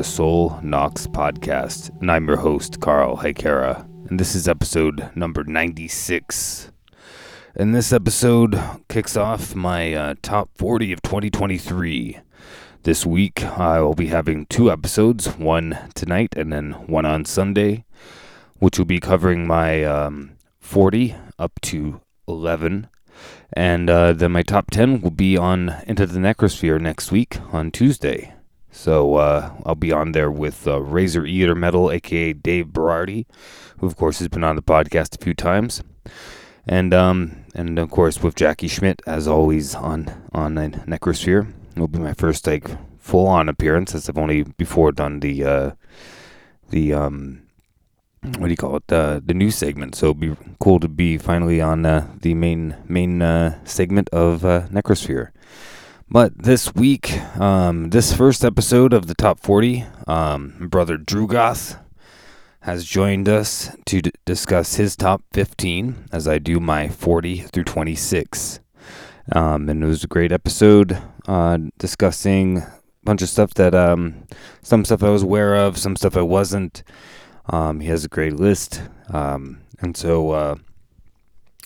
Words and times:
to 0.00 0.04
Sol 0.04 0.58
Nox 0.62 1.06
Podcast, 1.06 1.90
and 2.00 2.10
I'm 2.10 2.26
your 2.26 2.38
host, 2.38 2.80
Carl 2.80 3.18
Hikera, 3.18 3.84
and 4.08 4.18
this 4.18 4.34
is 4.34 4.48
episode 4.48 5.10
number 5.14 5.44
96. 5.44 6.72
And 7.54 7.74
this 7.74 7.92
episode 7.92 8.58
kicks 8.88 9.14
off 9.14 9.54
my 9.54 9.92
uh, 9.92 10.14
top 10.22 10.48
40 10.54 10.92
of 10.92 11.02
2023. 11.02 12.18
This 12.84 13.04
week, 13.04 13.44
I 13.44 13.80
will 13.80 13.92
be 13.92 14.06
having 14.06 14.46
two 14.46 14.72
episodes, 14.72 15.36
one 15.36 15.78
tonight 15.94 16.32
and 16.34 16.50
then 16.50 16.72
one 16.86 17.04
on 17.04 17.26
Sunday, 17.26 17.84
which 18.58 18.78
will 18.78 18.86
be 18.86 19.00
covering 19.00 19.46
my 19.46 19.84
um, 19.84 20.30
40 20.60 21.14
up 21.38 21.60
to 21.60 22.00
11 22.26 22.88
and 23.52 23.90
uh, 23.90 24.14
then 24.14 24.32
my 24.32 24.42
top 24.42 24.70
10 24.70 25.02
will 25.02 25.10
be 25.10 25.36
on 25.36 25.76
Into 25.86 26.06
the 26.06 26.20
Necrosphere 26.20 26.80
next 26.80 27.12
week 27.12 27.36
on 27.52 27.70
Tuesday. 27.70 28.32
So 28.70 29.16
uh, 29.16 29.52
I'll 29.66 29.74
be 29.74 29.92
on 29.92 30.12
there 30.12 30.30
with 30.30 30.66
uh, 30.66 30.80
Razor 30.80 31.26
Eater 31.26 31.54
Metal, 31.54 31.90
aka 31.90 32.32
Dave 32.32 32.66
Berardi, 32.66 33.26
who 33.78 33.86
of 33.86 33.96
course 33.96 34.18
has 34.20 34.28
been 34.28 34.44
on 34.44 34.56
the 34.56 34.62
podcast 34.62 35.18
a 35.18 35.24
few 35.24 35.34
times, 35.34 35.82
and 36.66 36.94
um, 36.94 37.44
and 37.54 37.78
of 37.78 37.90
course 37.90 38.22
with 38.22 38.36
Jackie 38.36 38.68
Schmidt 38.68 39.02
as 39.06 39.26
always 39.26 39.74
on 39.74 40.12
on 40.32 40.54
Necrosphere. 40.54 41.52
It'll 41.72 41.88
be 41.88 41.98
my 41.98 42.14
first 42.14 42.46
like 42.46 42.68
full 42.98 43.26
on 43.26 43.48
appearance 43.48 43.94
as 43.94 44.08
I've 44.08 44.18
only 44.18 44.42
before 44.42 44.92
done 44.92 45.20
the 45.20 45.44
uh, 45.44 45.70
the 46.70 46.94
um, 46.94 47.42
what 48.22 48.46
do 48.46 48.50
you 48.50 48.56
call 48.56 48.76
it 48.76 48.86
the 48.86 49.22
the 49.24 49.34
news 49.34 49.56
segment. 49.56 49.94
So 49.94 50.10
it'd 50.10 50.20
be 50.20 50.36
cool 50.60 50.78
to 50.80 50.88
be 50.88 51.18
finally 51.18 51.60
on 51.60 51.84
uh, 51.84 52.06
the 52.20 52.34
main 52.34 52.76
main 52.86 53.20
uh, 53.20 53.58
segment 53.64 54.08
of 54.10 54.44
uh, 54.44 54.68
Necrosphere. 54.68 55.30
But 56.12 56.36
this 56.36 56.74
week, 56.74 57.20
um, 57.38 57.90
this 57.90 58.12
first 58.12 58.44
episode 58.44 58.92
of 58.92 59.06
the 59.06 59.14
top 59.14 59.38
40, 59.38 59.86
um, 60.08 60.66
brother 60.68 60.98
Drugoth 60.98 61.78
has 62.62 62.84
joined 62.84 63.28
us 63.28 63.70
to 63.86 64.02
d- 64.02 64.10
discuss 64.24 64.74
his 64.74 64.96
top 64.96 65.22
15 65.32 66.08
as 66.10 66.26
I 66.26 66.40
do 66.40 66.58
my 66.58 66.88
40 66.88 67.42
through 67.42 67.62
26. 67.62 68.58
Um, 69.30 69.68
and 69.68 69.84
it 69.84 69.86
was 69.86 70.02
a 70.02 70.08
great 70.08 70.32
episode 70.32 71.00
uh, 71.28 71.58
discussing 71.78 72.58
a 72.58 72.72
bunch 73.04 73.22
of 73.22 73.28
stuff 73.28 73.54
that 73.54 73.72
um, 73.72 74.26
some 74.62 74.84
stuff 74.84 75.04
I 75.04 75.10
was 75.10 75.22
aware 75.22 75.54
of, 75.54 75.78
some 75.78 75.94
stuff 75.94 76.16
I 76.16 76.22
wasn't. 76.22 76.82
Um, 77.46 77.78
he 77.78 77.86
has 77.86 78.04
a 78.04 78.08
great 78.08 78.34
list. 78.34 78.82
Um, 79.10 79.60
and 79.78 79.96
so, 79.96 80.32
uh, 80.32 80.56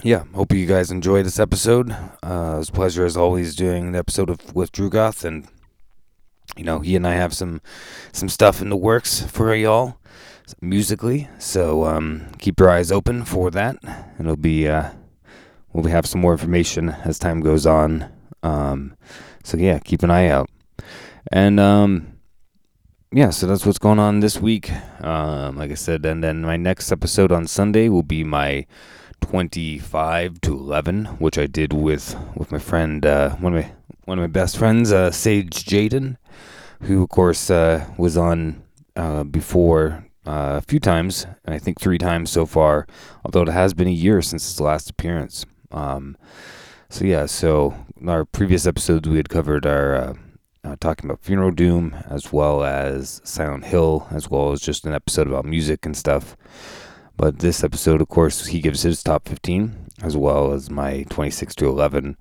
yeah, 0.04 0.24
hope 0.34 0.52
you 0.52 0.66
guys 0.66 0.90
enjoy 0.90 1.22
this 1.22 1.40
episode. 1.40 1.90
Uh, 1.90 2.52
it 2.56 2.58
was 2.58 2.68
a 2.68 2.72
pleasure 2.72 3.06
as 3.06 3.16
always 3.16 3.56
doing 3.56 3.88
an 3.88 3.94
episode 3.96 4.28
of, 4.28 4.54
with 4.54 4.70
Drugoth, 4.70 5.24
and 5.24 5.48
you 6.58 6.62
know 6.62 6.80
he 6.80 6.94
and 6.94 7.06
I 7.06 7.14
have 7.14 7.32
some 7.32 7.62
some 8.12 8.28
stuff 8.28 8.60
in 8.60 8.68
the 8.68 8.76
works 8.76 9.22
for 9.22 9.54
y'all 9.54 9.98
musically. 10.60 11.30
So 11.38 11.86
um, 11.86 12.26
keep 12.38 12.60
your 12.60 12.68
eyes 12.68 12.92
open 12.92 13.24
for 13.24 13.50
that. 13.52 13.76
It'll 14.20 14.36
be 14.36 14.68
uh, 14.68 14.90
we'll 15.72 15.90
have 15.90 16.04
some 16.04 16.20
more 16.20 16.32
information 16.32 16.90
as 16.90 17.18
time 17.18 17.40
goes 17.40 17.64
on. 17.64 18.12
Um, 18.42 18.98
so 19.42 19.56
yeah, 19.56 19.78
keep 19.78 20.02
an 20.02 20.10
eye 20.10 20.28
out. 20.28 20.50
And 21.32 21.58
um, 21.58 22.18
yeah, 23.10 23.30
so 23.30 23.46
that's 23.46 23.64
what's 23.64 23.78
going 23.78 23.98
on 23.98 24.20
this 24.20 24.38
week. 24.38 24.70
Um, 25.02 25.56
like 25.56 25.70
I 25.70 25.74
said, 25.74 26.04
and 26.04 26.22
then 26.22 26.42
my 26.42 26.58
next 26.58 26.92
episode 26.92 27.32
on 27.32 27.46
Sunday 27.46 27.88
will 27.88 28.02
be 28.02 28.22
my 28.22 28.66
25 29.20 30.40
to 30.42 30.52
11, 30.52 31.06
which 31.18 31.38
I 31.38 31.46
did 31.46 31.72
with 31.72 32.16
with 32.36 32.52
my 32.52 32.58
friend, 32.58 33.04
uh, 33.04 33.30
one 33.36 33.54
of 33.56 33.64
my 33.64 33.72
one 34.04 34.18
of 34.18 34.22
my 34.22 34.28
best 34.28 34.56
friends, 34.56 34.92
uh, 34.92 35.10
Sage 35.10 35.64
Jaden, 35.64 36.16
who 36.82 37.02
of 37.02 37.08
course 37.08 37.50
uh, 37.50 37.86
was 37.96 38.16
on 38.16 38.62
uh, 38.96 39.24
before 39.24 40.06
uh, 40.26 40.54
a 40.56 40.60
few 40.62 40.80
times, 40.80 41.26
I 41.46 41.58
think 41.58 41.80
three 41.80 41.98
times 41.98 42.30
so 42.30 42.46
far. 42.46 42.86
Although 43.24 43.42
it 43.42 43.48
has 43.48 43.74
been 43.74 43.88
a 43.88 43.92
year 43.92 44.22
since 44.22 44.46
his 44.46 44.60
last 44.60 44.90
appearance. 44.90 45.44
Um, 45.70 46.16
so 46.88 47.04
yeah, 47.04 47.26
so 47.26 47.74
our 48.06 48.24
previous 48.24 48.66
episodes 48.66 49.08
we 49.08 49.16
had 49.16 49.28
covered 49.28 49.66
our 49.66 49.94
uh, 49.94 50.14
uh, 50.64 50.76
talking 50.80 51.10
about 51.10 51.20
Funeral 51.20 51.50
Doom 51.50 51.94
as 52.08 52.32
well 52.32 52.64
as 52.64 53.20
Silent 53.24 53.66
Hill, 53.66 54.06
as 54.10 54.30
well 54.30 54.52
as 54.52 54.60
just 54.60 54.86
an 54.86 54.94
episode 54.94 55.26
about 55.26 55.44
music 55.44 55.84
and 55.84 55.96
stuff. 55.96 56.36
But 57.16 57.38
this 57.38 57.62
episode, 57.62 58.00
of 58.00 58.08
course, 58.08 58.46
he 58.46 58.60
gives 58.60 58.82
his 58.82 59.02
top 59.02 59.28
15 59.28 59.84
as 60.02 60.16
well 60.16 60.52
as 60.52 60.70
my 60.70 61.04
26 61.08 61.54
to 61.56 61.68
11, 61.68 62.16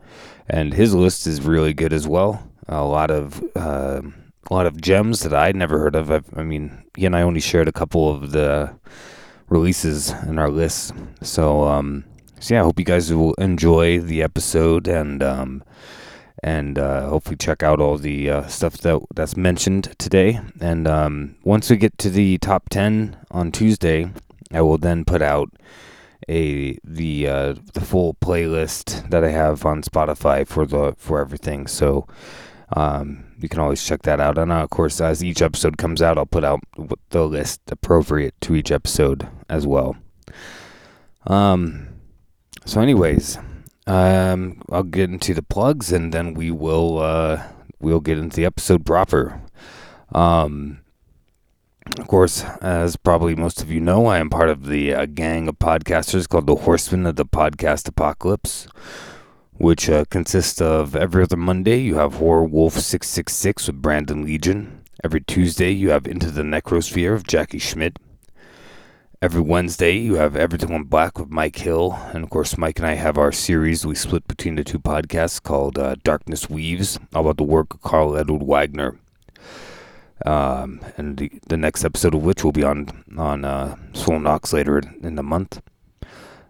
and 0.48 0.74
his 0.74 0.94
list 0.94 1.26
is 1.28 1.42
really 1.42 1.74
good 1.74 1.92
as 1.92 2.08
well. 2.08 2.48
A 2.68 2.84
lot 2.84 3.12
of 3.12 3.44
uh, 3.56 4.02
a 4.50 4.54
lot 4.54 4.66
of 4.66 4.80
gems 4.82 5.22
that 5.22 5.34
I'd 5.34 5.56
never 5.56 5.80
heard 5.80 5.96
of. 5.96 6.12
I've, 6.12 6.38
i 6.38 6.44
mean, 6.44 6.84
he 6.96 7.06
and 7.06 7.16
I 7.16 7.22
only 7.22 7.40
shared 7.40 7.68
a 7.68 7.74
couple 7.74 8.10
of 8.10 8.32
the 8.32 8.74
releases 9.50 10.12
in 10.28 10.40
our 10.40 10.50
list. 10.50 10.94
So, 11.22 11.64
um, 11.64 12.06
so 12.40 12.56
yeah, 12.56 12.62
I 12.62 12.64
hope 12.64 12.80
you 12.80 12.86
guys 12.86 13.14
will 13.14 13.34
enjoy 13.36 14.00
the 14.00 14.22
episode 14.22 14.88
and 14.88 15.24
um, 15.24 15.64
and 16.44 16.78
uh, 16.78 17.08
hopefully 17.08 17.38
check 17.38 17.64
out 17.64 17.80
all 17.80 17.98
the 17.98 18.30
uh, 18.30 18.48
stuff 18.48 18.78
that 18.80 19.02
that's 19.16 19.38
mentioned 19.38 19.96
today. 19.98 20.40
And 20.62 20.88
um, 20.88 21.36
once 21.44 21.70
we 21.70 21.78
get 21.78 21.98
to 22.00 22.10
the 22.10 22.38
top 22.40 22.70
10 22.70 23.18
on 23.32 23.52
Tuesday, 23.52 24.10
I 24.54 24.62
will 24.62 24.78
then 24.78 25.06
put 25.06 25.22
out 25.22 25.52
a 26.30 26.78
the 26.84 27.28
uh, 27.28 27.56
the 27.74 27.82
full 27.82 28.16
playlist 28.16 29.10
that 29.10 29.24
I 29.24 29.30
have 29.30 29.66
on 29.66 29.82
Spotify 29.82 30.48
for 30.48 30.66
the 30.66 30.96
for 30.98 31.20
everything. 31.20 31.68
So 31.68 32.08
um, 32.76 33.26
you 33.40 33.50
can 33.50 33.60
always 33.60 33.84
check 33.84 34.04
that 34.04 34.20
out. 34.20 34.38
And 34.38 34.52
uh, 34.52 34.64
of 34.64 34.70
course, 34.70 35.02
as 35.02 35.24
each 35.24 35.42
episode 35.42 35.78
comes 35.78 36.02
out, 36.02 36.18
I'll 36.18 36.26
put 36.26 36.44
out 36.44 36.62
the 37.10 37.28
list 37.28 37.62
appropriate 37.70 38.40
to 38.42 38.56
each 38.56 38.72
episode 38.72 39.28
as 39.50 39.68
well. 39.68 39.96
Um. 41.28 41.90
So, 42.66 42.80
anyways, 42.80 43.38
um, 43.88 44.62
I'll 44.72 44.84
get 44.84 45.10
into 45.10 45.34
the 45.34 45.44
plugs, 45.44 45.92
and 45.92 46.14
then 46.14 46.34
we 46.34 46.50
will 46.50 47.00
uh, 47.00 47.44
we'll 47.80 48.00
get 48.00 48.18
into 48.18 48.38
the 48.38 48.46
episode 48.46 48.86
proper. 48.86 49.42
Um 50.14 50.83
of 51.98 52.08
course, 52.08 52.44
as 52.62 52.96
probably 52.96 53.36
most 53.36 53.62
of 53.62 53.70
you 53.70 53.80
know, 53.80 54.06
I 54.06 54.20
am 54.20 54.30
part 54.30 54.50
of 54.50 54.66
the 54.68 54.94
uh, 54.94 55.06
gang 55.06 55.48
of 55.48 55.60
podcasters 55.60 56.28
called 56.28 56.48
the 56.48 56.56
Horsemen 56.56 57.06
of 57.06 57.18
the 57.18 57.26
Podcast 57.26 57.88
Apocalypse, 57.88 58.68
which 59.54 59.90
uh, 59.90 60.06
consists 60.10 60.62
of 60.62 60.96
every 60.96 61.24
other 61.24 61.38
Monday 61.38 61.82
you 61.82 61.96
have 61.96 62.16
Horror 62.16 62.46
Wolf 62.46 62.74
666 62.74 63.68
with 63.68 63.82
Brandon 63.82 64.24
Legion. 64.24 64.82
Every 65.04 65.22
Tuesday 65.22 65.72
you 65.72 65.90
have 65.90 66.08
Into 66.08 66.32
the 66.32 66.42
Necrosphere 66.42 67.14
of 67.14 67.28
Jackie 67.28 67.60
Schmidt. 67.60 68.00
Every 69.22 69.42
Wednesday 69.42 69.98
you 69.98 70.16
have 70.16 70.36
Everything 70.36 70.70
Went 70.70 70.90
Black 70.90 71.20
with 71.20 71.30
Mike 71.30 71.58
Hill. 71.58 71.94
And 72.14 72.24
of 72.24 72.30
course, 72.30 72.58
Mike 72.58 72.80
and 72.80 72.88
I 72.88 72.96
have 72.96 73.18
our 73.18 73.32
series 73.32 73.86
we 73.86 73.96
split 73.96 74.28
between 74.28 74.56
the 74.56 74.64
two 74.64 74.80
podcasts 74.80 75.42
called 75.42 75.78
uh, 75.78 75.96
Darkness 76.04 76.50
Weaves, 76.50 76.98
about 77.14 77.38
the 77.38 77.44
work 77.44 77.74
of 77.74 77.82
Karl 77.82 78.18
Edward 78.18 78.44
Wagner 78.44 78.98
um, 80.26 80.80
and 80.98 81.18
the, 81.18 81.32
the 81.48 81.58
next 81.58 81.84
episode 81.84 82.16
of 82.16 82.24
which 82.24 82.44
will 82.44 82.52
be 82.52 82.64
on 82.64 82.88
on 83.18 83.46
uh, 83.46 83.76
later 84.52 84.82
in 85.02 85.16
the 85.16 85.24
month. 85.24 85.62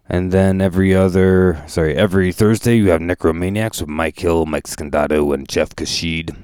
And 0.09 0.31
then 0.31 0.61
every 0.61 0.93
other, 0.93 1.63
sorry, 1.65 1.95
every 1.95 2.31
Thursday 2.33 2.75
you 2.75 2.89
have 2.89 2.99
Necromaniacs 2.99 3.79
with 3.79 3.89
Mike 3.89 4.19
Hill, 4.19 4.45
Mike 4.45 4.67
Scandato, 4.67 5.33
and 5.33 5.47
Jeff 5.47 5.75
Kashid. 5.75 6.35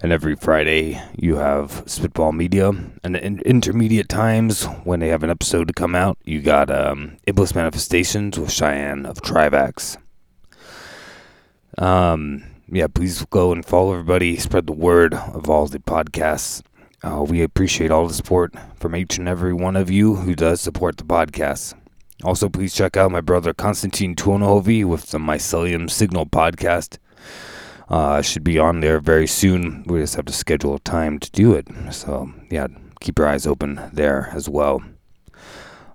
And 0.00 0.12
every 0.12 0.34
Friday 0.36 1.00
you 1.16 1.36
have 1.36 1.84
Spitball 1.86 2.32
Media. 2.32 2.72
And 3.02 3.16
in 3.16 3.40
intermediate 3.40 4.08
times, 4.08 4.64
when 4.84 5.00
they 5.00 5.08
have 5.08 5.22
an 5.22 5.30
episode 5.30 5.68
to 5.68 5.74
come 5.74 5.94
out, 5.94 6.18
you 6.24 6.42
got 6.42 6.70
um, 6.70 7.16
Iblis 7.26 7.54
Manifestations 7.54 8.38
with 8.38 8.52
Shahin 8.52 9.06
of 9.06 9.22
Trivax. 9.22 9.96
Um, 11.78 12.42
yeah, 12.68 12.86
please 12.88 13.24
go 13.26 13.52
and 13.52 13.64
follow 13.64 13.92
everybody. 13.92 14.36
Spread 14.36 14.66
the 14.66 14.72
word 14.72 15.14
of 15.14 15.48
all 15.48 15.66
the 15.66 15.78
podcasts. 15.78 16.62
Uh, 17.02 17.22
we 17.22 17.42
appreciate 17.42 17.90
all 17.90 18.08
the 18.08 18.14
support 18.14 18.52
from 18.76 18.96
each 18.96 19.18
and 19.18 19.28
every 19.28 19.52
one 19.52 19.76
of 19.76 19.90
you 19.90 20.16
who 20.16 20.34
does 20.34 20.60
support 20.60 20.96
the 20.96 21.04
podcast. 21.04 21.74
Also, 22.24 22.48
please 22.48 22.74
check 22.74 22.96
out 22.96 23.10
my 23.12 23.20
brother 23.20 23.52
Konstantin 23.52 24.14
Tuonohovi 24.14 24.84
with 24.84 25.10
the 25.10 25.18
Mycelium 25.18 25.90
Signal 25.90 26.26
podcast. 26.26 26.98
Uh, 27.88 28.20
should 28.22 28.42
be 28.42 28.58
on 28.58 28.80
there 28.80 28.98
very 28.98 29.26
soon. 29.26 29.84
We 29.86 30.00
just 30.00 30.16
have 30.16 30.24
to 30.24 30.32
schedule 30.32 30.74
a 30.74 30.80
time 30.80 31.20
to 31.20 31.30
do 31.30 31.54
it. 31.54 31.68
So, 31.92 32.32
yeah, 32.50 32.66
keep 33.00 33.18
your 33.18 33.28
eyes 33.28 33.46
open 33.46 33.80
there 33.92 34.30
as 34.32 34.48
well. 34.48 34.82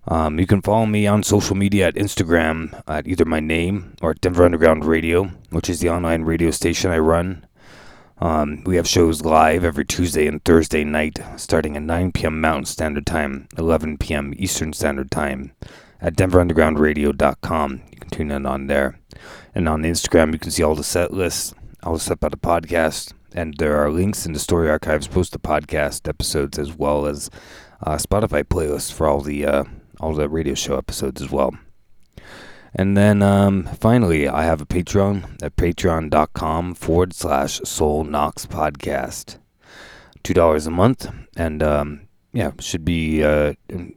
Um, 0.08 0.40
you 0.40 0.48
can 0.48 0.62
follow 0.62 0.86
me 0.86 1.06
on 1.06 1.22
social 1.24 1.56
media 1.56 1.88
at 1.88 1.96
Instagram 1.96 2.82
at 2.88 3.08
either 3.08 3.26
my 3.26 3.40
name 3.40 3.96
or 4.02 4.14
Denver 4.16 4.46
Underground 4.46 4.84
Radio, 4.84 5.26
which 5.52 5.70
is 5.70 5.80
the 5.80 5.90
online 5.90 6.24
radio 6.24 6.50
station 6.52 6.92
I 6.92 6.98
run. 6.98 7.46
Um, 8.18 8.64
we 8.66 8.76
have 8.76 8.88
shows 8.88 9.24
live 9.24 9.64
every 9.64 9.86
Tuesday 9.86 10.28
and 10.28 10.44
Thursday 10.44 10.84
night, 10.84 11.20
starting 11.38 11.76
at 11.76 11.84
9 11.84 12.12
p.m. 12.12 12.40
Mountain 12.40 12.66
Standard 12.66 13.06
Time, 13.06 13.48
11 13.58 13.98
p.m. 13.98 14.34
Eastern 14.38 14.74
Standard 14.74 15.10
Time, 15.10 15.54
at 16.00 16.16
DenverUndergroundRadio.com. 16.16 17.82
You 17.92 17.98
can 17.98 18.10
tune 18.10 18.32
in 18.32 18.46
on 18.46 18.68
there. 18.68 19.00
And 19.56 19.68
on 19.68 19.84
Instagram, 19.84 20.34
you 20.34 20.40
can 20.40 20.52
see 20.52 20.64
all 20.64 20.76
the 20.76 20.84
set 20.84 21.14
lists, 21.14 21.54
all 21.84 21.94
the 21.94 22.00
stuff 22.00 22.18
about 22.18 22.32
the 22.32 22.38
podcast, 22.38 23.14
and 23.34 23.56
there 23.58 23.78
are 23.78 23.90
links 23.90 24.26
in 24.26 24.34
the 24.34 24.40
story 24.40 24.70
archives 24.70 25.08
post 25.08 25.32
the 25.32 25.40
podcast 25.40 26.08
episodes 26.08 26.60
as 26.60 26.76
well 26.76 27.06
as 27.06 27.30
uh, 27.84 27.96
Spotify 27.96 28.44
playlists 28.44 28.92
for 28.92 29.08
all 29.08 29.22
the 29.22 29.46
uh, 29.46 29.64
all 30.02 30.14
the 30.14 30.28
radio 30.28 30.56
show 30.56 30.78
episodes 30.78 31.22
as 31.22 31.32
well. 31.32 31.56
And 32.74 32.98
then 32.98 33.22
um, 33.22 33.64
finally, 33.80 34.28
I 34.28 34.44
have 34.44 34.62
a 34.62 34.66
Patreon 34.66 35.44
at 35.44 35.56
patreon.com 35.56 36.74
forward 36.76 37.14
slash 37.14 37.62
Sol 37.64 38.04
Nox 38.04 38.46
Podcast. 38.46 39.38
$2 40.24 40.68
a 40.68 40.70
month. 40.72 41.08
And 41.36 41.62
um, 41.62 42.08
yeah, 42.34 42.52
should 42.60 42.86
be. 42.86 43.24
Uh, 43.24 43.54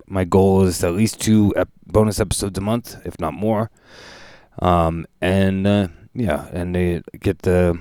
my 0.06 0.24
goal 0.24 0.62
is 0.62 0.82
at 0.82 0.94
least 0.94 1.20
two 1.20 1.52
ep- 1.56 1.68
bonus 1.86 2.20
episodes 2.20 2.58
a 2.58 2.60
month, 2.60 2.96
if 3.04 3.18
not 3.20 3.34
more. 3.34 3.70
Um, 4.60 5.06
and 5.20 5.66
uh, 5.66 5.88
yeah, 6.14 6.48
and 6.52 6.74
they 6.74 7.02
get 7.20 7.42
the. 7.42 7.78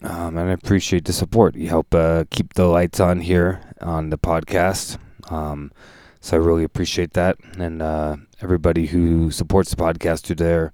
Um, 0.00 0.38
and 0.38 0.50
I 0.50 0.52
appreciate 0.52 1.04
the 1.06 1.12
support. 1.12 1.56
You 1.56 1.68
help 1.68 1.92
uh, 1.94 2.24
keep 2.30 2.54
the 2.54 2.66
lights 2.66 3.00
on 3.00 3.20
here 3.20 3.60
on 3.80 4.10
the 4.10 4.18
podcast. 4.18 4.96
Um, 5.28 5.72
so 6.20 6.36
I 6.36 6.40
really 6.40 6.64
appreciate 6.64 7.12
that, 7.14 7.36
and 7.58 7.80
uh, 7.82 8.16
everybody 8.42 8.86
who 8.86 9.30
supports 9.30 9.70
the 9.70 9.76
podcast 9.76 10.22
through 10.22 10.36
there, 10.36 10.72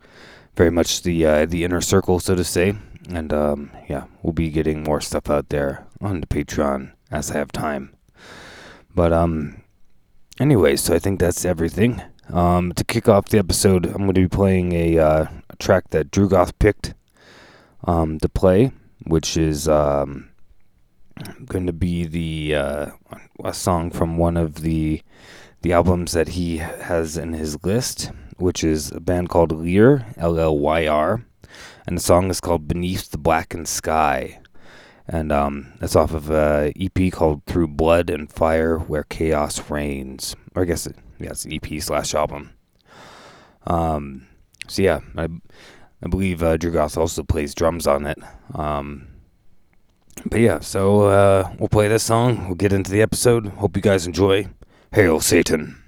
very 0.56 0.70
much 0.70 1.02
the 1.02 1.26
uh, 1.26 1.46
the 1.46 1.64
inner 1.64 1.80
circle, 1.80 2.20
so 2.20 2.34
to 2.34 2.44
say. 2.44 2.74
And 3.10 3.32
um, 3.32 3.70
yeah, 3.88 4.04
we'll 4.22 4.32
be 4.32 4.48
getting 4.50 4.82
more 4.82 5.00
stuff 5.00 5.28
out 5.28 5.50
there 5.50 5.86
on 6.00 6.20
the 6.20 6.26
Patreon 6.26 6.92
as 7.10 7.30
I 7.30 7.38
have 7.38 7.52
time. 7.52 7.94
But 8.94 9.12
um, 9.12 9.62
anyway, 10.40 10.76
so 10.76 10.94
I 10.94 10.98
think 10.98 11.20
that's 11.20 11.44
everything. 11.44 12.02
Um, 12.32 12.72
to 12.72 12.84
kick 12.84 13.08
off 13.08 13.28
the 13.28 13.38
episode, 13.38 13.84
I'm 13.86 14.04
going 14.04 14.14
to 14.14 14.20
be 14.22 14.28
playing 14.28 14.72
a, 14.72 14.98
uh, 14.98 15.26
a 15.50 15.56
track 15.56 15.90
that 15.90 16.10
Drugoth 16.10 16.58
picked 16.58 16.94
um, 17.84 18.18
to 18.20 18.28
play, 18.28 18.72
which 19.06 19.36
is 19.36 19.68
um, 19.68 20.30
going 21.44 21.66
to 21.66 21.72
be 21.72 22.04
the 22.06 22.54
uh, 22.54 22.86
a 23.44 23.54
song 23.54 23.90
from 23.90 24.16
one 24.16 24.36
of 24.36 24.62
the 24.62 25.02
the 25.62 25.72
albums 25.72 26.12
that 26.12 26.28
he 26.28 26.58
has 26.58 27.16
in 27.16 27.32
his 27.32 27.62
list, 27.64 28.10
which 28.36 28.62
is 28.62 28.92
a 28.92 29.00
band 29.00 29.28
called 29.28 29.50
Llyr, 29.50 30.04
L 30.16 30.38
L 30.38 30.58
Y 30.58 30.86
R, 30.86 31.24
and 31.86 31.96
the 31.96 32.02
song 32.02 32.30
is 32.30 32.40
called 32.40 32.68
Beneath 32.68 33.10
the 33.10 33.18
Blackened 33.18 33.68
Sky. 33.68 34.40
And 35.06 35.30
um, 35.32 35.72
that's 35.80 35.96
off 35.96 36.14
of 36.14 36.30
a 36.30 36.72
EP 36.80 37.12
called 37.12 37.44
Through 37.44 37.68
Blood 37.68 38.08
and 38.08 38.30
Fire, 38.32 38.78
Where 38.78 39.04
Chaos 39.04 39.70
Reigns. 39.70 40.34
Or 40.54 40.62
I 40.62 40.64
guess, 40.64 40.86
it, 40.86 40.96
yeah, 41.18 41.30
it's 41.30 41.44
an 41.44 41.52
EP 41.52 41.82
slash 41.82 42.14
album. 42.14 42.54
Um, 43.66 44.26
so 44.66 44.82
yeah, 44.82 45.00
I, 45.16 45.28
I 46.02 46.08
believe 46.08 46.42
uh, 46.42 46.56
Drugoth 46.56 46.96
also 46.96 47.22
plays 47.22 47.54
drums 47.54 47.86
on 47.86 48.06
it. 48.06 48.18
Um, 48.54 49.08
but 50.26 50.40
yeah, 50.40 50.60
so 50.60 51.02
uh, 51.02 51.50
we'll 51.58 51.68
play 51.68 51.88
this 51.88 52.02
song. 52.02 52.46
We'll 52.46 52.54
get 52.54 52.72
into 52.72 52.90
the 52.90 53.02
episode. 53.02 53.46
Hope 53.46 53.76
you 53.76 53.82
guys 53.82 54.06
enjoy. 54.06 54.48
Hail 54.92 55.20
Satan. 55.20 55.80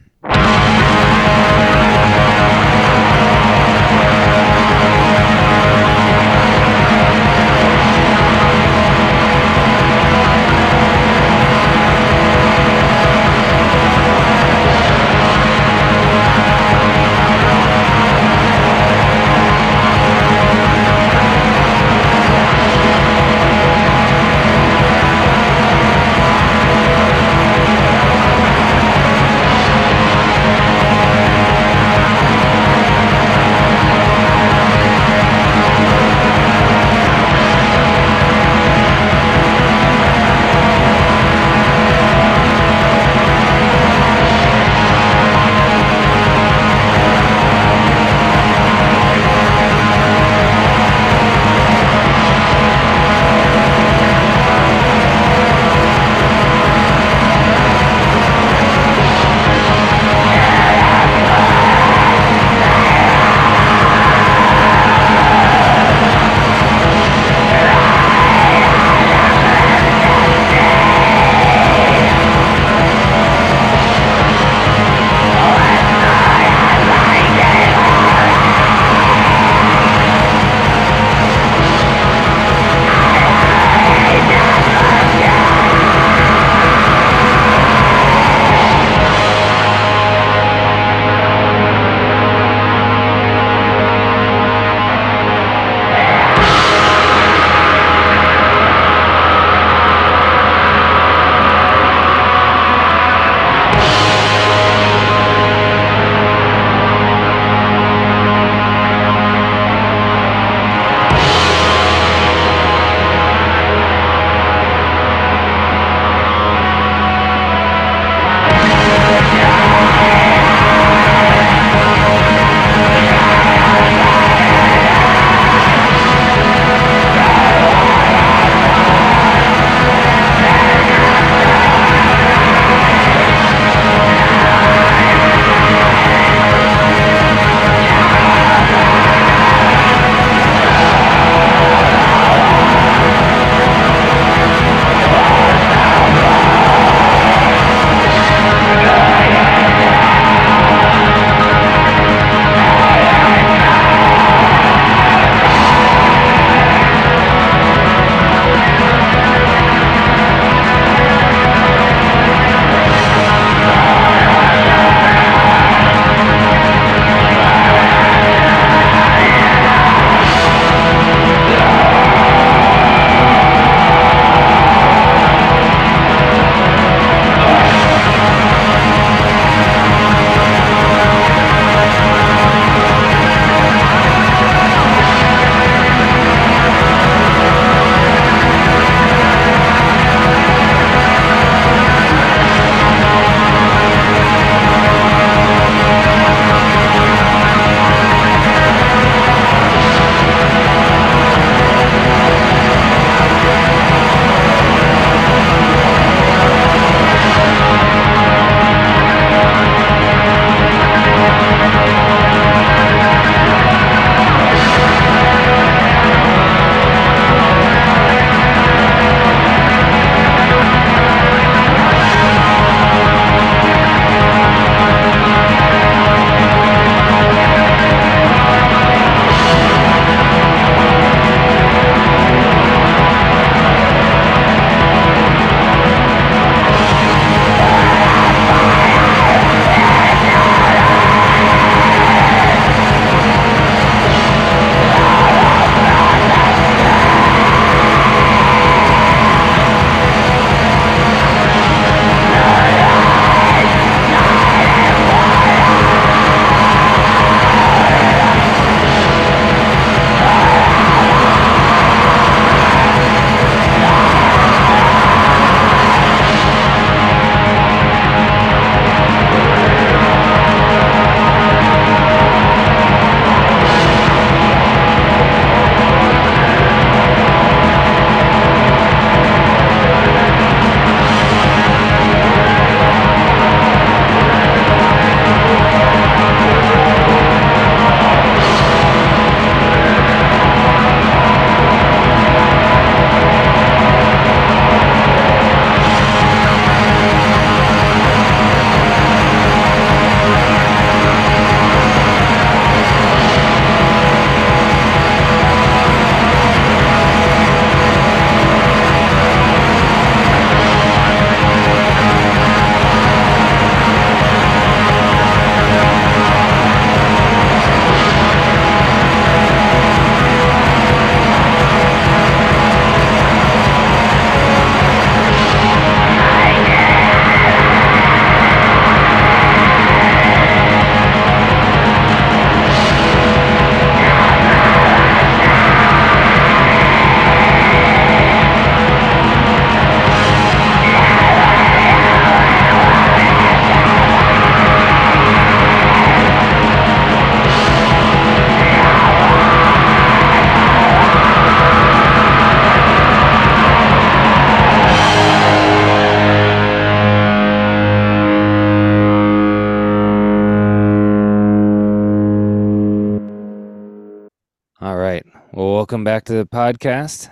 Welcome 365.87 366.03
back 366.03 366.25
to 366.25 366.33
the 366.33 366.45
podcast. 366.45 367.31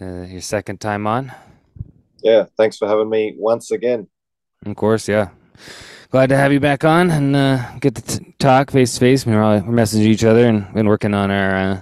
Uh, 0.00 0.22
your 0.28 0.40
second 0.40 0.80
time 0.80 1.08
on. 1.08 1.32
Yeah, 2.22 2.44
thanks 2.56 2.76
for 2.76 2.86
having 2.86 3.10
me 3.10 3.34
once 3.36 3.72
again. 3.72 4.06
Of 4.64 4.76
course, 4.76 5.08
yeah. 5.08 5.30
Glad 6.12 6.28
to 6.28 6.36
have 6.36 6.52
you 6.52 6.60
back 6.60 6.84
on 6.84 7.10
and 7.10 7.34
uh, 7.34 7.78
get 7.80 7.96
to 7.96 8.02
t- 8.02 8.32
talk 8.38 8.70
face 8.70 8.94
to 8.94 9.00
face. 9.00 9.26
We're 9.26 9.42
all 9.42 9.58
we're 9.58 9.74
messaging 9.74 10.06
each 10.06 10.22
other 10.22 10.46
and 10.46 10.72
been 10.72 10.86
working 10.86 11.14
on 11.14 11.32
our 11.32 11.56
uh, 11.56 11.80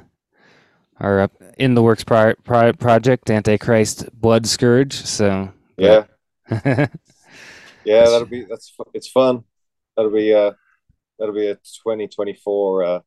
our 0.99 1.21
uh, 1.21 1.29
in 1.59 1.75
the 1.75 1.83
works 1.83 2.03
pro- 2.03 2.35
pro- 2.43 2.73
project, 2.73 3.29
Antichrist 3.29 4.09
Blood 4.19 4.47
Scourge. 4.47 4.95
So 4.95 5.53
yeah, 5.77 6.05
yeah, 6.51 6.87
that'll 7.85 8.25
be 8.25 8.47
that's 8.49 8.73
it's 8.95 9.09
fun. 9.09 9.45
That'll 9.95 10.11
be 10.11 10.33
uh 10.33 10.53
that'll 11.19 11.35
be 11.35 11.49
a 11.49 11.57
2024 11.57 12.83
uh, 12.83 13.01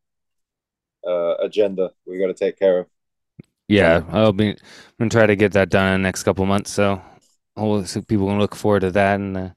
uh, 1.08 1.36
agenda 1.42 1.92
we 2.06 2.20
got 2.20 2.28
to 2.28 2.34
take 2.34 2.58
care 2.60 2.80
of. 2.80 2.88
Yeah, 3.68 4.04
I'll 4.10 4.34
be 4.34 4.50
I'm 4.50 4.56
gonna 4.98 5.10
try 5.10 5.26
to 5.28 5.36
get 5.36 5.54
that 5.54 5.70
done 5.70 5.94
in 5.94 6.02
the 6.02 6.08
next 6.08 6.24
couple 6.24 6.46
months. 6.46 6.72
So, 6.72 7.02
hopefully, 7.56 8.06
people 8.06 8.28
can 8.28 8.40
look 8.40 8.56
forward 8.56 8.82
to 8.82 8.92
that 8.92 9.16
in 9.16 9.34
the 9.34 9.56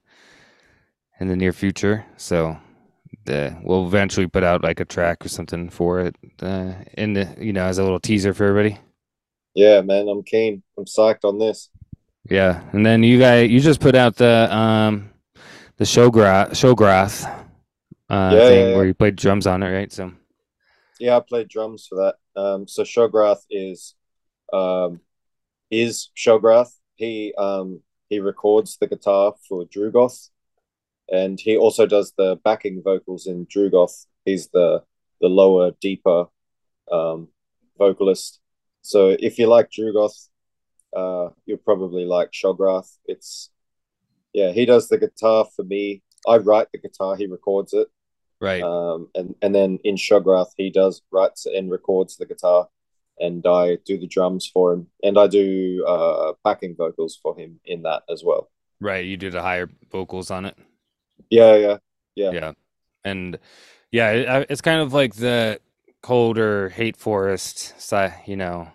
in 1.19 1.27
the 1.27 1.35
near 1.35 1.53
future. 1.53 2.05
So, 2.17 2.57
the, 3.25 3.57
we'll 3.63 3.87
eventually 3.87 4.27
put 4.27 4.43
out 4.43 4.63
like 4.63 4.79
a 4.79 4.85
track 4.85 5.25
or 5.25 5.29
something 5.29 5.69
for 5.69 6.01
it 6.01 6.15
uh, 6.41 6.73
in 6.97 7.13
the 7.13 7.35
you 7.39 7.53
know 7.53 7.65
as 7.65 7.77
a 7.77 7.83
little 7.83 7.99
teaser 7.99 8.33
for 8.33 8.45
everybody. 8.45 8.79
Yeah, 9.55 9.81
man, 9.81 10.07
I'm 10.07 10.23
keen. 10.23 10.63
I'm 10.77 10.85
psyched 10.85 11.23
on 11.25 11.37
this. 11.39 11.69
Yeah, 12.29 12.61
and 12.71 12.85
then 12.85 13.03
you 13.03 13.19
guys, 13.19 13.49
you 13.49 13.59
just 13.59 13.81
put 13.81 13.95
out 13.95 14.15
the 14.15 14.53
um 14.55 15.09
the 15.77 15.85
show 15.85 16.11
graph 16.11 16.55
show 16.55 16.75
graph 16.75 17.25
uh, 18.09 18.39
Yeah, 18.39 18.39
thing 18.41 18.71
yeah, 18.71 18.75
yeah. 18.77 18.77
where 18.77 18.85
you 18.85 18.93
played 18.93 19.15
drums 19.17 19.47
on 19.47 19.63
it, 19.63 19.71
right? 19.71 19.91
So 19.91 20.13
Yeah, 21.03 21.17
I 21.17 21.19
played 21.19 21.49
drums 21.49 21.85
for 21.85 21.95
that. 21.95 22.15
Um, 22.41 22.65
so 22.65 22.83
Shoggoth 22.83 23.41
is 23.49 23.93
um, 24.53 25.01
is 25.69 26.11
Shoggoth. 26.15 26.71
He 26.95 27.33
um, 27.37 27.81
he 28.07 28.21
records 28.21 28.77
the 28.77 28.87
guitar 28.87 29.33
for 29.49 29.65
Drugoth, 29.65 30.29
and 31.09 31.37
he 31.37 31.57
also 31.57 31.85
does 31.85 32.13
the 32.17 32.39
backing 32.45 32.81
vocals 32.81 33.27
in 33.27 33.45
Drugoth. 33.47 34.05
He's 34.23 34.47
the 34.53 34.81
the 35.19 35.27
lower, 35.27 35.71
deeper 35.81 36.27
um, 36.89 37.27
vocalist. 37.77 38.39
So 38.81 39.09
if 39.19 39.37
you 39.37 39.47
like 39.47 39.71
Drugoth, 39.71 40.29
uh, 40.95 41.31
you'll 41.45 41.57
probably 41.57 42.05
like 42.05 42.31
Shoggoth. 42.31 42.97
It's 43.07 43.49
yeah, 44.31 44.53
he 44.53 44.65
does 44.65 44.87
the 44.87 44.97
guitar 44.97 45.47
for 45.53 45.65
me. 45.65 46.01
I 46.25 46.37
write 46.37 46.67
the 46.71 46.79
guitar, 46.79 47.17
he 47.17 47.27
records 47.27 47.73
it. 47.73 47.89
Right, 48.43 48.67
Um, 48.67 49.09
and 49.15 49.35
and 49.41 49.53
then 49.55 49.79
in 49.83 49.95
Shoggoth, 49.95 50.51
he 50.57 50.69
does 50.69 51.01
writes 51.11 51.45
and 51.45 51.71
records 51.71 52.17
the 52.17 52.25
guitar, 52.25 52.69
and 53.19 53.45
I 53.45 53.77
do 53.85 53.97
the 53.97 54.07
drums 54.07 54.47
for 54.47 54.73
him, 54.73 54.87
and 55.03 55.17
I 55.19 55.27
do 55.27 55.85
uh, 55.87 56.33
backing 56.43 56.75
vocals 56.75 57.19
for 57.21 57.37
him 57.37 57.59
in 57.65 57.83
that 57.83 58.03
as 58.09 58.23
well. 58.23 58.49
right. 58.79 59.05
You 59.05 59.17
do 59.17 59.29
the 59.29 59.41
higher 59.41 59.69
vocals 59.91 60.31
on 60.31 60.45
it. 60.45 60.55
Yeah, 61.29 61.55
yeah, 61.55 61.77
yeah, 62.15 62.33
Yeah, 62.33 62.53
and 63.03 63.39
yeah, 63.91 64.11
it, 64.11 64.47
it's 64.49 64.61
kind 64.61 64.81
of 64.81 64.93
like 64.93 65.15
the 65.15 65.59
colder 66.01 66.69
hate 66.69 66.97
forest 66.97 67.79
side, 67.81 68.15
you 68.25 68.35
know. 68.35 68.71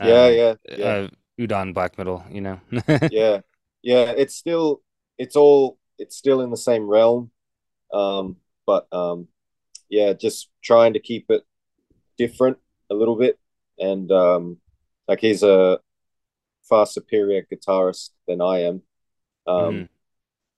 yeah, 0.00 0.28
um, 0.28 0.32
yeah, 0.34 0.54
yeah, 0.76 0.96
Uh, 1.04 1.08
Udon 1.40 1.74
black 1.74 1.98
metal, 1.98 2.24
you 2.30 2.40
know. 2.40 2.60
yeah, 3.08 3.40
yeah. 3.82 4.12
It's 4.16 4.34
still, 4.34 4.82
it's 5.18 5.36
all, 5.36 5.78
it's 5.98 6.16
still 6.16 6.40
in 6.40 6.50
the 6.50 6.56
same 6.56 6.88
realm, 6.88 7.30
um, 7.92 8.36
but 8.72 8.86
um, 8.96 9.28
yeah, 9.90 10.14
just 10.14 10.48
trying 10.62 10.94
to 10.94 11.00
keep 11.00 11.26
it 11.28 11.42
different 12.16 12.56
a 12.90 12.94
little 12.94 13.16
bit, 13.16 13.38
and 13.78 14.10
um, 14.10 14.56
like 15.08 15.20
he's 15.20 15.42
a 15.42 15.78
far 16.68 16.86
superior 16.86 17.42
guitarist 17.50 18.10
than 18.26 18.40
I 18.40 18.56
am. 18.68 18.82
Um, 19.46 19.74
Mhm. 19.74 19.88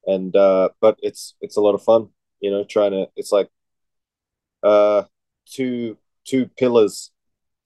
and 0.06 0.36
uh 0.36 0.68
but 0.84 0.98
it's 1.02 1.34
it's 1.40 1.56
a 1.56 1.60
lot 1.66 1.74
of 1.74 1.82
fun 1.82 2.02
you 2.44 2.50
know 2.50 2.62
trying 2.62 2.90
to 2.90 3.08
it's 3.16 3.32
like 3.32 3.48
uh 4.62 5.02
two 5.56 5.96
two 6.30 6.44
pillars 6.60 7.10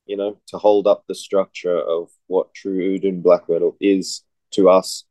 you 0.07 0.17
know 0.17 0.38
to 0.47 0.57
hold 0.57 0.87
up 0.87 1.02
the 1.09 1.14
structure 1.14 1.78
of 1.97 2.11
what 2.28 2.55
true 2.55 2.78
Udon 2.93 3.23
black 3.23 3.49
metal 3.49 3.76
is 3.81 4.23
to 4.52 4.71
us 4.71 5.05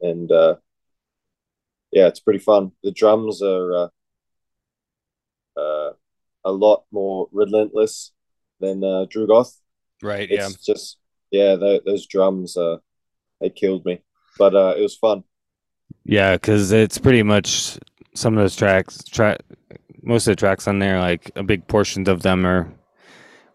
and 0.00 0.32
uh 0.32 0.56
yeah 1.92 2.08
it's 2.08 2.18
pretty 2.26 2.42
fun 2.50 2.72
the 2.82 2.90
drums 2.90 3.40
are 3.40 3.72
uh, 3.82 3.88
uh 5.56 5.90
a 6.44 6.52
lot 6.52 6.84
more 6.92 7.28
relentless 7.32 8.12
than 8.60 8.82
uh 8.84 9.06
Drew 9.10 9.26
Drugoth 9.26 9.52
Right. 10.02 10.28
Yeah. 10.30 10.46
it's 10.46 10.64
just 10.64 10.98
yeah 11.30 11.56
tho- 11.56 11.80
those 11.84 12.06
drums 12.06 12.56
uh 12.56 12.78
they 13.40 13.50
killed 13.50 13.84
me 13.84 14.02
but 14.38 14.54
uh 14.54 14.74
it 14.76 14.82
was 14.82 14.96
fun 14.96 15.24
Yeah, 16.04 16.36
because 16.36 16.72
it's 16.72 16.98
pretty 16.98 17.22
much 17.22 17.78
some 18.14 18.36
of 18.36 18.42
those 18.42 18.56
tracks. 18.56 19.02
Track 19.04 19.40
most 20.02 20.26
of 20.28 20.32
the 20.32 20.36
tracks 20.40 20.68
on 20.68 20.78
there, 20.78 21.00
like 21.00 21.30
a 21.34 21.42
big 21.42 21.66
portion 21.66 22.06
of 22.08 22.20
them 22.22 22.44
are 22.46 22.68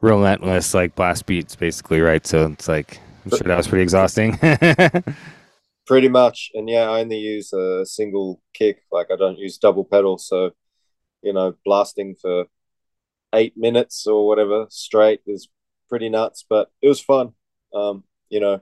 relentless, 0.01 0.73
like 0.73 0.95
blast 0.95 1.25
beats, 1.27 1.55
basically, 1.55 2.01
right? 2.01 2.25
So 2.25 2.47
it's 2.47 2.67
like 2.67 2.99
I'm 3.23 3.29
sure 3.31 3.47
that 3.47 3.57
was 3.57 3.67
pretty 3.67 3.83
exhausting. 3.83 4.37
Pretty 5.87 6.07
much. 6.09 6.51
And 6.53 6.69
yeah, 6.69 6.89
I 6.89 7.01
only 7.01 7.17
use 7.17 7.51
a 7.53 7.83
single 7.85 8.41
kick. 8.53 8.83
Like 8.91 9.07
I 9.11 9.15
don't 9.15 9.37
use 9.39 9.57
double 9.57 9.83
pedal. 9.85 10.17
So, 10.17 10.51
you 11.21 11.33
know, 11.33 11.55
blasting 11.65 12.15
for 12.15 12.45
eight 13.33 13.55
minutes 13.57 14.07
or 14.07 14.27
whatever 14.27 14.65
straight 14.69 15.21
is 15.25 15.49
pretty 15.87 16.09
nuts, 16.09 16.45
but 16.49 16.71
it 16.81 16.87
was 16.87 17.01
fun. 17.01 17.33
Um, 17.73 18.03
you 18.29 18.39
know, 18.39 18.61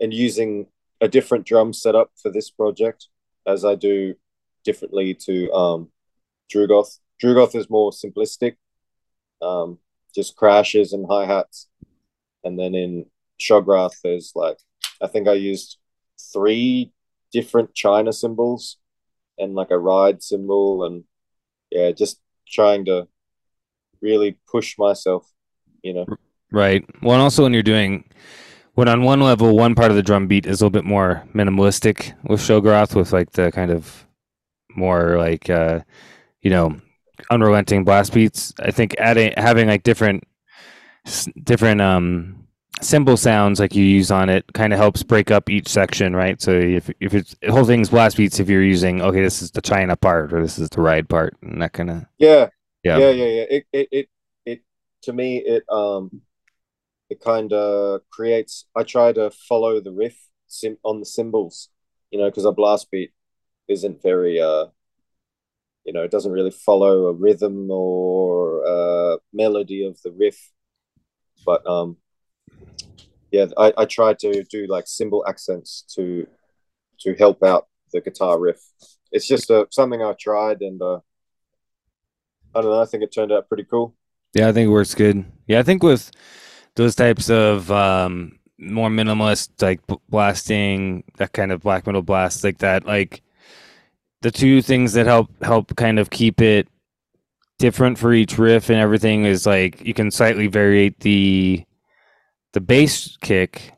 and 0.00 0.12
using 0.12 0.66
a 1.00 1.08
different 1.08 1.46
drum 1.46 1.72
setup 1.72 2.10
for 2.20 2.30
this 2.30 2.50
project 2.50 3.08
as 3.46 3.64
I 3.64 3.74
do 3.74 4.14
differently 4.64 5.14
to 5.14 5.52
um 5.52 5.90
Drugoth. 6.52 6.98
Drugoth 7.22 7.54
is 7.54 7.70
more 7.70 7.90
simplistic. 7.90 8.56
Um, 9.42 9.78
just 10.14 10.36
crashes 10.36 10.92
and 10.92 11.06
hi-hats. 11.08 11.68
And 12.44 12.58
then 12.58 12.74
in 12.74 13.06
Shoggoth 13.40 14.00
there's 14.02 14.32
like 14.34 14.58
I 15.02 15.08
think 15.08 15.28
I 15.28 15.34
used 15.34 15.78
three 16.32 16.92
different 17.32 17.74
China 17.74 18.12
cymbals 18.12 18.78
and 19.38 19.54
like 19.54 19.70
a 19.70 19.78
ride 19.78 20.22
cymbal 20.22 20.84
and 20.84 21.04
yeah, 21.74 21.90
just 21.90 22.20
trying 22.46 22.84
to 22.86 23.08
really 24.00 24.38
push 24.50 24.78
myself, 24.78 25.28
you 25.82 25.92
know. 25.92 26.06
right. 26.52 26.84
Well, 27.02 27.14
and 27.14 27.22
also 27.22 27.42
when 27.42 27.52
you're 27.52 27.62
doing, 27.62 28.04
when 28.74 28.88
on 28.88 29.02
one 29.02 29.20
level, 29.20 29.56
one 29.56 29.74
part 29.74 29.90
of 29.90 29.96
the 29.96 30.02
drum 30.02 30.28
beat 30.28 30.46
is 30.46 30.60
a 30.60 30.64
little 30.64 30.70
bit 30.70 30.84
more 30.84 31.24
minimalistic 31.34 32.14
with 32.24 32.40
Shoggoth, 32.40 32.94
with 32.94 33.12
like 33.12 33.32
the 33.32 33.50
kind 33.50 33.72
of 33.72 34.06
more 34.76 35.18
like, 35.18 35.50
uh, 35.50 35.80
you 36.42 36.50
know, 36.50 36.80
unrelenting 37.30 37.84
blast 37.84 38.12
beats. 38.12 38.54
I 38.60 38.70
think 38.70 38.94
adding 38.98 39.34
having 39.36 39.66
like 39.66 39.82
different, 39.82 40.24
different 41.42 41.80
um 41.80 42.43
cymbal 42.80 43.16
sounds 43.16 43.60
like 43.60 43.74
you 43.74 43.84
use 43.84 44.10
on 44.10 44.28
it 44.28 44.44
kind 44.52 44.72
of 44.72 44.78
helps 44.78 45.02
break 45.02 45.30
up 45.30 45.48
each 45.48 45.68
section, 45.68 46.14
right? 46.14 46.40
So 46.40 46.52
if 46.52 46.90
if 47.00 47.14
it's 47.14 47.36
the 47.40 47.52
whole 47.52 47.64
thing's 47.64 47.90
blast 47.90 48.16
beats, 48.16 48.40
if 48.40 48.48
you're 48.48 48.62
using 48.62 49.02
okay, 49.02 49.22
this 49.22 49.42
is 49.42 49.50
the 49.50 49.62
China 49.62 49.96
part 49.96 50.32
or 50.32 50.42
this 50.42 50.58
is 50.58 50.68
the 50.70 50.80
ride 50.80 51.08
part, 51.08 51.36
and 51.42 51.62
that 51.62 51.72
kind 51.72 51.90
of 51.90 52.06
Yeah. 52.18 52.48
Yeah. 52.82 52.98
Yeah, 52.98 53.10
yeah, 53.10 53.24
yeah. 53.24 53.46
It 53.50 53.66
it 53.72 53.88
it, 53.92 54.08
it 54.44 54.62
to 55.02 55.12
me 55.12 55.38
it 55.38 55.64
um 55.70 56.22
it 57.10 57.20
kind 57.20 57.52
of 57.52 58.02
creates 58.10 58.66
I 58.76 58.82
try 58.84 59.12
to 59.12 59.30
follow 59.30 59.80
the 59.80 59.92
riff 59.92 60.18
sim- 60.48 60.78
on 60.84 61.00
the 61.00 61.06
cymbals, 61.06 61.70
you 62.10 62.18
know, 62.18 62.28
because 62.30 62.44
a 62.44 62.52
blast 62.52 62.90
beat 62.90 63.12
isn't 63.68 64.02
very 64.02 64.40
uh 64.40 64.66
you 65.84 65.92
know, 65.92 66.02
it 66.02 66.10
doesn't 66.10 66.32
really 66.32 66.50
follow 66.50 67.06
a 67.06 67.12
rhythm 67.12 67.70
or 67.70 68.64
a 68.66 69.18
melody 69.32 69.84
of 69.84 70.00
the 70.02 70.12
riff. 70.12 70.50
But 71.44 71.66
um 71.66 71.98
yeah, 73.34 73.46
I, 73.58 73.72
I 73.76 73.84
try 73.84 74.14
to 74.14 74.44
do 74.44 74.66
like 74.68 74.86
cymbal 74.86 75.24
accents 75.26 75.82
to 75.96 76.26
to 77.00 77.14
help 77.14 77.42
out 77.42 77.66
the 77.92 78.00
guitar 78.00 78.38
riff. 78.38 78.60
It's 79.10 79.26
just 79.26 79.50
uh, 79.50 79.66
something 79.70 80.00
I 80.02 80.12
tried 80.12 80.62
and 80.62 80.80
uh 80.80 81.00
I 82.54 82.60
don't 82.60 82.70
know, 82.70 82.80
I 82.80 82.86
think 82.86 83.02
it 83.02 83.12
turned 83.12 83.32
out 83.32 83.48
pretty 83.48 83.64
cool. 83.64 83.96
Yeah, 84.34 84.48
I 84.48 84.52
think 84.52 84.66
it 84.68 84.70
works 84.70 84.94
good. 84.94 85.24
Yeah, 85.48 85.58
I 85.58 85.64
think 85.64 85.82
with 85.82 86.12
those 86.76 86.94
types 86.94 87.28
of 87.28 87.68
um, 87.72 88.38
more 88.58 88.88
minimalist, 88.88 89.60
like 89.60 89.80
blasting, 90.08 91.02
that 91.16 91.32
kind 91.32 91.50
of 91.50 91.62
black 91.62 91.84
metal 91.86 92.02
blast, 92.02 92.44
like 92.44 92.58
that, 92.58 92.86
like 92.86 93.22
the 94.22 94.30
two 94.30 94.62
things 94.62 94.92
that 94.92 95.06
help 95.06 95.30
help 95.42 95.74
kind 95.74 95.98
of 95.98 96.10
keep 96.10 96.40
it 96.40 96.68
different 97.58 97.98
for 97.98 98.12
each 98.12 98.38
riff 98.38 98.70
and 98.70 98.78
everything 98.78 99.24
is 99.24 99.46
like 99.46 99.84
you 99.84 99.94
can 99.94 100.12
slightly 100.12 100.48
variate 100.48 100.98
the 101.00 101.64
the 102.54 102.60
bass 102.60 103.16
kick 103.20 103.72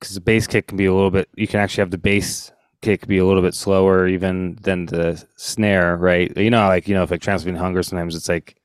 because 0.00 0.14
the 0.14 0.20
bass 0.20 0.46
kick 0.46 0.68
can 0.68 0.78
be 0.78 0.86
a 0.86 0.94
little 0.94 1.10
bit. 1.10 1.28
You 1.36 1.46
can 1.46 1.60
actually 1.60 1.82
have 1.82 1.90
the 1.90 1.98
bass 1.98 2.52
kick 2.80 3.06
be 3.06 3.18
a 3.18 3.24
little 3.24 3.42
bit 3.42 3.54
slower 3.54 4.06
even 4.06 4.56
than 4.62 4.86
the 4.86 5.22
snare, 5.36 5.96
right? 5.96 6.34
You 6.36 6.50
know, 6.50 6.66
like 6.68 6.88
you 6.88 6.94
know, 6.94 7.02
if 7.02 7.10
like 7.10 7.20
Transylvanian 7.20 7.62
Hunger, 7.62 7.82
sometimes 7.82 8.14
it's 8.14 8.28
like 8.28 8.56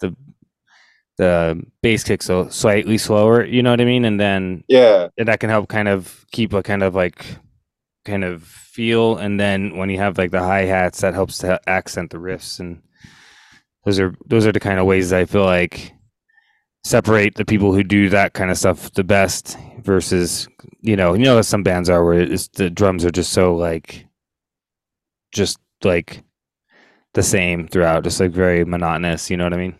the 0.00 0.16
the 1.18 1.62
bass 1.82 2.02
kick 2.02 2.22
so 2.22 2.48
slightly 2.48 2.96
slower. 2.96 3.44
You 3.44 3.62
know 3.62 3.70
what 3.70 3.80
I 3.80 3.84
mean? 3.84 4.04
And 4.04 4.18
then 4.18 4.64
Yeah, 4.66 5.08
and 5.18 5.28
that 5.28 5.40
can 5.40 5.50
help 5.50 5.68
kind 5.68 5.88
of 5.88 6.24
keep 6.32 6.52
a 6.54 6.62
kind 6.62 6.82
of 6.82 6.94
like 6.94 7.24
kind 8.06 8.24
of 8.24 8.42
feel. 8.44 9.18
And 9.18 9.38
then 9.38 9.76
when 9.76 9.90
you 9.90 9.98
have 9.98 10.16
like 10.16 10.30
the 10.30 10.40
hi 10.40 10.62
hats, 10.62 11.02
that 11.02 11.12
helps 11.14 11.38
to 11.38 11.60
accent 11.68 12.10
the 12.10 12.18
riffs. 12.18 12.60
And 12.60 12.82
those 13.84 14.00
are 14.00 14.14
those 14.26 14.46
are 14.46 14.52
the 14.52 14.60
kind 14.60 14.80
of 14.80 14.86
ways 14.86 15.10
that 15.10 15.20
I 15.20 15.24
feel 15.26 15.44
like 15.44 15.92
separate 16.82 17.34
the 17.34 17.44
people 17.44 17.74
who 17.74 17.82
do 17.84 18.08
that 18.08 18.32
kind 18.32 18.50
of 18.50 18.56
stuff 18.58 18.90
the 18.92 19.04
best 19.04 19.58
versus 19.82 20.48
you 20.80 20.96
know 20.96 21.12
you 21.14 21.24
know 21.24 21.42
some 21.42 21.62
bands 21.62 21.90
are 21.90 22.04
where 22.04 22.26
the 22.26 22.70
drums 22.70 23.04
are 23.04 23.10
just 23.10 23.32
so 23.32 23.54
like 23.54 24.06
just 25.32 25.58
like 25.84 26.22
the 27.12 27.22
same 27.22 27.68
throughout 27.68 28.04
just 28.04 28.18
like 28.20 28.30
very 28.30 28.64
monotonous 28.64 29.30
you 29.30 29.36
know 29.36 29.44
what 29.44 29.52
i 29.54 29.56
mean 29.58 29.76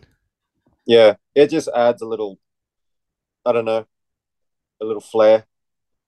yeah. 0.85 1.13
It 1.35 1.49
just 1.49 1.69
adds 1.69 2.01
a 2.01 2.05
little, 2.07 2.39
I 3.45 3.51
don't 3.53 3.65
know, 3.65 3.85
a 4.81 4.85
little 4.85 4.99
flair. 5.01 5.45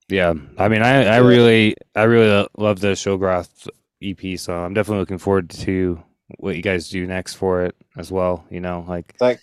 yeah 0.09 0.33
i 0.57 0.67
mean 0.67 0.81
i 0.81 1.05
i 1.05 1.17
really 1.17 1.75
i 1.95 2.03
really 2.03 2.45
love 2.57 2.79
the 2.81 2.89
showgroth 2.89 3.69
ep 4.01 4.37
so 4.37 4.53
i'm 4.53 4.73
definitely 4.73 4.99
looking 4.99 5.17
forward 5.19 5.49
to 5.49 6.03
what 6.39 6.57
you 6.57 6.61
guys 6.61 6.89
do 6.89 7.07
next 7.07 7.35
for 7.35 7.63
it 7.63 7.75
as 7.95 8.11
well 8.11 8.43
you 8.49 8.59
know 8.59 8.83
like 8.87 9.15
Thank, 9.17 9.39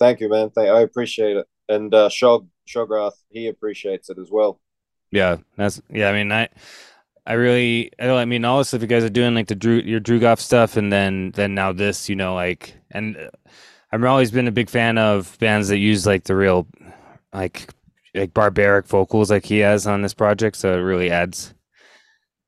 thank 0.00 0.20
you, 0.20 0.28
man. 0.28 0.50
Thank, 0.50 0.68
I 0.68 0.80
appreciate 0.80 1.36
it. 1.36 1.46
And 1.68 1.94
uh, 1.94 2.08
Shog 2.08 2.48
Shograth, 2.68 3.12
he 3.28 3.46
appreciates 3.46 4.10
it 4.10 4.18
as 4.18 4.30
well. 4.30 4.60
Yeah, 5.12 5.36
that's 5.56 5.80
yeah. 5.90 6.08
I 6.08 6.12
mean, 6.12 6.32
I, 6.32 6.48
I 7.26 7.34
really, 7.34 7.92
I, 8.00 8.24
mean, 8.24 8.44
all 8.44 8.58
the 8.58 8.64
stuff 8.64 8.80
you 8.80 8.86
guys 8.86 9.04
are 9.04 9.10
doing, 9.10 9.34
like 9.34 9.48
the 9.48 9.54
Drew, 9.54 9.76
your 9.76 10.00
Drugoth 10.00 10.40
stuff, 10.40 10.76
and 10.76 10.92
then 10.92 11.32
then 11.32 11.54
now 11.54 11.72
this, 11.72 12.08
you 12.08 12.16
know, 12.16 12.34
like, 12.34 12.74
and 12.90 13.16
uh, 13.16 13.30
I've 13.92 14.02
always 14.04 14.30
been 14.30 14.48
a 14.48 14.52
big 14.52 14.70
fan 14.70 14.98
of 14.98 15.36
bands 15.38 15.68
that 15.68 15.78
use 15.78 16.06
like 16.06 16.24
the 16.24 16.36
real, 16.36 16.66
like, 17.32 17.72
like 18.14 18.34
barbaric 18.34 18.86
vocals, 18.86 19.30
like 19.30 19.44
he 19.44 19.58
has 19.58 19.86
on 19.86 20.02
this 20.02 20.14
project. 20.14 20.56
So 20.56 20.72
it 20.72 20.82
really 20.82 21.10
adds 21.10 21.54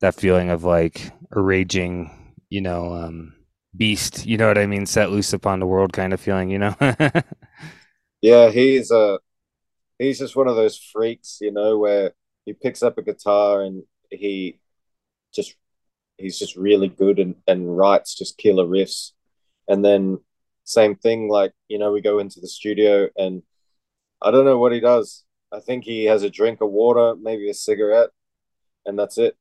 that 0.01 0.15
feeling 0.15 0.49
of 0.49 0.63
like 0.63 1.11
a 1.31 1.41
raging, 1.41 2.11
you 2.49 2.61
know, 2.61 2.93
um, 2.93 3.33
beast. 3.75 4.25
You 4.25 4.37
know 4.37 4.47
what 4.47 4.57
I 4.57 4.67
mean? 4.67 4.85
Set 4.85 5.11
loose 5.11 5.33
upon 5.33 5.59
the 5.59 5.65
world 5.67 5.93
kind 5.93 6.13
of 6.13 6.19
feeling. 6.21 6.49
You 6.49 6.59
know? 6.59 6.75
Yeah, 8.23 8.51
he's 8.51 8.89
a, 8.89 9.19
he's 9.99 10.19
just 10.19 10.37
one 10.37 10.47
of 10.47 10.55
those 10.55 10.77
freaks, 10.77 11.39
you 11.41 11.51
know, 11.51 11.77
where 11.77 12.13
he 12.45 12.53
picks 12.53 12.81
up 12.81 12.97
a 12.97 13.01
guitar 13.01 13.63
and 13.63 13.83
he 14.09 14.59
just 15.35 15.55
he's 16.17 16.39
just 16.39 16.55
really 16.55 16.87
good 16.87 17.19
and, 17.19 17.35
and 17.47 17.77
writes 17.77 18.15
just 18.15 18.37
killer 18.37 18.65
riffs. 18.65 19.11
And 19.67 19.83
then 19.83 20.19
same 20.63 20.95
thing, 20.95 21.27
like, 21.29 21.51
you 21.67 21.77
know, 21.77 21.91
we 21.91 21.99
go 21.99 22.19
into 22.19 22.39
the 22.39 22.47
studio 22.47 23.09
and 23.17 23.43
I 24.21 24.31
don't 24.31 24.45
know 24.45 24.57
what 24.57 24.71
he 24.71 24.79
does. 24.79 25.25
I 25.51 25.59
think 25.59 25.83
he 25.83 26.05
has 26.05 26.23
a 26.23 26.29
drink 26.29 26.61
of 26.61 26.71
water, 26.71 27.15
maybe 27.21 27.49
a 27.49 27.53
cigarette, 27.53 28.11
and 28.85 28.97
that's 28.97 29.17
it. 29.17 29.35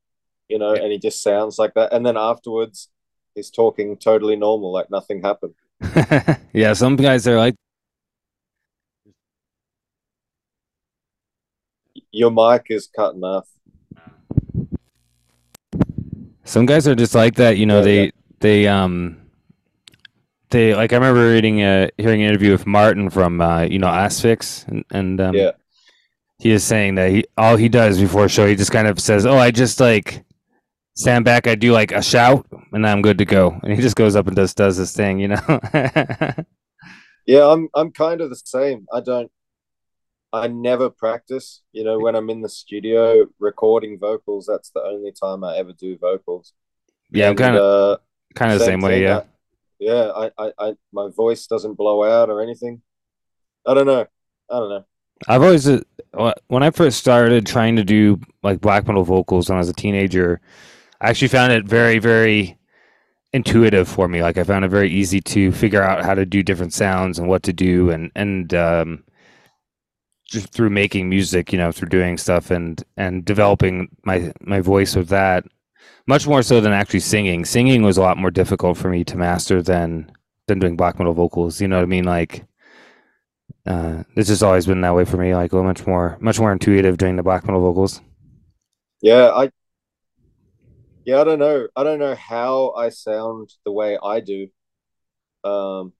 You 0.48 0.58
know, 0.58 0.74
and 0.74 0.90
he 0.90 0.98
just 0.98 1.22
sounds 1.22 1.56
like 1.56 1.74
that. 1.74 1.92
And 1.92 2.04
then 2.04 2.16
afterwards 2.16 2.88
he's 3.34 3.50
talking 3.50 3.96
totally 3.96 4.36
normal, 4.36 4.72
like 4.72 4.90
nothing 4.90 5.22
happened. 5.22 5.54
yeah, 6.52 6.72
some 6.72 6.96
guys 6.96 7.26
are 7.26 7.36
like, 7.36 7.54
Your 12.10 12.30
mic 12.30 12.66
is 12.68 12.86
cutting 12.94 13.24
off. 13.24 13.48
Some 16.44 16.66
guys 16.66 16.86
are 16.86 16.94
just 16.94 17.14
like 17.14 17.36
that, 17.36 17.56
you 17.56 17.64
know. 17.64 17.78
Yeah, 17.78 17.84
they 17.84 18.04
yeah. 18.04 18.10
they 18.40 18.68
um 18.68 19.16
they 20.50 20.74
like. 20.74 20.92
I 20.92 20.96
remember 20.96 21.30
reading 21.32 21.62
a 21.62 21.90
hearing 21.96 22.22
an 22.22 22.28
interview 22.28 22.52
with 22.52 22.66
Martin 22.66 23.08
from 23.08 23.40
uh, 23.40 23.62
you 23.62 23.78
know 23.78 23.86
Asphyx, 23.86 24.68
and, 24.68 24.84
and 24.90 25.20
um, 25.22 25.34
Yeah. 25.34 25.52
he 26.38 26.50
is 26.50 26.64
saying 26.64 26.96
that 26.96 27.10
he 27.10 27.24
all 27.38 27.56
he 27.56 27.70
does 27.70 27.98
before 27.98 28.26
a 28.26 28.28
show, 28.28 28.46
he 28.46 28.56
just 28.56 28.72
kind 28.72 28.88
of 28.88 29.00
says, 29.00 29.24
"Oh, 29.24 29.38
I 29.38 29.50
just 29.50 29.80
like 29.80 30.22
stand 30.94 31.24
back, 31.24 31.46
I 31.46 31.54
do 31.54 31.72
like 31.72 31.92
a 31.92 32.02
shout, 32.02 32.46
and 32.72 32.86
I'm 32.86 33.02
good 33.02 33.18
to 33.18 33.24
go." 33.24 33.58
And 33.62 33.72
he 33.72 33.80
just 33.80 33.96
goes 33.96 34.16
up 34.16 34.26
and 34.26 34.36
just 34.36 34.56
does 34.56 34.76
this 34.76 34.94
thing, 34.94 35.18
you 35.18 35.28
know. 35.28 35.60
Yeah, 37.26 37.46
I'm 37.46 37.68
I'm 37.74 37.92
kind 37.92 38.20
of 38.20 38.30
the 38.30 38.36
same. 38.36 38.86
I 38.92 39.00
don't 39.00 39.30
I 40.32 40.48
never 40.48 40.90
practice, 40.90 41.62
you 41.72 41.84
know, 41.84 41.98
when 42.00 42.16
I'm 42.16 42.30
in 42.30 42.40
the 42.42 42.48
studio 42.48 43.26
recording 43.38 43.98
vocals, 43.98 44.46
that's 44.46 44.70
the 44.70 44.82
only 44.82 45.12
time 45.12 45.44
I 45.44 45.56
ever 45.58 45.72
do 45.72 45.96
vocals. 45.98 46.52
yeah, 47.12 47.28
I'm 47.28 47.36
kind 47.36 47.54
of 47.56 47.62
uh 47.62 47.96
kind 48.34 48.52
of 48.52 48.58
the 48.58 48.64
same 48.64 48.80
way. 48.80 48.94
thing, 48.94 49.02
Yeah, 49.02 49.18
I- 49.18 49.24
yeah, 49.78 50.10
I, 50.16 50.30
I, 50.38 50.52
I 50.58 50.72
my 50.92 51.10
voice 51.14 51.46
doesn't 51.46 51.74
blow 51.74 52.02
out 52.02 52.28
or 52.28 52.42
anything. 52.42 52.82
I 53.66 53.74
don't 53.74 53.86
know. 53.86 54.06
I 54.50 54.58
don't 54.58 54.68
know. 54.68 54.84
I've 55.28 55.42
always 55.42 55.68
uh, 55.68 55.80
when 56.48 56.62
I 56.64 56.70
first 56.70 56.98
started 56.98 57.46
trying 57.46 57.76
to 57.76 57.84
do 57.84 58.20
like 58.42 58.60
black 58.60 58.86
metal 58.86 59.04
vocals 59.04 59.48
when 59.48 59.56
I 59.56 59.60
was 59.60 59.68
a 59.68 59.72
teenager, 59.74 60.40
I 61.02 61.10
actually 61.10 61.28
found 61.28 61.52
it 61.52 61.66
very 61.66 61.98
very 61.98 62.56
intuitive 63.32 63.88
for 63.88 64.08
me. 64.08 64.22
Like 64.22 64.38
I 64.38 64.44
found 64.44 64.64
it 64.64 64.68
very 64.70 64.90
easy 64.90 65.20
to 65.20 65.52
figure 65.52 65.82
out 65.82 66.04
how 66.04 66.14
to 66.14 66.24
do 66.24 66.42
different 66.42 66.72
sounds 66.72 67.18
and 67.18 67.28
what 67.28 67.42
to 67.44 67.52
do 67.52 67.90
and 67.90 68.10
and 68.14 68.54
um 68.54 69.04
just 70.26 70.48
through 70.48 70.70
making 70.70 71.10
music, 71.10 71.52
you 71.52 71.58
know, 71.58 71.72
through 71.72 71.88
doing 71.88 72.16
stuff 72.16 72.50
and 72.50 72.82
and 72.96 73.24
developing 73.24 73.88
my 74.04 74.32
my 74.40 74.60
voice 74.60 74.96
with 74.96 75.08
that 75.08 75.44
much 76.06 76.26
more 76.26 76.42
so 76.42 76.60
than 76.60 76.72
actually 76.72 77.00
singing. 77.00 77.44
Singing 77.44 77.82
was 77.82 77.96
a 77.96 78.02
lot 78.02 78.16
more 78.16 78.30
difficult 78.30 78.78
for 78.78 78.88
me 78.88 79.04
to 79.04 79.16
master 79.16 79.62
than 79.62 80.10
than 80.46 80.58
doing 80.58 80.76
black 80.76 80.98
metal 80.98 81.14
vocals. 81.14 81.60
You 81.60 81.68
know 81.68 81.76
what 81.76 81.84
I 81.84 81.86
mean? 81.86 82.04
Like 82.04 82.44
uh, 83.66 84.02
it's 84.16 84.28
just 84.28 84.42
always 84.42 84.66
been 84.66 84.80
that 84.82 84.94
way 84.94 85.04
for 85.04 85.16
me. 85.16 85.34
Like 85.34 85.52
much 85.52 85.86
more, 85.86 86.16
much 86.20 86.40
more 86.40 86.52
intuitive 86.52 86.96
doing 86.96 87.16
the 87.16 87.22
black 87.22 87.44
metal 87.44 87.60
vocals. 87.60 88.00
Yeah, 89.00 89.30
I 89.34 89.50
yeah, 91.04 91.20
I 91.20 91.24
don't 91.24 91.38
know. 91.38 91.68
I 91.76 91.84
don't 91.84 91.98
know 91.98 92.14
how 92.14 92.72
I 92.72 92.88
sound 92.90 93.52
the 93.64 93.72
way 93.72 93.98
I 94.02 94.20
do. 94.20 94.48
Um 95.44 95.92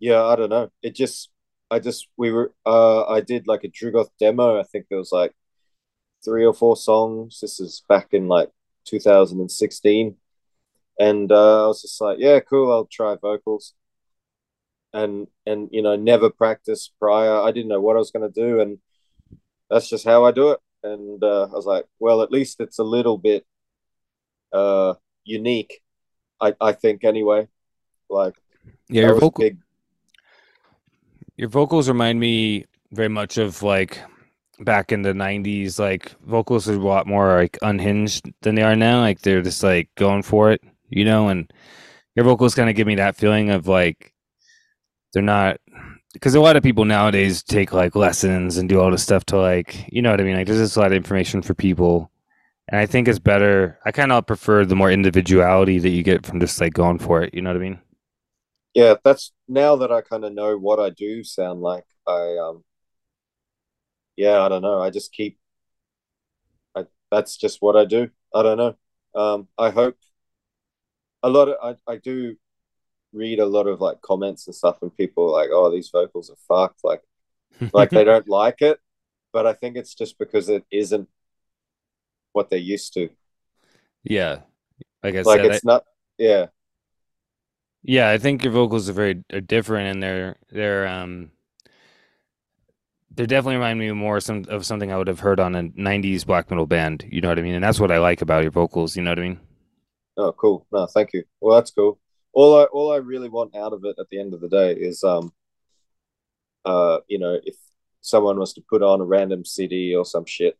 yeah, 0.00 0.24
I 0.24 0.36
don't 0.36 0.50
know. 0.50 0.70
It 0.82 0.94
just 0.94 1.30
I 1.70 1.78
just 1.78 2.08
we 2.16 2.30
were 2.32 2.52
uh 2.66 3.04
I 3.06 3.20
did 3.20 3.46
like 3.46 3.64
a 3.64 3.68
Drugoth 3.68 4.10
demo. 4.18 4.58
I 4.60 4.64
think 4.64 4.86
there 4.88 4.98
was 4.98 5.12
like 5.12 5.32
three 6.24 6.44
or 6.46 6.54
four 6.54 6.76
songs. 6.76 7.40
This 7.40 7.60
is 7.60 7.84
back 7.88 8.08
in 8.12 8.28
like 8.28 8.50
2016. 8.86 10.16
And 10.98 11.32
uh 11.32 11.64
I 11.64 11.66
was 11.68 11.82
just 11.82 12.00
like, 12.00 12.18
yeah, 12.20 12.40
cool, 12.40 12.72
I'll 12.72 12.86
try 12.86 13.16
vocals. 13.20 13.74
And 14.92 15.28
and 15.46 15.68
you 15.72 15.82
know, 15.82 15.96
never 15.96 16.30
practiced 16.30 16.92
prior. 17.00 17.40
I 17.40 17.52
didn't 17.52 17.68
know 17.68 17.80
what 17.80 17.96
I 17.96 18.00
was 18.00 18.10
gonna 18.10 18.30
do 18.30 18.60
and 18.60 18.78
that's 19.70 19.88
just 19.88 20.04
how 20.04 20.24
I 20.24 20.32
do 20.32 20.50
it. 20.52 20.60
And 20.84 21.24
uh, 21.24 21.44
I 21.44 21.54
was 21.54 21.66
like, 21.66 21.86
well, 21.98 22.22
at 22.22 22.30
least 22.30 22.60
it's 22.60 22.78
a 22.78 22.84
little 22.84 23.18
bit 23.18 23.44
uh 24.52 24.94
unique. 25.24 25.80
I 26.40 26.54
I 26.60 26.72
think 26.72 27.04
anyway. 27.04 27.48
Like 28.08 28.34
Yeah, 28.88 29.06
your 29.06 29.14
vocal, 29.18 29.42
big 29.42 29.58
your 31.36 31.48
vocals 31.48 31.88
remind 31.88 32.20
me 32.20 32.66
very 32.92 33.08
much 33.08 33.38
of 33.38 33.62
like 33.62 33.98
back 34.60 34.92
in 34.92 35.02
the 35.02 35.12
'90s. 35.12 35.78
Like 35.78 36.12
vocals 36.22 36.68
are 36.68 36.74
a 36.74 36.78
lot 36.78 37.06
more 37.06 37.34
like 37.36 37.58
unhinged 37.62 38.30
than 38.42 38.54
they 38.54 38.62
are 38.62 38.76
now. 38.76 39.00
Like 39.00 39.22
they're 39.22 39.42
just 39.42 39.62
like 39.62 39.88
going 39.96 40.22
for 40.22 40.52
it, 40.52 40.62
you 40.90 41.04
know. 41.04 41.28
And 41.28 41.52
your 42.14 42.24
vocals 42.24 42.54
kind 42.54 42.70
of 42.70 42.76
give 42.76 42.86
me 42.86 42.96
that 42.96 43.16
feeling 43.16 43.50
of 43.50 43.66
like 43.66 44.12
they're 45.12 45.22
not 45.22 45.58
because 46.14 46.34
a 46.34 46.40
lot 46.40 46.56
of 46.56 46.62
people 46.62 46.84
nowadays 46.86 47.42
take 47.42 47.72
like 47.72 47.94
lessons 47.96 48.56
and 48.58 48.68
do 48.68 48.80
all 48.80 48.90
this 48.90 49.02
stuff 49.02 49.24
to 49.26 49.38
like 49.38 49.86
you 49.92 50.02
know 50.02 50.10
what 50.10 50.20
I 50.20 50.24
mean. 50.24 50.36
Like 50.36 50.46
there's 50.46 50.60
just 50.60 50.76
a 50.76 50.80
lot 50.80 50.92
of 50.92 50.96
information 50.96 51.42
for 51.42 51.54
people. 51.54 52.10
And 52.68 52.80
I 52.80 52.86
think 52.86 53.08
it's 53.08 53.18
better. 53.20 53.78
I 53.84 53.92
kind 53.92 54.12
of 54.12 54.26
prefer 54.26 54.64
the 54.64 54.76
more 54.76 54.90
individuality 54.90 55.78
that 55.80 55.90
you 55.90 56.02
get 56.02 56.26
from 56.26 56.40
just 56.40 56.60
like 56.60 56.74
going 56.74 56.98
for 56.98 57.22
it. 57.22 57.34
You 57.34 57.42
know 57.42 57.50
what 57.50 57.58
I 57.58 57.60
mean? 57.60 57.80
yeah, 58.74 58.94
that's 59.04 59.32
now 59.48 59.76
that 59.76 59.92
I 59.92 60.00
kind 60.02 60.24
of 60.24 60.32
know 60.32 60.56
what 60.58 60.80
I 60.80 60.90
do 60.90 61.22
sound 61.24 61.60
like. 61.62 61.84
I 62.06 62.36
um 62.38 62.64
yeah, 64.16 64.40
I 64.42 64.48
don't 64.48 64.62
know. 64.62 64.80
I 64.80 64.90
just 64.90 65.12
keep 65.12 65.38
I 66.74 66.84
that's 67.10 67.36
just 67.36 67.60
what 67.62 67.76
I 67.76 67.84
do. 67.84 68.10
I 68.34 68.42
don't 68.42 68.58
know. 68.58 68.76
Um 69.20 69.48
I 69.58 69.70
hope 69.70 69.96
a 71.22 71.28
lot 71.30 71.48
of 71.48 71.56
I, 71.88 71.92
I 71.92 71.96
do 71.96 72.36
read 73.14 73.40
a 73.40 73.46
lot 73.46 73.66
of 73.68 73.80
like 73.80 74.00
comments 74.02 74.46
and 74.46 74.56
stuff 74.56 74.82
and 74.82 74.96
people 74.96 75.24
are 75.34 75.42
like, 75.42 75.50
oh, 75.52 75.70
these 75.70 75.90
vocals 75.90 76.30
are 76.30 76.36
fucked. 76.48 76.84
Like 76.84 77.02
like 77.74 77.92
they 77.94 78.04
don't 78.04 78.28
like 78.28 78.62
it. 78.62 78.80
But 79.32 79.46
I 79.46 79.54
think 79.54 79.76
it's 79.76 79.94
just 79.94 80.18
because 80.18 80.48
it 80.50 80.64
isn't 80.72 81.08
what 82.32 82.50
they're 82.50 82.58
used 82.58 82.92
to. 82.94 83.10
yeah. 84.02 84.40
Like 85.02 85.16
I 85.16 85.22
Like 85.24 85.42
said, 85.42 85.50
I- 85.50 85.60
it's 85.60 85.64
not 85.64 85.84
yeah. 86.18 86.46
Yeah, 87.82 88.08
I 88.10 88.18
think 88.18 88.42
your 88.42 88.52
vocals 88.52 88.88
are 88.88 88.92
very 88.94 89.22
are 89.32 89.40
different, 89.40 89.88
and 89.88 90.02
they're 90.02 90.36
they're 90.50 90.86
um 90.86 91.30
they 93.14 93.24
definitely 93.26 93.56
remind 93.56 93.78
me 93.78 93.90
more 93.92 94.20
some 94.20 94.44
of 94.48 94.66
something 94.66 94.92
I 94.92 94.98
would 94.98 95.06
have 95.08 95.20
heard 95.20 95.40
on 95.40 95.54
a 95.54 95.62
'90s 95.62 96.24
black 96.26 96.50
metal 96.50 96.66
band. 96.66 97.04
You 97.10 97.20
know 97.20 97.28
what 97.28 97.38
I 97.38 97.42
mean? 97.42 97.54
And 97.54 97.64
that's 97.64 97.80
what 97.80 97.90
I 97.90 97.98
like 97.98 98.20
about 98.22 98.42
your 98.42 98.50
vocals. 98.52 98.96
You 98.96 99.02
know 99.02 99.10
what 99.12 99.18
I 99.18 99.22
mean? 99.22 99.40
Oh, 100.16 100.32
cool. 100.32 100.66
No, 100.72 100.86
thank 100.86 101.12
you. 101.12 101.24
Well, 101.40 101.56
that's 101.56 101.70
cool. 101.70 101.98
All 102.34 102.60
I 102.60 102.64
all 102.64 102.92
I 102.92 102.96
really 102.96 103.28
want 103.28 103.54
out 103.56 103.72
of 103.72 103.84
it 103.84 103.96
at 103.98 104.08
the 104.10 104.20
end 104.20 104.34
of 104.34 104.40
the 104.40 104.48
day 104.48 104.72
is 104.72 105.02
um 105.04 105.32
uh 106.64 106.98
you 107.08 107.18
know 107.18 107.38
if 107.44 107.56
someone 108.00 108.38
was 108.38 108.52
to 108.54 108.62
put 108.68 108.82
on 108.82 109.00
a 109.00 109.04
random 109.04 109.44
CD 109.44 109.94
or 109.94 110.04
some 110.04 110.26
shit 110.26 110.58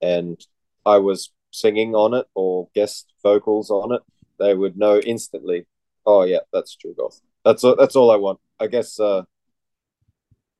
and 0.00 0.40
I 0.86 0.98
was 0.98 1.30
singing 1.50 1.94
on 1.94 2.14
it 2.14 2.26
or 2.34 2.68
guest 2.74 3.12
vocals 3.22 3.70
on 3.70 3.92
it, 3.92 4.02
they 4.38 4.54
would 4.54 4.76
know 4.76 4.98
instantly. 4.98 5.66
Oh 6.06 6.22
yeah, 6.22 6.40
that's 6.52 6.76
Drugoth. 6.76 7.20
That's 7.44 7.64
all, 7.64 7.76
that's 7.76 7.96
all 7.96 8.10
I 8.10 8.16
want. 8.16 8.40
I 8.58 8.66
guess. 8.66 8.98
Uh, 8.98 9.24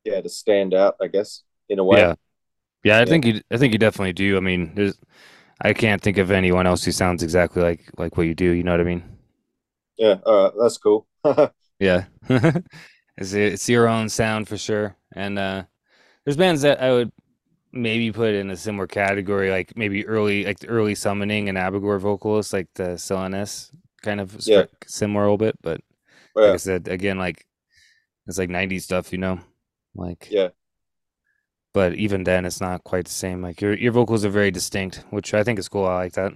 yeah, 0.05 0.21
to 0.21 0.29
stand 0.29 0.75
out. 0.75 0.97
I 1.01 1.09
guess 1.09 1.43
in 1.69 1.79
a 1.79 1.85
way. 1.85 2.01
Yeah, 2.01 2.15
yeah. 2.85 2.97
I 2.97 3.01
yeah. 3.01 3.05
think 3.05 3.27
you. 3.27 3.41
I 3.51 3.57
think 3.57 3.73
you 3.73 3.79
definitely 3.79 4.13
do. 4.13 4.37
I 4.37 4.41
mean, 4.41 4.73
there's. 4.75 4.99
I 5.61 5.73
can't 5.73 6.01
think 6.01 6.19
of 6.19 6.31
anyone 6.31 6.67
else 6.67 6.85
who 6.85 6.93
sounds 6.93 7.23
exactly 7.23 7.63
like 7.63 7.91
like 7.97 8.17
what 8.17 8.27
you 8.27 8.35
do. 8.35 8.51
You 8.51 8.63
know 8.63 8.73
what 8.73 8.81
I 8.81 8.85
mean? 8.85 9.18
Yeah. 9.99 10.17
All 10.25 10.45
right. 10.45 10.53
That's 10.59 10.79
cool. 10.79 11.07
yeah. 11.79 12.05
it's 13.19 13.33
it's 13.33 13.69
your 13.69 13.89
own 13.89 14.09
sound 14.09 14.49
for 14.49 14.57
sure, 14.57 14.97
and 15.15 15.39
uh, 15.39 15.65
there's 16.25 16.37
bands 16.37 16.63
that 16.63 16.81
I 16.81 16.93
would 16.93 17.13
maybe 17.73 18.13
put 18.13 18.35
in 18.35 18.51
a 18.51 18.57
similar 18.57 18.87
category, 18.87 19.51
like 19.51 19.77
maybe 19.77 20.07
early, 20.07 20.45
like 20.45 20.61
the 20.61 20.69
early 20.69 20.95
summoning 20.95 21.49
and 21.49 21.59
Abigor 21.59 22.01
vocalists, 22.01 22.53
like 22.53 22.69
the 22.75 22.95
Silenius, 22.95 23.71
kind 24.03 24.21
of 24.21 24.37
yeah. 24.47 24.65
similar 24.87 25.23
a 25.23 25.25
little 25.25 25.39
bit. 25.39 25.59
But 25.63 25.81
yeah. 26.37 26.43
like 26.43 26.55
I 26.55 26.57
said, 26.59 26.89
again, 26.89 27.19
like 27.19 27.45
it's 28.27 28.39
like 28.39 28.51
'90s 28.51 28.83
stuff, 28.83 29.13
you 29.13 29.19
know, 29.19 29.41
like 29.95 30.29
yeah. 30.31 30.49
But 31.75 31.95
even 31.95 32.25
then, 32.25 32.45
it's 32.45 32.61
not 32.61 32.85
quite 32.85 33.05
the 33.05 33.13
same. 33.13 33.43
Like 33.43 33.61
your 33.61 33.75
your 33.75 33.93
vocals 33.93 34.25
are 34.25 34.31
very 34.31 34.51
distinct, 34.51 35.05
which 35.11 35.35
I 35.35 35.43
think 35.43 35.59
is 35.59 35.69
cool. 35.69 35.87
I 35.87 35.97
like 35.97 36.13
that. 36.15 36.33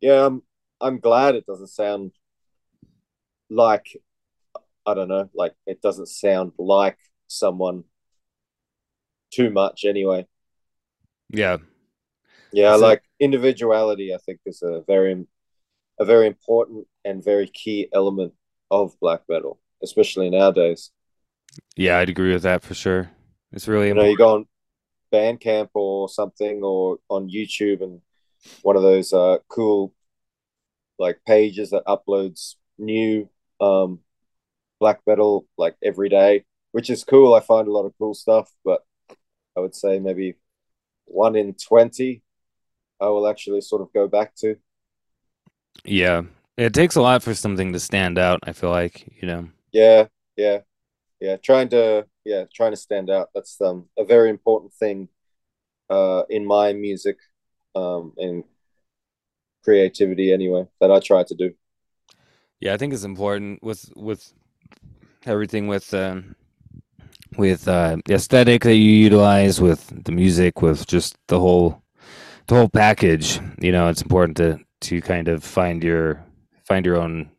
Yeah, 0.00 0.26
I'm 0.26 0.42
I'm 0.80 0.98
glad 1.00 1.34
it 1.34 1.46
doesn't 1.46 1.68
sound 1.68 2.12
like 3.48 3.96
I 4.86 4.94
don't 4.94 5.08
know, 5.08 5.28
like 5.34 5.54
it 5.66 5.82
doesn't 5.82 6.08
sound 6.08 6.52
like 6.58 6.98
someone 7.28 7.84
too 9.30 9.50
much 9.50 9.84
anyway. 9.84 10.26
Yeah. 11.28 11.58
Yeah, 12.52 12.76
so, 12.76 12.82
like 12.82 13.02
individuality 13.20 14.12
I 14.14 14.18
think 14.18 14.40
is 14.46 14.62
a 14.62 14.82
very 14.86 15.26
a 15.98 16.04
very 16.04 16.26
important 16.26 16.86
and 17.04 17.22
very 17.22 17.46
key 17.46 17.88
element 17.92 18.32
of 18.70 18.98
black 19.00 19.22
metal, 19.28 19.60
especially 19.82 20.30
nowadays. 20.30 20.90
Yeah, 21.76 21.98
I'd 21.98 22.08
agree 22.08 22.32
with 22.32 22.42
that 22.42 22.62
for 22.62 22.74
sure. 22.74 23.10
It's 23.52 23.68
really 23.68 23.88
you 23.88 23.94
know, 23.94 24.04
you 24.04 24.16
go 24.16 24.34
on 24.34 24.46
Bandcamp 25.12 25.70
or 25.74 26.08
something 26.08 26.62
or 26.62 26.98
on 27.08 27.28
YouTube 27.28 27.82
and 27.82 28.00
one 28.62 28.76
of 28.76 28.82
those 28.82 29.12
uh 29.12 29.38
cool 29.48 29.92
like 31.00 31.20
pages 31.26 31.70
that 31.70 31.86
uploads 31.86 32.56
new 32.78 33.28
um 33.60 34.00
black 34.80 35.00
metal 35.06 35.46
like 35.58 35.76
every 35.82 36.08
day, 36.08 36.44
which 36.72 36.90
is 36.90 37.04
cool. 37.04 37.34
I 37.34 37.40
find 37.40 37.68
a 37.68 37.72
lot 37.72 37.86
of 37.86 37.94
cool 37.98 38.14
stuff, 38.14 38.50
but 38.64 38.82
I 39.56 39.60
would 39.60 39.74
say 39.74 39.98
maybe 40.00 40.36
one 41.06 41.36
in 41.36 41.54
20 41.54 42.22
I 43.00 43.08
will 43.08 43.26
actually 43.26 43.62
sort 43.62 43.82
of 43.82 43.92
go 43.92 44.08
back 44.08 44.34
to. 44.36 44.56
Yeah. 45.84 46.22
It 46.56 46.74
takes 46.74 46.96
a 46.96 47.00
lot 47.00 47.22
for 47.22 47.34
something 47.34 47.72
to 47.72 47.80
stand 47.80 48.18
out, 48.18 48.40
I 48.42 48.52
feel 48.52 48.70
like, 48.70 49.06
you 49.20 49.26
know. 49.26 49.48
Yeah, 49.72 50.06
yeah. 50.36 50.60
Yeah, 51.20 51.36
trying 51.36 51.68
to 51.70 52.06
yeah, 52.24 52.44
trying 52.54 52.72
to 52.72 52.76
stand 52.76 53.10
out. 53.10 53.30
That's 53.34 53.60
um 53.60 53.88
a 53.98 54.04
very 54.04 54.30
important 54.30 54.72
thing 54.74 55.08
uh 55.90 56.24
in 56.30 56.46
my 56.46 56.72
music 56.72 57.18
um 57.74 58.12
and 58.18 58.44
creativity 59.62 60.32
anyway 60.32 60.66
that 60.80 60.90
I 60.90 61.00
try 61.00 61.24
to 61.24 61.34
do. 61.34 61.54
Yeah, 62.60 62.74
I 62.74 62.76
think 62.76 62.92
it's 62.92 63.04
important 63.04 63.62
with 63.62 63.90
with 63.96 64.32
everything 65.26 65.66
with 65.66 65.92
um 65.94 66.36
with 67.36 67.68
uh, 67.68 67.96
the 68.06 68.14
aesthetic 68.14 68.62
that 68.62 68.74
you 68.74 68.90
utilize, 68.90 69.60
with 69.60 70.04
the 70.04 70.12
music, 70.12 70.62
with 70.62 70.86
just 70.86 71.16
the 71.28 71.38
whole 71.38 71.82
the 72.46 72.54
whole 72.54 72.68
package. 72.68 73.40
You 73.60 73.72
know, 73.72 73.88
it's 73.88 74.02
important 74.02 74.36
to 74.38 74.58
to 74.82 75.00
kind 75.00 75.28
of 75.28 75.44
find 75.44 75.82
your 75.82 76.24
find 76.66 76.84
your 76.84 76.96
own 76.96 77.30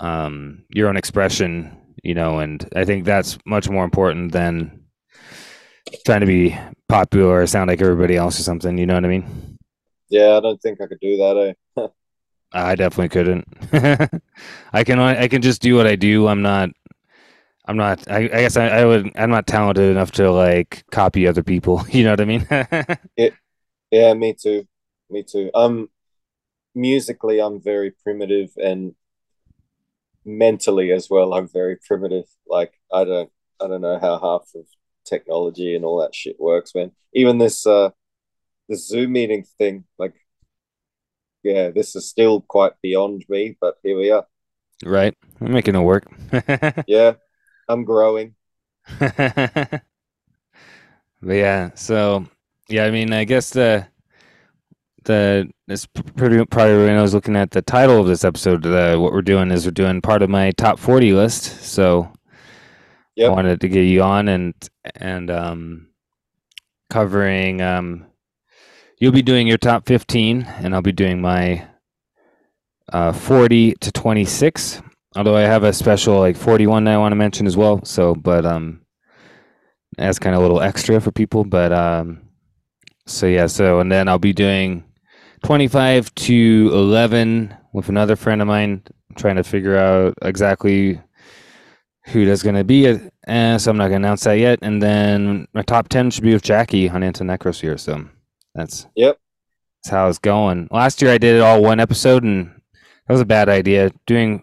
um, 0.00 0.64
your 0.70 0.88
own 0.88 0.96
expression. 0.96 1.76
You 2.02 2.14
know, 2.14 2.38
and 2.38 2.66
I 2.74 2.84
think 2.84 3.04
that's 3.04 3.38
much 3.44 3.68
more 3.68 3.84
important 3.84 4.32
than 4.32 4.84
trying 6.06 6.20
to 6.20 6.26
be 6.26 6.56
popular 6.88 7.42
or 7.42 7.46
sound 7.46 7.68
like 7.68 7.82
everybody 7.82 8.16
else 8.16 8.38
or 8.38 8.42
something. 8.42 8.78
You 8.78 8.86
know 8.86 8.94
what 8.94 9.04
I 9.04 9.08
mean? 9.08 9.58
Yeah, 10.10 10.36
I 10.36 10.40
don't 10.40 10.60
think 10.60 10.80
I 10.80 10.86
could 10.86 11.00
do 11.00 11.16
that. 11.16 11.54
Eh? 11.76 11.86
I 12.52 12.74
definitely 12.74 13.08
couldn't. 13.08 13.46
I 14.72 14.84
can 14.84 14.98
I 14.98 15.28
can 15.28 15.40
just 15.40 15.62
do 15.62 15.76
what 15.76 15.86
I 15.86 15.94
do. 15.94 16.26
I'm 16.26 16.42
not 16.42 16.70
I'm 17.70 17.76
not. 17.76 18.10
I, 18.10 18.24
I 18.24 18.26
guess 18.26 18.56
I, 18.56 18.66
I, 18.66 18.84
would. 18.84 19.12
I'm 19.14 19.30
not 19.30 19.46
talented 19.46 19.90
enough 19.92 20.10
to 20.12 20.32
like 20.32 20.84
copy 20.90 21.28
other 21.28 21.44
people. 21.44 21.84
You 21.90 22.02
know 22.02 22.10
what 22.10 22.20
I 22.20 22.24
mean? 22.24 22.46
it, 23.16 23.34
yeah, 23.92 24.12
me 24.14 24.34
too. 24.34 24.66
Me 25.08 25.22
too. 25.22 25.52
Um, 25.54 25.88
musically, 26.74 27.40
I'm 27.40 27.62
very 27.62 27.92
primitive, 28.02 28.50
and 28.56 28.96
mentally 30.24 30.90
as 30.90 31.08
well, 31.08 31.32
I'm 31.32 31.46
very 31.46 31.76
primitive. 31.86 32.24
Like 32.48 32.72
I 32.92 33.04
don't, 33.04 33.30
I 33.60 33.68
don't 33.68 33.82
know 33.82 34.00
how 34.00 34.18
half 34.18 34.48
of 34.56 34.66
technology 35.04 35.76
and 35.76 35.84
all 35.84 36.00
that 36.00 36.14
shit 36.14 36.40
works, 36.40 36.74
man. 36.74 36.90
Even 37.14 37.38
this, 37.38 37.66
uh, 37.66 37.90
the 38.70 38.76
Zoom 38.76 39.12
meeting 39.12 39.44
thing, 39.58 39.84
like, 39.98 40.14
yeah, 41.42 41.70
this 41.70 41.96
is 41.96 42.08
still 42.08 42.40
quite 42.40 42.72
beyond 42.82 43.24
me, 43.28 43.56
but 43.60 43.74
here 43.82 43.98
we 43.98 44.10
are. 44.10 44.24
Right, 44.84 45.14
we're 45.40 45.48
making 45.48 45.74
it 45.74 45.80
work. 45.80 46.06
yeah, 46.86 47.14
I'm 47.68 47.84
growing. 47.84 48.36
but 48.98 49.82
yeah, 51.22 51.70
so 51.74 52.26
yeah, 52.68 52.84
I 52.84 52.90
mean, 52.90 53.12
I 53.12 53.24
guess 53.24 53.50
the 53.50 53.86
the 55.04 55.50
it's 55.66 55.86
pretty 55.86 56.44
probably 56.46 56.76
when 56.78 56.96
I 56.96 57.02
was 57.02 57.14
looking 57.14 57.36
at 57.36 57.50
the 57.50 57.62
title 57.62 58.00
of 58.00 58.06
this 58.06 58.24
episode. 58.24 58.62
The, 58.62 58.96
what 58.98 59.12
we're 59.12 59.22
doing 59.22 59.50
is 59.50 59.64
we're 59.64 59.72
doing 59.72 60.00
part 60.00 60.22
of 60.22 60.30
my 60.30 60.52
top 60.52 60.78
forty 60.78 61.12
list. 61.12 61.62
So 61.62 62.12
yep. 63.16 63.30
I 63.30 63.34
wanted 63.34 63.60
to 63.60 63.68
get 63.68 63.82
you 63.82 64.02
on 64.02 64.28
and 64.28 64.54
and 64.96 65.30
um 65.30 65.88
covering 66.88 67.60
um 67.60 68.09
you'll 69.00 69.12
be 69.12 69.22
doing 69.22 69.48
your 69.48 69.58
top 69.58 69.86
15 69.86 70.42
and 70.42 70.74
I'll 70.74 70.82
be 70.82 70.92
doing 70.92 71.20
my 71.20 71.66
uh 72.92 73.12
40 73.12 73.74
to 73.80 73.90
26 73.90 74.82
Although 75.16 75.36
I 75.36 75.40
have 75.40 75.64
a 75.64 75.72
special 75.72 76.20
like 76.20 76.36
41 76.36 76.84
that 76.84 76.94
I 76.94 76.98
want 76.98 77.12
to 77.12 77.16
mention 77.16 77.46
as 77.46 77.56
well. 77.56 77.84
So, 77.84 78.14
but 78.14 78.46
um, 78.46 78.82
that's 79.96 80.20
kind 80.20 80.36
of 80.36 80.40
a 80.40 80.42
little 80.42 80.60
extra 80.60 81.00
for 81.00 81.10
people. 81.10 81.44
But 81.44 81.72
um, 81.72 82.20
so 83.06 83.26
yeah. 83.26 83.46
So 83.46 83.80
and 83.80 83.90
then 83.90 84.06
I'll 84.06 84.20
be 84.20 84.32
doing 84.32 84.84
25 85.42 86.14
to 86.14 86.70
11 86.72 87.56
with 87.72 87.88
another 87.88 88.14
friend 88.14 88.40
of 88.40 88.46
mine, 88.46 88.84
trying 89.16 89.36
to 89.36 89.42
figure 89.42 89.76
out 89.76 90.14
exactly 90.22 91.00
who 92.06 92.24
that's 92.24 92.44
going 92.44 92.54
to 92.54 92.64
be. 92.64 92.86
And 93.24 93.60
so 93.60 93.70
I'm 93.70 93.76
not 93.76 93.88
going 93.88 94.02
to 94.02 94.06
announce 94.06 94.24
that 94.24 94.34
yet. 94.34 94.60
And 94.62 94.80
then 94.80 95.48
my 95.54 95.62
top 95.62 95.88
10 95.88 96.12
should 96.12 96.24
be 96.24 96.32
with 96.32 96.42
Jackie 96.42 96.88
on 96.88 97.02
Into 97.02 97.24
Necrosphere. 97.24 97.80
So 97.80 98.08
that's 98.54 98.86
yep. 98.94 99.18
That's 99.82 99.90
how 99.90 100.08
it's 100.08 100.18
going. 100.18 100.68
Last 100.70 101.00
year 101.00 101.10
I 101.10 101.18
did 101.18 101.36
it 101.36 101.42
all 101.42 101.62
one 101.62 101.80
episode, 101.80 102.22
and 102.22 102.48
that 103.06 103.12
was 103.12 103.20
a 103.20 103.26
bad 103.26 103.48
idea. 103.48 103.90
Doing 104.06 104.42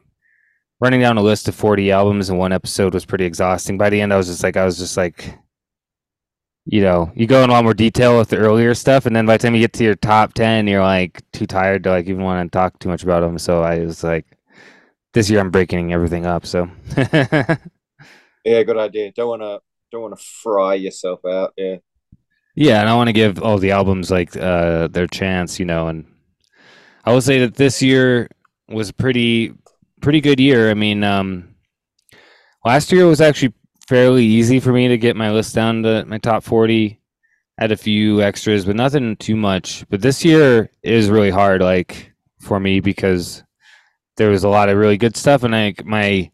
running 0.79 1.01
down 1.01 1.17
a 1.17 1.21
list 1.21 1.47
of 1.47 1.55
40 1.55 1.91
albums 1.91 2.29
in 2.29 2.37
one 2.37 2.51
episode 2.51 2.93
was 2.93 3.05
pretty 3.05 3.25
exhausting. 3.25 3.77
By 3.77 3.89
the 3.89 4.01
end, 4.01 4.13
I 4.13 4.17
was 4.17 4.27
just 4.27 4.43
like, 4.43 4.57
I 4.57 4.65
was 4.65 4.77
just 4.77 4.97
like, 4.97 5.37
you 6.65 6.81
know, 6.81 7.11
you 7.15 7.27
go 7.27 7.43
in 7.43 7.49
a 7.49 7.53
lot 7.53 7.63
more 7.63 7.73
detail 7.73 8.17
with 8.17 8.29
the 8.29 8.37
earlier 8.37 8.73
stuff, 8.73 9.05
and 9.05 9.15
then 9.15 9.25
by 9.25 9.37
the 9.37 9.43
time 9.43 9.55
you 9.55 9.61
get 9.61 9.73
to 9.73 9.83
your 9.83 9.95
top 9.95 10.33
10, 10.33 10.67
you're 10.67 10.83
like 10.83 11.21
too 11.31 11.45
tired 11.45 11.83
to 11.83 11.91
like 11.91 12.07
even 12.07 12.23
want 12.23 12.51
to 12.51 12.55
talk 12.55 12.77
too 12.79 12.89
much 12.89 13.03
about 13.03 13.21
them. 13.21 13.37
So 13.37 13.61
I 13.61 13.79
was 13.79 14.03
like, 14.03 14.25
this 15.13 15.29
year 15.29 15.39
I'm 15.39 15.51
breaking 15.51 15.93
everything 15.93 16.25
up. 16.25 16.45
So 16.45 16.69
yeah, 16.97 17.57
good 18.43 18.77
idea. 18.77 19.11
Don't 19.13 19.29
want 19.29 19.41
to 19.41 19.59
don't 19.91 20.01
want 20.01 20.17
to 20.17 20.23
fry 20.23 20.75
yourself 20.75 21.23
out. 21.25 21.53
Yeah. 21.57 21.77
Yeah, 22.59 22.79
and 22.81 22.89
I 22.89 22.95
want 22.95 23.07
to 23.07 23.13
give 23.13 23.39
all 23.39 23.59
the 23.59 23.69
albums 23.69 24.09
like 24.09 24.35
uh, 24.35 24.87
their 24.87 25.05
chance, 25.05 25.59
you 25.59 25.65
know, 25.65 25.89
and 25.89 26.05
I 27.05 27.11
will 27.13 27.21
say 27.21 27.41
that 27.41 27.53
this 27.53 27.83
year 27.83 28.29
was 28.67 28.91
pretty 28.91 29.53
pretty 30.01 30.21
good 30.21 30.39
year. 30.39 30.71
I 30.71 30.73
mean, 30.73 31.03
um, 31.03 31.53
last 32.65 32.91
year 32.91 33.05
was 33.05 33.21
actually 33.21 33.53
fairly 33.87 34.25
easy 34.25 34.59
for 34.59 34.73
me 34.73 34.87
to 34.87 34.97
get 34.97 35.15
my 35.15 35.29
list 35.29 35.53
down 35.53 35.83
to 35.83 36.03
my 36.05 36.17
top 36.17 36.43
40. 36.43 36.99
I 37.59 37.63
had 37.63 37.71
a 37.71 37.77
few 37.77 38.23
extras, 38.23 38.65
but 38.65 38.75
nothing 38.75 39.17
too 39.17 39.35
much. 39.35 39.85
But 39.91 40.01
this 40.01 40.25
year 40.25 40.71
is 40.81 41.11
really 41.11 41.29
hard, 41.29 41.61
like 41.61 42.11
for 42.39 42.59
me, 42.59 42.79
because 42.79 43.43
there 44.15 44.31
was 44.31 44.43
a 44.43 44.49
lot 44.49 44.69
of 44.69 44.79
really 44.79 44.97
good 44.97 45.15
stuff, 45.15 45.43
and 45.43 45.55
I 45.55 45.75
my 45.85 46.31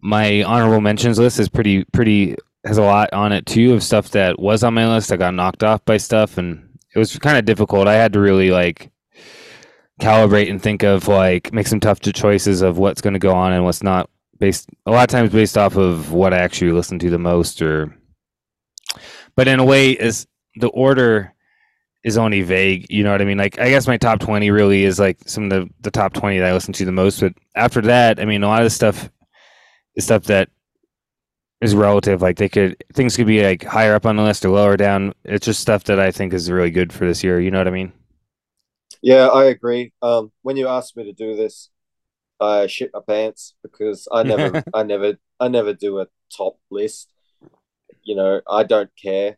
my 0.00 0.44
honorable 0.44 0.80
mentions 0.80 1.18
list 1.18 1.40
is 1.40 1.48
pretty 1.48 1.82
pretty 1.86 2.36
has 2.64 2.78
a 2.78 2.82
lot 2.82 3.12
on 3.12 3.32
it 3.32 3.46
too 3.46 3.72
of 3.72 3.82
stuff 3.82 4.10
that 4.10 4.38
was 4.38 4.62
on 4.62 4.74
my 4.74 4.86
list. 4.92 5.12
I 5.12 5.16
got 5.16 5.34
knocked 5.34 5.62
off 5.62 5.84
by 5.84 5.96
stuff, 5.96 6.38
and 6.38 6.78
it 6.94 6.98
was 6.98 7.18
kind 7.18 7.38
of 7.38 7.44
difficult. 7.44 7.88
I 7.88 7.94
had 7.94 8.12
to 8.12 8.20
really 8.20 8.50
like 8.50 8.90
calibrate 10.00 10.50
and 10.50 10.62
think 10.62 10.82
of 10.82 11.08
like 11.08 11.52
make 11.52 11.66
some 11.66 11.80
tough 11.80 12.00
choices 12.00 12.62
of 12.62 12.78
what's 12.78 13.00
going 13.00 13.12
to 13.12 13.20
go 13.20 13.32
on 13.34 13.52
and 13.52 13.64
what's 13.64 13.82
not 13.82 14.08
based 14.38 14.68
a 14.86 14.90
lot 14.90 15.02
of 15.02 15.08
times 15.08 15.30
based 15.30 15.58
off 15.58 15.76
of 15.76 16.12
what 16.12 16.32
I 16.32 16.38
actually 16.38 16.72
listen 16.72 16.98
to 17.00 17.10
the 17.10 17.18
most 17.18 17.60
or 17.60 17.94
but 19.36 19.46
in 19.46 19.60
a 19.60 19.64
way 19.64 19.90
is 19.90 20.26
the 20.56 20.68
order 20.68 21.34
is 22.02 22.16
only 22.16 22.40
vague 22.40 22.86
you 22.88 23.04
know 23.04 23.12
what 23.12 23.20
I 23.20 23.26
mean 23.26 23.36
like 23.36 23.58
I 23.58 23.68
guess 23.68 23.86
my 23.86 23.98
top 23.98 24.20
20 24.20 24.50
really 24.50 24.84
is 24.84 24.98
like 24.98 25.18
some 25.26 25.44
of 25.44 25.50
the 25.50 25.68
the 25.80 25.90
top 25.90 26.14
20 26.14 26.38
that 26.38 26.48
I 26.48 26.54
listen 26.54 26.72
to 26.72 26.84
the 26.86 26.92
most 26.92 27.20
but 27.20 27.34
after 27.54 27.82
that 27.82 28.18
I 28.18 28.24
mean 28.24 28.42
a 28.42 28.48
lot 28.48 28.62
of 28.62 28.66
the 28.66 28.70
stuff 28.70 29.10
is 29.96 30.04
stuff 30.04 30.24
that 30.24 30.48
is 31.60 31.74
relative 31.74 32.22
like 32.22 32.36
they 32.36 32.48
could 32.48 32.82
things 32.92 33.16
could 33.16 33.26
be 33.26 33.42
like 33.42 33.62
higher 33.64 33.94
up 33.94 34.06
on 34.06 34.16
the 34.16 34.22
list 34.22 34.44
or 34.44 34.50
lower 34.50 34.76
down 34.76 35.12
it's 35.24 35.44
just 35.46 35.60
stuff 35.60 35.84
that 35.84 36.00
I 36.00 36.10
think 36.10 36.32
is 36.32 36.50
really 36.50 36.70
good 36.70 36.92
for 36.92 37.06
this 37.06 37.22
year 37.22 37.40
you 37.40 37.50
know 37.50 37.58
what 37.58 37.68
I 37.68 37.72
mean 37.72 37.92
Yeah, 39.02 39.28
I 39.28 39.46
agree. 39.46 39.92
Um, 40.02 40.30
when 40.42 40.56
you 40.56 40.68
asked 40.68 40.96
me 40.96 41.04
to 41.04 41.12
do 41.12 41.34
this, 41.34 41.70
I 42.38 42.66
shit 42.66 42.90
my 42.92 43.00
pants 43.06 43.54
because 43.62 44.08
I 44.12 44.22
never, 44.22 44.62
I 44.74 44.82
never, 44.82 45.16
I 45.38 45.48
never 45.48 45.72
do 45.72 46.00
a 46.00 46.08
top 46.36 46.58
list. 46.70 47.12
You 48.02 48.16
know, 48.16 48.40
I 48.48 48.62
don't 48.64 48.90
care, 49.00 49.36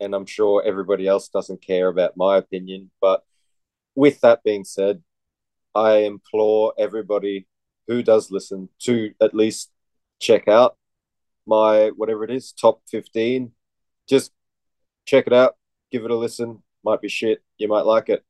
and 0.00 0.14
I'm 0.14 0.26
sure 0.26 0.62
everybody 0.64 1.06
else 1.06 1.28
doesn't 1.28 1.62
care 1.62 1.88
about 1.88 2.16
my 2.16 2.36
opinion. 2.36 2.90
But 3.00 3.22
with 3.94 4.20
that 4.20 4.42
being 4.42 4.64
said, 4.64 5.02
I 5.74 5.98
implore 5.98 6.72
everybody 6.78 7.46
who 7.86 8.02
does 8.02 8.30
listen 8.30 8.68
to 8.80 9.12
at 9.20 9.34
least 9.34 9.70
check 10.20 10.48
out 10.48 10.76
my 11.48 11.88
whatever 11.96 12.22
it 12.24 12.30
is 12.30 12.52
top 12.52 12.80
15 12.90 13.52
just 14.08 14.32
check 15.06 15.26
it 15.26 15.32
out 15.32 15.56
give 15.90 16.04
it 16.04 16.10
a 16.10 16.16
listen. 16.16 16.62
Might 16.84 17.00
be 17.00 17.08
shit 17.08 17.42
you 17.56 17.66
might 17.68 17.86
like 17.86 18.08
it. 18.08 18.22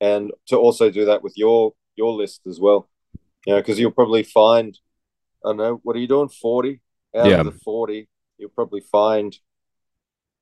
And 0.00 0.32
to 0.48 0.56
also 0.56 0.90
do 0.90 1.04
that 1.06 1.22
with 1.22 1.34
your 1.36 1.74
your 1.94 2.12
list 2.12 2.46
as 2.46 2.58
well. 2.58 2.88
You 3.46 3.52
know 3.54 3.60
because 3.60 3.78
you'll 3.78 3.90
probably 3.92 4.22
find 4.22 4.78
i 5.44 5.48
don't 5.50 5.58
know 5.58 5.80
what 5.84 5.94
are 5.94 6.00
you 6.00 6.08
doing 6.08 6.28
40 6.28 6.80
out 7.14 7.26
Yeah. 7.26 7.40
of 7.40 7.44
the 7.46 7.52
40 7.52 8.08
you'll 8.38 8.50
probably 8.50 8.80
find 8.80 9.38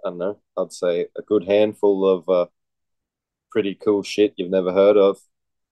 i 0.04 0.08
don't 0.10 0.18
know 0.18 0.38
i'd 0.58 0.72
say 0.72 1.06
a 1.18 1.22
good 1.22 1.44
handful 1.44 2.08
of 2.08 2.28
uh, 2.28 2.46
pretty 3.50 3.74
cool 3.74 4.02
shit 4.02 4.34
you've 4.36 4.50
never 4.50 4.72
heard 4.72 4.96
of. 4.96 5.18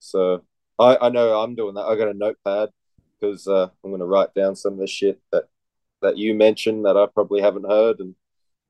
So 0.00 0.42
i 0.78 0.96
i 1.00 1.09
know 1.09 1.40
i'm 1.40 1.55
doing 1.55 1.74
that. 1.74 1.83
I 1.90 1.96
got 1.96 2.09
a 2.09 2.14
notepad 2.14 2.68
because 3.18 3.46
uh, 3.48 3.68
i'm 3.83 3.90
going 3.90 4.00
to 4.00 4.07
write 4.07 4.35
down 4.35 4.55
some 4.57 4.74
of 4.74 4.78
the 4.81 4.87
shit 4.87 5.20
that 5.33 5.44
that 6.03 6.19
you 6.19 6.35
mentioned 6.35 6.85
that 6.85 6.97
i 6.97 7.07
probably 7.07 7.41
haven't 7.41 7.69
heard 7.69 7.99
and 8.01 8.15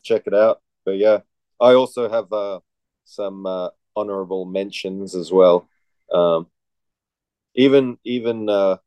check 0.02 0.22
it 0.26 0.34
out 0.34 0.60
but 0.84 0.96
yeah 0.96 1.18
i 1.60 1.74
also 1.74 2.08
have 2.08 2.32
uh, 2.32 2.60
some 3.04 3.46
uh, 3.46 3.68
honorable 3.96 4.44
mentions 4.44 5.14
as 5.14 5.32
well. 5.32 5.68
Um, 6.12 6.46
even 7.54 7.98
even 8.04 8.48
uh, 8.48 8.78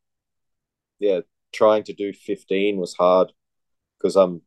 yeah, 0.98 1.20
trying 1.52 1.84
to 1.84 1.92
do 1.92 2.12
fifteen 2.12 2.78
was 2.78 2.94
hard 2.94 3.32
because 3.98 4.16
I'm 4.16 4.42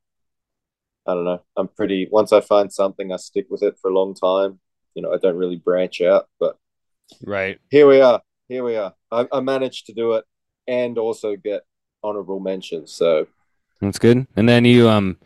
I 1.08 1.14
don't 1.14 1.26
know 1.26 1.42
I'm 1.56 1.68
pretty 1.68 2.08
once 2.12 2.34
I 2.34 2.42
find 2.42 2.72
something 2.72 3.12
I 3.12 3.18
stick 3.18 3.48
with 3.50 3.64
it 3.64 3.78
for 3.82 3.90
a 3.90 3.94
long 3.94 4.14
time. 4.14 4.60
You 4.94 5.02
know 5.02 5.14
I 5.14 5.18
don't 5.18 5.38
really 5.38 5.58
branch 5.58 6.02
out, 6.02 6.28
but 6.40 6.58
right 7.24 7.60
here 7.70 7.88
we 7.88 8.02
are. 8.02 8.22
Here 8.48 8.64
we 8.64 8.76
are. 8.76 8.94
I, 9.12 9.28
I 9.32 9.40
managed 9.42 9.86
to 9.88 9.94
do 9.94 10.14
it 10.14 10.26
and 10.68 10.98
also 10.98 11.36
get 11.36 11.62
honorable 12.04 12.40
mentions. 12.40 12.92
So 12.94 13.28
That's 13.82 14.00
good. 14.00 14.28
And 14.36 14.48
then 14.50 14.66
you 14.66 14.90
um 14.90 15.18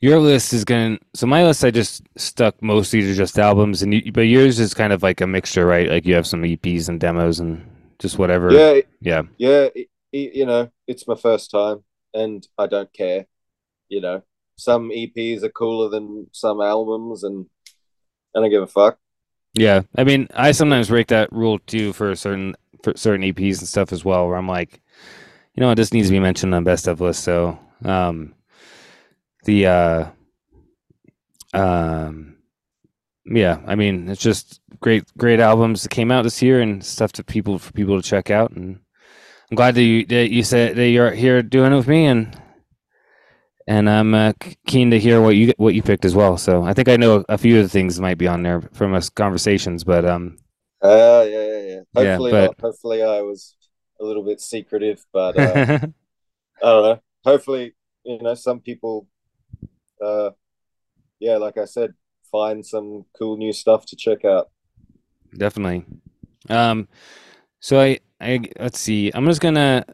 your 0.00 0.18
list 0.18 0.52
is 0.52 0.64
going 0.64 0.98
to 0.98 1.04
so 1.14 1.26
my 1.26 1.44
list 1.44 1.64
I 1.64 1.70
just 1.70 2.02
stuck 2.16 2.60
mostly 2.62 3.00
to 3.02 3.14
just 3.14 3.38
albums 3.38 3.82
and 3.82 3.94
you, 3.94 4.12
but 4.12 4.22
yours 4.22 4.58
is 4.60 4.74
kind 4.74 4.92
of 4.92 5.02
like 5.02 5.20
a 5.20 5.26
mixture, 5.26 5.66
right? 5.66 5.88
Like 5.88 6.04
you 6.04 6.14
have 6.14 6.26
some 6.26 6.42
EPs 6.42 6.88
and 6.88 7.00
demos 7.00 7.40
and 7.40 7.64
just 7.98 8.18
whatever. 8.18 8.52
yeah, 8.52 8.80
Yeah. 9.00 9.22
yeah, 9.38 9.68
it, 9.74 9.88
it- 10.12 10.34
you 10.34 10.46
know, 10.46 10.70
it's 10.86 11.08
my 11.08 11.14
first 11.16 11.50
time 11.50 11.82
and 12.12 12.46
I 12.58 12.66
don't 12.66 12.92
care. 12.92 13.26
You 13.88 14.00
know, 14.00 14.22
some 14.56 14.90
EPs 14.90 15.42
are 15.42 15.48
cooler 15.48 15.88
than 15.88 16.26
some 16.32 16.60
albums 16.60 17.24
and 17.24 17.46
I 18.34 18.40
don't 18.40 18.50
give 18.50 18.62
a 18.62 18.66
fuck. 18.66 18.98
Yeah. 19.54 19.82
I 19.96 20.02
mean, 20.04 20.28
I 20.34 20.50
sometimes 20.52 20.88
break 20.88 21.06
that 21.08 21.32
rule 21.32 21.58
too 21.60 21.92
for 21.92 22.14
certain 22.16 22.56
for 22.82 22.92
certain 22.96 23.22
EPs 23.24 23.58
and 23.60 23.68
stuff 23.68 23.92
as 23.92 24.04
well 24.04 24.26
where 24.26 24.36
I'm 24.36 24.48
like, 24.48 24.80
you 25.54 25.60
know 25.60 25.70
it 25.70 25.76
just 25.76 25.94
needs 25.94 26.08
to 26.08 26.12
be 26.12 26.18
mentioned 26.20 26.54
on 26.54 26.64
best 26.64 26.86
of 26.88 27.00
list. 27.00 27.22
So, 27.24 27.58
um 27.84 28.34
the 29.44 29.66
uh 29.66 30.06
um 31.52 32.36
yeah, 33.26 33.60
I 33.66 33.74
mean, 33.74 34.08
it's 34.10 34.20
just 34.20 34.60
great 34.80 35.04
great 35.16 35.40
albums 35.40 35.82
that 35.82 35.88
came 35.88 36.10
out 36.10 36.22
this 36.22 36.42
year 36.42 36.60
and 36.60 36.84
stuff 36.84 37.12
to 37.12 37.24
people 37.24 37.58
for 37.58 37.72
people 37.72 38.00
to 38.00 38.06
check 38.06 38.30
out 38.30 38.50
and 38.50 38.80
I'm 39.50 39.56
glad 39.56 39.74
that 39.76 39.82
you 39.82 40.04
that 40.06 40.30
you 40.30 40.42
said 40.42 40.76
that 40.76 40.88
you're 40.88 41.10
here 41.12 41.42
doing 41.42 41.72
it 41.72 41.76
with 41.76 41.88
me 41.88 42.06
and 42.06 42.38
and 43.66 43.88
I'm 43.88 44.12
uh, 44.14 44.32
keen 44.66 44.90
to 44.90 44.98
hear 45.00 45.22
what 45.22 45.36
you 45.36 45.54
what 45.56 45.74
you 45.74 45.82
picked 45.82 46.04
as 46.04 46.14
well. 46.14 46.36
So 46.36 46.64
I 46.64 46.74
think 46.74 46.88
I 46.88 46.96
know 46.96 47.24
a 47.30 47.38
few 47.38 47.56
of 47.58 47.62
the 47.62 47.68
things 47.70 47.98
might 47.98 48.18
be 48.18 48.28
on 48.28 48.42
there 48.42 48.60
from 48.72 48.92
us 48.94 49.08
conversations, 49.08 49.84
but 49.84 50.04
um, 50.04 50.36
Uh, 50.82 51.24
yeah, 51.26 51.46
yeah, 51.46 51.58
yeah. 51.62 51.80
Yeah, 52.02 52.10
Hopefully 52.10 52.30
but- 52.32 52.44
not. 52.44 52.60
Hopefully 52.60 53.02
I 53.02 53.22
was 53.22 53.56
a 54.00 54.04
little 54.04 54.22
bit 54.22 54.40
secretive, 54.42 55.04
but 55.14 55.38
uh, 55.38 55.78
I 55.78 55.78
don't 56.62 56.82
know. 56.82 57.00
Hopefully, 57.24 57.74
you 58.04 58.18
know, 58.22 58.34
some 58.34 58.60
people, 58.60 59.08
uh, 60.04 60.30
yeah, 61.20 61.36
like 61.36 61.58
I 61.58 61.64
said, 61.64 61.94
find 62.30 62.64
some 62.64 63.06
cool 63.18 63.36
new 63.36 63.52
stuff 63.52 63.86
to 63.86 63.96
check 63.96 64.24
out. 64.24 64.50
definitely. 65.36 65.84
Um, 66.48 66.88
so 67.60 67.80
I 67.80 68.00
I 68.20 68.40
let's 68.58 68.78
see. 68.78 69.10
I'm 69.14 69.26
just 69.26 69.40
gonna 69.40 69.84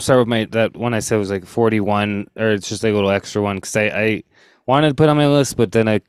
start 0.00 0.18
with 0.20 0.28
my 0.28 0.46
that 0.46 0.76
one 0.76 0.94
I 0.94 1.00
said 1.00 1.18
was 1.18 1.30
like 1.30 1.46
41, 1.46 2.28
or 2.36 2.50
it's 2.50 2.68
just 2.68 2.84
a 2.84 2.92
little 2.92 3.10
extra 3.10 3.42
one 3.42 3.56
because 3.56 3.76
I 3.76 3.84
I 3.86 4.22
wanted 4.66 4.88
to 4.90 4.94
put 4.94 5.08
on 5.08 5.16
my 5.16 5.28
list, 5.28 5.56
but 5.56 5.72
then 5.72 5.88
I 5.88 6.00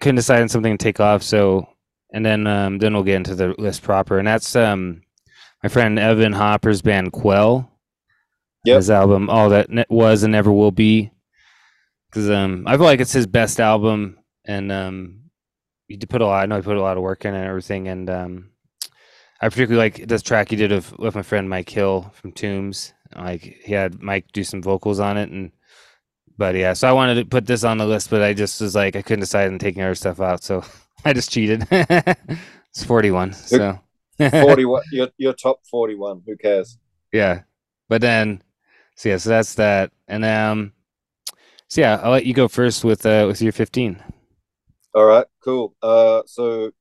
couldn't 0.00 0.16
decide 0.16 0.42
on 0.42 0.48
something 0.48 0.76
to 0.76 0.82
take 0.82 1.00
off. 1.00 1.22
So 1.22 1.68
and 2.12 2.24
then 2.24 2.46
um 2.46 2.78
then 2.78 2.94
we'll 2.94 3.02
get 3.02 3.16
into 3.16 3.34
the 3.34 3.54
list 3.58 3.82
proper, 3.82 4.18
and 4.18 4.28
that's 4.28 4.54
um 4.56 5.02
my 5.62 5.68
friend 5.68 5.98
Evan 5.98 6.32
Hopper's 6.32 6.82
band 6.82 7.12
Quell. 7.12 7.70
Yep. 8.68 8.76
His 8.76 8.90
album, 8.90 9.30
All 9.30 9.48
That 9.48 9.68
Was 9.88 10.22
and 10.22 10.32
Never 10.32 10.52
Will 10.52 10.70
Be. 10.70 11.10
Because 12.10 12.30
um, 12.30 12.64
I 12.66 12.76
feel 12.76 12.84
like 12.84 13.00
it's 13.00 13.12
his 13.12 13.26
best 13.26 13.60
album, 13.60 14.18
and 14.44 14.72
um, 14.72 15.20
he 15.86 15.98
put 15.98 16.22
a 16.22 16.26
lot. 16.26 16.42
I 16.42 16.46
know 16.46 16.56
he 16.56 16.62
put 16.62 16.76
a 16.76 16.82
lot 16.82 16.96
of 16.96 17.02
work 17.02 17.24
in 17.24 17.34
and 17.34 17.46
everything, 17.46 17.88
and 17.88 18.08
um, 18.08 18.50
I 19.40 19.48
particularly 19.48 19.76
like 19.76 20.06
this 20.08 20.22
track 20.22 20.50
he 20.50 20.56
did 20.56 20.70
with, 20.70 20.98
with 20.98 21.14
my 21.14 21.22
friend 21.22 21.48
Mike 21.48 21.68
Hill 21.68 22.10
from 22.14 22.32
Tombs. 22.32 22.94
Like 23.14 23.42
he 23.42 23.72
had 23.72 24.02
Mike 24.02 24.32
do 24.32 24.44
some 24.44 24.62
vocals 24.62 25.00
on 25.00 25.16
it, 25.16 25.30
and 25.30 25.52
but 26.36 26.54
yeah, 26.54 26.72
so 26.72 26.88
I 26.88 26.92
wanted 26.92 27.16
to 27.16 27.24
put 27.24 27.46
this 27.46 27.64
on 27.64 27.78
the 27.78 27.86
list, 27.86 28.10
but 28.10 28.22
I 28.22 28.32
just 28.32 28.60
was 28.60 28.74
like 28.74 28.96
I 28.96 29.02
couldn't 29.02 29.20
decide 29.20 29.50
on 29.50 29.58
taking 29.58 29.82
other 29.82 29.94
stuff 29.94 30.20
out, 30.20 30.42
so 30.42 30.64
I 31.04 31.12
just 31.12 31.30
cheated. 31.30 31.66
it's 31.70 32.84
forty 32.84 33.10
one, 33.10 33.32
so 33.32 33.78
41, 34.18 34.82
your, 34.90 35.08
your 35.16 35.32
top 35.32 35.60
41, 35.70 36.22
who 36.26 36.36
cares? 36.36 36.76
yeah, 37.12 37.42
but 37.88 38.00
then 38.00 38.42
so 38.98 39.08
yeah, 39.10 39.16
so 39.16 39.30
that's 39.30 39.54
that, 39.54 39.92
and 40.08 40.24
um, 40.24 40.72
so 41.68 41.80
yeah, 41.80 42.00
I'll 42.02 42.10
let 42.10 42.26
you 42.26 42.34
go 42.34 42.48
first 42.48 42.82
with 42.82 43.06
uh 43.06 43.26
with 43.28 43.40
your 43.40 43.52
fifteen. 43.52 44.02
All 44.92 45.04
right, 45.04 45.26
cool. 45.44 45.76
Uh, 45.80 46.22
so 46.26 46.72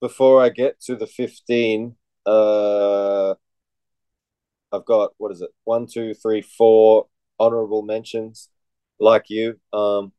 before 0.00 0.42
I 0.42 0.48
get 0.48 0.80
to 0.80 0.96
the 0.96 1.06
15, 1.06 1.94
uh, 2.24 3.34
I've 4.72 4.84
got, 4.86 5.12
what 5.18 5.30
is 5.30 5.42
it? 5.42 5.50
One, 5.64 5.86
two, 5.86 6.14
three, 6.14 6.40
four 6.40 7.08
honorable 7.38 7.82
mentions 7.82 8.48
like 8.98 9.28
you. 9.28 9.60
Um, 9.74 10.12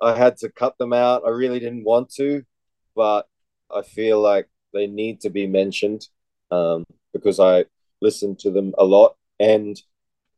I 0.00 0.16
had 0.16 0.36
to 0.38 0.48
cut 0.48 0.78
them 0.78 0.92
out. 0.92 1.24
I 1.26 1.30
really 1.30 1.58
didn't 1.58 1.82
want 1.82 2.10
to, 2.14 2.44
but 2.94 3.26
I 3.74 3.82
feel 3.82 4.20
like 4.20 4.48
they 4.72 4.86
need 4.86 5.22
to 5.22 5.30
be 5.30 5.48
mentioned 5.48 6.06
um, 6.52 6.84
because 7.12 7.40
I 7.40 7.64
listen 8.00 8.36
to 8.36 8.52
them 8.52 8.74
a 8.78 8.84
lot. 8.84 9.16
And 9.40 9.76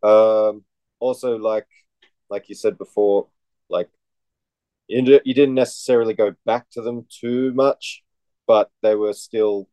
um, 0.03 0.65
also, 1.01 1.37
like 1.39 1.67
like 2.31 2.49
you 2.49 2.55
said 2.55 2.79
before, 2.79 3.29
like 3.69 3.89
you, 4.89 5.21
you 5.25 5.35
didn't 5.35 5.55
necessarily 5.55 6.15
go 6.15 6.35
back 6.45 6.71
to 6.71 6.83
them 6.83 7.07
too 7.09 7.53
much, 7.55 8.03
but 8.47 8.71
they 8.83 8.95
were 8.95 9.13
still 9.13 9.69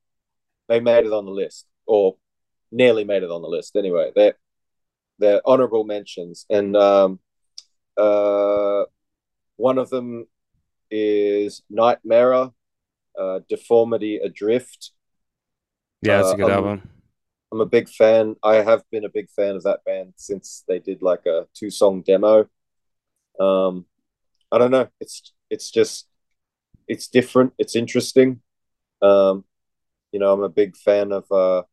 they 0.68 0.80
made 0.80 1.06
it 1.06 1.14
on 1.14 1.26
the 1.26 1.32
list 1.32 1.68
or 1.86 2.16
nearly 2.72 3.04
made 3.04 3.24
it 3.24 3.32
on 3.32 3.42
the 3.42 3.48
list. 3.48 3.76
Anyway, 3.76 4.12
they're 4.16 4.36
they're 5.20 5.42
honorable 5.46 5.84
mentions, 5.84 6.46
and 6.50 6.76
um, 6.76 7.20
uh, 7.98 8.84
one 9.56 9.78
of 9.78 9.90
them 9.90 10.28
is 10.92 11.64
Nightmarer, 11.72 12.54
uh, 13.18 13.40
Deformity 13.48 14.18
Adrift. 14.18 14.92
Yeah, 16.02 16.18
that's 16.18 16.34
a 16.34 16.34
Uh, 16.34 16.38
good 16.38 16.50
um, 16.52 16.52
album. 16.52 16.90
I'm 17.56 17.62
a 17.62 17.66
big 17.66 17.88
fan. 17.88 18.36
I 18.44 18.56
have 18.56 18.84
been 18.92 19.06
a 19.06 19.10
big 19.10 19.30
fan 19.30 19.56
of 19.56 19.64
that 19.64 19.86
band 19.86 20.12
since 20.18 20.66
they 20.68 20.78
did 20.80 21.02
like 21.02 21.26
a 21.26 21.48
two 21.54 21.70
song 21.70 22.02
demo. 22.02 22.50
Um, 23.40 23.86
I 24.52 24.58
don't 24.58 24.72
know. 24.72 24.90
It's 25.00 25.32
it's 25.50 25.72
just 25.72 26.10
it's 26.86 27.08
different. 27.08 27.54
It's 27.58 27.78
interesting. 27.78 28.42
Um, 29.02 29.46
you 30.12 30.20
know, 30.20 30.34
I'm 30.34 30.44
a 30.44 30.50
big 30.50 30.76
fan 30.76 31.14
of 31.14 31.32
uh, 31.32 31.64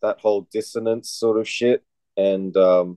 that 0.00 0.18
whole 0.20 0.48
dissonance 0.50 1.10
sort 1.10 1.38
of 1.38 1.46
shit, 1.46 1.84
and 2.16 2.56
um, 2.56 2.96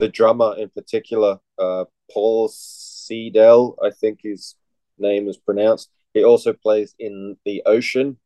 the 0.00 0.08
drummer 0.10 0.54
in 0.58 0.68
particular, 0.68 1.38
uh, 1.58 1.86
Paul 2.12 2.48
Seidel, 2.48 3.74
I 3.82 3.88
think 3.88 4.20
his 4.22 4.54
name 4.98 5.28
is 5.28 5.38
pronounced. 5.38 5.88
He 6.12 6.22
also 6.22 6.52
plays 6.52 6.94
in 6.98 7.38
the 7.46 7.62
Ocean. 7.64 8.18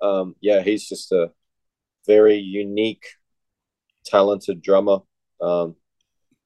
Um, 0.00 0.36
yeah, 0.40 0.62
he's 0.62 0.88
just 0.88 1.12
a 1.12 1.32
very 2.06 2.36
unique, 2.36 3.04
talented 4.04 4.62
drummer. 4.62 4.98
Um, 5.40 5.76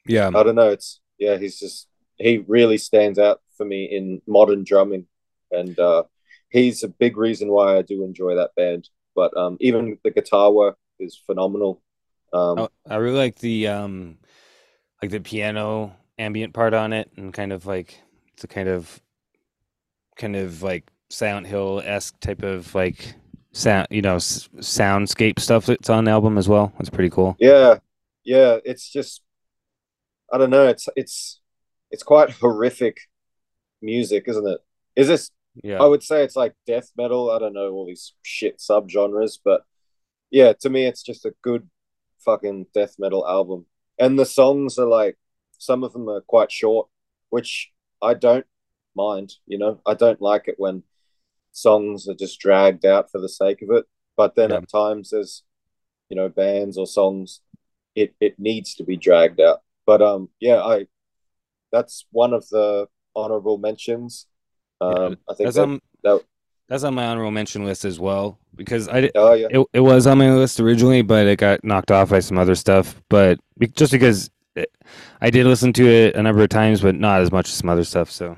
Yeah. 0.07 0.31
I 0.35 0.43
don't 0.43 0.55
know. 0.55 0.71
It's 0.71 1.01
yeah, 1.19 1.37
he's 1.39 1.59
just 1.59 1.89
he 2.19 2.39
really 2.49 2.79
stands 2.79 3.19
out 3.19 3.41
for 3.57 3.65
me 3.65 3.85
in 3.85 4.23
modern 4.27 4.65
drumming, 4.65 5.07
and 5.51 5.79
uh, 5.79 6.05
he's 6.51 6.83
a 6.83 6.89
big 6.89 7.17
reason 7.17 7.49
why 7.51 7.77
I 7.79 7.83
do 7.83 8.05
enjoy 8.05 8.37
that 8.37 8.55
band. 8.57 8.89
But 9.15 9.37
um, 9.37 9.57
even 9.61 9.99
the 10.05 10.11
guitar 10.11 10.53
work 10.53 10.79
is 10.99 11.17
phenomenal. 11.27 11.83
Um, 12.33 12.59
Oh, 12.61 12.69
I 12.89 12.97
really 12.97 13.19
like 13.19 13.37
the 13.39 13.69
um 13.69 14.19
like 15.03 15.11
the 15.11 15.21
piano 15.21 15.97
ambient 16.19 16.53
part 16.55 16.75
on 16.75 16.93
it 16.93 17.11
and 17.17 17.33
kind 17.33 17.53
of 17.53 17.67
like 17.67 18.01
it's 18.35 18.45
a 18.45 18.49
kind 18.49 18.69
of 18.69 19.01
kind 20.17 20.37
of 20.37 20.63
like 20.63 20.91
Silent 21.09 21.47
Hill 21.47 21.83
esque 21.85 22.19
type 22.21 22.43
of 22.43 22.75
like 22.75 23.15
sound 23.53 23.89
you 23.91 24.03
know 24.03 24.17
soundscape 24.17 25.41
stuff 25.41 25.67
that's 25.67 25.91
on 25.91 26.05
the 26.05 26.11
album 26.11 26.39
as 26.39 26.49
well. 26.49 26.73
That's 26.79 26.91
pretty 26.91 27.11
cool. 27.11 27.37
yeah, 27.39 27.79
yeah, 28.25 28.59
it's 28.65 28.91
just 28.91 29.23
I 30.33 30.39
don't 30.39 30.51
know. 30.51 30.69
It's 30.69 30.89
it's 30.97 31.41
it's 31.91 32.03
quite 32.03 32.31
horrific 32.31 32.99
music, 33.83 34.25
isn't 34.29 34.47
it? 34.47 34.61
Is 34.97 35.09
this? 35.09 35.31
Yeah. 35.63 35.83
I 35.83 35.87
would 35.87 36.03
say 36.03 36.23
it's 36.23 36.37
like 36.37 36.55
death 36.67 36.91
metal. 36.97 37.31
I 37.31 37.39
don't 37.39 37.55
know 37.55 37.73
all 37.73 37.87
these 37.87 38.15
shit 38.23 38.59
subgenres, 38.59 39.39
but 39.45 39.63
yeah, 40.31 40.53
to 40.61 40.71
me, 40.71 40.87
it's 40.87 41.03
just 41.03 41.25
a 41.25 41.35
good 41.43 41.69
fucking 42.25 42.67
death 42.73 42.95
metal 42.99 43.27
album. 43.27 43.67
And 43.99 44.19
the 44.19 44.27
songs 44.27 44.79
are 44.79 44.87
like 44.87 45.19
some 45.59 45.83
of 45.83 45.93
them 45.93 46.09
are 46.09 46.21
quite 46.21 46.53
short, 46.53 46.89
which 47.31 47.73
I 48.01 48.15
don't 48.15 48.47
mind. 48.95 49.35
You 49.47 49.59
know, 49.59 49.81
I 49.85 49.95
don't 49.95 50.23
like 50.23 50.47
it 50.47 50.55
when 50.59 50.85
songs 51.53 52.09
are 52.09 52.15
just 52.15 52.41
dragged 52.41 52.85
out 52.87 53.11
for 53.11 53.21
the 53.21 53.29
sake 53.29 53.63
of 53.63 53.71
it. 53.71 53.87
But 54.17 54.35
then 54.37 54.51
Yeah. 54.51 54.57
at 54.57 54.69
times, 54.71 55.11
there's 55.11 55.45
you 56.11 56.17
know 56.17 56.29
bands 56.29 56.79
or 56.79 56.87
songs, 56.87 57.41
it 57.95 58.15
it 58.21 58.39
needs 58.39 58.75
to 58.77 58.85
be 58.85 58.97
dragged 58.97 59.41
out. 59.41 59.61
But 59.87 60.03
um, 60.03 60.31
yeah, 60.41 60.63
I 60.63 60.87
that's 61.73 62.07
one 62.13 62.33
of 62.35 62.49
the 62.51 62.89
honorable 63.17 63.59
mentions. 63.59 64.27
Um, 64.81 65.19
I 65.29 65.35
think 65.35 65.47
That's 65.47 65.57
that, 65.57 65.63
on 65.65 65.81
that 66.05 66.23
that's 66.69 66.85
on 66.85 66.95
my 66.95 67.07
honorable 67.07 67.31
mention 67.33 67.65
list 67.65 67.85
as 67.85 67.99
well 67.99 68.39
because 68.55 68.89
I 68.89 69.11
oh 69.15 69.33
yeah, 69.35 69.49
it, 69.49 69.67
it 69.73 69.81
was 69.81 70.07
on 70.07 70.19
my 70.19 70.31
list 70.33 70.61
originally, 70.61 71.03
but 71.03 71.27
it 71.27 71.39
got 71.39 71.65
knocked 71.65 71.91
off 71.91 72.11
by 72.11 72.21
some 72.21 72.39
other 72.39 72.55
stuff. 72.55 73.01
But 73.09 73.41
just 73.73 73.93
because 73.93 74.31
it, 74.55 74.71
I 75.21 75.31
did 75.31 75.47
listen 75.47 75.73
to 75.75 75.87
it 75.87 76.15
a 76.17 76.23
number 76.23 76.43
of 76.43 76.49
times, 76.49 76.81
but 76.81 76.95
not 76.95 77.21
as 77.23 77.33
much 77.33 77.49
as 77.49 77.55
some 77.55 77.69
other 77.71 77.85
stuff. 77.85 78.11
So 78.11 78.37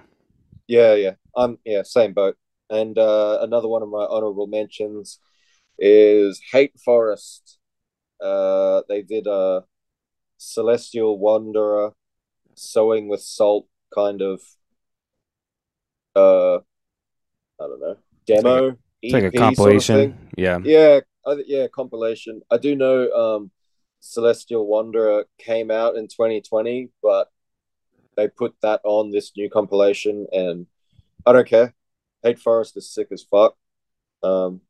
Yeah, 0.66 0.94
yeah. 0.94 1.14
I'm 1.36 1.58
yeah, 1.64 1.82
same 1.82 2.12
boat. 2.12 2.36
And 2.72 2.96
uh, 2.98 3.38
another 3.42 3.68
one 3.68 3.82
of 3.82 3.90
my 3.90 4.04
honorable 4.04 4.46
mentions 4.46 5.18
is 5.78 6.40
Hate 6.52 6.78
Forest. 6.80 7.58
Uh, 8.20 8.82
they 8.88 9.02
did 9.02 9.26
a 9.26 9.64
Celestial 10.38 11.18
Wanderer 11.18 11.92
sewing 12.54 13.08
with 13.08 13.20
salt 13.20 13.66
kind 13.94 14.22
of 14.22 14.40
uh 16.16 16.56
I 16.56 16.60
don't 17.58 17.80
know 17.80 17.96
demo 18.26 18.76
it's 19.02 19.12
like 19.12 19.24
a 19.24 19.26
EP 19.26 19.32
sort 19.32 19.34
of 19.34 19.56
compilation. 19.56 19.96
thing. 19.96 20.30
yeah. 20.36 20.58
Yeah, 20.62 21.00
I, 21.26 21.42
yeah, 21.46 21.66
compilation. 21.66 22.42
I 22.50 22.58
do 22.58 22.76
know 22.76 23.10
um 23.10 23.50
Celestial 24.00 24.66
Wanderer 24.66 25.26
came 25.38 25.70
out 25.70 25.96
in 25.96 26.08
2020, 26.08 26.90
but 27.02 27.28
they 28.16 28.28
put 28.28 28.54
that 28.62 28.80
on 28.84 29.10
this 29.10 29.32
new 29.36 29.48
compilation 29.48 30.26
and 30.32 30.66
I 31.26 31.32
don't 31.32 31.46
care. 31.46 31.74
Hate 32.22 32.38
Forest 32.38 32.76
is 32.76 32.88
sick 32.90 33.08
as 33.12 33.22
fuck. 33.22 33.56
Um 34.22 34.60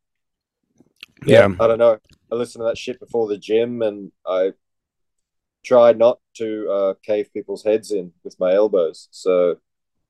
yeah, 1.25 1.47
Yeah. 1.49 1.57
I 1.61 1.67
don't 1.67 1.79
know. 1.79 1.99
I 2.31 2.35
listen 2.35 2.61
to 2.61 2.67
that 2.67 2.79
shit 2.79 2.99
before 2.99 3.29
the 3.29 3.39
gym 3.39 3.83
and 3.83 4.11
I 4.27 4.53
try 5.65 5.93
not 5.93 6.19
to 6.35 6.69
uh 6.71 6.95
cave 7.03 7.33
people's 7.33 7.63
heads 7.65 7.91
in 7.93 8.13
with 8.25 8.39
my 8.41 8.53
elbows. 8.55 9.09
So 9.11 9.57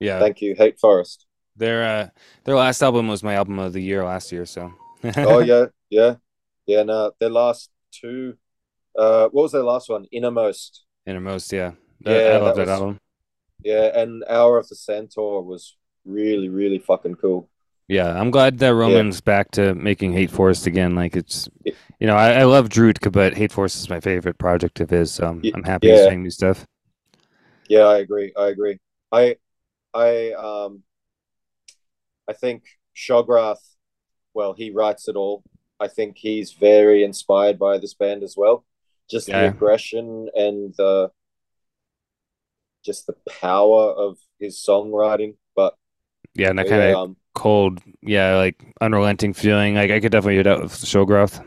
Yeah. 0.00 0.18
thank 0.20 0.40
you, 0.40 0.54
Hate 0.54 0.78
Forest. 0.78 1.26
Their 1.56 1.82
uh 1.84 2.08
their 2.44 2.54
last 2.56 2.82
album 2.82 3.08
was 3.08 3.22
my 3.22 3.34
album 3.34 3.58
of 3.58 3.72
the 3.72 3.80
year 3.82 4.04
last 4.04 4.32
year, 4.32 4.46
so 4.46 4.72
oh 5.16 5.40
yeah, 5.40 5.66
yeah. 5.90 6.14
Yeah, 6.66 6.84
no, 6.84 7.10
their 7.18 7.30
last 7.30 7.70
two 7.90 8.36
uh 8.96 9.28
what 9.32 9.42
was 9.42 9.52
their 9.52 9.64
last 9.64 9.88
one? 9.90 10.06
Innermost. 10.12 10.84
Innermost, 11.06 11.52
yeah. 11.52 11.72
Yeah, 12.06 12.12
I 12.12 12.36
love 12.38 12.56
that 12.56 12.66
that 12.66 12.72
was- 12.72 12.80
album. 12.80 12.98
Yeah, 13.64 13.96
and 14.00 14.24
Hour 14.28 14.58
of 14.58 14.68
the 14.68 14.74
Centaur 14.74 15.42
was 15.42 15.76
really, 16.04 16.48
really 16.48 16.78
fucking 16.78 17.16
cool. 17.16 17.48
Yeah, 17.88 18.18
I'm 18.18 18.30
glad 18.30 18.58
that 18.58 18.74
Roman's 18.74 19.20
back 19.20 19.50
to 19.52 19.74
making 19.74 20.12
Hate 20.12 20.30
Forest 20.30 20.66
again. 20.66 20.94
Like 20.94 21.14
it's 21.16 21.48
you 22.00 22.06
know, 22.06 22.16
I, 22.16 22.32
I 22.40 22.44
love 22.44 22.68
Drudka, 22.68 23.12
but 23.12 23.34
Hate 23.34 23.52
Forest 23.52 23.76
is 23.76 23.90
my 23.90 24.00
favorite 24.00 24.38
project 24.38 24.80
of 24.80 24.90
his, 24.90 25.12
so 25.12 25.26
I'm, 25.26 25.44
Y- 25.44 25.52
I'm 25.52 25.62
happy 25.64 25.90
he's 25.90 25.98
yeah. 25.98 26.06
doing 26.06 26.22
new 26.22 26.30
stuff. 26.30 26.66
Yeah, 27.68 27.84
I 27.84 27.98
agree. 27.98 28.32
I 28.36 28.48
agree. 28.48 28.78
I 29.10 29.36
I 29.94 30.32
um 30.32 30.84
I 32.28 32.32
think 32.32 32.64
Shograth, 32.94 33.74
well, 34.34 34.52
he 34.54 34.70
writes 34.70 35.08
it 35.08 35.16
all. 35.16 35.44
I 35.80 35.88
think 35.88 36.18
he's 36.18 36.52
very 36.52 37.04
inspired 37.04 37.58
by 37.58 37.78
this 37.78 37.94
band 37.94 38.22
as 38.22 38.36
well. 38.36 38.64
Just 39.10 39.26
the 39.26 39.46
aggression 39.46 40.28
and 40.34 40.74
the 40.78 41.10
just 42.84 43.06
the 43.06 43.14
power 43.40 43.92
of 43.92 44.18
his 44.38 44.56
songwriting. 44.56 45.36
Yeah, 46.34 46.50
and 46.50 46.58
that 46.58 46.66
kind 46.66 46.82
of 46.82 46.90
yeah, 46.90 46.96
um, 46.96 47.16
cold, 47.34 47.80
yeah, 48.00 48.36
like 48.36 48.62
unrelenting 48.80 49.34
feeling. 49.34 49.74
Like 49.74 49.90
I 49.90 50.00
could 50.00 50.12
definitely 50.12 50.50
out 50.50 50.62
with 50.62 50.72
Shograth. 50.72 51.44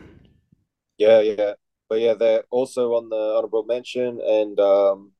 Yeah, 0.98 1.20
yeah. 1.20 1.54
But 1.88 2.00
yeah, 2.00 2.14
they're 2.14 2.44
also 2.50 2.94
on 2.94 3.08
the 3.08 3.16
honorable 3.36 3.64
mention 3.64 4.20
and 4.20 4.58
um 4.58 5.12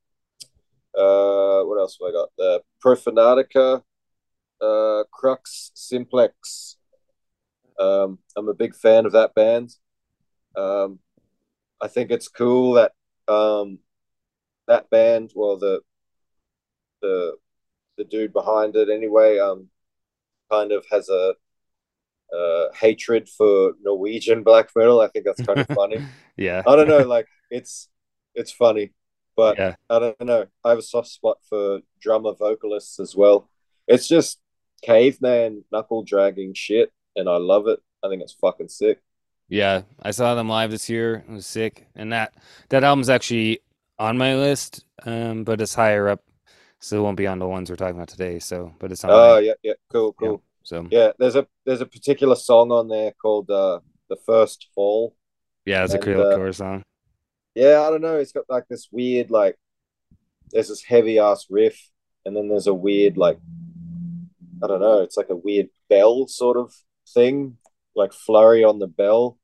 uh 0.96 1.62
what 1.62 1.78
else 1.78 1.98
have 2.00 2.08
I 2.08 2.12
got? 2.12 2.28
The 2.38 2.62
Profanatica, 2.84 3.82
uh 4.60 5.04
Crux 5.12 5.72
Simplex. 5.74 6.76
Um 7.78 8.18
I'm 8.36 8.48
a 8.48 8.54
big 8.54 8.74
fan 8.74 9.06
of 9.06 9.12
that 9.12 9.34
band. 9.34 9.70
Um 10.56 11.00
I 11.82 11.88
think 11.88 12.10
it's 12.10 12.28
cool 12.28 12.74
that 12.74 12.92
um 13.28 13.80
that 14.68 14.90
band, 14.90 15.32
well 15.34 15.58
the 15.58 15.82
the 17.02 17.36
the 17.98 18.04
dude 18.04 18.32
behind 18.32 18.76
it 18.76 18.88
anyway, 18.90 19.38
um 19.38 19.68
kind 20.50 20.72
of 20.72 20.84
has 20.90 21.08
a 21.08 21.34
uh 22.36 22.66
hatred 22.74 23.28
for 23.28 23.72
Norwegian 23.82 24.42
black 24.42 24.70
metal. 24.76 25.00
I 25.00 25.08
think 25.08 25.24
that's 25.24 25.42
kind 25.44 25.60
of 25.60 25.66
funny. 25.68 25.98
Yeah. 26.36 26.62
I 26.66 26.76
don't 26.76 26.88
know, 26.88 26.98
like 26.98 27.28
it's 27.50 27.88
it's 28.34 28.52
funny, 28.52 28.92
but 29.36 29.56
Yeah. 29.56 29.76
I 29.88 29.98
don't 29.98 30.20
know. 30.20 30.46
I 30.64 30.68
have 30.70 30.78
a 30.78 30.82
soft 30.82 31.08
spot 31.08 31.38
for 31.48 31.80
drummer 32.00 32.34
vocalists 32.34 33.00
as 33.00 33.16
well. 33.16 33.48
It's 33.88 34.06
just 34.06 34.38
caveman 34.82 35.64
knuckle 35.72 36.02
dragging 36.02 36.52
shit, 36.52 36.92
and 37.14 37.26
I 37.28 37.36
love 37.38 37.68
it. 37.68 37.80
I 38.04 38.08
think 38.10 38.20
it's 38.22 38.34
fucking 38.34 38.68
sick. 38.68 39.00
Yeah, 39.48 39.82
I 40.02 40.10
saw 40.10 40.34
them 40.34 40.48
live 40.48 40.70
this 40.70 40.90
year. 40.90 41.24
It 41.26 41.32
was 41.32 41.46
sick, 41.46 41.86
and 41.94 42.12
that 42.12 42.34
that 42.68 42.84
album's 42.84 43.08
actually 43.08 43.60
on 43.98 44.18
my 44.18 44.34
list, 44.36 44.84
um, 45.04 45.44
but 45.44 45.60
it's 45.62 45.74
higher 45.74 46.08
up, 46.10 46.22
so 46.80 46.98
it 46.98 47.02
won't 47.02 47.16
be 47.16 47.26
on 47.26 47.38
the 47.38 47.48
ones 47.48 47.70
we're 47.70 47.76
talking 47.76 47.96
about 47.96 48.08
today. 48.08 48.38
So, 48.38 48.72
but 48.78 48.92
it's 48.92 49.04
on. 49.04 49.10
Oh 49.12 49.38
yeah, 49.38 49.54
yeah, 49.62 49.74
cool, 49.90 50.14
Yeah. 50.20 50.28
cool. 50.28 50.42
so 50.62 50.86
Yeah, 50.90 51.12
there's 51.18 51.36
a 51.36 51.46
there's 51.64 51.80
a 51.80 51.86
particular 51.86 52.36
song 52.36 52.70
on 52.72 52.88
there 52.88 53.12
called 53.12 53.50
uh, 53.50 53.80
"The 54.08 54.16
First 54.16 54.68
Fall." 54.74 55.14
yeah, 55.64 55.84
it's 55.84 55.94
a 55.94 55.96
and, 55.96 56.04
cool, 56.04 56.20
uh, 56.20 56.36
cool 56.36 56.52
song. 56.52 56.82
Yeah, 57.54 57.82
I 57.82 57.90
don't 57.90 58.02
know. 58.02 58.16
It's 58.18 58.32
got 58.32 58.44
like 58.48 58.66
this 58.68 58.88
weird 58.92 59.30
like 59.30 59.56
there's 60.50 60.68
this 60.68 60.84
heavy 60.84 61.18
ass 61.18 61.46
riff, 61.50 61.90
and 62.24 62.36
then 62.36 62.48
there's 62.48 62.66
a 62.66 62.74
weird 62.74 63.16
like 63.16 63.38
I 64.62 64.66
don't 64.66 64.80
know. 64.80 65.00
It's 65.02 65.16
like 65.16 65.30
a 65.30 65.36
weird 65.36 65.68
bell 65.88 66.26
sort 66.28 66.56
of 66.56 66.72
thing, 67.08 67.58
like 67.94 68.12
flurry 68.12 68.64
on 68.64 68.78
the 68.78 68.86
bell, 68.86 69.38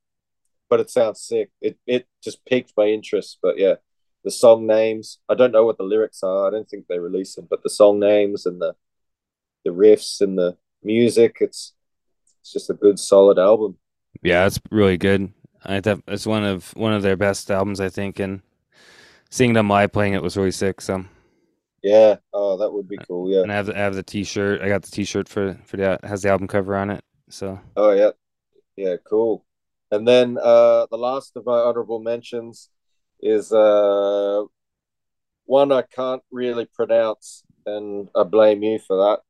but 0.71 0.81
it 0.81 0.91
sounds 0.91 1.21
sick. 1.21 1.51
It 1.61 1.79
it 1.87 2.07
just 2.23 2.45
piqued 2.45 2.73
my 2.77 2.87
interest. 2.87 3.39
But 3.43 3.59
yeah, 3.59 3.77
the 4.25 4.31
song 4.31 4.67
names 4.67 5.19
I 5.29 5.35
don't 5.35 5.53
know 5.53 5.65
what 5.65 5.79
the 5.79 5.85
lyrics 5.85 6.23
are. 6.23 6.47
I 6.47 6.51
don't 6.51 6.69
think 6.69 6.87
they 6.89 6.99
release 6.99 7.35
them, 7.35 7.47
but 7.51 7.63
the 7.63 7.71
song 7.71 7.99
names 8.01 8.47
and 8.47 8.61
the 8.61 8.75
the 9.65 9.71
riffs 9.71 10.21
and 10.21 10.37
the 10.39 10.57
music, 10.83 11.39
it's 11.41 11.75
it's 12.41 12.53
just 12.53 12.71
a 12.71 12.75
good 12.75 12.99
solid 12.99 13.39
album. 13.39 13.79
Yeah, 14.23 14.47
it's 14.47 14.61
really 14.71 14.99
good. 14.99 15.33
I 15.65 15.81
thought 15.81 16.03
it's 16.09 16.27
one 16.27 16.45
of 16.45 16.71
one 16.77 16.93
of 16.93 17.03
their 17.03 17.17
best 17.17 17.51
albums, 17.51 17.81
I 17.81 17.89
think, 17.89 18.19
and 18.19 18.43
seeing 19.31 19.53
them 19.53 19.69
live 19.69 19.93
playing 19.93 20.15
it 20.15 20.23
was 20.23 20.37
really 20.37 20.51
sick. 20.51 20.81
So, 20.81 21.05
Yeah. 21.83 22.17
Oh, 22.33 22.57
that 22.59 22.73
would 22.73 22.89
be 22.89 22.99
cool. 22.99 23.31
Yeah. 23.31 23.43
and 23.43 23.53
I 23.53 23.55
have 23.57 23.67
the, 23.67 23.77
I 23.77 23.81
have 23.81 23.95
the 23.95 24.03
T-shirt. 24.03 24.61
I 24.61 24.69
got 24.69 24.83
the 24.83 24.91
T-shirt 24.91 25.29
for 25.29 25.59
for 25.65 25.77
that 25.79 26.05
has 26.05 26.23
the 26.23 26.31
album 26.31 26.49
cover 26.49 26.77
on 26.77 26.91
it. 26.91 27.05
So 27.29 27.61
Oh 27.77 27.93
yeah. 27.93 28.11
Yeah, 28.77 28.97
cool. 29.05 29.45
And 29.91 30.09
then 30.09 30.39
uh, 30.43 30.87
the 30.91 30.97
last 30.97 31.37
of 31.37 31.45
my 31.47 31.59
honorable 31.59 32.01
mentions 32.01 32.71
is 33.23 33.53
uh, 33.53 34.43
one 35.45 35.73
I 35.73 35.83
can't 35.83 36.23
really 36.31 36.67
pronounce, 36.67 37.45
and 37.65 38.09
I 38.15 38.25
blame 38.25 38.63
you 38.63 38.79
for 38.79 38.97
that. 38.97 39.21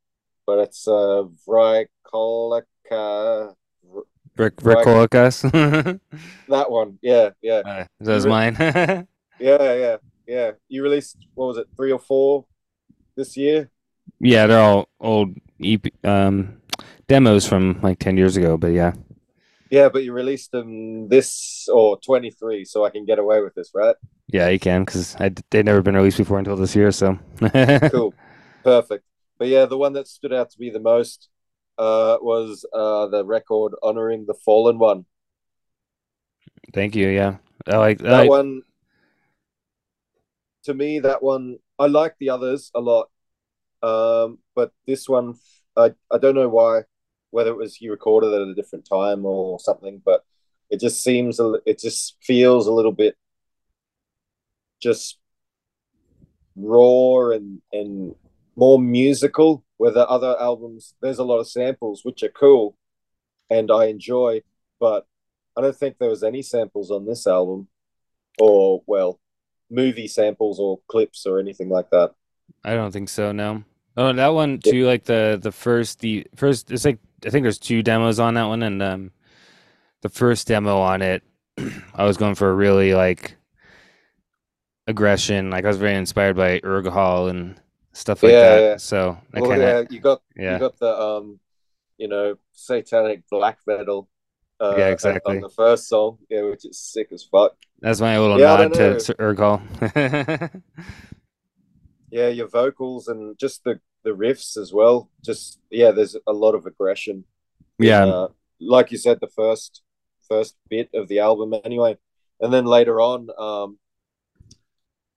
But 0.47 0.59
it's 0.61 0.89
uh, 0.89 1.25
Vrykolica. 1.47 3.55
Vrykolakas. 4.37 6.01
That 6.49 6.71
one, 6.71 6.99
yeah, 7.03 7.31
yeah, 7.41 7.63
uh, 7.65 7.85
that 8.01 8.15
was 8.15 8.27
mine. 8.27 8.57
yeah, 8.61 9.05
yeah, 9.39 9.97
yeah. 10.27 10.51
You 10.69 10.83
released 10.83 11.17
what 11.35 11.47
was 11.47 11.59
it, 11.59 11.69
three 11.77 11.93
or 11.93 11.99
four 11.99 12.47
this 13.17 13.37
year? 13.37 13.71
yeah, 14.21 14.47
they're 14.47 14.61
all 14.61 14.89
old 15.01 15.37
EP, 15.63 15.87
um, 16.05 16.61
demos 17.09 17.47
from 17.47 17.81
like 17.83 17.99
ten 17.99 18.17
years 18.17 18.37
ago. 18.37 18.57
But 18.57 18.69
yeah, 18.69 18.93
Yeah, 19.73 19.89
but 19.89 20.05
you 20.05 20.13
released 20.13 20.53
them 20.53 21.09
this 21.09 21.67
or 21.73 21.99
twenty 21.99 22.31
three, 22.31 22.65
so 22.65 22.85
I 22.85 22.91
can 22.91 23.07
get 23.07 23.19
away 23.19 23.41
with 23.41 23.55
this, 23.55 23.71
right? 23.75 23.97
yeah, 24.29 24.49
you 24.49 24.59
can 24.59 24.85
because 24.85 25.17
they'd 25.51 25.65
never 25.65 25.83
been 25.83 25.97
released 25.97 26.19
before 26.19 26.39
until 26.39 26.57
this 26.57 26.77
year. 26.77 26.93
So 26.93 27.19
cool 27.91 28.15
perfect 28.65 29.05
but 29.39 29.49
yeah 29.49 29.65
the 29.67 29.77
one 29.77 29.93
that 29.93 30.07
stood 30.07 30.33
out 30.33 30.49
to 30.51 30.57
me 30.61 30.71
the 30.71 30.79
most 30.79 31.29
uh 31.79 32.17
was 32.21 32.65
uh 32.73 33.09
the 33.09 33.25
record 33.25 33.73
honoring 33.83 34.25
the 34.27 34.35
fallen 34.35 34.79
one 34.79 35.05
thank 36.73 36.95
you. 36.95 37.09
Yeah, 37.09 37.39
I 37.67 37.77
like 37.77 37.99
that 37.99 38.11
like- 38.21 38.31
one 38.31 38.63
to 40.65 40.75
me 40.75 41.01
that 41.01 41.23
one 41.23 41.59
i 41.79 41.87
like 41.87 42.15
the 42.21 42.31
others 42.31 42.71
a 42.75 42.81
lot 42.81 43.11
um 43.83 44.39
but 44.55 44.71
this 44.87 45.09
one 45.09 45.35
i 45.77 45.93
i 46.11 46.19
don't 46.19 46.37
know 46.37 46.49
why 46.49 46.83
whether 47.33 47.51
it 47.51 47.57
was 47.57 47.81
you 47.81 47.91
recorded 47.91 48.33
at 48.33 48.49
a 48.49 48.55
different 48.55 48.87
time 48.89 49.27
or 49.27 49.59
something 49.59 50.01
but 50.05 50.25
it 50.71 50.81
just 50.81 51.03
seems 51.03 51.41
a 51.41 51.55
it 51.67 51.79
just 51.79 52.17
feels 52.23 52.67
a 52.67 52.73
little 52.73 52.93
bit 52.93 53.17
just 54.81 55.19
raw 56.57 57.31
and 57.31 57.61
and 57.73 58.15
more 58.57 58.79
musical 58.79 59.65
where 59.79 59.91
the 59.91 60.07
other 60.07 60.37
albums 60.41 60.95
there's 61.03 61.19
a 61.19 61.25
lot 61.25 61.39
of 61.39 61.49
samples 61.49 62.05
which 62.05 62.23
are 62.23 62.29
cool 62.29 62.77
and 63.51 63.71
i 63.71 63.87
enjoy 63.87 64.41
but 64.79 65.07
i 65.57 65.61
don't 65.61 65.77
think 65.77 65.97
there 65.99 66.09
was 66.09 66.23
any 66.23 66.43
samples 66.43 66.91
on 66.91 67.07
this 67.07 67.27
album 67.27 67.67
or 68.39 68.83
well 68.87 69.19
movie 69.71 70.09
samples 70.09 70.61
or 70.61 70.79
clips 70.87 71.27
or 71.27 71.41
anything 71.41 71.69
like 71.69 71.91
that 71.91 72.15
I 72.65 72.75
don't 72.75 72.93
think 72.93 73.09
so. 73.09 73.33
No. 73.33 73.65
Oh, 73.97 74.13
that 74.13 74.29
one 74.29 74.59
too. 74.59 74.87
Like 74.87 75.05
the 75.05 75.39
the 75.41 75.53
first 75.53 76.01
the 76.01 76.27
first. 76.37 76.71
It's 76.71 76.85
like 76.85 76.99
I 77.27 77.31
think 77.31 77.45
there's 77.45 77.59
two 77.59 77.83
demos 77.83 78.19
on 78.19 78.35
that 78.35 78.45
one, 78.45 78.63
and 78.63 78.83
um, 78.83 79.11
the 80.03 80.09
first 80.09 80.47
demo 80.49 80.79
on 80.81 81.03
it, 81.03 81.23
I 81.95 82.05
was 82.05 82.17
going 82.17 82.35
for 82.37 82.51
a 82.51 82.55
really 82.55 82.95
like 82.95 83.37
aggression. 84.87 85.51
Like 85.51 85.65
I 85.65 85.69
was 85.69 85.79
very 85.79 85.97
inspired 85.97 86.37
by 86.37 86.61
Urgahal 86.61 87.31
and 87.31 87.61
stuff 87.93 88.23
like 88.23 88.31
Yeah, 88.31 88.39
that. 88.39 88.61
yeah. 88.61 88.77
So 88.77 89.19
I 89.35 89.41
well 89.41 89.43
kind 89.43 89.59
yeah 89.59 89.63
of 89.63 89.87
you 89.89 90.01
got 90.01 90.23
yeah. 90.37 90.47
you 90.47 90.59
got 90.59 90.79
the 90.79 91.01
um 91.01 91.41
you 91.99 92.09
know 92.09 92.37
satanic 92.53 93.25
black 93.31 93.59
metal 93.67 94.09
uh, 94.61 94.75
Yeah, 94.77 94.91
exactly. 94.91 95.23
on 95.25 95.41
the 95.41 95.51
first 95.51 95.89
song 95.89 96.19
yeah 96.31 96.43
which 96.43 96.67
is 96.67 96.79
sick 96.79 97.11
as 97.13 97.25
fuck 97.25 97.57
that's 97.81 98.01
my 98.01 98.19
little 98.19 98.37
Yeah, 98.37 98.39
nod 98.39 98.75
to, 98.75 98.97
to 98.97 99.15
Urgahal. 99.15 99.61
yeah 102.11 102.29
your 102.29 102.49
vocals 102.49 103.09
and 103.09 103.39
just 103.39 103.65
the 103.65 103.81
the 104.05 104.11
riffs 104.11 104.57
as 104.57 104.73
well. 104.73 105.11
Just 105.23 105.61
yeah 105.71 105.91
there's 105.91 106.17
a 106.27 106.33
lot 106.33 106.55
of 106.55 106.67
aggression. 106.67 107.25
yeah, 107.79 108.05
uh, 108.05 108.29
like 108.61 108.91
you 108.93 108.99
said 108.99 109.19
the 109.21 109.29
first 109.29 109.83
first 110.29 110.57
bit 110.69 110.91
of 110.95 111.09
the 111.09 111.21
album 111.21 111.55
anyway. 111.65 111.97
And 112.41 112.53
then 112.53 112.65
later 112.65 113.01
on 113.01 113.29
um 113.39 113.79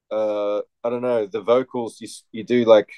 uh 0.08 0.58
i 0.84 0.88
don't 0.88 1.02
know 1.02 1.26
the 1.26 1.40
vocals 1.40 2.00
you 2.00 2.06
you 2.30 2.44
do 2.44 2.64
like 2.64 2.88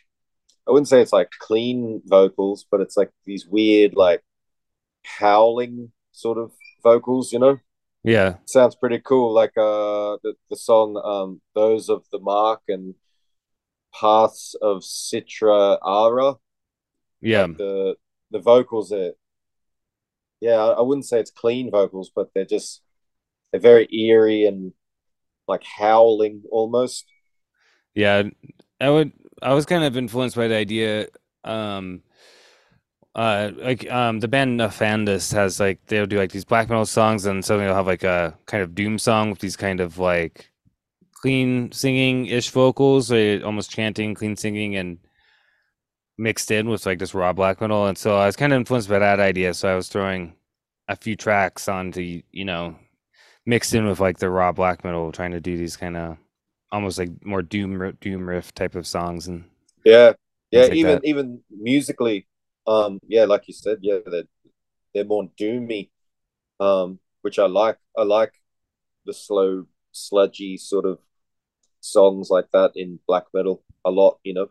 i 0.67 0.71
wouldn't 0.71 0.89
say 0.89 1.01
it's 1.01 1.13
like 1.13 1.31
clean 1.39 2.03
vocals 2.05 2.67
but 2.71 2.83
it's 2.83 2.99
like 2.99 3.11
these 3.25 3.47
weird 3.47 3.95
like 3.95 4.23
howling 5.05 5.91
sort 6.13 6.37
of 6.37 6.53
vocals 6.83 7.33
you 7.33 7.39
know? 7.39 7.59
Yeah, 8.05 8.37
sounds 8.47 8.77
pretty 8.77 9.01
cool. 9.01 9.33
Like 9.33 9.57
uh 9.57 10.17
the, 10.23 10.35
the 10.51 10.57
song 10.57 11.01
um 11.05 11.41
those 11.55 11.89
of 11.89 12.05
the 12.13 12.21
mark 12.21 12.63
and 12.69 12.95
paths 13.99 14.55
of 14.63 14.83
citra 14.83 15.79
ara 15.83 16.35
yeah. 17.21 17.43
like 17.43 17.57
the 17.57 17.95
the 18.31 18.39
vocals 18.39 18.93
are 18.93 19.13
yeah 20.41 20.57
I, 20.57 20.83
wouldn't 20.83 21.07
say 21.07 21.19
it's 21.19 21.31
clean 21.31 21.71
vocals 21.71 22.11
but 22.15 22.29
they're 22.35 22.45
just 22.45 22.83
they're 23.51 23.61
very 23.61 23.89
eerie 23.93 24.45
and 24.45 24.73
like 25.49 25.65
howling 25.65 26.43
almost 26.51 27.07
Yeah, 27.99 28.23
I 28.81 28.91
would. 28.91 29.13
I 29.43 29.55
was 29.55 29.67
kind 29.67 29.83
of 29.83 29.97
influenced 29.97 30.37
by 30.37 30.47
the 30.47 30.55
idea. 30.55 31.09
Um, 31.43 32.03
uh, 33.13 33.51
like 33.57 33.91
um, 33.91 34.21
the 34.21 34.29
band 34.29 34.61
Nefandus 34.61 35.33
has 35.33 35.59
like 35.59 35.85
they'll 35.87 36.07
do 36.07 36.17
like 36.17 36.31
these 36.31 36.45
black 36.45 36.69
metal 36.69 36.87
songs, 36.87 37.27
and 37.27 37.45
suddenly 37.45 37.67
they'll 37.67 37.75
have 37.75 37.89
like 37.89 38.05
a 38.05 38.39
kind 38.47 38.63
of 38.63 38.77
doom 38.77 39.01
song 39.01 39.31
with 39.31 39.41
these 39.41 39.57
kind 39.57 39.81
of 39.81 39.99
like 39.99 40.48
clean 41.21 41.73
singing 41.73 42.27
ish 42.27 42.51
vocals, 42.51 43.11
like 43.11 43.43
almost 43.45 43.71
chanting, 43.71 44.15
clean 44.15 44.37
singing, 44.37 44.77
and 44.77 44.99
mixed 46.17 46.51
in 46.51 46.69
with 46.69 46.87
like 46.87 46.99
this 46.99 47.15
raw 47.15 47.33
black 47.33 47.61
metal. 47.61 47.87
And 47.87 47.97
so 47.97 48.17
I 48.17 48.27
was 48.27 48.37
kind 48.37 48.53
of 48.53 48.59
influenced 48.59 48.89
by 48.89 48.99
that 48.99 49.21
idea. 49.21 49.55
So 49.55 49.69
I 49.69 49.77
was 49.77 49.89
throwing 49.89 50.35
a 50.89 50.97
few 50.97 51.17
tracks 51.17 51.69
onto 51.69 52.23
you 52.33 52.45
know 52.45 52.77
mixed 53.47 53.75
in 53.75 53.87
with 53.87 54.01
like 54.01 54.19
the 54.19 54.31
raw 54.31 54.53
black 54.53 54.85
metal, 54.85 55.13
trying 55.13 55.33
to 55.33 55.41
do 55.41 55.57
these 55.57 55.77
kind 55.77 55.97
of 55.97 56.19
almost 56.71 56.99
like 56.99 57.11
more 57.25 57.43
doom 57.43 57.97
doom 58.01 58.29
riff 58.29 58.55
type 58.55 58.75
of 58.75 58.87
songs 58.87 59.29
and 59.29 59.45
yeah 59.85 60.13
yeah 60.51 60.63
like 60.63 60.73
even 60.73 60.95
that. 60.97 61.05
even 61.05 61.41
musically 61.51 62.27
um 62.67 63.01
yeah 63.07 63.25
like 63.25 63.49
you 63.49 63.55
said 63.55 63.79
yeah 63.81 63.99
they're 64.07 64.25
they're 64.95 65.05
more 65.05 65.29
doomy 65.41 65.89
um 66.61 66.99
which 67.23 67.39
i 67.39 67.47
like 67.47 67.79
i 67.97 68.03
like 68.03 68.33
the 69.07 69.15
slow 69.15 69.65
sludgy 69.93 70.57
sort 70.57 70.85
of 70.85 70.99
songs 71.81 72.31
like 72.31 72.51
that 72.53 72.73
in 72.77 72.99
black 73.07 73.25
metal 73.35 73.63
a 73.85 73.91
lot 73.91 74.19
you 74.25 74.35
know? 74.35 74.49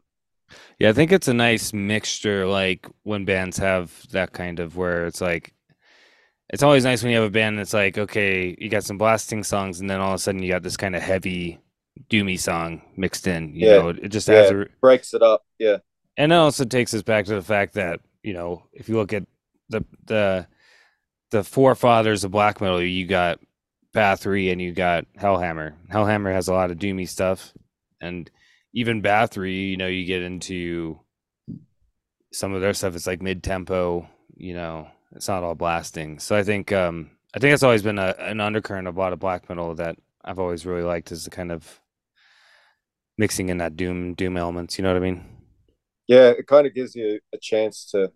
Yeah 0.80 0.90
i 0.90 0.94
think 0.94 1.12
it's 1.12 1.28
a 1.28 1.34
nice 1.34 1.74
mixture 1.74 2.48
like 2.48 2.88
when 3.04 3.26
bands 3.26 3.58
have 3.58 3.92
that 4.12 4.34
kind 4.34 4.60
of 4.60 4.76
where 4.78 5.06
it's 5.06 5.22
like 5.22 5.54
it's 6.50 6.64
always 6.64 6.86
nice 6.86 7.04
when 7.04 7.12
you 7.12 7.20
have 7.20 7.28
a 7.28 7.32
band 7.32 7.60
that's 7.60 7.74
like 7.74 7.98
okay 7.98 8.56
you 8.60 8.70
got 8.70 8.84
some 8.84 8.98
blasting 8.98 9.44
songs 9.44 9.80
and 9.80 9.90
then 9.90 10.00
all 10.00 10.10
of 10.12 10.16
a 10.16 10.20
sudden 10.20 10.44
you 10.44 10.52
got 10.52 10.64
this 10.64 10.78
kind 10.78 10.96
of 10.96 11.02
heavy 11.02 11.60
doomy 12.10 12.40
song 12.40 12.82
mixed 12.98 13.28
in 13.28 13.56
you 13.56 13.66
Yeah. 13.66 13.68
know? 13.68 13.90
It 13.90 14.10
just 14.10 14.30
yeah 14.30 14.52
a, 14.52 14.68
breaks 14.82 15.14
it 15.14 15.22
up 15.24 15.44
yeah. 15.60 15.78
And 16.16 16.32
it 16.32 16.36
also 16.36 16.66
takes 16.66 16.94
us 16.94 17.04
back 17.04 17.26
to 17.26 17.36
the 17.36 17.42
fact 17.42 17.74
that 17.76 18.00
you 18.24 18.34
know 18.34 18.64
if 18.74 18.90
you 18.90 18.96
look 18.96 19.14
at 19.14 19.26
the 19.70 19.84
the 20.06 20.48
the 21.32 21.44
forefathers 21.44 22.24
of 22.24 22.32
black 22.32 22.62
metal 22.62 22.82
you 22.82 23.06
got 23.08 23.40
bathory 23.98 24.52
and 24.52 24.62
you 24.62 24.74
got 24.74 25.06
hellhammer. 25.20 25.74
Hellhammer 25.92 26.32
has 26.34 26.48
a 26.48 26.54
lot 26.54 26.72
of 26.72 26.78
doomy 26.78 27.10
stuff. 27.10 27.54
And 28.00 28.30
even 28.74 29.02
bathory 29.02 29.72
you 29.72 29.78
know 29.78 29.88
you 29.88 30.06
get 30.06 30.22
into 30.22 31.00
some 32.32 32.54
of 32.54 32.62
their 32.62 32.74
stuff. 32.74 32.96
It's 32.96 33.08
like 33.08 33.22
mid-tempo 33.22 34.08
you 34.36 34.54
know 34.54 34.88
it's 35.14 35.28
not 35.28 35.44
all 35.44 35.56
blasting. 35.56 36.20
So 36.20 36.36
i 36.36 36.44
think 36.44 36.72
um 36.72 37.10
i 37.34 37.40
think 37.40 37.54
it's 37.54 37.64
always 37.64 37.84
been 37.84 38.00
a, 38.00 38.16
an 38.20 38.40
undercurrent 38.40 38.88
of 38.88 38.98
a 38.98 39.00
lot 39.00 39.14
of 39.14 39.20
black 39.20 39.50
metal 39.50 39.74
that 39.76 39.98
i've 40.24 40.40
always 40.40 40.66
really 40.66 40.84
liked 40.84 41.12
is 41.12 41.24
the 41.24 41.30
kind 41.30 41.52
of 41.52 41.82
mixing 43.18 43.50
in 43.50 43.58
that 43.58 43.76
doom 43.76 44.14
doom 44.14 44.38
elements. 44.38 44.78
You 44.78 44.84
know 44.84 44.94
what 44.94 45.02
i 45.02 45.06
mean? 45.06 45.26
Yeah, 46.08 46.30
it 46.30 46.48
kind 46.48 46.68
of 46.68 46.74
gives 46.74 46.96
you 46.96 47.20
a 47.34 47.38
chance 47.38 47.92
to, 47.92 48.12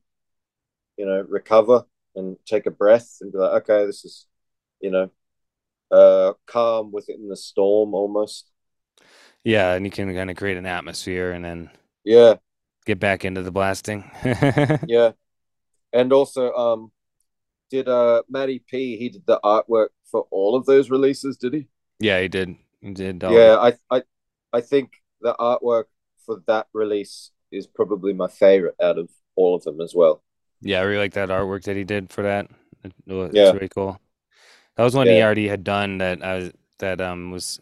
you 0.97 1.05
know, 1.05 1.25
recover 1.27 1.85
and 2.15 2.37
take 2.45 2.65
a 2.65 2.71
breath 2.71 3.17
and 3.21 3.31
be 3.31 3.37
like, 3.37 3.63
okay, 3.63 3.85
this 3.85 4.05
is, 4.05 4.27
you 4.79 4.91
know, 4.91 5.11
uh, 5.91 6.33
calm 6.47 6.91
within 6.91 7.27
the 7.29 7.37
storm 7.37 7.93
almost. 7.93 8.49
Yeah, 9.43 9.73
and 9.73 9.85
you 9.85 9.91
can 9.91 10.13
kind 10.13 10.29
of 10.29 10.37
create 10.37 10.57
an 10.57 10.65
atmosphere 10.65 11.31
and 11.31 11.43
then 11.43 11.71
Yeah, 12.03 12.37
get 12.85 12.99
back 12.99 13.25
into 13.25 13.41
the 13.41 13.51
blasting. 13.51 14.09
yeah, 14.85 15.11
and 15.93 16.13
also, 16.13 16.53
um, 16.53 16.91
did 17.71 17.89
uh 17.89 18.23
Matty 18.29 18.59
P? 18.67 18.97
He 18.97 19.09
did 19.09 19.25
the 19.25 19.39
artwork 19.43 19.89
for 20.11 20.27
all 20.31 20.55
of 20.57 20.65
those 20.65 20.89
releases, 20.91 21.37
did 21.37 21.53
he? 21.55 21.67
yeah, 21.99 22.19
he 22.21 22.27
did. 22.27 22.55
He 22.81 22.93
did. 22.93 23.23
yeah, 23.25 23.57
I, 23.59 23.73
I, 23.95 24.03
I 24.53 24.61
think 24.61 24.91
the 25.21 25.35
artwork 25.39 25.85
for 26.25 26.41
that 26.47 26.67
release 26.73 27.31
is 27.51 27.67
probably 27.67 28.13
my 28.13 28.27
favorite 28.27 28.75
out 28.81 28.97
of 28.97 29.09
all 29.35 29.55
of 29.55 29.63
them 29.63 29.81
as 29.81 29.93
well. 29.95 30.23
Yeah, 30.61 30.79
I 30.79 30.83
really 30.83 30.99
like 30.99 31.13
that 31.13 31.29
artwork 31.29 31.63
that 31.63 31.75
he 31.75 31.83
did 31.83 32.09
for 32.11 32.23
that. 32.23 32.49
It- 32.83 32.93
It's 33.07 33.51
Yeah. 33.51 33.53
really 33.53 33.69
cool. 33.69 33.99
That 34.75 34.83
was 34.83 34.95
one 34.95 35.07
he 35.07 35.21
already 35.21 35.47
had 35.47 35.63
done 35.63 35.97
that 35.99 36.23
I 36.23 36.35
was 36.37 36.51
that 36.79 37.01
um 37.01 37.31
was 37.31 37.59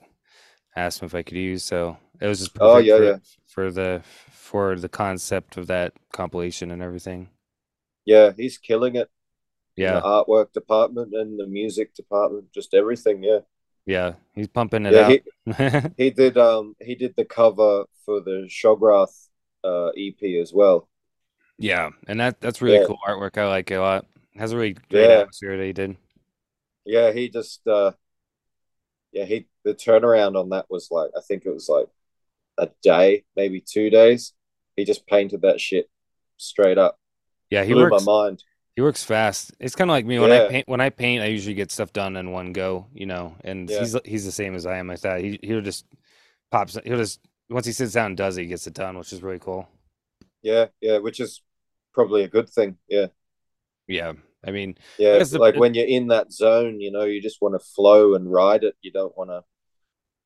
asked 0.75 1.01
him 1.01 1.07
if 1.07 1.15
I 1.15 1.23
could 1.23 1.37
use. 1.37 1.63
So 1.63 1.97
it 2.21 2.27
was 2.27 2.39
just 2.39 2.55
Oh, 2.59 2.77
perfect 2.77 2.79
yeah, 2.79 2.97
for, 2.97 3.03
yeah. 3.03 3.17
for 3.47 3.71
the 3.71 4.03
for 4.31 4.75
the 4.77 4.89
concept 4.89 5.57
of 5.57 5.67
that 5.67 5.93
compilation 6.13 6.71
and 6.71 6.81
everything. 6.83 7.29
Yeah, 8.05 8.31
he's 8.35 8.57
killing 8.57 8.95
it. 8.95 9.09
Yeah. 9.75 9.93
the 9.93 10.01
artwork 10.01 10.53
department 10.53 11.13
and 11.15 11.39
the 11.39 11.47
music 11.47 11.95
department, 11.95 12.53
just 12.53 12.73
everything. 12.75 13.23
Yeah, 13.23 13.41
Yeah. 13.85 14.13
He's 14.35 14.47
pumping 14.47 14.85
it 14.85 14.95
yeah. 14.95 15.03
He, 15.05 15.21
out. 15.47 15.91
he 15.97 16.11
did 16.11 16.37
um 16.37 16.75
he 16.81 16.95
did 16.95 17.15
the 17.17 17.25
cover 17.25 17.85
for 18.05 18.21
the 18.21 18.47
Shograth 18.49 19.27
uh 19.63 19.89
EP 19.95 20.39
as 20.41 20.53
well. 20.53 20.89
yeah. 21.57 21.89
And 22.07 22.19
that 22.19 22.39
that's 22.41 22.61
really 22.61 22.79
Yeah. 22.79 22.85
cool 22.85 22.99
artwork. 23.07 23.37
I 23.37 23.47
like 23.47 23.71
it 23.71 23.75
a 23.75 23.81
lot. 23.81 24.05
It 24.33 24.39
has 24.39 24.51
a 24.51 24.57
really 24.57 24.77
great 24.89 25.09
Yeah. 25.09 25.11
atmosphere 25.11 25.57
that 25.57 25.65
he 25.65 25.73
did. 25.73 25.97
Yeah, 26.85 27.11
he 27.11 27.29
just 27.29 27.65
uh 27.67 27.91
yeah, 29.11 29.25
he 29.25 29.47
the 29.63 29.73
turnaround 29.73 30.39
on 30.39 30.49
that 30.49 30.65
was 30.69 30.89
like 30.91 31.11
I 31.17 31.21
think 31.27 31.45
it 31.45 31.53
was 31.53 31.69
like 31.69 31.87
a 32.57 32.69
day, 32.83 33.25
maybe 33.35 33.61
two 33.61 33.89
days. 33.89 34.33
He 34.75 34.85
just 34.85 35.07
painted 35.07 35.41
that 35.41 35.59
shit 35.61 35.89
straight 36.37 36.77
up. 36.77 36.97
Yeah, 37.49 37.63
he 37.63 37.73
Blew 37.73 37.83
works 37.83 38.05
my 38.05 38.13
mind. 38.13 38.43
he 38.75 38.81
works 38.81 39.03
fast. 39.03 39.53
It's 39.59 39.75
kind 39.75 39.89
of 39.89 39.93
like 39.93 40.05
me 40.05 40.19
when 40.19 40.31
I 40.31 40.39
paint 40.49 40.67
when 40.67 40.81
I 40.81 40.89
paint 40.89 41.23
I 41.23 41.27
usually 41.27 41.55
get 41.55 41.71
stuff 41.71 41.91
done 41.93 42.15
in 42.15 42.31
one 42.31 42.53
go, 42.53 42.87
you 42.93 43.05
know. 43.05 43.35
And 43.43 43.69
Yeah. 43.69 43.79
he's 43.79 43.95
he's 44.05 44.25
the 44.25 44.31
same 44.31 44.55
as 44.55 44.65
I 44.65 44.77
am 44.77 44.87
like 44.87 45.01
that. 45.01 45.21
He 45.21 45.39
he'll 45.41 45.61
just 45.61 45.85
pops 46.51 46.77
he'll 46.85 46.97
just 46.97 47.19
once 47.49 47.65
he 47.65 47.71
sits 47.73 47.93
down 47.93 48.07
and 48.07 48.17
does 48.17 48.37
it, 48.37 48.43
he 48.43 48.47
gets 48.47 48.67
it 48.67 48.73
done, 48.75 48.97
which 48.97 49.11
is 49.13 49.23
really 49.23 49.39
cool. 49.39 49.67
Yeah, 50.41 50.67
yeah, 50.81 50.99
which 50.99 51.19
is 51.19 51.41
probably 51.93 52.23
a 52.23 52.27
good 52.29 52.49
thing. 52.49 52.77
Yeah. 52.87 53.07
Yeah. 53.87 54.13
I 54.45 54.51
mean, 54.51 54.77
Yeah, 54.97 55.21
the- 55.23 55.37
like 55.39 55.55
when 55.55 55.73
you're 55.73 55.85
in 55.87 56.07
that 56.07 56.31
zone, 56.31 56.79
you 56.79 56.91
know, 56.91 57.03
you 57.03 57.21
just 57.21 57.41
want 57.41 57.55
to 57.59 57.65
flow 57.75 58.15
and 58.15 58.31
ride 58.31 58.63
it. 58.63 58.75
You 58.81 58.91
don't 58.91 59.17
want 59.17 59.29
to 59.29 59.43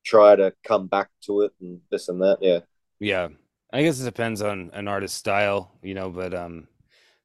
try 0.04 0.36
to 0.36 0.52
come 0.62 0.86
back 0.86 1.08
to 1.26 1.42
it 1.42 1.52
and 1.60 1.80
this 1.90 2.08
and 2.08 2.20
that. 2.22 2.38
Yeah, 2.40 2.60
Yeah, 3.00 3.28
I 3.72 3.82
guess 3.82 4.00
it 4.00 4.04
depends 4.04 4.42
on 4.42 4.70
an 4.72 4.86
artist's 4.86 5.18
style, 5.18 5.72
you 5.82 5.94
know, 5.94 6.10
but 6.10 6.34
um, 6.34 6.68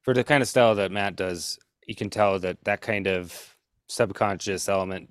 for 0.02 0.14
the 0.14 0.24
kind 0.24 0.42
of 0.42 0.48
style 0.48 0.74
that 0.76 0.90
Matt 0.90 1.16
does, 1.16 1.58
you 1.86 1.94
can 1.94 2.10
tell 2.10 2.38
that 2.40 2.58
that 2.64 2.80
kind 2.80 3.06
of 3.06 3.56
subconscious 3.88 4.68
element 4.68 5.10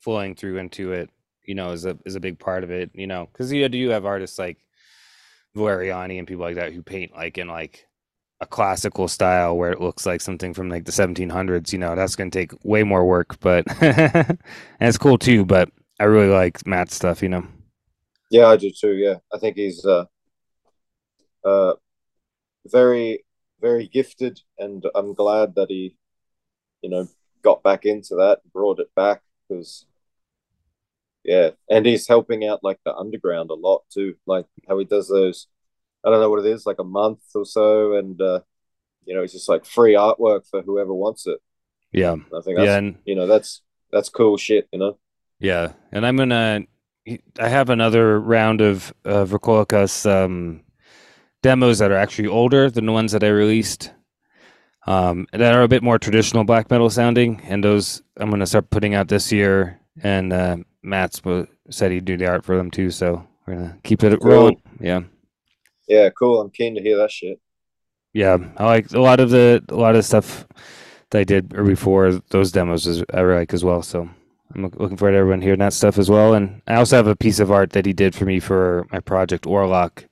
flowing 0.00 0.34
through 0.34 0.58
into 0.58 0.92
it, 0.92 1.10
you 1.44 1.54
know, 1.54 1.72
is 1.72 1.84
a 1.86 1.96
is 2.04 2.16
a 2.16 2.20
big 2.20 2.38
part 2.38 2.64
of 2.64 2.70
it, 2.70 2.90
you 2.94 3.06
know, 3.06 3.28
because 3.32 3.52
you 3.52 3.68
do 3.68 3.88
have 3.90 4.04
artists 4.04 4.38
like 4.38 4.58
Valeriani 5.56 6.18
and 6.18 6.26
people 6.28 6.44
like 6.44 6.56
that 6.56 6.72
who 6.72 6.82
paint 6.82 7.12
like 7.14 7.38
in 7.38 7.48
like 7.48 7.86
a 8.40 8.46
classical 8.46 9.08
style 9.08 9.56
where 9.56 9.70
it 9.70 9.80
looks 9.80 10.06
like 10.06 10.20
something 10.20 10.54
from 10.54 10.68
like 10.68 10.84
the 10.84 10.92
1700s, 10.92 11.72
you 11.72 11.78
know, 11.78 11.94
that's 11.94 12.16
going 12.16 12.30
to 12.30 12.38
take 12.38 12.52
way 12.64 12.82
more 12.82 13.04
work, 13.04 13.38
but 13.40 13.64
and 13.82 14.38
it's 14.80 14.98
cool 14.98 15.18
too, 15.18 15.44
but 15.44 15.70
I 15.98 16.04
really 16.04 16.28
like 16.32 16.66
Matt's 16.66 16.94
stuff, 16.94 17.22
you 17.22 17.28
know. 17.28 17.46
yeah, 18.30 18.46
I 18.46 18.56
do 18.56 18.70
too. 18.70 18.94
Yeah, 18.94 19.16
I 19.32 19.38
think 19.38 19.56
he's 19.56 19.84
uh, 19.84 20.04
uh, 21.44 21.74
very, 22.66 23.24
very 23.60 23.88
gifted, 23.88 24.40
and 24.58 24.84
I'm 24.94 25.14
glad 25.14 25.54
that 25.56 25.70
he, 25.70 25.96
you 26.82 26.90
know, 26.90 27.08
got 27.42 27.62
back 27.62 27.86
into 27.86 28.16
that, 28.16 28.40
brought 28.52 28.80
it 28.80 28.94
back 28.94 29.22
because, 29.48 29.86
yeah, 31.24 31.50
and 31.68 31.84
he's 31.86 32.08
helping 32.08 32.46
out 32.46 32.64
like 32.64 32.78
the 32.84 32.94
underground 32.94 33.50
a 33.50 33.54
lot 33.54 33.82
too, 33.90 34.16
like 34.26 34.46
how 34.68 34.78
he 34.78 34.84
does 34.84 35.08
those. 35.08 35.46
I 36.04 36.10
don't 36.10 36.20
know 36.20 36.30
what 36.30 36.44
it 36.44 36.50
is, 36.50 36.66
like 36.66 36.78
a 36.78 36.84
month 36.84 37.20
or 37.34 37.44
so, 37.44 37.94
and 37.94 38.20
uh, 38.20 38.40
you 39.04 39.14
know, 39.14 39.22
it's 39.22 39.32
just 39.32 39.48
like 39.48 39.64
free 39.64 39.94
artwork 39.94 40.46
for 40.50 40.62
whoever 40.62 40.94
wants 40.94 41.26
it. 41.26 41.38
Yeah. 41.92 42.12
I 42.12 42.40
think 42.42 42.56
that's 42.56 42.66
Yeah, 42.66 42.76
and 42.76 42.96
you 43.04 43.14
know 43.14 43.26
that's 43.26 43.62
that's 43.92 44.08
cool 44.08 44.36
shit. 44.36 44.68
You 44.72 44.78
know. 44.78 44.98
Yeah, 45.38 45.72
and 45.92 46.06
I'm 46.06 46.16
gonna. 46.16 46.60
I 47.38 47.48
have 47.48 47.70
another 47.70 48.20
round 48.20 48.60
of 48.60 48.92
of 49.04 49.30
Vrykolakas 49.30 50.08
um, 50.08 50.62
demos 51.42 51.78
that 51.78 51.90
are 51.90 51.96
actually 51.96 52.28
older 52.28 52.70
than 52.70 52.86
the 52.86 52.92
ones 52.92 53.12
that 53.12 53.24
I 53.24 53.28
released, 53.28 53.90
um, 54.86 55.26
that 55.32 55.54
are 55.54 55.62
a 55.62 55.68
bit 55.68 55.82
more 55.82 55.98
traditional 55.98 56.44
black 56.44 56.70
metal 56.70 56.90
sounding, 56.90 57.40
and 57.44 57.64
those 57.64 58.02
I'm 58.18 58.30
gonna 58.30 58.46
start 58.46 58.70
putting 58.70 58.94
out 58.94 59.08
this 59.08 59.32
year. 59.32 59.80
And 60.02 60.32
uh, 60.32 60.56
Matt's 60.82 61.20
said 61.70 61.90
he'd 61.90 62.04
do 62.04 62.16
the 62.16 62.26
art 62.26 62.44
for 62.44 62.56
them 62.56 62.70
too, 62.70 62.90
so 62.90 63.26
we're 63.46 63.54
gonna 63.54 63.78
keep 63.82 64.04
it 64.04 64.20
Cool. 64.20 64.30
rolling. 64.30 64.62
Yeah, 64.78 65.00
Yeah, 65.90 66.08
cool. 66.10 66.40
I'm 66.40 66.50
keen 66.50 66.74
to 66.76 66.80
hear 66.82 66.96
that 66.98 67.10
shit. 67.10 67.38
yeah. 68.14 68.38
I 68.56 68.64
like 68.64 68.92
a 68.92 69.00
lot 69.00 69.20
of 69.20 69.30
the 69.30 69.62
a 69.68 69.74
lot 69.76 69.96
of 69.96 70.04
stuff 70.04 70.46
that 71.10 71.18
I 71.20 71.24
did 71.24 71.48
before 71.50 72.12
those 72.30 72.52
demos. 72.52 72.86
Is, 72.86 73.04
I 73.12 73.20
really 73.20 73.40
like 73.40 73.54
as 73.54 73.64
well. 73.64 73.82
So 73.82 74.08
I'm 74.54 74.62
looking 74.62 74.96
forward 74.96 75.12
to 75.12 75.18
everyone 75.18 75.42
hearing 75.42 75.58
that 75.60 75.72
stuff 75.72 75.98
as 75.98 76.08
well. 76.08 76.34
And 76.34 76.62
I 76.66 76.76
also 76.76 76.96
have 76.96 77.06
a 77.08 77.16
piece 77.16 77.40
of 77.40 77.50
art 77.50 77.70
that 77.72 77.86
he 77.86 77.92
did 77.92 78.14
for 78.14 78.24
me 78.24 78.40
for 78.40 78.86
my 78.92 79.00
project 79.00 79.44
Orlock. 79.44 80.06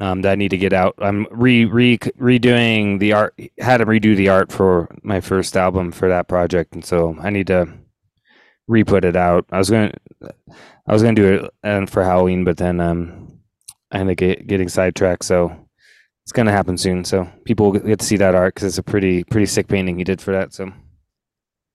Um, 0.00 0.22
that 0.22 0.32
I 0.32 0.34
need 0.34 0.48
to 0.50 0.58
get 0.58 0.72
out. 0.72 0.94
I'm 0.98 1.26
re 1.30 1.66
re 1.66 1.98
redoing 1.98 2.98
the 2.98 3.12
art. 3.12 3.38
Had 3.60 3.76
to 3.78 3.86
redo 3.86 4.16
the 4.16 4.28
art 4.28 4.50
for 4.50 4.88
my 5.04 5.20
first 5.20 5.56
album 5.56 5.92
for 5.92 6.08
that 6.08 6.26
project, 6.26 6.74
and 6.74 6.84
so 6.84 7.16
I 7.20 7.30
need 7.30 7.46
to 7.46 7.68
re-put 8.66 9.04
it 9.04 9.14
out. 9.14 9.46
I 9.52 9.58
was 9.58 9.70
gonna, 9.70 9.92
I 10.88 10.92
was 10.92 11.02
gonna 11.02 11.14
do 11.14 11.34
it 11.34 11.54
uh, 11.62 11.86
for 11.86 12.02
Halloween, 12.02 12.42
but 12.42 12.56
then 12.56 12.80
um, 12.80 13.33
I 13.94 13.98
ended 13.98 14.14
up 14.14 14.18
get, 14.18 14.46
getting 14.46 14.68
sidetracked. 14.68 15.24
So 15.24 15.56
it's 16.24 16.32
gonna 16.32 16.52
happen 16.52 16.76
soon. 16.76 17.04
So 17.04 17.30
people 17.44 17.70
will 17.70 17.78
get 17.80 18.00
to 18.00 18.04
see 18.04 18.16
that 18.16 18.34
art 18.34 18.54
because 18.54 18.66
it's 18.66 18.78
a 18.78 18.82
pretty 18.82 19.24
pretty 19.24 19.46
sick 19.46 19.68
painting 19.68 19.96
he 19.98 20.04
did 20.04 20.20
for 20.20 20.32
that. 20.32 20.52
So 20.52 20.72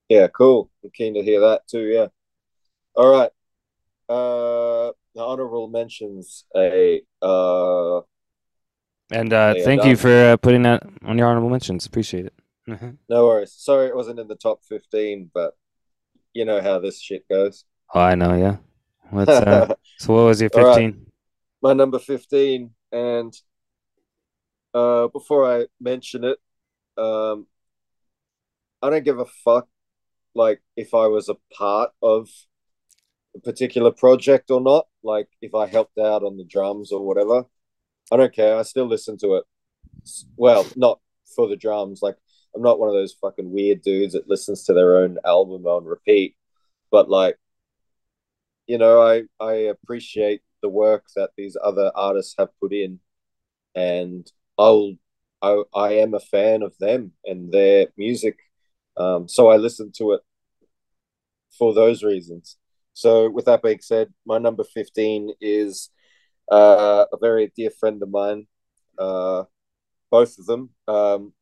Yeah, 0.10 0.28
cool. 0.28 0.70
I'm 0.84 0.92
keen 0.92 1.14
to 1.14 1.24
hear 1.24 1.40
that 1.42 1.68
too. 1.68 1.84
Yeah. 1.84 2.08
All 2.96 3.12
right. 3.12 3.32
Uh, 4.10 4.92
the 5.16 5.24
honorable 5.24 5.68
mentions 5.68 6.46
a 6.56 7.02
uh, 7.22 8.02
and 9.12 9.32
uh, 9.34 9.54
Yeah, 9.56 9.64
thank 9.64 9.86
you 9.86 9.96
for 9.96 10.10
uh, 10.10 10.38
putting 10.38 10.64
that 10.64 10.84
on 11.04 11.18
your 11.18 11.28
honorable 11.28 11.50
mentions. 11.50 11.86
Appreciate 11.86 12.26
it. 12.26 12.34
no 13.08 13.26
worries. 13.26 13.54
Sorry, 13.54 13.88
it 13.88 13.96
wasn't 13.96 14.20
in 14.20 14.28
the 14.28 14.36
top 14.36 14.64
fifteen, 14.68 15.32
but 15.34 15.56
you 16.34 16.44
know 16.44 16.62
how 16.62 16.80
this 16.80 17.00
shit 17.02 17.28
goes. 17.30 17.66
Oh, 17.94 18.02
I 18.02 18.16
know. 18.16 18.36
Yeah. 18.36 18.58
What's 19.10 19.30
uh, 19.30 19.74
so? 20.00 20.14
What 20.14 20.24
was 20.24 20.42
your 20.42 20.50
All 20.56 20.64
right. 20.64 20.76
fifteen? 20.76 21.09
My 21.62 21.74
number 21.74 22.00
fifteen, 22.00 22.72
and 22.92 23.34
uh, 24.74 25.08
before 25.08 25.52
I 25.52 25.68
mention 25.80 26.24
it, 26.24 26.38
um, 26.98 27.48
I 28.82 28.90
don't 28.90 29.04
give 29.04 29.20
a 29.20 29.26
fuck. 29.26 29.68
Like 30.36 30.62
if 30.78 30.94
I 30.94 31.08
was 31.08 31.28
a 31.28 31.36
part 31.54 31.92
of 32.02 32.30
a 33.36 33.40
particular 33.40 33.92
project 33.92 34.52
or 34.52 34.62
not, 34.62 34.88
like 35.04 35.28
if 35.42 35.54
I 35.54 35.68
helped 35.68 35.98
out 35.98 36.24
on 36.24 36.38
the 36.38 36.46
drums 36.46 36.92
or 36.92 37.06
whatever, 37.06 37.46
I 38.12 38.18
don't 38.18 38.34
care. 38.34 38.58
I 38.58 38.64
still 38.64 38.88
listen 38.88 39.18
to 39.20 39.36
it. 39.36 39.44
Well, 40.38 40.66
not 40.76 41.00
for 41.36 41.48
the 41.48 41.58
drums. 41.58 42.02
Like 42.02 42.16
I'm 42.56 42.62
not 42.62 42.80
one 42.80 42.90
of 42.90 42.96
those 42.96 43.14
fucking 43.20 43.52
weird 43.52 43.82
dudes 43.82 44.14
that 44.14 44.30
listens 44.30 44.64
to 44.66 44.74
their 44.74 44.98
own 44.98 45.18
album 45.26 45.66
on 45.66 45.86
repeat. 45.86 46.36
But 46.92 47.10
like, 47.10 47.38
you 48.68 48.78
know, 48.78 49.02
I 49.02 49.24
I 49.40 49.54
appreciate 49.54 50.42
the 50.62 50.70
work 50.70 51.06
that 51.16 51.32
these 51.38 51.58
other 51.64 51.92
artists 51.96 52.36
have 52.38 52.50
put 52.60 52.74
in, 52.74 53.00
and 53.76 54.32
I'll 54.58 54.96
I 55.42 55.64
I 55.74 55.94
am 55.94 56.14
a 56.14 56.20
fan 56.20 56.64
of 56.64 56.78
them 56.80 57.14
and 57.26 57.52
their 57.52 57.88
music. 57.98 58.38
Um, 58.98 59.28
so 59.30 59.50
I 59.50 59.58
listen 59.58 59.92
to 59.98 60.14
it 60.14 60.22
for 61.58 61.74
those 61.74 62.04
reasons. 62.04 62.58
So, 62.94 63.30
with 63.30 63.46
that 63.46 63.62
being 63.64 63.80
said, 63.82 64.14
my 64.26 64.38
number 64.38 64.64
15 64.64 65.32
is 65.42 65.90
uh, 66.52 67.06
a 67.12 67.18
very 67.18 67.52
dear 67.56 67.70
friend 67.72 68.02
of 68.02 68.10
mine, 68.10 68.48
uh, 68.98 69.44
both 70.12 70.38
of 70.40 70.46
them. 70.46 70.72
Um, 70.88 71.34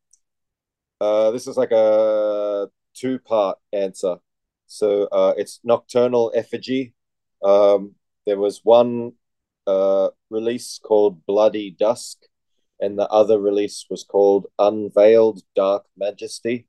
uh, 0.99 1.31
this 1.31 1.47
is 1.47 1.57
like 1.57 1.71
a 1.71 2.67
two 2.93 3.19
part 3.19 3.57
answer. 3.73 4.17
So, 4.67 5.05
uh, 5.05 5.33
it's 5.37 5.59
Nocturnal 5.63 6.31
Effigy. 6.35 6.93
Um, 7.43 7.95
there 8.27 8.37
was 8.37 8.59
one 8.65 9.13
uh, 9.65 10.09
release 10.29 10.79
called 10.83 11.25
Bloody 11.25 11.71
Dusk, 11.71 12.17
and 12.77 12.99
the 12.99 13.07
other 13.07 13.39
release 13.39 13.85
was 13.89 14.03
called 14.03 14.47
Unveiled 14.59 15.41
Dark 15.55 15.85
Majesty. 15.95 16.67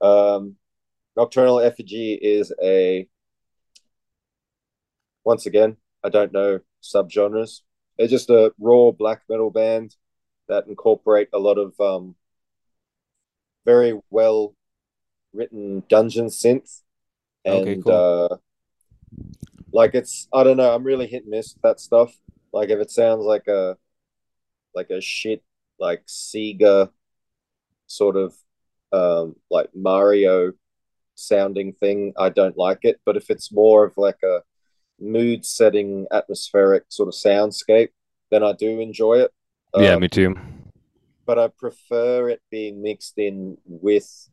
Um, 0.00 0.54
Nocturnal 1.16 1.58
Effigy 1.58 2.14
is 2.14 2.52
a 2.62 3.08
once 5.24 5.46
again, 5.46 5.76
I 6.04 6.08
don't 6.08 6.32
know 6.32 6.60
subgenres. 6.82 7.62
They're 7.98 8.06
just 8.06 8.30
a 8.30 8.52
raw 8.60 8.92
black 8.92 9.22
metal 9.28 9.50
band 9.50 9.96
that 10.48 10.68
incorporate 10.68 11.30
a 11.32 11.38
lot 11.38 11.58
of 11.58 11.74
um, 11.80 12.14
very 13.64 13.98
well 14.10 14.54
written 15.32 15.82
dungeon 15.88 16.26
synth, 16.26 16.82
and 17.44 17.66
Okay, 17.66 17.80
cool. 17.82 18.28
uh, 18.30 18.36
like 19.74 19.94
it's 19.94 20.28
I 20.32 20.44
don't 20.44 20.56
know. 20.56 20.74
I'm 20.74 20.84
really 20.84 21.08
hit 21.08 21.24
and 21.24 21.32
miss 21.32 21.54
with 21.54 21.62
that 21.64 21.80
stuff. 21.80 22.14
Like 22.52 22.70
if 22.70 22.78
it 22.80 22.90
sounds 22.90 23.24
like 23.24 23.48
a 23.48 23.76
like 24.74 24.90
a 24.90 25.00
shit 25.02 25.42
like 25.78 26.06
Sega 26.06 26.90
sort 27.86 28.16
of 28.16 28.34
um, 28.92 29.36
like 29.50 29.70
Mario 29.74 30.52
sounding 31.16 31.72
thing, 31.74 32.12
I 32.18 32.30
don't 32.30 32.56
like 32.56 32.80
it. 32.84 33.00
But 33.04 33.16
if 33.16 33.30
it's 33.30 33.52
more 33.52 33.84
of 33.84 33.94
like 33.98 34.22
a 34.24 34.42
mood 35.00 35.44
setting, 35.44 36.06
atmospheric 36.12 36.84
sort 36.88 37.08
of 37.08 37.14
soundscape, 37.14 37.90
then 38.30 38.42
I 38.44 38.52
do 38.52 38.80
enjoy 38.80 39.20
it. 39.20 39.32
yeah, 39.76 39.94
Um, 39.94 40.00
me 40.00 40.08
too. 40.08 40.36
but 41.26 41.38
I 41.38 41.48
prefer 41.48 42.28
it 42.30 42.42
being 42.50 42.82
mixed 42.82 43.18
in 43.18 43.58
with 43.66 44.28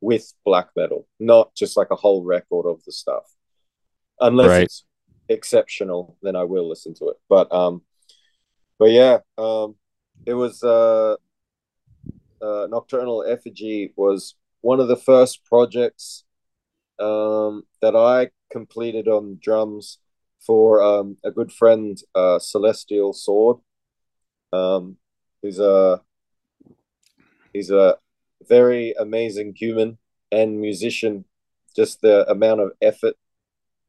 with 0.00 0.34
black 0.44 0.68
metal, 0.76 1.06
not 1.18 1.54
just 1.54 1.76
like 1.76 1.90
a 1.90 1.96
whole 1.96 2.22
record 2.22 2.66
of 2.66 2.84
the 2.84 2.92
stuff. 2.92 3.24
Unless 4.20 4.48
right. 4.48 4.62
it's 4.62 4.84
exceptional, 5.28 6.16
then 6.22 6.36
I 6.36 6.44
will 6.44 6.68
listen 6.68 6.94
to 6.94 7.08
it. 7.08 7.16
But 7.28 7.52
um, 7.52 7.82
but 8.78 8.90
yeah, 8.90 9.18
um, 9.38 9.76
it 10.24 10.34
was 10.34 10.62
uh, 10.62 11.16
uh, 12.42 12.66
Nocturnal 12.70 13.24
Effigy 13.26 13.92
was 13.96 14.34
one 14.60 14.80
of 14.80 14.88
the 14.88 14.96
first 14.96 15.44
projects 15.44 16.24
um 16.98 17.62
that 17.82 17.94
I 17.94 18.30
completed 18.50 19.06
on 19.06 19.38
drums 19.42 19.98
for 20.40 20.82
um 20.82 21.16
a 21.24 21.30
good 21.30 21.52
friend, 21.52 21.98
uh, 22.14 22.38
Celestial 22.38 23.12
Sword. 23.12 23.58
Um, 24.52 24.96
he's 25.42 25.58
a 25.58 26.00
he's 27.52 27.70
a 27.70 27.96
very 28.48 28.94
amazing 28.98 29.54
human 29.54 29.98
and 30.32 30.60
musician. 30.60 31.24
Just 31.74 32.00
the 32.00 32.28
amount 32.30 32.60
of 32.60 32.72
effort 32.80 33.16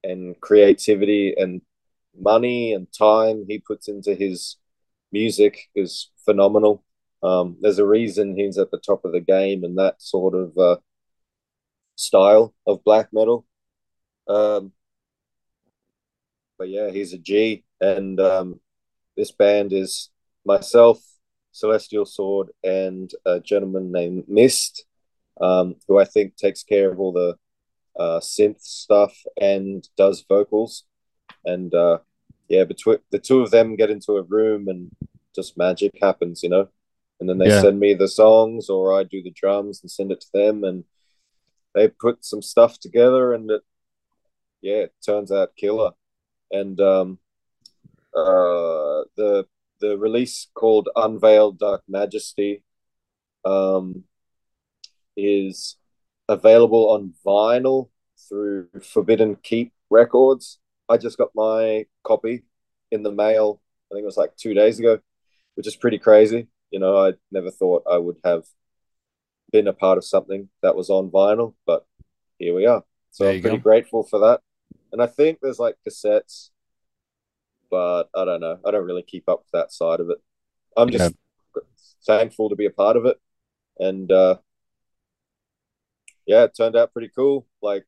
and 0.04 0.40
creativity 0.42 1.34
and 1.38 1.62
money 2.20 2.74
and 2.74 2.88
time 2.92 3.46
he 3.48 3.60
puts 3.60 3.88
into 3.88 4.16
his 4.16 4.58
music 5.12 5.70
is 5.76 6.10
phenomenal. 6.26 6.84
Um, 7.24 7.58
there's 7.62 7.80
a 7.80 7.86
reason 7.86 8.36
he's 8.36 8.58
at 8.58 8.72
the 8.72 8.80
top 8.80 9.06
of 9.06 9.12
the 9.12 9.22
game 9.22 9.64
and 9.64 9.78
that 9.78 10.02
sort 10.02 10.36
of 10.36 10.58
uh, 10.58 10.78
style 11.96 12.54
of 12.66 12.84
black 12.84 13.10
metal. 13.12 13.46
Um, 14.28 14.72
but 16.58 16.70
yeah, 16.70 16.90
he's 16.90 17.14
a 17.14 17.18
G, 17.18 17.64
and 17.80 18.20
um, 18.20 18.60
this 19.16 19.32
band 19.32 19.74
is 19.74 20.10
myself, 20.46 21.00
Celestial 21.52 22.06
Sword, 22.06 22.50
and 22.64 23.12
a 23.26 23.40
gentleman 23.40 23.92
named 23.92 24.26
Mist, 24.28 24.86
um, 25.40 25.76
who 25.88 26.00
I 26.00 26.06
think 26.06 26.36
takes 26.36 26.64
care 26.64 26.92
of 26.92 27.00
all 27.00 27.12
the 27.12 27.36
uh, 28.00 28.20
synth 28.20 28.62
stuff 28.62 29.16
and 29.40 29.88
does 29.98 30.26
vocals. 30.28 30.86
And 31.46 31.74
uh, 31.74 32.00
yeah, 32.48 32.64
between 32.64 33.00
the 33.12 33.20
two 33.20 33.42
of 33.42 33.52
them 33.52 33.76
get 33.76 33.90
into 33.90 34.18
a 34.18 34.24
room 34.24 34.68
and 34.68 34.92
just 35.36 35.58
magic 35.58 35.98
happens, 36.02 36.44
you 36.44 36.50
know. 36.50 36.70
And 37.20 37.28
then 37.28 37.40
they 37.40 37.50
yeah. 37.50 37.62
send 37.62 37.80
me 37.80 37.94
the 37.96 38.08
songs, 38.08 38.70
or 38.70 38.98
I 38.98 39.04
do 39.04 39.24
the 39.24 39.32
drums 39.32 39.82
and 39.82 39.90
send 39.90 40.12
it 40.12 40.22
to 40.22 40.28
them, 40.34 40.64
and 40.64 40.84
they 41.74 41.88
put 41.88 42.24
some 42.24 42.44
stuff 42.44 42.80
together, 42.80 43.34
and 43.34 43.50
it 43.50 43.62
yeah, 44.62 44.84
it 44.84 44.94
turns 45.04 45.32
out 45.32 45.56
killer. 45.56 45.92
And 46.52 46.80
um, 46.80 47.20
uh, 48.16 49.06
the 49.16 49.48
the 49.80 49.98
release 49.98 50.48
called 50.54 50.90
Unveiled 50.96 51.60
Dark 51.60 51.84
Majesty 51.88 52.64
um, 53.46 54.04
is 55.16 55.77
available 56.28 56.90
on 56.90 57.14
vinyl 57.26 57.90
through 58.28 58.68
Forbidden 58.82 59.38
Keep 59.44 59.74
Records. 59.90 60.60
I 60.90 60.98
just 60.98 61.18
got 61.18 61.30
my 61.36 61.86
copy 62.04 62.44
in 62.92 63.04
the 63.04 63.12
mail. 63.12 63.62
I 63.92 63.96
think 63.96 64.04
it 64.04 64.06
was 64.06 64.18
like 64.18 64.36
two 64.36 64.54
days 64.54 64.80
ago, 64.80 65.00
which 65.56 65.68
is 65.68 65.76
pretty 65.76 66.00
crazy. 66.00 66.48
You 66.72 66.80
know, 66.80 66.98
I 66.98 67.14
never 67.32 67.52
thought 67.52 67.84
I 67.90 67.98
would 67.98 68.18
have 68.24 68.44
been 69.52 69.68
a 69.68 69.74
part 69.74 69.98
of 69.98 70.06
something 70.06 70.50
that 70.62 70.76
was 70.76 70.90
on 70.90 71.10
vinyl, 71.10 71.54
but 71.66 71.86
here 72.38 72.54
we 72.54 72.66
are. 72.66 72.84
So 73.12 73.30
I'm 73.30 73.42
pretty 73.42 73.58
go. 73.58 73.64
grateful 73.64 74.04
for 74.04 74.20
that. 74.20 74.42
And 74.92 75.02
I 75.02 75.08
think 75.08 75.40
there's 75.42 75.60
like 75.60 75.76
cassettes 75.88 76.50
but 77.70 78.10
I 78.16 78.26
don't 78.26 78.42
know. 78.42 78.60
I 78.66 78.72
don't 78.72 78.86
really 78.86 79.04
keep 79.04 79.28
up 79.28 79.40
with 79.40 79.52
that 79.54 79.72
side 79.72 80.00
of 80.00 80.10
it. 80.10 80.18
I'm 80.76 80.90
just 80.90 81.14
yeah. 81.56 81.62
thankful 82.06 82.50
to 82.50 82.56
be 82.56 82.66
a 82.66 82.72
part 82.72 82.98
of 82.98 83.06
it, 83.06 83.18
and 83.80 84.12
uh, 84.12 84.38
yeah, 86.28 86.44
it 86.44 86.56
turned 86.56 86.76
out 86.76 86.94
pretty 86.94 87.10
cool. 87.16 87.48
Like 87.62 87.86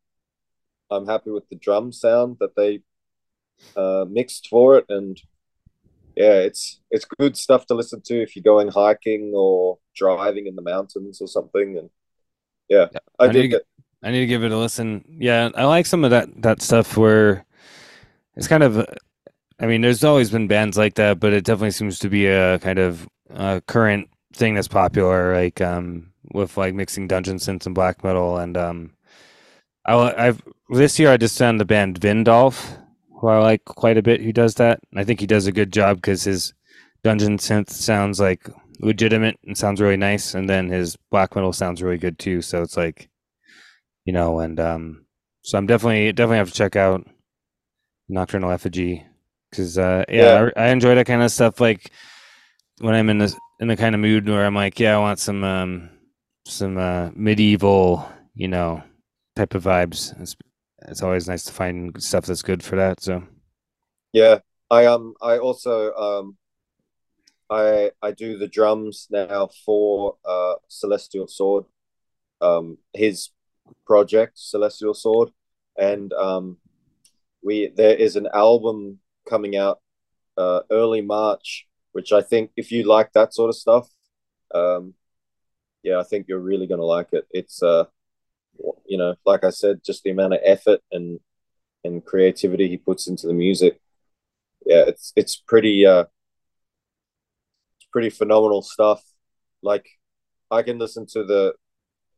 I'm 0.89 1.05
happy 1.05 1.29
with 1.29 1.47
the 1.49 1.55
drum 1.55 1.91
sound 1.91 2.37
that 2.39 2.55
they 2.55 2.81
uh, 3.75 4.05
mixed 4.09 4.47
for 4.47 4.77
it, 4.77 4.85
and 4.89 5.21
yeah, 6.15 6.39
it's 6.39 6.81
it's 6.89 7.05
good 7.05 7.37
stuff 7.37 7.67
to 7.67 7.75
listen 7.75 8.01
to 8.05 8.21
if 8.21 8.35
you're 8.35 8.43
going 8.43 8.69
hiking 8.69 9.33
or 9.35 9.77
driving 9.95 10.47
in 10.47 10.55
the 10.55 10.61
mountains 10.61 11.21
or 11.21 11.27
something. 11.27 11.77
And 11.77 11.89
yeah, 12.67 12.87
yeah. 12.91 12.99
I, 13.19 13.25
I 13.25 13.27
did. 13.27 13.55
I 14.01 14.11
need 14.11 14.21
to 14.21 14.27
give 14.27 14.43
it 14.43 14.51
a 14.51 14.57
listen. 14.57 15.03
Yeah, 15.19 15.49
I 15.53 15.65
like 15.65 15.85
some 15.85 16.03
of 16.03 16.11
that 16.11 16.41
that 16.41 16.61
stuff 16.61 16.97
where 16.97 17.45
it's 18.35 18.47
kind 18.47 18.63
of 18.63 18.87
I 19.59 19.65
mean, 19.65 19.81
there's 19.81 20.03
always 20.03 20.31
been 20.31 20.47
bands 20.47 20.77
like 20.77 20.95
that, 20.95 21.19
but 21.19 21.33
it 21.33 21.43
definitely 21.43 21.71
seems 21.71 21.99
to 21.99 22.09
be 22.09 22.27
a 22.27 22.59
kind 22.59 22.79
of 22.79 23.07
uh, 23.33 23.59
current 23.67 24.09
thing 24.33 24.55
that's 24.55 24.69
popular, 24.69 25.35
like 25.35 25.59
um, 25.59 26.13
with 26.33 26.57
like 26.57 26.73
mixing 26.73 27.07
dungeon 27.07 27.37
synths 27.37 27.65
and 27.65 27.75
black 27.75 28.03
metal. 28.03 28.37
And 28.37 28.57
um, 28.57 28.91
I, 29.85 30.25
have 30.25 30.41
this 30.69 30.99
year 30.99 31.11
I 31.11 31.17
just 31.17 31.37
found 31.37 31.59
the 31.59 31.65
band 31.65 31.99
Vindolf, 31.99 32.77
who 33.19 33.27
I 33.27 33.39
like 33.39 33.65
quite 33.65 33.97
a 33.97 34.03
bit. 34.03 34.21
Who 34.21 34.33
does 34.33 34.55
that? 34.55 34.79
And 34.91 34.99
I 34.99 35.03
think 35.03 35.19
he 35.19 35.27
does 35.27 35.47
a 35.47 35.51
good 35.51 35.73
job 35.73 35.97
because 35.97 36.23
his 36.23 36.53
dungeon 37.03 37.37
synth 37.37 37.69
sounds 37.69 38.19
like 38.19 38.49
legitimate 38.79 39.37
and 39.45 39.57
sounds 39.57 39.81
really 39.81 39.97
nice, 39.97 40.33
and 40.33 40.49
then 40.49 40.69
his 40.69 40.95
black 41.11 41.35
metal 41.35 41.53
sounds 41.53 41.81
really 41.81 41.97
good 41.97 42.19
too. 42.19 42.41
So 42.41 42.61
it's 42.61 42.77
like, 42.77 43.09
you 44.05 44.13
know, 44.13 44.39
and 44.39 44.59
um, 44.59 45.05
so 45.41 45.57
I'm 45.57 45.67
definitely 45.67 46.11
definitely 46.11 46.37
have 46.37 46.49
to 46.49 46.55
check 46.55 46.75
out 46.75 47.07
Nocturnal 48.07 48.51
Effigy 48.51 49.05
because 49.49 49.77
uh, 49.77 50.05
yeah, 50.09 50.41
yeah. 50.41 50.49
I, 50.55 50.65
I, 50.65 50.69
enjoy 50.69 50.95
that 50.95 51.07
kind 51.07 51.21
of 51.21 51.31
stuff. 51.31 51.59
Like 51.59 51.91
when 52.79 52.95
I'm 52.95 53.09
in 53.09 53.17
the 53.17 53.35
in 53.59 53.67
the 53.67 53.77
kind 53.77 53.95
of 53.95 54.01
mood 54.01 54.27
where 54.27 54.45
I'm 54.45 54.55
like, 54.55 54.79
yeah, 54.79 54.95
I 54.95 54.99
want 54.99 55.19
some 55.19 55.43
um, 55.43 55.89
some 56.49 56.77
uh, 56.77 57.11
medieval, 57.15 58.07
you 58.35 58.47
know, 58.47 58.83
type 59.35 59.55
of 59.55 59.63
vibes. 59.63 60.19
It's 60.21 60.35
it's 60.87 61.03
always 61.03 61.27
nice 61.27 61.43
to 61.45 61.53
find 61.53 62.01
stuff 62.01 62.25
that's 62.25 62.41
good 62.41 62.63
for 62.63 62.75
that. 62.77 63.01
So 63.01 63.23
yeah, 64.13 64.39
I 64.69 64.85
um 64.85 65.13
I 65.21 65.37
also 65.37 65.93
um 65.93 66.37
I 67.49 67.91
I 68.01 68.11
do 68.11 68.37
the 68.37 68.47
drums 68.47 69.07
now 69.09 69.49
for 69.65 70.15
uh 70.25 70.55
Celestial 70.67 71.27
Sword, 71.27 71.65
um 72.41 72.77
his 72.93 73.29
project 73.85 74.37
Celestial 74.37 74.93
Sword, 74.93 75.29
and 75.77 76.13
um 76.13 76.57
we 77.41 77.71
there 77.75 77.95
is 77.95 78.15
an 78.15 78.27
album 78.33 78.99
coming 79.27 79.55
out 79.55 79.79
uh, 80.37 80.61
early 80.71 81.01
March, 81.01 81.67
which 81.91 82.11
I 82.11 82.21
think 82.21 82.51
if 82.55 82.71
you 82.71 82.83
like 82.83 83.11
that 83.13 83.33
sort 83.33 83.49
of 83.49 83.55
stuff, 83.55 83.87
um, 84.55 84.93
yeah, 85.83 85.99
I 85.99 86.03
think 86.03 86.27
you're 86.27 86.39
really 86.39 86.67
going 86.67 86.79
to 86.79 86.85
like 86.85 87.13
it. 87.13 87.27
It's, 87.31 87.63
uh, 87.63 87.85
you 88.85 88.97
know, 88.97 89.15
like 89.25 89.43
I 89.43 89.49
said, 89.49 89.81
just 89.83 90.03
the 90.03 90.11
amount 90.11 90.33
of 90.33 90.39
effort 90.43 90.81
and 90.91 91.19
and 91.83 92.05
creativity 92.05 92.67
he 92.67 92.77
puts 92.77 93.07
into 93.07 93.27
the 93.27 93.33
music. 93.33 93.79
Yeah, 94.65 94.83
it's 94.87 95.13
it's 95.15 95.37
pretty 95.37 95.85
uh, 95.85 96.05
it's 97.77 97.87
pretty 97.91 98.09
phenomenal 98.09 98.61
stuff. 98.61 99.01
Like 99.61 99.87
I 100.51 100.63
can 100.63 100.77
listen 100.77 101.05
to 101.13 101.23
the 101.23 101.53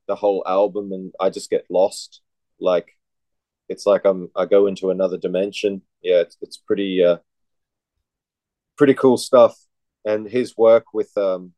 the 0.08 0.16
whole 0.16 0.44
album 0.48 0.92
and 0.92 1.14
I 1.20 1.30
just 1.30 1.50
get 1.50 1.66
lost. 1.70 2.22
Like 2.60 2.98
it's 3.70 3.86
like 3.86 4.06
I'm 4.06 4.30
I 4.36 4.46
go 4.46 4.68
into 4.68 4.90
another 4.90 5.18
dimension. 5.18 5.84
Yeah, 6.02 6.22
it's 6.22 6.38
it's 6.42 6.58
pretty 6.58 7.04
uh, 7.04 7.18
pretty 8.78 8.94
cool 8.96 9.18
stuff. 9.18 9.56
And 10.04 10.28
his 10.28 10.58
work 10.58 10.94
with 10.94 11.16
um, 11.18 11.54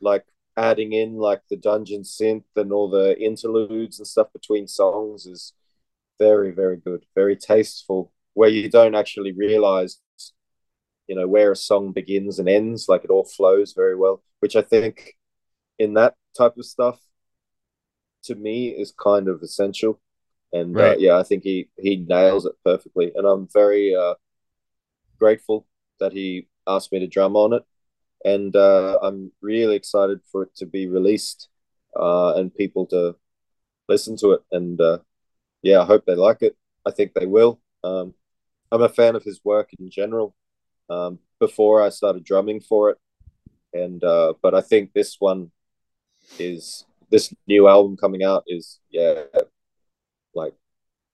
like 0.00 0.24
adding 0.56 0.92
in 0.92 1.16
like 1.16 1.42
the 1.50 1.56
dungeon 1.56 2.02
synth 2.02 2.44
and 2.56 2.72
all 2.72 2.88
the 2.88 3.18
interludes 3.20 3.98
and 3.98 4.06
stuff 4.06 4.32
between 4.32 4.66
songs 4.68 5.26
is 5.26 5.52
very 6.18 6.50
very 6.52 6.76
good, 6.76 7.04
very 7.14 7.36
tasteful. 7.36 8.12
Where 8.34 8.48
you 8.48 8.68
don't 8.68 8.96
actually 8.96 9.32
realize, 9.32 10.00
you 11.06 11.14
know, 11.14 11.28
where 11.28 11.52
a 11.52 11.56
song 11.56 11.92
begins 11.92 12.38
and 12.38 12.48
ends. 12.48 12.86
Like 12.88 13.04
it 13.04 13.10
all 13.10 13.24
flows 13.24 13.72
very 13.74 13.94
well, 13.96 14.22
which 14.40 14.56
I 14.56 14.62
think 14.62 15.14
in 15.78 15.94
that 15.94 16.14
type 16.36 16.56
of 16.56 16.64
stuff 16.64 17.00
to 18.24 18.34
me 18.34 18.68
is 18.68 18.92
kind 18.92 19.28
of 19.28 19.42
essential 19.42 20.00
and 20.54 20.76
uh, 20.76 20.80
right. 20.80 20.92
uh, 20.92 21.00
yeah, 21.00 21.18
I 21.18 21.24
think 21.24 21.42
he 21.42 21.68
he 21.76 21.96
nails 21.96 22.46
it 22.46 22.52
perfectly, 22.64 23.10
and 23.14 23.26
I'm 23.26 23.48
very 23.52 23.94
uh, 23.94 24.14
grateful 25.18 25.66
that 25.98 26.12
he 26.12 26.46
asked 26.66 26.92
me 26.92 27.00
to 27.00 27.08
drum 27.08 27.34
on 27.34 27.52
it, 27.52 27.64
and 28.24 28.54
uh, 28.56 28.98
I'm 29.02 29.32
really 29.40 29.76
excited 29.76 30.20
for 30.30 30.42
it 30.42 30.54
to 30.56 30.66
be 30.66 30.86
released 30.86 31.48
uh, 31.98 32.34
and 32.34 32.54
people 32.54 32.86
to 32.86 33.16
listen 33.88 34.16
to 34.18 34.32
it, 34.32 34.42
and 34.52 34.80
uh, 34.80 34.98
yeah, 35.62 35.80
I 35.80 35.84
hope 35.84 36.04
they 36.06 36.14
like 36.14 36.42
it. 36.42 36.56
I 36.86 36.90
think 36.90 37.14
they 37.14 37.26
will. 37.26 37.60
Um, 37.82 38.14
I'm 38.72 38.82
a 38.82 38.88
fan 38.88 39.14
of 39.14 39.22
his 39.22 39.40
work 39.44 39.70
in 39.78 39.90
general. 39.90 40.34
Um, 40.90 41.18
before 41.40 41.82
I 41.82 41.88
started 41.88 42.24
drumming 42.24 42.60
for 42.60 42.90
it, 42.90 42.98
and 43.72 44.00
but 44.00 44.54
I 44.54 44.60
think 44.60 44.92
this 44.92 45.16
one 45.18 45.50
is 46.38 46.84
this 47.10 47.32
new 47.46 47.68
album 47.68 47.96
coming 47.96 48.24
out 48.24 48.44
is 48.46 48.80
yeah 48.90 49.22
like 50.34 50.54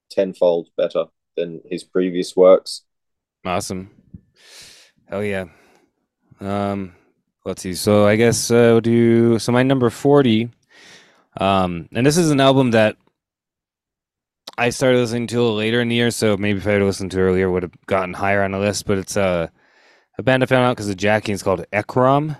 tenfold 0.09 0.69
better 0.77 1.05
than 1.37 1.61
his 1.69 1.83
previous 1.83 2.35
works. 2.35 2.83
Awesome. 3.45 3.89
Hell 5.07 5.23
yeah. 5.23 5.45
Um, 6.39 6.95
Let's 7.43 7.63
see. 7.63 7.73
So 7.73 8.05
I 8.05 8.17
guess 8.17 8.51
uh, 8.51 8.53
we'll 8.73 8.81
do 8.81 9.39
so. 9.39 9.51
My 9.51 9.63
number 9.63 9.89
forty, 9.89 10.49
um, 11.37 11.89
and 11.91 12.05
this 12.05 12.17
is 12.17 12.29
an 12.29 12.39
album 12.39 12.71
that 12.71 12.97
I 14.57 14.69
started 14.69 14.99
listening 14.99 15.27
to 15.27 15.37
a 15.37 15.41
little 15.41 15.55
later 15.55 15.81
in 15.81 15.87
the 15.89 15.95
year. 15.95 16.11
So 16.11 16.37
maybe 16.37 16.59
if 16.59 16.67
I 16.67 16.73
had 16.73 16.83
listened 16.83 17.11
to 17.11 17.19
earlier, 17.19 17.49
would 17.49 17.63
have 17.63 17.85
gotten 17.87 18.13
higher 18.13 18.43
on 18.43 18.51
the 18.51 18.59
list. 18.59 18.85
But 18.85 18.99
it's 18.99 19.17
uh, 19.17 19.47
a 20.19 20.23
band 20.23 20.43
I 20.43 20.45
found 20.45 20.65
out 20.65 20.75
because 20.75 20.89
of 20.89 20.97
Jackie. 20.97 21.31
It's 21.31 21.41
called 21.41 21.65
Ekrom. 21.73 22.37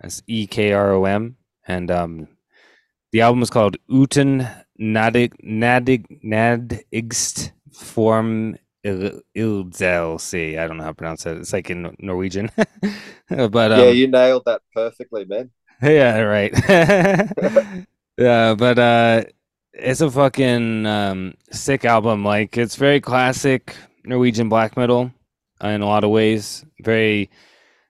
That's 0.00 0.22
E 0.26 0.46
K 0.46 0.72
R 0.72 0.92
O 0.92 1.04
M, 1.06 1.36
and 1.66 1.90
um, 1.90 2.28
the 3.12 3.22
album 3.22 3.42
is 3.42 3.48
called 3.48 3.78
Uten 3.88 4.46
Nadig 4.78 5.32
Nadig 5.42 6.22
Nadigst 6.22 7.52
Form 7.72 8.58
Ildzel. 8.84 10.20
See, 10.20 10.58
I 10.58 10.66
don't 10.66 10.76
know 10.76 10.84
how 10.84 10.90
to 10.90 10.94
pronounce 10.94 11.26
it. 11.26 11.38
It's 11.38 11.52
like 11.52 11.70
in 11.70 11.94
Norwegian, 11.98 12.50
but 13.28 13.72
um, 13.72 13.80
yeah, 13.80 13.90
you 13.90 14.06
nailed 14.06 14.44
that 14.46 14.62
perfectly, 14.74 15.24
man. 15.24 15.50
yeah, 15.82 16.20
right. 16.20 16.52
yeah, 18.18 18.54
but 18.54 18.78
uh, 18.78 19.24
it's 19.72 20.00
a 20.00 20.10
fucking 20.10 20.86
um, 20.86 21.34
sick 21.50 21.84
album. 21.84 22.24
Like 22.24 22.58
it's 22.58 22.76
very 22.76 23.00
classic 23.00 23.74
Norwegian 24.04 24.48
black 24.48 24.76
metal 24.76 25.10
uh, 25.62 25.68
in 25.68 25.80
a 25.80 25.86
lot 25.86 26.04
of 26.04 26.10
ways. 26.10 26.64
Very 26.82 27.30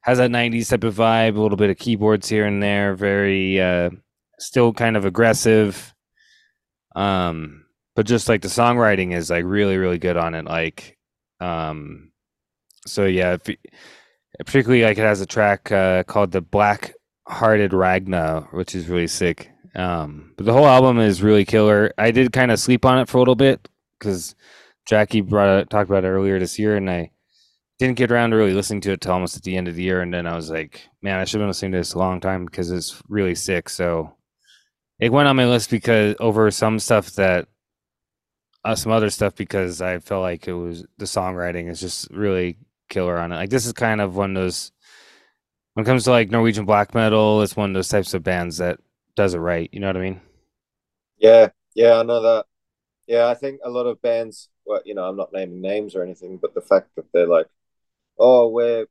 has 0.03 0.19
that 0.19 0.31
'90s 0.31 0.71
type 0.71 0.85
of 0.85 0.95
vibe. 0.95 1.37
A 1.37 1.41
little 1.41 1.59
bit 1.59 1.71
of 1.71 1.79
keyboards 1.79 2.29
here 2.29 2.47
and 2.47 2.63
there. 2.63 2.95
Very 2.95 3.61
uh, 3.61 3.91
still 4.39 4.73
kind 4.73 4.97
of 4.97 5.05
aggressive. 5.05 5.93
Um, 6.95 7.64
but 7.95 8.07
just 8.07 8.29
like 8.29 8.43
the 8.43 8.49
songwriting 8.49 9.15
is 9.15 9.31
like 9.31 9.45
really 9.45 9.77
really 9.77 9.99
good 9.99 10.17
on 10.17 10.35
it. 10.35 10.45
Like, 10.45 10.97
um, 11.41 12.13
so 12.87 13.05
yeah, 13.05 13.35
if, 13.35 13.57
particularly 14.39 14.83
like 14.83 14.99
it 14.99 15.03
has 15.03 15.21
a 15.21 15.27
track 15.27 15.71
uh, 15.73 16.03
called 16.05 16.33
the 16.33 16.41
Black 16.41 16.95
Hearted 17.27 17.73
Ragna, 17.73 18.49
which 18.53 18.75
is 18.75 18.89
really 18.89 19.07
sick. 19.07 19.51
Um, 19.75 20.35
but 20.37 20.47
the 20.47 20.53
whole 20.53 20.67
album 20.67 20.99
is 20.99 21.23
really 21.23 21.45
killer. 21.45 21.93
I 21.99 22.11
did 22.11 22.33
kind 22.33 22.51
of 22.51 22.61
sleep 22.61 22.85
on 22.85 22.99
it 22.99 23.09
for 23.09 23.19
a 23.19 23.21
little 23.21 23.35
bit 23.35 23.69
because 23.99 24.35
Jackie 24.87 25.21
brought 25.21 25.61
it, 25.61 25.71
talked 25.71 25.91
about 25.91 26.05
it 26.05 26.09
earlier 26.09 26.39
this 26.39 26.59
year, 26.59 26.77
and 26.77 26.89
I 26.89 27.11
didn't 27.79 27.97
get 27.97 28.13
around 28.13 28.31
to 28.31 28.37
really 28.37 28.53
listening 28.53 28.81
to 28.83 28.93
it 28.93 29.01
till 29.01 29.13
almost 29.13 29.37
at 29.37 29.43
the 29.43 29.57
end 29.57 29.67
of 29.67 29.75
the 29.75 29.83
year. 29.83 30.01
And 30.01 30.13
then 30.15 30.27
I 30.27 30.37
was 30.37 30.51
like, 30.51 30.83
man, 31.03 31.19
I 31.19 31.25
should 31.25 31.41
have 31.41 31.43
been 31.43 31.49
listening 31.49 31.73
to 31.73 31.79
this 31.79 31.95
a 31.95 31.99
long 31.99 32.21
time 32.21 32.45
because 32.45 32.71
it's 32.71 33.03
really 33.09 33.35
sick. 33.35 33.69
So 33.69 34.15
it 35.01 35.11
went 35.11 35.29
on 35.29 35.37
my 35.37 35.47
list 35.47 35.71
because 35.71 36.15
over 36.21 36.51
some 36.51 36.79
stuff 36.79 37.11
that 37.13 37.49
uh, 38.65 38.75
some 38.75 38.93
other 38.93 39.11
stuff 39.11 39.35
because 39.35 39.83
I 39.83 39.99
felt 39.99 40.23
like 40.23 40.49
it 40.49 40.55
was 40.55 40.87
the 40.99 41.05
songwriting 41.05 41.71
is 41.71 41.81
just 41.81 42.11
really 42.11 42.57
killer 42.89 43.19
on 43.19 43.33
it. 43.33 43.37
Like 43.37 43.51
this 43.51 43.67
is 43.67 43.73
kind 43.73 44.01
of 44.01 44.17
one 44.17 44.37
of 44.37 44.43
those 44.43 44.73
when 45.75 45.85
it 45.85 45.87
comes 45.87 46.05
to 46.05 46.11
like 46.11 46.31
Norwegian 46.31 46.65
black 46.65 46.95
metal, 46.95 47.43
it's 47.43 47.57
one 47.57 47.71
of 47.71 47.75
those 47.75 47.89
types 47.89 48.15
of 48.15 48.23
bands 48.23 48.59
that 48.59 48.79
does 49.17 49.35
it 49.35 49.39
right. 49.39 49.69
You 49.73 49.81
know 49.81 49.89
what 49.89 49.97
I 49.97 50.01
mean? 50.01 50.21
Yeah, 51.19 51.49
yeah, 51.75 51.99
I 51.99 52.03
know 52.05 52.23
that. 52.23 52.47
Yeah, 53.07 53.27
I 53.27 53.35
think 53.35 53.61
a 53.65 53.71
lot 53.71 53.87
of 53.87 54.01
bands, 54.01 54.49
well, 54.65 54.81
you 54.85 54.95
know, 54.95 55.05
I'm 55.05 55.17
not 55.17 55.33
naming 55.33 55.61
names 55.61 55.95
or 55.95 56.03
anything, 56.03 56.39
but 56.39 56.55
the 56.55 56.61
fact 56.61 56.91
that 56.97 57.07
they're 57.13 57.27
like, 57.27 57.47
oh, 58.19 58.49
we're 58.49 58.87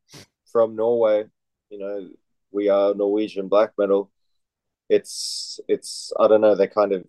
from 0.51 0.75
Norway, 0.75 1.25
you 1.69 1.79
know, 1.79 2.09
we 2.51 2.69
are 2.69 2.93
Norwegian 2.93 3.47
black 3.47 3.71
metal. 3.77 4.11
It's, 4.89 5.59
it's, 5.67 6.11
I 6.19 6.27
don't 6.27 6.41
know, 6.41 6.53
they 6.53 6.67
kind 6.67 6.91
of, 6.91 7.05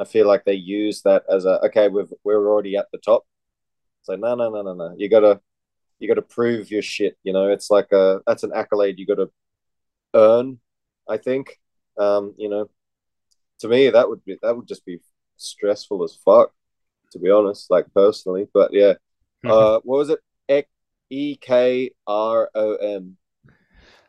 I 0.00 0.04
feel 0.04 0.26
like 0.26 0.44
they 0.44 0.54
use 0.54 1.02
that 1.02 1.24
as 1.28 1.44
a, 1.44 1.64
okay, 1.66 1.88
we've, 1.88 2.12
we're 2.24 2.48
already 2.48 2.76
at 2.76 2.86
the 2.92 2.98
top. 2.98 3.26
So 4.02 4.14
no, 4.16 4.34
no, 4.34 4.50
no, 4.50 4.62
no, 4.62 4.74
no. 4.74 4.94
You 4.96 5.08
gotta, 5.08 5.40
you 5.98 6.08
gotta 6.08 6.22
prove 6.22 6.70
your 6.70 6.82
shit. 6.82 7.18
You 7.22 7.32
know, 7.32 7.48
it's 7.48 7.70
like 7.70 7.90
a, 7.92 8.20
that's 8.26 8.44
an 8.44 8.52
accolade 8.54 8.98
you 8.98 9.06
gotta 9.06 9.30
earn. 10.14 10.60
I 11.08 11.16
think 11.16 11.58
um, 11.98 12.34
you 12.38 12.48
know, 12.48 12.70
to 13.60 13.68
me 13.68 13.90
that 13.90 14.08
would 14.08 14.24
be 14.24 14.38
that 14.42 14.56
would 14.56 14.68
just 14.68 14.86
be 14.86 15.00
stressful 15.36 16.04
as 16.04 16.14
fuck, 16.14 16.52
to 17.12 17.18
be 17.18 17.30
honest. 17.30 17.70
Like 17.70 17.92
personally, 17.92 18.48
but 18.52 18.72
yeah. 18.72 18.92
Mm-hmm. 18.92 18.98
Uh, 19.50 19.78
what 19.84 19.98
was 19.98 20.10
it? 20.10 20.18
E 21.10 21.36
K 21.36 21.90
R 22.06 22.50
O 22.54 22.74
M. 22.76 23.16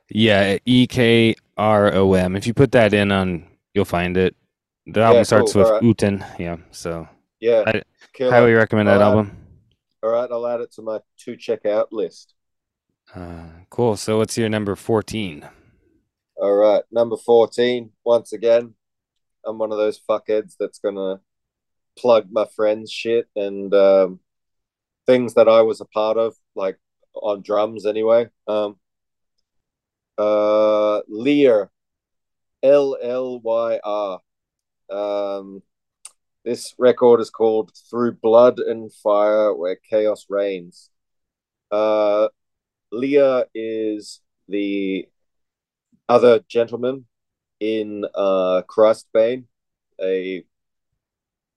Yeah, 0.10 0.58
E 0.66 0.88
K 0.88 1.36
R 1.58 1.94
O 1.94 2.14
M. 2.14 2.36
If 2.36 2.48
you 2.48 2.54
put 2.54 2.72
that 2.74 2.94
in 2.94 3.12
on, 3.12 3.46
you'll 3.74 3.86
find 3.86 4.18
it. 4.18 4.36
The 4.94 5.02
album 5.02 5.18
yeah, 5.18 5.24
starts 5.24 5.54
cool. 5.54 5.64
with 5.64 5.72
right. 5.72 5.84
Uten. 5.84 6.40
Yeah, 6.40 6.58
so 6.72 7.08
yeah, 7.40 7.64
I 7.66 7.82
highly 8.20 8.54
recommend 8.54 8.88
that 8.88 9.02
album. 9.02 9.38
All 10.02 10.10
right, 10.12 10.30
I'll 10.32 10.48
add 10.48 10.62
it 10.62 10.72
to 10.74 10.82
my 10.82 11.00
to 11.26 11.36
check 11.36 11.66
out 11.66 11.92
list. 11.92 12.34
Uh, 13.14 13.50
cool. 13.70 13.98
So 13.98 14.18
what's 14.18 14.38
your 14.38 14.50
number 14.50 14.76
fourteen? 14.76 15.48
All 16.42 16.56
right, 16.56 16.84
number 16.90 17.18
14. 17.18 17.92
Once 18.06 18.32
again, 18.32 18.74
I'm 19.46 19.58
one 19.58 19.74
of 19.74 19.78
those 19.78 20.00
fuckheads 20.00 20.56
that's 20.58 20.80
going 20.80 20.96
to 20.96 21.20
plug 21.98 22.30
my 22.32 22.46
friends' 22.56 22.90
shit 22.90 23.28
and 23.36 23.74
um, 23.74 24.22
things 25.06 25.34
that 25.34 25.50
I 25.50 25.64
was 25.64 25.82
a 25.82 25.86
part 25.86 26.18
of, 26.18 26.36
like 26.56 26.80
on 27.14 27.42
drums 27.42 27.86
anyway. 27.86 28.30
Um, 28.48 28.78
uh, 30.18 31.02
Llyr, 31.12 31.68
L 32.64 32.98
L 33.02 33.42
Y 33.42 33.80
R. 33.84 34.22
Um, 34.90 35.62
this 36.44 36.74
record 36.78 37.20
is 37.20 37.30
called 37.30 37.72
Through 37.90 38.14
Blood 38.14 38.60
and 38.60 38.92
Fire 38.92 39.54
Where 39.54 39.76
Chaos 39.76 40.26
Reigns. 40.30 40.90
Uh, 41.72 42.30
Llyr 42.94 43.46
is 43.54 44.22
the 44.48 45.08
other 46.08 46.40
gentleman 46.48 47.06
in 47.60 48.06
uh, 48.16 48.64
Christbane, 48.68 49.46
a 50.02 50.44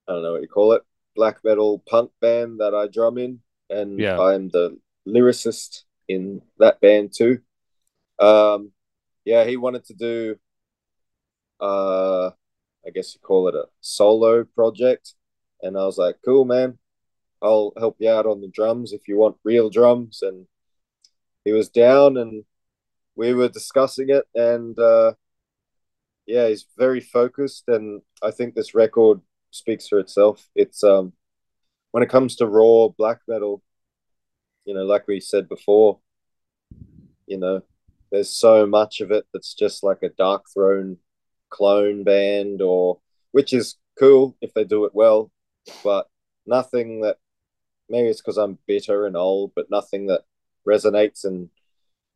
I 0.09 0.13
don't 0.13 0.23
know 0.23 0.33
what 0.33 0.43
you 0.43 0.49
call 0.49 0.73
it, 0.73 0.83
black 1.15 1.39
metal 1.45 1.83
punk 1.89 2.11
band 2.21 2.61
that 2.61 2.75
I 2.75 2.89
drum 2.89 3.19
in, 3.19 3.41
and 3.71 3.99
yeah. 3.99 4.19
I'm 4.21 4.49
the 4.49 4.79
lyricist 5.07 5.83
in 6.09 6.43
that 6.59 6.81
band 6.81 7.13
too. 7.17 7.41
Um, 8.19 8.73
yeah, 9.25 9.45
he 9.45 9.57
wanted 9.57 9.85
to 9.87 9.95
do, 9.95 10.37
uh, 11.61 12.31
I 12.87 12.91
guess 12.91 13.15
you 13.15 13.21
call 13.21 13.49
it 13.49 13.55
a 13.55 13.67
solo 13.81 14.45
project, 14.45 15.15
and 15.63 15.77
I 15.77 15.85
was 15.85 15.99
like, 15.99 16.17
cool, 16.25 16.45
man. 16.45 16.79
I'll 17.41 17.73
help 17.77 17.97
you 17.99 18.09
out 18.09 18.27
on 18.27 18.41
the 18.41 18.49
drums 18.49 18.93
if 18.93 19.09
you 19.09 19.17
want 19.17 19.37
real 19.45 19.69
drums, 19.69 20.23
and 20.23 20.47
he 21.45 21.53
was 21.53 21.69
down, 21.69 22.17
and 22.17 22.45
we 23.17 23.35
were 23.35 23.49
discussing 23.49 24.11
it, 24.11 24.25
and 24.35 24.79
uh, 24.79 25.15
yeah, 26.27 26.49
he's 26.49 26.67
very 26.79 27.01
focused, 27.01 27.65
and 27.69 28.03
I 28.23 28.31
think 28.31 28.55
this 28.55 28.75
record 28.75 29.21
speaks 29.51 29.89
for 29.89 29.99
itself. 29.99 30.49
It's 30.55 30.85
um, 30.85 31.13
when 31.91 32.03
it 32.03 32.09
comes 32.09 32.37
to 32.37 32.47
raw 32.47 32.89
black 32.89 33.21
metal, 33.29 33.63
you 34.65 34.75
know, 34.75 34.85
like 34.85 35.07
we 35.09 35.21
said 35.21 35.49
before, 35.49 35.99
you 37.27 37.39
know, 37.39 37.63
there's 38.11 38.31
so 38.31 38.67
much 38.67 39.01
of 39.01 39.11
it 39.11 39.25
that's 39.33 39.55
just 39.55 39.83
like 39.83 40.03
a 40.03 40.11
Darkthrone 40.11 40.99
clone 41.53 42.03
band, 42.03 42.63
or 42.63 42.99
which 43.33 43.53
is 43.53 43.77
cool 43.99 44.37
if 44.41 44.53
they 44.55 44.65
do 44.65 44.85
it 44.85 44.95
well, 44.95 45.31
but 45.85 46.09
nothing 46.47 47.03
that 47.03 47.19
maybe 47.89 48.09
it's 48.09 48.21
because 48.21 48.39
I'm 48.39 48.59
bitter 48.67 49.07
and 49.07 49.17
old, 49.17 49.53
but 49.55 49.71
nothing 49.71 50.07
that 50.07 50.23
resonates 50.67 51.25
and 51.25 51.51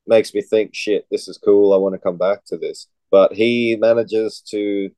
makes 0.07 0.35
me 0.35 0.41
think, 0.41 0.75
shit, 0.75 1.07
this 1.11 1.29
is 1.29 1.39
cool. 1.39 1.73
I 1.73 1.77
want 1.77 1.95
to 1.95 2.01
come 2.01 2.17
back 2.17 2.45
to 2.47 2.57
this. 2.57 2.89
But 3.11 3.33
he 3.33 3.77
manages 3.79 4.41
to 4.49 4.91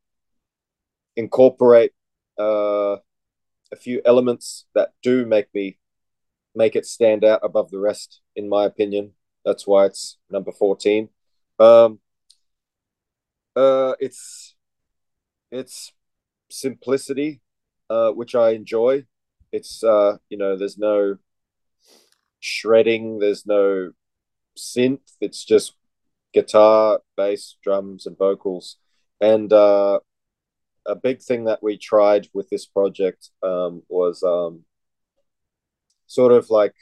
incorporate 1.17 1.93
uh, 2.39 2.97
a 3.73 3.77
few 3.77 4.01
elements 4.05 4.67
that 4.75 4.93
do 5.03 5.27
make 5.27 5.53
me 5.55 5.79
make 6.55 6.75
it 6.75 6.87
stand 6.87 7.25
out 7.25 7.41
above 7.43 7.71
the 7.71 7.79
rest, 7.79 8.21
in 8.35 8.49
my 8.49 8.65
opinion. 8.65 9.13
That's 9.45 9.67
why 9.67 9.87
it's 9.87 10.19
number 10.31 10.53
14. 10.53 11.09
Um, 11.59 12.01
uh, 13.59 13.95
it's 13.99 14.55
it's 15.51 15.93
simplicity, 16.51 17.41
uh, 17.91 18.11
which 18.13 18.35
I 18.35 18.51
enjoy. 18.51 19.05
It's 19.51 19.83
uh, 19.83 20.19
you 20.29 20.39
know, 20.39 20.57
there's 20.57 20.79
no 20.79 21.17
shredding, 22.41 23.19
there's 23.19 23.47
no 23.47 23.93
synth. 24.57 25.17
It's 25.21 25.45
just 25.45 25.75
guitar, 26.33 27.01
bass, 27.17 27.57
drums, 27.63 28.07
and 28.07 28.17
vocals. 28.17 28.77
And 29.21 29.53
uh, 29.53 30.01
a 30.87 30.95
big 30.95 31.21
thing 31.21 31.45
that 31.45 31.63
we 31.63 31.77
tried 31.77 32.29
with 32.33 32.49
this 32.51 32.67
project 32.67 33.31
um, 33.43 33.83
was 33.89 34.23
um, 34.23 34.65
sort 36.07 36.33
of 36.33 36.51
like 36.51 36.75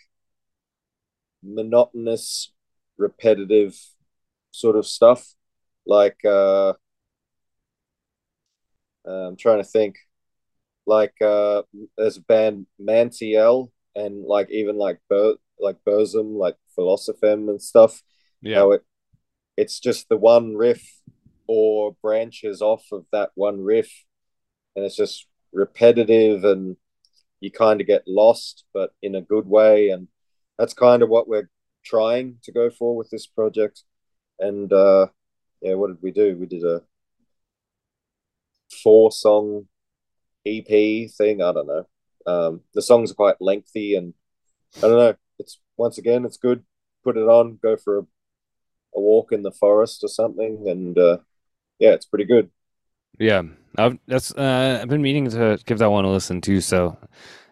monotonous, 1.42 2.52
repetitive 2.98 3.78
sort 4.50 4.76
of 4.76 4.86
stuff. 4.86 5.35
Like, 5.86 6.24
uh, 6.24 6.74
I'm 9.06 9.36
trying 9.36 9.62
to 9.62 9.68
think. 9.68 9.96
Like, 10.86 11.14
uh, 11.20 11.62
there's 11.98 12.16
a 12.16 12.22
band 12.22 12.66
Mantiel, 12.80 13.70
and 13.94 14.24
like 14.24 14.50
even 14.50 14.76
like 14.76 15.00
Bur- 15.08 15.36
like 15.58 15.78
Burzum, 15.86 16.36
like 16.36 16.56
Filosofem 16.78 17.48
and 17.48 17.60
stuff. 17.60 18.02
Yeah. 18.42 18.56
How 18.56 18.72
it 18.72 18.82
it's 19.56 19.80
just 19.80 20.08
the 20.08 20.16
one 20.16 20.54
riff 20.56 20.82
or 21.46 21.96
branches 22.02 22.60
off 22.60 22.84
of 22.92 23.06
that 23.12 23.30
one 23.34 23.60
riff, 23.60 23.90
and 24.74 24.84
it's 24.84 24.96
just 24.96 25.26
repetitive 25.52 26.44
and 26.44 26.76
you 27.40 27.50
kind 27.50 27.80
of 27.80 27.86
get 27.86 28.02
lost, 28.06 28.64
but 28.74 28.90
in 29.02 29.14
a 29.14 29.22
good 29.22 29.46
way. 29.46 29.90
And 29.90 30.08
that's 30.58 30.74
kind 30.74 31.02
of 31.02 31.08
what 31.08 31.28
we're 31.28 31.48
trying 31.84 32.38
to 32.44 32.52
go 32.52 32.70
for 32.70 32.96
with 32.96 33.10
this 33.10 33.26
project. 33.26 33.82
And 34.38 34.72
uh, 34.72 35.08
yeah, 35.60 35.74
what 35.74 35.88
did 35.88 36.02
we 36.02 36.10
do? 36.10 36.36
We 36.36 36.46
did 36.46 36.64
a 36.64 36.82
four 38.82 39.12
song 39.12 39.66
EP 40.46 40.66
thing. 41.10 41.42
I 41.42 41.52
don't 41.52 41.66
know. 41.66 41.86
Um, 42.26 42.60
the 42.74 42.82
songs 42.82 43.10
are 43.10 43.14
quite 43.14 43.40
lengthy, 43.40 43.94
and 43.94 44.14
I 44.78 44.80
don't 44.82 44.90
know. 44.92 45.14
It's 45.38 45.60
once 45.76 45.98
again, 45.98 46.24
it's 46.24 46.36
good. 46.36 46.64
Put 47.04 47.16
it 47.16 47.28
on, 47.28 47.58
go 47.62 47.76
for 47.76 47.98
a, 47.98 48.02
a 48.96 49.00
walk 49.00 49.32
in 49.32 49.42
the 49.42 49.52
forest 49.52 50.02
or 50.02 50.08
something, 50.08 50.64
and 50.68 50.98
uh, 50.98 51.18
yeah, 51.78 51.90
it's 51.90 52.06
pretty 52.06 52.24
good. 52.24 52.50
Yeah, 53.18 53.42
I've 53.78 53.98
that's 54.06 54.32
uh, 54.34 54.80
I've 54.82 54.88
been 54.88 55.02
meaning 55.02 55.30
to 55.30 55.58
give 55.64 55.78
that 55.78 55.90
one 55.90 56.04
a 56.04 56.10
listen 56.12 56.40
too. 56.40 56.60
So, 56.60 56.96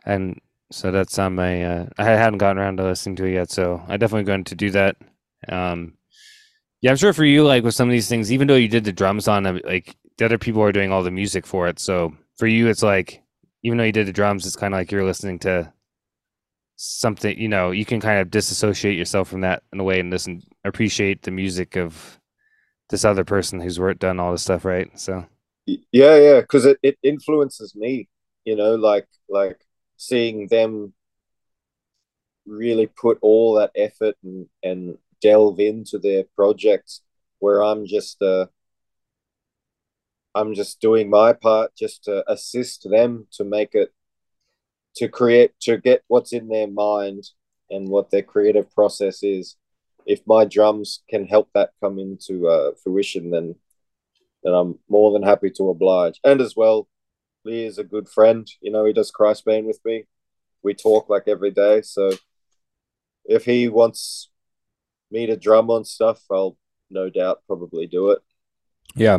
and 0.04 0.40
so 0.70 0.90
that's 0.90 1.18
on 1.18 1.36
my. 1.36 1.62
Uh, 1.62 1.86
I 1.98 2.04
hadn't 2.04 2.38
gotten 2.38 2.58
around 2.58 2.78
to 2.78 2.84
listening 2.84 3.16
to 3.16 3.24
it 3.24 3.34
yet, 3.34 3.50
so 3.50 3.82
I 3.88 3.96
definitely 3.96 4.24
going 4.24 4.44
to 4.44 4.54
do 4.54 4.70
that. 4.70 4.96
Um, 5.48 5.94
yeah, 6.84 6.90
I'm 6.90 6.98
sure 6.98 7.14
for 7.14 7.24
you, 7.24 7.44
like 7.44 7.64
with 7.64 7.74
some 7.74 7.88
of 7.88 7.92
these 7.92 8.10
things, 8.10 8.30
even 8.30 8.46
though 8.46 8.56
you 8.56 8.68
did 8.68 8.84
the 8.84 8.92
drums 8.92 9.26
on 9.26 9.46
it, 9.46 9.64
like 9.64 9.96
the 10.18 10.26
other 10.26 10.36
people 10.36 10.62
are 10.62 10.70
doing 10.70 10.92
all 10.92 11.02
the 11.02 11.10
music 11.10 11.46
for 11.46 11.66
it. 11.66 11.78
So 11.78 12.14
for 12.36 12.46
you, 12.46 12.68
it's 12.68 12.82
like 12.82 13.22
even 13.62 13.78
though 13.78 13.84
you 13.84 13.92
did 13.92 14.06
the 14.06 14.12
drums, 14.12 14.46
it's 14.46 14.54
kind 14.54 14.74
of 14.74 14.80
like 14.80 14.92
you're 14.92 15.02
listening 15.02 15.38
to 15.38 15.72
something. 16.76 17.38
You 17.38 17.48
know, 17.48 17.70
you 17.70 17.86
can 17.86 18.02
kind 18.02 18.20
of 18.20 18.30
disassociate 18.30 18.98
yourself 18.98 19.28
from 19.28 19.40
that 19.40 19.62
in 19.72 19.80
a 19.80 19.82
way 19.82 19.98
and 19.98 20.10
listen, 20.10 20.42
appreciate 20.62 21.22
the 21.22 21.30
music 21.30 21.74
of 21.74 22.20
this 22.90 23.06
other 23.06 23.24
person 23.24 23.60
who's 23.60 23.80
worked 23.80 24.00
done 24.00 24.20
all 24.20 24.32
this 24.32 24.42
stuff, 24.42 24.66
right? 24.66 24.90
So 25.00 25.24
yeah 25.66 26.16
yeah 26.16 26.40
because 26.40 26.66
it, 26.66 26.78
it 26.82 26.98
influences 27.02 27.74
me 27.74 28.06
you 28.44 28.54
know 28.54 28.74
like 28.74 29.06
like 29.28 29.58
seeing 29.96 30.46
them 30.48 30.92
really 32.46 32.86
put 32.86 33.16
all 33.22 33.54
that 33.54 33.70
effort 33.74 34.14
and 34.22 34.46
and 34.62 34.98
delve 35.24 35.60
into 35.60 35.98
their 35.98 36.24
projects 36.36 37.00
where 37.38 37.62
i'm 37.62 37.86
just 37.86 38.20
uh 38.22 38.46
i'm 40.34 40.54
just 40.54 40.80
doing 40.80 41.08
my 41.08 41.32
part 41.32 41.74
just 41.74 42.04
to 42.04 42.14
assist 42.30 42.88
them 42.90 43.26
to 43.32 43.44
make 43.44 43.74
it 43.74 43.90
to 44.94 45.08
create 45.08 45.52
to 45.60 45.78
get 45.78 46.02
what's 46.08 46.32
in 46.32 46.48
their 46.48 46.68
mind 46.68 47.24
and 47.70 47.88
what 47.88 48.10
their 48.10 48.22
creative 48.22 48.70
process 48.74 49.22
is 49.22 49.56
if 50.06 50.20
my 50.26 50.44
drums 50.44 51.02
can 51.08 51.26
help 51.26 51.48
that 51.54 51.70
come 51.80 51.98
into 51.98 52.46
uh, 52.46 52.72
fruition 52.82 53.30
then 53.30 53.54
then 54.44 54.52
I'm 54.52 54.78
more 54.88 55.10
than 55.12 55.22
happy 55.22 55.50
to 55.52 55.70
oblige. 55.70 56.20
And 56.22 56.40
as 56.40 56.54
well, 56.54 56.86
Lee 57.44 57.64
is 57.64 57.78
a 57.78 57.84
good 57.84 58.08
friend. 58.08 58.46
You 58.60 58.70
know, 58.70 58.84
he 58.84 58.92
does 58.92 59.10
Christbane 59.10 59.64
with 59.64 59.80
me. 59.84 60.04
We 60.62 60.74
talk 60.74 61.08
like 61.08 61.26
every 61.26 61.50
day. 61.50 61.80
So 61.82 62.12
if 63.24 63.46
he 63.46 63.68
wants 63.68 64.30
me 65.14 65.26
to 65.26 65.36
drum 65.36 65.70
on 65.70 65.84
stuff, 65.84 66.20
I'll 66.30 66.58
no 66.90 67.08
doubt 67.08 67.42
probably 67.46 67.86
do 67.86 68.10
it. 68.10 68.18
Yeah, 68.94 69.18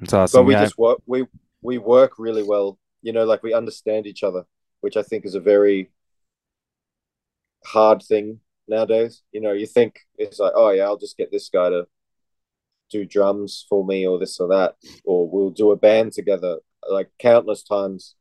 it's 0.00 0.12
awesome. 0.12 0.38
But 0.38 0.44
we 0.44 0.54
yeah. 0.54 0.64
just 0.64 0.78
work. 0.78 1.00
We 1.06 1.26
we 1.60 1.78
work 1.78 2.12
really 2.18 2.42
well. 2.42 2.78
You 3.02 3.12
know, 3.12 3.24
like 3.24 3.42
we 3.42 3.52
understand 3.52 4.06
each 4.06 4.22
other, 4.22 4.44
which 4.80 4.96
I 4.96 5.02
think 5.02 5.26
is 5.26 5.34
a 5.34 5.40
very 5.40 5.90
hard 7.66 8.02
thing 8.02 8.40
nowadays. 8.66 9.22
You 9.32 9.40
know, 9.40 9.52
you 9.52 9.66
think 9.66 10.00
it's 10.16 10.38
like, 10.38 10.52
oh 10.54 10.70
yeah, 10.70 10.84
I'll 10.84 10.96
just 10.96 11.18
get 11.18 11.30
this 11.30 11.50
guy 11.50 11.68
to 11.68 11.86
do 12.90 13.04
drums 13.04 13.66
for 13.68 13.84
me 13.84 14.06
or 14.06 14.18
this 14.18 14.38
or 14.38 14.48
that, 14.48 14.76
or 15.04 15.28
we'll 15.28 15.50
do 15.50 15.72
a 15.72 15.76
band 15.76 16.12
together. 16.12 16.58
Like 16.88 17.10
countless 17.18 17.62
times, 17.62 18.14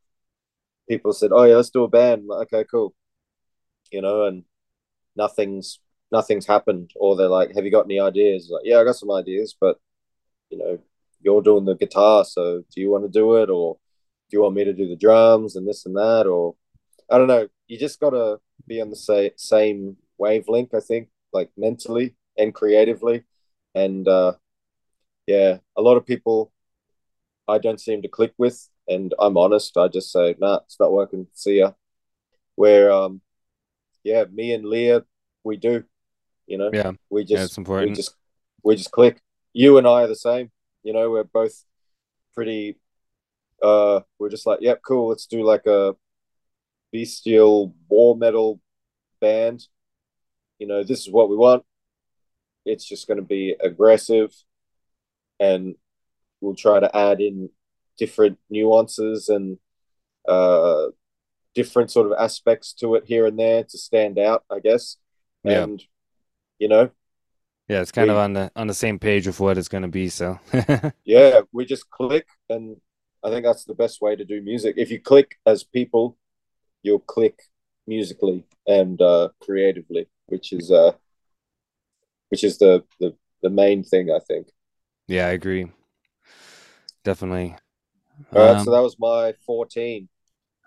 people 0.90 1.14
said, 1.14 1.32
"Oh 1.34 1.44
yeah, 1.44 1.58
let's 1.58 1.70
do 1.70 1.84
a 1.84 1.88
band." 1.88 2.28
Like, 2.28 2.52
okay, 2.54 2.66
cool. 2.70 2.94
You 3.92 4.02
know, 4.02 4.26
and 4.26 4.44
nothing's 5.16 5.80
nothing's 6.14 6.48
happened, 6.48 6.92
or 6.98 7.16
they're 7.18 7.30
like, 7.30 7.56
"Have 7.56 7.66
you 7.66 7.72
got 7.72 7.86
any 7.88 8.00
ideas?" 8.00 8.50
Like, 8.52 8.64
yeah, 8.66 8.80
I 8.80 8.86
got 8.86 8.98
some 8.98 9.12
ideas, 9.12 9.56
but 9.60 9.80
you 10.52 10.58
know, 10.60 10.80
you're 11.22 11.42
doing 11.42 11.66
the 11.66 11.76
guitar, 11.76 12.26
so 12.26 12.64
do 12.74 12.82
you 12.82 12.92
want 12.92 13.06
to 13.06 13.10
do 13.10 13.38
it, 13.38 13.50
or 13.50 13.78
do 14.30 14.38
you 14.38 14.42
want 14.44 14.56
me 14.56 14.64
to 14.66 14.74
do 14.74 14.88
the 14.88 14.96
drums 14.96 15.56
and 15.56 15.68
this 15.68 15.86
and 15.86 15.96
that, 15.98 16.28
or 16.28 16.56
I 17.12 17.18
don't 17.18 17.28
know. 17.28 17.48
You 17.68 17.78
just 17.80 18.00
gotta 18.00 18.40
be 18.68 18.82
on 18.82 18.90
the 18.92 18.96
sa- 18.96 19.36
same 19.38 19.98
wavelength, 20.18 20.74
I 20.76 20.80
think, 20.82 21.10
like 21.34 21.52
mentally 21.58 22.16
and 22.38 22.54
creatively, 22.54 23.24
and 23.76 24.08
uh, 24.08 24.34
yeah, 25.28 25.60
a 25.78 25.82
lot 25.82 25.98
of 25.98 26.06
people 26.06 26.52
I 27.48 27.58
don't 27.58 27.80
seem 27.80 28.02
to 28.02 28.08
click 28.08 28.34
with, 28.38 28.70
and 28.88 29.14
I'm 29.20 29.38
honest. 29.38 29.78
I 29.78 29.88
just 29.88 30.12
say, 30.12 30.36
nah, 30.40 30.58
it's 30.66 30.80
not 30.80 30.92
working. 30.92 31.28
See 31.34 31.60
ya. 31.60 31.74
Where, 32.56 32.92
um, 32.92 33.22
yeah, 34.04 34.26
me 34.32 34.54
and 34.54 34.66
Leah, 34.66 35.04
we 35.44 35.58
do. 35.58 35.86
You 36.48 36.58
know, 36.58 36.70
yeah, 36.74 36.92
we 37.10 37.24
just, 37.24 37.32
yeah, 37.32 37.44
it's 37.44 37.58
important. 37.58 37.92
we 37.92 37.96
just, 37.96 38.16
we 38.64 38.76
just 38.76 38.92
click. 38.92 39.22
You 39.54 39.78
and 39.78 39.88
I 39.88 40.04
are 40.04 40.08
the 40.08 40.16
same. 40.16 40.52
You 40.84 40.94
know, 40.94 41.10
we're 41.12 41.24
both 41.24 41.64
pretty. 42.34 42.78
Uh, 43.62 44.02
we're 44.20 44.30
just 44.30 44.46
like, 44.46 44.60
yep, 44.62 44.82
cool. 44.86 45.10
Let's 45.10 45.26
do 45.26 45.44
like 45.44 45.66
a 45.66 45.96
bestial 46.92 47.74
war 47.88 48.16
metal 48.16 48.60
band. 49.22 49.66
You 50.60 50.68
know, 50.68 50.84
this 50.84 51.02
is 51.02 51.10
what 51.12 51.30
we 51.30 51.38
want. 51.38 51.64
It's 52.66 52.86
just 52.86 53.08
going 53.08 53.18
to 53.18 53.24
be 53.26 53.56
aggressive 53.62 54.34
and 55.40 55.76
we'll 56.40 56.56
try 56.56 56.80
to 56.80 56.96
add 56.96 57.20
in 57.20 57.50
different 57.98 58.38
nuances 58.50 59.30
and 59.30 59.58
uh, 60.28 60.88
different 61.54 61.92
sort 61.92 62.08
of 62.08 62.14
aspects 62.20 62.74
to 62.74 62.96
it 62.96 63.04
here 63.06 63.26
and 63.26 63.38
there 63.38 63.64
to 63.64 63.78
stand 63.78 64.18
out, 64.18 64.44
I 64.50 64.60
guess. 64.60 64.98
Yeah. 65.44 65.64
And 65.64 65.84
you 66.64 66.70
know, 66.70 66.90
yeah, 67.68 67.82
it's 67.82 67.92
kind 67.92 68.08
we, 68.08 68.14
of 68.14 68.18
on 68.18 68.32
the 68.32 68.50
on 68.56 68.68
the 68.68 68.74
same 68.74 68.98
page 69.00 69.28
of 69.28 69.38
what 69.42 69.58
it's 69.58 69.68
going 69.68 69.82
to 69.82 69.90
be. 69.90 70.08
So 70.08 70.40
yeah, 71.04 71.42
we 71.52 71.66
just 71.66 71.90
click, 71.90 72.26
and 72.50 72.78
I 73.22 73.30
think 73.30 73.44
that's 73.44 73.66
the 73.66 73.74
best 73.74 74.02
way 74.02 74.16
to 74.16 74.24
do 74.24 74.42
music. 74.42 74.76
If 74.78 74.90
you 74.90 75.02
click 75.02 75.36
as 75.46 75.66
people, 75.66 76.18
you'll 76.82 77.00
click 77.00 77.38
musically 77.86 78.46
and 78.66 79.02
uh, 79.02 79.30
creatively, 79.42 80.08
which 80.28 80.54
is 80.54 80.72
uh, 80.72 80.94
which 82.30 82.46
is 82.46 82.58
the 82.60 82.86
the 83.02 83.14
the 83.42 83.50
main 83.50 83.84
thing 83.84 84.10
I 84.10 84.20
think. 84.20 84.48
Yeah, 85.08 85.28
I 85.28 85.32
agree. 85.32 85.70
Definitely. 87.04 87.58
All 88.34 88.42
right, 88.42 88.56
um, 88.56 88.64
so 88.64 88.72
that 88.72 88.82
was 88.82 88.96
my 88.98 89.34
14. 89.46 90.08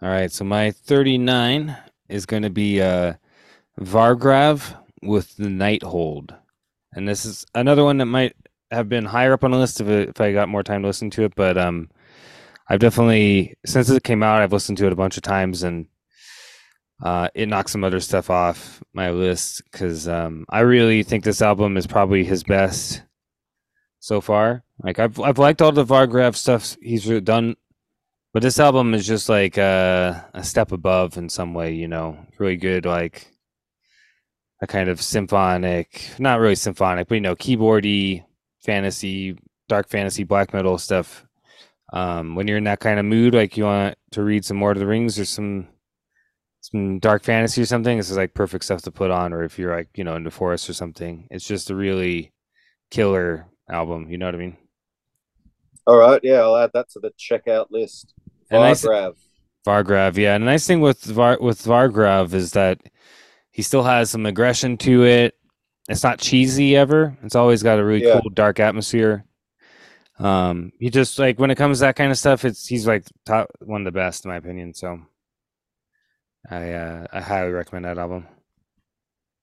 All 0.02 0.10
right, 0.10 0.30
so 0.30 0.44
my 0.44 0.72
39 0.72 1.74
is 2.10 2.26
going 2.26 2.42
to 2.42 2.50
be 2.50 2.82
uh, 2.82 3.14
Vargrav 3.80 4.74
with 5.06 5.36
the 5.36 5.48
Nighthold. 5.48 6.36
And 6.92 7.08
this 7.08 7.24
is 7.24 7.46
another 7.54 7.84
one 7.84 7.98
that 7.98 8.06
might 8.06 8.34
have 8.70 8.88
been 8.88 9.04
higher 9.04 9.32
up 9.32 9.44
on 9.44 9.50
the 9.50 9.58
list 9.58 9.80
if, 9.80 9.88
it, 9.88 10.08
if 10.10 10.20
I 10.20 10.32
got 10.32 10.48
more 10.48 10.62
time 10.62 10.82
to 10.82 10.88
listen 10.88 11.10
to 11.10 11.24
it. 11.24 11.34
But 11.34 11.58
um, 11.58 11.90
I've 12.68 12.80
definitely, 12.80 13.54
since 13.64 13.90
it 13.90 14.02
came 14.02 14.22
out, 14.22 14.42
I've 14.42 14.52
listened 14.52 14.78
to 14.78 14.86
it 14.86 14.92
a 14.92 14.96
bunch 14.96 15.16
of 15.16 15.22
times 15.22 15.62
and 15.62 15.86
uh, 17.02 17.28
it 17.34 17.48
knocks 17.48 17.72
some 17.72 17.84
other 17.84 18.00
stuff 18.00 18.30
off 18.30 18.82
my 18.94 19.10
list 19.10 19.62
because 19.70 20.08
um, 20.08 20.46
I 20.48 20.60
really 20.60 21.02
think 21.02 21.24
this 21.24 21.42
album 21.42 21.76
is 21.76 21.86
probably 21.86 22.24
his 22.24 22.42
best 22.42 23.02
so 24.00 24.20
far. 24.20 24.64
Like 24.82 24.98
I've 24.98 25.18
I've 25.20 25.38
liked 25.38 25.60
all 25.60 25.72
the 25.72 25.84
Vargrav 25.84 26.36
stuff 26.36 26.76
he's 26.80 27.06
done, 27.22 27.56
but 28.32 28.42
this 28.42 28.58
album 28.58 28.94
is 28.94 29.06
just 29.06 29.28
like 29.28 29.58
uh, 29.58 30.22
a 30.32 30.42
step 30.42 30.72
above 30.72 31.16
in 31.18 31.28
some 31.28 31.54
way. 31.54 31.74
You 31.74 31.88
know, 31.88 32.18
really 32.38 32.56
good 32.56 32.86
like 32.86 33.30
a 34.66 34.72
kind 34.72 34.88
of 34.88 35.00
symphonic, 35.00 36.10
not 36.18 36.40
really 36.40 36.56
symphonic, 36.56 37.08
but 37.08 37.14
you 37.14 37.20
know, 37.20 37.36
keyboardy 37.36 38.24
fantasy, 38.64 39.38
dark 39.68 39.88
fantasy, 39.88 40.24
black 40.24 40.52
metal 40.52 40.76
stuff. 40.76 41.24
Um, 41.92 42.34
when 42.34 42.48
you're 42.48 42.58
in 42.58 42.64
that 42.64 42.80
kind 42.80 42.98
of 42.98 43.04
mood, 43.04 43.32
like 43.32 43.56
you 43.56 43.64
want 43.64 43.96
to 44.10 44.22
read 44.22 44.44
some 44.44 44.60
Lord 44.60 44.76
of 44.76 44.80
the 44.80 44.86
Rings 44.86 45.18
or 45.18 45.24
some 45.24 45.68
some 46.60 46.98
dark 46.98 47.22
fantasy 47.22 47.62
or 47.62 47.66
something, 47.66 47.96
this 47.96 48.10
is 48.10 48.16
like 48.16 48.34
perfect 48.34 48.64
stuff 48.64 48.82
to 48.82 48.90
put 48.90 49.12
on. 49.12 49.32
Or 49.32 49.44
if 49.44 49.56
you're 49.56 49.74
like 49.74 49.88
you 49.94 50.02
know 50.02 50.16
in 50.16 50.24
the 50.24 50.30
forest 50.30 50.68
or 50.68 50.72
something, 50.72 51.28
it's 51.30 51.46
just 51.46 51.70
a 51.70 51.76
really 51.76 52.32
killer 52.90 53.46
album. 53.70 54.10
You 54.10 54.18
know 54.18 54.26
what 54.26 54.34
I 54.34 54.38
mean? 54.38 54.56
All 55.86 55.96
right, 55.96 56.20
yeah, 56.24 56.40
I'll 56.40 56.56
add 56.56 56.72
that 56.74 56.90
to 56.90 57.00
the 57.00 57.12
checkout 57.12 57.66
list. 57.70 58.14
Vargrav. 58.50 59.14
Vargrav, 59.64 60.16
yeah. 60.16 60.34
And 60.34 60.42
the 60.42 60.46
nice 60.46 60.66
thing 60.66 60.80
with 60.80 61.04
Var 61.04 61.38
with 61.40 61.62
Vargrav 61.62 62.34
is 62.34 62.52
that 62.52 62.80
he 63.56 63.62
still 63.62 63.82
has 63.82 64.10
some 64.10 64.26
aggression 64.26 64.76
to 64.76 65.06
it. 65.06 65.34
It's 65.88 66.02
not 66.02 66.18
cheesy 66.18 66.76
ever. 66.76 67.16
It's 67.22 67.34
always 67.34 67.62
got 67.62 67.78
a 67.78 67.84
really 67.86 68.04
yeah. 68.04 68.20
cool 68.20 68.28
dark 68.28 68.60
atmosphere. 68.60 69.24
Um, 70.18 70.72
he 70.78 70.90
just 70.90 71.18
like 71.18 71.38
when 71.38 71.50
it 71.50 71.54
comes 71.54 71.78
to 71.78 71.86
that 71.86 71.96
kind 71.96 72.10
of 72.10 72.18
stuff, 72.18 72.44
it's 72.44 72.66
he's 72.66 72.86
like 72.86 73.06
top 73.24 73.50
one 73.60 73.80
of 73.80 73.86
the 73.86 73.98
best 73.98 74.26
in 74.26 74.30
my 74.30 74.36
opinion. 74.36 74.74
So 74.74 75.00
I 76.50 76.72
uh, 76.72 77.06
I 77.10 77.22
highly 77.22 77.50
recommend 77.52 77.86
that 77.86 77.96
album. 77.96 78.26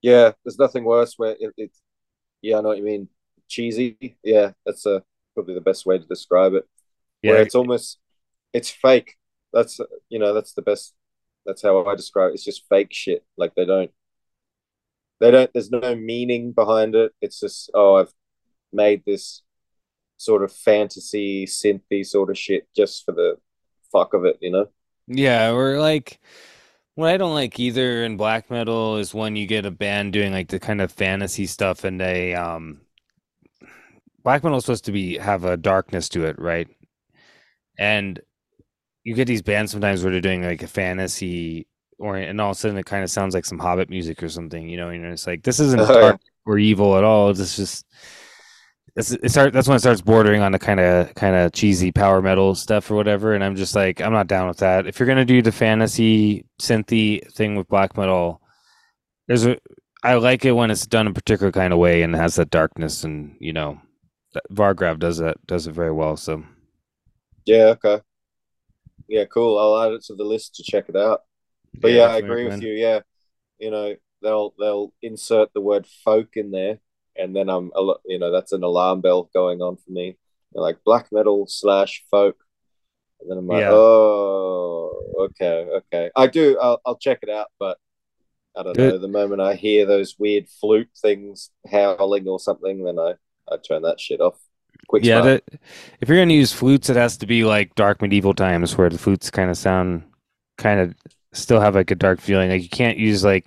Yeah, 0.03 0.33
there's 0.45 0.59
nothing 0.59 0.83
worse 0.83 1.15
where 1.17 1.31
it, 1.39 1.51
it 1.57 1.71
yeah, 2.43 2.59
I 2.59 2.61
know 2.61 2.67
what 2.67 2.77
you 2.77 2.83
mean 2.83 3.09
cheesy. 3.47 4.15
Yeah, 4.21 4.51
that's 4.63 4.85
a 4.85 5.01
probably 5.33 5.55
the 5.55 5.61
best 5.61 5.87
way 5.87 5.97
to 5.97 6.05
describe 6.05 6.53
it. 6.53 6.67
Yeah, 7.23 7.31
Where 7.31 7.41
it's 7.41 7.55
almost 7.55 7.97
it's 8.53 8.69
fake. 8.69 9.15
That's 9.51 9.79
you 10.07 10.19
know 10.19 10.35
that's 10.35 10.53
the 10.53 10.61
best. 10.61 10.93
That's 11.47 11.63
how 11.63 11.83
I 11.83 11.95
describe 11.95 12.29
it. 12.29 12.33
It's 12.35 12.45
just 12.45 12.69
fake 12.69 12.93
shit. 12.93 13.25
Like 13.37 13.55
they 13.55 13.65
don't 13.65 13.89
they 15.23 15.31
don't. 15.31 15.49
There's 15.53 15.71
no 15.71 15.95
meaning 15.95 16.51
behind 16.51 16.95
it. 16.95 17.13
It's 17.21 17.39
just 17.39 17.71
oh 17.73 17.95
I've 17.95 18.13
made 18.73 19.03
this 19.05 19.41
sort 20.17 20.43
of 20.43 20.51
fantasy 20.51 21.45
synthy 21.45 22.05
sort 22.05 22.29
of 22.29 22.37
shit 22.37 22.67
just 22.75 23.05
for 23.05 23.13
the 23.13 23.37
fuck 23.91 24.13
of 24.13 24.25
it, 24.25 24.37
you 24.41 24.51
know. 24.51 24.67
yeah, 25.07 25.51
or 25.51 25.79
like 25.79 26.19
what 26.95 27.09
I 27.09 27.17
don't 27.17 27.33
like 27.33 27.59
either 27.59 28.03
in 28.03 28.17
black 28.17 28.51
metal 28.51 28.97
is 28.97 29.13
when 29.13 29.35
you 29.37 29.47
get 29.47 29.65
a 29.65 29.71
band 29.71 30.13
doing 30.13 30.33
like 30.33 30.49
the 30.49 30.59
kind 30.59 30.81
of 30.81 30.91
fantasy 30.91 31.45
stuff 31.47 31.85
and 31.85 31.99
they 32.01 32.35
um 32.35 32.81
black 34.23 34.43
metal 34.43 34.57
is 34.57 34.65
supposed 34.65 34.85
to 34.85 34.91
be 34.91 35.17
have 35.17 35.45
a 35.45 35.57
darkness 35.57 36.09
to 36.09 36.25
it, 36.25 36.37
right? 36.37 36.67
And 37.79 38.19
you 39.03 39.15
get 39.15 39.27
these 39.27 39.41
bands 39.41 39.71
sometimes 39.71 40.03
where 40.03 40.11
they're 40.11 40.21
doing 40.21 40.43
like 40.43 40.63
a 40.63 40.67
fantasy 40.67 41.67
or 41.99 42.17
and 42.17 42.39
all 42.39 42.51
of 42.51 42.57
a 42.57 42.59
sudden 42.59 42.77
it 42.77 42.85
kind 42.85 43.03
of 43.03 43.09
sounds 43.09 43.33
like 43.33 43.45
some 43.45 43.59
Hobbit 43.59 43.89
music 43.89 44.21
or 44.23 44.29
something, 44.29 44.67
you 44.67 44.77
know, 44.77 44.89
and 44.89 45.05
it's 45.05 45.27
like 45.27 45.43
this 45.43 45.59
isn't 45.59 45.79
yeah. 45.79 45.87
dark 45.87 46.21
or 46.45 46.57
evil 46.57 46.97
at 46.97 47.03
all. 47.03 47.29
It's 47.29 47.55
just 47.55 47.85
it's, 48.95 49.11
it 49.11 49.29
start 49.29 49.53
that's 49.53 49.67
when 49.67 49.77
it 49.77 49.79
starts 49.79 50.01
bordering 50.01 50.41
on 50.41 50.51
the 50.51 50.59
kind 50.59 50.79
of 50.79 51.13
kind 51.15 51.35
of 51.35 51.51
cheesy 51.51 51.91
power 51.91 52.21
metal 52.21 52.53
stuff 52.55 52.89
or 52.91 52.95
whatever, 52.95 53.33
and 53.33 53.43
I'm 53.43 53.55
just 53.55 53.75
like 53.75 54.01
I'm 54.01 54.13
not 54.13 54.27
down 54.27 54.47
with 54.47 54.57
that. 54.57 54.85
If 54.85 54.99
you're 54.99 55.07
gonna 55.07 55.25
do 55.25 55.41
the 55.41 55.51
fantasy 55.51 56.45
synthy 56.61 57.31
thing 57.33 57.55
with 57.55 57.67
black 57.67 57.97
metal, 57.97 58.41
there's 59.27 59.45
a 59.45 59.57
I 60.03 60.15
like 60.15 60.45
it 60.45 60.51
when 60.51 60.69
it's 60.69 60.85
done 60.85 61.07
a 61.07 61.13
particular 61.13 61.51
kind 61.51 61.73
of 61.73 61.79
way 61.79 62.03
and 62.03 62.15
has 62.15 62.35
that 62.35 62.51
darkness 62.51 63.03
and 63.03 63.35
you 63.39 63.53
know 63.53 63.79
Vargrav 64.51 64.99
does 64.99 65.17
that 65.17 65.37
does 65.47 65.65
it 65.67 65.71
very 65.73 65.91
well. 65.91 66.17
So 66.17 66.43
Yeah. 67.45 67.75
Okay. 67.83 68.01
Yeah. 69.07 69.25
Cool. 69.25 69.57
I'll 69.57 69.81
add 69.81 69.93
it 69.93 70.03
to 70.05 70.15
the 70.15 70.23
list 70.23 70.55
to 70.55 70.63
check 70.63 70.85
it 70.89 70.95
out. 70.95 71.21
But 71.81 71.91
yeah, 71.91 72.07
I 72.07 72.17
agree 72.17 72.45
with 72.45 72.61
you. 72.61 72.73
Yeah, 72.73 72.99
you 73.59 73.71
know 73.71 73.95
they'll 74.21 74.53
they'll 74.59 74.93
insert 75.01 75.53
the 75.53 75.61
word 75.61 75.87
folk 76.03 76.37
in 76.37 76.51
there, 76.51 76.79
and 77.15 77.35
then 77.35 77.49
I'm 77.49 77.71
you 78.05 78.19
know 78.19 78.31
that's 78.31 78.51
an 78.53 78.63
alarm 78.63 79.01
bell 79.01 79.29
going 79.33 79.61
on 79.61 79.77
for 79.77 79.91
me. 79.91 80.17
They're 80.53 80.61
like 80.63 80.83
black 80.83 81.11
metal 81.11 81.45
slash 81.47 82.03
folk, 82.09 82.37
and 83.21 83.29
then 83.29 83.37
I'm 83.37 83.47
like, 83.47 83.63
Yeah. 83.63 83.71
oh, 83.71 85.29
okay, 85.31 85.67
okay. 85.77 86.11
I 86.15 86.27
do. 86.27 86.57
I'll 86.59 86.81
I'll 86.85 86.97
check 86.97 87.19
it 87.21 87.29
out, 87.29 87.47
but 87.59 87.77
I 88.55 88.63
don't 88.63 88.77
know. 88.77 88.97
The 88.97 89.07
moment 89.07 89.41
I 89.41 89.55
hear 89.55 89.85
those 89.85 90.17
weird 90.19 90.47
flute 90.47 90.89
things 91.01 91.49
howling 91.69 92.27
or 92.27 92.39
something, 92.39 92.83
then 92.83 92.99
I 92.99 93.15
I 93.51 93.57
turn 93.57 93.81
that 93.83 93.99
shit 93.99 94.21
off. 94.21 94.39
Quick 94.87 95.03
Yeah, 95.03 95.21
that, 95.21 95.43
if 96.01 96.09
you're 96.09 96.17
gonna 96.17 96.33
use 96.33 96.53
flutes, 96.53 96.89
it 96.89 96.95
has 96.95 97.17
to 97.17 97.25
be 97.25 97.43
like 97.43 97.75
dark 97.75 98.01
medieval 98.01 98.33
times 98.33 98.77
where 98.77 98.89
the 98.89 98.97
flutes 98.97 99.31
kind 99.31 99.49
of 99.49 99.57
sound 99.57 100.03
kind 100.57 100.79
of 100.79 100.93
still 101.33 101.59
have 101.59 101.75
like 101.75 101.91
a 101.91 101.95
dark 101.95 102.21
feeling. 102.21 102.49
Like 102.49 102.63
you 102.63 102.69
can't 102.69 102.97
use 102.97 103.23
like 103.23 103.45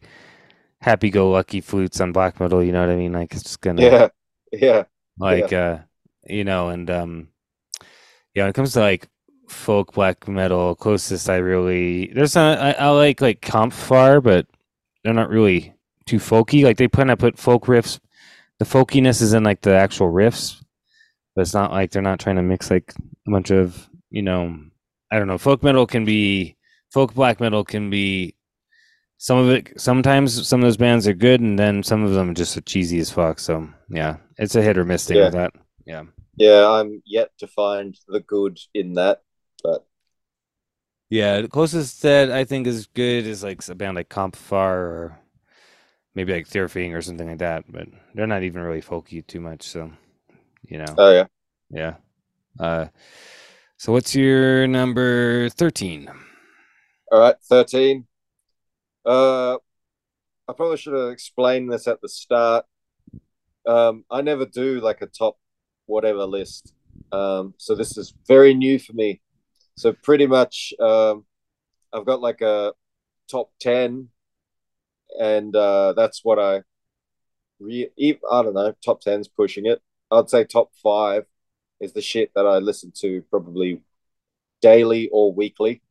happy-go-lucky 0.80 1.61
flutes 1.62 2.01
on 2.01 2.12
black 2.12 2.39
metal. 2.39 2.62
You 2.62 2.72
know 2.72 2.80
what 2.80 2.91
I 2.91 2.97
mean? 2.97 3.12
Like 3.12 3.32
it's 3.32 3.43
just 3.43 3.61
gonna 3.61 3.82
yeah, 3.82 4.09
yeah, 4.53 4.84
like 5.18 5.53
uh 5.53 5.78
you 6.26 6.45
know 6.45 6.68
and 6.68 6.91
um 6.91 7.28
yeah 8.34 8.45
when 8.45 8.51
it 8.51 8.55
comes 8.55 8.72
to 8.74 8.80
like 8.80 9.09
folk 9.49 9.95
black 9.95 10.26
metal 10.26 10.74
closest 10.74 11.30
I 11.30 11.37
really 11.37 12.09
there's 12.09 12.34
not 12.34 12.59
I, 12.59 12.72
I 12.72 12.89
like 12.91 13.20
like 13.20 13.41
Kampfar 13.41 14.22
but 14.22 14.47
they're 15.03 15.14
not 15.14 15.30
really 15.30 15.74
too 16.07 16.18
folky. 16.18 16.64
Like 16.64 16.76
they 16.78 16.89
kind 16.89 17.11
of 17.11 17.18
put 17.18 17.39
folk 17.39 17.66
riffs. 17.66 18.01
The 18.59 18.64
folkiness 18.64 19.20
is 19.20 19.34
in 19.34 19.45
like 19.45 19.61
the 19.61 19.74
actual 19.74 20.11
riffs, 20.11 20.62
but 21.34 21.43
it's 21.43 21.55
not 21.55 21.72
like 21.72 21.91
they're 21.91 22.03
not 22.03 22.20
trying 22.20 22.37
to 22.37 22.43
mix 22.43 22.70
like 22.70 22.95
a 23.26 23.30
bunch 23.30 23.51
of 23.51 23.89
you 24.11 24.22
know 24.22 24.59
I 25.11 25.18
don't 25.18 25.28
know. 25.28 25.39
Folk 25.39 25.62
metal 25.62 25.87
can 25.87 26.05
be 26.05 26.55
folk 26.93 27.14
black 27.14 27.41
metal 27.41 27.64
can 27.64 27.91
be 27.91 28.34
some 29.18 29.39
of 29.39 29.51
it. 29.51 29.80
Sometimes 29.80 30.47
some 30.47 30.61
of 30.61 30.64
those 30.66 30.76
bands 30.76 31.07
are 31.09 31.14
good, 31.14 31.41
and 31.41 31.59
then 31.59 31.82
some 31.82 32.05
of 32.05 32.12
them 32.12 32.34
just 32.34 32.57
are 32.57 32.61
cheesy 32.62 32.99
as 32.99 33.11
fuck. 33.11 33.39
So 33.39 33.68
yeah, 33.89 34.16
it's 34.39 34.55
a 34.55 34.62
hit 34.62 34.78
or 34.78 34.84
miss 34.84 35.07
thing 35.07 35.16
Yeah. 35.18 35.24
with 35.24 35.32
that. 35.34 35.53
Yeah. 35.87 36.03
yeah. 36.37 36.68
I'm 36.68 37.03
yet 37.07 37.30
to 37.39 37.47
find 37.47 37.97
the 38.09 38.20
good 38.20 38.59
in 38.74 38.95
that, 38.95 39.22
but 39.62 39.87
Yeah, 41.09 41.41
the 41.41 41.49
closest 41.49 42.03
that 42.03 42.30
I 42.30 42.45
think 42.45 42.66
is 42.66 42.87
good 42.89 43.26
is 43.26 43.43
like 43.45 43.66
a 43.68 43.74
band 43.74 43.97
like 43.97 44.09
Kampfar 44.09 44.74
or 44.74 45.18
maybe 46.14 46.32
like 46.32 46.49
Thyrfing 46.49 46.95
or 46.95 47.01
something 47.03 47.28
like 47.28 47.39
that, 47.39 47.64
but 47.70 47.89
they're 48.14 48.26
not 48.26 48.43
even 48.43 48.62
really 48.62 48.82
folky 48.82 49.24
too 49.26 49.41
much, 49.41 49.62
so 49.62 49.93
you 50.68 50.78
know. 50.78 50.95
oh 50.99 51.12
yeah. 51.12 51.26
Yeah. 51.70 51.95
Uh 52.59 52.87
so 53.78 53.93
what's 53.93 54.14
your 54.14 54.66
number 54.66 55.49
13? 55.51 56.11
All 57.11 57.20
right, 57.20 57.36
13. 57.48 58.04
Uh, 59.04 59.54
I 60.48 60.52
probably 60.52 60.76
should 60.76 60.94
have 60.94 61.11
explained 61.11 61.72
this 61.72 61.86
at 61.86 62.00
the 62.00 62.09
start. 62.09 62.66
Um, 63.66 64.04
I 64.11 64.22
never 64.22 64.44
do 64.44 64.80
like 64.80 65.02
a 65.02 65.07
top 65.07 65.38
whatever 65.86 66.24
list. 66.24 66.74
Um, 67.12 67.54
so 67.59 67.76
this 67.76 67.96
is 67.96 68.12
very 68.26 68.54
new 68.54 68.78
for 68.78 68.92
me. 68.92 69.20
So 69.76 69.92
pretty 69.92 70.26
much, 70.26 70.72
um, 70.80 71.24
I've 71.92 72.07
got 72.07 72.20
like 72.20 72.40
a 72.40 72.72
top 73.30 73.50
10, 73.61 74.09
and 75.20 75.54
uh, 75.54 75.92
that's 75.92 76.24
what 76.24 76.40
I 76.40 76.62
re- 77.61 77.90
I 77.98 78.42
don't 78.42 78.54
know, 78.54 78.74
top 78.84 79.02
10's 79.02 79.28
pushing 79.28 79.66
it. 79.66 79.80
I'd 80.11 80.30
say 80.30 80.44
top 80.44 80.70
five 80.82 81.24
is 81.80 81.92
the 81.92 82.02
shit 82.02 82.32
that 82.34 82.46
I 82.46 82.59
listen 82.59 82.92
to 83.00 83.22
probably 83.30 83.82
daily 84.61 85.09
or 85.12 85.32
weekly. 85.32 85.82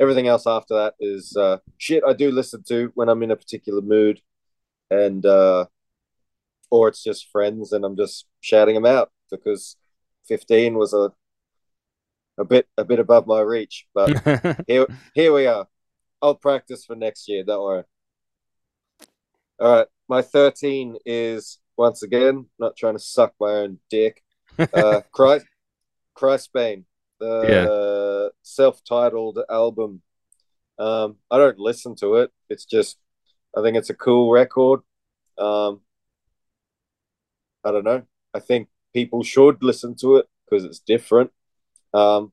Everything 0.00 0.28
else 0.28 0.46
after 0.46 0.74
that 0.74 0.94
is 1.00 1.36
uh, 1.36 1.58
shit 1.76 2.04
I 2.06 2.12
do 2.12 2.30
listen 2.30 2.62
to 2.68 2.92
when 2.94 3.08
I'm 3.08 3.22
in 3.22 3.30
a 3.30 3.36
particular 3.36 3.82
mood, 3.82 4.20
and 4.90 5.24
uh, 5.26 5.66
or 6.70 6.88
it's 6.88 7.02
just 7.02 7.30
friends 7.30 7.72
and 7.72 7.84
I'm 7.84 7.96
just 7.96 8.26
shouting 8.40 8.74
them 8.74 8.86
out 8.86 9.10
because 9.30 9.76
15 10.26 10.76
was 10.76 10.92
a 10.92 11.12
a 12.38 12.44
bit 12.44 12.68
a 12.76 12.84
bit 12.84 13.00
above 13.00 13.26
my 13.26 13.40
reach, 13.40 13.86
but 13.94 14.64
here 14.68 14.86
here 15.14 15.32
we 15.32 15.46
are. 15.46 15.66
I'll 16.22 16.36
practice 16.36 16.84
for 16.84 16.94
next 16.94 17.28
year. 17.28 17.42
Don't 17.44 17.62
worry. 17.62 17.84
All 19.60 19.76
right, 19.76 19.86
my 20.08 20.22
13 20.22 20.98
is 21.04 21.58
once 21.76 22.02
again 22.02 22.46
not 22.58 22.76
trying 22.76 22.94
to 22.94 23.02
suck 23.02 23.34
my 23.40 23.50
own 23.50 23.78
dick. 23.90 24.22
Uh, 24.72 25.00
Christ, 25.12 25.46
Christbane, 26.16 26.84
the 27.20 28.32
self-titled 28.42 29.40
album. 29.50 30.02
Um, 30.78 31.16
I 31.30 31.38
don't 31.38 31.58
listen 31.58 31.94
to 31.96 32.16
it. 32.16 32.30
It's 32.48 32.64
just 32.64 32.98
I 33.56 33.62
think 33.62 33.76
it's 33.76 33.90
a 33.90 33.94
cool 33.94 34.30
record. 34.30 34.80
Um, 35.36 35.80
I 37.64 37.72
don't 37.72 37.84
know. 37.84 38.02
I 38.34 38.40
think 38.40 38.68
people 38.94 39.22
should 39.22 39.62
listen 39.62 39.94
to 39.96 40.16
it 40.16 40.26
because 40.44 40.64
it's 40.64 40.78
different. 40.80 41.30
Um, 41.92 42.32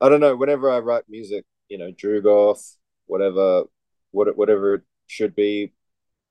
I 0.00 0.08
don't 0.08 0.20
know. 0.20 0.36
Whenever 0.36 0.70
I 0.70 0.78
write 0.78 1.04
music, 1.08 1.44
you 1.68 1.78
know, 1.78 1.92
Drugoth, 1.92 2.76
whatever, 3.06 3.64
what 4.10 4.36
whatever 4.36 4.74
it 4.74 4.82
should 5.06 5.34
be, 5.34 5.72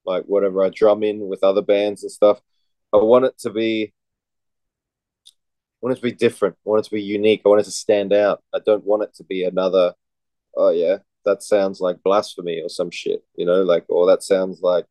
like 0.06 0.26
whatever 0.26 0.64
I 0.64 0.70
drum 0.70 1.04
in 1.04 1.28
with 1.28 1.44
other 1.44 1.62
bands 1.62 2.04
and 2.04 2.12
stuff, 2.12 2.42
I 2.94 2.98
want 2.98 3.26
it 3.26 3.38
to 3.40 3.50
be, 3.50 3.94
I 5.82 5.86
want 5.86 5.98
it 5.98 6.02
to 6.02 6.04
be 6.04 6.12
different. 6.12 6.56
I 6.66 6.70
want 6.70 6.86
it 6.86 6.90
to 6.90 6.96
be 6.96 7.02
unique. 7.02 7.42
I 7.46 7.50
want 7.50 7.62
it 7.62 7.66
to 7.66 7.72
stand 7.72 8.12
out. 8.12 8.44
I 8.54 8.60
don't 8.60 8.84
want 8.86 9.04
it 9.04 9.14
to 9.16 9.24
be 9.24 9.44
another. 9.46 9.94
Oh 10.58 10.70
yeah, 10.72 10.98
that 11.26 11.44
sounds 11.44 11.80
like 11.82 12.04
blasphemy 12.04 12.62
or 12.62 12.70
some 12.70 12.92
shit. 12.92 13.24
You 13.36 13.46
know, 13.46 13.64
like 13.64 13.86
or 13.90 14.08
that 14.08 14.24
sounds 14.24 14.62
like 14.62 14.86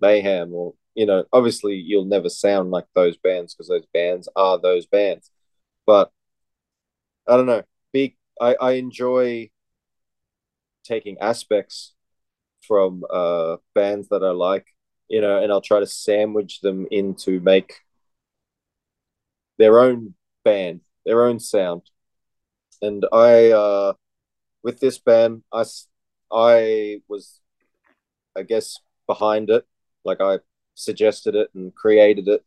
mayhem 0.00 0.52
or 0.52 0.74
you 0.94 1.06
know. 1.06 1.24
Obviously, 1.32 1.74
you'll 1.76 2.04
never 2.06 2.28
sound 2.28 2.70
like 2.72 2.86
those 2.94 3.16
bands 3.16 3.54
because 3.54 3.68
those 3.68 3.86
bands 3.94 4.28
are 4.36 4.58
those 4.58 4.86
bands. 4.86 5.30
But 5.86 6.10
I 7.28 7.36
don't 7.36 7.46
know. 7.46 7.62
Be 7.92 8.16
I, 8.40 8.56
I 8.60 8.72
enjoy 8.72 9.50
taking 10.84 11.18
aspects 11.20 11.94
from 12.66 13.04
uh 13.10 13.56
bands 13.74 14.08
that 14.08 14.22
I 14.24 14.30
like, 14.30 14.66
you 15.08 15.20
know, 15.20 15.42
and 15.42 15.52
I'll 15.52 15.60
try 15.60 15.80
to 15.80 15.86
sandwich 15.86 16.60
them 16.60 16.86
in 16.90 17.14
to 17.16 17.40
make 17.40 17.74
their 19.58 19.80
own 19.80 20.14
band, 20.44 20.80
their 21.04 21.24
own 21.24 21.40
sound. 21.40 21.82
And 22.80 23.04
I 23.12 23.50
uh 23.50 23.94
with 24.62 24.80
this 24.80 24.98
band, 24.98 25.42
I, 25.52 25.64
I 26.32 27.00
was 27.08 27.40
I 28.36 28.42
guess 28.42 28.78
behind 29.06 29.50
it, 29.50 29.66
like 30.04 30.20
I 30.20 30.40
suggested 30.74 31.34
it 31.34 31.50
and 31.54 31.74
created 31.74 32.28
it. 32.28 32.44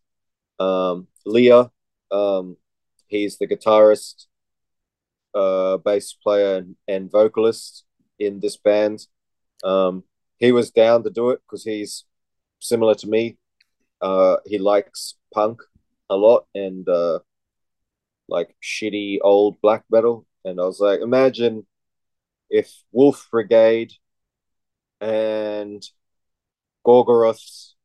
Um 0.60 1.08
Leah, 1.26 1.72
um 2.12 2.58
he's 3.08 3.38
the 3.38 3.48
guitarist 3.48 4.26
uh, 5.36 5.78
bass 5.78 6.14
player 6.14 6.56
and, 6.56 6.76
and 6.88 7.12
vocalist 7.12 7.84
in 8.18 8.40
this 8.40 8.58
band. 8.58 9.06
Um, 9.64 10.04
he 10.38 10.52
was 10.52 10.72
down 10.72 11.04
to 11.04 11.10
do 11.10 11.30
it 11.30 11.42
because 11.46 11.64
he's 11.64 12.06
similar 12.60 12.96
to 12.96 13.08
me. 13.08 13.38
Uh, 14.02 14.38
he 14.46 14.58
likes 14.58 15.16
punk 15.34 15.62
a 16.10 16.16
lot 16.16 16.46
and 16.56 16.88
uh, 16.88 17.20
like 18.28 18.56
shitty 18.64 19.20
old 19.22 19.60
black 19.62 19.84
metal. 19.90 20.26
And 20.44 20.60
I 20.60 20.66
was 20.66 20.80
like, 20.80 21.02
imagine 21.02 21.66
if 22.50 22.72
Wolf 22.92 23.28
Brigade 23.32 23.94
and 25.02 25.84
Gorgoroth's, 26.86 27.76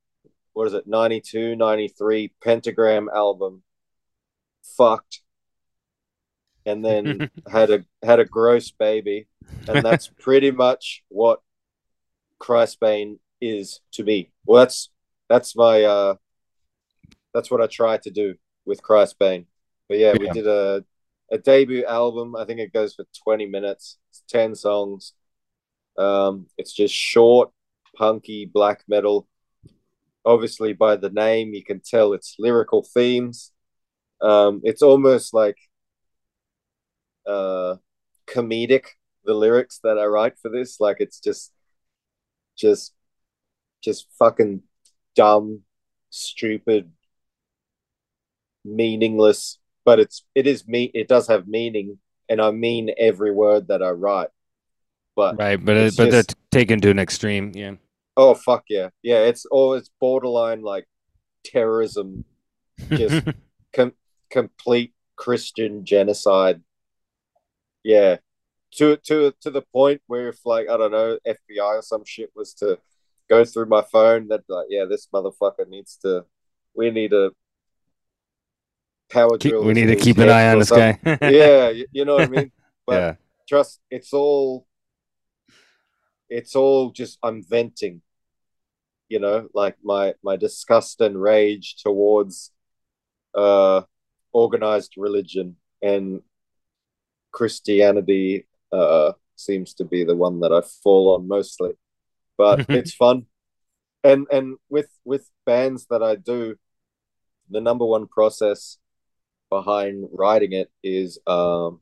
what 0.52 0.66
is 0.66 0.74
it, 0.74 0.86
92, 0.86 1.56
93 1.56 2.32
Pentagram 2.42 3.08
album 3.14 3.62
fucked 4.62 5.20
and 6.66 6.84
then 6.84 7.30
had 7.50 7.70
a 7.70 7.84
had 8.02 8.20
a 8.20 8.24
gross 8.24 8.70
baby. 8.70 9.26
And 9.68 9.84
that's 9.84 10.08
pretty 10.18 10.50
much 10.50 11.02
what 11.08 11.40
Christbane 12.40 13.18
is 13.40 13.80
to 13.92 14.04
me. 14.04 14.30
Well 14.46 14.60
that's 14.60 14.90
that's 15.28 15.56
my 15.56 15.82
uh 15.82 16.14
that's 17.32 17.50
what 17.50 17.60
I 17.60 17.66
try 17.66 17.96
to 17.98 18.10
do 18.10 18.34
with 18.64 18.82
Christbane. 18.82 19.46
But 19.90 19.98
yeah, 19.98 20.12
yeah, 20.12 20.18
we 20.20 20.30
did 20.30 20.46
a 20.46 20.84
a 21.32 21.38
debut 21.38 21.84
album. 21.84 22.36
I 22.36 22.44
think 22.44 22.60
it 22.60 22.72
goes 22.72 22.94
for 22.94 23.04
20 23.24 23.46
minutes. 23.46 23.98
It's 24.10 24.22
10 24.28 24.54
songs. 24.54 25.14
Um, 25.98 26.46
it's 26.56 26.72
just 26.72 26.94
short, 26.94 27.50
punky 27.96 28.46
black 28.46 28.84
metal. 28.86 29.26
Obviously, 30.24 30.74
by 30.74 30.94
the 30.94 31.10
name, 31.10 31.54
you 31.54 31.64
can 31.64 31.80
tell 31.80 32.12
it's 32.12 32.36
lyrical 32.38 32.84
themes. 32.84 33.50
Um, 34.20 34.60
it's 34.62 34.80
almost 34.80 35.34
like 35.34 35.56
uh, 37.26 37.76
comedic, 38.28 38.84
the 39.24 39.34
lyrics 39.34 39.80
that 39.82 39.98
I 39.98 40.04
write 40.04 40.38
for 40.38 40.50
this. 40.50 40.78
Like, 40.78 40.98
it's 41.00 41.18
just, 41.18 41.52
just, 42.56 42.92
just 43.82 44.06
fucking 44.20 44.62
dumb, 45.16 45.62
stupid, 46.10 46.92
meaningless 48.64 49.58
but 49.84 49.98
it's 49.98 50.24
it 50.34 50.46
is 50.46 50.66
me 50.66 50.90
it 50.94 51.08
does 51.08 51.28
have 51.28 51.48
meaning 51.48 51.98
and 52.30 52.40
I 52.40 52.52
mean 52.52 52.90
every 52.96 53.32
word 53.32 53.68
that 53.68 53.82
I 53.82 53.90
write. 53.90 54.28
But 55.16 55.38
right, 55.38 55.62
but 55.62 55.76
uh, 55.76 55.80
it, 55.80 55.96
but 55.96 56.10
just, 56.10 56.28
they're 56.28 56.36
taken 56.62 56.80
to 56.80 56.90
an 56.90 56.98
extreme, 56.98 57.52
yeah. 57.54 57.74
Oh 58.16 58.34
fuck 58.34 58.64
yeah, 58.68 58.88
yeah! 59.02 59.18
It's 59.24 59.44
all 59.46 59.74
it's 59.74 59.90
borderline 60.00 60.62
like 60.62 60.86
terrorism, 61.44 62.24
just 62.88 63.26
com- 63.74 63.94
complete 64.30 64.94
Christian 65.16 65.84
genocide. 65.84 66.62
Yeah, 67.82 68.18
to 68.76 68.96
to 68.96 69.34
to 69.40 69.50
the 69.50 69.62
point 69.62 70.00
where 70.06 70.28
if 70.28 70.46
like 70.46 70.68
I 70.68 70.76
don't 70.76 70.92
know 70.92 71.18
FBI 71.26 71.78
or 71.78 71.82
some 71.82 72.04
shit 72.06 72.30
was 72.34 72.54
to 72.54 72.78
go 73.28 73.44
through 73.44 73.66
my 73.66 73.82
phone, 73.82 74.28
that 74.28 74.42
like 74.48 74.66
yeah, 74.70 74.84
this 74.84 75.08
motherfucker 75.12 75.68
needs 75.68 75.96
to. 76.02 76.24
We 76.74 76.90
need 76.92 77.10
to 77.10 77.32
power 79.10 79.36
drill. 79.36 79.64
We 79.64 79.74
need 79.74 79.86
to 79.86 79.96
keep 79.96 80.18
an 80.18 80.28
eye 80.28 80.50
on 80.52 80.58
this 80.58 80.70
guy. 80.70 80.98
yeah, 81.20 81.68
you, 81.70 81.86
you, 81.92 82.04
know 82.04 82.14
what 82.14 82.24
I 82.24 82.28
mean. 82.28 82.52
But 82.86 82.94
yeah. 82.94 83.14
trust, 83.48 83.78
it's 83.90 84.12
all, 84.12 84.66
it's 86.28 86.56
all 86.56 86.90
just 86.90 87.18
I'm 87.22 87.44
venting. 87.44 88.02
You 89.08 89.20
know, 89.20 89.48
like 89.54 89.76
my 89.82 90.14
my 90.24 90.36
disgust 90.36 91.00
and 91.00 91.20
rage 91.20 91.76
towards 91.82 92.52
uh 93.34 93.82
organized 94.32 94.94
religion 94.96 95.56
and 95.82 96.22
Christianity 97.32 98.46
uh 98.72 99.12
seems 99.36 99.74
to 99.74 99.84
be 99.84 100.04
the 100.04 100.16
one 100.16 100.40
that 100.40 100.52
I 100.52 100.62
fall 100.82 101.14
on 101.14 101.28
mostly. 101.28 101.72
But 102.36 102.66
it's 102.68 102.94
fun. 102.94 103.26
And 104.02 104.26
and 104.32 104.56
with 104.68 104.90
with 105.04 105.28
bands 105.44 105.86
that 105.90 106.02
I 106.02 106.16
do, 106.16 106.56
the 107.50 107.60
number 107.60 107.84
one 107.84 108.06
process 108.06 108.78
behind 109.50 110.08
writing 110.12 110.52
it 110.52 110.70
is 110.82 111.18
um, 111.26 111.80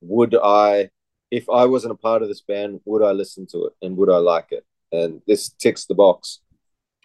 would 0.00 0.36
I, 0.42 0.90
if 1.30 1.48
I 1.48 1.64
wasn't 1.66 1.92
a 1.92 1.96
part 1.96 2.22
of 2.22 2.28
this 2.28 2.42
band, 2.42 2.80
would 2.84 3.02
I 3.02 3.12
listen 3.12 3.46
to 3.52 3.66
it 3.66 3.72
and 3.80 3.96
would 3.96 4.10
I 4.10 4.18
like 4.18 4.48
it? 4.50 4.66
And 4.92 5.22
this 5.26 5.48
ticks 5.48 5.86
the 5.86 5.94
box, 5.94 6.40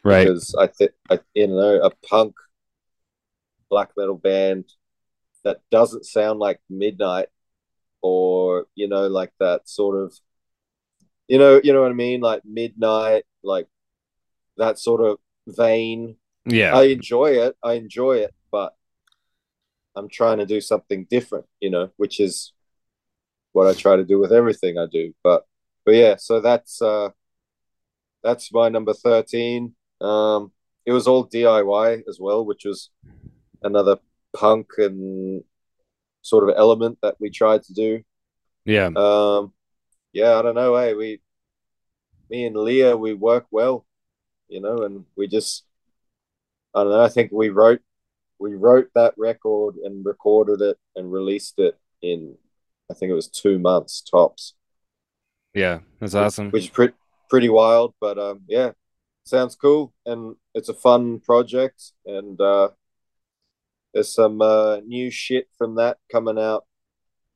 right? 0.03 0.25
Because 0.25 0.55
I 0.59 0.67
think 0.67 0.91
you 1.33 1.47
know, 1.47 1.81
a 1.81 1.91
punk 2.07 2.35
black 3.69 3.91
metal 3.95 4.17
band 4.17 4.65
that 5.43 5.61
doesn't 5.71 6.05
sound 6.05 6.39
like 6.39 6.59
Midnight 6.69 7.29
or 8.01 8.67
you 8.75 8.87
know, 8.87 9.07
like 9.07 9.31
that 9.39 9.67
sort 9.67 10.03
of, 10.03 10.13
you 11.27 11.37
know, 11.37 11.59
you 11.63 11.73
know 11.73 11.81
what 11.81 11.91
I 11.91 11.95
mean, 11.95 12.21
like 12.21 12.41
Midnight, 12.45 13.23
like 13.43 13.67
that 14.57 14.77
sort 14.77 15.01
of 15.01 15.17
vein. 15.47 16.17
Yeah, 16.45 16.75
I 16.75 16.83
enjoy 16.83 17.31
it. 17.31 17.55
I 17.63 17.73
enjoy 17.73 18.17
it, 18.17 18.33
I'm 19.95 20.09
trying 20.09 20.37
to 20.37 20.45
do 20.45 20.61
something 20.61 21.05
different, 21.09 21.45
you 21.59 21.69
know, 21.69 21.89
which 21.97 22.19
is 22.19 22.53
what 23.51 23.67
I 23.67 23.73
try 23.73 23.95
to 23.95 24.05
do 24.05 24.19
with 24.19 24.31
everything 24.31 24.77
I 24.77 24.85
do. 24.91 25.13
But 25.23 25.45
but 25.85 25.95
yeah, 25.95 26.15
so 26.17 26.39
that's 26.41 26.81
uh 26.81 27.09
that's 28.23 28.53
my 28.53 28.69
number 28.69 28.93
13. 28.93 29.73
Um 30.01 30.51
it 30.85 30.91
was 30.91 31.07
all 31.07 31.27
DIY 31.27 32.03
as 32.07 32.19
well, 32.19 32.45
which 32.45 32.65
was 32.65 32.89
another 33.61 33.97
punk 34.33 34.67
and 34.77 35.43
sort 36.21 36.47
of 36.47 36.55
element 36.57 36.99
that 37.01 37.15
we 37.19 37.29
tried 37.29 37.63
to 37.63 37.73
do. 37.73 38.03
Yeah. 38.65 38.89
Um 38.95 39.53
yeah, 40.13 40.37
I 40.37 40.41
don't 40.41 40.55
know, 40.55 40.75
hey, 40.77 40.93
we 40.93 41.21
me 42.29 42.45
and 42.45 42.55
Leah 42.55 42.95
we 42.95 43.13
work 43.13 43.47
well, 43.51 43.85
you 44.47 44.61
know, 44.61 44.83
and 44.83 45.05
we 45.15 45.27
just 45.27 45.65
I 46.73 46.83
don't 46.83 46.91
know, 46.91 47.03
I 47.03 47.09
think 47.09 47.31
we 47.31 47.49
wrote 47.49 47.81
we 48.39 48.55
wrote 48.55 48.89
that 48.95 49.13
record 49.17 49.75
and 49.83 50.05
recorded 50.05 50.61
it 50.61 50.77
and 50.95 51.11
released 51.11 51.59
it 51.59 51.77
in 52.01 52.35
I 52.89 52.95
think 52.95 53.11
it 53.11 53.15
was 53.15 53.27
two 53.27 53.59
months 53.59 54.01
tops. 54.01 54.55
Yeah, 55.53 55.79
that's 55.99 56.15
awesome. 56.15 56.49
Which 56.49 56.65
is 56.65 56.69
pretty 56.69 56.93
pretty 57.29 57.49
wild, 57.49 57.93
but 57.99 58.17
um, 58.17 58.41
yeah, 58.47 58.71
sounds 59.23 59.55
cool 59.55 59.93
and 60.05 60.35
it's 60.55 60.69
a 60.69 60.73
fun 60.73 61.19
project 61.19 61.91
and 62.05 62.39
uh, 62.41 62.69
there's 63.93 64.13
some 64.13 64.41
uh, 64.41 64.77
new 64.77 65.11
shit 65.11 65.47
from 65.57 65.75
that 65.75 65.97
coming 66.11 66.39
out 66.39 66.65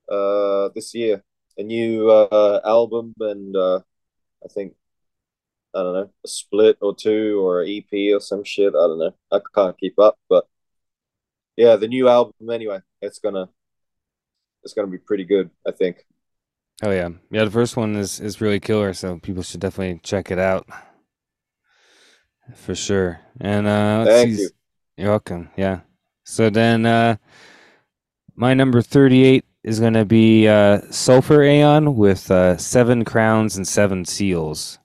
uh, 0.09 0.69
this 0.75 0.93
year. 0.93 1.23
A 1.57 1.63
new 1.63 2.09
uh, 2.09 2.61
album 2.65 3.13
and 3.19 3.55
uh, 3.55 3.81
I 4.43 4.47
think 4.47 4.73
I 5.75 5.83
don't 5.83 5.93
know 5.93 6.09
a 6.23 6.27
split 6.27 6.77
or 6.81 6.95
two 6.95 7.39
or 7.45 7.61
an 7.61 7.69
EP 7.69 8.15
or 8.15 8.19
some 8.19 8.43
shit. 8.43 8.69
I 8.69 8.87
don't 8.87 8.99
know. 8.99 9.15
I 9.31 9.39
can't 9.53 9.77
keep 9.77 9.99
up, 9.99 10.17
but 10.29 10.47
yeah, 11.55 11.75
the 11.75 11.87
new 11.87 12.07
album 12.07 12.33
anyway. 12.51 12.79
It's 13.01 13.19
gonna 13.19 13.49
it's 14.63 14.73
gonna 14.73 14.87
be 14.87 14.97
pretty 14.97 15.25
good, 15.25 15.49
I 15.67 15.71
think. 15.71 16.05
Oh 16.81 16.91
yeah, 16.91 17.09
yeah. 17.31 17.45
The 17.45 17.51
first 17.51 17.77
one 17.77 17.95
is 17.95 18.19
is 18.19 18.41
really 18.41 18.59
killer, 18.59 18.93
so 18.93 19.19
people 19.19 19.43
should 19.43 19.61
definitely 19.61 19.99
check 20.03 20.31
it 20.31 20.39
out 20.39 20.67
for 22.55 22.75
sure. 22.75 23.19
And 23.39 23.67
uh, 23.67 24.05
thank 24.05 24.35
see. 24.35 24.41
you. 24.41 24.49
You're 24.97 25.09
welcome. 25.09 25.49
Yeah. 25.55 25.81
So 26.25 26.49
then, 26.49 26.85
uh, 26.85 27.17
my 28.35 28.53
number 28.53 28.81
thirty-eight 28.81 29.45
is 29.63 29.79
gonna 29.79 30.05
be 30.05 30.47
uh, 30.47 30.81
Sulphur 30.89 31.43
Aeon 31.43 31.95
with 31.95 32.29
uh, 32.31 32.57
seven 32.57 33.05
crowns 33.05 33.57
and 33.57 33.67
seven 33.67 34.05
seals. 34.05 34.79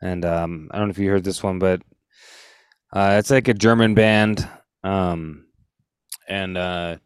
And 0.00 0.24
um, 0.24 0.68
I 0.72 0.78
don't 0.78 0.88
know 0.88 0.90
if 0.90 0.98
you 0.98 1.10
heard 1.10 1.24
this 1.24 1.42
one, 1.42 1.58
but 1.58 1.80
uh, 2.92 3.16
it's 3.18 3.30
like 3.30 3.48
a 3.48 3.54
German 3.54 3.94
band. 3.94 4.48
Um, 4.82 5.46
and 6.28 6.56
uh, 6.56 6.96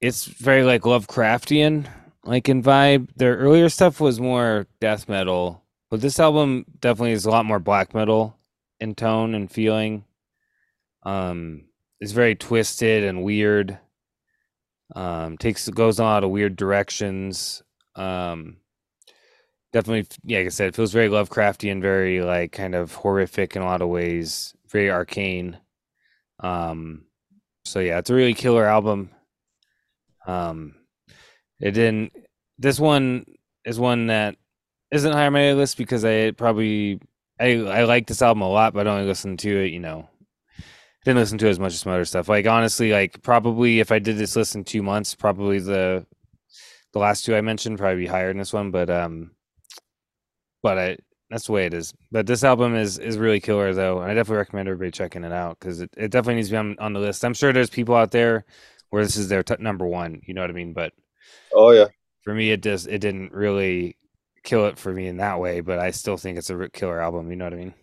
it's 0.00 0.24
very 0.24 0.62
like 0.64 0.82
Lovecraftian, 0.82 1.86
like 2.24 2.48
in 2.48 2.62
vibe. 2.62 3.08
Their 3.16 3.36
earlier 3.36 3.68
stuff 3.68 4.00
was 4.00 4.20
more 4.20 4.66
death 4.80 5.08
metal, 5.08 5.62
but 5.90 6.00
this 6.00 6.18
album 6.18 6.64
definitely 6.80 7.12
is 7.12 7.26
a 7.26 7.30
lot 7.30 7.44
more 7.44 7.58
black 7.58 7.94
metal 7.94 8.36
in 8.78 8.94
tone 8.94 9.34
and 9.34 9.50
feeling. 9.50 10.04
Um, 11.02 11.64
it's 12.00 12.12
very 12.12 12.34
twisted 12.34 13.04
and 13.04 13.22
weird. 13.22 13.78
Um, 14.94 15.38
takes 15.38 15.68
goes 15.68 15.98
in 15.98 16.04
a 16.04 16.08
lot 16.08 16.24
of 16.24 16.30
weird 16.30 16.56
directions. 16.56 17.62
Um, 17.94 18.56
definitely, 19.72 20.08
yeah, 20.24 20.38
like 20.38 20.46
I 20.46 20.50
said, 20.50 20.68
it 20.68 20.76
feels 20.76 20.92
very 20.92 21.08
Lovecraftian, 21.08 21.80
very 21.80 22.22
like 22.22 22.52
kind 22.52 22.74
of 22.74 22.94
horrific 22.94 23.54
in 23.54 23.62
a 23.62 23.66
lot 23.66 23.82
of 23.82 23.88
ways, 23.88 24.54
very 24.68 24.90
arcane. 24.90 25.58
Um, 26.40 27.04
so 27.64 27.80
yeah, 27.80 27.98
it's 27.98 28.10
a 28.10 28.14
really 28.14 28.34
killer 28.34 28.66
album. 28.66 29.10
Um, 30.26 30.74
it 31.60 31.72
didn't. 31.72 32.12
This 32.58 32.80
one 32.80 33.24
is 33.64 33.78
one 33.78 34.06
that 34.08 34.36
isn't 34.90 35.12
high 35.12 35.26
on 35.26 35.32
my 35.32 35.52
list 35.52 35.76
because 35.76 36.04
I 36.04 36.32
probably 36.32 37.00
I 37.38 37.56
I 37.56 37.84
like 37.84 38.06
this 38.06 38.22
album 38.22 38.42
a 38.42 38.48
lot, 38.48 38.74
but 38.74 38.86
I 38.86 38.90
only 38.90 39.06
listen 39.06 39.36
to 39.38 39.64
it. 39.64 39.72
You 39.72 39.80
know, 39.80 40.08
didn't 41.04 41.18
listen 41.18 41.38
to 41.38 41.46
it 41.46 41.50
as 41.50 41.60
much 41.60 41.72
as 41.72 41.80
some 41.80 41.92
other 41.92 42.04
stuff. 42.04 42.28
Like 42.28 42.46
honestly, 42.46 42.92
like 42.92 43.22
probably 43.22 43.80
if 43.80 43.92
I 43.92 43.98
did 43.98 44.18
this 44.18 44.36
list 44.36 44.54
in 44.54 44.64
two 44.64 44.82
months, 44.82 45.14
probably 45.14 45.58
the 45.58 46.06
the 46.92 46.98
last 46.98 47.24
two 47.24 47.34
I 47.34 47.40
mentioned 47.40 47.78
probably 47.78 48.02
be 48.02 48.06
higher 48.06 48.28
than 48.28 48.38
this 48.38 48.52
one. 48.52 48.70
But 48.70 48.90
um, 48.90 49.32
but 50.62 50.78
I 50.78 50.98
That's 51.30 51.46
the 51.46 51.52
way 51.52 51.66
it 51.66 51.74
is. 51.74 51.94
But 52.10 52.26
this 52.26 52.42
album 52.42 52.74
is 52.74 52.98
is 52.98 53.16
really 53.16 53.40
killer 53.40 53.72
though. 53.72 54.00
And 54.00 54.10
I 54.10 54.14
definitely 54.14 54.38
recommend 54.38 54.68
everybody 54.68 54.90
checking 54.90 55.22
it 55.22 55.32
out 55.32 55.58
because 55.60 55.80
it, 55.80 55.90
it 55.96 56.10
definitely 56.10 56.36
needs 56.36 56.48
to 56.48 56.52
be 56.54 56.58
on, 56.58 56.76
on 56.80 56.92
the 56.92 57.00
list. 57.00 57.24
I'm 57.24 57.34
sure 57.34 57.52
there's 57.52 57.70
people 57.70 57.94
out 57.94 58.10
there 58.10 58.44
where 58.90 59.04
this 59.04 59.16
is 59.16 59.28
their 59.28 59.44
t- 59.44 59.54
number 59.60 59.86
one. 59.86 60.20
You 60.26 60.34
know 60.34 60.40
what 60.40 60.50
I 60.50 60.54
mean? 60.54 60.72
But 60.72 60.92
oh 61.54 61.70
yeah, 61.70 61.86
for 62.22 62.34
me, 62.34 62.50
it 62.50 62.60
does. 62.60 62.86
It 62.86 62.98
didn't 62.98 63.32
really 63.32 63.96
kill 64.42 64.66
it 64.66 64.76
for 64.76 64.92
me 64.92 65.06
in 65.06 65.18
that 65.18 65.38
way, 65.38 65.60
but 65.60 65.78
I 65.78 65.92
still 65.92 66.16
think 66.16 66.36
it's 66.36 66.50
a 66.50 66.68
killer 66.70 67.00
album. 67.00 67.30
You 67.30 67.36
know 67.36 67.44
what 67.44 67.54
I 67.54 67.56
mean? 67.56 67.74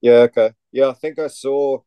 Yeah. 0.00 0.26
Okay. 0.28 0.50
Yeah. 0.72 0.88
I 0.88 0.94
think 0.94 1.20
I 1.20 1.28
saw. 1.28 1.78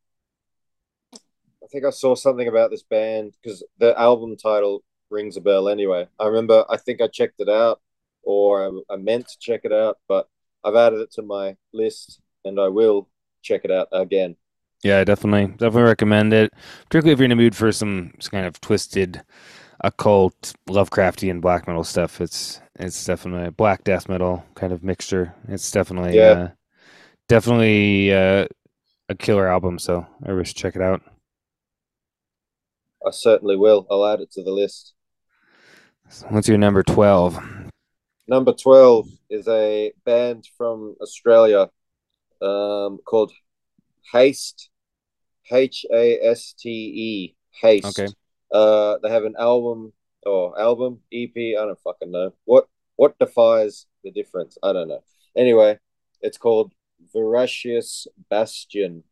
I 1.13 1.67
think 1.69 1.83
I 1.85 1.89
saw 1.89 2.15
something 2.15 2.47
about 2.47 2.71
this 2.71 2.83
band 2.83 3.33
because 3.43 3.63
the 3.77 3.99
album 3.99 4.37
title 4.37 4.83
rings 5.11 5.35
a 5.35 5.41
bell. 5.41 5.67
Anyway, 5.67 6.07
I 6.17 6.27
remember. 6.27 6.65
I 6.69 6.77
think 6.77 7.01
I 7.01 7.07
checked 7.07 7.39
it 7.39 7.49
out, 7.49 7.81
or 8.23 8.65
I, 8.89 8.93
I 8.93 8.95
meant 8.95 9.27
to 9.27 9.37
check 9.39 9.61
it 9.65 9.73
out, 9.73 9.97
but 10.07 10.29
I've 10.63 10.75
added 10.75 10.99
it 11.01 11.11
to 11.13 11.21
my 11.21 11.55
list, 11.73 12.19
and 12.45 12.59
I 12.59 12.67
will 12.67 13.09
check 13.41 13.61
it 13.63 13.71
out 13.71 13.87
again. 13.91 14.35
Yeah, 14.83 15.03
definitely, 15.03 15.47
definitely 15.57 15.83
recommend 15.83 16.33
it. 16.33 16.53
Particularly 16.85 17.13
if 17.13 17.19
you're 17.19 17.25
in 17.25 17.31
the 17.31 17.35
mood 17.35 17.55
for 17.55 17.71
some, 17.71 18.13
kind 18.31 18.45
of 18.45 18.61
twisted, 18.61 19.21
occult, 19.81 20.53
Lovecraftian 20.67 21.41
black 21.41 21.67
metal 21.67 21.83
stuff. 21.83 22.21
It's 22.21 22.61
it's 22.75 23.03
definitely 23.03 23.47
a 23.47 23.51
black 23.51 23.83
death 23.83 24.07
metal 24.07 24.45
kind 24.55 24.71
of 24.71 24.83
mixture. 24.83 25.35
It's 25.49 25.69
definitely 25.71 26.17
yeah, 26.17 26.31
uh, 26.31 26.47
definitely 27.27 28.13
uh, 28.13 28.47
a 29.09 29.15
killer 29.15 29.47
album. 29.47 29.79
So 29.79 30.07
I 30.25 30.33
wish 30.33 30.53
check 30.53 30.75
it 30.75 30.81
out. 30.81 31.01
I 33.05 33.11
certainly 33.11 33.57
will. 33.57 33.85
I'll 33.89 34.05
add 34.05 34.21
it 34.21 34.31
to 34.33 34.43
the 34.43 34.51
list. 34.51 34.93
What's 36.29 36.47
your 36.47 36.57
number 36.57 36.83
twelve? 36.83 37.39
Number 38.29 38.53
twelve 38.53 39.07
is 39.27 39.47
a 39.47 39.91
band 40.05 40.47
from 40.55 40.95
Australia 41.01 41.71
um, 42.43 42.99
called 43.03 43.31
Haste, 44.13 44.69
H 45.51 45.83
A 45.91 46.19
S 46.21 46.53
T 46.53 46.69
E, 46.69 47.35
Haste. 47.59 47.99
Okay. 47.99 48.13
Uh, 48.51 48.99
they 49.01 49.09
have 49.09 49.23
an 49.23 49.33
album 49.39 49.93
or 50.27 50.59
album 50.61 50.99
EP. 51.11 51.31
I 51.35 51.53
don't 51.65 51.79
fucking 51.83 52.11
know 52.11 52.31
what 52.45 52.67
what 52.97 53.17
defies 53.17 53.87
the 54.03 54.11
difference. 54.11 54.59
I 54.61 54.73
don't 54.73 54.89
know. 54.89 55.01
Anyway, 55.35 55.79
it's 56.21 56.37
called 56.37 56.71
Voracious 57.11 58.05
Bastion, 58.29 59.05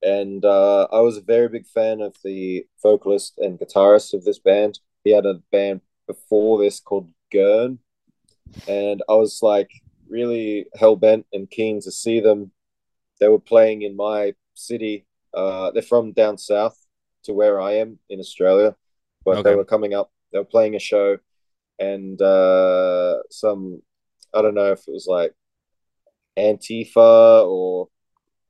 and 0.00 0.44
uh, 0.44 0.86
I 0.92 1.00
was 1.00 1.16
a 1.16 1.22
very 1.22 1.48
big 1.48 1.66
fan 1.66 2.00
of 2.00 2.14
the 2.22 2.68
vocalist 2.80 3.36
and 3.38 3.58
guitarist 3.58 4.14
of 4.14 4.24
this 4.24 4.38
band. 4.38 4.78
He 5.02 5.10
had 5.10 5.26
a 5.26 5.42
band 5.50 5.80
before 6.06 6.58
this 6.58 6.78
called 6.78 7.10
Gurn, 7.32 7.80
and 8.68 9.02
I 9.08 9.14
was 9.14 9.40
like 9.42 9.70
really 10.08 10.66
hell 10.74 10.96
bent 10.96 11.26
and 11.32 11.50
keen 11.50 11.80
to 11.82 11.90
see 11.90 12.20
them 12.20 12.52
they 13.20 13.28
were 13.28 13.40
playing 13.40 13.82
in 13.82 13.96
my 13.96 14.34
city. 14.54 15.06
Uh, 15.32 15.70
they're 15.70 15.82
from 15.82 16.12
down 16.12 16.38
south 16.38 16.78
to 17.24 17.32
where 17.32 17.60
I 17.60 17.74
am 17.76 17.98
in 18.08 18.20
Australia, 18.20 18.76
but 19.24 19.38
okay. 19.38 19.50
they 19.50 19.56
were 19.56 19.64
coming 19.64 19.94
up. 19.94 20.12
They 20.32 20.38
were 20.38 20.44
playing 20.44 20.74
a 20.74 20.78
show, 20.80 21.18
and 21.78 22.20
uh, 22.20 23.22
some 23.30 23.82
I 24.32 24.42
don't 24.42 24.54
know 24.54 24.72
if 24.72 24.80
it 24.80 24.92
was 24.92 25.06
like 25.08 25.32
Antifa 26.38 27.46
or 27.46 27.88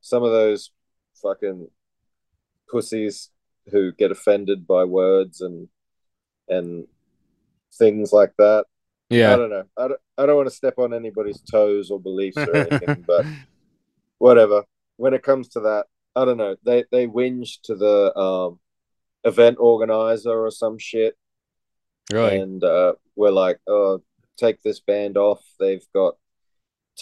some 0.01 0.23
of 0.23 0.31
those 0.31 0.71
fucking 1.21 1.67
pussies 2.69 3.29
who 3.71 3.91
get 3.93 4.11
offended 4.11 4.67
by 4.67 4.83
words 4.83 5.41
and 5.41 5.67
and 6.47 6.87
things 7.73 8.11
like 8.11 8.33
that. 8.37 8.65
Yeah, 9.09 9.33
I 9.33 9.35
don't 9.37 9.49
know. 9.49 9.63
I 9.77 9.87
don't, 9.87 9.99
I 10.17 10.25
don't 10.25 10.35
want 10.35 10.49
to 10.49 10.55
step 10.55 10.79
on 10.79 10.93
anybody's 10.93 11.41
toes 11.41 11.91
or 11.91 11.99
beliefs 11.99 12.37
or 12.37 12.55
anything, 12.71 13.03
but 13.07 13.25
whatever. 14.17 14.63
When 14.97 15.13
it 15.13 15.23
comes 15.23 15.49
to 15.49 15.59
that, 15.61 15.85
I 16.15 16.25
don't 16.25 16.37
know. 16.37 16.55
They 16.63 16.85
they 16.91 17.07
whinge 17.07 17.61
to 17.63 17.75
the 17.75 18.17
um, 18.17 18.59
event 19.23 19.57
organizer 19.59 20.31
or 20.31 20.51
some 20.51 20.77
shit. 20.77 21.15
Really? 22.11 22.39
And 22.39 22.63
uh, 22.63 22.93
we're 23.15 23.31
like, 23.31 23.59
oh, 23.67 24.01
take 24.37 24.61
this 24.61 24.79
band 24.79 25.17
off. 25.17 25.43
They've 25.59 25.85
got 25.93 26.15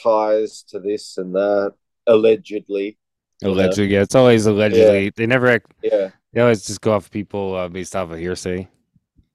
ties 0.01 0.63
to 0.69 0.79
this 0.79 1.17
and 1.17 1.35
that, 1.35 1.73
allegedly. 2.07 2.97
Allegedly, 3.43 3.93
yeah. 3.93 4.01
It's 4.01 4.15
always 4.15 4.45
allegedly. 4.45 5.05
Yeah. 5.05 5.09
They 5.15 5.25
never 5.25 5.47
act. 5.47 5.73
Yeah. 5.83 6.11
They 6.31 6.41
always 6.41 6.65
just 6.65 6.81
go 6.81 6.93
off 6.93 7.11
people 7.11 7.55
uh, 7.55 7.67
based 7.67 7.95
off 7.95 8.11
of 8.11 8.17
hearsay. 8.17 8.67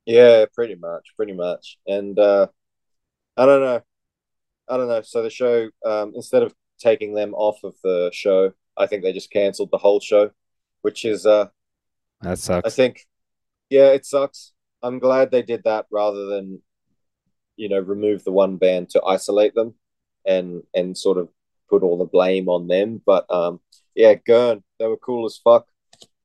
Yeah, 0.07 0.47
pretty 0.55 0.75
much, 0.75 1.13
pretty 1.17 1.35
much. 1.35 1.79
And 1.87 2.19
uh, 2.19 2.49
I 3.39 3.47
don't 3.47 3.61
know. 3.61 3.81
I 4.69 4.77
don't 4.77 4.89
know. 4.89 5.03
So 5.03 5.23
the 5.23 5.31
show, 5.31 5.71
um, 5.85 6.13
instead 6.15 6.43
of 6.43 6.55
taking 6.79 7.15
them 7.15 7.35
off 7.35 7.63
of 7.65 7.75
the 7.83 8.11
show. 8.13 8.53
I 8.77 8.87
think 8.87 9.03
they 9.03 9.13
just 9.13 9.33
cancelled 9.33 9.71
the 9.71 9.79
whole 9.79 10.01
show, 10.01 10.31
which 10.83 11.05
is 11.05 11.27
uh 11.27 11.49
that 12.23 12.39
sucks. 12.39 12.67
I 12.67 12.71
think 12.75 13.07
yeah, 13.71 13.89
it 13.89 14.07
sucks. 14.07 14.53
I'm 14.83 14.99
glad 14.99 15.31
they 15.31 15.43
did 15.43 15.65
that 15.65 15.87
rather 15.91 16.27
than 16.27 16.63
you 17.57 17.69
know 17.69 17.81
remove 17.81 18.25
the 18.25 18.33
one 18.33 18.57
band 18.57 18.91
to 18.91 19.03
isolate 19.03 19.55
them 19.55 19.75
and 20.25 20.63
and 20.75 20.97
sort 20.97 21.19
of 21.19 21.29
put 21.69 21.83
all 21.83 21.99
the 21.99 22.05
blame 22.05 22.49
on 22.49 22.69
them. 22.69 23.03
But 23.05 23.31
um 23.31 23.61
yeah, 23.95 24.15
Gurn, 24.15 24.63
they 24.79 24.87
were 24.87 24.97
cool 24.97 25.27
as 25.27 25.41
fuck. 25.43 25.67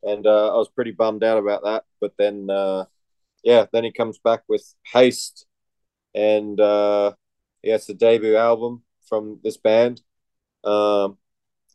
And 0.03 0.27
uh, 0.27 0.53
I 0.53 0.57
was 0.57 0.69
pretty 0.69 0.91
bummed 0.91 1.23
out 1.23 1.37
about 1.39 1.63
that. 1.63 1.85
But 1.99 2.13
then 2.17 2.49
uh 2.49 2.85
yeah, 3.43 3.65
then 3.73 3.83
he 3.83 3.91
comes 3.91 4.19
back 4.19 4.43
with 4.47 4.63
Haste 4.93 5.45
and 6.13 6.59
uh 6.59 7.13
yeah, 7.61 7.75
it's 7.75 7.85
the 7.85 7.93
debut 7.93 8.35
album 8.35 8.83
from 9.07 9.39
this 9.43 9.57
band 9.57 10.01
um, 10.63 11.17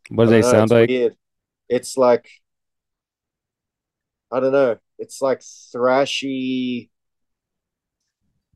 what 0.09 0.27
do 0.27 0.31
they 0.31 0.41
know, 0.41 0.51
sound 0.51 0.71
like? 0.71 0.89
Weird. 0.89 1.17
It's 1.69 1.97
like 1.97 2.29
I 4.33 4.41
don't 4.41 4.53
know. 4.53 4.79
It's 4.99 5.21
like 5.21 5.41
thrashy, 5.41 6.91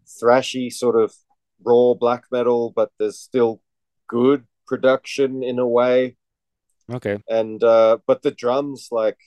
thrashy 0.06 0.72
sort 0.72 1.00
of 1.00 1.14
raw 1.62 1.94
black 1.94 2.24
metal, 2.32 2.72
but 2.74 2.90
there's 2.98 3.18
still 3.18 3.62
good 4.08 4.46
production 4.66 5.42
in 5.42 5.58
a 5.58 5.68
way. 5.68 6.16
Okay. 6.90 7.22
And 7.28 7.62
uh, 7.62 7.98
but 8.06 8.22
the 8.22 8.30
drums, 8.30 8.88
like 8.90 9.18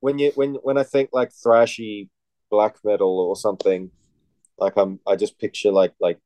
when 0.00 0.18
you 0.18 0.32
when 0.34 0.54
when 0.56 0.76
I 0.76 0.84
think 0.84 1.10
like 1.12 1.30
thrashy 1.30 2.08
black 2.50 2.76
metal 2.84 3.18
or 3.18 3.36
something, 3.36 3.90
like 4.58 4.76
I'm 4.76 5.00
I 5.06 5.16
just 5.16 5.38
picture 5.38 5.70
like 5.70 5.94
like 6.00 6.18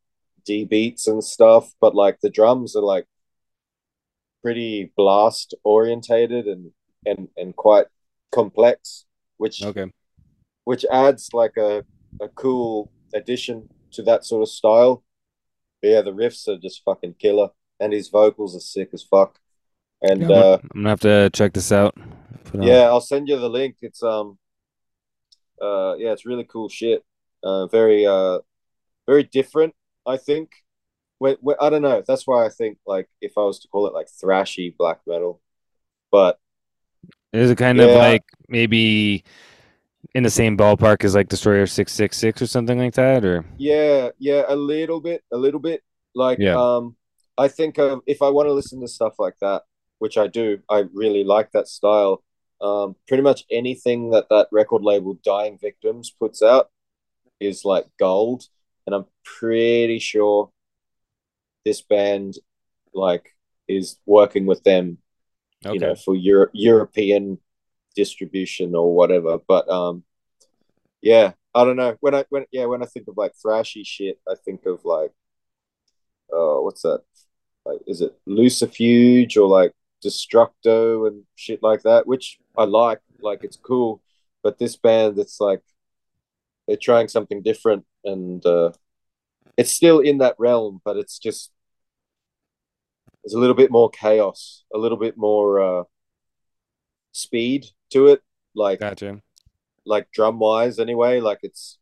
D 0.44 0.64
beats 0.64 1.06
and 1.06 1.22
stuff, 1.22 1.72
but 1.80 1.94
like 1.94 2.20
the 2.20 2.30
drums 2.30 2.76
are 2.76 2.82
like 2.82 3.06
pretty 4.42 4.92
blast 4.96 5.54
orientated 5.64 6.46
and 6.46 6.70
and 7.06 7.28
and 7.36 7.54
quite 7.56 7.86
complex, 8.32 9.06
which 9.36 9.62
okay, 9.62 9.90
which 10.64 10.84
adds 10.90 11.30
like 11.32 11.56
a 11.56 11.84
a 12.20 12.28
cool 12.28 12.90
addition 13.14 13.68
to 13.92 14.02
that 14.02 14.24
sort 14.24 14.42
of 14.42 14.48
style. 14.48 15.04
But 15.80 15.88
yeah, 15.88 16.02
the 16.02 16.12
riffs 16.12 16.48
are 16.48 16.58
just 16.58 16.82
fucking 16.84 17.14
killer, 17.18 17.50
and 17.80 17.92
his 17.92 18.08
vocals 18.08 18.56
are 18.56 18.60
sick 18.60 18.90
as 18.92 19.02
fuck. 19.02 19.38
And 20.02 20.22
yeah, 20.22 20.36
uh, 20.36 20.58
I'm 20.62 20.82
gonna 20.82 20.88
have 20.90 21.00
to 21.00 21.30
check 21.30 21.52
this 21.52 21.72
out. 21.72 21.96
Yeah, 22.54 22.84
I'll 22.84 23.00
send 23.00 23.28
you 23.28 23.38
the 23.38 23.48
link. 23.48 23.76
It's 23.82 24.02
um, 24.02 24.38
uh, 25.60 25.94
yeah, 25.98 26.12
it's 26.12 26.26
really 26.26 26.44
cool 26.44 26.68
shit. 26.68 27.04
Uh, 27.42 27.66
very 27.66 28.06
uh, 28.06 28.40
very 29.06 29.24
different. 29.24 29.74
I 30.06 30.16
think 30.16 30.50
we, 31.20 31.36
we, 31.40 31.54
I 31.60 31.70
don't 31.70 31.82
know. 31.82 32.02
That's 32.06 32.26
why 32.26 32.46
I 32.46 32.48
think 32.48 32.78
like 32.86 33.08
if 33.20 33.32
I 33.36 33.42
was 33.42 33.58
to 33.60 33.68
call 33.68 33.86
it 33.86 33.94
like 33.94 34.06
thrashy 34.06 34.76
black 34.76 35.00
metal, 35.06 35.40
but 36.10 36.38
is 37.32 37.50
it 37.50 37.58
kind 37.58 37.78
yeah. 37.78 37.84
of 37.84 37.96
like 37.96 38.24
maybe 38.48 39.24
in 40.14 40.22
the 40.22 40.30
same 40.30 40.56
ballpark 40.56 41.04
as 41.04 41.14
like 41.14 41.28
Destroyer 41.28 41.66
six 41.66 41.92
six 41.92 42.16
six 42.16 42.40
or 42.40 42.46
something 42.46 42.78
like 42.78 42.94
that, 42.94 43.24
or 43.24 43.44
yeah, 43.56 44.10
yeah, 44.18 44.44
a 44.48 44.56
little 44.56 45.00
bit, 45.00 45.22
a 45.32 45.36
little 45.36 45.60
bit. 45.60 45.82
Like, 46.14 46.38
yeah. 46.38 46.56
um, 46.56 46.96
I 47.36 47.48
think 47.48 47.78
um, 47.78 48.02
if 48.06 48.22
I 48.22 48.30
want 48.30 48.48
to 48.48 48.52
listen 48.52 48.80
to 48.80 48.88
stuff 48.88 49.14
like 49.18 49.36
that, 49.40 49.62
which 49.98 50.16
I 50.18 50.26
do, 50.26 50.58
I 50.68 50.84
really 50.92 51.24
like 51.24 51.52
that 51.52 51.68
style. 51.68 52.22
Um, 52.60 52.96
pretty 53.06 53.22
much 53.22 53.44
anything 53.50 54.10
that 54.10 54.28
that 54.30 54.48
record 54.50 54.82
label 54.82 55.18
Dying 55.24 55.58
Victims 55.60 56.10
puts 56.10 56.42
out 56.42 56.70
is 57.40 57.64
like 57.64 57.86
gold, 57.98 58.44
and 58.86 58.94
I'm 58.94 59.06
pretty 59.24 59.98
sure 59.98 60.50
this 61.64 61.82
band 61.82 62.36
like 62.94 63.36
is 63.68 63.98
working 64.06 64.46
with 64.46 64.62
them, 64.64 64.98
okay. 65.64 65.74
you 65.74 65.80
know, 65.80 65.94
for 65.94 66.14
Euro- 66.14 66.50
European 66.52 67.38
distribution 67.94 68.74
or 68.74 68.94
whatever. 68.94 69.38
But 69.46 69.68
um, 69.68 70.04
yeah, 71.02 71.32
I 71.54 71.64
don't 71.64 71.76
know. 71.76 71.96
When 72.00 72.14
I 72.14 72.24
when 72.30 72.46
yeah 72.50 72.66
when 72.66 72.82
I 72.82 72.86
think 72.86 73.08
of 73.08 73.16
like 73.16 73.32
thrashy 73.44 73.86
shit, 73.86 74.18
I 74.28 74.34
think 74.44 74.66
of 74.66 74.84
like, 74.84 75.12
oh, 76.32 76.62
what's 76.62 76.82
that? 76.82 77.02
Like, 77.64 77.80
is 77.86 78.00
it 78.00 78.16
Lucifuge 78.26 79.36
or 79.36 79.46
like 79.46 79.72
Destructo 80.04 81.06
and 81.06 81.24
shit 81.36 81.62
like 81.62 81.82
that? 81.82 82.06
Which 82.06 82.38
I 82.56 82.64
like. 82.64 83.00
Like, 83.20 83.44
it's 83.44 83.56
cool. 83.56 84.00
But 84.42 84.58
this 84.58 84.76
band, 84.76 85.18
it's 85.18 85.40
like 85.40 85.60
they're 86.68 86.76
trying 86.76 87.08
something 87.08 87.42
different, 87.42 87.86
and 88.04 88.44
uh, 88.44 88.70
it's 89.56 89.72
still 89.72 90.00
in 90.00 90.18
that 90.18 90.36
realm, 90.38 90.80
but 90.84 90.98
it's 90.98 91.18
just 91.18 91.50
there's 93.24 93.32
a 93.32 93.38
little 93.38 93.56
bit 93.56 93.70
more 93.70 93.90
chaos, 93.90 94.64
a 94.72 94.78
little 94.78 94.98
bit 94.98 95.16
more 95.16 95.60
uh, 95.60 95.84
speed 97.12 97.66
to 97.90 98.08
it, 98.08 98.22
like 98.54 98.80
Gotcha. 98.80 99.22
like 99.86 100.12
drum 100.12 100.38
wise 100.38 100.78
anyway. 100.78 101.20
Like 101.20 101.40
it's 101.42 101.78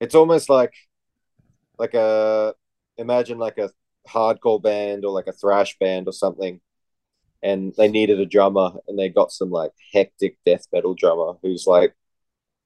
it's 0.00 0.16
almost 0.16 0.50
like 0.50 0.74
like 1.78 1.94
a 1.94 2.54
imagine 2.98 3.38
like 3.38 3.58
a 3.58 3.70
hardcore 4.08 4.60
band 4.60 5.04
or 5.04 5.12
like 5.12 5.28
a 5.28 5.32
thrash 5.32 5.78
band 5.78 6.08
or 6.08 6.12
something, 6.12 6.60
and 7.40 7.72
they 7.76 7.88
needed 7.88 8.18
a 8.18 8.26
drummer 8.26 8.72
and 8.88 8.98
they 8.98 9.08
got 9.08 9.30
some 9.30 9.50
like 9.50 9.70
hectic 9.92 10.38
death 10.44 10.66
metal 10.72 10.94
drummer 10.94 11.34
who's 11.40 11.68
like, 11.68 11.94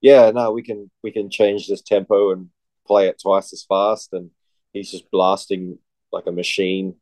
yeah, 0.05 0.29
no, 0.29 0.51
we 0.51 0.61
can 0.61 0.91
we 1.01 1.09
can 1.09 1.31
change 1.31 1.67
this 1.67 1.81
tempo 1.81 2.31
and 2.31 2.49
play 2.85 3.07
it 3.07 3.19
twice 3.19 3.51
as 3.53 3.63
fast, 3.63 4.13
and 4.13 4.29
he's 4.71 4.91
just 4.91 5.09
blasting 5.09 5.79
like 6.11 6.27
a 6.27 6.31
machine. 6.31 6.93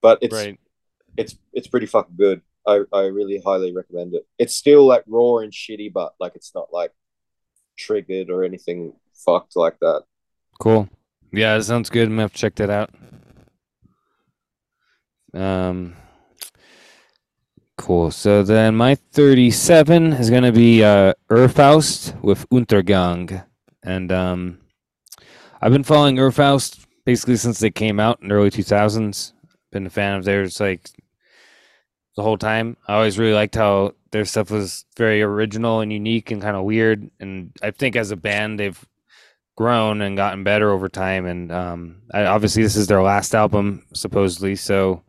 But 0.00 0.18
it's 0.22 0.32
Right. 0.32 0.60
it's 1.16 1.36
it's 1.52 1.66
pretty 1.66 1.86
fucking 1.86 2.14
good. 2.16 2.42
I, 2.64 2.82
I 2.92 3.06
really 3.06 3.42
highly 3.44 3.74
recommend 3.74 4.14
it. 4.14 4.24
It's 4.38 4.54
still 4.54 4.86
like 4.86 5.02
raw 5.08 5.38
and 5.38 5.52
shitty, 5.52 5.92
but 5.92 6.14
like 6.20 6.36
it's 6.36 6.54
not 6.54 6.68
like 6.72 6.92
triggered 7.76 8.30
or 8.30 8.44
anything 8.44 8.92
fucked 9.26 9.56
like 9.56 9.80
that. 9.80 10.04
Cool. 10.60 10.88
Yeah, 11.32 11.58
that 11.58 11.64
sounds 11.64 11.90
good. 11.90 12.04
I'm 12.06 12.10
gonna 12.12 12.22
have 12.22 12.32
to 12.34 12.38
check 12.38 12.54
that 12.54 12.70
out. 12.70 12.90
Um, 15.34 15.96
cool. 17.84 18.10
So 18.10 18.42
then 18.42 18.76
my 18.76 18.94
37 18.94 20.14
is 20.14 20.30
gonna 20.30 20.52
be 20.52 20.82
uh, 20.82 21.12
Urfaust 21.30 22.18
with 22.22 22.48
Untergang, 22.48 23.44
and 23.82 24.10
um, 24.10 24.58
I've 25.60 25.72
been 25.72 25.84
following 25.84 26.16
Urfaust 26.16 26.86
basically 27.04 27.36
since 27.36 27.58
they 27.58 27.70
came 27.70 28.00
out 28.00 28.22
in 28.22 28.28
the 28.28 28.34
early 28.36 28.50
2000s. 28.50 29.32
Been 29.70 29.86
a 29.86 29.90
fan 29.90 30.16
of 30.16 30.24
theirs 30.24 30.60
like 30.60 30.88
the 32.16 32.22
whole 32.22 32.38
time. 32.38 32.78
I 32.88 32.94
always 32.94 33.18
really 33.18 33.34
liked 33.34 33.54
how 33.54 33.92
their 34.12 34.24
stuff 34.24 34.50
was 34.50 34.86
very 34.96 35.20
original 35.20 35.80
and 35.80 35.92
unique 35.92 36.30
and 36.30 36.40
kind 36.40 36.56
of 36.56 36.64
weird. 36.64 37.10
And 37.20 37.52
I 37.62 37.70
think 37.70 37.96
as 37.96 38.10
a 38.10 38.16
band, 38.16 38.58
they've 38.58 38.82
grown 39.56 40.00
and 40.00 40.16
gotten 40.16 40.42
better 40.42 40.70
over 40.70 40.88
time. 40.88 41.26
And 41.26 41.52
um, 41.52 42.02
I, 42.14 42.24
obviously, 42.24 42.62
this 42.62 42.76
is 42.76 42.86
their 42.86 43.02
last 43.02 43.34
album, 43.34 43.84
supposedly. 43.92 44.56
So, 44.56 45.02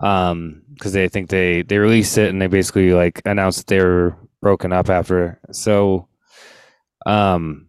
um, 0.00 0.62
because 0.78 0.92
they 0.92 1.08
think 1.08 1.28
they 1.28 1.62
they 1.62 1.78
released 1.78 2.18
it 2.18 2.30
and 2.30 2.40
they 2.40 2.46
basically 2.46 2.92
like 2.92 3.20
announced 3.24 3.66
they 3.66 3.82
were 3.82 4.16
broken 4.40 4.72
up 4.72 4.88
after. 4.88 5.40
So, 5.52 6.08
um, 7.06 7.68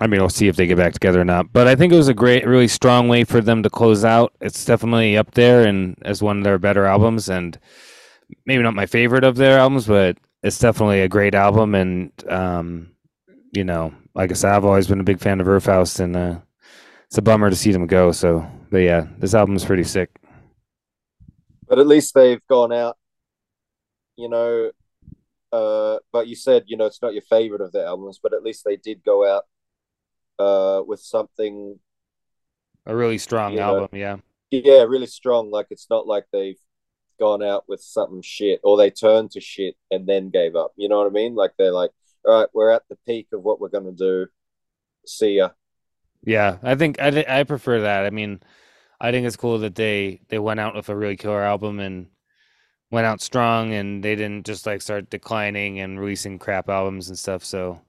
I 0.00 0.06
mean, 0.06 0.20
we'll 0.20 0.30
see 0.30 0.48
if 0.48 0.56
they 0.56 0.66
get 0.66 0.78
back 0.78 0.94
together 0.94 1.20
or 1.20 1.24
not. 1.24 1.52
But 1.52 1.68
I 1.68 1.76
think 1.76 1.92
it 1.92 1.96
was 1.96 2.08
a 2.08 2.14
great, 2.14 2.46
really 2.46 2.68
strong 2.68 3.08
way 3.08 3.24
for 3.24 3.40
them 3.40 3.62
to 3.62 3.70
close 3.70 4.04
out. 4.04 4.32
It's 4.40 4.64
definitely 4.64 5.16
up 5.16 5.32
there 5.32 5.66
and 5.66 5.96
as 6.02 6.22
one 6.22 6.38
of 6.38 6.44
their 6.44 6.58
better 6.58 6.86
albums, 6.86 7.28
and 7.28 7.58
maybe 8.46 8.62
not 8.62 8.74
my 8.74 8.86
favorite 8.86 9.24
of 9.24 9.36
their 9.36 9.58
albums, 9.58 9.86
but 9.86 10.16
it's 10.42 10.58
definitely 10.58 11.02
a 11.02 11.08
great 11.08 11.34
album. 11.34 11.74
And 11.74 12.12
um, 12.28 12.92
you 13.52 13.64
know, 13.64 13.92
like 14.14 14.30
I 14.30 14.34
said, 14.34 14.52
I've 14.52 14.64
always 14.64 14.86
been 14.86 15.00
a 15.00 15.04
big 15.04 15.20
fan 15.20 15.40
of 15.40 15.46
Urfaust, 15.46 16.00
and 16.00 16.16
uh, 16.16 16.38
it's 17.06 17.18
a 17.18 17.22
bummer 17.22 17.50
to 17.50 17.56
see 17.56 17.72
them 17.72 17.86
go. 17.86 18.12
So, 18.12 18.46
but 18.70 18.78
yeah, 18.78 19.06
this 19.18 19.34
album's 19.34 19.64
pretty 19.64 19.84
sick. 19.84 20.19
But 21.70 21.78
at 21.78 21.86
least 21.86 22.14
they've 22.14 22.46
gone 22.48 22.72
out, 22.74 22.98
you 24.16 24.28
know. 24.28 24.72
Uh, 25.52 25.98
but 26.12 26.28
you 26.28 26.36
said 26.36 26.64
you 26.66 26.76
know 26.76 26.86
it's 26.86 27.02
not 27.02 27.14
your 27.14 27.22
favorite 27.22 27.62
of 27.62 27.72
their 27.72 27.86
albums, 27.86 28.20
but 28.22 28.34
at 28.34 28.42
least 28.42 28.64
they 28.64 28.76
did 28.76 29.02
go 29.04 29.26
out 29.26 29.44
uh, 30.38 30.82
with 30.86 31.00
something, 31.00 31.78
A 32.86 32.94
really 32.96 33.18
strong 33.18 33.52
You 33.52 33.58
know, 33.58 33.82
album, 33.82 33.88
yeah. 33.98 34.16
yeah, 34.50 34.82
really 34.84 35.06
strong. 35.06 35.50
Like 35.50 35.66
it's 35.70 35.88
not 35.90 36.06
like 36.06 36.26
they've 36.32 36.58
gone 37.18 37.42
out 37.42 37.64
with 37.68 37.82
something 37.82 38.22
shit 38.22 38.60
or 38.64 38.76
they 38.76 38.90
turned 38.90 39.30
to 39.32 39.40
shit 39.40 39.76
and 39.90 40.06
then 40.06 40.30
gave 40.30 40.56
up. 40.56 40.72
You 40.76 40.88
know 40.88 40.98
what 40.98 41.06
I 41.06 41.10
mean? 41.10 41.34
Like 41.34 41.52
they're 41.58 41.72
like, 41.72 41.90
all 42.24 42.40
right, 42.40 42.48
we're 42.54 42.70
at 42.72 42.82
the 42.88 42.96
peak 43.06 43.28
of 43.32 43.42
what 43.42 43.60
we're 43.60 43.68
gonna 43.68 43.92
do. 43.92 44.26
See 45.06 45.36
ya. 45.36 45.50
Yeah, 46.24 46.58
I 46.62 46.74
think 46.74 47.00
I 47.00 47.24
I 47.28 47.44
prefer 47.44 47.80
that. 47.82 48.04
I 48.06 48.10
mean, 48.10 48.40
I 49.00 49.10
think 49.12 49.26
it's 49.26 49.36
cool 49.36 49.58
that 49.60 49.74
they 49.74 50.20
they 50.28 50.38
went 50.38 50.60
out 50.60 50.74
with 50.74 50.88
a 50.88 50.96
really 50.96 51.16
killer 51.16 51.42
album 51.42 51.80
and 51.80 52.08
went 52.90 53.06
out 53.06 53.20
strong, 53.22 53.72
and 53.74 54.04
they 54.04 54.16
didn't 54.16 54.46
just 54.46 54.66
like 54.66 54.82
start 54.82 55.10
declining 55.10 55.80
and 55.80 56.00
releasing 56.00 56.38
crap 56.38 56.68
albums 56.70 57.08
and 57.08 57.18
stuff. 57.18 57.44
So 57.44 57.82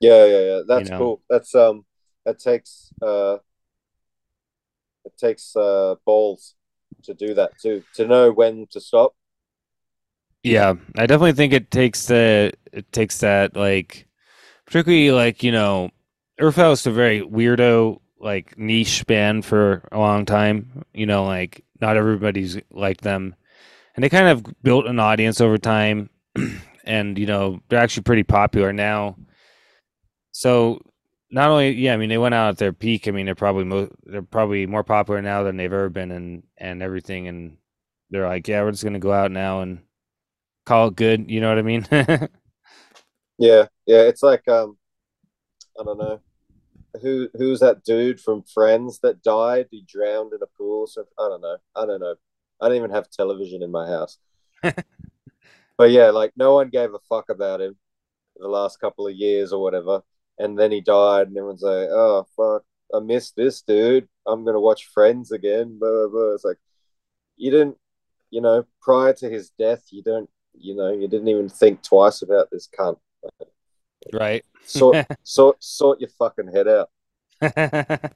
Yeah, 0.00 0.24
yeah, 0.26 0.40
yeah. 0.40 0.60
That's 0.66 0.90
know. 0.90 0.90
cool. 0.90 1.22
That's 1.30 1.54
um, 1.54 1.84
that 2.24 2.38
takes 2.38 2.92
uh, 3.00 3.38
it 5.04 5.16
takes 5.18 5.54
uh 5.56 5.96
balls 6.04 6.54
to 7.04 7.14
do 7.14 7.34
that 7.34 7.58
too. 7.58 7.82
To 7.94 8.06
know 8.06 8.32
when 8.32 8.66
to 8.70 8.80
stop. 8.80 9.14
yeah, 10.42 10.74
I 10.96 11.06
definitely 11.06 11.32
think 11.32 11.52
it 11.52 11.70
takes 11.70 12.06
the 12.06 12.52
it 12.72 12.90
takes 12.92 13.18
that 13.18 13.56
like 13.56 14.06
particularly 14.66 15.12
like 15.12 15.44
you 15.44 15.52
know, 15.52 15.90
Urfaust 16.40 16.74
is 16.82 16.88
a 16.88 16.92
very 16.92 17.22
weirdo 17.22 18.00
like 18.22 18.58
niche 18.58 19.06
band 19.06 19.46
for 19.46 19.82
a 19.92 19.98
long 20.00 20.26
time. 20.26 20.84
You 20.94 21.06
know, 21.06 21.24
like 21.24 21.64
not 21.82 21.98
everybody's 21.98 22.58
like 22.72 23.02
them, 23.02 23.36
and 23.96 24.04
they 24.04 24.10
kind 24.10 24.28
of 24.28 24.44
built 24.62 24.86
an 24.86 25.00
audience 25.00 25.40
over 25.40 25.58
time, 25.58 26.10
and 26.84 27.18
you 27.18 27.26
know 27.26 27.60
they're 27.68 27.80
actually 27.80 28.04
pretty 28.04 28.24
popular 28.24 28.72
now. 28.72 29.16
So 30.32 30.80
not 31.30 31.50
only 31.50 31.72
yeah, 31.72 31.94
I 31.94 31.96
mean 31.96 32.08
they 32.08 32.18
went 32.18 32.34
out 32.34 32.50
at 32.50 32.58
their 32.58 32.72
peak. 32.72 33.08
I 33.08 33.10
mean 33.10 33.26
they're 33.26 33.34
probably 33.34 33.64
mo- 33.64 33.94
they're 34.04 34.22
probably 34.22 34.66
more 34.66 34.84
popular 34.84 35.22
now 35.22 35.42
than 35.42 35.56
they've 35.56 35.72
ever 35.72 35.88
been, 35.90 36.10
and 36.10 36.42
and 36.58 36.82
everything. 36.82 37.28
And 37.28 37.58
they're 38.10 38.26
like, 38.28 38.48
yeah, 38.48 38.62
we're 38.62 38.72
just 38.72 38.84
gonna 38.84 38.98
go 38.98 39.12
out 39.12 39.30
now 39.30 39.60
and 39.62 39.80
call 40.66 40.88
it 40.88 40.96
good. 40.96 41.30
You 41.30 41.40
know 41.40 41.50
what 41.50 41.58
I 41.58 41.62
mean? 41.62 41.86
Yeah, 43.38 43.66
yeah. 43.86 44.02
It's 44.02 44.22
like 44.22 44.46
um, 44.48 44.76
I 45.78 45.84
don't 45.84 45.98
know. 45.98 46.20
Who 47.00 47.28
who's 47.34 47.60
that 47.60 47.84
dude 47.84 48.20
from 48.20 48.42
Friends 48.42 49.00
that 49.00 49.22
died? 49.22 49.68
He 49.70 49.84
drowned 49.86 50.32
in 50.32 50.42
a 50.42 50.46
pool. 50.58 50.86
So 50.86 51.04
I 51.18 51.28
don't 51.28 51.40
know. 51.40 51.56
I 51.74 51.86
don't 51.86 52.00
know. 52.00 52.16
I 52.60 52.68
don't 52.68 52.76
even 52.76 52.90
have 52.90 53.10
television 53.10 53.62
in 53.62 53.70
my 53.70 53.86
house. 53.86 54.18
but 54.62 55.90
yeah, 55.90 56.10
like 56.10 56.32
no 56.36 56.54
one 56.54 56.68
gave 56.68 56.92
a 56.94 56.98
fuck 57.08 57.28
about 57.30 57.60
him 57.60 57.76
the 58.36 58.48
last 58.48 58.80
couple 58.80 59.06
of 59.06 59.14
years 59.14 59.52
or 59.52 59.62
whatever. 59.62 60.02
And 60.38 60.58
then 60.58 60.70
he 60.70 60.80
died, 60.80 61.28
and 61.28 61.36
everyone's 61.36 61.62
like, 61.62 61.88
"Oh 61.90 62.26
fuck, 62.36 62.64
I 62.94 63.00
missed 63.00 63.36
this 63.36 63.62
dude. 63.62 64.08
I'm 64.26 64.44
gonna 64.44 64.60
watch 64.60 64.86
Friends 64.86 65.32
again." 65.32 65.78
Blah 65.78 65.90
blah 65.90 66.08
blah. 66.08 66.34
It's 66.34 66.44
like 66.44 66.58
you 67.36 67.50
didn't, 67.50 67.76
you 68.30 68.40
know, 68.40 68.66
prior 68.80 69.12
to 69.14 69.28
his 69.28 69.50
death, 69.50 69.84
you 69.90 70.02
don't, 70.02 70.28
you 70.54 70.74
know, 70.74 70.92
you 70.92 71.08
didn't 71.08 71.28
even 71.28 71.48
think 71.48 71.82
twice 71.82 72.22
about 72.22 72.48
this 72.50 72.68
cunt. 72.68 72.98
Right. 74.12 74.44
Sort 74.64 75.06
sort 75.22 75.62
sort 75.62 76.00
your 76.00 76.10
fucking 76.18 76.48
head 76.52 76.68
out. 76.68 76.90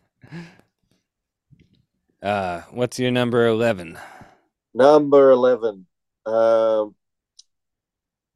uh, 2.23 2.61
what's 2.71 2.99
your 2.99 3.11
number 3.11 3.47
eleven? 3.47 3.99
Number 4.75 5.31
eleven. 5.31 5.87
Um, 6.25 6.95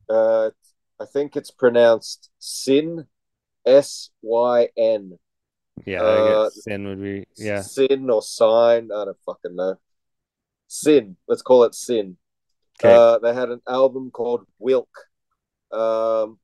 uh, 0.08 0.50
I 1.00 1.04
think 1.06 1.36
it's 1.36 1.50
pronounced 1.50 2.30
Sin, 2.38 3.06
S 3.66 4.10
Y 4.22 4.68
N. 4.76 5.18
Yeah, 5.86 6.02
Uh, 6.02 6.42
I 6.42 6.44
guess 6.44 6.64
sin 6.64 6.86
would 6.88 7.00
be 7.02 7.24
yeah. 7.36 7.62
Sin 7.62 8.10
or 8.10 8.22
sign. 8.22 8.90
I 8.92 9.04
don't 9.06 9.16
fucking 9.24 9.56
know. 9.56 9.76
Sin. 10.66 11.16
Let's 11.28 11.42
call 11.42 11.64
it 11.64 11.74
Sin. 11.74 12.16
Okay. 12.78 12.92
Uh, 12.94 13.18
they 13.18 13.32
had 13.34 13.50
an 13.50 13.60
album 13.68 14.10
called 14.10 14.46
Wilk. 14.58 14.88
Um, 15.70 16.38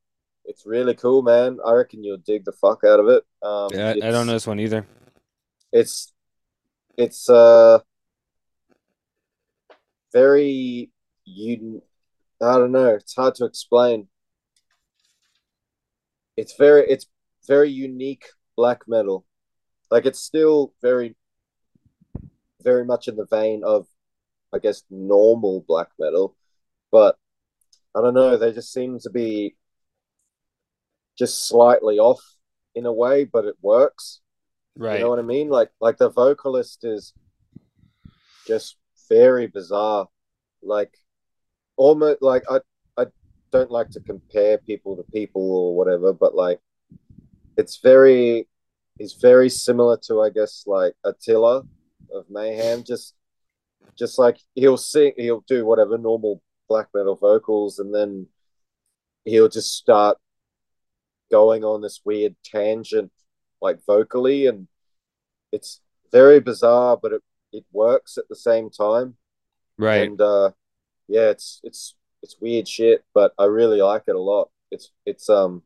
it's 0.46 0.64
really 0.64 0.94
cool, 0.94 1.22
man. 1.22 1.58
I 1.64 1.72
reckon 1.72 2.04
you'll 2.04 2.18
dig 2.18 2.44
the 2.44 2.52
fuck 2.52 2.84
out 2.84 3.00
of 3.00 3.08
it. 3.08 3.24
Um, 3.42 3.68
Yeah, 3.72 3.88
I, 3.88 4.08
I 4.08 4.10
don't 4.10 4.26
know 4.26 4.32
this 4.32 4.46
one 4.46 4.60
either. 4.60 4.86
it's 5.72 6.12
it's 6.96 7.28
uh 7.28 7.78
very 10.12 10.90
you 11.24 11.82
I 12.40 12.58
don't 12.58 12.72
know, 12.72 12.94
it's 12.94 13.14
hard 13.14 13.34
to 13.36 13.44
explain. 13.44 14.08
It's 16.36 16.54
very 16.56 16.88
it's 16.88 17.06
very 17.46 17.70
unique 17.70 18.26
black 18.56 18.82
metal. 18.86 19.24
Like 19.90 20.06
it's 20.06 20.20
still 20.20 20.72
very 20.82 21.16
very 22.62 22.84
much 22.84 23.08
in 23.08 23.16
the 23.16 23.26
vein 23.26 23.62
of 23.64 23.86
I 24.54 24.58
guess 24.58 24.82
normal 24.90 25.64
black 25.66 25.88
metal, 25.98 26.36
but 26.90 27.18
I 27.94 28.00
don't 28.00 28.14
know, 28.14 28.36
they 28.36 28.52
just 28.52 28.72
seem 28.72 28.98
to 29.00 29.10
be 29.10 29.56
just 31.16 31.48
slightly 31.48 31.98
off 31.98 32.20
in 32.74 32.86
a 32.86 32.92
way, 32.92 33.24
but 33.24 33.44
it 33.44 33.56
works. 33.62 34.20
Right. 34.76 34.98
You 34.98 35.04
know 35.04 35.10
what 35.10 35.18
I 35.18 35.22
mean? 35.22 35.48
Like 35.48 35.70
like 35.80 35.96
the 35.98 36.10
vocalist 36.10 36.84
is 36.84 37.14
just 38.46 38.76
very 39.08 39.46
bizarre. 39.46 40.06
Like 40.62 40.92
almost 41.76 42.22
like 42.22 42.44
I 42.50 42.60
I 42.98 43.06
don't 43.50 43.70
like 43.70 43.90
to 43.90 44.00
compare 44.00 44.58
people 44.58 44.96
to 44.96 45.02
people 45.04 45.42
or 45.42 45.76
whatever, 45.76 46.12
but 46.12 46.34
like 46.34 46.60
it's 47.56 47.78
very 47.78 48.46
it's 48.98 49.14
very 49.14 49.48
similar 49.48 49.98
to 50.06 50.20
I 50.20 50.30
guess 50.30 50.64
like 50.66 50.94
Attila 51.04 51.62
of 52.12 52.26
Mayhem. 52.28 52.84
Just 52.84 53.14
just 53.98 54.18
like 54.18 54.38
he'll 54.54 54.76
sing, 54.76 55.12
he'll 55.16 55.44
do 55.48 55.64
whatever 55.64 55.96
normal 55.96 56.42
black 56.68 56.88
metal 56.94 57.16
vocals, 57.16 57.78
and 57.78 57.94
then 57.94 58.26
he'll 59.24 59.48
just 59.48 59.74
start 59.74 60.18
going 61.30 61.64
on 61.64 61.80
this 61.80 62.00
weird 62.04 62.36
tangent, 62.44 63.12
like 63.60 63.84
vocally, 63.86 64.46
and 64.46 64.68
it's 65.52 65.80
very 66.12 66.40
bizarre, 66.40 66.96
but 66.96 67.12
it 67.12 67.22
it 67.52 67.64
works 67.72 68.18
at 68.18 68.28
the 68.28 68.36
same 68.36 68.70
time. 68.70 69.16
Right. 69.78 70.08
And 70.08 70.20
uh, 70.20 70.50
yeah, 71.08 71.30
it's 71.30 71.60
it's 71.64 71.94
it's 72.22 72.40
weird 72.40 72.68
shit, 72.68 73.04
but 73.14 73.32
I 73.38 73.44
really 73.44 73.80
like 73.80 74.04
it 74.08 74.16
a 74.16 74.20
lot. 74.20 74.50
It's 74.70 74.90
it's 75.04 75.28
um 75.28 75.62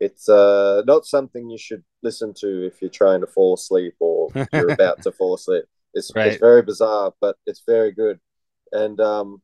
it's 0.00 0.28
uh 0.28 0.82
not 0.86 1.06
something 1.06 1.48
you 1.48 1.58
should 1.58 1.84
listen 2.02 2.34
to 2.34 2.66
if 2.66 2.82
you're 2.82 2.90
trying 2.90 3.20
to 3.20 3.26
fall 3.26 3.54
asleep 3.54 3.94
or 4.00 4.30
you're 4.52 4.70
about 4.80 5.02
to 5.02 5.12
fall 5.12 5.34
asleep. 5.34 5.64
It's 5.94 6.10
Right. 6.14 6.28
it's 6.28 6.40
very 6.40 6.62
bizarre, 6.62 7.14
but 7.20 7.36
it's 7.46 7.62
very 7.66 7.92
good. 7.92 8.18
And 8.72 9.00
um 9.00 9.40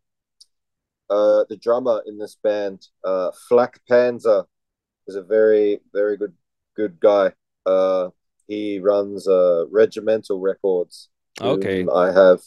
uh 1.11 1.45
the 1.49 1.57
drummer 1.57 2.03
in 2.07 2.19
this 2.19 2.37
band, 2.43 2.87
uh 3.05 3.31
Flak 3.49 3.81
Panzer, 3.91 4.47
is 5.07 5.17
a 5.17 5.23
very, 5.23 5.81
very 5.93 6.17
good 6.17 6.35
good 6.77 7.01
guy. 7.01 7.33
Uh 7.67 8.11
he 8.49 8.79
runs 8.79 9.29
uh 9.29 9.65
regimental 9.71 10.41
records. 10.41 11.09
Okay. 11.41 11.87
I 11.93 12.13
have 12.13 12.41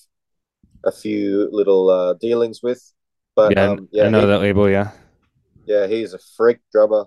a 0.83 0.91
few 0.91 1.49
little 1.51 1.89
uh 1.89 2.13
dealings 2.15 2.61
with. 2.63 2.81
But 3.35 3.57
yeah, 3.57 3.71
um 3.71 3.89
yeah, 3.91 4.07
I 4.07 4.09
know 4.09 4.21
he- 4.21 4.27
that 4.27 4.41
label. 4.41 4.69
Yeah. 4.69 4.91
yeah, 5.65 5.87
he's 5.87 6.13
a 6.13 6.19
freak 6.37 6.59
drummer. 6.71 7.05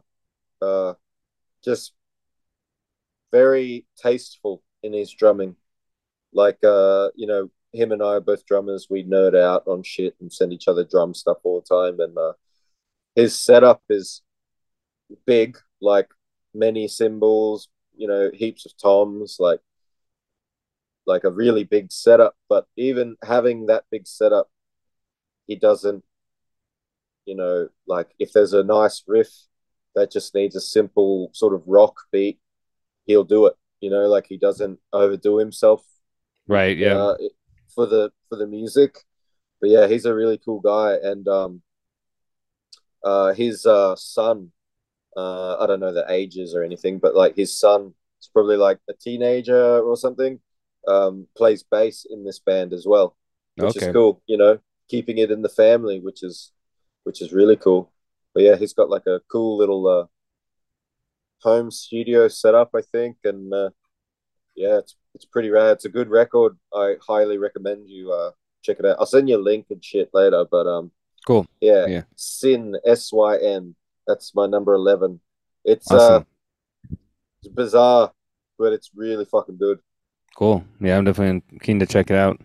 Uh, 0.60 0.94
just 1.64 1.92
very 3.32 3.86
tasteful 3.96 4.62
in 4.82 4.92
his 4.92 5.12
drumming. 5.12 5.56
Like, 6.32 6.58
uh, 6.64 7.10
you 7.14 7.26
know, 7.26 7.50
him 7.76 7.92
and 7.92 8.02
I 8.02 8.14
are 8.14 8.20
both 8.20 8.46
drummers. 8.46 8.88
We 8.90 9.04
nerd 9.04 9.36
out 9.36 9.66
on 9.66 9.82
shit 9.82 10.16
and 10.20 10.32
send 10.32 10.52
each 10.52 10.68
other 10.68 10.84
drum 10.84 11.14
stuff 11.14 11.38
all 11.44 11.60
the 11.60 11.74
time. 11.74 12.00
And 12.00 12.16
uh, 12.16 12.32
his 13.14 13.38
setup 13.40 13.82
is 13.88 14.22
big, 15.26 15.58
like 15.80 16.08
many 16.54 16.88
cymbals, 16.88 17.68
you 17.96 18.08
know, 18.08 18.30
heaps 18.32 18.66
of 18.66 18.76
toms, 18.76 19.36
like 19.38 19.60
like 21.06 21.24
a 21.24 21.30
really 21.30 21.64
big 21.64 21.92
setup. 21.92 22.36
But 22.48 22.66
even 22.76 23.16
having 23.22 23.66
that 23.66 23.84
big 23.90 24.06
setup, 24.06 24.50
he 25.46 25.56
doesn't 25.56 26.04
you 27.26 27.34
know, 27.34 27.68
like 27.88 28.14
if 28.20 28.32
there's 28.32 28.52
a 28.52 28.62
nice 28.62 29.02
riff 29.06 29.28
that 29.96 30.12
just 30.12 30.32
needs 30.34 30.54
a 30.54 30.60
simple 30.60 31.30
sort 31.32 31.54
of 31.54 31.62
rock 31.66 31.96
beat, 32.12 32.38
he'll 33.04 33.24
do 33.24 33.46
it. 33.46 33.54
You 33.80 33.90
know, 33.90 34.06
like 34.06 34.26
he 34.28 34.38
doesn't 34.38 34.78
overdo 34.92 35.38
himself 35.38 35.84
Right. 36.46 36.76
Yeah. 36.76 36.96
uh, 36.96 37.16
for 37.76 37.86
the 37.86 38.10
for 38.28 38.36
the 38.36 38.46
music. 38.48 39.04
But 39.60 39.70
yeah, 39.70 39.86
he's 39.86 40.04
a 40.04 40.14
really 40.14 40.38
cool 40.38 40.60
guy, 40.60 40.96
and 41.00 41.28
um, 41.28 41.62
uh, 43.04 43.32
his 43.34 43.64
uh 43.64 43.94
son, 43.94 44.50
uh, 45.16 45.58
I 45.58 45.66
don't 45.68 45.80
know 45.80 45.94
the 45.94 46.10
ages 46.10 46.54
or 46.56 46.64
anything, 46.64 46.98
but 46.98 47.14
like 47.14 47.36
his 47.36 47.56
son 47.56 47.94
is 48.20 48.28
probably 48.32 48.56
like 48.56 48.80
a 48.90 48.94
teenager 48.94 49.78
or 49.78 49.96
something. 49.96 50.40
Um, 50.88 51.26
plays 51.36 51.64
bass 51.64 52.06
in 52.08 52.24
this 52.24 52.38
band 52.38 52.72
as 52.72 52.86
well, 52.86 53.16
which 53.56 53.76
okay. 53.76 53.86
is 53.86 53.92
cool. 53.92 54.22
You 54.26 54.36
know, 54.36 54.58
keeping 54.88 55.18
it 55.18 55.30
in 55.30 55.42
the 55.42 55.48
family, 55.48 56.00
which 56.00 56.22
is 56.24 56.52
which 57.04 57.22
is 57.22 57.32
really 57.32 57.56
cool. 57.56 57.92
But 58.34 58.42
yeah, 58.42 58.56
he's 58.56 58.74
got 58.74 58.90
like 58.90 59.06
a 59.06 59.20
cool 59.30 59.56
little 59.56 59.86
uh, 59.86 60.06
home 61.40 61.70
studio 61.70 62.28
set 62.28 62.54
up, 62.54 62.70
I 62.74 62.82
think, 62.82 63.16
and 63.24 63.52
uh, 63.52 63.70
yeah, 64.54 64.78
it's 64.78 64.96
it's 65.16 65.24
pretty 65.24 65.50
rad. 65.50 65.72
It's 65.72 65.84
a 65.86 65.88
good 65.88 66.08
record. 66.08 66.56
I 66.72 66.94
highly 67.04 67.38
recommend 67.38 67.88
you 67.88 68.12
uh, 68.12 68.30
check 68.62 68.78
it 68.78 68.86
out. 68.86 68.96
I'll 69.00 69.06
send 69.06 69.28
you 69.28 69.36
a 69.36 69.42
link 69.50 69.66
and 69.70 69.82
shit 69.84 70.10
later. 70.14 70.44
But 70.48 70.66
um, 70.68 70.92
Cool. 71.26 71.46
yeah, 71.60 71.86
Yeah. 71.86 72.02
Sin 72.14 72.76
S 72.86 73.12
Y 73.12 73.38
N. 73.38 73.74
That's 74.06 74.34
my 74.34 74.46
number 74.46 74.74
eleven. 74.74 75.18
It's 75.64 75.90
Awesome. 75.90 76.22
uh, 76.92 76.96
it's 77.42 77.52
bizarre, 77.52 78.12
but 78.58 78.72
it's 78.72 78.90
really 78.94 79.24
fucking 79.24 79.56
good. 79.58 79.80
Cool. 80.36 80.64
Yeah, 80.80 80.96
I'm 80.98 81.04
definitely 81.04 81.42
keen 81.60 81.80
to 81.80 81.86
check 81.86 82.10
it 82.10 82.16
out. 82.16 82.38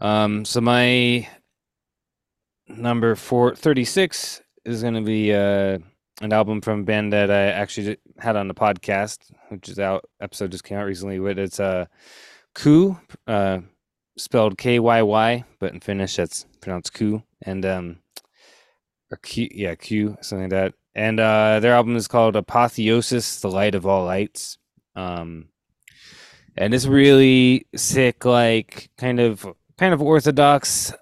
Um, 0.00 0.44
so 0.44 0.60
my 0.60 1.26
number 2.68 3.14
four 3.14 3.54
thirty-six 3.54 4.42
is 4.64 4.82
going 4.82 4.94
to 4.94 5.00
be 5.00 5.32
uh, 5.32 5.78
an 6.24 6.32
album 6.32 6.60
from 6.60 6.80
a 6.80 6.84
band 6.84 7.12
that 7.12 7.30
I 7.30 7.50
actually 7.50 7.98
had 8.18 8.34
on 8.34 8.48
the 8.48 8.54
podcast, 8.54 9.30
which 9.50 9.68
is 9.68 9.78
out. 9.78 10.08
Episode 10.20 10.50
just 10.50 10.64
came 10.64 10.78
out 10.78 10.86
recently. 10.86 11.18
But 11.18 11.38
it's 11.38 11.60
uh, 11.60 11.86
Ku, 12.54 12.98
uh, 13.26 13.60
spelled 14.16 14.58
K 14.58 14.78
Y 14.78 15.02
Y, 15.02 15.44
but 15.58 15.72
in 15.72 15.80
Finnish 15.80 16.16
that's 16.16 16.46
pronounced 16.60 16.94
Ku, 16.94 17.22
and 17.42 17.64
um, 17.66 17.98
or 19.10 19.18
Q, 19.18 19.48
yeah, 19.52 19.74
Q, 19.74 20.16
something 20.22 20.44
like 20.44 20.50
that. 20.50 20.74
And 20.94 21.20
uh, 21.20 21.60
their 21.60 21.74
album 21.74 21.94
is 21.96 22.08
called 22.08 22.36
Apotheosis: 22.36 23.40
The 23.40 23.50
Light 23.50 23.74
of 23.74 23.86
All 23.86 24.04
Lights. 24.04 24.58
Um, 24.96 25.48
and 26.56 26.72
it's 26.72 26.86
really 26.86 27.66
sick, 27.76 28.24
like 28.24 28.90
kind 28.96 29.20
of 29.20 29.46
kind 29.76 29.92
of 29.92 30.00
orthodox 30.00 30.92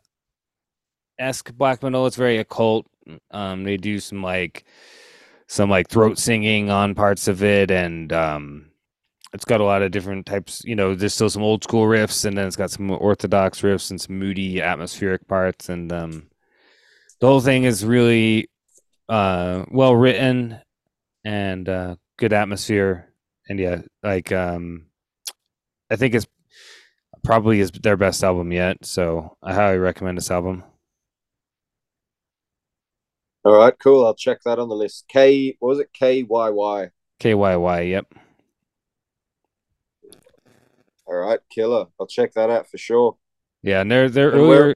esque 1.18 1.52
black 1.54 1.82
metal. 1.82 2.06
It's 2.06 2.16
very 2.16 2.38
occult. 2.38 2.86
Um, 3.30 3.64
they 3.64 3.76
do 3.76 4.00
some 4.00 4.22
like 4.22 4.64
some 5.52 5.68
like 5.68 5.86
throat 5.88 6.18
singing 6.18 6.70
on 6.70 6.94
parts 6.94 7.28
of 7.28 7.42
it, 7.42 7.70
and 7.70 8.10
um, 8.10 8.70
it's 9.34 9.44
got 9.44 9.60
a 9.60 9.64
lot 9.64 9.82
of 9.82 9.90
different 9.90 10.24
types. 10.24 10.62
You 10.64 10.74
know, 10.74 10.94
there's 10.94 11.12
still 11.12 11.28
some 11.28 11.42
old 11.42 11.62
school 11.62 11.84
riffs, 11.84 12.24
and 12.24 12.38
then 12.38 12.46
it's 12.46 12.56
got 12.56 12.70
some 12.70 12.90
orthodox 12.90 13.60
riffs 13.60 13.90
and 13.90 14.00
some 14.00 14.18
moody 14.18 14.62
atmospheric 14.62 15.28
parts, 15.28 15.68
and 15.68 15.92
um, 15.92 16.30
the 17.20 17.26
whole 17.26 17.42
thing 17.42 17.64
is 17.64 17.84
really 17.84 18.48
uh, 19.10 19.66
well 19.70 19.94
written 19.94 20.58
and 21.22 21.68
uh, 21.68 21.96
good 22.16 22.32
atmosphere. 22.32 23.12
And 23.46 23.58
yeah, 23.58 23.82
like 24.02 24.32
um, 24.32 24.86
I 25.90 25.96
think 25.96 26.14
it's 26.14 26.26
probably 27.22 27.60
is 27.60 27.70
their 27.72 27.98
best 27.98 28.24
album 28.24 28.52
yet. 28.52 28.86
So 28.86 29.36
I 29.42 29.52
highly 29.52 29.76
recommend 29.76 30.16
this 30.16 30.30
album. 30.30 30.64
All 33.44 33.52
right, 33.56 33.74
cool. 33.78 34.04
I'll 34.06 34.14
check 34.14 34.42
that 34.44 34.58
on 34.58 34.68
the 34.68 34.74
list. 34.74 35.06
K, 35.08 35.56
what 35.60 35.68
was 35.68 35.78
it? 35.80 35.92
K 35.92 36.22
Y 36.24 36.50
Y. 36.50 36.90
KYY. 37.18 37.80
Yep. 37.90 38.14
All 41.06 41.14
right, 41.16 41.40
killer. 41.50 41.86
I'll 42.00 42.06
check 42.08 42.32
that 42.34 42.50
out 42.50 42.68
for 42.68 42.78
sure. 42.78 43.16
Yeah, 43.62 43.80
and 43.80 43.90
they're 43.90 44.08
they're 44.08 44.32
And 44.32 44.42
earlier. 44.42 44.74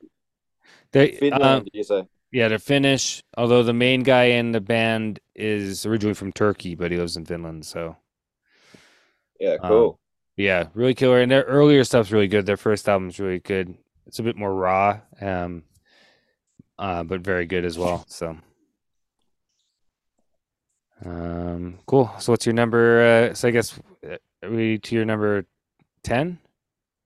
They 0.92 1.20
Finland, 1.20 1.40
um, 1.40 1.68
you 1.72 1.82
say? 1.84 2.06
yeah, 2.32 2.48
they're 2.48 2.58
Finnish. 2.60 3.22
Although 3.36 3.62
the 3.64 3.74
main 3.74 4.02
guy 4.02 4.24
in 4.26 4.52
the 4.52 4.60
band 4.60 5.20
is 5.34 5.86
originally 5.86 6.14
from 6.14 6.32
Turkey, 6.32 6.74
but 6.74 6.92
he 6.92 6.98
lives 6.98 7.16
in 7.16 7.26
Finland. 7.26 7.66
So 7.66 7.96
Yeah, 9.40 9.58
um, 9.58 9.66
cool. 9.66 9.98
yeah, 10.36 10.68
really 10.74 10.94
killer. 10.94 11.20
And 11.20 11.30
their 11.30 11.44
earlier 11.44 11.84
stuff's 11.84 12.12
really 12.12 12.28
good. 12.28 12.46
Their 12.46 12.56
first 12.56 12.88
album's 12.88 13.18
really 13.20 13.40
good. 13.40 13.76
It's 14.06 14.18
a 14.18 14.22
bit 14.22 14.36
more 14.36 14.54
raw, 14.54 15.00
um, 15.20 15.64
uh, 16.78 17.02
but 17.04 17.20
very 17.20 17.46
good 17.46 17.64
as 17.64 17.78
well. 17.78 18.04
So, 18.08 18.36
um, 21.04 21.78
cool. 21.86 22.10
So, 22.18 22.32
what's 22.32 22.46
your 22.46 22.54
number? 22.54 23.30
Uh, 23.30 23.34
so, 23.34 23.48
I 23.48 23.50
guess 23.50 23.78
uh, 24.08 24.16
are 24.42 24.50
we 24.50 24.78
to 24.78 24.94
your 24.94 25.04
number 25.04 25.46
ten? 26.02 26.38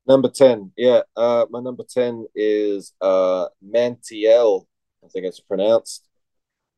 Number 0.07 0.29
10. 0.29 0.73
Yeah, 0.77 1.03
uh, 1.17 1.47
my 1.51 1.61
number 1.61 1.85
10 1.89 2.27
is 2.35 2.95
uh, 3.01 3.47
Mantiel, 3.65 4.67
I 5.05 5.09
think 5.09 5.25
it's 5.25 5.39
pronounced. 5.39 6.05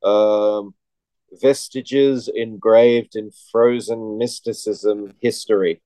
Um, 0.02 0.74
Vestiges 1.40 2.28
engraved 2.28 3.16
in 3.16 3.30
frozen 3.50 4.18
mysticism 4.18 5.14
history. 5.20 5.80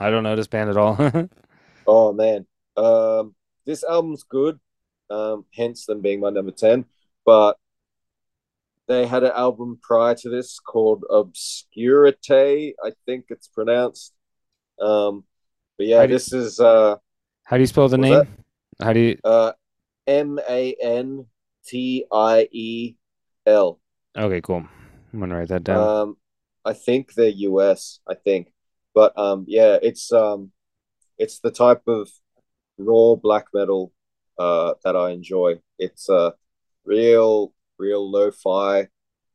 I 0.00 0.10
don't 0.10 0.24
know 0.24 0.34
this 0.34 0.48
band 0.48 0.70
at 0.70 0.76
all. 0.76 0.96
Oh, 1.88 2.12
man. 2.12 2.46
Um, 2.76 3.36
this 3.64 3.84
album's 3.84 4.24
good, 4.24 4.58
um, 5.08 5.44
hence 5.54 5.86
them 5.86 6.00
being 6.00 6.18
my 6.18 6.30
number 6.30 6.50
10. 6.50 6.84
But 7.24 7.58
they 8.88 9.06
had 9.06 9.24
an 9.24 9.32
album 9.34 9.78
prior 9.82 10.14
to 10.14 10.28
this 10.30 10.58
called 10.60 11.04
Obscurite, 11.10 12.74
I 12.84 12.92
think 13.04 13.26
it's 13.30 13.48
pronounced. 13.48 14.14
Um, 14.80 15.24
but 15.78 15.86
yeah, 15.86 16.06
do 16.06 16.12
you- 16.12 16.14
this 16.18 16.32
is. 16.32 16.60
Uh, 16.60 16.96
How 17.44 17.56
do 17.56 17.62
you 17.62 17.66
spell 17.66 17.88
the 17.88 17.98
name? 17.98 18.26
How 18.80 18.92
do 18.92 19.00
you? 19.00 19.18
Uh, 19.24 19.52
M 20.06 20.38
A 20.48 20.74
N 20.80 21.26
T 21.66 22.04
I 22.12 22.48
E 22.52 22.94
L. 23.46 23.80
Okay, 24.16 24.40
cool. 24.40 24.66
I'm 25.12 25.20
gonna 25.20 25.36
write 25.36 25.48
that 25.48 25.64
down. 25.64 25.88
Um, 25.88 26.16
I 26.64 26.72
think 26.72 27.14
they're 27.14 27.28
US. 27.28 28.00
I 28.08 28.14
think, 28.14 28.52
but 28.94 29.16
um, 29.18 29.44
yeah, 29.48 29.78
it's 29.82 30.12
um, 30.12 30.52
it's 31.18 31.38
the 31.40 31.50
type 31.50 31.82
of 31.86 32.08
raw 32.78 33.14
black 33.14 33.46
metal 33.54 33.92
uh 34.38 34.74
that 34.84 34.94
I 34.96 35.10
enjoy. 35.12 35.60
It's 35.78 36.10
uh 36.10 36.32
real, 36.84 37.52
real 37.78 38.08
lo-fi, 38.10 38.88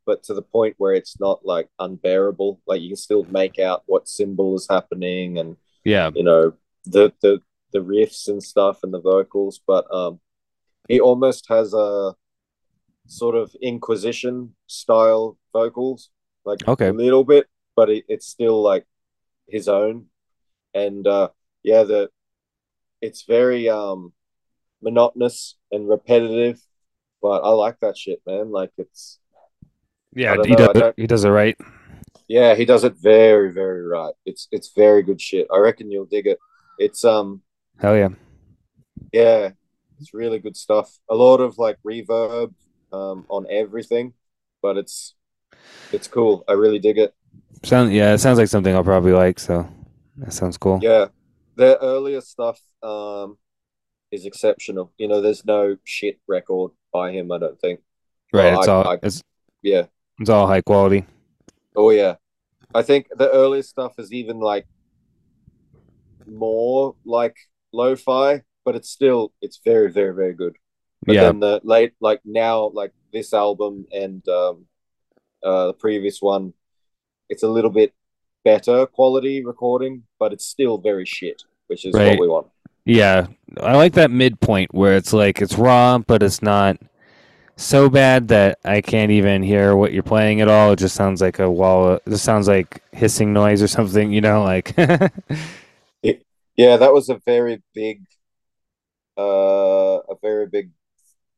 but 0.05 0.23
to 0.23 0.33
the 0.33 0.41
point 0.41 0.75
where 0.77 0.93
it's 0.93 1.19
not 1.19 1.45
like 1.45 1.69
unbearable. 1.79 2.61
Like 2.67 2.81
you 2.81 2.89
can 2.89 2.95
still 2.97 3.25
make 3.29 3.59
out 3.59 3.83
what 3.85 4.07
cymbal 4.09 4.55
is 4.55 4.67
happening 4.69 5.37
and 5.39 5.57
yeah, 5.83 6.11
you 6.13 6.23
know 6.23 6.53
the 6.85 7.13
the 7.21 7.41
the 7.73 7.79
riffs 7.79 8.27
and 8.27 8.43
stuff 8.43 8.79
and 8.83 8.93
the 8.93 8.99
vocals, 9.01 9.61
but 9.65 9.85
um, 9.93 10.19
he 10.87 10.99
almost 10.99 11.45
has 11.49 11.73
a 11.73 12.15
sort 13.07 13.35
of 13.35 13.55
Inquisition 13.61 14.55
style 14.67 15.37
vocals, 15.53 16.09
like 16.45 16.59
Okay. 16.67 16.89
a 16.89 16.93
little 16.93 17.23
bit, 17.23 17.47
but 17.75 17.89
it, 17.89 18.05
it's 18.07 18.27
still 18.27 18.61
like 18.61 18.85
his 19.47 19.67
own. 19.67 20.07
And 20.73 21.05
uh, 21.07 21.29
yeah, 21.63 21.83
the 21.83 22.09
it's 23.01 23.23
very 23.23 23.69
um 23.69 24.13
monotonous 24.81 25.55
and 25.71 25.87
repetitive, 25.87 26.61
but 27.21 27.41
I 27.43 27.49
like 27.49 27.79
that 27.81 27.97
shit, 27.97 28.21
man. 28.25 28.51
Like 28.51 28.71
it's 28.77 29.19
Yeah, 30.13 30.35
he 30.43 30.51
know, 30.51 30.73
does. 30.73 30.81
It, 30.81 30.93
he 30.97 31.07
does 31.07 31.23
it 31.25 31.29
right. 31.29 31.57
yeah, 32.27 32.55
he 32.55 32.65
does 32.65 32.83
it 32.83 32.95
very, 33.01 33.51
very 33.51 33.83
right. 33.85 34.13
It's 34.25 34.47
it's 34.51 34.69
very 34.75 35.03
good 35.03 35.21
shit. 35.21 35.47
I 35.53 35.57
reckon 35.59 35.91
you'll 35.91 36.05
dig 36.05 36.27
it. 36.27 36.39
It's 36.77 37.03
um 37.05 37.41
Hell 37.79 37.97
yeah. 37.97 38.09
yeah, 39.11 39.51
it's 39.99 40.13
really 40.13 40.39
good 40.39 40.57
stuff. 40.57 40.97
A 41.09 41.15
lot 41.15 41.37
of 41.41 41.57
like 41.57 41.77
reverb 41.85 42.53
um 42.91 43.25
on 43.29 43.45
everything, 43.49 44.13
but 44.61 44.77
it's 44.77 45.15
it's 45.91 46.07
cool. 46.07 46.43
I 46.47 46.53
really 46.53 46.79
dig 46.79 46.97
it. 46.97 47.13
Sound 47.63 47.93
yeah. 47.93 48.13
It 48.13 48.19
sounds 48.19 48.37
like 48.39 48.47
something 48.47 48.73
I'll 48.75 48.83
probably 48.83 49.13
like. 49.13 49.39
So 49.39 49.67
that 50.17 50.33
sounds 50.33 50.57
cool. 50.57 50.79
Yeah. 50.81 51.07
their 51.55 51.77
earlier 51.81 52.21
stuff 52.21 52.59
um 52.83 53.37
is 54.11 54.25
exceptional. 54.25 54.93
You 54.97 55.07
know, 55.07 55.21
there's 55.21 55.45
no 55.45 55.77
shit 55.85 56.19
record 56.27 56.71
by 56.91 57.11
him, 57.11 57.31
I 57.31 57.37
don't 57.37 57.59
think. 57.59 57.79
right. 58.33 58.51
Well, 58.51 58.59
it's 58.59 58.67
I- 58.67 58.73
all 58.73 58.87
I- 58.87 58.99
it's 59.03 59.23
Yeah. 59.61 59.85
it's 60.19 60.29
all 60.29 60.47
high 60.47 60.61
quality. 60.61 61.05
Oh 61.75 61.89
yeah. 61.91 62.15
I 62.73 62.81
think 62.83 63.07
the 63.17 63.29
earliest 63.31 63.69
stuff 63.69 63.93
is 63.99 64.11
even 64.13 64.39
like 64.39 64.65
more 66.27 66.95
like 67.05 67.35
lo-fi, 67.73 68.43
but 68.65 68.75
it's 68.75 68.89
still 68.89 69.33
it's 69.41 69.59
very, 69.63 69.91
very, 69.91 70.13
very 70.13 70.33
good. 70.33 70.55
But 71.05 71.15
yeah. 71.15 71.23
then 71.23 71.39
the 71.39 71.61
late 71.63 71.93
like 71.99 72.21
now, 72.25 72.69
like 72.73 72.93
this 73.11 73.33
album 73.33 73.85
and 73.91 74.25
um 74.29 74.65
uh 75.43 75.67
the 75.67 75.73
previous 75.73 76.21
one, 76.21 76.53
it's 77.29 77.43
a 77.43 77.47
little 77.49 77.71
bit 77.71 77.93
better 78.43 78.85
quality 78.85 79.43
recording, 79.43 80.03
but 80.19 80.31
it's 80.33 80.45
still 80.45 80.77
very 80.77 81.05
shit, 81.05 81.43
which 81.67 81.85
is 81.85 81.93
Right. 81.93 82.09
what 82.11 82.19
we 82.19 82.27
want. 82.27 82.47
Yeah, 82.85 83.27
I 83.61 83.75
like 83.75 83.93
that 83.93 84.11
midpoint 84.11 84.73
where 84.73 84.95
it's 84.95 85.13
like 85.13 85.41
it's 85.41 85.57
raw, 85.57 85.99
but 85.99 86.23
it's 86.23 86.41
not 86.41 86.77
so 87.55 87.89
bad 87.89 88.29
that 88.29 88.59
I 88.65 88.81
can't 88.81 89.11
even 89.11 89.43
hear 89.43 89.75
what 89.75 89.93
you're 89.93 90.03
playing 90.03 90.41
at 90.41 90.47
all. 90.47 90.71
It 90.71 90.79
just 90.79 90.95
sounds 90.95 91.21
like 91.21 91.39
a 91.39 91.49
wall. 91.49 91.99
It 92.05 92.17
sounds 92.17 92.47
like 92.47 92.81
hissing 92.91 93.33
noise 93.33 93.61
or 93.61 93.67
something. 93.67 94.11
You 94.11 94.21
know, 94.21 94.43
like 94.43 94.75
Yeah, 96.57 96.77
that 96.77 96.93
was 96.93 97.09
a 97.09 97.19
very 97.25 97.61
big 97.73 98.03
uh 99.17 99.99
a 100.09 100.15
very 100.21 100.47
big 100.47 100.71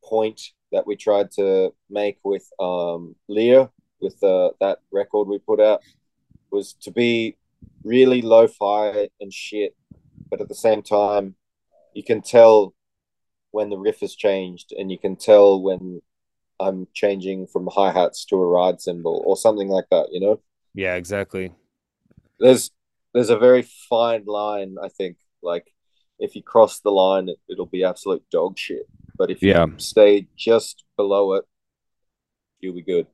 point 0.03 0.41
that 0.71 0.85
we 0.85 0.95
tried 0.95 1.31
to 1.31 1.73
make 1.89 2.19
with 2.23 2.47
um 2.59 3.15
Llyr 3.29 3.69
with 4.01 4.21
uh, 4.23 4.51
that 4.59 4.79
record 4.91 5.27
we 5.27 5.39
put 5.39 5.59
out 5.59 5.81
was 6.51 6.73
to 6.81 6.91
be 6.91 7.37
really 7.83 8.21
lo-fi 8.21 9.09
and 9.21 9.33
shit, 9.33 9.75
but 10.33 10.41
at 10.41 10.49
the 10.49 10.55
same 10.55 10.81
time 10.81 11.35
you 11.93 12.03
can 12.03 12.19
tell 12.19 12.73
when 13.51 13.69
the 13.69 13.77
riff 13.77 13.99
has 13.99 14.15
changed 14.15 14.73
and 14.75 14.91
you 14.91 14.97
can 14.97 15.15
tell 15.15 15.61
when 15.61 16.01
I'm 16.59 16.87
changing 16.91 17.45
from 17.45 17.69
hi-hats 17.71 18.25
to 18.25 18.37
a 18.37 18.47
ride 18.47 18.81
cymbal 18.81 19.21
or 19.27 19.37
something 19.37 19.67
like 19.67 19.85
that, 19.91 20.07
you 20.11 20.19
know? 20.19 20.41
yeah, 20.73 20.95
exactly. 20.95 21.53
there's 22.39 22.71
there's 23.13 23.29
a 23.29 23.37
very 23.37 23.61
fine 23.61 24.23
line 24.25 24.75
i 24.83 24.89
think 24.89 25.17
like 25.43 25.67
if 26.17 26.35
you 26.35 26.41
cross 26.41 26.79
the 26.79 26.89
line 26.89 27.29
it, 27.29 27.37
it'll 27.47 27.67
be 27.67 27.83
absolute 27.83 28.23
dog 28.31 28.57
shit 28.57 28.87
but 29.15 29.29
if 29.29 29.39
you 29.43 29.53
stay 29.77 30.27
just 30.35 30.83
below 30.97 31.33
it 31.33 31.45
you'll 32.59 32.73
be 32.73 32.81
good 32.81 33.05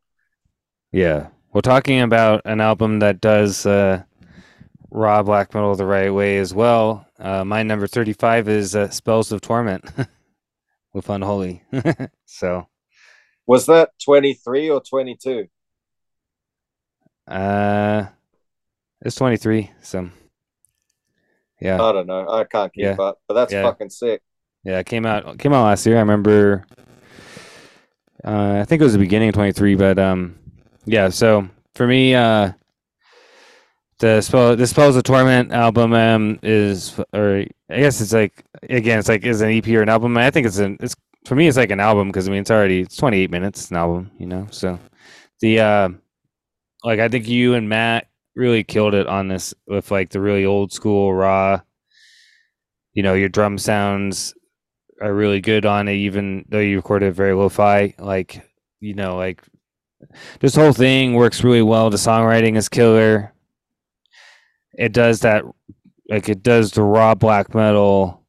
Yeah. 0.93 1.27
We're 1.51 1.61
talking 1.73 1.99
about 1.99 2.43
an 2.45 2.61
album 2.61 2.99
that 2.99 3.19
does 3.19 3.65
uh, 3.65 4.03
raw 4.91 5.21
black 5.23 5.53
metal 5.53 5.75
the 5.75 5.85
right 5.85 6.09
way 6.09 6.37
as 6.37 6.53
well. 6.53 7.05
Uh, 7.19 7.43
my 7.43 7.63
number 7.63 7.87
thirty-five 7.87 8.47
is 8.47 8.75
uh, 8.75 8.89
"Spells 8.89 9.31
Ov 9.31 9.41
Torment" 9.41 9.85
with 10.93 11.09
Unholy. 11.09 11.63
so, 12.25 12.67
was 13.45 13.65
that 13.67 13.91
23 14.03 14.69
or 14.69 14.81
22 14.81 15.47
uh, 17.27 18.05
it's 19.01 19.15
twenty-three. 19.15 19.71
So, 19.81 20.09
yeah. 21.61 21.75
i 21.81 21.91
don't 21.91 22.07
know 22.07 22.27
i 22.29 22.43
can't 22.43 22.73
keep 22.73 22.83
Yeah. 22.85 22.95
up 22.99 23.19
but 23.27 23.33
that's 23.35 23.53
Yeah. 23.53 23.63
fucking 23.63 23.89
sick 23.91 24.21
Yeah, 24.63 24.79
it 24.79 24.85
came 24.87 25.05
out 25.05 25.37
came 25.39 25.53
out 25.53 25.63
last 25.65 25.85
year. 25.85 25.97
I 25.97 25.99
remember. 26.01 26.65
Uh, 28.25 28.59
I 28.61 28.65
think 28.65 28.81
it 28.81 28.83
was 28.83 28.93
the 28.93 28.99
beginning 28.99 29.29
of 29.29 29.35
twenty 29.35 29.53
three, 29.53 29.75
but 29.75 29.97
um, 29.97 30.35
yeah. 30.85 31.07
So 31.09 31.47
for 31.75 31.87
me, 31.87 32.13
uh, 32.15 32.51
the 33.99 34.21
Spell 34.21 34.95
Ov 34.95 35.03
Torment 35.03 35.51
album 35.51 35.93
um 35.93 36.39
is 36.41 36.99
or 37.13 37.45
I 37.69 37.79
guess 37.79 38.01
it's 38.01 38.13
like 38.13 38.43
again 38.63 38.99
it's 38.99 39.09
like 39.09 39.25
is 39.25 39.41
an 39.41 39.51
EP 39.51 39.67
or 39.67 39.81
an 39.81 39.89
album. 39.89 40.17
I 40.17 40.31
think 40.31 40.47
it's 40.47 40.57
an 40.57 40.77
it's 40.79 40.95
for 41.25 41.35
me 41.35 41.47
it's 41.47 41.57
like 41.57 41.71
an 41.71 41.79
album 41.79 42.07
because 42.07 42.27
I 42.27 42.31
mean 42.31 42.41
it's 42.41 42.51
already 42.51 42.81
it's 42.81 42.95
twenty 42.95 43.21
eight 43.21 43.31
minutes 43.31 43.61
it's 43.61 43.71
an 43.71 43.77
album 43.77 44.11
you 44.17 44.25
know 44.25 44.47
so 44.51 44.79
the 45.41 45.59
uh 45.59 45.89
like 46.83 46.99
I 46.99 47.09
think 47.09 47.27
you 47.27 47.55
and 47.55 47.69
Matt 47.69 48.07
really 48.35 48.63
killed 48.63 48.93
it 48.93 49.07
on 49.07 49.27
this 49.27 49.53
with 49.67 49.91
like 49.91 50.09
the 50.09 50.21
really 50.21 50.45
old 50.45 50.71
school 50.71 51.13
raw. 51.13 51.61
You 52.93 53.03
know 53.03 53.13
your 53.13 53.29
drum 53.29 53.57
sounds 53.57 54.33
are 55.01 55.13
really 55.13 55.41
good 55.41 55.65
on 55.65 55.87
it, 55.87 55.95
even 55.95 56.45
though 56.49 56.59
you 56.59 56.77
recorded 56.77 57.13
very 57.13 57.33
lo-fi. 57.33 57.93
Like, 57.97 58.41
you 58.79 58.93
know, 58.93 59.15
like 59.15 59.43
this 60.39 60.55
whole 60.55 60.73
thing 60.73 61.13
works 61.13 61.43
really 61.43 61.61
well. 61.61 61.89
The 61.89 61.97
songwriting 61.97 62.57
is 62.57 62.69
killer. 62.69 63.33
It 64.79 64.93
does 64.93 65.19
that, 65.19 65.43
like 66.09 66.29
it 66.29 66.41
does 66.41 66.71
the 66.71 66.81
raw 66.81 67.13
black 67.13 67.53
metal 67.53 68.25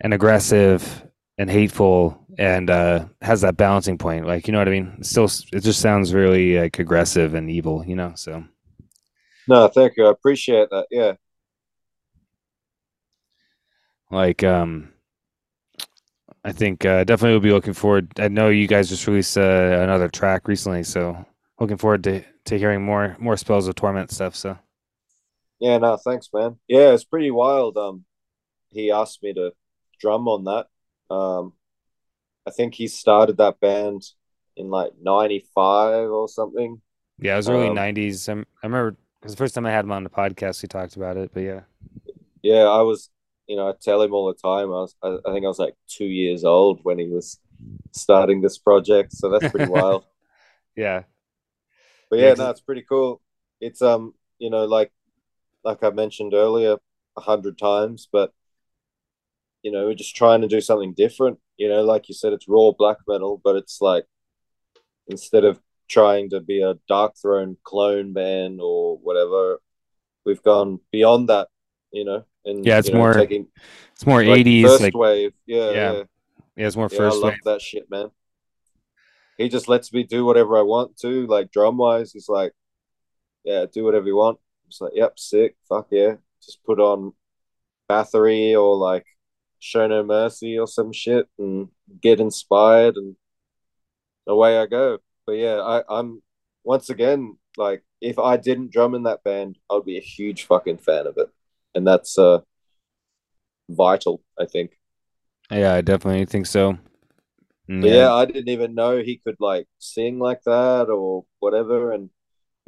and 0.00 0.14
aggressive 0.14 1.04
and 1.36 1.50
hateful, 1.50 2.24
and 2.38 2.70
uh, 2.70 3.06
has 3.20 3.42
that 3.42 3.56
balancing 3.56 3.98
point. 3.98 4.26
Like, 4.26 4.46
you 4.46 4.52
know 4.52 4.58
what 4.58 4.68
I 4.68 4.70
mean? 4.70 4.96
It 4.98 5.06
still, 5.06 5.28
it 5.52 5.60
just 5.60 5.80
sounds 5.80 6.14
really 6.14 6.58
like 6.58 6.78
aggressive 6.78 7.34
and 7.34 7.50
evil. 7.50 7.84
You 7.84 7.96
know, 7.96 8.12
so 8.14 8.44
no 9.48 9.66
thank 9.66 9.96
you 9.96 10.06
i 10.06 10.10
appreciate 10.10 10.68
that 10.70 10.86
yeah 10.90 11.12
like 14.10 14.44
um 14.44 14.92
i 16.44 16.52
think 16.52 16.84
uh 16.84 17.02
definitely 17.04 17.32
will 17.32 17.40
be 17.40 17.52
looking 17.52 17.72
forward 17.72 18.08
i 18.20 18.28
know 18.28 18.48
you 18.50 18.66
guys 18.68 18.88
just 18.88 19.06
released 19.06 19.36
uh, 19.36 19.78
another 19.80 20.08
track 20.08 20.46
recently 20.46 20.82
so 20.82 21.24
looking 21.58 21.78
forward 21.78 22.04
to 22.04 22.22
to 22.44 22.58
hearing 22.58 22.84
more 22.84 23.16
more 23.18 23.36
Spells 23.36 23.68
Ov 23.68 23.74
Torment 23.74 24.10
stuff 24.10 24.36
so 24.36 24.56
yeah 25.60 25.78
no 25.78 25.96
thanks 25.96 26.28
man. 26.32 26.56
Yeah 26.68 26.92
it's 26.92 27.04
pretty 27.04 27.30
wild. 27.30 27.76
Um 27.76 28.04
he 28.68 28.90
asked 28.90 29.22
me 29.22 29.32
to 29.34 29.52
drum 30.00 30.28
on 30.28 30.44
that. 30.44 31.14
Um 31.14 31.52
i 32.46 32.50
think 32.50 32.74
he 32.74 32.88
started 32.88 33.36
that 33.38 33.60
band 33.60 34.02
in 34.56 34.70
like 34.70 34.92
95 35.00 36.10
or 36.10 36.28
something. 36.28 36.80
Yeah 37.18 37.34
it 37.34 37.36
was 37.36 37.48
early 37.48 37.70
Um, 37.70 37.76
90s 37.76 38.28
I'm, 38.28 38.46
i 38.62 38.66
remember 38.66 38.96
because 39.20 39.32
the 39.32 39.38
first 39.38 39.54
time 39.54 39.66
i 39.66 39.70
had 39.70 39.84
him 39.84 39.92
on 39.92 40.04
the 40.04 40.10
podcast 40.10 40.62
we 40.62 40.68
talked 40.68 40.96
about 40.96 41.16
it 41.16 41.30
but 41.34 41.40
yeah. 41.42 41.60
Yeah, 42.42 42.64
I 42.64 42.82
was, 42.82 43.10
you 43.46 43.56
know, 43.56 43.68
I 43.68 43.72
tell 43.80 44.00
him 44.02 44.12
all 44.14 44.26
the 44.28 44.34
time. 44.40 44.68
I 44.68 44.80
was, 44.82 44.94
I, 45.02 45.18
I 45.26 45.32
think 45.32 45.44
I 45.44 45.48
was 45.48 45.58
like 45.58 45.74
two 45.88 46.04
years 46.06 46.44
old 46.44 46.80
when 46.84 46.98
he 46.98 47.08
was 47.08 47.38
starting 47.92 48.40
this 48.40 48.58
project, 48.58 49.12
so 49.12 49.28
that's 49.30 49.48
pretty 49.48 49.66
wild. 49.70 50.04
yeah. 50.76 51.02
But 52.10 52.18
Yeah, 52.18 52.28
yeah, 52.28 52.34
no, 52.34 52.50
it's 52.50 52.60
pretty 52.60 52.82
cool. 52.82 53.20
It's 53.60 53.82
um, 53.82 54.14
you 54.38 54.50
know, 54.50 54.64
like 54.64 54.92
like 55.68 55.84
I 55.84 55.90
mentioned 55.90 56.32
earlier 56.32 56.76
a 57.16 57.20
hundred 57.20 57.58
times, 57.58 58.08
but 58.10 58.32
you 59.62 59.70
know, 59.70 59.84
we're 59.84 59.94
just 59.94 60.16
trying 60.16 60.40
to 60.40 60.48
do 60.48 60.60
something 60.62 60.94
different. 60.94 61.38
You 61.58 61.68
know, 61.68 61.82
like 61.82 62.08
you 62.08 62.14
said, 62.14 62.32
it's 62.32 62.48
raw 62.48 62.70
black 62.70 62.96
metal, 63.06 63.40
but 63.42 63.56
it's 63.56 63.80
like 63.80 64.04
instead 65.08 65.44
of 65.44 65.60
trying 65.88 66.30
to 66.30 66.40
be 66.40 66.62
a 66.62 66.74
Darkthrone 66.90 67.56
clone 67.64 68.14
band 68.14 68.60
or 68.62 68.96
whatever, 68.96 69.60
we've 70.24 70.42
gone 70.42 70.80
beyond 70.90 71.28
that. 71.28 71.48
You 71.92 72.04
know, 72.06 72.24
and 72.46 72.64
Yeah, 72.64 72.78
it's 72.78 72.88
you 72.88 72.94
know, 72.94 72.98
more 73.00 73.12
taking 73.12 73.48
it's 73.92 74.06
more 74.06 74.24
like 74.24 74.46
80s 74.46 74.64
first 74.64 74.80
like 74.80 74.94
wave. 74.94 75.32
Yeah, 75.44 75.56
Yeah, 75.58 75.72
yeah. 75.72 76.02
yeah 76.56 76.66
it's 76.66 76.76
more 76.76 76.88
Yeah, 76.90 76.98
first 76.98 77.16
I 77.16 77.20
love 77.20 77.32
wave 77.34 77.44
that 77.44 77.60
shit, 77.60 77.90
man. 77.90 78.10
He 79.36 79.48
just 79.48 79.68
lets 79.68 79.92
me 79.92 80.02
do 80.02 80.24
whatever 80.24 80.58
I 80.58 80.62
want 80.62 80.96
to, 80.98 81.26
like 81.26 81.52
drum 81.52 81.76
wise. 81.76 82.12
He's 82.12 82.28
like, 82.28 82.52
yeah, 83.44 83.66
do 83.70 83.84
whatever 83.84 84.06
you 84.06 84.16
want. 84.16 84.38
It's 84.68 84.80
like, 84.80 84.92
yep, 84.94 85.18
sick, 85.18 85.56
fuck 85.68 85.88
yeah. 85.90 86.14
Just 86.44 86.62
put 86.64 86.78
on 86.78 87.12
Bathory 87.90 88.52
or 88.52 88.76
like 88.76 89.06
Show 89.58 89.86
No 89.86 90.04
Mercy 90.04 90.58
or 90.58 90.66
some 90.66 90.92
shit 90.92 91.26
and 91.38 91.68
get 92.00 92.20
inspired 92.20 92.96
and 92.96 93.16
away 94.26 94.58
I 94.58 94.66
go. 94.66 94.98
But 95.26 95.32
yeah, 95.32 95.60
I, 95.60 95.82
I'm 95.88 96.22
once 96.64 96.90
again 96.90 97.36
like, 97.56 97.82
if 98.00 98.18
I 98.18 98.36
didn't 98.36 98.70
drum 98.70 98.94
in 98.94 99.02
that 99.04 99.24
band, 99.24 99.58
I'd 99.70 99.84
be 99.84 99.98
a 99.98 100.02
huge 100.02 100.44
fucking 100.44 100.78
fan 100.78 101.06
of 101.06 101.16
it. 101.16 101.28
And 101.74 101.86
that's 101.86 102.18
uh, 102.18 102.40
vital. 103.68 104.22
I 104.38 104.44
think. 104.46 104.78
Yeah, 105.50 105.74
I 105.74 105.80
definitely 105.80 106.26
think 106.26 106.46
so. 106.46 106.78
But 107.70 107.90
yeah, 107.90 108.14
I 108.14 108.24
didn't 108.24 108.48
even 108.48 108.74
know 108.74 109.02
he 109.02 109.18
could 109.18 109.36
like 109.40 109.66
sing 109.78 110.18
like 110.18 110.42
that 110.44 110.88
or 110.88 111.26
whatever, 111.38 111.92
and 111.92 112.08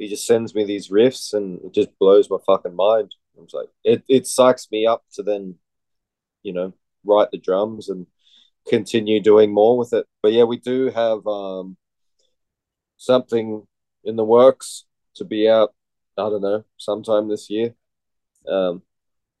he 0.01 0.07
just 0.07 0.25
sends 0.25 0.55
me 0.55 0.63
these 0.63 0.89
riffs, 0.89 1.33
and 1.33 1.59
it 1.63 1.73
just 1.73 1.97
blows 1.99 2.29
my 2.29 2.37
fucking 2.45 2.75
mind. 2.75 3.13
I 3.37 3.41
was 3.41 3.53
like, 3.53 3.69
it 3.83 4.03
it 4.09 4.23
psychs 4.23 4.71
me 4.71 4.87
up 4.87 5.03
to 5.13 5.23
then, 5.23 5.55
you 6.43 6.53
know, 6.53 6.73
write 7.05 7.29
the 7.31 7.37
drums 7.37 7.89
and 7.89 8.07
continue 8.67 9.21
doing 9.21 9.53
more 9.53 9.77
with 9.77 9.93
it. 9.93 10.07
But 10.23 10.33
yeah, 10.33 10.43
we 10.45 10.57
do 10.57 10.89
have 10.89 11.25
um 11.27 11.77
something 12.97 13.67
in 14.03 14.15
the 14.15 14.23
works 14.25 14.85
to 15.15 15.23
be 15.23 15.47
out. 15.47 15.73
I 16.17 16.29
don't 16.29 16.41
know, 16.41 16.65
sometime 16.77 17.29
this 17.29 17.49
year. 17.49 17.75
Um, 18.47 18.81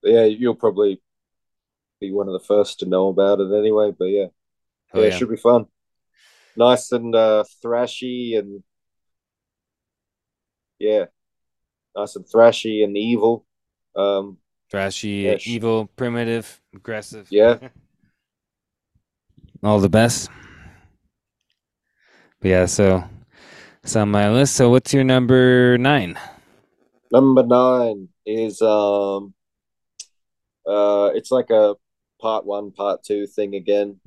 yeah, 0.03 0.25
you'll 0.25 0.55
probably 0.55 1.01
be 1.99 2.11
one 2.11 2.27
of 2.27 2.33
the 2.33 2.45
first 2.47 2.79
to 2.79 2.85
know 2.85 3.09
about 3.09 3.39
it 3.39 3.51
anyway. 3.51 3.91
But 3.97 4.05
yeah, 4.05 4.27
Oh, 4.93 4.99
yeah, 4.99 5.07
yeah. 5.07 5.07
it 5.07 5.17
should 5.17 5.29
be 5.29 5.37
fun. 5.37 5.65
Nice 6.55 6.91
and 6.91 7.15
uh, 7.15 7.43
thrashy 7.63 8.37
and 8.37 8.63
yeah, 10.81 11.05
nice 11.95 12.15
and 12.15 12.25
thrashy 12.25 12.83
and 12.83 12.97
evil. 12.97 13.45
Um, 13.95 14.37
Thrashy, 14.71 15.23
Yeah, 15.23 15.37
evil, 15.45 15.87
primitive, 15.97 16.61
aggressive. 16.73 17.27
Yeah. 17.29 17.57
All 19.63 19.79
the 19.79 19.89
best. 19.89 20.29
But 22.39 22.49
yeah, 22.49 22.65
so 22.65 23.03
it's 23.83 23.95
on 23.95 24.09
my 24.09 24.31
list. 24.31 24.55
So 24.55 24.69
what's 24.69 24.93
your 24.93 25.03
number 25.03 25.77
nine? 25.77 26.17
number 27.11 27.43
nine 27.43 28.07
is 28.25 28.61
um, 28.61 29.33
uh, 30.65 31.11
it's 31.13 31.31
like 31.31 31.49
a 31.49 31.75
part 32.21 32.45
one, 32.45 32.71
part 32.71 33.03
two 33.03 33.27
thing 33.27 33.55
again. 33.55 33.99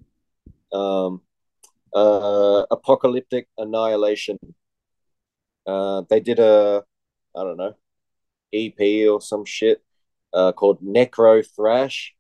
Um, 0.73 1.21
uh, 1.95 2.65
apocalyptic 2.71 3.49
annihilation. 3.59 4.39
Uh, 5.67 6.03
they 6.09 6.21
did 6.21 6.39
a, 6.39 6.85
I 7.37 7.43
don't 7.43 7.57
know, 7.57 7.75
EP 8.53 9.09
or 9.09 9.21
some 9.21 9.45
shit 9.45 9.83
uh, 10.33 10.53
called 10.53 10.83
Necro 10.83 11.45
Thrash, 11.55 12.15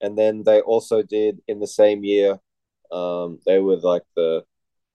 and 0.00 0.16
then 0.16 0.42
they 0.44 0.60
also 0.60 1.02
did 1.02 1.40
in 1.48 1.60
the 1.60 1.66
same 1.66 2.04
year. 2.04 2.38
Um, 2.92 3.38
they 3.46 3.58
were 3.58 3.76
like 3.76 4.02
the 4.16 4.44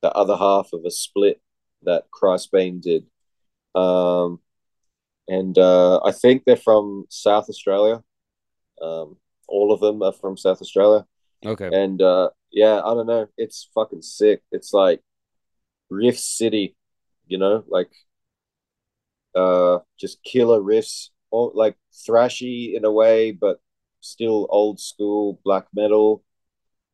the 0.02 0.11
other 0.11 0.35
half 0.35 0.69
of 0.73 0.85
a 0.85 0.91
split 0.91 1.41
that 1.84 2.06
Christbane 2.11 2.81
did, 2.81 3.06
um, 3.73 4.39
and 5.27 5.57
uh, 5.57 5.99
I 6.03 6.11
think 6.11 6.43
they're 6.45 6.56
from 6.56 7.06
South 7.10 7.49
Australia. 7.49 8.03
Um, 8.81 9.18
all 9.47 9.72
of 9.72 9.80
them 9.80 10.02
are 10.02 10.14
from 10.14 10.38
South 10.38 10.61
Australia. 10.61 11.06
Okay. 11.45 11.69
And 11.72 12.02
uh, 12.02 12.30
yeah, 12.52 12.81
I 12.84 12.93
don't 12.93 13.07
know. 13.07 13.27
It's 13.38 13.69
fucking 13.73 14.02
sick. 14.02 14.41
It's 14.52 14.73
like 14.73 15.02
Riff 15.89 16.18
City, 16.18 16.76
you 17.27 17.38
know, 17.38 17.64
like 17.68 17.89
uh, 19.35 19.80
just 19.99 20.23
killer 20.23 20.60
riffs, 20.61 21.10
all 21.31 21.52
like 21.53 21.76
thrashy 21.93 22.76
in 22.76 22.85
a 22.85 22.91
way, 22.91 23.31
but 23.31 23.60
still 24.02 24.47
old 24.49 24.80
school 24.80 25.39
black 25.43 25.68
metal. 25.73 26.23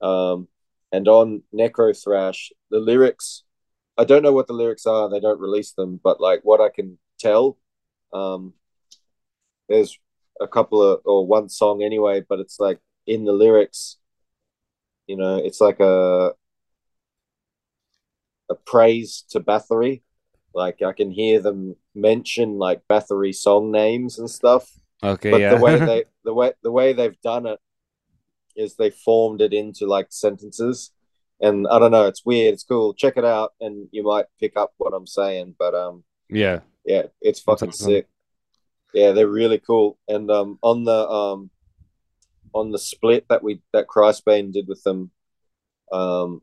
Um, 0.02 0.48
and 0.92 1.08
on 1.08 1.44
Necro 1.54 1.96
Thrash, 2.02 2.52
the 2.70 2.80
lyrics, 2.80 3.44
I 3.98 4.06
don't 4.06 4.24
know 4.24 4.34
what 4.34 4.48
the 4.48 4.54
lyrics 4.54 4.86
are. 4.86 5.10
They 5.10 5.20
don't 5.20 5.40
release 5.40 5.74
them, 5.74 6.00
but 6.04 6.22
like 6.22 6.42
what 6.44 6.62
I 6.62 6.70
can 6.70 6.98
tell, 7.20 7.58
um, 8.14 8.54
there's 9.70 9.98
a 10.40 10.48
couple 10.48 10.82
of 10.82 11.02
or 11.06 11.26
one 11.26 11.50
song 11.50 11.84
anyway, 11.84 12.24
but 12.28 12.40
it's 12.40 12.60
like 12.60 12.80
in 13.08 13.26
the 13.26 13.34
lyrics, 13.34 13.98
you 15.08 15.18
know, 15.18 15.38
it's 15.38 15.62
like 15.62 15.80
a 15.80 16.34
a 18.50 18.56
praise 18.56 19.24
to 19.30 19.40
Bathory. 19.40 20.02
Like 20.54 20.82
I 20.82 20.94
can 20.94 21.12
hear 21.12 21.40
them 21.40 21.76
mention 21.96 22.58
like 22.58 22.82
Bathory 22.90 23.34
song 23.34 23.72
names 23.72 24.20
and 24.20 24.30
stuff. 24.30 24.70
Okay. 25.04 25.32
But 25.32 25.42
yeah. 25.42 25.56
the 25.56 25.62
way 25.62 25.80
they 25.80 26.04
the 26.24 26.34
way 26.34 26.54
the 26.64 26.72
way 26.72 26.94
they've 26.94 27.20
done 27.22 27.46
it 27.46 27.60
is 28.56 28.76
they 28.76 28.90
formed 28.90 29.42
it 29.42 29.54
into 29.54 29.86
like 29.86 30.08
sentences. 30.10 30.92
And 31.40 31.68
I 31.68 31.80
don't 31.80 31.92
know, 31.92 32.06
it's 32.06 32.26
weird, 32.26 32.54
it's 32.54 32.64
cool. 32.64 32.94
Check 32.94 33.18
it 33.18 33.26
out 33.26 33.54
and 33.60 33.88
you 33.92 34.04
might 34.04 34.26
pick 34.40 34.56
up 34.58 34.74
what 34.78 34.94
I'm 34.94 35.08
saying. 35.08 35.56
But 35.58 35.74
um 35.74 36.04
yeah. 36.30 36.60
yeah, 36.86 37.04
it's 37.22 37.40
fucking 37.40 37.70
awesome. 37.70 37.88
sick. 37.88 38.08
Yeah, 38.94 39.12
they're 39.12 39.28
really 39.28 39.60
cool. 39.60 39.98
And 40.08 40.30
um, 40.30 40.60
on 40.62 40.84
the 40.84 41.10
um, 41.10 41.50
on 42.54 42.72
the 42.72 42.80
split 42.80 43.26
that 43.30 43.44
we 43.44 43.62
that 43.74 43.88
Christbane 43.88 44.52
did 44.52 44.68
with 44.68 44.84
them, 44.84 45.12
um, 45.92 46.42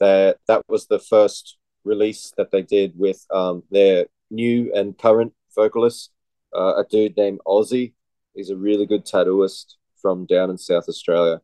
that 0.00 0.38
that 0.46 0.62
was 0.68 0.86
the 0.86 0.98
first 0.98 1.56
release 1.84 2.32
that 2.36 2.50
they 2.50 2.62
did 2.62 2.98
with 2.98 3.26
um 3.30 3.62
their 3.70 4.06
new 4.30 4.72
and 4.74 4.98
current 4.98 5.32
vocalist, 5.54 6.10
uh, 6.56 6.74
a 6.76 6.84
dude 6.90 7.16
named 7.16 7.40
Ozzy. 7.46 7.94
He's 8.34 8.50
a 8.50 8.56
really 8.56 8.86
good 8.86 9.04
tattooist 9.06 9.74
from 10.00 10.26
down 10.26 10.50
in 10.50 10.58
South 10.58 10.88
Australia, 10.88 11.40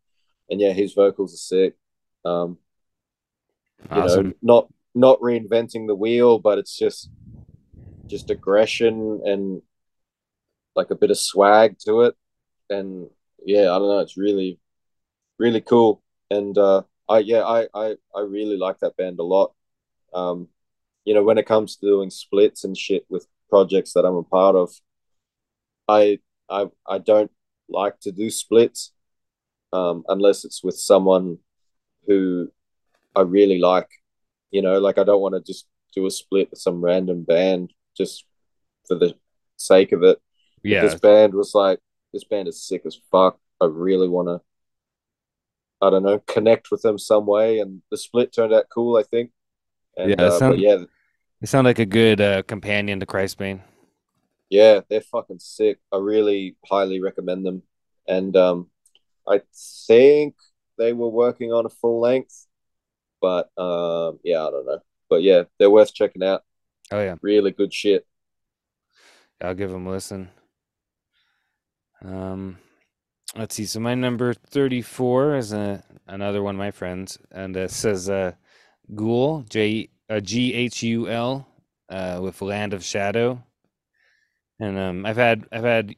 and 0.51 0.61
yeah, 0.61 0.73
his 0.73 0.95
vocals 0.95 1.35
are 1.35 1.37
sick. 1.37 1.77
Um, 2.25 2.59
you 3.95 4.03
Awesome. 4.03 4.29
know, 4.29 4.35
not 4.43 4.69
not 4.95 5.21
reinventing 5.21 5.87
the 5.87 5.95
wheel, 5.95 6.39
but 6.39 6.59
it's 6.59 6.77
just 6.77 7.11
just 8.09 8.31
aggression 8.31 9.21
and 9.25 9.63
like 10.77 10.91
a 10.91 10.95
bit 10.95 11.11
of 11.11 11.19
swag 11.19 11.79
to 11.81 12.03
it. 12.03 12.15
And 12.69 13.09
yeah, 13.45 13.73
I 13.73 13.79
don't 13.79 13.89
know, 13.89 14.01
it's 14.01 14.17
really 14.17 14.59
really 15.39 15.61
cool. 15.61 16.03
And 16.31 16.57
uh 16.59 16.83
I 17.09 17.19
yeah, 17.21 17.43
I 17.43 17.69
I, 17.75 17.97
I 18.15 18.21
really 18.21 18.57
like 18.57 18.79
that 18.81 18.97
band 18.97 19.19
a 19.19 19.23
lot. 19.25 19.53
Um, 20.15 20.49
you 21.05 21.15
know, 21.15 21.23
when 21.23 21.39
it 21.39 21.47
comes 21.47 21.77
to 21.77 21.87
doing 21.87 22.11
splits 22.11 22.65
and 22.65 22.77
shit 22.77 23.07
with 23.09 23.27
projects 23.49 23.93
that 23.95 24.05
I'm 24.05 24.17
a 24.17 24.23
part 24.23 24.57
of, 24.57 24.71
I 25.89 26.19
I 26.49 26.67
I 26.87 26.99
don't 26.99 27.31
like 27.69 28.01
to 28.01 28.13
do 28.13 28.31
splits 28.31 28.93
um 29.73 30.05
unless 30.09 30.45
it's 30.45 30.65
with 30.65 30.77
someone 30.77 31.39
who 32.07 32.51
I 33.15 33.23
really 33.23 33.59
like. 33.59 33.89
You 34.51 34.63
know, 34.63 34.79
like 34.79 34.99
I 34.99 35.05
don't 35.05 35.21
want 35.23 35.35
to 35.35 35.41
just 35.41 35.67
do 35.95 36.07
a 36.07 36.11
split 36.11 36.51
with 36.51 36.61
some 36.61 36.81
random 36.81 37.25
band 37.25 37.73
just 37.97 38.25
for 38.87 38.97
the 38.97 39.15
sake 39.57 39.93
of 39.93 40.03
it. 40.03 40.21
Yeah. 40.63 40.83
This 40.83 40.95
band 40.97 41.35
was 41.35 41.55
like, 41.55 41.79
this 42.13 42.25
band 42.25 42.49
is 42.49 42.67
sick 42.67 42.83
as 42.87 42.99
fuck. 43.11 43.39
I 43.61 43.67
really 43.67 44.09
want 44.09 44.29
to, 44.29 44.41
I 45.81 45.91
don't 45.91 46.03
know, 46.03 46.19
connect 46.27 46.71
with 46.71 46.83
them 46.83 46.99
some 46.99 47.27
way. 47.27 47.61
And 47.61 47.83
the 47.91 47.97
split 47.97 48.33
turned 48.33 48.53
out 48.53 48.67
cool, 48.73 48.97
I 48.97 49.03
think. 49.03 49.31
And, 50.01 50.11
Yeah, 50.19 50.27
uh, 50.27 50.31
sound- 50.39 50.61
yeah, 50.61 50.77
They 51.41 51.47
sound 51.47 51.65
like 51.67 51.79
a 51.79 51.87
good 51.87 52.21
uh, 52.21 52.43
companion 52.43 53.01
to 53.01 53.07
Christbane. 53.07 53.61
yeah, 54.51 54.81
they're 54.89 55.01
fucking 55.01 55.39
sick. 55.39 55.79
I 55.93 55.97
really 55.99 56.57
highly 56.67 57.01
recommend 57.01 57.47
them. 57.47 57.63
And 58.09 58.37
um, 58.37 58.71
I 59.29 59.41
think 59.87 60.35
they 60.79 60.93
were 60.93 61.09
working 61.09 61.53
on 61.53 61.67
a 61.67 61.69
full 61.69 62.01
length, 62.01 62.47
but 63.21 63.51
um, 63.59 64.19
yeah, 64.25 64.47
I 64.47 64.51
don't 64.51 64.67
know. 64.67 64.81
But 65.09 65.23
yeah, 65.23 65.45
they're 65.59 65.71
worth 65.71 65.95
checking 65.95 66.23
out. 66.23 66.43
Oh 66.91 67.01
yeah. 67.01 67.17
Really 67.23 67.53
good 67.53 67.73
shit. 67.73 68.07
I'll 69.41 69.55
give 69.55 69.71
them 69.71 69.87
a 69.87 69.91
listen. 69.91 70.31
Um, 72.03 72.59
let's 73.37 73.55
see. 73.55 73.67
So 73.67 73.81
my 73.81 73.95
number 73.95 74.35
thirty-four 74.35 75.37
is 75.37 75.53
a 75.53 75.83
another 76.07 76.43
one 76.43 76.55
of 76.57 76.59
my 76.59 76.71
friends, 76.71 77.19
and 77.31 77.57
it 77.57 77.71
says 77.71 78.09
uh, 78.11 78.33
Ghül 78.95 79.49
J 79.49 79.89
uh, 80.09 80.21
G 80.21 80.55
H 80.55 80.83
U 80.83 81.09
L 81.09 81.47
uh, 81.89 82.21
with 82.23 82.43
Land 82.43 82.75
of 82.75 82.85
Shadow, 82.85 83.43
and 84.59 84.79
um, 84.79 85.07
I've 85.07 85.17
had 85.17 85.47
I've 85.53 85.65
had 85.65 85.95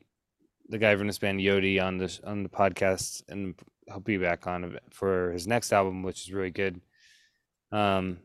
the 0.69 0.79
guy 0.79 0.97
from 0.97 1.07
this 1.07 1.19
band 1.19 1.41
Yodi 1.41 1.83
on 1.83 1.99
the 1.99 2.19
on 2.25 2.43
the 2.43 2.49
podcast, 2.49 3.23
and 3.29 3.55
he'll 3.87 4.01
be 4.01 4.19
back 4.19 4.47
on 4.47 4.79
for 4.91 5.33
his 5.33 5.47
next 5.47 5.73
album, 5.73 6.03
which 6.03 6.23
is 6.23 6.33
really 6.33 6.51
good. 6.51 6.81
Um, 7.71 8.19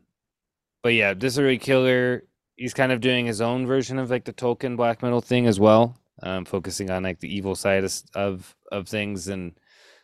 but 0.82 0.94
yeah, 0.94 1.14
this 1.14 1.34
is 1.34 1.40
really 1.40 1.58
killer 1.58 2.24
he's 2.58 2.74
kind 2.74 2.92
of 2.92 3.00
doing 3.00 3.24
his 3.24 3.40
own 3.40 3.66
version 3.66 3.98
of 3.98 4.10
like 4.10 4.24
the 4.24 4.32
Tolkien 4.32 4.76
black 4.76 5.02
metal 5.02 5.20
thing 5.22 5.46
as 5.46 5.58
well, 5.58 5.96
um, 6.22 6.44
focusing 6.44 6.90
on 6.90 7.04
like 7.04 7.20
the 7.20 7.34
evil 7.34 7.54
side 7.54 7.88
of 8.14 8.56
of 8.70 8.88
things, 8.88 9.28
and 9.28 9.52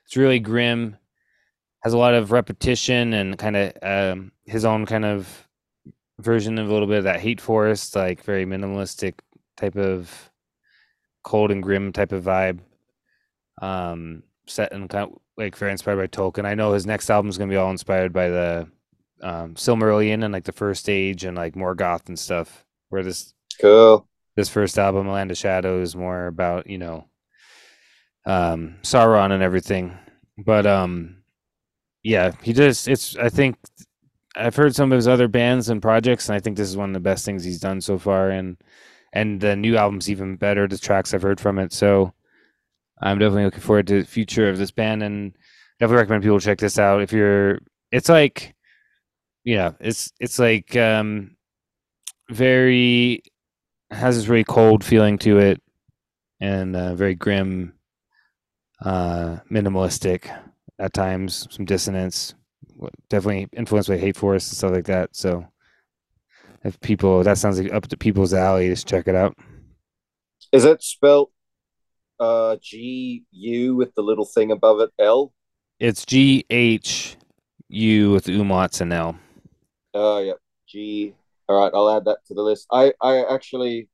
it's 0.07 0.17
really 0.17 0.39
grim. 0.39 0.97
Has 1.85 1.93
a 1.93 1.99
lot 1.99 2.15
of 2.15 2.33
repetition 2.33 3.13
and 3.13 3.39
kind 3.39 3.57
of 3.57 3.73
um, 3.83 4.33
his 4.47 4.65
own 4.65 4.87
kind 4.87 5.05
of 5.05 5.49
version 6.19 6.59
of 6.59 6.69
a 6.69 6.73
little 6.73 6.89
bit 6.89 6.99
of 6.99 7.05
that 7.05 7.21
hate 7.21 7.41
forest, 7.41 7.95
like 7.95 8.25
very 8.25 8.47
minimalistic 8.47 9.15
type 9.57 9.77
of 9.77 10.31
cold 11.23 11.51
and 11.51 11.63
grim 11.63 11.93
type 11.93 12.13
of 12.13 12.25
vibe. 12.25 12.61
Um, 13.61 14.23
set 14.47 14.73
and 14.73 14.89
kind 14.89 15.11
of 15.11 15.19
like 15.37 15.57
very 15.57 15.73
inspired 15.73 15.97
by 15.97 16.07
Tolkien. 16.07 16.45
I 16.45 16.55
know 16.55 16.73
his 16.73 16.87
next 16.87 17.11
album 17.11 17.29
is 17.29 17.39
gonna 17.39 17.51
be 17.51 17.57
all 17.57 17.71
inspired 17.71 18.13
by 18.13 18.29
the 18.29 18.69
um 19.23 19.55
Silmarillion 19.55 20.25
and 20.25 20.33
like 20.33 20.45
the 20.45 20.53
first 20.53 20.89
age 20.89 21.25
and 21.25 21.37
like 21.37 21.55
Morgoth 21.55 22.09
and 22.09 22.19
stuff. 22.19 22.65
Where 22.89 23.03
this 23.03 23.35
Cool. 23.61 24.07
this 24.37 24.49
first 24.49 24.79
album, 24.79 25.09
Land 25.09 25.31
of 25.31 25.37
Shadows, 25.37 25.91
is 25.91 25.97
more 25.97 26.27
about, 26.27 26.67
you 26.69 26.79
know, 26.79 27.07
um, 28.27 28.77
Sauron 28.83 29.33
and 29.33 29.43
everything. 29.43 29.97
But 30.39 30.67
um, 30.67 31.17
yeah, 32.05 32.33
he 32.43 32.53
just 32.53 32.87
it's. 32.87 33.17
I 33.17 33.31
think 33.31 33.57
I've 34.37 34.55
heard 34.55 34.75
some 34.75 34.93
of 34.93 34.97
his 34.97 35.09
other 35.09 35.27
bands 35.27 35.71
and 35.71 35.81
projects, 35.83 36.29
and 36.29 36.37
I 36.37 36.41
think 36.41 36.57
this 36.57 36.69
is 36.69 36.77
one 36.77 36.91
of 36.91 36.95
the 36.95 37.01
best 37.01 37.25
things 37.25 37.43
he's 37.43 37.59
done 37.59 37.81
so 37.81 37.99
far. 37.99 38.31
And 38.31 38.59
and 39.15 39.41
the 39.41 39.57
new 39.57 39.77
album's 39.77 40.11
even 40.11 40.37
better. 40.37 40.69
The 40.69 40.79
tracks 40.79 41.15
I've 41.15 41.23
heard 41.23 41.41
from 41.41 41.59
it, 41.59 41.73
so 41.73 42.13
I'm 43.01 43.19
definitely 43.19 43.47
looking 43.47 43.61
forward 43.61 43.87
to 43.89 44.03
the 44.03 44.07
future 44.07 44.51
of 44.51 44.59
this 44.59 44.71
band, 44.71 45.03
and 45.03 45.35
definitely 45.81 46.03
recommend 46.03 46.23
people 46.23 46.41
check 46.41 46.59
this 46.59 46.79
out. 46.79 47.01
If 47.01 47.11
you're, 47.11 47.61
it's 47.91 48.11
like, 48.11 48.55
yeah, 49.45 49.73
it's 49.81 50.13
it's 50.21 50.39
like 50.39 50.77
um, 50.77 51.37
very 52.31 53.23
has 53.91 54.17
this 54.17 54.29
really 54.29 54.45
cold 54.45 54.85
feeling 54.85 55.17
to 55.21 55.39
it, 55.39 55.63
and 56.39 56.77
uh, 56.77 56.95
very 56.95 57.15
grim, 57.15 57.73
uh, 58.85 59.39
minimalistic 59.51 60.31
at 60.79 60.93
times, 60.93 61.47
some 61.51 61.65
dissonance. 61.65 62.35
Definitely 63.09 63.49
influenced 63.57 63.89
by 63.89 63.99
Hate 63.99 64.17
Forest 64.17 64.51
and 64.51 64.57
stuff 64.57 64.73
like 64.73 64.87
that. 64.87 65.15
So 65.15 65.47
if 66.65 66.81
people 66.81 67.23
that 67.23 67.39
sounds 67.39 67.61
like 67.61 67.73
up 67.73 67.87
to 67.89 67.97
people's 67.97 68.35
alley, 68.35 68.69
just 68.69 68.89
check 68.89 69.07
it 69.07 69.15
out. 69.15 69.37
Is 70.53 70.65
it 70.65 70.83
spelled 70.83 71.31
uh 72.19 72.57
G 72.61 73.25
U 73.31 73.77
with 73.77 73.95
the 73.95 74.03
little 74.03 74.25
thing 74.25 74.51
above 74.51 74.81
it 74.81 74.91
L? 74.99 75.33
It's 75.79 76.05
G 76.05 76.45
H 76.51 77.17
U 77.69 78.11
with 78.13 78.27
umlauts 78.27 78.81
and 78.81 78.93
L. 78.93 79.17
Oh 79.93 80.19
yeah, 80.19 80.35
G. 80.67 81.15
All 81.49 81.61
right, 81.61 81.73
I'll 81.75 81.91
add 81.91 82.07
that 82.07 82.19
to 82.27 82.35
the 82.35 82.43
list. 82.43 82.67
I 82.73 82.93
I 83.01 83.25
actually 83.25 83.89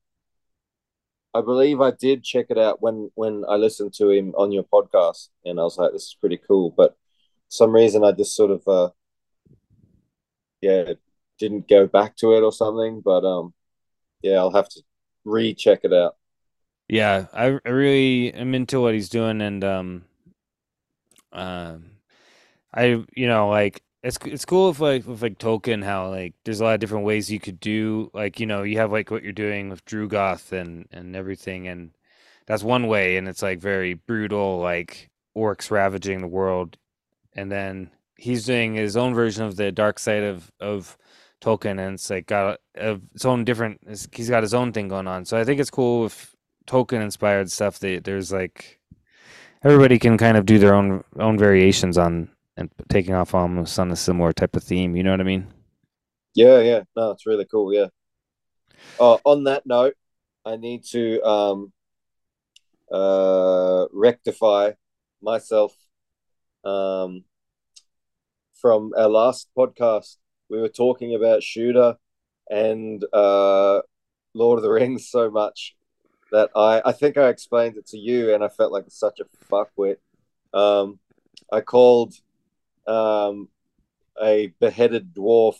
I 1.33 1.41
believe 1.43 1.81
I 1.81 1.93
did 1.93 2.25
check 2.25 2.47
it 2.51 2.59
out 2.59 2.83
when 2.83 3.11
when 3.15 3.45
I 3.49 3.55
listened 3.57 3.95
to 3.95 4.11
him 4.11 4.35
on 4.37 4.53
your 4.53 4.65
podcast, 4.65 5.29
and 5.45 5.61
I 5.61 5.63
was 5.63 5.79
like, 5.79 5.93
"This 5.93 6.07
is 6.07 6.17
pretty 6.21 6.39
cool." 6.39 6.71
But 6.71 6.97
some 7.49 7.73
reason, 7.73 8.05
I 8.05 8.13
just 8.13 8.35
sort 8.35 8.51
of, 8.51 8.67
uh, 8.67 8.91
yeah, 10.61 10.95
didn't 11.39 11.69
go 11.69 11.87
back 11.87 12.17
to 12.17 12.35
it 12.35 12.43
or 12.43 12.53
something. 12.53 13.01
But 13.01 13.25
um, 13.25 13.55
yeah, 14.23 14.39
I'll 14.39 14.53
have 14.53 14.69
to 14.71 14.83
recheck 15.25 15.81
it 15.85 15.93
out. 15.93 16.17
Yeah, 16.89 17.27
I, 17.33 17.59
I 17.65 17.69
really 17.69 18.35
am 18.35 18.55
into 18.55 18.81
what 18.81 18.95
he's 18.95 19.09
doing, 19.09 19.41
and 19.41 19.63
um, 19.63 20.05
um, 21.33 21.91
I 22.75 23.05
you 23.15 23.29
know 23.29 23.49
like 23.49 23.83
it's 24.03 24.19
it's 24.25 24.45
cool 24.45 24.71
if 24.71 24.81
like 24.81 25.07
with 25.07 25.23
like 25.23 25.39
Tolkien 25.39 25.85
how 25.85 26.09
like 26.09 26.35
there's 26.45 26.61
a 26.61 26.65
lot 26.65 26.75
of 26.75 26.81
different 26.81 27.05
ways 27.05 27.31
you 27.31 27.41
could 27.41 27.61
do 27.61 28.11
like 28.15 28.41
you 28.41 28.47
know 28.47 28.63
you 28.63 28.79
have 28.79 28.93
like 28.93 29.11
what 29.11 29.23
you're 29.23 29.33
doing 29.33 29.69
with 29.69 29.85
Drugoth 29.85 30.53
and 30.53 30.89
and 30.91 31.15
everything 31.15 31.69
and 31.69 31.91
that's 32.47 32.63
one 32.63 32.87
way 32.87 33.17
and 33.17 33.29
it's 33.29 33.43
like 33.43 33.61
very 33.61 33.95
brutal 33.95 34.59
like 34.59 35.11
orcs 35.37 35.71
ravaging 35.71 36.21
the 36.21 36.27
world 36.27 36.77
and 37.35 37.53
then 37.53 37.91
he's 38.17 38.47
doing 38.47 38.75
his 38.75 38.97
own 38.97 39.15
version 39.15 39.45
of 39.45 39.57
the 39.57 39.71
dark 39.71 39.99
side 39.99 40.23
of 40.23 40.51
of 40.61 40.97
Tolkien 41.43 41.79
and 41.79 41.95
it's 41.95 42.11
like 42.11 42.27
got 42.27 42.59
a, 42.77 42.99
its 43.15 43.25
own 43.25 43.45
different 43.45 43.81
he's 44.13 44.31
got 44.31 44.43
his 44.43 44.55
own 44.55 44.73
thing 44.73 44.89
going 44.89 45.09
on 45.09 45.25
so 45.27 45.39
I 45.39 45.45
think 45.45 45.61
it's 45.61 45.71
cool 45.71 46.03
with 46.03 46.35
Tolkien 46.67 47.03
inspired 47.03 47.51
stuff 47.51 47.79
that 47.81 48.05
there's 48.05 48.33
like 48.33 48.81
everybody 49.63 49.99
can 49.99 50.17
kind 50.17 50.39
of 50.39 50.47
do 50.47 50.59
their 50.59 50.75
own 50.75 51.05
own 51.19 51.39
variations 51.39 51.99
on 51.99 52.31
and 52.61 52.71
taking 52.89 53.15
off 53.15 53.35
almost 53.35 53.79
on 53.79 53.91
a 53.91 53.97
similar 53.97 54.33
type 54.33 54.55
of 54.55 54.63
theme. 54.63 54.95
You 54.95 55.03
know 55.03 55.11
what 55.11 55.21
I 55.21 55.25
mean? 55.25 55.47
Yeah, 56.35 56.61
yeah. 56.61 56.83
No, 56.97 57.11
it's 57.11 57.27
really 57.27 57.47
cool. 57.47 57.73
Yeah. 57.75 57.87
Uh, 58.99 59.19
on 59.25 59.45
that 59.45 59.67
note, 59.67 59.95
I 60.45 60.57
need 60.57 60.85
to 60.93 61.21
um, 61.23 61.73
uh, 62.91 63.87
rectify 63.93 64.73
myself 65.21 65.75
um, 66.65 67.25
from 68.55 68.93
our 68.97 69.09
last 69.09 69.49
podcast. 69.57 70.17
We 70.49 70.61
were 70.61 70.69
talking 70.69 71.15
about 71.15 71.43
Shooter 71.43 71.97
and 72.51 73.05
uh, 73.13 73.81
Lord 74.35 74.59
of 74.59 74.63
the 74.63 74.71
Rings 74.71 75.09
so 75.09 75.31
much 75.31 75.77
that 76.33 76.51
I, 76.55 76.81
I 76.85 76.93
think 76.93 77.17
I 77.17 77.29
explained 77.29 77.77
it 77.77 77.87
to 77.89 77.99
you 77.99 78.35
and 78.35 78.45
I 78.45 78.49
felt 78.49 78.73
like 78.73 78.85
such 78.89 79.21
a 79.21 79.25
fuckwit. 79.53 79.97
Um, 80.53 80.99
I 81.53 81.61
called 81.61 82.15
um, 82.87 83.49
a 84.21 84.53
beheaded 84.61 85.15
dwarf 85.15 85.57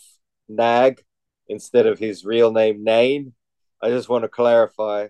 Nag 0.47 1.03
instead 1.47 1.85
of 1.85 1.99
his 1.99 2.25
real 2.25 2.51
name 2.51 2.83
Nain. 2.83 3.33
I 3.81 3.89
just 3.89 4.09
want 4.09 4.23
to 4.23 4.29
clarify. 4.29 5.07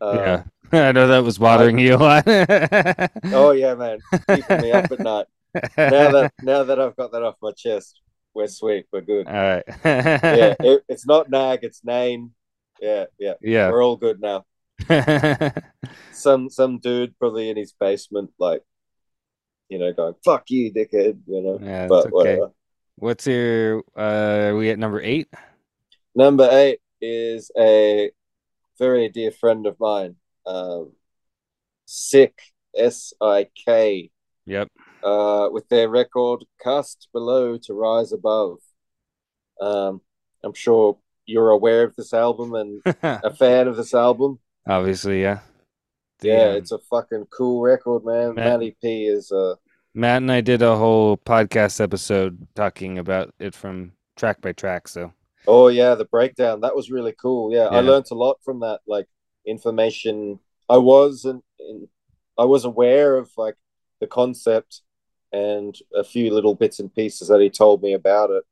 Uh, 0.00 0.14
yeah, 0.14 0.42
I 0.88 0.92
know 0.92 1.08
that 1.08 1.24
was 1.24 1.38
bothering 1.38 1.78
I, 1.78 1.82
you 1.82 1.94
a 1.94 1.96
lot. 1.96 2.24
oh 3.34 3.50
yeah, 3.52 3.74
man, 3.74 3.98
keeping 4.28 4.60
me 4.60 4.72
up 4.72 4.90
at 4.90 4.98
night. 5.00 5.26
Now 5.54 6.10
that 6.12 6.32
now 6.42 6.62
that 6.64 6.78
I've 6.78 6.96
got 6.96 7.12
that 7.12 7.22
off 7.22 7.36
my 7.42 7.52
chest, 7.52 8.00
we're 8.34 8.46
sweet, 8.46 8.86
we're 8.92 9.00
good. 9.00 9.26
All 9.26 9.32
right. 9.32 9.64
yeah, 9.84 10.54
it, 10.60 10.84
it's 10.88 11.06
not 11.06 11.28
Nag, 11.28 11.60
it's 11.62 11.84
Nain. 11.84 12.32
Yeah, 12.80 13.06
yeah, 13.18 13.34
yeah. 13.42 13.70
We're 13.70 13.84
all 13.84 13.96
good 13.96 14.20
now. 14.20 14.44
some 16.12 16.48
some 16.48 16.78
dude 16.78 17.18
probably 17.18 17.50
in 17.50 17.56
his 17.56 17.72
basement, 17.72 18.30
like 18.38 18.62
you 19.70 19.78
know, 19.78 19.92
going 19.92 20.14
"fuck 20.24 20.50
you, 20.50 20.72
dickhead," 20.72 21.20
you 21.26 21.42
know. 21.42 21.58
Yeah, 21.62 21.86
but 21.86 22.06
okay. 22.06 22.10
whatever. 22.10 22.50
What's 22.96 23.26
your? 23.26 23.82
Uh, 23.96 24.50
are 24.50 24.56
we 24.56 24.70
at 24.70 24.78
number 24.78 25.00
eight? 25.00 25.28
Number 26.14 26.48
eight 26.50 26.80
is 27.00 27.50
a 27.56 28.10
very 28.78 29.08
dear 29.08 29.30
friend 29.30 29.66
of 29.66 29.78
mine, 29.80 30.16
um, 30.44 30.92
Sik 31.86 32.38
S 32.76 33.14
I 33.20 33.46
K. 33.64 34.10
Yep. 34.46 34.68
Uh, 35.02 35.48
with 35.50 35.68
their 35.68 35.88
record 35.88 36.44
"Cast 36.60 37.08
Below 37.12 37.56
to 37.58 37.74
Rise 37.74 38.12
Above." 38.12 38.58
Um, 39.60 40.00
I'm 40.42 40.54
sure 40.54 40.98
you're 41.26 41.50
aware 41.50 41.84
of 41.84 41.94
this 41.94 42.12
album 42.12 42.54
and 42.54 42.82
a 43.02 43.32
fan 43.34 43.68
of 43.68 43.76
this 43.76 43.94
album. 43.94 44.40
Obviously, 44.66 45.22
yeah 45.22 45.40
yeah, 46.22 46.50
um, 46.50 46.56
it's 46.56 46.72
a 46.72 46.78
fucking 46.78 47.26
cool 47.30 47.62
record, 47.62 48.04
man. 48.04 48.34
Matt, 48.34 48.44
Matty 48.46 48.76
P 48.82 49.06
is 49.06 49.32
uh 49.32 49.54
Matt 49.94 50.18
and 50.18 50.32
I 50.32 50.40
did 50.40 50.62
a 50.62 50.76
whole 50.76 51.16
podcast 51.16 51.80
episode 51.80 52.46
talking 52.54 52.98
about 52.98 53.34
it 53.38 53.54
from 53.54 53.92
track 54.16 54.40
by 54.40 54.52
track. 54.52 54.88
So 54.88 55.12
Oh 55.46 55.68
yeah, 55.68 55.94
the 55.94 56.04
breakdown. 56.04 56.60
That 56.60 56.76
was 56.76 56.90
really 56.90 57.14
cool. 57.20 57.52
Yeah, 57.52 57.68
yeah. 57.70 57.78
I 57.78 57.80
learned 57.80 58.06
a 58.10 58.14
lot 58.14 58.38
from 58.44 58.60
that, 58.60 58.80
like 58.86 59.06
information 59.46 60.38
I 60.68 60.76
wasn't 60.78 61.44
I 62.38 62.44
was 62.44 62.64
aware 62.64 63.16
of 63.16 63.30
like 63.36 63.56
the 64.00 64.06
concept 64.06 64.82
and 65.32 65.76
a 65.94 66.04
few 66.04 66.32
little 66.32 66.54
bits 66.54 66.80
and 66.80 66.94
pieces 66.94 67.28
that 67.28 67.40
he 67.40 67.50
told 67.50 67.82
me 67.82 67.92
about 67.92 68.30
it. 68.30 68.44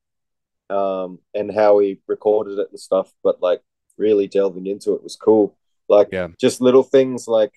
Um, 0.70 1.20
and 1.34 1.50
how 1.50 1.78
he 1.78 1.98
recorded 2.06 2.58
it 2.58 2.68
and 2.70 2.78
stuff, 2.78 3.10
but 3.22 3.40
like 3.40 3.62
really 3.96 4.26
delving 4.26 4.66
into 4.66 4.92
it 4.92 5.02
was 5.02 5.16
cool. 5.16 5.56
Like 5.88 6.08
yeah. 6.12 6.28
just 6.40 6.60
little 6.60 6.82
things 6.82 7.26
like 7.26 7.52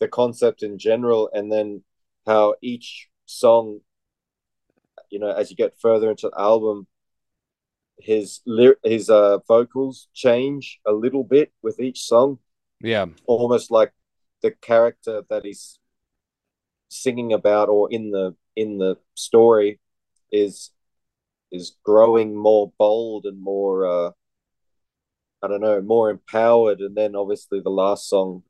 the 0.00 0.08
concept 0.08 0.62
in 0.62 0.78
general, 0.78 1.30
and 1.32 1.50
then 1.50 1.82
how 2.26 2.54
each 2.62 3.08
song, 3.26 3.80
you 5.10 5.18
know, 5.18 5.30
as 5.30 5.50
you 5.50 5.56
get 5.56 5.78
further 5.80 6.10
into 6.10 6.30
the 6.30 6.40
album, 6.40 6.86
his 7.98 8.40
his 8.84 9.10
uh, 9.10 9.38
vocals 9.48 10.08
change 10.14 10.80
a 10.86 10.92
little 10.92 11.24
bit 11.24 11.52
with 11.62 11.80
each 11.80 12.00
song. 12.00 12.38
Yeah, 12.80 13.06
almost 13.26 13.70
like 13.70 13.92
the 14.42 14.50
character 14.50 15.22
that 15.30 15.44
he's 15.44 15.78
singing 16.88 17.32
about 17.32 17.68
or 17.68 17.90
in 17.90 18.10
the 18.10 18.34
in 18.54 18.78
the 18.78 18.96
story 19.14 19.80
is 20.30 20.70
is 21.50 21.76
growing 21.84 22.36
more 22.36 22.72
bold 22.78 23.26
and 23.26 23.40
more 23.40 23.86
uh, 23.86 24.10
I 25.44 25.48
don't 25.48 25.60
know, 25.60 25.82
more 25.82 26.08
empowered. 26.08 26.80
And 26.80 26.96
then 26.96 27.14
obviously 27.14 27.60
the 27.60 27.68
last 27.68 28.08
song, 28.08 28.42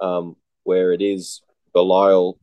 um, 0.00 0.36
where 0.62 0.92
it 0.92 1.02
is 1.02 1.42
Belial, 1.74 2.38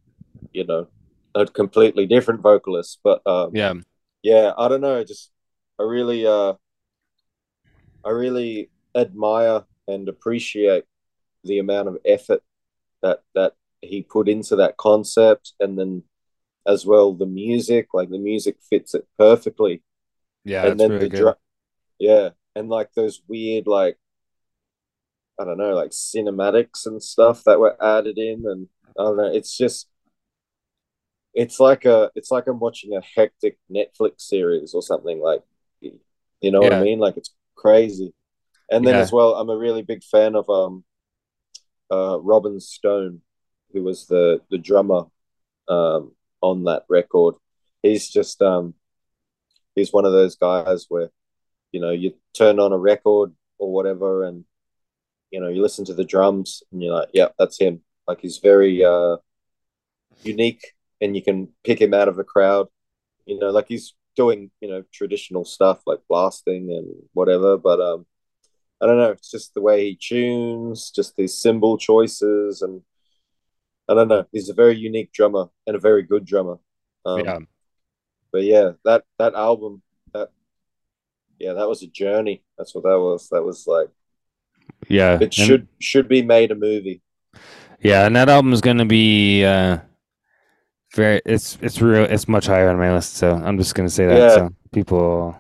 you 0.52 0.66
know, 0.66 0.88
a 1.34 1.46
completely 1.46 2.06
different 2.06 2.42
vocalist. 2.42 3.00
But 3.06 3.26
um, 3.26 3.52
yeah, 3.54 3.74
yeah, 4.22 4.52
I 4.58 4.68
don't 4.68 4.82
know. 4.82 5.02
Just 5.06 5.32
I 5.80 5.84
really, 5.84 6.28
uh, 6.28 6.54
I 8.04 8.10
really 8.10 8.70
admire 8.94 9.64
and 9.88 10.10
appreciate 10.10 10.84
the 11.46 11.60
amount 11.60 11.88
of 11.88 11.98
effort 12.06 12.44
that 13.02 13.22
that 13.34 13.54
he 13.82 14.02
put 14.02 14.28
into 14.28 14.58
that 14.58 14.76
concept, 14.76 15.54
and 15.62 15.80
then 15.80 16.04
as 16.68 16.86
well 16.86 17.14
the 17.14 17.26
music. 17.26 17.94
Like 17.94 18.10
the 18.10 18.20
music 18.20 18.58
fits 18.70 18.94
it 18.94 19.08
perfectly. 19.18 19.84
Yeah, 20.44 20.66
and 20.66 20.78
then 20.78 20.92
really 20.92 21.08
the 21.08 21.38
yeah, 21.98 22.30
and 22.56 22.70
like 22.70 22.94
those 22.94 23.22
weird 23.28 23.68
like 23.68 23.98
I 25.40 25.44
don't 25.44 25.58
know, 25.58 25.74
like 25.74 25.92
cinematics 25.92 26.86
and 26.86 27.04
stuff 27.04 27.44
that 27.44 27.60
were 27.60 27.82
added 27.84 28.18
in, 28.18 28.46
and 28.46 28.68
I 28.98 29.04
don't 29.04 29.18
know. 29.18 29.32
It's 29.34 29.58
just, 29.58 29.88
it's 31.34 31.60
like 31.60 31.86
a, 31.86 32.10
it's 32.16 32.32
like 32.32 32.48
I'm 32.48 32.60
watching 32.60 32.96
a 32.96 33.02
hectic 33.16 33.58
Netflix 33.70 34.22
series 34.22 34.74
or 34.74 34.82
something. 34.82 35.20
Like, 35.20 35.44
you 35.82 36.52
know 36.52 36.62
yeah. 36.62 36.70
what 36.70 36.74
I 36.74 36.84
mean? 36.84 37.00
Like 37.00 37.18
it's 37.18 37.34
crazy. 37.56 38.14
And 38.70 38.86
then 38.86 38.96
yeah. 38.96 39.02
as 39.02 39.12
well, 39.12 39.36
I'm 39.36 39.50
a 39.50 39.58
really 39.58 39.82
big 39.82 40.04
fan 40.04 40.36
of 40.36 40.50
um, 40.50 40.84
uh, 41.92 42.20
Robin 42.22 42.60
Stone, 42.60 43.22
who 43.74 43.84
was 43.84 44.08
the 44.08 44.42
the 44.50 44.58
drummer 44.58 45.04
um, 45.68 46.14
on 46.42 46.64
that 46.64 46.84
record. 46.90 47.36
He's 47.84 48.10
just 48.10 48.42
um, 48.42 48.74
he's 49.76 49.92
one 49.92 50.06
of 50.06 50.14
those 50.14 50.36
guys 50.36 50.86
where 50.88 51.10
you 51.76 51.82
know 51.82 51.92
you 51.92 52.14
turn 52.34 52.58
on 52.58 52.72
a 52.72 52.78
record 52.78 53.34
or 53.58 53.74
whatever, 53.74 54.24
and 54.24 54.46
you 55.30 55.42
know 55.42 55.50
you 55.50 55.62
listen 55.62 55.84
to 55.86 55.94
the 55.94 56.06
drums, 56.06 56.64
and 56.72 56.82
you're 56.82 56.96
like, 56.96 57.10
yeah, 57.14 57.30
that's 57.38 57.60
him. 57.60 57.82
Like 58.08 58.22
he's 58.22 58.38
very 58.38 58.86
uh, 58.86 59.18
unique, 60.24 60.64
and 61.02 61.18
you 61.18 61.22
can 61.22 61.50
pick 61.66 61.82
him 61.82 61.94
out 61.94 62.08
of 62.08 62.18
a 62.18 62.24
crowd. 62.24 62.68
You 63.26 63.38
know, 63.38 63.50
like 63.50 63.68
he's 63.68 63.94
doing 64.16 64.52
you 64.62 64.70
know 64.70 64.84
traditional 64.94 65.44
stuff 65.44 65.82
like 65.86 66.00
blasting 66.08 66.72
and 66.72 66.88
whatever, 67.12 67.58
but 67.58 67.82
um, 67.82 68.06
I 68.82 68.86
don't 68.86 68.98
know. 68.98 69.12
It's 69.12 69.30
just 69.30 69.54
the 69.54 69.62
way 69.62 69.84
he 69.84 70.00
tunes, 70.02 70.92
just 70.96 71.18
his 71.18 71.38
cymbal 71.38 71.78
choices, 71.78 72.62
and 72.62 72.84
I 73.90 73.96
don't 73.96 74.08
know. 74.08 74.26
He's 74.32 74.48
a 74.48 74.54
very 74.54 74.78
unique 74.78 75.12
drummer 75.12 75.48
and 75.68 75.76
a 75.76 75.80
very 75.80 76.04
good 76.04 76.24
drummer. 76.24 76.58
Um, 77.06 77.20
yeah. 77.20 77.40
But 78.32 78.44
yeah, 78.44 78.72
that 78.86 79.04
that 79.20 79.34
album, 79.34 79.82
yeah, 81.40 81.54
that 81.54 81.68
was 81.68 81.84
a 81.84 81.88
journey. 81.88 82.44
That's 82.58 82.74
what 82.76 82.84
that 82.84 83.00
was. 83.00 83.30
That 83.30 83.44
was 83.44 83.66
like 83.68 83.90
Yeah. 84.88 85.16
it 85.16 85.22
and- 85.24 85.34
should 85.34 85.68
should 85.80 86.08
be 86.08 86.22
made 86.22 86.52
a 86.52 86.56
movie. 86.56 87.02
Yeah, 87.82 88.06
and 88.06 88.16
that 88.16 88.30
album 88.30 88.54
is 88.54 88.62
gonna 88.62 88.86
be 88.86 89.44
uh 89.46 89.80
very 90.96 91.22
it's 91.26 91.58
it's 91.62 91.82
real 91.82 92.06
it's 92.06 92.28
much 92.28 92.46
higher 92.48 92.70
on 92.70 92.78
my 92.78 92.94
list, 92.94 93.16
so 93.16 93.32
I'm 93.32 93.58
just 93.58 93.76
gonna 93.76 93.90
say 93.90 94.06
that. 94.06 94.18
Yeah. 94.18 94.36
So 94.36 94.50
people 94.72 95.38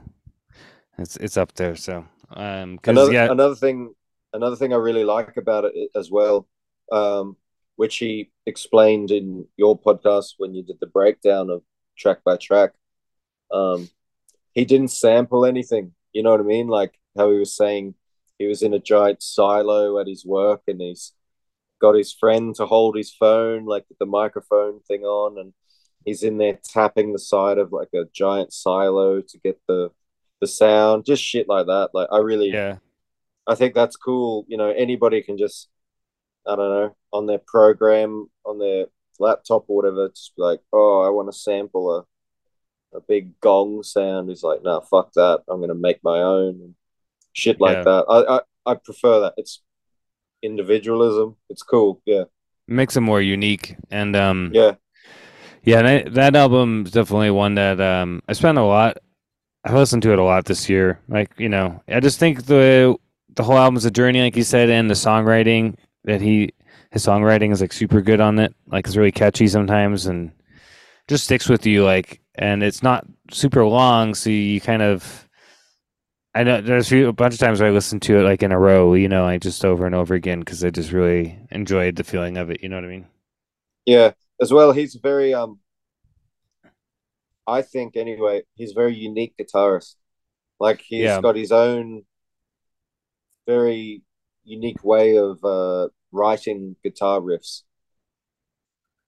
it's 0.98 1.18
it's 1.18 1.38
up 1.38 1.54
there, 1.54 1.76
so 1.76 2.06
um 2.32 2.78
'cause 2.80 2.92
Another 2.92 3.14
yeah 3.14 3.32
another 3.32 3.56
thing 3.56 3.94
another 4.34 4.56
thing 4.58 4.74
I 4.74 4.78
really 4.78 5.04
like 5.06 5.38
about 5.38 5.64
it 5.66 5.74
as 5.96 6.12
well, 6.12 6.48
um, 6.92 7.38
which 7.78 7.98
he 7.98 8.32
explained 8.46 9.12
in 9.12 9.48
your 9.58 9.80
podcast 9.80 10.34
when 10.38 10.54
you 10.54 10.62
did 10.64 10.78
the 10.82 10.88
breakdown 10.88 11.50
of 11.50 11.62
track 11.98 12.20
by 12.26 12.36
track. 12.38 12.72
Um, 13.52 13.88
he 14.56 14.66
didn't 14.66 14.88
sample 14.88 15.46
anything. 15.46 15.94
You 16.14 16.24
know 16.24 16.32
what 16.32 16.40
I 16.40 16.44
mean? 16.44 16.68
Like 16.68 17.00
how 17.16 17.32
he 17.32 17.38
was 17.38 17.56
saying 17.56 17.94
he 18.40 18.48
was 18.48 18.64
in 18.64 18.74
a 18.74 18.80
giant 18.80 19.22
silo 19.22 20.00
at 20.00 20.08
his 20.08 20.26
work 20.26 20.64
and 20.68 20.82
he's 20.82 21.14
got 21.80 21.96
his 21.96 22.14
friend 22.14 22.56
to 22.56 22.66
hold 22.66 22.98
his 22.98 23.14
phone, 23.14 23.66
like 23.66 23.86
the 24.00 24.06
microphone 24.06 24.80
thing 24.88 25.04
on, 25.04 25.38
and 25.38 25.54
he's 26.06 26.24
in 26.24 26.38
there 26.38 26.58
tapping 26.64 27.14
the 27.14 27.20
side 27.20 27.58
of 27.58 27.72
like 27.72 27.90
a 27.94 28.06
giant 28.14 28.54
silo 28.54 29.22
to 29.22 29.38
get 29.40 29.60
the 29.68 29.92
the 30.42 30.48
sound, 30.48 31.06
just 31.06 31.24
shit 31.24 31.48
like 31.48 31.68
that. 31.68 31.90
Like 31.94 32.08
I 32.12 32.18
really 32.18 32.52
yeah. 32.52 32.78
I 33.48 33.56
think 33.56 33.76
that's 33.76 33.96
cool. 33.96 34.46
You 34.48 34.58
know, 34.58 34.70
anybody 34.72 35.22
can 35.22 35.38
just, 35.38 35.70
I 36.48 36.56
don't 36.56 36.70
know, 36.70 36.96
on 37.14 37.28
their 37.28 37.40
program, 37.40 38.30
on 38.46 38.58
their 38.58 38.88
laptop 39.20 39.66
or 39.68 39.76
whatever, 39.76 40.10
just 40.10 40.36
be 40.36 40.42
like, 40.42 40.62
oh, 40.74 41.02
I 41.02 41.10
want 41.10 41.32
to 41.32 41.38
sample 41.38 41.96
a, 41.96 42.04
a 42.96 43.02
big 43.02 43.40
gong 43.42 43.84
sound. 43.84 44.30
He's 44.30 44.44
like, 44.44 44.64
no, 44.64 44.82
fuck 44.82 45.14
that. 45.14 45.44
I'm 45.48 45.58
going 45.58 45.70
to 45.70 45.76
make 45.76 46.04
my 46.04 46.20
own 46.22 46.76
shit 47.34 47.60
like 47.60 47.78
Yeah. 47.78 47.84
that. 47.84 48.06
I, 48.10 48.38
I, 48.38 48.72
I 48.72 48.76
prefer 48.76 49.20
that. 49.22 49.34
It's 49.38 49.62
individualism. 50.42 51.36
It's 51.50 51.64
cool. 51.64 52.02
Yeah. 52.06 52.24
Makes 52.68 52.98
it 52.98 53.02
more 53.02 53.22
unique 53.22 53.76
and 53.92 54.16
um 54.16 54.52
Yeah. 54.54 54.76
Yeah, 55.64 55.80
and 55.80 55.88
I, 55.88 56.02
that 56.10 56.36
album 56.36 56.86
is 56.86 56.92
definitely 56.92 57.32
one 57.32 57.56
that 57.56 57.82
um, 57.82 58.22
I 58.30 58.34
spent 58.34 58.60
a 58.60 58.64
lot. 58.64 59.00
I 59.64 59.74
listened 59.74 60.04
to 60.04 60.12
it 60.14 60.20
a 60.20 60.24
lot 60.24 60.46
this 60.46 60.70
year. 60.70 61.00
Like 61.08 61.32
you 61.40 61.50
know, 61.50 61.82
I 61.88 62.00
just 62.00 62.20
think 62.20 62.46
the 62.46 62.96
the 63.36 63.42
whole 63.44 63.58
album's 63.58 63.84
a 63.86 63.90
journey, 63.90 64.22
like 64.22 64.36
you 64.36 64.44
said, 64.44 64.70
and 64.70 64.88
the 64.88 64.94
songwriting 64.94 65.76
that 66.04 66.22
he 66.22 66.54
his 66.92 67.04
songwriting 67.04 67.52
is 67.52 67.62
like 67.62 67.74
super 67.74 68.02
good 68.02 68.22
on 68.22 68.38
it. 68.38 68.54
Like 68.68 68.86
it's 68.86 68.96
really 68.96 69.12
catchy 69.12 69.48
sometimes, 69.48 70.06
and 70.06 70.32
just 71.08 71.24
sticks 71.24 71.50
with 71.50 71.66
you. 71.66 71.84
Like, 71.84 72.22
and 72.38 72.64
it's 72.64 72.84
not 72.84 73.06
super 73.32 73.66
long, 73.66 74.16
so 74.16 74.30
you 74.30 74.62
kind 74.62 74.82
of. 74.82 75.28
I 76.36 76.44
know 76.44 76.62
there's 76.62 76.92
a 76.92 77.12
bunch 77.14 77.34
of 77.34 77.40
times 77.40 77.60
where 77.62 77.70
I 77.70 77.74
listened 77.74 78.02
to 78.04 78.20
it 78.20 78.24
like 78.24 78.44
in 78.44 78.52
a 78.52 78.60
row, 78.60 78.94
you 78.94 79.08
know, 79.08 79.24
like 79.24 79.42
just 79.42 79.64
over 79.64 79.86
and 79.86 79.96
over 79.96 80.14
again 80.14 80.40
because 80.42 80.64
I 80.64 80.70
just 80.70 80.92
really 80.92 81.40
enjoyed 81.50 81.96
the 81.96 82.04
feeling 82.04 82.38
of 82.38 82.50
it. 82.50 82.62
You 82.62 82.70
know 82.70 82.76
what 82.76 82.86
I 82.86 82.90
mean? 82.90 83.08
Yeah. 83.86 84.12
As 84.42 84.52
well, 84.52 84.72
he's 84.72 84.96
very, 84.96 85.34
um, 85.34 85.60
I 87.48 87.62
think 87.62 87.96
anyway, 87.96 88.44
he's 88.56 88.72
a 88.72 88.76
very 88.76 88.96
unique 88.96 89.36
guitarist. 89.38 89.96
Like 90.60 90.82
he's 90.82 91.04
Yeah. 91.04 91.20
got 91.20 91.36
his 91.36 91.52
own 91.52 92.06
very 93.48 94.02
unique 94.44 94.84
way 94.84 95.18
of 95.18 95.44
uh, 95.44 95.90
writing 96.12 96.76
guitar 96.84 97.20
riffs. 97.20 97.64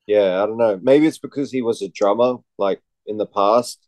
Yeah, 0.05 0.41
I 0.41 0.45
don't 0.45 0.57
know. 0.57 0.79
Maybe 0.81 1.05
it's 1.07 1.17
because 1.19 1.51
he 1.51 1.61
was 1.61 1.81
a 1.81 1.89
drummer, 1.89 2.35
like 2.57 2.81
in 3.07 3.17
the 3.17 3.25
past, 3.25 3.87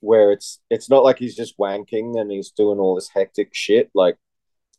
where 0.00 0.32
it's 0.32 0.60
it's 0.70 0.88
not 0.88 1.04
like 1.04 1.18
he's 1.18 1.36
just 1.36 1.58
wanking 1.58 2.20
and 2.20 2.30
he's 2.30 2.50
doing 2.50 2.78
all 2.78 2.94
this 2.94 3.08
hectic 3.08 3.50
shit. 3.52 3.90
Like 3.94 4.16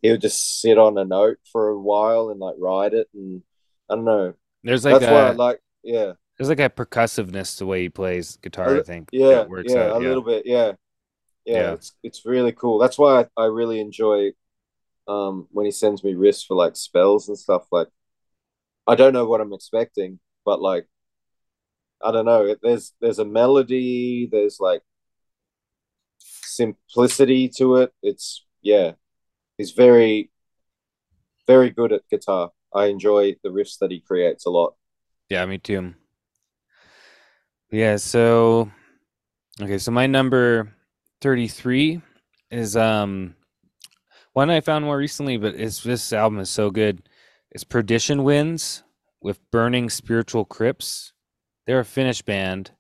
he'll 0.02 0.18
just 0.18 0.62
sit 0.62 0.78
on 0.78 0.98
a 0.98 1.06
note 1.06 1.38
for 1.52 1.70
a 1.70 1.80
while 1.80 2.30
and 2.30 2.40
like 2.40 2.56
write 2.58 2.94
it, 2.94 3.08
and 3.14 3.42
I 3.90 3.96
don't 3.96 4.06
know. 4.06 4.34
There's 4.64 4.86
like 4.86 5.00
That's 5.00 5.12
why 5.12 5.28
I 5.28 5.30
a, 5.30 5.34
like. 5.34 5.60
Yeah, 5.84 6.14
There's 6.38 6.50
like 6.50 6.62
a 6.62 6.70
percussiveness 6.70 7.58
to 7.58 7.60
the 7.60 7.66
way 7.66 7.82
he 7.82 7.90
plays 7.90 8.38
guitar. 8.38 8.78
I, 8.78 8.84
think. 8.84 9.10
yeah, 9.12 9.30
that 9.30 9.50
works 9.50 9.74
yeah, 9.74 9.88
out, 9.88 9.98
a 9.98 10.00
little 10.00 10.24
bit. 10.24 10.46
Yeah, 10.46 10.74
yeah. 11.46 11.54
Yeah. 11.54 11.72
It's 11.74 11.94
it's 12.04 12.26
really 12.26 12.54
cool. 12.54 12.80
That's 12.80 12.98
why 12.98 13.22
I, 13.22 13.44
I 13.44 13.46
really 13.46 13.80
enjoy 13.80 14.32
um 15.08 15.48
when 15.52 15.66
he 15.66 15.72
sends 15.72 16.04
me 16.04 16.14
riffs 16.14 16.46
for 16.46 16.56
like 16.56 16.76
spells 16.76 17.28
and 17.28 17.38
stuff. 17.38 17.66
Like 17.72 17.90
I 18.88 18.96
don't 18.96 19.14
know 19.14 19.26
what 19.26 19.42
I'm 19.42 19.54
expecting, 19.54 20.20
but 20.46 20.62
like 20.62 20.88
I 22.04 22.12
don't 22.12 22.26
know. 22.26 22.56
There's 22.62 22.94
there's 23.00 23.20
a 23.20 23.26
melody. 23.26 24.28
There's 24.32 24.60
like 24.60 24.82
simplicity 26.20 27.50
to 27.58 27.78
it. 27.78 27.94
It's 28.02 28.46
yeah. 28.62 28.94
He's 29.58 29.72
very 29.72 30.32
very 31.48 31.70
good 31.70 31.92
at 31.92 32.08
guitar. 32.10 32.52
I 32.74 32.86
enjoy 32.86 33.36
the 33.44 33.50
riffs 33.50 33.78
that 33.80 33.92
he 33.92 34.00
creates 34.00 34.46
a 34.46 34.50
lot. 34.50 34.76
Yeah, 35.30 35.46
me 35.46 35.58
too. 35.58 35.94
Yeah, 37.72 37.98
so 37.98 38.72
okay, 39.62 39.78
so 39.78 39.92
my 39.92 40.08
number 40.08 40.74
33 41.22 42.02
is 42.52 42.78
um 42.78 43.36
one 44.34 44.50
I 44.50 44.62
found 44.62 44.86
more 44.86 44.98
recently, 44.98 45.38
but 45.38 45.56
it's 45.56 45.82
this 45.84 46.12
album 46.12 46.40
is 46.40 46.50
so 46.50 46.70
good. 46.70 47.08
It's 47.52 47.64
Perdition 47.64 48.24
Winds 48.24 48.84
with 49.22 49.40
Burning 49.52 49.90
Spiritual 49.90 50.46
Crypts. 50.46 51.13
They're 51.66 51.80
a 51.80 51.86
Finnish 51.86 52.22
band. 52.22 52.72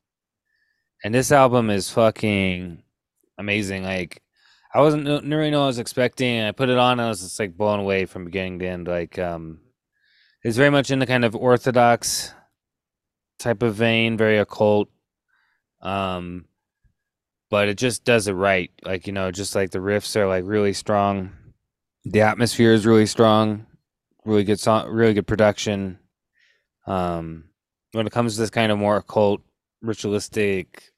And 1.03 1.13
this 1.13 1.31
album 1.31 1.69
is 1.69 1.89
fucking 1.89 2.83
amazing. 3.37 3.83
Like 3.83 4.21
I 4.73 4.81
wasn't 4.81 5.05
didn't 5.05 5.29
really 5.29 5.51
know 5.51 5.59
what 5.59 5.65
I 5.65 5.67
was 5.67 5.79
expecting. 5.79 6.41
I 6.41 6.51
put 6.51 6.69
it 6.69 6.77
on 6.77 6.93
and 6.93 7.01
I 7.01 7.09
was 7.09 7.21
just 7.21 7.39
like 7.39 7.57
blown 7.57 7.79
away 7.79 8.05
from 8.05 8.25
beginning 8.25 8.59
to 8.59 8.67
end. 8.67 8.87
Like 8.87 9.19
um 9.19 9.59
it's 10.43 10.57
very 10.57 10.69
much 10.69 10.91
in 10.91 10.99
the 10.99 11.07
kind 11.07 11.23
of 11.23 11.35
orthodox 11.35 12.33
type 13.39 13.63
of 13.63 13.75
vein, 13.75 14.17
very 14.17 14.37
occult. 14.37 14.89
Um, 15.81 16.45
but 17.49 17.69
it 17.69 17.77
just 17.77 18.03
does 18.03 18.27
it 18.27 18.33
right. 18.33 18.71
Like, 18.83 19.07
you 19.07 19.13
know, 19.13 19.31
just 19.31 19.55
like 19.55 19.71
the 19.71 19.79
riffs 19.79 20.15
are 20.15 20.27
like 20.27 20.43
really 20.45 20.73
strong. 20.73 21.31
The 22.05 22.21
atmosphere 22.21 22.73
is 22.73 22.85
really 22.85 23.05
strong. 23.05 23.67
Really 24.25 24.43
good 24.43 24.59
song, 24.59 24.89
really 24.89 25.13
good 25.13 25.27
production. 25.27 25.99
Um, 26.87 27.45
when 27.93 28.07
it 28.07 28.13
comes 28.13 28.35
to 28.35 28.41
this 28.41 28.49
kind 28.49 28.71
of 28.71 28.77
more 28.77 28.97
occult, 28.97 29.41
ritualistic, 29.81 30.91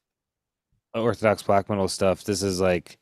orthodox 0.94 1.44
black 1.44 1.70
metal 1.70 1.88
stuff, 1.88 2.24
this 2.24 2.42
is 2.42 2.60
like 2.60 2.98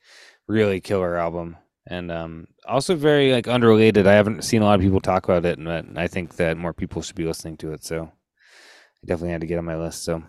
really 0.47 0.81
killer 0.81 1.15
album. 1.15 1.55
And 1.87 2.11
um, 2.11 2.47
also 2.67 2.95
very 2.95 3.31
like 3.31 3.47
unrelated. 3.47 4.07
I 4.07 4.13
haven't 4.13 4.43
seen 4.43 4.61
a 4.61 4.65
lot 4.65 4.75
of 4.75 4.81
people 4.81 5.01
talk 5.01 5.25
about 5.25 5.45
it, 5.45 5.59
and 5.59 5.99
I 5.99 6.07
think 6.07 6.37
that 6.37 6.57
more 6.57 6.73
people 6.73 7.01
should 7.01 7.15
be 7.15 7.25
listening 7.25 7.57
to 7.57 7.73
it. 7.73 7.83
So 7.83 8.03
I 8.03 9.05
definitely 9.05 9.31
had 9.31 9.41
to 9.41 9.47
get 9.47 9.59
on 9.59 9.65
my 9.65 9.77
list. 9.77 10.03
So 10.03 10.23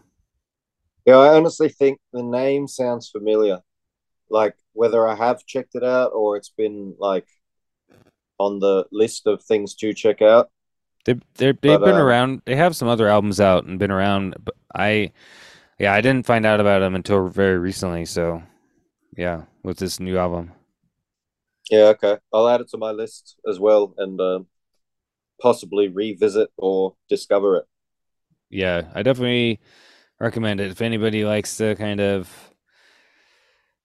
Yeah, 1.07 1.17
I 1.19 1.35
honestly 1.37 1.69
think 1.69 2.01
the 2.13 2.23
name 2.23 2.67
sounds 2.69 3.09
familiar. 3.09 3.61
Like 4.31 4.57
whether 4.73 5.07
I 5.07 5.15
have 5.15 5.47
checked 5.47 5.75
it 5.75 5.85
out 5.85 6.13
or 6.13 6.37
it's 6.37 6.51
been 6.51 6.95
like 6.99 7.27
on 8.39 8.59
the 8.59 8.87
list 8.91 9.27
of 9.27 9.43
things 9.43 9.75
to 9.77 9.95
check 9.95 10.23
out. 10.23 10.51
They 11.05 11.15
they 11.35 11.53
they've 11.53 11.81
But, 11.81 11.83
been 11.83 11.97
um, 11.97 11.99
around. 11.99 12.43
They 12.47 12.57
have 12.57 12.77
some 12.77 12.89
other 12.89 13.09
albums 13.09 13.41
out 13.41 13.65
and 13.65 13.79
been 13.79 13.91
around. 13.91 14.37
But 14.45 14.55
I, 14.75 15.13
yeah, 15.79 15.95
I 15.95 16.01
didn't 16.03 16.27
find 16.27 16.47
out 16.47 16.61
about 16.61 16.81
them 16.81 16.95
until 16.97 17.29
very 17.29 17.59
recently. 17.59 18.05
So 18.07 18.43
yeah, 19.17 19.45
with 19.65 19.79
this 19.79 20.01
new 20.01 20.19
album. 20.19 20.53
Yeah, 21.71 21.85
okay. 21.97 22.19
I'll 22.33 22.49
add 22.49 22.61
it 22.61 22.69
to 22.71 22.79
my 22.79 22.91
list 22.91 23.37
as 23.49 23.59
well 23.59 23.95
and 23.99 24.21
um, 24.21 24.47
possibly 25.41 25.89
revisit 25.89 26.51
or 26.59 26.97
discover 27.09 27.57
it. 27.59 27.67
Yeah, 28.51 28.91
I 28.95 29.03
definitely 29.03 29.61
recommend 30.21 30.61
it 30.61 30.71
if 30.71 30.83
anybody 30.83 31.25
likes 31.25 31.57
the 31.59 31.77
kind 31.77 32.01
of 32.01 32.53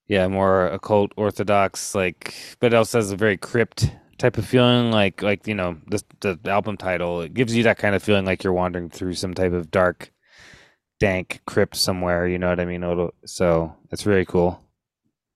yeah 0.08 0.28
more 0.28 0.68
occult 0.68 1.12
orthodox 1.18 1.94
like, 1.96 2.34
but 2.60 2.74
also 2.74 2.98
has 3.00 3.12
a 3.12 3.16
very 3.16 3.38
crypt 3.38 3.92
type 4.20 4.38
of 4.38 4.46
feeling 4.46 4.92
like 4.92 5.22
like 5.22 5.48
you 5.48 5.56
know 5.56 5.78
the 5.88 6.04
the 6.22 6.38
album 6.46 6.78
title 6.78 7.22
it 7.22 7.34
gives 7.34 7.56
you 7.56 7.64
that 7.64 7.78
kind 7.78 7.96
of 7.96 8.04
feeling 8.04 8.26
like 8.26 8.44
you're 8.44 8.54
wandering 8.54 8.90
through 8.90 9.14
some 9.14 9.34
type 9.34 9.54
of 9.54 9.72
dark 9.72 10.12
dank 11.00 11.42
crypt 11.48 11.76
somewhere 11.76 12.28
you 12.28 12.38
know 12.38 12.50
what 12.50 12.60
i 12.60 12.66
mean? 12.66 12.84
It'll, 12.84 13.14
so 13.26 13.76
it's 13.92 14.06
really 14.06 14.26
cool. 14.26 14.62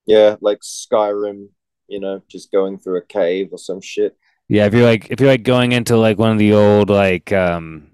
Yeah, 0.06 0.36
like 0.42 0.60
Skyrim, 0.62 1.48
you 1.88 2.00
know, 2.02 2.22
just 2.30 2.52
going 2.52 2.78
through 2.78 2.98
a 2.98 3.06
cave 3.06 3.50
or 3.54 3.58
some 3.58 3.80
shit. 3.82 4.18
yeah 4.50 4.66
if 4.66 4.74
you're 4.74 4.84
like 4.86 5.10
if 5.10 5.20
you're 5.22 5.30
like 5.30 5.44
going 5.44 5.72
into 5.72 5.96
like 5.98 6.18
one 6.20 6.32
of 6.32 6.38
the 6.38 6.54
old 6.54 6.90
like 6.90 7.32
um 7.32 7.88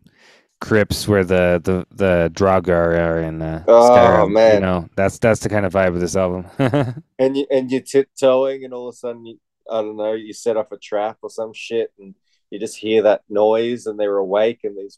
crypts 0.59 1.07
where 1.07 1.23
the 1.23 1.61
the 1.63 1.85
the 1.95 2.31
Draugr 2.33 2.69
are 2.99 3.19
in 3.21 3.41
uh, 3.41 3.63
Oh, 3.67 3.89
Skyrim, 3.91 4.53
you 4.55 4.59
know 4.59 4.89
that's 4.95 5.19
that's 5.19 5.39
the 5.41 5.49
kind 5.49 5.65
of 5.65 5.73
vibe 5.73 5.93
of 5.93 5.99
this 5.99 6.15
album. 6.15 6.45
And 7.19 7.37
you 7.37 7.45
and 7.51 7.69
you're 7.71 7.81
tiptoeing 7.81 8.63
and 8.65 8.73
all 8.73 8.87
of 8.89 8.93
a 8.93 8.97
sudden 8.97 9.25
you 9.25 9.37
I 9.71 9.81
don't 9.81 9.97
know, 9.97 10.13
you 10.13 10.33
set 10.33 10.57
off 10.57 10.71
a 10.71 10.77
trap 10.77 11.17
or 11.21 11.29
some 11.29 11.53
shit 11.53 11.91
and 11.99 12.15
you 12.49 12.59
just 12.59 12.77
hear 12.77 13.03
that 13.03 13.21
noise 13.29 13.85
and 13.85 13.99
they're 13.99 14.17
awake 14.17 14.61
and 14.63 14.77
these 14.77 14.97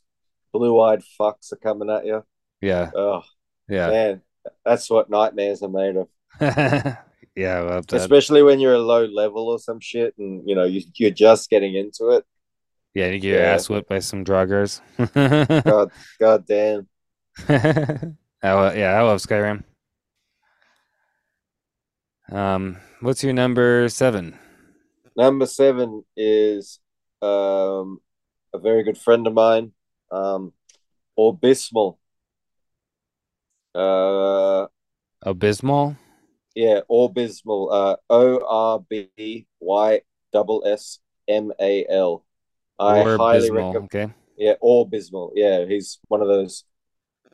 blue 0.54 0.80
eyed 0.82 1.02
fucks 1.20 1.52
are 1.54 1.58
coming 1.58 1.90
at 1.90 2.06
you. 2.06 2.24
yeah 2.62 2.92
Oh 2.96 3.22
yeah 3.68 3.90
man, 3.90 4.22
that's 4.66 4.90
what 4.90 5.10
nightmares 5.10 5.62
are 5.62 5.70
made 5.70 5.96
of. 5.98 6.08
yeah 7.36 7.82
Especially 7.92 8.44
when 8.44 8.60
you're 8.60 8.74
a 8.74 8.80
low 8.80 9.06
level 9.06 9.48
or 9.50 9.60
some 9.60 9.80
shit 9.80 10.14
and 10.18 10.48
you 10.48 10.56
know 10.56 10.64
you, 10.66 10.82
you're 10.96 11.12
just 11.12 11.50
getting 11.50 11.76
into 11.76 12.10
it. 12.10 12.26
yeah 12.94 13.08
you 13.08 13.20
get 13.20 13.28
your 13.30 13.40
Yeah. 13.40 13.54
ass 13.54 13.70
whipped 13.70 13.90
by 13.90 14.00
some 14.00 14.24
druggers. 14.26 14.82
God 15.64 15.92
god 16.20 16.46
damn. 16.48 16.88
I 18.44 18.54
lo- 18.54 18.74
yeah, 18.74 18.92
I 18.98 19.02
love 19.04 19.20
Skyrim. 19.22 19.64
Um, 22.32 22.78
what's 23.02 23.24
your 23.24 23.34
number 23.34 23.88
seven? 23.90 24.38
Number 25.16 25.46
seven 25.46 26.04
is 26.16 26.80
um, 27.22 28.00
a 28.54 28.60
very 28.60 28.84
good 28.84 28.98
friend 28.98 29.28
of 29.28 29.34
mine, 29.34 29.72
um, 30.12 30.54
Orbyssmal. 31.18 31.98
Uh, 33.76 34.68
Abysmal. 35.22 35.96
yeah, 36.56 36.82
Orbyssmal. 36.90 37.70
Uh, 37.72 37.96
O 38.10 38.40
R 38.46 38.86
B 38.90 39.48
Y 39.60 40.02
double 40.34 40.64
S 40.66 41.00
M 41.28 41.52
A 41.60 41.86
L. 41.90 42.26
I 42.80 43.00
or 43.02 43.18
highly 43.18 43.48
abysmal. 43.48 43.58
recommend. 43.58 43.86
Okay. 43.86 44.14
Yeah, 44.38 44.54
Orbyssmal. 44.64 45.32
Yeah, 45.36 45.66
he's 45.66 46.00
one 46.08 46.22
of 46.22 46.28
those 46.28 46.64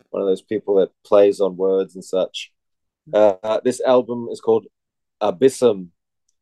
one 0.09 0.21
of 0.21 0.27
those 0.27 0.41
people 0.41 0.75
that 0.75 0.91
plays 1.03 1.39
on 1.39 1.57
words 1.57 1.95
and 1.95 2.03
such. 2.03 2.51
Uh, 3.13 3.59
this 3.63 3.79
album 3.81 4.27
is 4.31 4.41
called 4.41 4.65
Abyssom, 5.21 5.89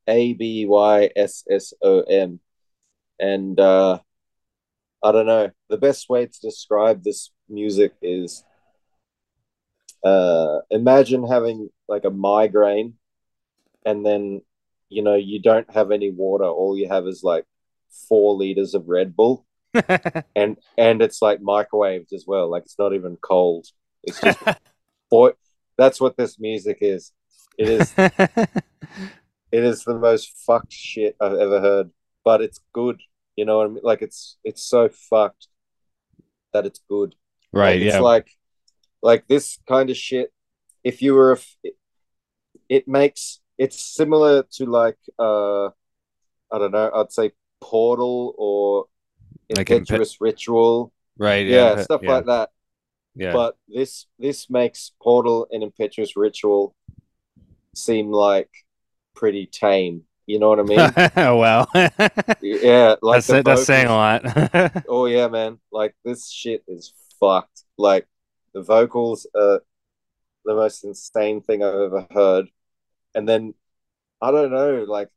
A 0.08 0.34
B 0.34 0.66
Y 0.66 1.10
S 1.16 1.44
S 1.50 1.74
O 1.82 2.02
M, 2.02 2.40
and 3.20 3.60
uh, 3.60 4.00
I 5.04 5.12
don't 5.12 5.26
know. 5.26 5.52
The 5.70 5.78
best 5.78 6.10
way 6.10 6.26
to 6.26 6.42
describe 6.42 7.04
this 7.04 7.32
music 7.50 7.94
is 8.02 8.44
uh, 10.04 10.60
imagine 10.70 11.28
having 11.28 11.70
like 11.88 12.06
a 12.06 12.12
migraine, 12.12 12.96
and 13.86 14.06
then 14.06 14.42
you 14.90 15.04
know 15.04 15.16
you 15.16 15.42
don't 15.42 15.72
have 15.74 15.92
any 15.92 16.12
water. 16.12 16.46
All 16.46 16.78
you 16.78 16.88
have 16.88 17.08
is 17.08 17.24
like 17.24 17.46
four 18.10 18.36
liters 18.36 18.74
of 18.74 18.88
Red 18.88 19.16
Bull 19.16 19.46
and 20.36 20.58
and 20.78 21.02
it's 21.02 21.22
like 21.22 21.40
microwaved 21.42 22.14
as 22.14 22.26
well. 22.28 22.50
Like 22.50 22.64
it's 22.64 22.80
not 22.80 22.94
even 22.94 23.18
cold. 23.18 23.68
It's 24.04 24.20
just 24.22 24.40
boy. 25.10 25.32
That's 25.78 26.00
what 26.00 26.16
this 26.16 26.40
music 26.40 26.78
is. 26.82 27.12
It 27.58 27.70
is. 27.70 27.94
It 29.56 29.64
is 29.72 29.84
the 29.84 29.98
most 30.08 30.26
fucked 30.46 30.74
shit 30.74 31.14
I've 31.24 31.40
ever 31.46 31.60
heard, 31.70 31.88
but 32.28 32.42
it's 32.46 32.60
good. 32.80 32.98
You 33.38 33.46
know 33.46 33.58
what 33.60 33.68
I 33.68 33.70
mean? 33.74 33.84
Like 33.92 34.02
it's 34.08 34.38
it's 34.50 34.64
so 34.74 34.82
fucked 35.10 35.48
that 36.54 36.66
it's 36.70 36.82
good. 36.96 37.16
right. 37.54 37.76
Like, 37.80 37.82
it's 37.88 37.96
Yeah. 37.96 38.02
like 38.14 38.28
like 39.10 39.24
this 39.34 39.48
kind 39.74 39.90
of 39.90 39.98
shit. 40.08 40.28
If 40.84 41.02
you 41.04 41.14
were, 41.18 41.32
a 41.34 41.38
f- 41.38 41.58
it, 41.64 41.76
it 42.78 42.88
makes 42.88 43.40
it's 43.64 43.80
similar 44.00 44.44
to 44.56 44.66
like 44.82 44.98
uh, 45.28 45.68
I 46.54 46.56
don't 46.60 46.72
know. 46.78 46.90
I'd 46.94 47.12
say 47.20 47.28
Portal 47.62 48.34
or 48.38 48.86
Like 49.56 49.68
Impe- 49.68 49.78
Impetuous 49.80 50.20
Ritual. 50.22 50.92
right. 51.18 51.46
Yeah, 51.46 51.76
Yeah. 51.76 51.82
stuff 51.88 52.02
yeah, 52.04 52.12
like 52.16 52.26
that. 52.34 52.50
Yeah. 53.16 53.34
But 53.34 53.52
this 53.68 54.08
this 54.20 54.50
makes 54.50 54.92
Portal 55.02 55.48
and 55.52 55.62
Impetuous 55.64 56.12
Ritual 56.26 56.76
seem 57.74 58.12
like 58.12 58.52
pretty 59.16 59.46
tame. 59.46 60.04
You 60.28 60.40
know 60.40 60.50
what 60.50 60.60
I 60.60 60.64
mean? 60.64 61.12
oh 61.18 61.38
well. 61.38 61.70
yeah, 62.42 62.96
like 63.02 63.26
that's 63.26 63.30
it. 63.30 63.46
That's 63.46 63.66
saying 63.66 63.88
a 63.88 63.92
lot. 63.92 64.84
Oh 64.90 65.06
yeah, 65.06 65.28
man! 65.28 65.60
Like 65.72 65.96
this 66.04 66.32
shit 66.32 66.64
is 66.68 66.94
fucked. 67.20 67.64
Like 67.78 68.08
the 68.54 68.62
vocals 68.62 69.28
are 69.36 69.62
the 70.46 70.56
most 70.56 70.84
insane 70.84 71.42
thing 71.42 71.64
I've 71.64 71.76
ever 71.76 72.08
heard, 72.12 72.48
and 73.14 73.30
then 73.30 73.54
I 74.22 74.32
don't 74.32 74.52
know, 74.52 74.86
like 74.88 75.10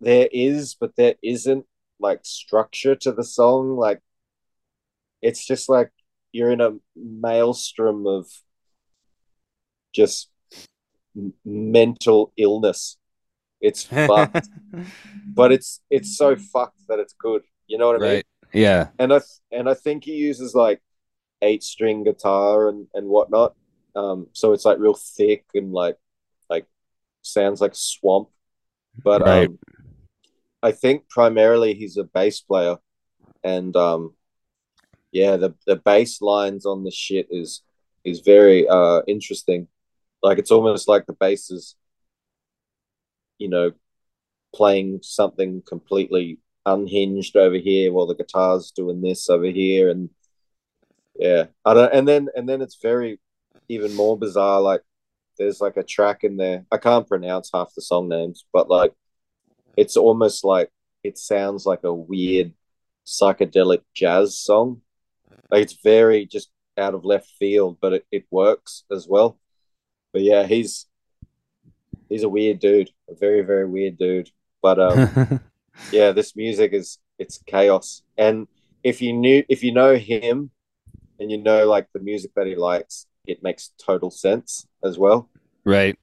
there 0.00 0.28
is, 0.30 0.74
but 0.74 0.94
there 0.96 1.16
isn't 1.22 1.66
like 1.98 2.20
structure 2.22 2.94
to 2.96 3.12
the 3.12 3.24
song. 3.24 3.76
Like 3.76 4.00
it's 5.22 5.44
just 5.44 5.68
like 5.68 5.90
you're 6.32 6.50
in 6.50 6.60
a 6.60 6.76
maelstrom 6.96 8.06
of 8.06 8.26
just 9.92 10.28
mental 11.44 12.32
illness. 12.36 12.96
It's 13.60 13.82
fucked, 14.06 14.48
but 15.34 15.52
it's 15.52 15.80
it's 15.90 16.16
so 16.16 16.36
fucked 16.36 16.80
that 16.88 16.98
it's 16.98 17.14
good. 17.14 17.42
You 17.66 17.78
know 17.78 17.86
what 17.88 17.96
I 17.96 17.98
mean? 18.14 18.22
Yeah. 18.52 18.88
and 18.98 19.12
I 19.12 19.20
and 19.50 19.68
I 19.68 19.74
think 19.74 20.04
he 20.04 20.12
uses 20.16 20.54
like 20.54 20.82
eight 21.42 21.62
string 21.62 22.04
guitar 22.04 22.68
and 22.68 22.86
and 22.94 23.08
whatnot. 23.08 23.54
Um, 23.94 24.28
so 24.32 24.52
it's 24.52 24.64
like 24.64 24.78
real 24.78 24.94
thick 24.94 25.44
and 25.54 25.72
like 25.72 25.96
like 26.50 26.66
sounds 27.22 27.60
like 27.60 27.74
swamp. 27.74 28.28
But 29.02 29.22
Right. 29.22 29.48
um, 29.48 29.58
I 30.62 30.72
think 30.72 31.08
primarily 31.08 31.74
he's 31.74 31.96
a 31.96 32.04
bass 32.04 32.40
player, 32.40 32.76
and 33.42 33.74
um, 33.76 34.14
yeah, 35.12 35.36
the 35.36 35.54
the 35.66 35.76
bass 35.76 36.20
lines 36.20 36.66
on 36.66 36.84
the 36.84 36.90
shit 36.90 37.28
is 37.30 37.62
is 38.04 38.20
very 38.20 38.68
uh 38.68 39.02
interesting. 39.06 39.68
Like 40.22 40.38
it's 40.38 40.50
almost 40.50 40.88
like 40.88 41.06
the 41.06 41.12
bass 41.12 41.50
is, 41.50 41.76
you 43.38 43.48
know, 43.48 43.72
playing 44.54 45.00
something 45.02 45.62
completely 45.66 46.38
unhinged 46.64 47.36
over 47.36 47.56
here 47.56 47.92
while 47.92 48.06
the 48.06 48.14
guitar's 48.14 48.70
doing 48.70 49.00
this 49.00 49.28
over 49.28 49.46
here. 49.46 49.90
And 49.90 50.10
yeah 51.18 51.44
i 51.64 51.74
don't 51.74 51.92
and 51.92 52.08
then 52.08 52.28
and 52.34 52.48
then 52.48 52.62
it's 52.62 52.78
very 52.80 53.18
even 53.68 53.94
more 53.94 54.18
bizarre. 54.18 54.60
Like 54.60 54.82
there's 55.38 55.60
like 55.60 55.76
a 55.76 55.82
track 55.82 56.24
in 56.24 56.36
there. 56.36 56.66
I 56.70 56.76
can't 56.76 57.08
pronounce 57.08 57.50
half 57.52 57.74
the 57.74 57.82
song 57.82 58.08
names 58.08 58.44
but 58.52 58.68
like 58.68 58.92
it's 59.76 59.96
almost 59.96 60.44
like 60.44 60.70
it 61.02 61.18
sounds 61.18 61.64
like 61.66 61.84
a 61.84 61.92
weird 61.92 62.52
psychedelic 63.06 63.82
jazz 63.94 64.38
song. 64.38 64.82
Like 65.50 65.62
it's 65.62 65.78
very 65.82 66.26
just 66.26 66.50
out 66.78 66.94
of 66.94 67.04
left 67.04 67.30
field 67.38 67.78
but 67.80 67.92
it, 67.94 68.06
it 68.10 68.24
works 68.30 68.84
as 68.90 69.06
well 69.08 69.38
but 70.12 70.22
yeah 70.22 70.46
he's 70.46 70.86
he's 72.08 72.22
a 72.22 72.28
weird 72.28 72.58
dude 72.58 72.90
a 73.08 73.14
very 73.14 73.42
very 73.42 73.66
weird 73.66 73.98
dude. 73.98 74.30
But 74.62 74.78
um 74.78 75.40
yeah 75.92 76.12
this 76.12 76.36
music 76.36 76.72
is 76.72 76.98
it's 77.18 77.38
chaos. 77.46 78.02
And 78.16 78.46
if 78.84 79.00
you 79.02 79.12
knew 79.12 79.44
if 79.48 79.62
you 79.62 79.72
know 79.72 79.96
him 79.96 80.50
and 81.18 81.30
you 81.30 81.38
know 81.38 81.66
like 81.66 81.86
the 81.92 82.00
music 82.00 82.32
that 82.36 82.46
he 82.46 82.56
likes 82.56 83.06
it 83.26 83.42
makes 83.42 83.72
total 83.78 84.10
sense 84.10 84.66
as 84.82 84.98
well. 84.98 85.28
Right. 85.64 85.96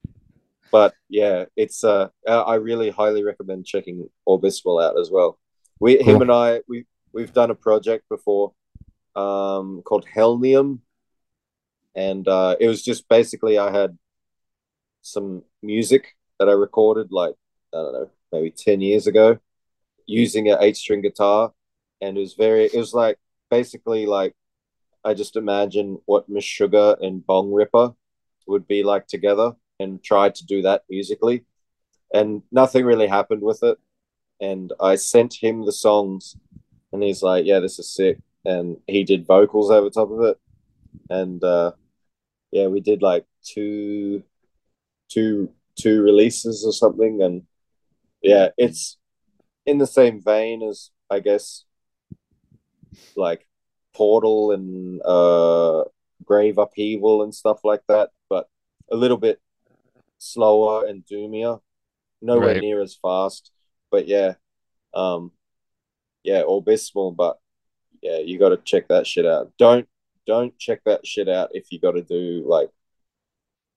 but 0.72 0.94
yeah 1.08 1.44
it's 1.56 1.82
uh 1.84 2.08
i 2.26 2.54
really 2.54 2.90
highly 2.90 3.22
recommend 3.24 3.66
checking 3.66 4.08
orbiswell 4.26 4.78
out 4.80 4.98
as 4.98 5.10
well. 5.10 5.38
We 5.80 5.96
Cool. 5.96 6.06
him 6.08 6.22
and 6.22 6.32
i 6.32 6.60
we 6.68 6.86
we've 7.12 7.32
done 7.32 7.50
a 7.50 7.54
project 7.68 8.04
before 8.08 8.52
um 9.16 9.82
called 9.84 10.06
helnium 10.16 10.78
and 11.94 12.26
uh 12.28 12.56
it 12.60 12.68
was 12.68 12.82
just 12.82 13.08
basically 13.08 13.58
i 13.58 13.70
had 13.70 13.98
some 15.02 15.42
music 15.62 16.16
that 16.38 16.48
i 16.48 16.52
recorded 16.52 17.08
like 17.10 17.34
i 17.74 17.76
don't 17.76 17.92
know 17.92 18.10
maybe 18.32 18.50
10 18.50 18.80
years 18.80 19.06
ago 19.06 19.38
using 20.10 20.50
an 20.50 20.58
eight 20.60 20.76
string 20.76 21.00
guitar. 21.00 21.52
And 22.00 22.16
it 22.16 22.20
was 22.20 22.34
very 22.34 22.64
it 22.64 22.76
was 22.76 22.92
like 22.94 23.18
basically 23.50 24.06
like 24.06 24.34
i 25.04 25.12
just 25.14 25.36
imagine 25.36 25.98
what 26.06 26.30
Meshuggah 26.30 27.02
and 27.04 27.22
Bongripper 27.26 27.94
would 28.46 28.66
be 28.66 28.82
like 28.82 29.06
together 29.06 29.52
and 29.78 30.02
tried 30.02 30.34
to 30.36 30.46
do 30.46 30.62
that 30.62 30.82
musically. 30.88 31.44
And 32.12 32.42
nothing 32.50 32.84
really 32.84 33.06
happened 33.06 33.42
with 33.42 33.62
it. 33.62 33.78
And 34.40 34.72
i 34.80 34.96
sent 34.96 35.34
him 35.34 35.64
the 35.64 35.72
songs 35.72 36.36
and 36.92 37.02
he's 37.02 37.22
like 37.22 37.44
yeah 37.44 37.60
this 37.60 37.78
is 37.78 37.94
sick. 37.94 38.18
And 38.44 38.78
he 38.86 39.04
did 39.04 39.26
vocals 39.26 39.70
over 39.70 39.90
top 39.90 40.10
of 40.10 40.22
it. 40.22 40.38
And 41.10 41.42
uh 41.44 41.72
yeah 42.50 42.66
we 42.66 42.80
did 42.80 43.02
like 43.02 43.24
two 43.44 44.22
two 45.08 45.50
two 45.78 46.02
releases 46.02 46.64
or 46.64 46.72
something 46.72 47.22
and 47.22 47.42
yeah 48.22 48.48
it's 48.58 48.98
in 49.66 49.78
the 49.78 49.86
same 49.86 50.20
vein 50.22 50.62
as 50.62 50.90
I 51.10 51.20
guess 51.20 51.64
like 53.16 53.46
Portal 53.94 54.52
and 54.52 55.00
uh 55.04 55.84
Grave 56.24 56.58
Upheaval 56.58 57.22
and 57.22 57.34
stuff 57.34 57.64
like 57.64 57.82
that, 57.88 58.10
but 58.28 58.48
a 58.90 58.96
little 58.96 59.16
bit 59.16 59.40
slower 60.18 60.86
and 60.86 61.04
doomier. 61.06 61.60
Nowhere 62.22 62.54
Right. 62.54 62.60
near 62.60 62.80
as 62.82 62.94
fast. 62.94 63.50
But 63.90 64.06
yeah. 64.06 64.34
Um 64.94 65.32
yeah, 66.22 66.42
abysmal, 66.46 67.12
but 67.12 67.38
yeah, 68.02 68.18
you 68.18 68.38
gotta 68.38 68.58
check 68.58 68.88
that 68.88 69.06
shit 69.06 69.26
out. 69.26 69.52
Don't 69.58 69.88
don't 70.26 70.56
check 70.58 70.80
that 70.84 71.06
shit 71.06 71.28
out 71.28 71.50
if 71.52 71.70
you 71.70 71.80
gotta 71.80 72.02
do 72.02 72.44
like 72.46 72.70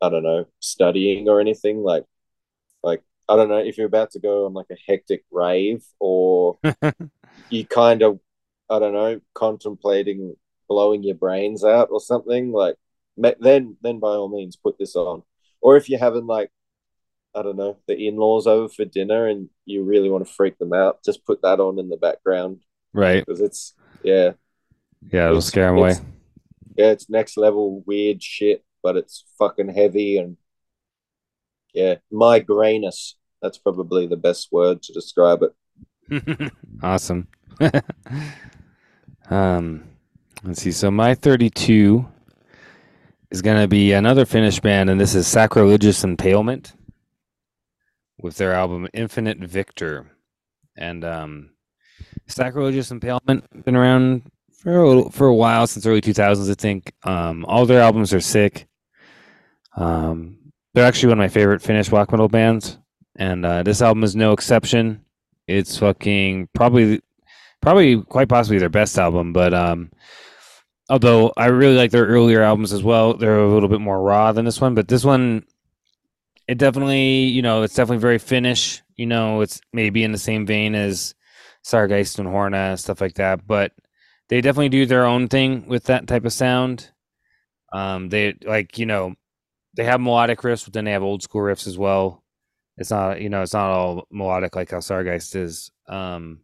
I 0.02 0.10
don't 0.10 0.24
know, 0.24 0.46
studying 0.60 1.30
or 1.30 1.40
anything. 1.40 1.78
Like 1.84 2.06
like 2.84 3.02
I 3.30 3.36
don't 3.38 3.50
know, 3.50 3.58
if 3.60 3.78
you're 3.78 3.88
about 3.88 4.12
to 4.12 4.20
go 4.20 4.46
on 4.46 4.54
like 4.54 4.68
a 4.72 4.78
hectic 4.88 5.24
rave 5.32 5.84
or 6.00 6.58
you 7.50 7.66
kind 7.66 8.02
of 8.02 8.20
I 8.70 8.80
don't 8.80 8.94
know, 8.94 9.22
contemplating 9.34 10.36
blowing 10.70 11.04
your 11.04 11.16
brains 11.16 11.64
out 11.64 11.90
or 11.92 12.00
something, 12.02 12.52
like 12.52 12.76
then 13.18 13.78
then 13.82 14.00
by 14.00 14.10
all 14.10 14.30
means 14.30 14.56
put 14.56 14.78
this 14.78 14.96
on. 14.96 15.24
Or 15.62 15.78
if 15.78 15.88
you're 15.90 16.00
having 16.00 16.26
like 16.28 16.50
I 17.36 17.42
don't 17.42 17.58
know, 17.58 17.78
the 17.88 17.96
in-laws 18.08 18.46
over 18.46 18.70
for 18.70 18.86
dinner 18.86 19.28
and 19.28 19.50
you 19.66 19.84
really 19.84 20.10
want 20.10 20.28
to 20.28 20.32
freak 20.34 20.58
them 20.60 20.72
out, 20.74 21.04
just 21.04 21.26
put 21.26 21.42
that 21.42 21.60
on 21.60 21.80
in 21.80 21.90
the 21.90 21.98
background 21.98 22.60
Right. 22.94 23.26
because 23.26 23.42
it's 23.42 23.74
yeah, 24.04 24.34
Yeah, 25.12 25.26
it'll 25.28 25.38
It's- 25.38 25.46
scare 25.48 25.68
them 25.70 25.78
away. 25.78 25.94
Yeah, 26.76 26.88
it's 26.88 27.10
next 27.10 27.38
level 27.38 27.84
weird 27.86 28.22
shit, 28.22 28.64
but 28.82 28.98
it's 28.98 29.26
fucking 29.38 29.70
heavy 29.70 30.18
and 30.18 30.38
yeah, 31.74 31.96
migrainous. 32.12 33.16
That's 33.42 33.58
probably 33.58 34.08
the 34.08 34.18
best 34.18 34.50
word 34.52 34.82
to 34.84 34.94
describe 34.94 35.42
it. 35.44 36.52
awesome. 36.84 37.28
um, 39.30 39.84
let's 40.44 40.62
see. 40.62 40.72
So 40.72 40.92
my 40.92 41.16
32 41.16 42.06
is 43.32 43.42
going 43.42 43.62
to 43.62 43.68
be 43.68 43.94
another 43.94 44.26
Finnish 44.26 44.60
band, 44.60 44.90
and 44.90 45.00
this 45.00 45.16
is 45.16 45.28
Sacrilegious 45.28 46.04
Impalement 46.04 46.74
with 48.20 48.38
their 48.38 48.54
album 48.54 48.88
Infinite 48.94 49.40
Victor. 49.40 50.12
And 50.78 51.04
um, 51.04 51.50
Sacrilegious 52.28 52.92
Impalement 52.92 53.66
been 53.66 53.76
around 53.76 54.32
for 54.64 54.84
a 54.84 55.10
for 55.12 55.28
a 55.28 55.34
while 55.34 55.68
since 55.68 55.86
early 55.86 56.02
2000s, 56.02 56.50
I 56.50 56.54
think. 56.56 56.94
Um, 57.04 57.46
all 57.46 57.66
their 57.66 57.82
albums 57.82 58.14
are 58.14 58.22
sick. 58.22 58.68
Um, 59.76 60.38
they're 60.74 60.86
actually 60.86 61.10
one 61.10 61.20
of 61.20 61.24
my 61.24 61.28
favorite 61.28 61.62
Finnish 61.62 61.90
black 61.90 62.12
metal 62.12 62.30
bands, 62.30 62.78
and 63.16 63.46
uh, 63.46 63.64
this 63.64 63.82
album 63.82 64.04
is 64.04 64.16
no 64.16 64.32
exception. 64.32 65.04
It's 65.48 65.78
fucking 65.78 66.50
probably 66.54 67.02
probably 67.62 68.02
quite 68.02 68.30
possibly 68.30 68.58
their 68.58 68.70
best 68.70 68.98
album, 68.98 69.34
but 69.34 69.54
um 69.54 69.92
although 70.90 71.32
I 71.38 71.48
really 71.48 71.76
like 71.76 71.92
their 71.92 72.06
earlier 72.06 72.42
albums 72.42 72.74
as 72.74 72.84
well, 72.84 73.14
they're 73.14 73.40
a 73.40 73.52
little 73.52 73.70
bit 73.70 73.82
more 73.82 74.02
raw 74.02 74.32
than 74.34 74.46
this 74.46 74.60
one, 74.62 74.76
but 74.76 74.88
this 74.88 75.06
one 75.06 75.46
it 76.48 76.58
definitely, 76.58 77.24
you 77.24 77.42
know, 77.42 77.64
it's 77.64 77.74
definitely 77.74 78.02
very 78.02 78.20
Finnish, 78.20 78.82
you 78.98 79.06
know, 79.06 79.40
it's 79.42 79.62
maybe 79.72 80.04
in 80.04 80.12
the 80.12 80.18
same 80.18 80.46
vein 80.46 80.76
as 80.76 81.16
Sargeist 81.66 82.20
and 82.20 82.28
Horna 82.28 82.78
stuff 82.78 83.00
like 83.00 83.16
that, 83.16 83.48
but 83.48 83.72
they 84.34 84.42
definitely 84.42 84.70
do 84.70 84.88
their 84.88 85.06
own 85.06 85.28
thing 85.28 85.68
with 85.68 85.84
that 85.84 86.08
type 86.08 86.26
of 86.26 86.34
sound. 86.34 86.90
Um 87.72 88.10
they 88.10 88.34
like, 88.44 88.80
you 88.80 88.88
know, 88.88 89.14
they 89.76 89.84
have 89.84 90.02
melodic 90.02 90.40
riffs, 90.40 90.64
but 90.64 90.74
then 90.74 90.86
they 90.86 90.92
have 90.92 91.04
old 91.04 91.22
school 91.22 91.42
riffs 91.42 91.68
as 91.68 91.78
well. 91.78 92.24
It's 92.78 92.90
not 92.90 93.22
you 93.22 93.30
know 93.30 93.44
it's 93.44 93.54
not 93.54 93.70
all 93.70 94.08
melodic 94.10 94.56
like 94.56 94.72
how 94.72 94.80
Sargeist 94.80 95.36
is. 95.36 95.70
Um 95.88 96.40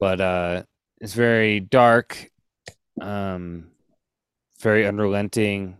but 0.00 0.18
uh 0.22 0.62
it's 0.98 1.12
very 1.12 1.60
dark 1.60 2.30
um 3.02 3.66
very 4.60 4.86
unrelenting 4.86 5.76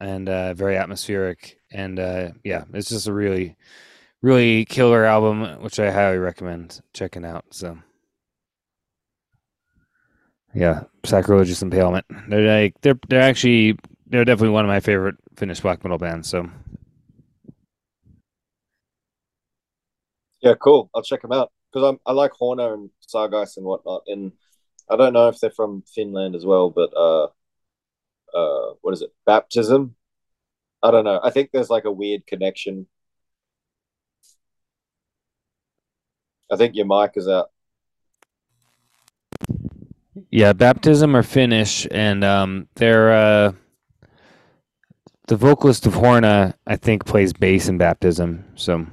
and 0.00 0.28
uh 0.28 0.54
very 0.54 0.76
atmospheric. 0.76 1.60
And 1.70 2.00
uh 2.00 2.30
yeah 2.42 2.64
it's 2.74 2.88
just 2.88 3.06
a 3.06 3.12
really 3.12 3.56
really 4.22 4.64
killer 4.64 5.04
album 5.04 5.62
which 5.62 5.78
I 5.78 5.92
highly 5.92 6.18
recommend 6.18 6.80
checking 6.92 7.24
out 7.24 7.44
so 7.52 7.78
yeah 10.56 10.84
sacrilegious 11.04 11.62
impalement 11.62 12.06
they're 12.28 12.62
like 12.64 12.74
they're 12.80 12.98
they're 13.08 13.20
actually 13.20 13.76
they're 14.06 14.24
definitely 14.24 14.50
one 14.54 14.64
of 14.64 14.68
my 14.68 14.80
favorite 14.80 15.16
Finnish 15.36 15.60
black 15.60 15.84
metal 15.84 15.98
bands 15.98 16.28
so 16.28 16.48
Yeah, 20.42 20.54
cool. 20.60 20.90
I'll 20.94 21.02
check 21.02 21.22
them 21.22 21.32
out 21.32 21.52
because 21.72 21.88
I'm 21.88 22.00
I 22.06 22.12
like 22.12 22.32
Horna 22.32 22.74
and 22.74 22.90
Sargeist 23.06 23.56
and 23.56 23.66
whatnot, 23.66 24.02
and 24.06 24.32
I 24.90 24.96
don't 24.96 25.12
know 25.12 25.28
if 25.28 25.40
they're 25.40 25.50
from 25.50 25.82
Finland 25.82 26.36
as 26.36 26.46
well, 26.46 26.70
but 26.70 26.90
uh, 26.96 27.28
uh, 28.34 28.74
what 28.82 28.94
is 28.94 29.02
it? 29.02 29.10
Baptism. 29.26 29.96
I 30.82 30.90
don't 30.92 31.04
know. 31.04 31.20
I 31.22 31.30
think 31.30 31.50
there's 31.52 31.70
like 31.70 31.84
a 31.86 31.92
weird 31.92 32.26
connection. 32.26 32.86
I 36.50 36.56
think 36.56 36.74
your 36.76 36.86
mic 36.86 37.12
is 37.16 37.28
out. 37.28 37.50
Yeah, 40.30 40.52
baptism 40.52 41.14
are 41.14 41.22
Finnish, 41.22 41.86
and 41.90 42.24
um, 42.24 42.68
they're 42.76 43.12
uh, 43.12 43.52
the 45.28 45.36
vocalist 45.36 45.86
of 45.86 45.94
Horna, 45.94 46.54
I 46.66 46.76
think, 46.76 47.04
plays 47.04 47.32
bass 47.32 47.68
in 47.68 47.78
baptism. 47.78 48.44
So 48.54 48.86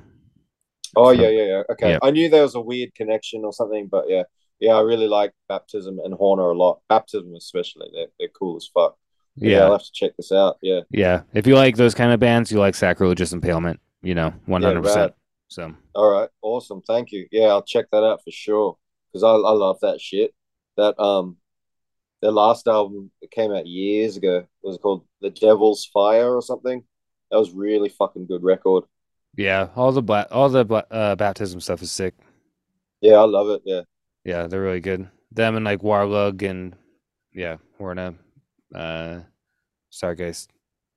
Oh 0.96 1.12
From- 1.12 1.24
yeah, 1.24 1.30
yeah, 1.30 1.44
yeah. 1.44 1.64
Okay, 1.72 1.92
yeah. 1.92 2.00
I 2.02 2.12
knew 2.12 2.30
there 2.30 2.44
was 2.44 2.56
a 2.56 2.62
weird 2.62 2.94
connection 2.96 3.44
or 3.46 3.54
something, 3.54 3.88
but 3.88 4.06
yeah, 4.08 4.24
yeah. 4.60 4.74
I 4.74 4.82
really 4.82 5.08
like 5.08 5.32
Baptism 5.50 6.00
and 6.04 6.14
Horna 6.14 6.52
a 6.52 6.58
lot. 6.58 6.82
Baptism 6.90 7.34
especially. 7.36 7.88
They're 7.94 8.08
they're 8.20 8.28
cool 8.30 8.58
as 8.58 8.70
fuck. 8.74 8.98
Yeah, 9.36 9.58
yeah, 9.58 9.64
I'll 9.64 9.72
have 9.72 9.84
to 9.84 9.92
check 9.92 10.12
this 10.18 10.32
out. 10.32 10.58
Yeah, 10.62 10.82
yeah. 10.92 11.22
If 11.34 11.48
you 11.48 11.56
like 11.56 11.76
those 11.76 11.96
kind 11.96 12.12
of 12.12 12.20
bands, 12.20 12.52
you 12.52 12.60
like 12.60 12.76
Sacrilegious 12.76 13.34
Impalement. 13.34 13.80
You 14.02 14.16
know, 14.16 14.34
hundred 14.48 14.84
percent. 14.84 15.14
So 15.48 15.74
All 15.96 16.12
right, 16.12 16.30
awesome. 16.42 16.82
Thank 16.82 17.12
you. 17.12 17.28
Yeah, 17.32 17.48
I'll 17.48 17.64
check 17.64 17.86
that 17.92 18.04
out 18.04 18.24
for 18.24 18.32
sure 18.32 18.78
because 19.12 19.24
I 19.24 19.30
I 19.30 19.52
love 19.52 19.80
that 19.82 20.00
shit. 20.00 20.34
That 20.78 21.00
um, 21.00 21.38
their 22.22 22.32
last 22.32 22.68
album 22.68 23.12
it 23.22 23.32
came 23.32 23.52
out 23.52 23.68
years 23.68 24.18
ago. 24.18 24.38
It 24.38 24.48
was 24.68 24.78
called 24.78 25.06
The 25.22 25.30
Devil's 25.30 25.86
Fire 25.86 26.36
or 26.36 26.42
something. 26.42 26.84
That 27.32 27.38
was 27.40 27.52
really 27.52 27.90
fucking 27.90 28.28
good 28.28 28.44
record. 28.44 28.84
yeah, 29.36 29.70
all 29.76 29.92
the 29.92 30.02
bla- 30.02 30.28
all 30.32 30.50
the 30.50 30.64
bla- 30.66 30.86
uh, 30.92 31.16
baptism 31.16 31.60
stuff 31.60 31.82
is 31.82 31.92
sick. 31.92 32.14
Yeah, 33.02 33.16
I 33.16 33.26
love 33.26 33.50
it. 33.50 33.62
Yeah, 33.66 33.82
Yeah, 34.24 34.48
they're 34.48 34.62
really 34.62 34.80
good. 34.80 35.10
Them 35.32 35.56
and 35.56 35.66
like 35.66 35.82
Warlug 35.82 36.42
and 36.48 36.76
yeah, 37.34 37.58
Horna, 37.80 38.16
uh, 38.74 39.20
Sargeist, 39.92 40.48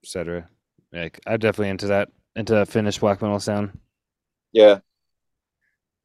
etc. 0.05 0.49
Like 0.93 1.19
I'm 1.27 1.39
definitely 1.39 1.71
into 1.71 1.87
that 1.89 2.11
into 2.37 2.53
that 2.55 2.69
Finnish 2.69 2.99
black 2.99 3.21
metal 3.23 3.41
sound. 3.41 3.79
yeah. 4.53 4.79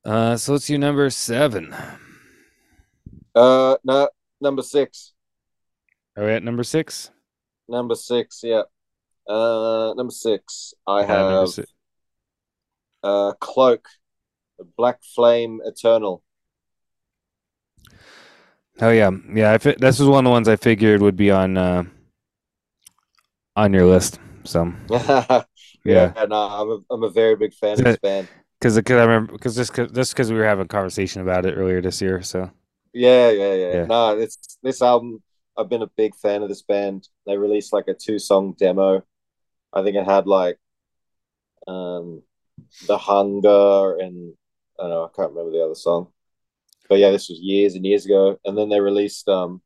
Uh, 0.04 0.36
so 0.36 0.54
let's 0.54 0.66
do 0.66 0.78
number 0.80 1.10
seven. 1.12 1.76
Uh, 3.36 3.78
no, 3.84 4.10
number 4.42 4.62
six. 4.62 5.14
Are 6.16 6.24
we 6.26 6.32
at 6.32 6.44
number 6.44 6.64
six? 6.64 7.12
Number 7.68 7.96
six. 7.96 8.42
Yeah. 8.44 8.64
Uh, 9.28 9.94
number 9.98 10.12
six. 10.14 10.74
I 10.88 11.04
Yeah, 11.04 11.06
have 11.06 11.46
six. 11.46 11.74
uh 13.04 13.34
Cloak, 13.40 13.88
Black 14.78 15.02
Flame 15.04 15.62
Eternal. 15.66 16.24
Oh 18.82 18.90
yeah, 18.90 19.12
yeah. 19.34 19.52
I 19.54 19.58
fi- 19.58 19.76
this 19.78 20.00
was 20.00 20.08
one 20.08 20.26
of 20.26 20.30
the 20.30 20.32
ones 20.32 20.48
I 20.48 20.56
figured 20.56 21.02
would 21.02 21.16
be 21.16 21.30
on 21.32 21.58
uh, 21.58 21.84
on 23.56 23.74
your 23.74 23.86
list. 23.86 24.20
So 24.44 24.74
yeah, 25.86 26.12
yeah, 26.16 26.26
no, 26.28 26.36
I'm 26.36 26.70
a, 26.70 26.80
I'm 26.94 27.04
a 27.04 27.10
very 27.10 27.36
big 27.36 27.54
fan 27.54 27.80
of 27.80 27.86
this 27.86 27.98
band. 27.98 28.30
because 28.60 28.76
because 28.76 28.98
I 28.98 29.04
remember 29.04 29.34
because 29.34 29.56
just 29.56 29.74
cause, 29.74 29.92
just 29.92 30.14
because 30.14 30.32
we 30.32 30.38
were 30.38 30.46
having 30.46 30.66
a 30.66 30.68
conversation 30.68 31.22
about 31.22 31.46
it 31.46 31.54
earlier 31.54 31.82
this 31.82 32.02
year. 32.02 32.22
So 32.22 32.52
Yeah, 32.94 33.30
yeah, 33.32 33.54
yeah. 33.54 33.74
Yeah. 33.74 33.86
No, 33.86 34.18
it's 34.18 34.58
this 34.64 34.82
album. 34.82 35.22
I've 35.58 35.70
been 35.70 35.82
a 35.82 35.88
big 35.98 36.16
fan 36.16 36.44
of 36.44 36.50
this 36.50 36.62
band. 36.62 37.08
They 37.26 37.38
released 37.38 37.74
like 37.74 37.88
a 37.88 37.94
two 37.94 38.20
song 38.20 38.54
demo. 38.58 39.04
I 39.74 39.84
think 39.84 39.96
it 39.96 40.06
had 40.06 40.28
like 40.28 40.60
um 41.68 42.24
The 42.88 42.98
Hunger 42.98 43.98
and 44.00 44.34
I 44.80 44.84
don't 44.84 44.92
know, 44.92 45.06
I 45.06 45.16
can't 45.16 45.32
remember 45.32 45.52
the 45.52 45.64
other 45.64 45.76
song. 45.76 46.10
But 46.90 47.00
yeah, 47.00 47.12
this 47.12 47.30
was 47.30 47.40
years 47.40 47.76
and 47.76 47.86
years 47.86 48.06
ago. 48.06 48.40
And 48.46 48.58
then 48.58 48.70
they 48.70 48.82
released 48.82 49.28
um 49.30 49.62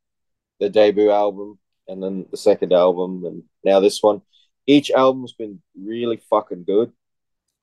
the 0.59 0.69
debut 0.69 1.11
album 1.11 1.59
and 1.87 2.03
then 2.03 2.27
the 2.31 2.37
second 2.37 2.73
album 2.73 3.25
and 3.25 3.43
now 3.63 3.79
this 3.79 4.03
one. 4.03 4.21
Each 4.67 4.91
album's 4.91 5.33
been 5.33 5.61
really 5.79 6.17
fucking 6.29 6.65
good. 6.65 6.93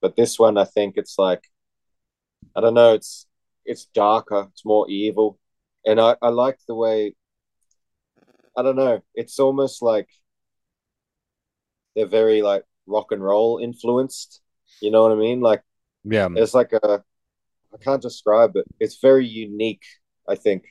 But 0.03 0.17
this 0.17 0.39
one 0.39 0.59
I 0.59 0.65
think 0.65 0.97
it's 0.99 1.19
like 1.19 1.45
I 2.57 2.61
don't 2.61 2.75
know, 2.75 2.95
it's 2.95 3.27
it's 3.65 3.87
darker, 3.87 4.49
it's 4.53 4.65
more 4.65 4.89
evil 4.91 5.39
and 5.87 6.01
I, 6.01 6.17
I 6.23 6.29
like 6.29 6.59
the 6.67 6.75
way 6.75 7.15
I 8.57 8.63
don't 8.63 8.77
know, 8.77 9.03
it's 9.15 9.39
almost 9.39 9.83
like 9.83 10.09
they're 11.97 12.07
very 12.07 12.43
like 12.43 12.65
rock 12.87 13.13
and 13.13 13.23
roll 13.23 13.59
influenced. 13.59 14.41
You 14.81 14.91
know 14.91 15.03
what 15.03 15.13
I 15.13 15.17
mean? 15.17 15.41
Like 15.41 15.63
yeah, 16.05 16.29
it's 16.35 16.55
like 16.55 16.73
a 16.73 17.03
I 17.73 17.77
can't 17.79 18.03
describe 18.03 18.57
it. 18.57 18.67
It's 18.81 18.99
very 19.01 19.27
unique. 19.27 19.85
I 20.29 20.35
think. 20.35 20.65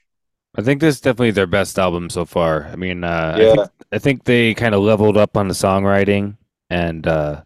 I 0.56 0.62
think 0.62 0.82
this 0.82 0.96
is 0.96 1.02
definitely 1.02 1.32
their 1.32 1.48
best 1.48 1.80
album 1.80 2.10
so 2.10 2.26
far. 2.26 2.66
I 2.66 2.76
mean, 2.76 3.04
uh, 3.06 3.36
I, 3.38 3.42
Yeah. 3.42 3.56
think, 3.56 3.70
I 3.94 3.98
think 4.00 4.24
they 4.26 4.54
kind 4.54 4.76
of 4.76 4.82
leveled 4.82 5.16
up 5.16 5.38
on 5.38 5.48
the 5.48 5.54
songwriting 5.54 6.36
and 6.70 7.08
uh, 7.08 7.44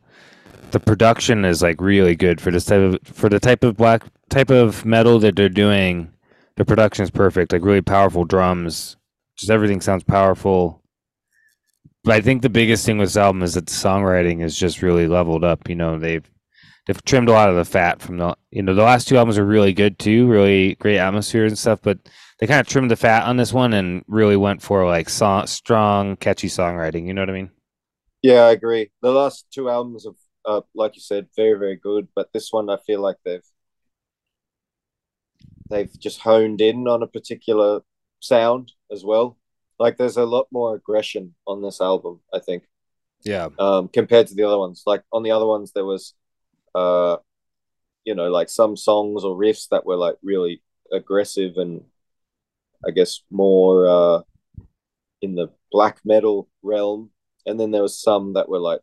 the 0.71 0.79
production 0.79 1.45
is 1.45 1.61
like 1.61 1.79
really 1.79 2.15
good 2.15 2.41
for 2.41 2.51
this 2.51 2.65
type 2.65 2.81
of 2.81 2.99
for 3.05 3.29
the 3.29 3.39
type 3.39 3.63
of 3.63 3.77
black 3.77 4.03
type 4.29 4.49
of 4.49 4.85
metal 4.85 5.19
that 5.19 5.35
they're 5.35 5.49
doing. 5.49 6.11
The 6.57 6.65
production 6.65 7.03
is 7.03 7.11
perfect, 7.11 7.51
like 7.51 7.63
really 7.63 7.81
powerful 7.81 8.23
drums. 8.23 8.95
Just 9.37 9.51
everything 9.51 9.81
sounds 9.81 10.03
powerful. 10.03 10.81
But 12.03 12.13
I 12.15 12.21
think 12.21 12.41
the 12.41 12.49
biggest 12.49 12.85
thing 12.85 12.97
with 12.97 13.09
this 13.09 13.17
album 13.17 13.43
is 13.43 13.55
that 13.55 13.65
the 13.65 13.73
songwriting 13.73 14.43
is 14.43 14.57
just 14.57 14.81
really 14.81 15.07
leveled 15.07 15.43
up. 15.43 15.67
You 15.67 15.75
know, 15.75 15.99
they've 15.99 16.29
they've 16.85 17.03
trimmed 17.03 17.29
a 17.29 17.33
lot 17.33 17.49
of 17.49 17.55
the 17.55 17.65
fat 17.65 18.01
from 18.01 18.17
the 18.17 18.35
you 18.51 18.61
know 18.61 18.73
the 18.73 18.83
last 18.83 19.07
two 19.07 19.17
albums 19.17 19.37
are 19.37 19.45
really 19.45 19.73
good 19.73 19.99
too, 19.99 20.27
really 20.27 20.75
great 20.75 20.97
atmosphere 20.97 21.45
and 21.45 21.57
stuff, 21.57 21.79
but 21.81 21.97
they 22.39 22.47
kind 22.47 22.59
of 22.59 22.67
trimmed 22.67 22.91
the 22.91 22.95
fat 22.95 23.25
on 23.25 23.37
this 23.37 23.51
one 23.51 23.73
and 23.73 24.03
really 24.07 24.35
went 24.35 24.61
for 24.61 24.85
like 24.85 25.09
song, 25.09 25.47
strong, 25.47 26.15
catchy 26.17 26.47
songwriting. 26.47 27.07
You 27.07 27.13
know 27.13 27.21
what 27.21 27.29
I 27.29 27.33
mean? 27.33 27.51
Yeah, 28.21 28.41
I 28.41 28.51
agree. 28.51 28.91
The 29.01 29.11
last 29.11 29.47
two 29.51 29.69
albums 29.69 30.05
have, 30.05 30.15
uh, 30.45 30.61
like 30.73 30.95
you 30.95 31.01
said, 31.01 31.27
very 31.35 31.57
very 31.57 31.75
good. 31.75 32.07
But 32.15 32.31
this 32.33 32.51
one, 32.51 32.69
I 32.69 32.77
feel 32.85 33.01
like 33.01 33.17
they've 33.25 33.43
they've 35.69 35.91
just 35.99 36.21
honed 36.21 36.61
in 36.61 36.87
on 36.87 37.03
a 37.03 37.07
particular 37.07 37.81
sound 38.19 38.73
as 38.91 39.03
well. 39.03 39.37
Like 39.79 39.97
there's 39.97 40.17
a 40.17 40.25
lot 40.25 40.47
more 40.51 40.75
aggression 40.75 41.35
on 41.47 41.61
this 41.61 41.81
album, 41.81 42.21
I 42.33 42.39
think, 42.39 42.63
Yeah, 43.23 43.49
um, 43.59 43.87
compared 43.89 44.27
to 44.27 44.35
the 44.35 44.43
other 44.43 44.59
ones. 44.59 44.83
Like 44.85 45.03
on 45.11 45.23
the 45.23 45.31
other 45.31 45.45
ones, 45.47 45.71
there 45.73 45.85
was, 45.85 46.13
uh, 46.75 47.17
you 48.05 48.15
know, 48.15 48.29
like 48.29 48.49
some 48.49 48.77
songs 48.77 49.23
or 49.23 49.37
riffs 49.37 49.69
that 49.71 49.85
were 49.85 49.97
like 49.97 50.15
really 50.23 50.61
aggressive 50.91 51.57
and 51.57 51.83
I 52.85 52.91
guess 52.91 53.21
more 53.31 53.87
uh, 53.87 54.21
in 55.21 55.35
the 55.35 55.49
black 55.71 55.99
metal 56.05 56.49
realm. 56.61 57.11
And 57.45 57.59
then 57.59 57.71
there 57.71 57.81
was 57.81 57.99
some 58.01 58.33
that 58.33 58.49
were 58.49 58.59
like 58.59 58.81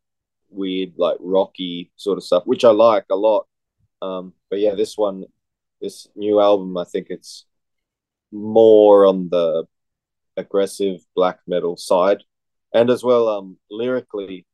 weird, 0.50 0.94
like 0.98 1.16
rocky 1.20 1.92
sort 1.96 2.18
of 2.18 2.24
stuff, 2.24 2.44
which 2.46 2.64
I 2.64 2.70
like 2.70 3.06
a 3.10 3.16
lot. 3.16 3.46
Um, 4.02 4.34
but 4.50 4.60
yeah, 4.60 4.74
this 4.74 4.98
one, 4.98 5.24
this 5.82 6.08
new 6.16 6.40
album, 6.40 6.78
I 6.78 6.84
think 6.84 7.08
it's 7.10 7.46
more 8.32 9.06
on 9.06 9.28
the 9.30 9.66
aggressive 10.36 11.00
black 11.16 11.40
metal 11.46 11.76
side, 11.76 12.24
and 12.74 12.90
as 12.90 13.04
well, 13.04 13.28
um, 13.28 13.58
lyrically, 13.70 14.46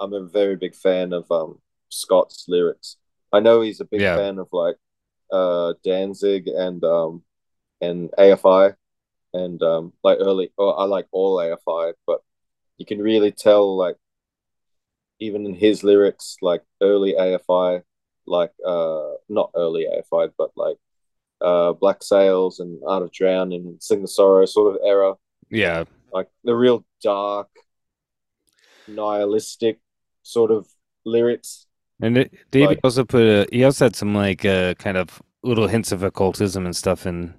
I'm 0.00 0.12
a 0.14 0.24
very 0.26 0.56
big 0.56 0.74
fan 0.74 1.12
of 1.12 1.30
um 1.32 1.60
Scott's 1.90 2.46
lyrics. 2.48 2.96
I 3.32 3.40
know 3.40 3.60
he's 3.62 3.80
a 3.80 3.84
big 3.86 4.04
Yeah. 4.04 4.14
fan 4.14 4.38
of 4.38 4.48
like 4.52 4.76
uh 5.32 5.74
Danzig 5.84 6.48
and 6.48 6.84
um 6.84 7.24
and 7.80 8.10
AFI 8.18 8.74
and 9.34 9.62
um 9.62 9.92
like 10.04 10.18
early. 10.20 10.52
Oh, 10.58 10.70
I 10.70 10.84
like 10.86 11.08
all 11.12 11.40
AFI, 11.40 11.92
but 12.06 12.20
you 12.78 12.86
can 12.86 13.00
really 13.00 13.32
tell 13.32 13.76
like 13.76 13.96
even 15.20 15.44
in 15.46 15.54
his 15.54 15.84
lyrics, 15.84 16.36
like 16.42 16.62
early 16.80 17.14
AFI, 17.16 17.82
like 18.30 18.52
uh 18.66 19.12
not 19.28 19.50
early 19.54 19.86
AFI, 19.86 20.30
but 20.38 20.50
like 20.56 20.76
uh 21.40 21.72
Black 21.74 22.02
Sails 22.02 22.60
and 22.60 22.80
Art 22.86 23.02
of 23.02 23.12
Drowning 23.12 23.66
and 23.66 23.82
Sing 23.82 24.02
the 24.02 24.08
Sorrow 24.08 24.46
sort 24.46 24.74
of 24.74 24.80
era, 24.84 25.14
yeah, 25.50 25.84
like 26.12 26.28
the 26.44 26.54
real 26.54 26.84
dark, 27.02 27.48
nihilistic 28.86 29.78
sort 30.22 30.50
of 30.50 30.66
lyrics. 31.04 31.66
and 32.02 32.18
it, 32.18 32.32
Davey 32.50 32.66
Like- 32.74 32.80
also 32.84 33.04
put 33.04 33.22
a, 33.22 33.46
he 33.52 33.64
also 33.64 33.86
had 33.86 33.96
some 33.96 34.14
like 34.14 34.44
uh, 34.44 34.74
kind 34.74 34.96
of 34.96 35.20
little 35.42 35.68
hints 35.68 35.92
of 35.92 36.02
occultism 36.02 36.64
and 36.66 36.76
stuff 36.76 37.06
in 37.06 37.34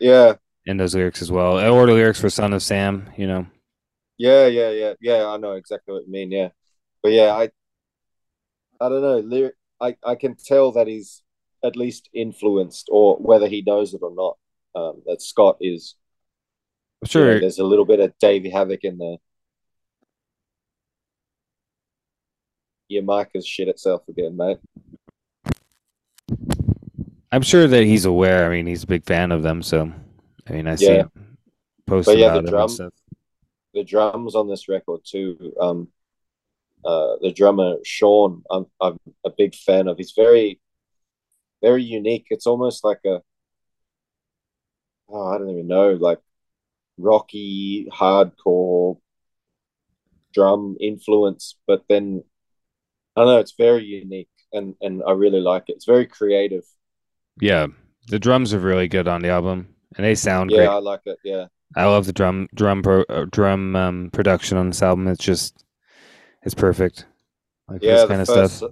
Yeah, 0.00 0.34
in 0.66 0.76
those 0.76 0.94
lyrics 0.94 1.22
as 1.22 1.30
well, 1.30 1.58
or 1.58 1.86
the 1.86 1.92
lyrics 1.92 2.20
for 2.20 2.30
"Son 2.30 2.52
of 2.52 2.62
Sam." 2.62 3.10
You 3.16 3.26
know, 3.26 3.46
yeah, 4.18 4.46
yeah, 4.46 4.70
yeah, 4.70 4.94
yeah. 5.00 5.26
I 5.26 5.36
know 5.36 5.52
exactly 5.52 5.94
what 5.94 6.06
you 6.06 6.12
mean. 6.12 6.30
Yeah, 6.32 6.48
but 7.02 7.12
yeah, 7.12 7.32
I, 7.34 7.50
I 8.80 8.88
don't 8.88 9.02
know. 9.02 9.18
Lyric, 9.18 9.54
I, 9.80 9.96
I 10.04 10.14
can 10.14 10.36
tell 10.36 10.72
that 10.72 10.86
he's 10.86 11.22
at 11.62 11.76
least 11.76 12.08
influenced, 12.12 12.88
or 12.90 13.16
whether 13.16 13.48
he 13.48 13.62
knows 13.62 13.94
it 13.94 14.02
or 14.02 14.14
not. 14.14 14.36
Um, 14.76 15.02
that 15.06 15.22
Scott 15.22 15.56
is. 15.60 15.94
you 17.02 17.20
know, 17.20 17.26
sure. 17.26 17.40
there's 17.40 17.58
a 17.58 17.64
little 17.64 17.84
bit 17.84 18.00
of 18.00 18.12
Davey 18.20 18.50
Havok 18.50 18.80
in 18.82 18.98
there. 18.98 19.16
Your 22.88 23.02
mic 23.02 23.30
has 23.34 23.46
shit 23.46 23.68
itself 23.68 24.02
again, 24.08 24.36
mate. 24.36 24.58
I'm 27.32 27.42
sure 27.42 27.66
that 27.66 27.84
he's 27.84 28.04
aware. 28.04 28.46
I 28.46 28.48
mean, 28.48 28.66
he's 28.66 28.84
a 28.84 28.86
big 28.86 29.04
fan 29.04 29.32
of 29.32 29.42
them, 29.42 29.62
so 29.62 29.92
I 30.48 30.52
mean, 30.52 30.66
I 30.66 30.74
see 30.76 30.86
Yeah. 30.86 31.02
him 31.04 31.36
post 31.86 32.06
But 32.06 32.18
yeah, 32.18 32.26
about 32.26 32.44
the 32.44 32.50
drum- 32.50 32.90
the 33.72 33.84
drums 33.84 34.34
on 34.36 34.48
this 34.48 34.68
record 34.68 35.00
too. 35.04 35.52
Um, 35.60 35.88
uh, 36.84 37.16
the 37.22 37.32
drummer 37.32 37.76
Sean, 37.84 38.42
I'm 38.50 38.66
I'm 38.80 38.98
a 39.24 39.30
big 39.30 39.54
fan 39.54 39.88
of. 39.88 39.96
He's 39.98 40.12
very, 40.16 40.60
very 41.62 41.82
unique. 41.82 42.26
It's 42.30 42.46
almost 42.46 42.84
like 42.84 43.00
a, 43.06 43.22
oh, 45.08 45.28
I 45.28 45.38
don't 45.38 45.50
even 45.50 45.66
know, 45.68 45.92
like 45.92 46.20
rocky, 46.98 47.88
hardcore 47.92 48.98
drum 50.32 50.76
influence, 50.80 51.56
but 51.66 51.84
then 51.88 52.22
I 53.16 53.22
don't 53.22 53.28
know. 53.28 53.40
It's 53.40 53.54
very 53.58 53.84
unique, 53.84 54.30
and 54.52 54.74
and 54.82 55.02
I 55.06 55.12
really 55.12 55.40
like 55.40 55.64
it. 55.68 55.74
It's 55.74 55.86
very 55.86 56.06
creative. 56.06 56.64
Yeah, 57.40 57.68
the 58.08 58.18
drums 58.18 58.52
are 58.54 58.58
really 58.58 58.88
good 58.88 59.06
on 59.08 59.22
the 59.22 59.28
album, 59.28 59.74
and 59.96 60.04
they 60.04 60.14
sound 60.16 60.50
Yeah, 60.50 60.56
great. 60.56 60.70
I 60.70 60.78
like 60.78 61.02
it. 61.06 61.18
Yeah, 61.24 61.46
I 61.76 61.84
love 61.86 62.06
the 62.06 62.12
drum 62.12 62.48
drum 62.54 62.82
pro, 62.82 63.02
uh, 63.02 63.26
drum 63.30 63.76
um, 63.76 64.10
production 64.12 64.58
on 64.58 64.68
this 64.68 64.82
album. 64.82 65.08
It's 65.08 65.24
just 65.24 65.63
it's 66.44 66.54
perfect. 66.54 67.06
Like 67.68 67.82
yeah. 67.82 67.92
this 67.92 68.02
The 68.02 68.08
kind 68.08 68.20
of 68.20 68.28
first, 68.28 68.56
stuff. 68.58 68.70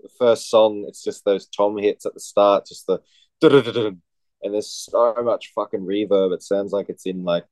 the 0.00 0.10
first 0.18 0.50
song, 0.50 0.84
it's 0.88 1.02
just 1.02 1.24
those 1.24 1.46
tom 1.46 1.78
hits 1.78 2.06
at 2.06 2.14
the 2.14 2.20
start, 2.20 2.66
just 2.66 2.86
the 2.86 3.00
and 4.44 4.54
there's 4.54 4.68
so 4.68 5.14
much 5.22 5.52
fucking 5.54 5.80
reverb. 5.80 6.32
It 6.32 6.42
sounds 6.42 6.72
like 6.72 6.88
it's 6.88 7.06
in 7.06 7.24
like 7.24 7.44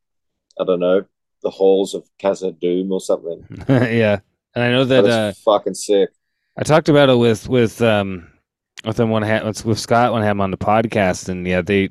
I 0.60 0.64
don't 0.64 0.80
know 0.80 1.04
the 1.42 1.50
halls 1.50 1.94
of 1.94 2.08
Khazad-dûm 2.20 2.90
or 2.90 3.00
something. 3.00 3.46
yeah, 3.68 4.20
and 4.54 4.64
I 4.64 4.70
know 4.70 4.84
that 4.84 5.06
uh, 5.06 5.32
fucking 5.44 5.74
sick. 5.74 6.10
I 6.56 6.62
talked 6.62 6.88
about 6.88 7.08
it 7.08 7.16
with 7.16 7.48
with 7.48 7.80
um 7.80 8.30
with 8.84 8.96
them 8.96 9.10
one 9.10 9.22
had 9.22 9.44
with, 9.44 9.64
with 9.64 9.78
Scott 9.78 10.12
when 10.12 10.22
I 10.22 10.26
had 10.26 10.32
him 10.32 10.40
on 10.40 10.50
the 10.50 10.56
podcast, 10.58 11.28
and 11.28 11.46
yeah, 11.46 11.62
they, 11.62 11.90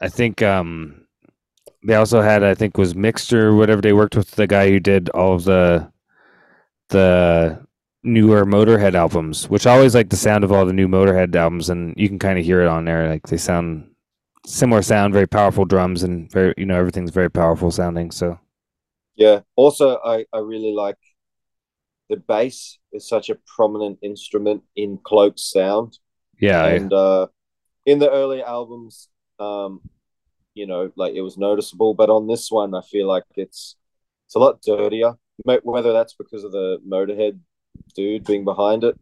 I 0.00 0.08
think 0.08 0.42
um 0.42 1.06
they 1.84 1.94
also 1.94 2.20
had 2.22 2.42
I 2.42 2.54
think 2.54 2.76
was 2.78 2.94
Mixter 2.94 3.44
or 3.44 3.56
whatever 3.56 3.80
they 3.80 3.92
worked 3.92 4.16
with 4.16 4.30
the 4.32 4.46
guy 4.46 4.68
who 4.70 4.80
did 4.80 5.08
all 5.10 5.34
of 5.34 5.44
the 5.44 5.91
the 6.92 7.66
newer 8.04 8.44
Motorhead 8.44 8.94
albums, 8.94 9.48
which 9.48 9.66
I 9.66 9.74
always 9.74 9.94
like 9.94 10.10
the 10.10 10.16
sound 10.16 10.44
of 10.44 10.52
all 10.52 10.66
the 10.66 10.72
new 10.72 10.88
Motorhead 10.88 11.34
albums, 11.34 11.70
and 11.70 11.94
you 11.96 12.08
can 12.08 12.18
kind 12.18 12.38
of 12.38 12.44
hear 12.44 12.62
it 12.62 12.68
on 12.68 12.84
there. 12.84 13.08
Like 13.08 13.26
they 13.26 13.36
sound 13.36 13.90
similar 14.46 14.82
sound, 14.82 15.12
very 15.12 15.26
powerful 15.28 15.64
drums, 15.64 16.02
and 16.02 16.30
very 16.30 16.54
you 16.56 16.66
know 16.66 16.78
everything's 16.78 17.10
very 17.10 17.30
powerful 17.30 17.70
sounding. 17.70 18.10
So 18.10 18.38
Yeah. 19.16 19.40
Also, 19.56 19.98
I 20.04 20.26
I 20.32 20.38
really 20.38 20.72
like 20.72 20.98
the 22.08 22.16
bass 22.16 22.78
is 22.92 23.08
such 23.08 23.30
a 23.30 23.38
prominent 23.56 23.98
instrument 24.02 24.62
in 24.76 24.98
Cloak's 24.98 25.50
sound. 25.50 25.98
yeah, 26.38 26.66
and 26.66 26.92
uh, 26.92 27.28
in 27.86 27.98
the 27.98 28.10
early 28.10 28.42
albums, 28.42 29.08
um, 29.38 29.80
you 30.54 30.66
know, 30.66 30.92
like 30.96 31.14
it 31.14 31.22
was 31.22 31.38
noticeable, 31.38 31.94
but 31.94 32.10
on 32.10 32.26
this 32.26 32.50
one, 32.50 32.74
I 32.74 32.82
feel 32.82 33.06
like 33.06 33.24
it's 33.36 33.76
it's 34.26 34.34
a 34.34 34.38
lot 34.38 34.60
dirtier. 34.62 35.14
Whether 35.44 35.92
that's 35.92 36.14
because 36.14 36.44
of 36.44 36.52
the 36.52 36.78
Motorhead 36.86 37.38
dude 37.94 38.24
being 38.24 38.44
behind 38.44 38.84
it, 38.84 38.98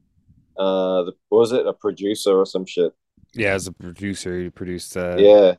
uh, 0.57 1.05
the, 1.05 1.13
was 1.31 1.53
it 1.53 1.67
a 1.67 1.73
producer 1.73 2.39
or 2.39 2.47
some 2.47 2.67
shit? 2.67 2.93
yeah. 3.35 3.55
As 3.55 3.67
a 3.67 3.73
producer, 3.73 4.39
he 4.39 4.51
produced 4.51 4.97
uh, 4.97 5.17
yeah, 5.19 5.55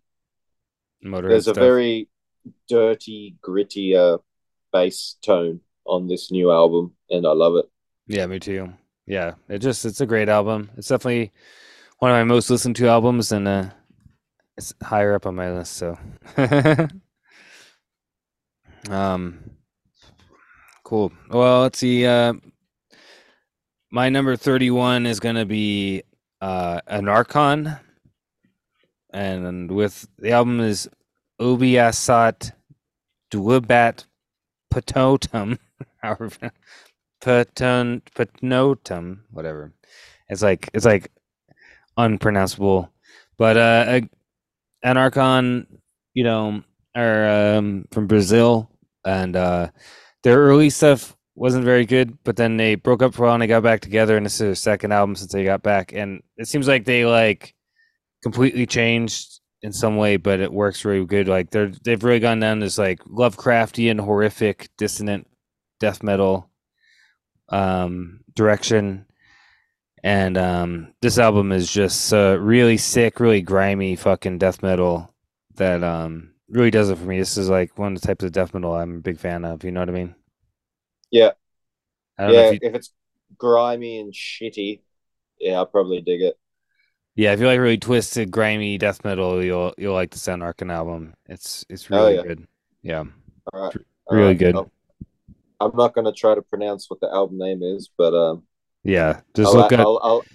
Motorhead 1.03 1.29
there's 1.29 1.47
a 1.47 1.53
very 1.53 2.09
dirty, 2.67 3.35
gritty 3.41 3.95
uh, 3.95 4.17
bass 4.71 5.17
tone 5.23 5.61
on 5.85 6.07
this 6.07 6.31
new 6.31 6.51
album, 6.51 6.93
and 7.09 7.25
I 7.25 7.31
love 7.31 7.55
it. 7.55 7.65
Yeah, 8.07 8.25
me 8.25 8.39
too. 8.39 8.73
Yeah, 9.05 9.33
it 9.49 9.59
just 9.59 9.85
it's 9.85 10.01
a 10.01 10.05
great 10.05 10.29
album. 10.29 10.69
It's 10.77 10.87
definitely 10.87 11.31
one 11.99 12.11
of 12.11 12.15
my 12.15 12.23
most 12.23 12.49
listened 12.49 12.75
to 12.77 12.87
albums, 12.87 13.31
and 13.31 13.47
uh, 13.47 13.69
it's 14.57 14.73
higher 14.81 15.13
up 15.13 15.25
on 15.25 15.35
my 15.35 15.51
list. 15.51 15.73
So, 15.73 15.97
um, 18.89 19.39
cool. 20.91 21.13
Well, 21.30 21.61
let's 21.61 21.80
see. 21.80 22.05
Uh, 22.05 22.34
my 23.91 24.09
number 24.09 24.35
thirty-one 24.35 25.05
is 25.05 25.22
gonna 25.22 25.45
be 25.45 26.03
uh, 26.41 26.81
Anarkhon, 26.85 27.80
and 29.13 29.72
with 29.72 30.05
the 30.18 30.31
album 30.31 30.59
is 30.59 30.89
Obiasat 31.39 32.51
Duabat 33.31 34.05
Patotum. 34.73 35.57
Paton 37.22 38.01
Patnotum, 38.15 39.19
whatever. 39.30 39.72
It's 40.27 40.41
like 40.41 40.69
it's 40.73 40.85
like 40.85 41.09
unpronounceable. 41.95 42.91
But 43.38 43.55
uh, 43.55 44.01
Anarkhon, 44.84 45.68
you 46.15 46.26
know, 46.26 46.63
are 46.95 47.55
um, 47.55 47.85
from 47.91 48.07
Brazil, 48.07 48.69
and 49.05 49.38
uh, 49.38 49.69
their 50.23 50.39
early 50.39 50.69
stuff 50.69 51.15
wasn't 51.35 51.65
very 51.65 51.85
good. 51.85 52.18
But 52.23 52.35
then 52.35 52.57
they 52.57 52.76
broke 52.76 53.02
up 53.02 53.14
for 53.14 53.23
a 53.23 53.26
while 53.27 53.35
and 53.35 53.43
they 53.43 53.48
got 53.48 53.64
back 53.64 53.81
together, 53.81 54.18
and 54.18 54.26
this 54.26 54.35
is 54.35 54.39
their 54.39 54.56
second 54.56 54.91
album 54.91 55.15
since 55.15 55.31
they 55.31 55.43
got 55.43 55.64
back. 55.64 55.93
And 55.93 56.23
it 56.38 56.48
seems 56.48 56.68
like 56.68 56.85
they 56.85 57.06
like 57.06 57.56
completely 58.23 58.65
changed 58.65 59.39
in 59.61 59.72
some 59.72 59.98
way, 59.98 60.18
but 60.18 60.39
it 60.39 60.52
works 60.52 60.85
really 60.85 61.06
good. 61.06 61.27
Like 61.27 61.52
they're 61.52 61.72
they've 61.84 62.03
really 62.03 62.19
gone 62.19 62.39
down 62.39 62.60
this 62.60 62.77
like 62.77 62.99
Lovecraftian, 63.06 63.99
horrific, 63.99 64.69
dissonant 64.77 65.27
death 65.80 66.03
metal 66.03 66.49
um, 67.49 68.22
direction. 68.35 69.06
And 70.03 70.35
um, 70.38 70.93
this 71.02 71.19
album 71.19 71.52
is 71.52 71.72
just 71.72 72.11
uh, 72.11 72.38
really 72.39 72.77
sick, 72.77 73.19
really 73.19 73.41
grimy, 73.41 73.95
fucking 73.95 74.39
death 74.39 74.64
metal 74.64 75.14
that 75.56 75.84
um, 75.84 76.30
really 76.52 76.72
does 76.72 76.90
it 76.90 76.98
for 76.98 77.06
me. 77.06 77.19
This 77.19 77.38
is 77.38 77.49
like 77.49 77.78
one 77.78 77.95
of 77.95 78.02
the 78.02 78.07
types 78.07 78.23
of 78.23 78.32
death 78.32 78.53
metal 78.53 78.76
I'm 78.76 78.98
a 78.98 79.02
big 79.02 79.19
fan 79.19 79.45
of. 79.45 79.64
You 79.64 79.72
know 79.72 79.80
what 79.82 79.90
I 79.90 79.94
mean? 79.94 80.15
Yeah. 81.11 81.32
I 82.18 82.26
don't 82.26 82.34
Yeah, 82.34 82.36
know 82.36 82.41
if 82.41 82.52
you, 82.52 82.60
if 82.61 82.76
it's 82.76 82.94
grimy 83.38 83.99
and 83.99 84.14
shitty, 84.14 84.82
yeah, 85.40 85.56
I'll 85.57 85.65
probably 85.68 86.02
dig 86.02 86.22
it. 86.22 86.40
yeah, 87.15 87.34
if 87.34 87.40
you 87.40 87.48
like 87.48 87.60
really 87.60 87.78
twisted, 87.78 88.32
grimy 88.32 88.78
death 88.78 89.03
metal, 89.03 89.44
you'll 89.44 89.73
you'll 89.78 89.94
like 89.94 90.11
the 90.11 90.19
Sound 90.19 90.41
Arcan 90.41 90.72
album. 90.72 91.14
It's 91.28 91.65
it's 91.69 91.90
Oh, 91.91 92.07
really 92.07 92.15
yeah. 92.15 92.23
good. 92.23 92.48
Yeah, 92.82 93.03
All 93.53 93.61
right. 93.61 93.76
really 94.10 94.36
right. 94.36 94.36
good. 94.36 94.61
I'll- 94.61 94.72
I'm 95.61 95.76
not 95.76 95.95
going 95.95 96.06
to 96.06 96.14
try 96.14 96.36
to 96.36 96.41
pronounce 96.44 96.90
what 96.90 97.02
the 97.02 97.10
album 97.14 97.38
name 97.40 97.64
is, 97.64 97.90
but 97.98 98.14
um, 98.15 98.44
yeah. 98.84 99.22
Just 99.34 99.53
I'll, 99.53 99.56
look 99.56 99.72
up 99.72 99.80
I'll, 99.80 99.99
I'll, 100.03 100.28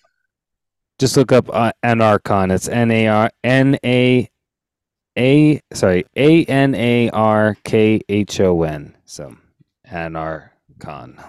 just 0.99 1.17
look 1.17 1.33
up 1.33 1.49
uh, 1.53 1.73
Anarkhon. 1.85 2.53
It's 2.53 2.69
N 2.69 2.91
A 2.91 3.07
R 3.09 3.31
N 3.45 3.79
A 3.85 4.29
A 5.19 5.61
sorry 5.73 6.05
A 6.17 6.45
N 6.45 6.75
A 6.75 7.11
R 7.11 7.57
K 7.65 8.01
H 8.09 8.41
O 8.41 8.63
N. 8.63 8.97
So 9.05 9.37
Anarkhon. 9.89 11.23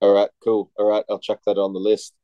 all 0.00 0.12
right, 0.12 0.30
cool. 0.42 0.70
All 0.78 0.86
right, 0.86 1.04
I'll 1.08 1.18
check 1.18 1.38
that 1.46 1.58
on 1.58 1.72
the 1.72 1.80
list. 1.80 2.14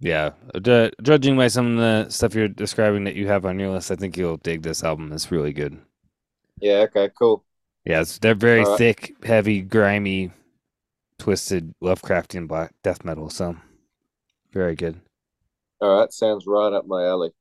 Yeah, 0.00 0.30
ju- 0.62 0.90
judging 1.02 1.36
by 1.36 1.48
some 1.48 1.72
of 1.72 1.78
the 1.78 2.10
stuff 2.10 2.34
you're 2.34 2.48
describing 2.48 3.04
that 3.04 3.16
you 3.16 3.26
have 3.28 3.44
on 3.44 3.58
your 3.58 3.70
list, 3.70 3.90
I 3.90 3.96
think 3.96 4.16
you'll 4.16 4.36
dig 4.36 4.62
this 4.62 4.84
album. 4.84 5.12
It's 5.12 5.30
really 5.30 5.52
good. 5.52 5.78
Yeah, 6.60 6.86
okay, 6.88 7.10
cool. 7.18 7.44
Yeah, 7.84 8.00
it's, 8.00 8.18
they're 8.18 8.34
very 8.34 8.64
Alright. 8.64 8.78
thick, 8.78 9.16
heavy, 9.24 9.60
grimy, 9.62 10.30
twisted 11.18 11.74
Lovecraftian 11.82 12.46
black 12.46 12.74
death 12.82 13.04
metal. 13.04 13.30
So 13.30 13.56
very 14.52 14.74
good. 14.74 15.00
All 15.80 15.98
right, 15.98 16.12
sounds 16.12 16.44
right 16.46 16.72
up 16.72 16.86
my 16.86 17.04
alley. 17.06 17.32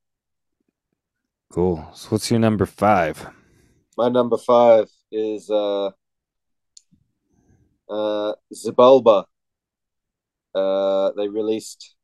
Cool. 1.50 1.88
So 1.94 2.10
what's 2.10 2.30
your 2.30 2.40
number 2.40 2.66
five? 2.66 3.26
My 3.98 4.10
number 4.10 4.38
five 4.38 4.90
is 5.12 5.50
uh, 5.50 5.92
uh, 7.90 8.34
Xibalba. 8.54 9.26
Uh, 10.54 11.12
they 11.16 11.28
released, 11.28 11.96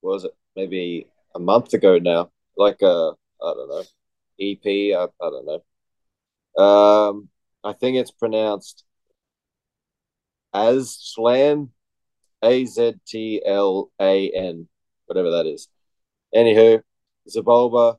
what 0.00 0.12
was 0.12 0.24
it, 0.24 0.32
maybe 0.54 1.08
a 1.34 1.38
month 1.38 1.74
ago 1.74 1.98
now, 1.98 2.30
like 2.56 2.80
a, 2.82 3.12
I 3.42 3.54
don't 3.54 3.68
know, 3.68 3.84
EP, 4.40 4.64
I, 4.64 5.04
I 5.04 5.30
don't 5.30 5.46
know. 5.46 6.62
Um, 6.62 7.28
I 7.64 7.72
think 7.72 7.96
it's 7.96 8.10
pronounced 8.10 8.84
as 10.54 10.98
Aztlan, 11.18 11.70
A 12.42 12.64
Z 12.64 12.94
T 13.06 13.42
L 13.44 13.90
A 14.00 14.30
N, 14.30 14.68
whatever 15.06 15.30
that 15.32 15.46
is. 15.46 15.68
Anywho, 16.34 16.82
Xibalba, 17.28 17.96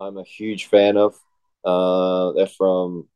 I'm 0.00 0.18
a 0.18 0.24
huge 0.24 0.66
fan 0.66 0.96
of. 0.96 1.18
Uh, 1.64 2.32
they're 2.32 2.46
from, 2.46 3.08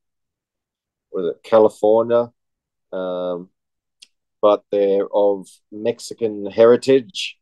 what 1.10 1.24
is 1.24 1.30
it, 1.30 1.42
California, 1.42 2.32
um, 2.92 3.48
but 4.42 4.64
they're 4.70 5.06
of 5.12 5.46
Mexican 5.70 6.46
heritage, 6.46 7.38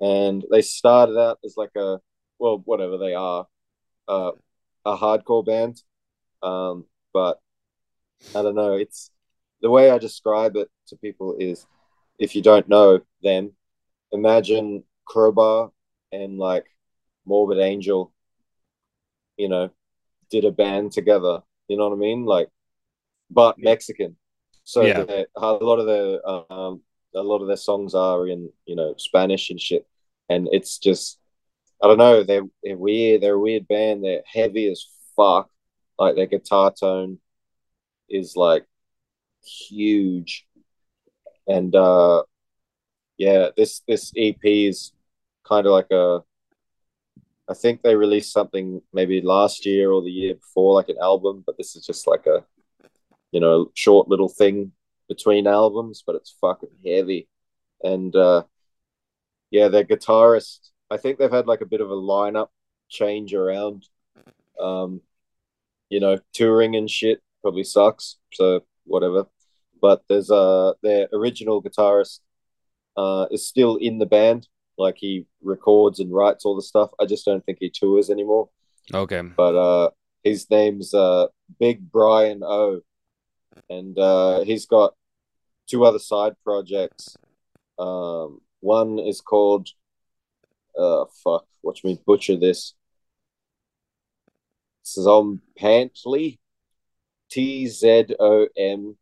and 0.00 0.44
they 0.50 0.62
started 0.62 1.18
out 1.18 1.38
as 1.44 1.56
like 1.56 1.74
a, 1.76 1.98
well, 2.38 2.62
whatever 2.64 2.98
they 2.98 3.14
are, 3.14 3.46
uh, 4.08 4.32
a 4.84 4.96
hardcore 4.96 5.44
band, 5.44 5.82
um, 6.42 6.84
but 7.12 7.40
I 8.34 8.42
don't 8.42 8.54
know. 8.54 8.74
It's 8.74 9.10
the 9.60 9.70
way 9.70 9.90
I 9.90 9.98
describe 9.98 10.56
it 10.56 10.68
to 10.88 10.96
people 10.96 11.36
is, 11.38 11.66
if 12.18 12.36
you 12.36 12.42
don't 12.42 12.68
know 12.68 13.00
them, 13.22 13.52
imagine 14.12 14.84
Crowbar 15.04 15.72
and 16.12 16.38
like 16.38 16.66
Morbid 17.24 17.58
Angel, 17.58 18.12
you 19.36 19.48
know, 19.48 19.70
did 20.30 20.44
a 20.44 20.52
band 20.52 20.92
together. 20.92 21.42
You 21.68 21.76
know 21.76 21.88
what 21.88 21.96
I 21.96 21.98
mean? 21.98 22.24
Like, 22.24 22.48
but 23.30 23.58
Mexican. 23.58 24.16
So 24.64 24.82
Yeah. 24.82 25.02
they- 25.04 25.26
a 25.36 25.52
lot 25.52 25.78
of 25.78 25.86
the 25.86 26.26
um, 26.28 26.82
a 27.14 27.22
lot 27.22 27.40
of 27.42 27.46
their 27.48 27.56
songs 27.56 27.94
are 27.94 28.26
in 28.26 28.50
you 28.64 28.76
know 28.76 28.94
Spanish 28.96 29.50
and 29.50 29.60
shit, 29.60 29.86
and 30.28 30.48
it's 30.52 30.78
just 30.78 31.18
I 31.82 31.88
don't 31.88 31.98
know. 31.98 32.22
They're 32.22 32.48
they're 32.62 32.76
weird. 32.76 33.20
They're 33.22 33.34
a 33.34 33.40
weird 33.40 33.66
band. 33.68 34.04
They're 34.04 34.22
heavy 34.26 34.70
as 34.70 34.86
fuck. 35.16 35.50
Like 35.98 36.14
their 36.16 36.26
guitar 36.26 36.72
tone 36.72 37.18
is 38.08 38.36
like 38.36 38.64
huge, 39.44 40.46
and 41.46 41.74
uh, 41.74 42.22
yeah, 43.18 43.48
this 43.56 43.80
this 43.88 44.12
EP 44.16 44.38
is 44.44 44.92
kind 45.44 45.66
of 45.66 45.72
like 45.72 45.90
a. 45.90 46.20
I 47.48 47.54
think 47.54 47.82
they 47.82 47.96
released 47.96 48.32
something 48.32 48.82
maybe 48.92 49.20
last 49.20 49.66
year 49.66 49.90
or 49.90 50.02
the 50.02 50.10
year 50.10 50.34
before, 50.34 50.74
like 50.74 50.88
an 50.88 50.96
album, 51.00 51.42
but 51.44 51.56
this 51.58 51.76
is 51.76 51.84
just 51.84 52.06
like 52.06 52.26
a, 52.26 52.44
you 53.32 53.40
know, 53.40 53.70
short 53.74 54.08
little 54.08 54.28
thing 54.28 54.72
between 55.08 55.46
albums, 55.46 56.02
but 56.06 56.16
it's 56.16 56.36
fucking 56.40 56.70
heavy. 56.86 57.28
And 57.82 58.14
uh 58.16 58.44
yeah, 59.50 59.68
their 59.68 59.84
guitarist, 59.84 60.70
I 60.90 60.96
think 60.96 61.18
they've 61.18 61.30
had 61.30 61.46
like 61.46 61.60
a 61.60 61.66
bit 61.66 61.80
of 61.80 61.90
a 61.90 61.94
lineup 61.94 62.48
change 62.88 63.34
around. 63.34 63.86
Um, 64.60 65.00
you 65.90 66.00
know, 66.00 66.18
touring 66.32 66.76
and 66.76 66.88
shit 66.90 67.20
probably 67.42 67.64
sucks, 67.64 68.16
so 68.32 68.64
whatever. 68.84 69.26
But 69.80 70.04
there's 70.08 70.30
uh 70.30 70.72
their 70.82 71.08
original 71.12 71.62
guitarist 71.62 72.20
uh 72.96 73.26
is 73.30 73.46
still 73.46 73.76
in 73.76 73.98
the 73.98 74.06
band. 74.06 74.48
Like 74.78 74.96
he 74.98 75.26
records 75.42 76.00
and 76.00 76.12
writes 76.12 76.44
all 76.44 76.56
the 76.56 76.62
stuff. 76.62 76.90
I 77.00 77.06
just 77.06 77.24
don't 77.24 77.44
think 77.44 77.58
he 77.60 77.70
tours 77.70 78.10
anymore 78.10 78.48
Okay. 78.92 79.22
but 79.36 79.54
uh, 79.54 79.90
his 80.24 80.48
name's 80.50 80.92
uh, 80.94 81.26
Big 81.60 81.90
Brian 81.90 82.42
O, 82.44 82.80
and 83.70 83.98
uh, 83.98 84.40
he's 84.44 84.66
got 84.66 84.94
two 85.68 85.84
other 85.84 85.98
side 85.98 86.34
projects. 86.44 87.16
Um, 87.78 88.40
one 88.60 88.98
is 88.98 89.20
called, 89.20 89.68
uh, 90.78 91.04
fuck, 91.22 91.46
watch 91.62 91.84
me 91.84 92.00
butcher 92.06 92.36
this. 92.36 92.74
Tzompantli, 94.84 96.38
T 97.30 97.66
Z 97.68 98.06
O 98.18 98.48
M 98.56 98.96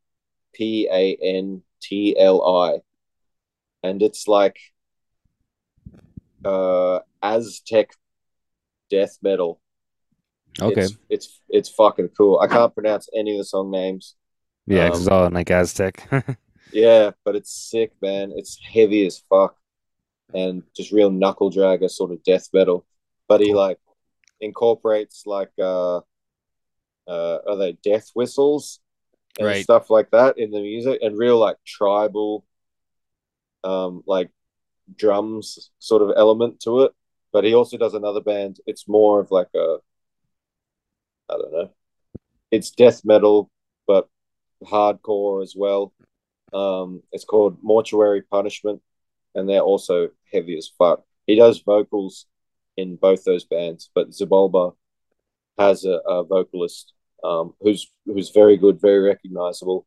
P 0.52 0.88
A 0.90 1.16
N 1.22 1.62
T 1.80 2.16
L 2.18 2.42
I, 2.62 2.80
and 3.82 4.02
it's 4.02 4.28
like 4.28 4.58
uh 6.44 7.00
Aztec 7.22 7.90
death 8.90 9.18
metal. 9.22 9.60
Okay. 10.60 10.82
It's, 10.82 10.98
it's 11.08 11.40
it's 11.48 11.68
fucking 11.68 12.10
cool. 12.16 12.38
I 12.40 12.46
can't 12.48 12.74
pronounce 12.74 13.08
any 13.16 13.32
of 13.32 13.38
the 13.38 13.44
song 13.44 13.70
names. 13.70 14.16
Yeah, 14.66 14.86
um, 14.86 14.92
it's 14.92 15.08
all 15.08 15.26
in 15.26 15.34
like 15.34 15.50
Aztec. 15.50 16.06
Yeah, 16.72 17.12
but 17.24 17.36
it's 17.36 17.52
sick, 17.52 17.92
man. 18.00 18.32
It's 18.36 18.58
heavy 18.64 19.04
as 19.06 19.18
fuck, 19.28 19.56
and 20.34 20.62
just 20.76 20.92
real 20.92 21.10
knuckle 21.10 21.50
dragger 21.50 21.90
sort 21.90 22.12
of 22.12 22.22
death 22.24 22.48
metal. 22.52 22.86
But 23.28 23.40
he 23.40 23.54
like 23.54 23.78
incorporates 24.40 25.24
like 25.26 25.50
uh, 25.60 26.00
uh, 27.06 27.38
are 27.48 27.56
they 27.56 27.72
death 27.72 28.10
whistles 28.14 28.80
and 29.38 29.46
Right. 29.46 29.64
stuff 29.64 29.90
like 29.90 30.10
that 30.10 30.38
in 30.38 30.50
the 30.50 30.60
music, 30.60 31.00
and 31.02 31.18
real 31.18 31.38
like 31.38 31.56
tribal, 31.66 32.44
um, 33.64 34.02
like 34.06 34.30
drums 34.96 35.70
sort 35.78 36.02
of 36.02 36.12
element 36.16 36.60
to 36.60 36.82
it. 36.82 36.92
But 37.32 37.44
he 37.44 37.54
also 37.54 37.76
does 37.76 37.94
another 37.94 38.20
band. 38.20 38.58
It's 38.66 38.88
more 38.88 39.20
of 39.20 39.30
like 39.30 39.48
a, 39.54 39.78
I 41.28 41.36
don't 41.36 41.52
know, 41.52 41.70
it's 42.50 42.70
death 42.70 43.04
metal, 43.04 43.50
but 43.86 44.08
hardcore 44.64 45.42
as 45.42 45.54
well. 45.56 45.92
Um, 46.52 47.02
it's 47.12 47.24
called 47.24 47.58
Mortuary 47.62 48.22
Punishment, 48.22 48.82
and 49.34 49.48
they're 49.48 49.60
also 49.60 50.08
heavy 50.32 50.58
as 50.58 50.68
fuck. 50.76 51.04
He 51.26 51.36
does 51.36 51.60
vocals 51.60 52.26
in 52.76 52.96
both 52.96 53.24
those 53.24 53.44
bands, 53.44 53.90
but 53.94 54.10
Xibalba 54.10 54.74
has 55.58 55.84
a, 55.84 56.00
a 56.06 56.24
vocalist 56.24 56.92
um, 57.22 57.54
who's 57.60 57.90
who's 58.06 58.30
very 58.30 58.56
good, 58.56 58.80
very 58.80 59.00
recognizable. 59.00 59.86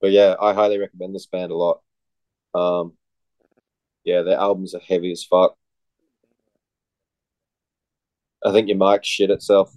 But 0.00 0.10
yeah, 0.10 0.34
I 0.40 0.54
highly 0.54 0.78
recommend 0.78 1.14
this 1.14 1.26
band 1.26 1.52
a 1.52 1.56
lot. 1.56 1.80
Um, 2.54 2.94
yeah, 4.08 4.22
their 4.22 4.38
albums 4.38 4.74
are 4.74 4.80
heavy 4.80 5.12
as 5.12 5.22
fuck. 5.22 5.54
I 8.42 8.52
think 8.52 8.68
your 8.68 8.78
mic 8.78 9.04
shit 9.04 9.30
itself. 9.30 9.76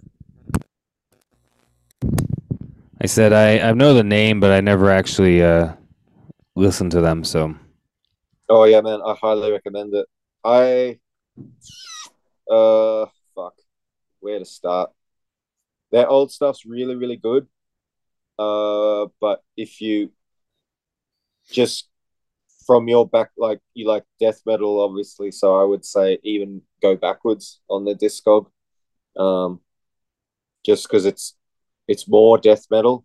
I 2.98 3.06
said 3.06 3.34
I, 3.34 3.58
I 3.58 3.72
know 3.72 3.92
the 3.92 4.02
name, 4.02 4.40
but 4.40 4.52
I 4.52 4.60
never 4.60 4.90
actually 4.90 5.42
uh, 5.42 5.74
listened 6.54 6.92
to 6.92 7.02
them. 7.02 7.24
So 7.24 7.54
Oh 8.48 8.64
yeah, 8.64 8.80
man, 8.80 9.00
I 9.04 9.14
highly 9.14 9.52
recommend 9.52 9.92
it. 9.94 10.06
I 10.42 10.98
uh 12.50 13.06
fuck. 13.34 13.54
Where 14.20 14.38
to 14.38 14.46
start? 14.46 14.92
Their 15.90 16.08
old 16.08 16.32
stuff's 16.32 16.64
really, 16.64 16.96
really 16.96 17.16
good. 17.16 17.46
Uh 18.38 19.06
but 19.20 19.42
if 19.58 19.80
you 19.82 20.10
just 21.50 21.91
from 22.66 22.88
your 22.88 23.08
back 23.08 23.30
like 23.36 23.60
you 23.74 23.86
like 23.88 24.04
death 24.20 24.40
metal 24.46 24.80
obviously, 24.80 25.30
so 25.30 25.60
I 25.60 25.64
would 25.64 25.84
say 25.84 26.18
even 26.22 26.62
go 26.80 26.96
backwards 26.96 27.60
on 27.68 27.84
the 27.84 27.94
discog. 27.94 28.46
Um 29.16 29.60
just 30.64 30.88
because 30.88 31.04
it's 31.06 31.36
it's 31.88 32.08
more 32.08 32.38
death 32.38 32.66
metal. 32.70 33.04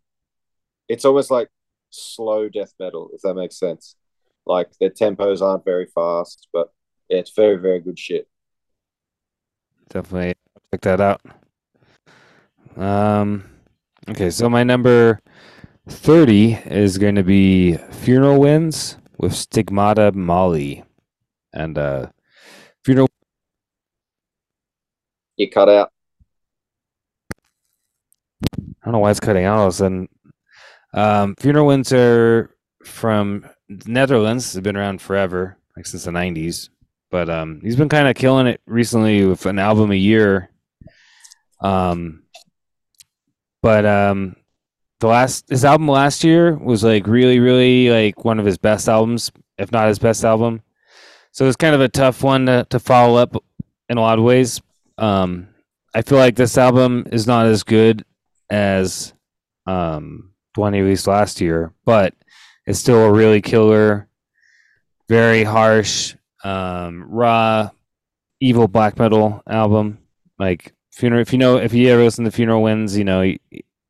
It's 0.88 1.06
almost 1.06 1.32
like 1.32 1.50
slow 1.90 2.50
death 2.50 2.74
metal, 2.80 3.10
if 3.14 3.22
that 3.22 3.34
makes 3.36 3.58
sense. 3.60 3.96
Like 4.46 4.70
their 4.80 4.90
tempos 4.90 5.42
aren't 5.42 5.66
very 5.66 5.88
fast, 5.88 6.48
but 6.54 6.72
yeah, 7.10 7.18
it's 7.18 7.32
very, 7.36 7.58
very 7.58 7.80
good 7.80 8.00
shit. 8.00 8.28
definitely 9.90 10.36
check 10.72 10.82
that 10.82 11.02
out. 11.02 11.22
Um, 12.76 13.46
okay, 14.10 14.30
so 14.30 14.50
my 14.50 14.64
number 14.64 15.20
thirty 15.88 16.54
is 16.66 16.98
going 16.98 17.16
to 17.16 17.24
be 17.24 17.78
Funeral 17.92 18.40
Winds 18.40 18.98
with 19.18 19.36
Stigmata 19.36 20.12
Mali, 20.12 20.84
and 21.54 21.78
uh, 21.78 22.08
Funeral. 22.84 23.10
You 25.36 25.50
cut 25.50 25.70
out. 25.70 25.92
I 28.44 28.86
don't 28.86 28.94
know 28.94 29.00
why 29.00 29.12
it's 29.12 29.20
cutting 29.20 29.46
out 29.46 29.58
all 29.58 29.68
of 29.68 29.74
a 29.74 29.76
sudden. 29.76 30.10
Um, 30.94 31.36
Funeral 31.36 31.68
Winds 31.68 31.92
are 31.92 32.56
from 32.84 33.46
Netherlands. 33.68 34.54
They've 34.54 34.64
been 34.64 34.78
around 34.78 35.02
forever, 35.02 35.58
like 35.76 35.86
since 35.86 36.06
the 36.06 36.12
'90s. 36.12 36.70
But 37.10 37.30
um, 37.30 37.62
he's 37.64 37.76
been 37.76 37.90
kind 37.90 38.08
of 38.08 38.16
killing 38.16 38.48
it 38.48 38.62
recently 38.66 39.26
with 39.26 39.46
an 39.46 39.60
album 39.60 39.92
a 39.92 39.96
year. 39.96 40.50
Um, 41.62 42.24
but 43.62 43.86
um, 43.86 44.36
the 45.00 45.08
last 45.08 45.50
his 45.50 45.66
album 45.66 45.88
last 45.88 46.24
year 46.24 46.56
was 46.56 46.84
like 46.84 47.08
really, 47.08 47.40
really 47.40 47.90
like 47.90 48.26
one 48.26 48.40
of 48.40 48.46
his 48.46 48.58
best 48.58 48.90
albums, 48.90 49.32
if 49.58 49.72
not 49.72 49.88
his 49.88 50.00
best 50.00 50.24
album. 50.24 50.62
So 51.32 51.46
it's 51.48 51.56
kind 51.56 51.76
of 51.76 51.82
a 51.82 51.90
tough 51.90 52.24
one 52.24 52.48
to, 52.48 52.66
to 52.70 52.80
follow 52.80 53.20
up 53.20 53.36
in 53.90 53.98
a 53.98 54.02
lot 54.02 54.18
of 54.18 54.26
ways. 54.26 54.62
Um, 54.98 55.50
I 55.94 56.02
feel 56.02 56.18
like 56.18 56.36
this 56.36 56.58
album 56.58 57.06
is 57.12 57.28
not 57.28 57.46
as 57.46 57.64
good 57.64 58.04
as 58.50 59.14
um, 59.68 60.32
the 60.56 60.62
one 60.62 60.74
he 60.74 60.82
released 60.82 61.08
last 61.08 61.42
year, 61.42 61.74
but 61.86 62.14
it's 62.66 62.80
still 62.80 63.04
a 63.04 63.12
really 63.12 63.42
killer, 63.42 64.08
very 65.08 65.44
harsh, 65.44 66.16
um, 66.44 67.06
raw, 67.08 67.70
evil 68.40 68.68
black 68.68 68.98
metal 68.98 69.44
album. 69.48 70.00
Like 70.40 70.74
funeral, 70.92 71.22
if 71.22 71.32
you 71.32 71.40
know, 71.40 71.58
if 71.58 71.74
you 71.74 71.90
ever 71.90 72.04
listen 72.04 72.26
to 72.26 72.32
Funeral 72.32 72.64
Winds, 72.64 72.98
you 72.98 73.04
know 73.04 73.34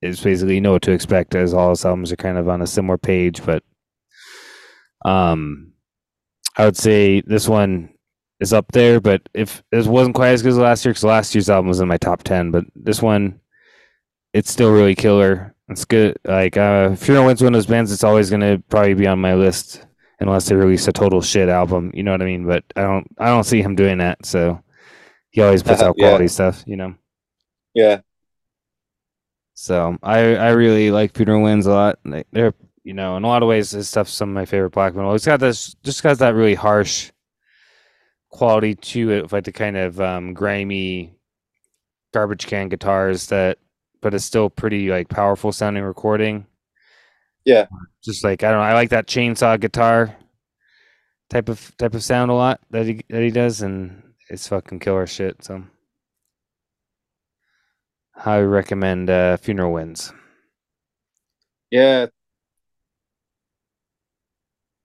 it's 0.02 0.22
basically 0.22 0.56
you 0.56 0.62
know 0.62 0.74
what 0.74 0.82
to 0.84 0.92
expect. 0.92 1.36
As 1.36 1.54
all 1.54 1.70
his 1.72 1.86
albums 1.86 2.12
are 2.12 2.18
kind 2.18 2.38
of 2.38 2.48
on 2.50 2.62
a 2.62 2.68
similar 2.68 2.98
page, 2.98 3.44
but 3.46 3.64
um, 5.06 5.74
I 6.58 6.66
would 6.66 6.78
say 6.78 7.22
this 7.22 7.48
one 7.48 7.90
is 8.40 8.54
up 8.54 8.72
there. 8.72 9.00
But 9.00 9.22
if 9.34 9.64
it 9.72 9.86
wasn't 9.86 10.16
quite 10.16 10.30
as 10.30 10.42
good 10.42 10.52
as 10.52 10.58
last 10.58 10.86
year, 10.86 10.92
because 10.92 11.04
last 11.04 11.36
year's 11.36 11.50
album 11.50 11.68
was 11.68 11.80
in 11.80 11.88
my 11.88 11.98
top 11.98 12.24
ten, 12.24 12.52
but 12.52 12.66
this 12.76 13.02
one, 13.02 13.40
it's 14.34 14.52
still 14.52 14.72
really 14.72 14.96
killer. 14.96 15.56
It's 15.70 15.86
good. 15.86 16.18
Like 16.24 16.56
uh, 16.58 16.96
Funeral 16.96 17.26
Winds 17.26 17.42
one 17.44 17.54
of 17.54 17.58
those 17.58 17.66
bands 17.66 17.92
that's 17.92 18.04
always 18.04 18.30
gonna 18.30 18.60
probably 18.70 18.94
be 18.94 19.08
on 19.08 19.20
my 19.20 19.34
list 19.36 19.86
unless 20.20 20.48
they 20.48 20.56
release 20.56 20.88
a 20.88 20.94
total 20.94 21.22
shit 21.22 21.50
album. 21.50 21.92
You 21.94 22.04
know 22.04 22.12
what 22.12 22.22
I 22.22 22.26
mean? 22.26 22.46
But 22.48 22.64
I 22.76 22.82
don't 22.82 23.08
I 23.18 23.28
don't 23.28 23.44
see 23.44 23.62
him 23.62 23.76
doing 23.76 23.98
that. 23.98 24.26
So 24.26 24.64
he 25.30 25.42
always 25.42 25.64
puts 25.64 25.82
out 25.82 25.96
Yeah. 25.98 26.08
quality 26.08 26.28
stuff. 26.30 26.64
You 26.66 26.78
know. 26.78 26.96
Yeah. 27.74 28.00
So 29.60 29.98
I 30.04 30.36
I 30.36 30.50
really 30.52 30.92
like 30.92 31.16
Funeral 31.16 31.42
Winds 31.42 31.66
a 31.66 31.72
lot. 31.72 31.98
They- 32.06 32.26
They're 32.32 32.54
you 32.84 32.94
know 32.94 33.18
in 33.18 33.24
a 33.24 33.28
lot 33.28 33.42
of 33.42 33.50
ways 33.50 33.72
his 33.72 33.90
stuff's 33.90 34.14
some 34.14 34.30
of 34.30 34.36
my 34.36 34.46
favorite 34.46 34.70
black 34.70 34.94
metal. 34.94 35.16
It's 35.16 35.26
got 35.26 35.40
this 35.40 35.74
just 35.84 36.04
got 36.04 36.20
that 36.20 36.36
really 36.36 36.54
harsh 36.54 37.12
quality 38.30 38.76
to 38.76 39.10
it, 39.12 39.32
like 39.32 39.46
the 39.46 39.52
kind 39.52 39.76
of 39.76 40.00
um, 40.00 40.36
grimy 40.36 41.16
garbage 42.14 42.46
can 42.46 42.70
guitars 42.70 43.26
that, 43.28 43.58
but 44.02 44.14
it's 44.14 44.26
still 44.26 44.48
pretty 44.50 44.90
like 44.90 45.10
powerful 45.10 45.52
sounding 45.52 45.84
recording. 45.84 46.46
Yeah. 47.44 47.66
just 48.04 48.24
like 48.24 48.44
I 48.44 48.52
don't 48.52 48.60
know, 48.60 48.64
I 48.64 48.74
like 48.76 48.92
that 48.92 49.08
chainsaw 49.08 49.60
guitar 49.60 50.16
type 51.32 51.50
of 51.50 51.76
type 51.78 51.96
of 51.96 52.04
sound 52.04 52.30
a 52.30 52.36
lot 52.36 52.60
that 52.70 52.86
he 52.86 53.02
that 53.10 53.24
he 53.24 53.32
does, 53.32 53.64
and 53.64 54.04
it's 54.30 54.48
fucking 54.48 54.80
killer 54.82 55.08
shit. 55.08 55.44
So. 55.44 55.64
I 58.26 58.40
recommend 58.40 59.10
uh, 59.10 59.38
Funeral 59.38 59.72
Winds. 59.74 60.14
Yeah. 61.72 62.08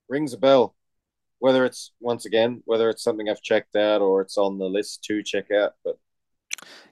Rings 0.08 0.32
a 0.32 0.38
bell. 0.38 0.76
Whether 1.40 1.64
it's 1.66 1.92
once 2.00 2.26
again, 2.26 2.62
whether 2.66 2.90
it's 2.90 3.02
something 3.04 3.28
I've 3.30 3.42
checked 3.42 3.76
out 3.76 4.02
or 4.02 4.22
it's 4.22 4.38
on 4.38 4.58
the 4.58 4.66
list 4.70 5.04
to 5.04 5.22
check 5.22 5.50
out, 5.52 5.74
but 5.84 5.98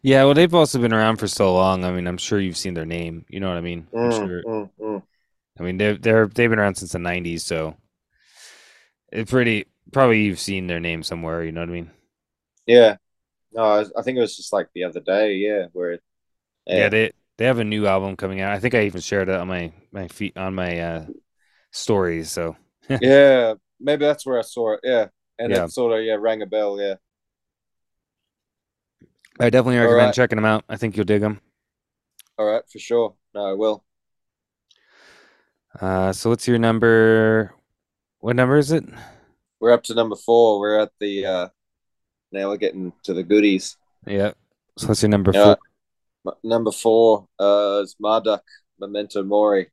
Yeah, 0.03 0.25
well, 0.25 0.35
they've 0.35 0.55
also 0.55 0.79
been 0.81 0.93
around 0.93 1.17
for 1.19 1.27
so 1.29 1.53
long. 1.55 1.85
I 1.85 1.91
mean, 1.93 2.07
I'm 2.07 2.19
sure 2.19 2.41
you've 2.41 2.57
seen 2.57 2.75
their 2.75 2.87
name. 2.87 3.25
You 3.29 3.41
know 3.41 3.49
what 3.49 3.59
I 3.59 3.61
mean? 3.61 3.87
I'm 4.03 4.11
Mm, 4.11 4.11
sure. 4.11 4.45
mm, 4.45 4.71
mm. 4.81 5.03
I 5.59 5.62
mean, 5.62 5.77
they're 5.77 5.97
they're 5.97 6.27
they've 6.27 6.51
been 6.51 6.59
around 6.59 6.75
since 6.77 6.93
the 6.93 6.99
'90s, 6.99 7.45
so 7.45 7.77
it's 9.12 9.31
pretty. 9.31 9.67
Probably 9.93 10.23
you've 10.23 10.39
seen 10.41 10.67
their 10.67 10.81
name 10.81 11.03
somewhere. 11.03 11.43
You 11.45 11.53
know 11.53 11.61
what 11.61 11.69
I 11.71 11.73
mean? 11.73 11.91
yeah. 12.67 12.97
No, 13.53 13.62
I, 13.65 13.81
I 13.99 14.03
think 14.03 14.19
it 14.19 14.23
was 14.23 14.37
just 14.37 14.53
like 14.53 14.69
the 14.75 14.85
other 14.85 15.01
day, 15.01 15.35
yeah, 15.37 15.67
where 15.73 15.93
it, 15.93 16.03
Yeah. 16.78 16.88
they 16.88 17.12
they 17.38 17.47
have 17.47 17.59
a 17.59 17.64
new 17.64 17.86
album 17.86 18.16
coming 18.16 18.40
out. 18.40 18.52
I 18.52 18.59
think 18.60 18.74
I 18.74 18.82
even 18.84 19.01
shared 19.01 19.28
it 19.28 19.34
on 19.36 19.48
my 19.48 19.72
my 19.92 20.09
feet 20.09 20.36
on 20.36 20.55
my 20.55 20.78
uh, 20.80 21.06
stories. 21.70 22.30
So 22.30 22.56
yeah, 23.01 23.55
maybe 23.78 24.05
that's 24.05 24.26
where 24.26 24.38
I 24.38 24.42
saw 24.42 24.74
it. 24.74 24.80
Yeah, 24.82 25.06
and 25.38 25.51
Yeah. 25.52 25.64
it 25.64 25.70
sort 25.72 25.98
of 25.98 26.05
yeah 26.05 26.16
rang 26.18 26.42
a 26.42 26.47
bell. 26.47 26.80
Yeah, 26.80 26.94
I 29.38 29.51
definitely 29.51 29.78
recommend 29.78 30.06
right. 30.06 30.14
checking 30.14 30.36
them 30.36 30.44
out. 30.44 30.64
I 30.68 30.76
think 30.76 30.97
you'll 30.97 31.06
dig 31.06 31.22
them. 31.22 31.40
all 32.38 32.47
right, 32.47 32.62
for 32.70 32.78
sure. 32.78 33.14
No, 33.34 33.47
I 33.47 33.52
will. 33.55 33.84
Uh, 35.80 36.12
so 36.12 36.30
what's 36.30 36.48
your 36.48 36.59
number? 36.59 37.55
What 38.18 38.36
number 38.36 38.56
is 38.59 38.72
it? 38.72 38.84
We're 39.60 39.72
up 39.72 39.82
to 39.84 39.94
number 39.94 40.16
four. 40.16 40.59
We're 40.59 40.78
at 40.80 40.90
the 41.01 41.26
uh 41.26 41.48
now 42.32 42.48
we're 42.48 42.56
getting 42.56 42.92
to 43.05 43.14
the 43.14 43.22
goodies. 43.22 43.76
Yeah. 44.06 44.32
So 44.78 44.88
what's 44.88 45.02
your 45.02 45.10
number 45.10 45.32
Yeah. 45.34 45.44
four? 45.44 45.59
Number 46.44 46.70
four 46.70 47.26
uh, 47.38 47.80
is 47.82 47.97
Marduk 48.01 48.42
Memento 48.78 49.22
Mori. 49.22 49.70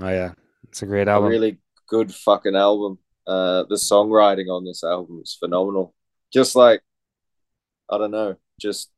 Oh 0.00 0.08
yeah, 0.08 0.32
it's 0.68 0.82
a 0.82 0.86
great 0.86 1.08
A 1.08 1.12
album. 1.12 1.30
really 1.30 1.58
good 1.88 2.12
fucking 2.14 2.56
album. 2.56 2.98
Uh, 3.26 3.64
the 3.68 3.76
songwriting 3.76 4.48
on 4.48 4.64
this 4.64 4.82
album 4.82 5.20
is 5.22 5.36
phenomenal. 5.38 5.94
Just 6.32 6.56
like, 6.56 6.80
I 7.90 7.98
don't 7.98 8.10
know, 8.10 8.36
just 8.60 8.90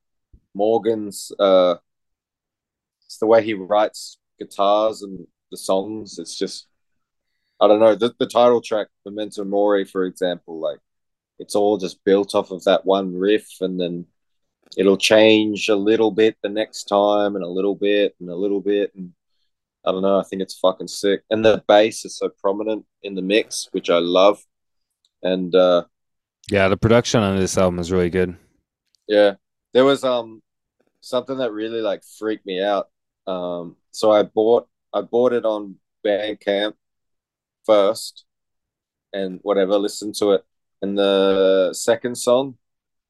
Morgan's, 0.54 1.32
uh, 1.38 1.76
it's 3.04 3.18
the 3.18 3.26
way 3.26 3.42
he 3.42 3.54
writes 3.54 4.18
guitars 4.38 5.02
and 5.02 5.26
the 5.50 5.56
songs. 5.56 6.18
It's 6.18 6.36
just, 6.36 6.66
I 7.60 7.68
don't 7.68 7.80
know, 7.80 7.94
the, 7.94 8.14
the 8.18 8.26
title 8.26 8.60
track, 8.60 8.88
Memento 9.04 9.44
Mori, 9.44 9.84
for 9.84 10.04
example, 10.04 10.60
like, 10.60 10.78
it's 11.38 11.54
all 11.54 11.78
just 11.78 12.02
built 12.04 12.34
off 12.34 12.50
of 12.50 12.64
that 12.64 12.84
one 12.84 13.14
riff 13.16 13.48
and 13.60 13.80
then 13.80 14.06
it'll 14.76 14.96
change 14.96 15.68
a 15.68 15.76
little 15.76 16.10
bit 16.10 16.36
the 16.42 16.48
next 16.48 16.84
time 16.84 17.36
and 17.36 17.44
a 17.44 17.48
little 17.48 17.74
bit 17.74 18.14
and 18.20 18.28
a 18.30 18.36
little 18.36 18.60
bit 18.60 18.92
and 18.94 19.12
I 19.84 19.92
don't 19.92 20.02
know. 20.02 20.20
I 20.20 20.24
think 20.24 20.42
it's 20.42 20.58
fucking 20.58 20.88
sick, 20.88 21.22
and 21.30 21.42
the 21.44 21.64
bass 21.66 22.04
is 22.04 22.16
so 22.18 22.28
prominent 22.28 22.84
in 23.02 23.14
the 23.14 23.22
mix, 23.22 23.66
which 23.72 23.88
I 23.88 23.98
love. 23.98 24.44
And 25.22 25.54
uh, 25.54 25.84
Yeah, 26.50 26.68
the 26.68 26.76
production 26.76 27.22
on 27.22 27.38
this 27.38 27.56
album 27.56 27.78
is 27.78 27.90
really 27.90 28.10
good. 28.10 28.36
yeah, 29.08 29.34
there 29.72 29.84
was 29.84 30.04
um 30.04 30.42
something 31.00 31.38
that 31.38 31.52
really 31.52 31.80
like 31.80 32.02
freaked 32.18 32.44
me 32.46 32.62
out. 32.62 32.90
Um, 33.26 33.76
so 33.90 34.10
I 34.12 34.22
bought 34.24 34.68
I 34.92 35.00
bought 35.00 35.32
it 35.32 35.44
on 35.46 35.76
Bandcamp 36.04 36.74
first, 37.64 38.24
and 39.12 39.40
whatever, 39.42 39.78
listened 39.78 40.14
to 40.16 40.32
it. 40.32 40.44
And 40.82 40.98
the 40.98 41.72
second 41.74 42.16
song, 42.16 42.56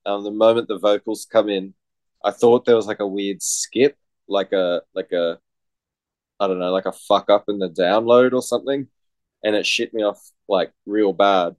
um, 0.06 0.24
the 0.24 0.30
moment 0.30 0.68
the 0.68 0.78
vocals 0.78 1.26
come 1.30 1.48
in, 1.48 1.74
I 2.24 2.30
thought 2.30 2.64
there 2.64 2.76
was 2.76 2.86
like 2.86 3.00
a 3.00 3.06
weird 3.06 3.42
skip, 3.42 3.96
like 4.28 4.52
a 4.52 4.82
like 4.94 5.12
a 5.12 5.38
I 6.38 6.46
don't 6.46 6.58
know, 6.58 6.72
like 6.72 6.86
a 6.86 6.92
fuck 6.92 7.30
up 7.30 7.44
in 7.48 7.58
the 7.58 7.68
download 7.68 8.32
or 8.32 8.42
something, 8.42 8.88
and 9.44 9.56
it 9.56 9.66
shit 9.66 9.92
me 9.92 10.02
off 10.02 10.20
like 10.48 10.72
real 10.86 11.12
bad. 11.12 11.56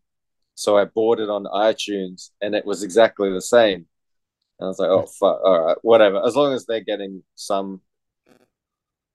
So 0.55 0.77
I 0.77 0.85
bought 0.85 1.19
it 1.19 1.30
on 1.30 1.45
iTunes, 1.45 2.31
and 2.41 2.55
it 2.55 2.65
was 2.65 2.84
exactly 2.84 3.31
the 3.31 3.41
same. 3.41 3.85
And 4.59 4.65
I 4.65 4.68
was 4.68 4.80
like, 4.80 4.89
oh 4.89 5.05
fuck, 5.05 5.41
all 5.43 5.65
right, 5.65 5.77
whatever. 5.81 6.22
As 6.26 6.35
long 6.35 6.53
as 6.53 6.65
they're 6.65 6.81
getting 6.81 7.23
some 7.35 7.81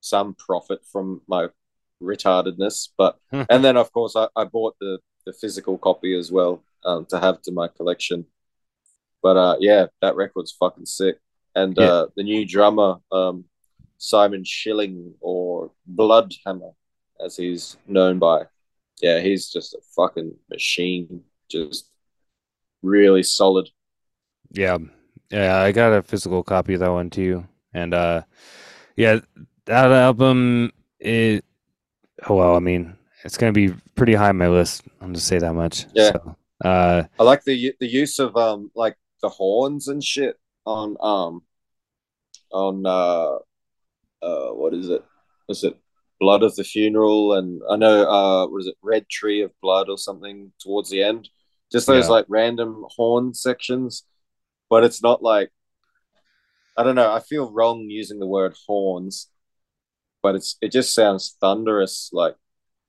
some 0.01 0.35
profit 0.35 0.81
from 0.91 1.21
my 1.27 1.49
retardedness. 2.03 2.89
But 2.97 3.19
and 3.33 3.65
then 3.65 3.77
of 3.77 3.93
course 3.93 4.17
I, 4.17 4.29
I 4.37 4.45
bought 4.45 4.77
the 4.81 4.99
the 5.27 5.33
physical 5.33 5.77
copy 5.77 6.17
as 6.17 6.31
well 6.31 6.63
um, 6.85 7.05
to 7.07 7.19
have 7.19 7.43
to 7.43 7.53
my 7.53 7.69
collection. 7.69 8.27
But 9.27 9.37
uh, 9.37 9.57
yeah, 9.59 9.87
that 10.03 10.15
record's 10.15 10.53
fucking 10.53 10.87
sick. 10.87 11.17
And 11.57 11.77
Yeah. 11.77 11.85
uh, 11.93 12.07
the 12.17 12.23
new 12.23 12.47
drummer, 12.47 12.99
um, 13.11 13.45
Simon 13.99 14.45
Schilling 14.45 15.15
or 15.21 15.73
Bloodhammer, 15.99 16.75
as 17.19 17.37
he's 17.37 17.77
known 17.89 18.21
by, 18.21 18.45
yeah, 19.03 19.19
he's 19.19 19.51
just 19.51 19.75
a 19.75 19.81
fucking 19.97 20.33
machine. 20.49 21.25
Just 21.49 21.91
really 22.83 23.25
solid. 23.25 23.69
Yeah. 24.53 24.79
Yeah, 25.33 25.59
I 25.59 25.73
got 25.73 25.93
a 25.93 26.03
physical 26.03 26.45
copy 26.45 26.75
of 26.75 26.81
that 26.81 26.93
one 26.93 27.11
too. 27.11 27.45
And 27.75 27.95
uh 27.95 28.23
yeah, 28.95 29.19
that 29.65 29.91
album 29.91 30.71
it 31.01 31.45
oh, 32.29 32.37
well, 32.37 32.55
I 32.55 32.61
mean, 32.61 32.95
it's 33.25 33.37
gonna 33.37 33.51
be 33.65 33.75
pretty 33.97 34.15
high 34.15 34.29
on 34.29 34.39
my 34.39 34.47
list. 34.49 34.85
I'll 35.01 35.11
just 35.11 35.27
say 35.27 35.39
that 35.41 35.55
much. 35.55 35.87
Yeah. 35.95 36.13
So, 36.13 36.37
uh 36.65 37.03
I 37.19 37.23
like 37.25 37.43
the 37.43 37.75
the 37.81 37.89
use 37.89 38.21
of 38.21 38.37
um 38.37 38.71
like 38.77 38.97
the 39.23 39.29
horns 39.29 39.89
and 39.89 40.03
shit 40.03 40.37
on 40.65 40.97
um 41.01 41.43
on 42.53 42.85
uh 42.87 43.37
uh 44.23 44.51
what 44.53 44.75
is 44.75 44.89
it 44.89 45.05
Blood 46.19 46.43
of 46.43 46.57
the 46.57 46.65
Funeral 46.65 47.35
and 47.35 47.61
I 47.71 47.77
know 47.77 48.09
uh 48.09 48.47
what 48.47 48.61
is 48.61 48.67
it 48.69 48.77
Red 48.83 49.09
Tree 49.09 49.43
of 49.43 49.53
Blood 49.61 49.89
or 49.89 49.99
something 49.99 50.53
towards 50.59 50.89
the 50.91 51.03
end. 51.03 51.29
Just 51.71 51.87
those 51.87 52.07
Yeah. 52.07 52.13
like 52.13 52.27
random 52.29 52.85
horn 52.97 53.35
sections, 53.35 54.05
but 54.71 54.83
it's 54.85 55.03
not 55.03 55.23
like 55.23 55.51
I 56.77 56.83
don't 56.83 56.95
know. 56.95 57.11
I 57.13 57.21
feel 57.21 57.51
wrong 57.51 57.81
using 57.89 58.19
the 58.19 58.27
word 58.27 58.55
horns, 58.67 59.29
but 60.23 60.35
it's 60.37 60.57
it 60.61 60.73
just 60.73 60.95
sounds 60.95 61.37
thunderous. 61.41 62.11
Like 62.13 62.37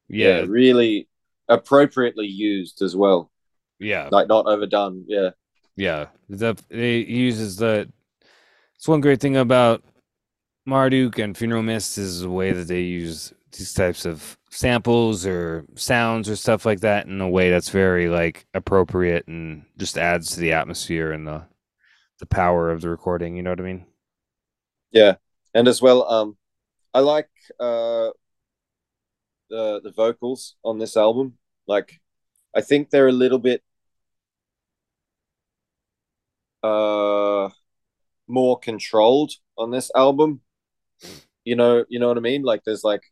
yeah, 0.09 0.39
yeah, 0.39 0.45
really 0.47 1.09
appropriately 1.49 2.27
used 2.27 2.81
as 2.81 2.95
well. 2.95 3.31
yeah, 3.79 4.09
Like 4.11 4.27
not 4.27 4.45
overdone. 4.45 5.05
Yeah. 5.07 5.31
Yeah. 5.77 6.07
The 6.27 6.57
it 6.69 7.07
uses 7.07 7.55
the 7.55 7.89
it's 8.75 8.87
one 8.87 8.99
great 8.99 9.21
thing 9.21 9.37
about 9.37 9.83
Marduk 10.65 11.17
and 11.19 11.37
Funeral 11.37 11.63
Mist 11.63 11.97
is 11.97 12.21
the 12.21 12.29
way 12.29 12.51
that 12.51 12.67
they 12.67 12.81
use 12.81 13.33
these 13.53 13.73
types 13.73 14.05
of 14.05 14.37
samples 14.49 15.25
or 15.25 15.65
sounds 15.75 16.29
or 16.29 16.35
stuff 16.35 16.65
like 16.65 16.81
that 16.81 17.05
in 17.05 17.21
a 17.21 17.29
way 17.29 17.49
that's 17.49 17.69
very 17.69 18.09
like 18.09 18.45
appropriate 18.53 19.27
and 19.27 19.63
just 19.77 19.97
adds 19.97 20.31
to 20.31 20.39
the 20.39 20.51
atmosphere 20.51 21.11
and 21.11 21.25
the 21.25 21.45
the 22.19 22.25
power 22.25 22.71
of 22.71 22.81
the 22.81 22.89
recording. 22.89 23.35
You 23.35 23.43
know 23.43 23.51
what 23.51 23.61
I 23.61 23.63
mean? 23.63 23.85
Yeah, 24.91 25.15
and 25.53 25.67
as 25.67 25.81
well, 25.81 26.09
um, 26.11 26.37
I 26.93 26.99
like 26.99 27.29
uh 27.59 28.09
the 29.49 29.79
the 29.83 29.91
vocals 29.95 30.55
on 30.63 30.79
this 30.79 30.97
album. 30.97 31.37
Like, 31.67 31.99
I 32.55 32.61
think 32.61 32.89
they're 32.89 33.07
a 33.07 33.11
little 33.11 33.39
bit 33.39 33.61
uh 36.67 37.49
more 38.27 38.59
controlled 38.59 39.33
on 39.57 39.71
this 39.71 39.91
album. 39.95 40.41
You 41.45 41.55
know, 41.55 41.85
you 41.89 41.99
know 41.99 42.07
what 42.09 42.17
I 42.17 42.21
mean? 42.21 42.43
Like, 42.43 42.63
there's 42.65 42.83
like 42.83 43.03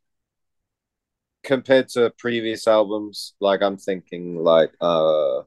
compared 1.44 1.90
to 1.90 2.10
previous 2.18 2.68
albums, 2.68 3.34
like 3.40 3.62
I'm 3.62 3.78
thinking 3.78 4.38
like 4.44 4.72
uh 4.82 5.40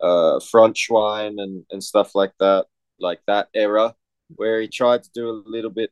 uh 0.00 0.38
Frontschwein 0.40 1.40
and 1.42 1.64
and 1.70 1.82
stuff 1.82 2.14
like 2.14 2.32
that, 2.40 2.66
like 2.98 3.20
that 3.26 3.48
era 3.54 3.94
where 4.36 4.60
he 4.60 4.68
tried 4.68 5.02
to 5.02 5.10
do 5.12 5.28
a 5.28 5.42
little 5.46 5.70
bit 5.70 5.90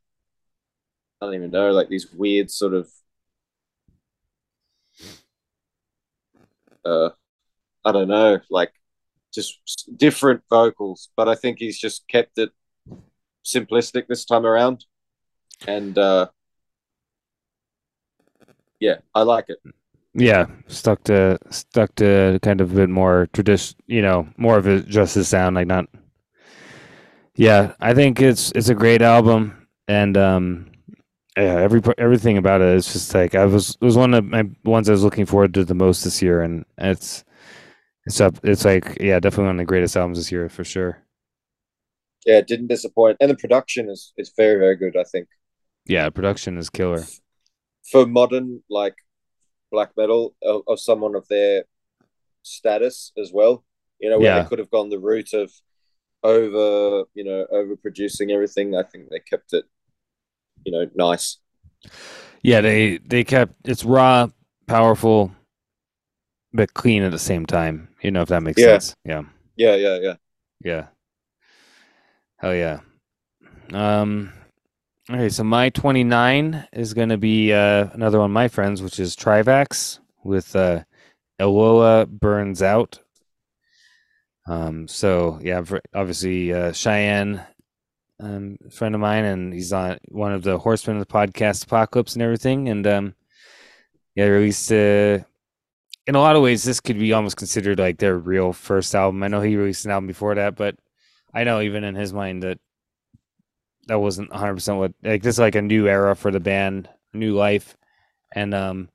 I 1.20 1.26
don't 1.26 1.34
even 1.34 1.50
know, 1.50 1.70
like 1.72 1.88
these 1.88 2.12
weird 2.12 2.50
sort 2.50 2.74
of 2.74 2.88
uh 6.84 7.10
I 7.84 7.92
don't 7.92 8.08
know, 8.08 8.40
like 8.50 8.72
just 9.46 9.90
different 9.96 10.42
vocals, 10.50 11.08
but 11.16 11.28
I 11.28 11.34
think 11.34 11.58
he's 11.58 11.78
just 11.78 12.06
kept 12.08 12.38
it 12.38 12.50
simplistic 13.44 14.06
this 14.06 14.24
time 14.24 14.44
around. 14.44 14.84
And 15.66 15.96
uh 15.98 16.28
yeah, 18.80 18.96
I 19.14 19.22
like 19.22 19.46
it. 19.48 19.58
Yeah, 20.14 20.46
stuck 20.66 21.04
to 21.04 21.38
stuck 21.50 21.94
to 21.96 22.38
kind 22.42 22.60
of 22.60 22.72
a 22.72 22.74
bit 22.74 22.88
more 22.88 23.28
tradition, 23.32 23.78
you 23.86 24.02
know, 24.02 24.28
more 24.36 24.56
of 24.58 24.66
a 24.66 24.80
just 24.80 25.14
his 25.14 25.28
sound, 25.28 25.56
like 25.56 25.66
not. 25.66 25.86
Yeah, 27.34 27.74
I 27.80 27.94
think 27.94 28.20
it's 28.20 28.50
it's 28.52 28.68
a 28.68 28.74
great 28.74 29.02
album, 29.02 29.68
and 29.86 30.16
um, 30.16 30.72
yeah, 31.36 31.60
every 31.60 31.80
everything 31.96 32.36
about 32.36 32.60
it 32.60 32.74
is 32.74 32.92
just 32.92 33.14
like 33.14 33.34
I 33.34 33.44
was 33.44 33.76
it 33.80 33.84
was 33.84 33.96
one 33.96 34.12
of 34.14 34.24
my 34.24 34.44
ones 34.64 34.88
I 34.88 34.92
was 34.92 35.04
looking 35.04 35.26
forward 35.26 35.54
to 35.54 35.64
the 35.64 35.74
most 35.74 36.02
this 36.02 36.20
year, 36.20 36.42
and 36.42 36.64
it's 36.78 37.24
it's 38.08 38.20
up. 38.20 38.36
It's 38.42 38.64
like 38.64 38.96
yeah, 39.00 39.20
definitely 39.20 39.44
one 39.44 39.56
of 39.56 39.58
the 39.58 39.66
greatest 39.66 39.96
albums 39.96 40.18
this 40.18 40.32
year 40.32 40.48
for 40.48 40.64
sure. 40.64 40.98
Yeah, 42.26 42.38
it 42.38 42.46
didn't 42.48 42.68
disappoint. 42.68 43.18
And 43.20 43.30
the 43.30 43.36
production 43.36 43.88
is 43.90 44.12
is 44.16 44.32
very, 44.36 44.58
very 44.58 44.76
good, 44.76 44.96
I 44.96 45.04
think. 45.04 45.28
Yeah, 45.86 46.08
production 46.10 46.56
is 46.58 46.70
killer. 46.70 47.04
For 47.90 48.06
modern 48.06 48.62
like 48.68 48.96
black 49.70 49.90
metal 49.96 50.34
of, 50.42 50.62
of 50.66 50.80
someone 50.80 51.14
of 51.14 51.28
their 51.28 51.64
status 52.42 53.12
as 53.18 53.30
well. 53.32 53.64
You 54.00 54.10
know, 54.10 54.18
where 54.18 54.36
Yeah. 54.36 54.42
they 54.42 54.48
could 54.48 54.58
have 54.58 54.70
gone 54.70 54.90
the 54.90 54.98
route 54.98 55.34
of 55.34 55.52
over, 56.22 57.04
you 57.14 57.24
know, 57.24 57.46
overproducing 57.52 58.30
everything. 58.32 58.74
I 58.74 58.84
think 58.84 59.10
they 59.10 59.20
kept 59.20 59.52
it, 59.52 59.64
you 60.64 60.72
know, 60.72 60.86
nice. 60.94 61.38
Yeah, 62.42 62.60
they 62.60 62.98
they 62.98 63.24
kept 63.24 63.54
it's 63.64 63.84
raw, 63.84 64.28
powerful, 64.66 65.32
but 66.52 66.74
clean 66.74 67.02
at 67.02 67.12
the 67.12 67.18
same 67.18 67.46
time. 67.46 67.87
You 68.00 68.10
know 68.10 68.22
if 68.22 68.28
that 68.28 68.42
makes 68.42 68.60
Yeah. 68.60 68.78
sense. 68.78 68.96
Yeah. 69.04 69.22
Yeah, 69.56 69.74
yeah, 69.74 69.98
yeah. 69.98 70.14
Yeah. 70.62 70.86
Hell 72.36 72.54
yeah. 72.54 72.80
Um 73.72 74.32
okay, 75.10 75.28
so 75.28 75.42
my 75.44 75.70
29 75.70 76.68
is 76.72 76.94
going 76.94 77.08
to 77.08 77.18
be 77.18 77.52
uh 77.52 77.88
another 77.92 78.18
one 78.18 78.30
of 78.30 78.34
my 78.34 78.48
friends 78.48 78.82
which 78.82 79.00
is 79.00 79.16
Trivax 79.16 79.98
with 80.22 80.54
uh 80.54 80.84
Eloah 81.40 82.06
Burns 82.06 82.62
Out. 82.62 83.00
Um 84.46 84.88
so 84.88 85.38
yeah, 85.42 85.62
obviously 85.94 86.52
uh 86.52 86.72
Shahin 86.72 87.40
um 88.20 88.58
a 88.66 88.70
friend 88.70 88.94
of 88.94 89.00
mine 89.00 89.24
and 89.24 89.52
he's 89.52 89.72
on 89.72 89.98
one 90.08 90.32
of 90.32 90.42
the 90.42 90.58
horsemen 90.58 90.96
of 90.98 91.06
the 91.06 91.12
podcast 91.12 91.64
Apocalypse 91.64 92.14
and 92.14 92.22
everything 92.22 92.68
and 92.68 92.86
um 92.86 93.14
yeah, 94.14 94.24
released 94.26 94.70
uh 94.72 95.18
in 96.08 96.14
a 96.14 96.20
lot 96.20 96.36
of 96.36 96.42
ways 96.42 96.64
this 96.64 96.80
could 96.80 96.98
be 96.98 97.12
almost 97.12 97.36
considered 97.36 97.78
like 97.78 97.98
their 97.98 98.18
real 98.18 98.54
first 98.54 98.94
album. 98.94 99.22
I 99.22 99.28
know 99.28 99.42
he 99.42 99.56
released 99.56 99.84
an 99.84 99.90
album 99.90 100.06
before 100.06 100.34
that, 100.36 100.56
but 100.56 100.74
I 101.34 101.44
know 101.44 101.60
even 101.60 101.84
in 101.84 101.94
his 101.94 102.14
mind 102.14 102.42
that 102.42 102.58
that 103.88 104.00
wasn't 104.00 104.30
100% 104.30 104.78
what 104.78 104.92
like 105.02 105.22
this 105.22 105.36
is 105.36 105.38
like 105.38 105.54
a 105.54 105.62
new 105.62 105.86
era 105.86 106.16
for 106.16 106.30
the 106.30 106.40
band, 106.40 106.88
new 107.12 107.34
life. 107.34 107.76
And 108.34 108.54
um 108.54 108.88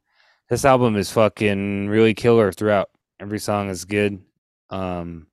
this 0.49 0.65
album 0.65 0.95
is 0.95 1.11
fucking 1.11 1.87
really 1.87 2.15
killer 2.15 2.51
throughout. 2.51 2.89
Every 3.19 3.39
song 3.39 3.69
is 3.69 3.85
good. 3.85 4.19
Um 4.71 5.27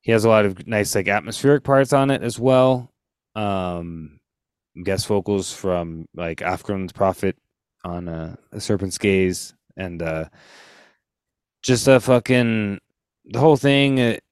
he 0.00 0.12
has 0.12 0.24
a 0.24 0.30
lot 0.30 0.46
of 0.46 0.66
nice 0.66 0.94
like 0.94 1.08
atmospheric 1.08 1.64
parts 1.64 1.92
on 1.92 2.10
it 2.10 2.22
as 2.22 2.38
well. 2.38 2.90
Um 3.34 4.20
guest 4.84 5.06
vocals 5.06 5.52
from 5.52 6.06
like 6.14 6.40
Afghan's 6.40 6.92
Prophet 6.92 7.36
on 7.84 8.08
uh 8.08 8.36
The 8.52 8.60
Serpent's 8.62 8.96
Gaze 8.96 9.54
and 9.76 10.00
uh 10.00 10.24
just 11.68 11.86
a 11.86 12.00
fucking 12.00 12.80
the 13.26 13.38
whole 13.38 13.56
thing 13.56 13.98
it 13.98 14.24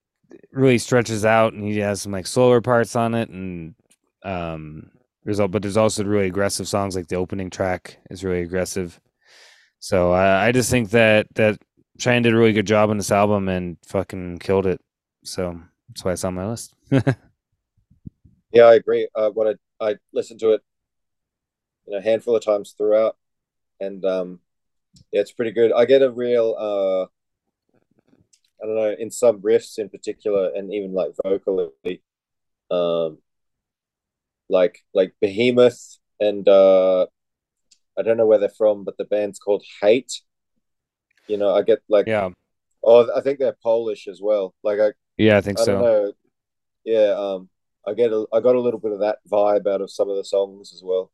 really 0.52 0.78
stretches 0.78 1.24
out 1.24 1.52
and 1.52 1.62
he 1.62 1.78
has 1.78 2.00
some 2.02 2.12
like 2.12 2.26
slower 2.26 2.60
parts 2.62 2.96
on 2.96 3.14
it 3.14 3.28
and 3.28 3.74
um 4.24 4.90
there's 5.24 5.38
al- 5.38 5.48
but 5.48 5.60
there's 5.60 5.76
also 5.76 6.02
really 6.02 6.26
aggressive 6.26 6.66
songs 6.66 6.96
like 6.96 7.08
the 7.08 7.16
opening 7.16 7.50
track 7.50 7.98
is 8.10 8.24
really 8.24 8.40
aggressive 8.40 8.98
so 9.78 10.12
I, 10.12 10.46
I 10.46 10.52
just 10.52 10.70
think 10.70 10.90
that 10.90 11.26
that 11.34 11.58
Shahin 11.98 12.22
did 12.22 12.32
a 12.32 12.36
really 12.36 12.54
good 12.54 12.66
job 12.66 12.90
on 12.90 12.96
this 12.96 13.12
album 13.12 13.48
and 13.48 13.76
fucking 13.86 14.38
killed 14.38 14.66
it 14.66 14.80
so 15.22 15.60
that's 15.88 16.04
why 16.04 16.12
it's 16.12 16.24
on 16.24 16.34
my 16.34 16.48
list 16.48 16.74
Yeah, 18.52 18.64
I 18.64 18.74
agree. 18.76 19.06
Uh, 19.14 19.30
what 19.30 19.58
I 19.80 19.86
I 19.86 19.96
listened 20.14 20.40
to 20.40 20.52
it, 20.52 20.62
you 21.86 21.92
know, 21.92 21.98
a 21.98 22.02
handful 22.02 22.34
of 22.36 22.42
times 22.44 22.74
throughout, 22.76 23.16
and 23.80 24.02
um, 24.04 24.40
yeah, 25.12 25.20
it's 25.20 25.32
pretty 25.32 25.50
good. 25.50 25.72
I 25.72 25.84
get 25.84 26.00
a 26.00 26.10
real 26.10 26.54
uh, 26.58 27.06
I 28.66 28.68
don't 28.68 28.76
know, 28.76 28.96
in 28.98 29.10
some 29.10 29.40
riffs 29.40 29.78
in 29.78 29.88
particular, 29.88 30.50
and 30.54 30.72
even 30.74 30.92
like 30.92 31.12
vocally, 31.22 32.02
um, 32.70 33.18
like 34.48 34.80
like 34.92 35.14
Behemoth 35.20 35.98
and 36.18 36.48
uh, 36.48 37.06
I 37.96 38.02
don't 38.02 38.16
know 38.16 38.26
where 38.26 38.38
they're 38.38 38.48
from, 38.48 38.84
but 38.84 38.96
the 38.96 39.04
band's 39.04 39.38
called 39.38 39.64
Hate. 39.80 40.20
You 41.28 41.36
know, 41.36 41.54
I 41.54 41.62
get 41.62 41.78
like, 41.88 42.06
yeah 42.06 42.30
oh, 42.82 43.08
I 43.14 43.20
think 43.20 43.38
they're 43.38 43.56
Polish 43.62 44.08
as 44.08 44.20
well. 44.20 44.54
Like 44.62 44.80
I, 44.80 44.92
yeah 45.16 45.36
I 45.36 45.40
think 45.40 45.60
I 45.60 45.64
so 45.64 45.80
know. 45.80 46.12
yeah, 46.84 47.14
um, 47.16 47.48
I 47.86 47.94
get 47.94 48.12
a, 48.12 48.26
I 48.32 48.40
got 48.40 48.56
a 48.56 48.60
little 48.60 48.80
bit 48.80 48.92
of 48.92 49.00
that 49.00 49.18
vibe 49.30 49.66
out 49.66 49.80
of 49.80 49.90
some 49.90 50.10
of 50.10 50.16
the 50.16 50.24
songs 50.24 50.72
as 50.74 50.82
well. 50.82 51.12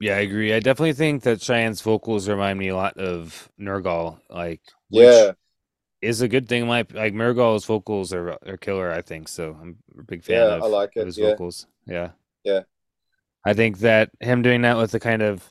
Yeah, 0.00 0.16
I 0.16 0.20
agree. 0.20 0.54
I 0.54 0.60
definitely 0.60 0.94
think 0.94 1.24
that 1.24 1.42
Shahin's 1.42 1.82
vocals 1.82 2.26
remind 2.26 2.58
me 2.58 2.68
a 2.68 2.76
lot 2.76 2.96
of 2.96 3.50
Nergal, 3.60 4.18
like 4.30 4.62
which 4.88 5.04
Yeah, 5.04 5.32
is 6.02 6.20
a 6.22 6.28
good 6.28 6.48
thing. 6.48 6.66
My 6.66 6.86
like 6.92 7.14
Nergal's 7.14 7.64
vocals 7.64 8.12
are 8.12 8.36
are 8.46 8.56
killer. 8.56 8.90
I 8.90 9.02
think 9.02 9.28
so. 9.28 9.56
I'm 9.60 9.76
a 9.98 10.02
big 10.02 10.22
fan 10.24 10.36
yeah, 10.36 10.54
of, 10.56 10.62
I 10.62 10.66
like 10.66 10.92
it. 10.96 11.06
his 11.06 11.18
Yeah, 11.18 11.30
vocals. 11.30 11.66
Yeah, 11.86 12.10
yeah, 12.44 12.60
I 13.44 13.54
think 13.54 13.78
that 13.80 14.10
him 14.20 14.42
doing 14.42 14.62
that 14.62 14.76
with 14.76 14.90
the 14.92 15.00
kind 15.00 15.22
of, 15.22 15.50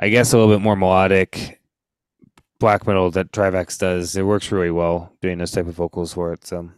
I 0.00 0.08
guess, 0.08 0.32
a 0.32 0.38
little 0.38 0.52
bit 0.54 0.62
more 0.62 0.76
melodic 0.76 1.60
black 2.58 2.86
metal 2.86 3.10
that 3.10 3.32
Trivax 3.32 3.78
does, 3.78 4.16
it 4.16 4.22
works 4.22 4.52
really 4.52 4.70
well 4.70 5.12
doing 5.20 5.38
those 5.38 5.50
type 5.50 5.66
of 5.66 5.74
vocals 5.74 6.14
for 6.14 6.32
it. 6.32 6.46
So 6.46 6.70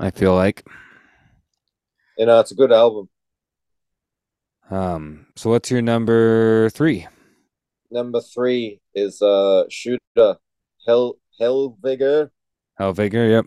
I 0.00 0.10
feel 0.10 0.34
like. 0.34 0.66
you 2.18 2.26
know, 2.26 2.40
it's 2.40 2.52
a 2.52 2.54
good 2.54 2.72
album. 2.72 3.08
Um. 4.70 5.26
So 5.36 5.50
what's 5.50 5.70
your 5.70 5.82
number 5.82 6.70
three? 6.70 7.06
Number 7.94 8.20
three 8.20 8.80
is 8.92 9.22
uh 9.22 9.64
Tsjuder 9.70 10.38
Hell 10.84 11.14
Helvegr. 11.40 12.28
Helvegr. 12.80 13.30
Yep. 13.30 13.46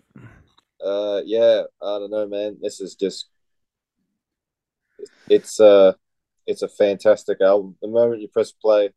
Uh, 0.81 1.21
yeah, 1.25 1.63
I 1.81 1.99
don't 1.99 2.11
know, 2.11 2.25
man. 2.29 2.55
This 2.61 2.79
is 2.79 2.95
just 2.95 3.27
it's 5.29 5.59
uh 5.59 5.91
it's 6.45 6.61
a 6.61 6.69
fantastic 6.69 7.41
album. 7.41 7.75
The 7.81 7.89
moment 7.89 8.21
you 8.21 8.29
press 8.29 8.53
play, 8.53 8.91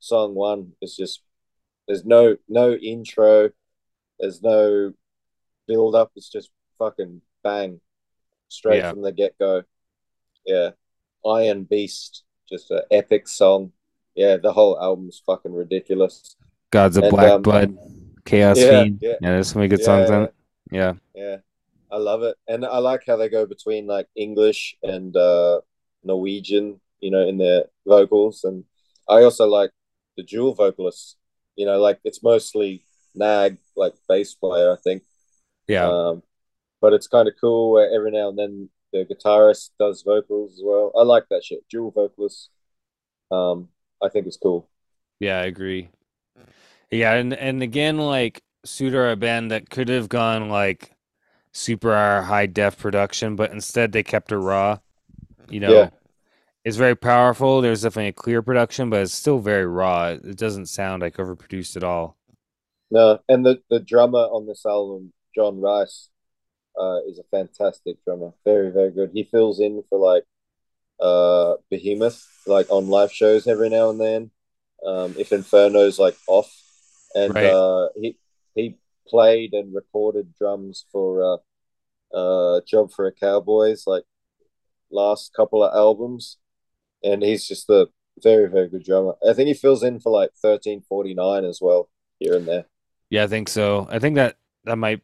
song 0.00 0.34
one 0.34 0.72
is 0.82 0.96
just 0.96 1.22
there's 1.86 2.04
no 2.04 2.36
no 2.48 2.72
intro, 2.72 3.50
there's 4.18 4.42
no 4.42 4.92
build 5.68 5.94
up. 5.94 6.10
It's 6.16 6.28
just 6.28 6.50
fucking 6.80 7.20
bang 7.44 7.80
straight 8.48 8.78
Yeah. 8.78 8.90
from 8.90 9.02
the 9.02 9.12
get 9.12 9.38
go. 9.38 9.62
Yeah, 10.44 10.70
Iron 11.24 11.62
Beast, 11.62 12.24
just 12.48 12.72
an 12.72 12.82
epic 12.90 13.28
song. 13.28 13.70
Yeah, 14.16 14.38
the 14.38 14.52
whole 14.52 14.80
album's 14.80 15.22
fucking 15.24 15.52
ridiculous. 15.52 16.36
Gods 16.70 16.96
of 16.96 17.04
And, 17.04 17.10
Black 17.12 17.32
um, 17.32 17.42
Blood, 17.42 17.78
Chaos 18.24 18.58
yeah, 18.58 18.82
Fiend. 18.82 18.98
yeah. 19.02 19.10
Yeah, 19.20 19.30
there's 19.30 19.48
so 19.52 19.58
many 19.58 19.68
good 19.68 19.84
songs 19.84 20.10
on 20.10 20.24
it. 20.24 20.34
Yeah. 20.70 20.94
Yeah, 21.14 21.36
I 21.92 21.98
love 21.98 22.22
it, 22.22 22.36
and 22.48 22.64
I 22.64 22.78
like 22.78 23.02
how 23.06 23.16
they 23.16 23.28
go 23.28 23.46
between 23.46 23.86
like 23.86 24.08
English 24.16 24.76
and 24.82 25.14
uh, 25.16 25.60
Norwegian, 26.02 26.80
you 27.00 27.10
know, 27.10 27.28
in 27.28 27.38
their 27.38 27.66
vocals, 27.86 28.42
and 28.44 28.64
I 29.08 29.22
also 29.22 29.46
like 29.46 29.70
the 30.16 30.22
dual 30.22 30.54
vocalists. 30.54 31.16
You 31.54 31.66
know, 31.66 31.78
like 31.78 32.00
it's 32.04 32.22
mostly 32.22 32.82
Nag, 33.14 33.58
like 33.76 33.94
bass 34.08 34.34
player, 34.34 34.72
I 34.72 34.76
think. 34.82 35.02
Yeah. 35.68 35.88
Um, 35.88 36.22
but 36.80 36.92
it's 36.92 37.06
kind 37.08 37.28
of 37.28 37.34
cool 37.40 37.72
where 37.72 37.90
every 37.94 38.10
now 38.10 38.28
and 38.28 38.38
then 38.38 38.68
the 38.92 39.04
guitarist 39.04 39.70
does 39.78 40.02
vocals 40.02 40.52
as 40.54 40.60
well. 40.62 40.92
I 40.96 41.02
like 41.02 41.24
that 41.30 41.44
shit. 41.44 41.64
Dual 41.70 41.90
vocalists. 41.90 42.50
Um, 43.30 43.68
I 44.02 44.08
think 44.08 44.26
it's 44.26 44.36
cool. 44.38 44.68
Yeah, 45.20 45.40
I 45.40 45.44
agree. 45.46 45.90
Yeah, 46.90 47.14
and 47.14 47.34
and 47.34 47.62
again, 47.62 47.98
like 47.98 48.42
Tsjuder, 48.66 49.12
a 49.12 49.16
band 49.16 49.50
that 49.50 49.70
could 49.70 49.88
have 49.88 50.08
gone 50.08 50.48
like 50.48 50.92
super 51.52 52.22
high 52.22 52.46
def 52.46 52.78
production, 52.78 53.36
but 53.36 53.52
instead 53.52 53.92
they 53.92 54.02
kept 54.02 54.32
it 54.32 54.38
raw. 54.38 54.78
You 55.50 55.60
know, 55.60 55.72
Yeah. 55.72 55.90
it's 56.64 56.76
very 56.78 56.96
powerful. 56.96 57.60
There's 57.62 57.82
definitely 57.82 58.10
a 58.10 58.14
clear 58.14 58.42
production, 58.42 58.90
but 58.90 59.02
it's 59.02 59.14
still 59.14 59.40
very 59.40 59.66
raw. 59.66 60.08
It 60.10 60.36
doesn't 60.38 60.66
sound 60.68 61.02
like 61.02 61.16
overproduced 61.16 61.76
at 61.76 61.84
all. 61.84 62.16
No, 62.90 63.20
and 63.28 63.44
the 63.44 63.62
the 63.70 63.80
drummer 63.80 64.18
on 64.20 64.46
this 64.46 64.64
album, 64.66 65.12
Jon 65.34 65.60
Rice, 65.60 66.10
uh, 66.78 67.00
is 67.06 67.18
a 67.18 67.24
fantastic 67.24 68.02
drummer. 68.04 68.32
Very, 68.44 68.70
very 68.72 68.90
good. 68.92 69.12
He 69.12 69.24
fills 69.24 69.60
in 69.60 69.82
for 69.90 69.98
like 69.98 70.24
uh 71.00 71.54
Behemoth, 71.70 72.26
like 72.46 72.70
on 72.70 72.88
live 72.88 73.12
shows 73.12 73.46
every 73.46 73.68
now 73.68 73.90
and 73.90 74.00
then. 74.00 74.30
Um, 74.84 75.14
if 75.18 75.30
Inferno's 75.30 75.98
like 75.98 76.16
off, 76.28 76.52
and 77.14 77.34
Right. 77.34 77.46
uh, 77.46 77.88
he 77.96 78.18
he 78.54 78.76
played 79.08 79.52
and 79.54 79.74
recorded 79.74 80.34
drums 80.38 80.84
for 80.92 81.22
uh, 81.22 82.16
uh, 82.16 82.60
Job 82.66 82.92
for 82.92 83.06
a 83.06 83.12
Cowboys 83.12 83.84
like 83.86 84.04
last 84.90 85.32
couple 85.34 85.64
of 85.64 85.74
albums, 85.74 86.38
and 87.02 87.22
he's 87.22 87.46
just 87.46 87.68
a 87.70 87.88
very, 88.22 88.48
very 88.48 88.68
good 88.68 88.84
drummer. 88.84 89.14
I 89.28 89.32
think 89.32 89.48
he 89.48 89.54
fills 89.54 89.82
in 89.82 90.00
for 90.00 90.10
like 90.12 90.30
thirteen 90.40 90.82
forty 90.82 91.14
nine 91.14 91.44
as 91.44 91.58
well 91.60 91.88
here 92.18 92.34
and 92.34 92.46
there. 92.46 92.66
Yeah, 93.10 93.24
I 93.24 93.26
think 93.26 93.48
so. 93.48 93.86
I 93.90 93.98
think 93.98 94.16
that 94.16 94.36
that 94.64 94.76
might 94.76 95.02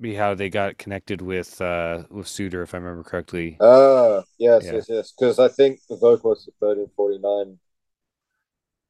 be 0.00 0.14
how 0.14 0.34
they 0.34 0.50
got 0.50 0.78
connected 0.78 1.22
with 1.22 1.60
uh 1.60 2.04
with 2.10 2.26
Tsjuder, 2.26 2.62
if 2.62 2.74
I 2.74 2.78
remember 2.78 3.02
correctly. 3.02 3.58
Ah, 3.60 4.22
yes, 4.38 4.64
Yeah. 4.64 4.72
yes, 4.72 4.86
yes. 4.88 5.12
Because 5.12 5.38
I 5.40 5.48
think 5.48 5.80
the 5.88 5.96
vocalist 5.96 6.46
of 6.48 6.54
thirteen 6.60 6.88
forty 6.96 7.18
nine 7.18 7.58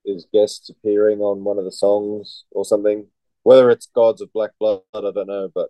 is 0.04 0.26
guest 0.32 0.70
appearing 0.70 1.20
on 1.20 1.44
one 1.44 1.58
of 1.58 1.64
the 1.64 1.72
songs 1.72 2.44
or 2.50 2.64
something. 2.64 3.06
Whether 3.42 3.70
it's 3.70 3.86
Gods 3.86 4.20
of 4.20 4.32
Black 4.32 4.50
Blood, 4.58 4.82
I 4.94 5.00
don't 5.00 5.26
know, 5.26 5.50
but 5.54 5.68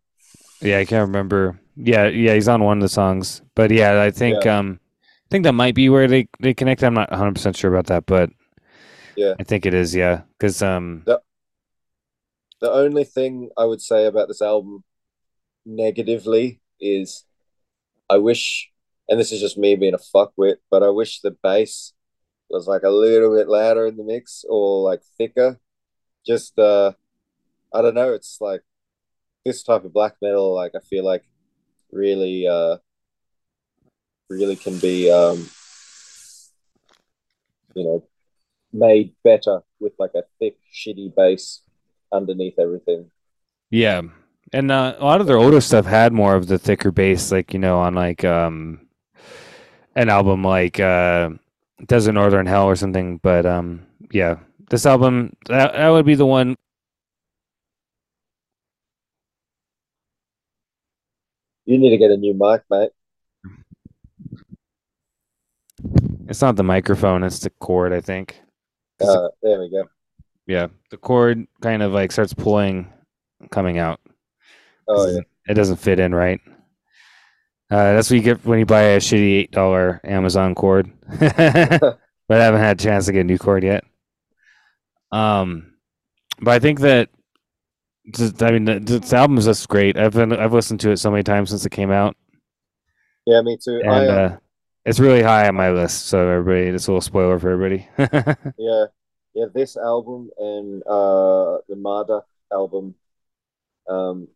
Yeah, 0.61 0.79
I 0.79 0.85
can't 0.85 1.07
remember. 1.07 1.59
Yeah, 1.77 2.07
yeah, 2.09 2.35
he's 2.35 2.49
on 2.49 2.63
one 2.63 2.79
of 2.79 2.83
the 2.83 2.89
songs. 2.89 3.43
But 3.55 3.71
yeah, 3.71 4.01
I 4.01 4.11
think 4.11 4.47
um 4.47 4.81
I 5.03 5.29
think 5.31 5.45
that 5.45 5.53
might 5.53 5.75
be 5.75 5.89
where 5.89 6.09
they 6.09 6.29
they 6.41 6.55
connect. 6.55 6.83
I'm 6.83 6.95
not 6.95 7.11
100% 7.11 7.57
sure 7.57 7.73
about 7.73 7.87
that, 7.87 8.07
but 8.07 8.31
Yeah. 9.17 9.35
I 9.39 9.45
think 9.45 9.67
it 9.67 9.75
is, 9.75 9.95
yeah. 9.95 10.23
Cuz 10.39 10.63
um 10.63 11.07
the 12.61 12.71
only 12.71 13.05
thing 13.05 13.51
I 13.57 13.65
would 13.65 13.81
say 13.83 14.07
about 14.07 14.29
this 14.29 14.43
album 14.43 14.85
negatively 15.65 16.61
is 16.81 17.25
I 18.09 18.19
wish, 18.19 18.71
and 19.09 19.19
this 19.19 19.33
is 19.33 19.41
just 19.41 19.59
me 19.59 19.77
being 19.77 19.95
a 19.95 19.99
fuckwit, 19.99 20.57
but 20.71 20.83
I 20.83 20.91
wish 20.91 21.21
the 21.21 21.37
bass 21.43 21.93
was 22.51 22.67
like 22.67 22.83
a 22.83 22.91
little 22.91 23.35
bit 23.35 23.49
louder 23.49 23.87
in 23.87 23.97
the 23.97 24.05
mix 24.05 24.45
or 24.49 24.83
like 24.83 25.03
thicker. 25.17 25.59
Just, 26.27 26.59
uh, 26.59 26.93
I 27.73 27.83
don't 27.83 27.95
know. 27.95 28.13
It's 28.13 28.39
like 28.41 28.63
this 29.45 29.63
type 29.63 29.85
of 29.85 29.93
black 29.93 30.17
metal, 30.23 30.55
like 30.55 30.73
I 30.75 30.81
feel 30.81 31.05
like 31.05 31.25
really, 31.91 32.47
uh, 32.47 32.79
really 34.29 34.57
can 34.57 34.79
be, 34.79 35.11
um, 35.11 35.49
you 37.75 37.85
know, 37.85 38.05
made 38.73 39.15
better 39.23 39.61
with 39.81 39.93
like 39.99 40.13
a 40.15 40.23
thick, 40.39 40.59
shitty 40.73 41.15
bass 41.15 41.63
underneath 42.13 42.59
everything. 42.59 43.11
yeah. 43.71 44.03
And 44.55 44.71
uh, 44.71 44.95
a 45.01 45.05
lot 45.05 45.21
of 45.21 45.27
their 45.27 45.37
older 45.37 45.61
stuff 45.61 45.85
had 45.85 46.13
more 46.13 46.37
of 46.37 46.47
the 46.47 46.59
thicker 46.59 46.93
bass 46.93 47.33
like, 47.33 47.53
you 47.53 47.59
know, 47.59 47.81
on 47.81 47.97
like 47.97 48.25
um 48.25 48.87
an 49.97 50.09
album 50.09 50.45
like 50.45 50.79
uh 50.79 51.31
Desert 51.87 52.13
Northern 52.13 52.47
Hell 52.47 52.67
or 52.67 52.77
something, 52.77 53.19
but 53.19 53.47
um 53.47 53.85
yeah. 54.13 54.37
This 54.71 54.87
album 54.87 55.35
that, 55.47 55.73
that 55.73 55.89
would 55.89 56.07
be 56.07 56.15
the 56.15 56.25
one 56.25 56.55
You 61.65 61.77
need 61.77 61.91
to 61.91 61.99
get 61.99 62.13
a 62.13 62.17
new 62.17 62.35
mic, 62.35 62.63
mate. 62.71 62.91
it's 66.29 66.43
not 66.43 66.55
the 66.55 66.63
microphone, 66.63 67.25
it's 67.25 67.41
the 67.41 67.51
cord, 67.51 67.93
I 67.93 68.01
think. 68.01 68.41
Uh, 69.01 69.31
there 69.43 69.59
we 69.59 69.69
go. 69.69 69.85
Yeah, 70.47 70.69
the 70.91 70.97
cord 70.97 71.45
kind 71.61 71.83
of 71.83 71.93
like 71.93 72.13
starts 72.13 72.35
pulling, 72.35 72.93
coming 73.51 73.79
out. 73.79 73.99
Oh 74.89 75.11
yeah, 75.11 75.21
It 75.49 75.55
doesn't 75.55 75.77
fit 75.77 75.99
in 76.01 76.15
right. 76.15 76.41
Uh, 77.71 77.95
that's 77.95 78.11
what 78.11 78.17
you 78.17 78.23
get 78.23 78.45
when 78.45 78.59
you 78.59 78.67
buy 78.67 78.83
a 78.83 78.99
shitty 78.99 79.39
eight 79.39 79.51
dollar 79.51 80.01
Amazon 80.05 80.55
cord. 80.55 80.91
but 82.29 82.41
I 82.41 82.45
haven't 82.45 82.61
had 82.61 82.81
a 82.81 82.83
chance 82.83 83.07
to 83.07 83.13
get 83.13 83.21
a 83.21 83.25
new 83.25 83.39
cord 83.39 83.65
yet. 83.65 83.85
Um, 85.13 85.75
but 86.41 86.53
I 86.55 86.59
think 86.59 86.81
that 86.81 87.09
just, 88.15 88.43
I 88.43 88.51
mean 88.51 88.65
the, 88.65 88.81
this 88.81 89.13
album 89.13 89.39
is 89.39 89.47
just 89.47 89.69
great. 89.69 89.97
I've 89.97 90.13
been 90.13 90.33
I've 90.33 90.53
listened 90.53 90.81
to 90.81 90.91
it 90.91 90.99
so 90.99 91.11
many 91.11 91.23
times 91.23 91.51
since 91.51 91.65
it 91.65 91.71
came 91.71 91.91
out, 91.91 92.17
yeah, 93.27 93.41
me 93.43 93.57
too. 93.63 93.81
and 93.83 93.91
I, 93.91 94.07
uh, 94.07 94.13
uh, 94.13 94.37
it's 94.85 95.01
really 95.01 95.23
high 95.23 95.49
on 95.49 95.55
my 95.55 95.71
list. 95.71 96.07
So 96.07 96.29
everybody, 96.29 96.71
this 96.71 96.87
a 96.87 96.91
little 96.91 97.01
spoiler 97.01 97.39
for 97.39 97.51
everybody. 97.51 97.89
yeah, 98.59 98.87
yeah, 99.35 99.47
this 99.55 99.77
album 99.77 100.31
and 100.39 100.83
uh 100.83 101.59
the 101.69 101.77
Marduk 101.77 102.25
album, 102.53 102.95
um, 103.89 104.29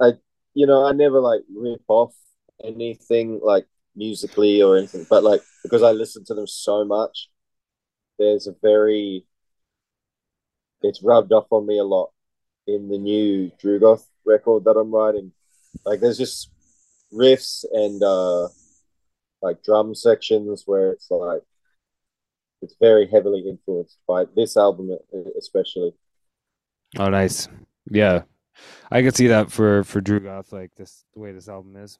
I 0.00 0.12
you 0.54 0.66
know 0.66 0.86
I 0.86 0.92
never 0.92 1.20
like 1.20 1.42
rip 1.54 1.82
off 1.88 2.14
anything 2.62 3.40
like 3.42 3.66
musically 3.94 4.62
or 4.62 4.76
anything, 4.76 5.06
but 5.08 5.24
like 5.24 5.42
because 5.62 5.82
I 5.82 5.92
listen 5.92 6.24
to 6.26 6.34
them 6.34 6.46
so 6.46 6.84
much, 6.84 7.30
there's 8.18 8.46
a 8.46 8.54
very 8.62 9.26
it's 10.82 11.02
rubbed 11.02 11.32
off 11.32 11.46
on 11.50 11.66
me 11.66 11.78
a 11.78 11.84
lot 11.84 12.10
in 12.66 12.88
the 12.88 12.98
new 12.98 13.50
Drugoth 13.62 14.06
record 14.24 14.64
that 14.64 14.76
I'm 14.76 14.94
writing. 14.94 15.32
Like 15.84 16.00
there's 16.00 16.18
just 16.18 16.50
riffs 17.12 17.64
and 17.72 18.02
uh 18.02 18.48
like 19.40 19.62
drum 19.62 19.94
sections 19.94 20.64
where 20.66 20.92
it's 20.92 21.10
like 21.10 21.42
it's 22.60 22.74
very 22.80 23.08
heavily 23.08 23.48
influenced 23.48 23.98
by 24.06 24.24
this 24.36 24.56
album 24.56 24.90
especially. 25.38 25.92
Oh, 26.98 27.08
nice. 27.08 27.48
Yeah. 27.90 28.22
I 28.90 29.02
could 29.02 29.16
see 29.16 29.28
that 29.28 29.50
for 29.50 29.84
for 29.84 30.00
Drugoth, 30.00 30.52
like 30.52 30.74
this 30.74 31.04
the 31.14 31.20
way 31.20 31.32
this 31.32 31.48
album 31.48 31.76
is. 31.76 31.98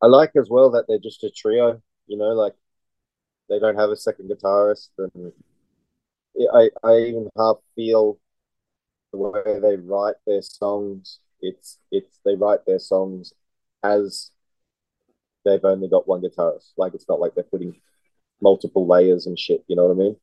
I 0.00 0.06
like 0.06 0.30
as 0.36 0.48
well 0.48 0.70
that 0.70 0.86
they're 0.86 0.98
just 0.98 1.24
a 1.24 1.30
trio. 1.30 1.82
You 2.06 2.16
know, 2.16 2.32
like 2.32 2.54
they 3.48 3.58
don't 3.58 3.76
have 3.76 3.90
a 3.90 3.96
second 3.96 4.30
guitarist, 4.30 4.88
and 4.98 5.32
I 6.54 6.70
I 6.82 6.96
even 6.98 7.28
half 7.36 7.56
feel 7.74 8.18
the 9.12 9.18
way 9.18 9.60
they 9.60 9.76
write 9.76 10.16
their 10.26 10.42
songs. 10.42 11.20
It's 11.40 11.78
it's 11.90 12.18
they 12.24 12.34
write 12.34 12.66
their 12.66 12.78
songs 12.78 13.32
as 13.82 14.30
they've 15.44 15.64
only 15.64 15.88
got 15.88 16.08
one 16.08 16.20
guitarist. 16.22 16.72
Like 16.76 16.94
it's 16.94 17.08
not 17.08 17.20
like 17.20 17.34
they're 17.34 17.44
putting 17.44 17.80
multiple 18.40 18.86
layers 18.86 19.26
and 19.26 19.38
shit. 19.38 19.64
You 19.66 19.76
know 19.76 19.86
what 19.86 19.92
I 19.92 19.98
mean? 19.98 20.16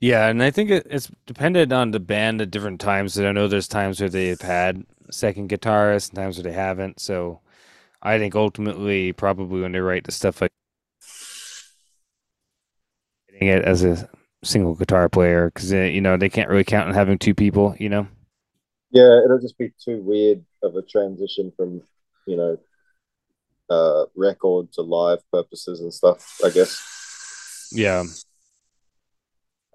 Yeah, 0.00 0.28
and 0.28 0.42
I 0.42 0.50
think 0.50 0.70
it, 0.70 0.86
it's 0.90 1.10
dependent 1.26 1.72
on 1.72 1.90
the 1.90 2.00
band 2.00 2.40
at 2.42 2.50
different 2.50 2.80
times. 2.80 3.16
And 3.16 3.26
I 3.26 3.32
know 3.32 3.48
there's 3.48 3.68
times 3.68 4.00
where 4.00 4.10
they've 4.10 4.40
had 4.40 4.84
second 5.10 5.48
guitarists 5.48 6.10
and 6.10 6.16
times 6.16 6.36
where 6.36 6.44
they 6.44 6.52
haven't. 6.52 7.00
So 7.00 7.40
I 8.02 8.18
think 8.18 8.34
ultimately, 8.34 9.12
probably 9.12 9.62
when 9.62 9.72
they 9.72 9.80
write 9.80 10.04
the 10.04 10.12
stuff 10.12 10.40
like 10.40 10.50
getting 13.32 13.48
it 13.48 13.64
as 13.64 13.84
a 13.84 14.08
single 14.44 14.74
guitar 14.74 15.08
player, 15.08 15.46
because 15.46 15.72
you 15.72 16.00
know 16.00 16.16
they 16.16 16.28
can't 16.28 16.50
really 16.50 16.64
count 16.64 16.88
on 16.88 16.94
having 16.94 17.18
two 17.18 17.34
people. 17.34 17.74
You 17.78 17.88
know. 17.88 18.06
Yeah, 18.90 19.20
it'll 19.24 19.40
just 19.40 19.58
be 19.58 19.72
too 19.82 20.00
weird 20.02 20.44
of 20.62 20.76
a 20.76 20.82
transition 20.82 21.52
from 21.56 21.82
you 22.26 22.36
know 22.36 22.58
uh 23.68 24.04
record 24.14 24.72
to 24.72 24.82
live 24.82 25.18
purposes 25.32 25.80
and 25.80 25.92
stuff. 25.92 26.38
I 26.44 26.50
guess. 26.50 27.70
Yeah. 27.72 28.04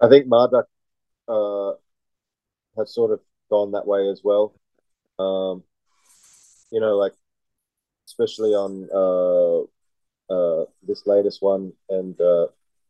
I 0.02 0.08
think 0.08 0.26
Marduk 0.26 0.66
uh, 1.28 1.72
has 2.76 2.92
sort 2.92 3.12
of 3.12 3.20
gone 3.50 3.72
that 3.72 3.86
way 3.86 4.08
as 4.08 4.22
well. 4.24 4.52
Um, 5.18 5.62
you 6.72 6.80
know, 6.80 6.96
like 6.96 7.12
especially 8.08 8.50
on 8.50 8.88
uh, 8.92 10.34
uh, 10.34 10.64
this 10.86 11.06
latest 11.06 11.40
one, 11.40 11.72
and 11.88 12.20
uh, 12.20 12.48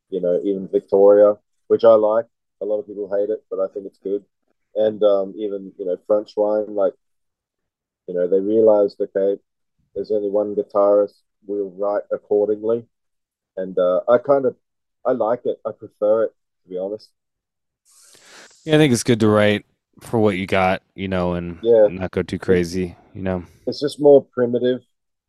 you 0.08 0.20
know, 0.20 0.40
even 0.42 0.68
Victoria, 0.68 1.34
which 1.68 1.84
I 1.84 1.94
like. 1.94 2.26
A 2.62 2.64
lot 2.64 2.78
of 2.78 2.86
people 2.86 3.10
hate 3.14 3.28
it, 3.28 3.44
but 3.50 3.58
I 3.58 3.66
think 3.74 3.86
it's 3.86 3.98
good. 3.98 4.24
And 4.76 5.02
um, 5.02 5.34
even 5.36 5.72
you 5.78 5.84
know, 5.84 5.98
Frontschwein, 6.08 6.70
like 6.70 6.94
you 8.06 8.14
know, 8.14 8.26
they 8.26 8.40
realized 8.40 9.00
okay, 9.00 9.40
there's 9.94 10.10
only 10.10 10.30
one 10.30 10.54
guitarist. 10.54 11.20
We'll 11.46 11.70
write 11.70 12.04
accordingly, 12.10 12.86
and 13.56 13.78
uh, 13.78 14.00
I 14.08 14.18
kind 14.18 14.46
of 14.46 14.56
I 15.04 15.12
like 15.12 15.42
it. 15.44 15.60
I 15.66 15.72
prefer 15.72 16.24
it 16.24 16.34
to 16.62 16.68
be 16.68 16.78
honest. 16.78 17.10
Yeah, 18.64 18.76
I 18.76 18.78
think 18.78 18.92
it's 18.92 19.02
good 19.02 19.20
to 19.20 19.28
write 19.28 19.64
for 20.00 20.18
what 20.18 20.36
you 20.36 20.46
got, 20.46 20.82
you 20.94 21.08
know, 21.08 21.34
and 21.34 21.58
Yeah. 21.62 21.88
not 21.88 22.10
go 22.10 22.22
too 22.22 22.38
crazy, 22.38 22.96
you 23.14 23.22
know. 23.22 23.44
It's 23.66 23.80
just 23.80 24.00
more 24.00 24.24
primitive, 24.24 24.80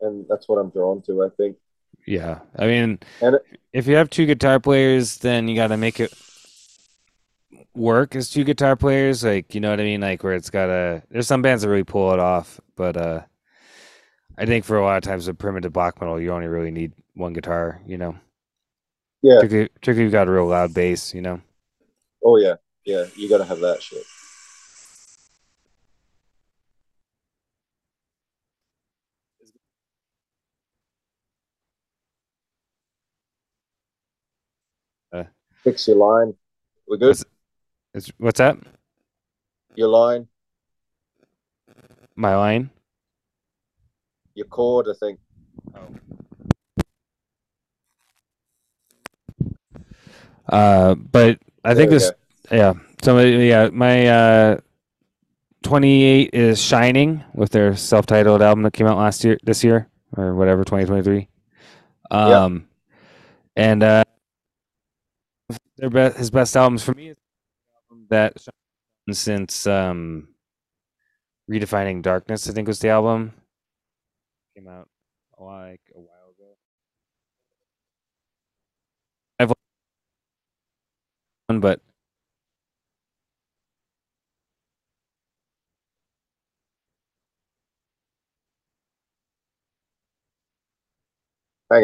and 0.01 0.25
that's 0.29 0.47
what 0.47 0.57
I'm 0.57 0.69
drawn 0.69 1.01
to. 1.03 1.23
I 1.23 1.29
think. 1.37 1.57
Yeah, 2.05 2.39
I 2.57 2.67
mean, 2.67 2.99
And 3.21 3.35
it- 3.35 3.45
if 3.71 3.87
you 3.87 3.95
have 3.95 4.09
two 4.09 4.25
guitar 4.25 4.59
players, 4.59 5.17
then 5.17 5.47
you 5.47 5.55
got 5.55 5.67
to 5.67 5.77
make 5.77 5.99
it 5.99 6.13
work 7.75 8.15
as 8.15 8.29
two 8.29 8.43
guitar 8.43 8.75
players. 8.75 9.23
Like, 9.23 9.55
you 9.55 9.61
know 9.61 9.69
what 9.69 9.79
I 9.79 9.83
mean? 9.83 10.01
Like, 10.01 10.23
where 10.23 10.33
it's 10.33 10.49
got 10.49 10.67
to. 10.67 11.03
There's 11.09 11.27
some 11.27 11.41
bands 11.41 11.63
that 11.63 11.69
really 11.69 11.83
pull 11.83 12.13
it 12.13 12.19
off, 12.19 12.59
but 12.75 12.97
uh, 12.97 13.21
I 14.37 14.45
think 14.45 14.65
for 14.65 14.77
a 14.77 14.83
lot 14.83 14.97
of 14.97 15.03
times 15.03 15.27
with 15.27 15.37
primitive 15.39 15.73
black 15.73 15.99
metal, 16.01 16.19
you 16.19 16.31
only 16.31 16.47
really 16.47 16.71
need 16.71 16.93
one 17.15 17.33
guitar. 17.33 17.81
You 17.85 17.97
know, 17.97 18.15
Yeah. 19.23 19.35
particularly, 19.37 19.69
particularly 19.69 20.11
got 20.11 20.27
a 20.27 20.31
real 20.31 20.45
loud 20.47 20.73
bass. 20.73 21.13
You 21.15 21.21
know. 21.21 21.41
Oh 22.23 22.37
yeah. 22.37 22.55
Yeah. 22.85 23.05
You 23.15 23.27
got 23.29 23.39
to 23.39 23.45
have 23.45 23.61
that 23.61 23.81
shit. 23.81 24.03
Uh. 35.11 35.23
Fix 35.63 35.87
your 35.87 35.97
line. 35.97 36.33
We're 36.87 36.97
good. 36.97 37.07
What's- 37.09 37.25
It's, 37.93 38.11
what's 38.17 38.39
that? 38.39 38.57
Your 39.75 39.87
line, 39.89 40.27
My 42.15 42.35
line. 42.35 42.69
your 44.35 44.45
chord. 44.47 44.87
I 44.87 44.93
think. 44.99 45.19
Uh, 50.49 50.95
but 50.95 51.39
I 51.63 51.73
think 51.73 51.89
There 51.89 51.99
we 51.99 52.03
this. 52.05 52.11
Yeah. 52.51 52.73
So 53.01 53.19
yeah, 53.19 53.69
my 53.71 54.07
uh, 54.07 54.57
28 55.63 56.29
is 56.33 56.61
Shining 56.61 57.23
with 57.33 57.51
their 57.51 57.75
self-titled 57.75 58.41
album 58.41 58.63
that 58.63 58.73
came 58.73 58.87
out 58.87 58.97
last 58.97 59.23
year, 59.23 59.37
this 59.43 59.63
year 59.63 59.89
or 60.15 60.35
whatever, 60.35 60.63
2023. 60.63 61.27
Um, 62.11 62.67
and 63.55 63.83
uh, 63.83 64.03
their 65.77 65.89
be- 65.89 66.17
his 66.17 66.29
best 66.31 66.55
albums 66.55 66.83
for 66.83 66.93
me 66.93 67.09
is 67.09 67.17
album 67.89 68.05
that 68.09 68.37
since 69.11 69.67
um, 69.67 70.29
redefining 71.49 72.01
darkness. 72.01 72.49
I 72.49 72.53
think 72.53 72.67
was 72.67 72.79
the 72.79 72.89
album 72.89 73.33
came 74.55 74.67
out 74.67 74.87
like 75.39 75.81
a 75.95 75.99
while 75.99 76.29
ago. 76.37 76.55
I've 79.39 79.51
one, 81.53 81.59
but 81.61 81.81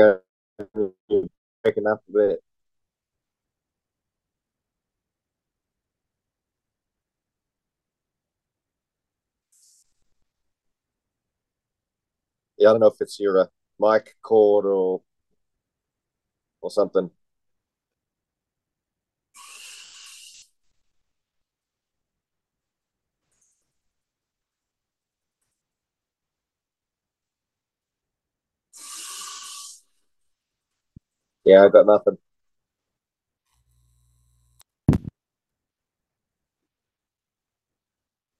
on. 0.01 0.19
You're 1.09 1.27
breaking 1.63 1.87
up 1.87 2.01
a 2.09 2.11
bit. 2.11 2.43
Yeah, 12.57 12.69
I 12.69 12.71
don't 12.73 12.81
know 12.81 12.87
if 12.87 13.01
it's 13.01 13.19
your 13.19 13.39
uh, 13.41 13.45
mic 13.79 14.15
cord 14.21 14.65
or 14.65 15.01
or 16.61 16.71
something. 16.71 17.11
Yeah, 31.49 31.65
I 31.65 31.69
got 31.69 31.87
nothing. 31.87 32.17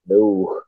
No. 0.06 0.62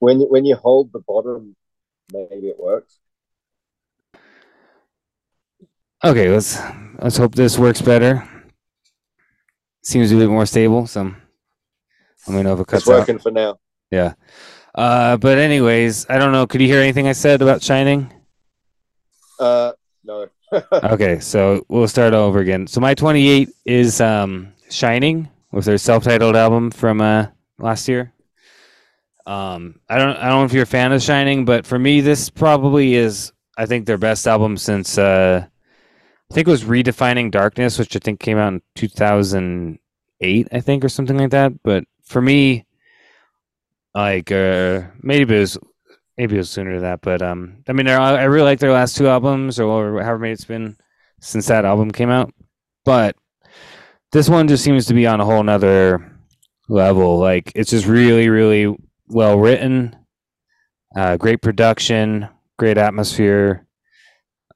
When 0.00 0.20
when 0.20 0.44
you 0.44 0.56
hold 0.56 0.92
the 0.92 0.98
bottom, 1.00 1.56
maybe 2.12 2.48
it 2.48 2.60
works. 2.60 3.00
Okay, 6.04 6.28
let's 6.28 6.60
let's 7.00 7.16
hope 7.16 7.34
this 7.34 7.58
works 7.58 7.82
better. 7.82 8.28
Seems 9.82 10.10
a 10.12 10.16
bit 10.16 10.28
more 10.28 10.46
stable, 10.46 10.86
so 10.86 11.14
let 12.26 12.36
me 12.36 12.42
know 12.42 12.54
if 12.54 12.58
it 12.58 12.62
It's 12.62 12.70
cuts 12.70 12.88
out. 12.88 12.98
working 12.98 13.18
for 13.18 13.30
now. 13.30 13.58
Yeah. 13.90 14.14
Uh, 14.74 15.16
but 15.16 15.38
anyways, 15.38 16.06
I 16.10 16.18
don't 16.18 16.32
know. 16.32 16.46
Could 16.46 16.60
you 16.60 16.66
hear 16.66 16.80
anything 16.80 17.06
I 17.08 17.12
said 17.12 17.40
about 17.40 17.62
Shining? 17.62 18.12
Uh, 19.38 19.72
no. 20.04 20.26
Okay, 20.72 21.18
so 21.18 21.64
we'll 21.68 21.88
start 21.88 22.14
over 22.14 22.38
again. 22.38 22.66
So 22.68 22.80
my 22.80 22.94
28 22.94 23.48
is 23.64 24.00
um, 24.00 24.52
Shining 24.70 25.28
with 25.50 25.64
their 25.64 25.76
self-titled 25.78 26.36
album 26.36 26.70
from 26.70 27.00
uh, 27.00 27.26
last 27.58 27.88
year. 27.88 28.12
Um, 29.26 29.80
I 29.88 29.98
don't 29.98 30.16
I 30.16 30.28
don't 30.28 30.38
know 30.40 30.44
if 30.44 30.52
you're 30.52 30.62
a 30.62 30.66
fan 30.66 30.92
of 30.92 31.02
Shining, 31.02 31.44
but 31.44 31.66
for 31.66 31.78
me, 31.78 32.00
this 32.00 32.30
probably 32.30 32.94
is 32.94 33.32
I 33.58 33.66
think 33.66 33.86
their 33.86 33.98
best 33.98 34.26
album 34.28 34.56
since 34.56 34.96
uh, 34.98 35.46
I 36.30 36.34
think 36.34 36.48
it 36.48 36.50
was 36.50 36.64
Redefining 36.64 37.30
Darkness, 37.30 37.78
which 37.78 37.94
I 37.94 38.00
think 38.00 38.20
came 38.20 38.38
out 38.38 38.52
in 38.52 38.62
2008, 38.74 40.48
I 40.52 40.60
think, 40.60 40.84
or 40.84 40.88
something 40.88 41.16
like 41.16 41.30
that. 41.30 41.52
But 41.62 41.84
for 42.02 42.20
me, 42.20 42.66
like 43.94 44.30
uh, 44.30 44.82
maybe 45.00 45.36
it 45.36 45.40
was 45.40 45.58
maybe 46.16 46.34
it 46.34 46.38
was 46.38 46.50
sooner 46.50 46.74
than 46.74 46.82
that. 46.82 47.00
But 47.00 47.22
um, 47.22 47.62
I 47.68 47.72
mean, 47.72 47.88
I 47.88 48.24
really 48.24 48.44
like 48.44 48.58
their 48.58 48.72
last 48.72 48.96
two 48.96 49.08
albums, 49.08 49.60
or 49.60 50.02
however 50.02 50.18
many 50.18 50.32
it's 50.32 50.44
been 50.44 50.76
since 51.20 51.46
that 51.46 51.64
album 51.64 51.90
came 51.90 52.10
out. 52.10 52.32
But 52.84 53.16
this 54.12 54.28
one 54.28 54.48
just 54.48 54.64
seems 54.64 54.86
to 54.86 54.94
be 54.94 55.06
on 55.06 55.20
a 55.20 55.24
whole 55.24 55.42
nother 55.42 56.12
level. 56.68 57.18
Like 57.18 57.52
it's 57.54 57.70
just 57.70 57.86
really, 57.86 58.28
really 58.28 58.74
well 59.08 59.38
written, 59.38 59.96
uh, 60.96 61.16
great 61.16 61.42
production, 61.42 62.28
great 62.58 62.78
atmosphere. 62.78 63.66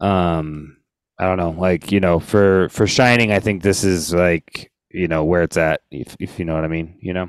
Um, 0.01 0.77
I 1.21 1.25
don't 1.25 1.37
know, 1.37 1.51
like 1.51 1.93
you 1.93 2.01
know, 2.01 2.19
for 2.19 2.71
for 2.71 2.87
Shining, 2.87 3.31
I 3.31 3.41
think 3.41 3.63
this 3.63 3.85
is 3.85 4.15
like 4.15 4.73
you 4.89 5.07
know 5.07 5.23
where 5.23 5.43
it's 5.43 5.59
at, 5.59 5.83
if 5.91 6.17
if 6.19 6.39
you 6.39 6.47
know 6.47 6.55
what 6.55 6.65
I 6.65 6.69
mean, 6.69 6.97
you 7.03 7.13
know. 7.13 7.29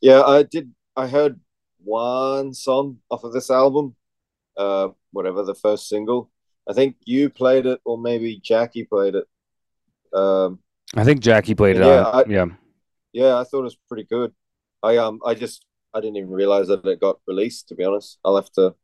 Yeah, 0.00 0.22
I 0.22 0.44
did. 0.44 0.72
I 0.94 1.08
heard 1.08 1.40
one 1.82 2.54
song 2.54 2.98
off 3.10 3.24
of 3.24 3.32
this 3.32 3.50
album, 3.50 3.96
uh, 4.56 4.90
whatever 5.10 5.42
the 5.42 5.56
first 5.56 5.88
single. 5.88 6.30
I 6.68 6.74
think 6.74 6.94
you 7.04 7.28
played 7.28 7.66
it, 7.66 7.80
or 7.84 7.98
maybe 7.98 8.38
Jackie 8.38 8.84
played 8.84 9.16
it. 9.16 9.26
Um, 10.16 10.60
I 10.94 11.02
think 11.02 11.22
Jackie 11.22 11.56
played 11.56 11.78
it. 11.78 11.84
Yeah. 11.84 12.02
I- 12.02 12.24
yeah, 12.28 12.46
yeah, 13.12 13.36
I 13.36 13.42
thought 13.42 13.60
it 13.60 13.72
was 13.72 13.78
pretty 13.88 14.04
good. 14.04 14.32
I 14.84 14.98
um, 14.98 15.18
I 15.26 15.34
just 15.34 15.66
I 15.92 15.98
didn't 15.98 16.18
even 16.18 16.30
realize 16.30 16.68
that 16.68 16.86
it 16.86 17.00
got 17.00 17.18
released. 17.26 17.66
To 17.68 17.74
be 17.74 17.82
honest, 17.82 18.18
I'll 18.24 18.36
have 18.36 18.52
to 18.52 18.76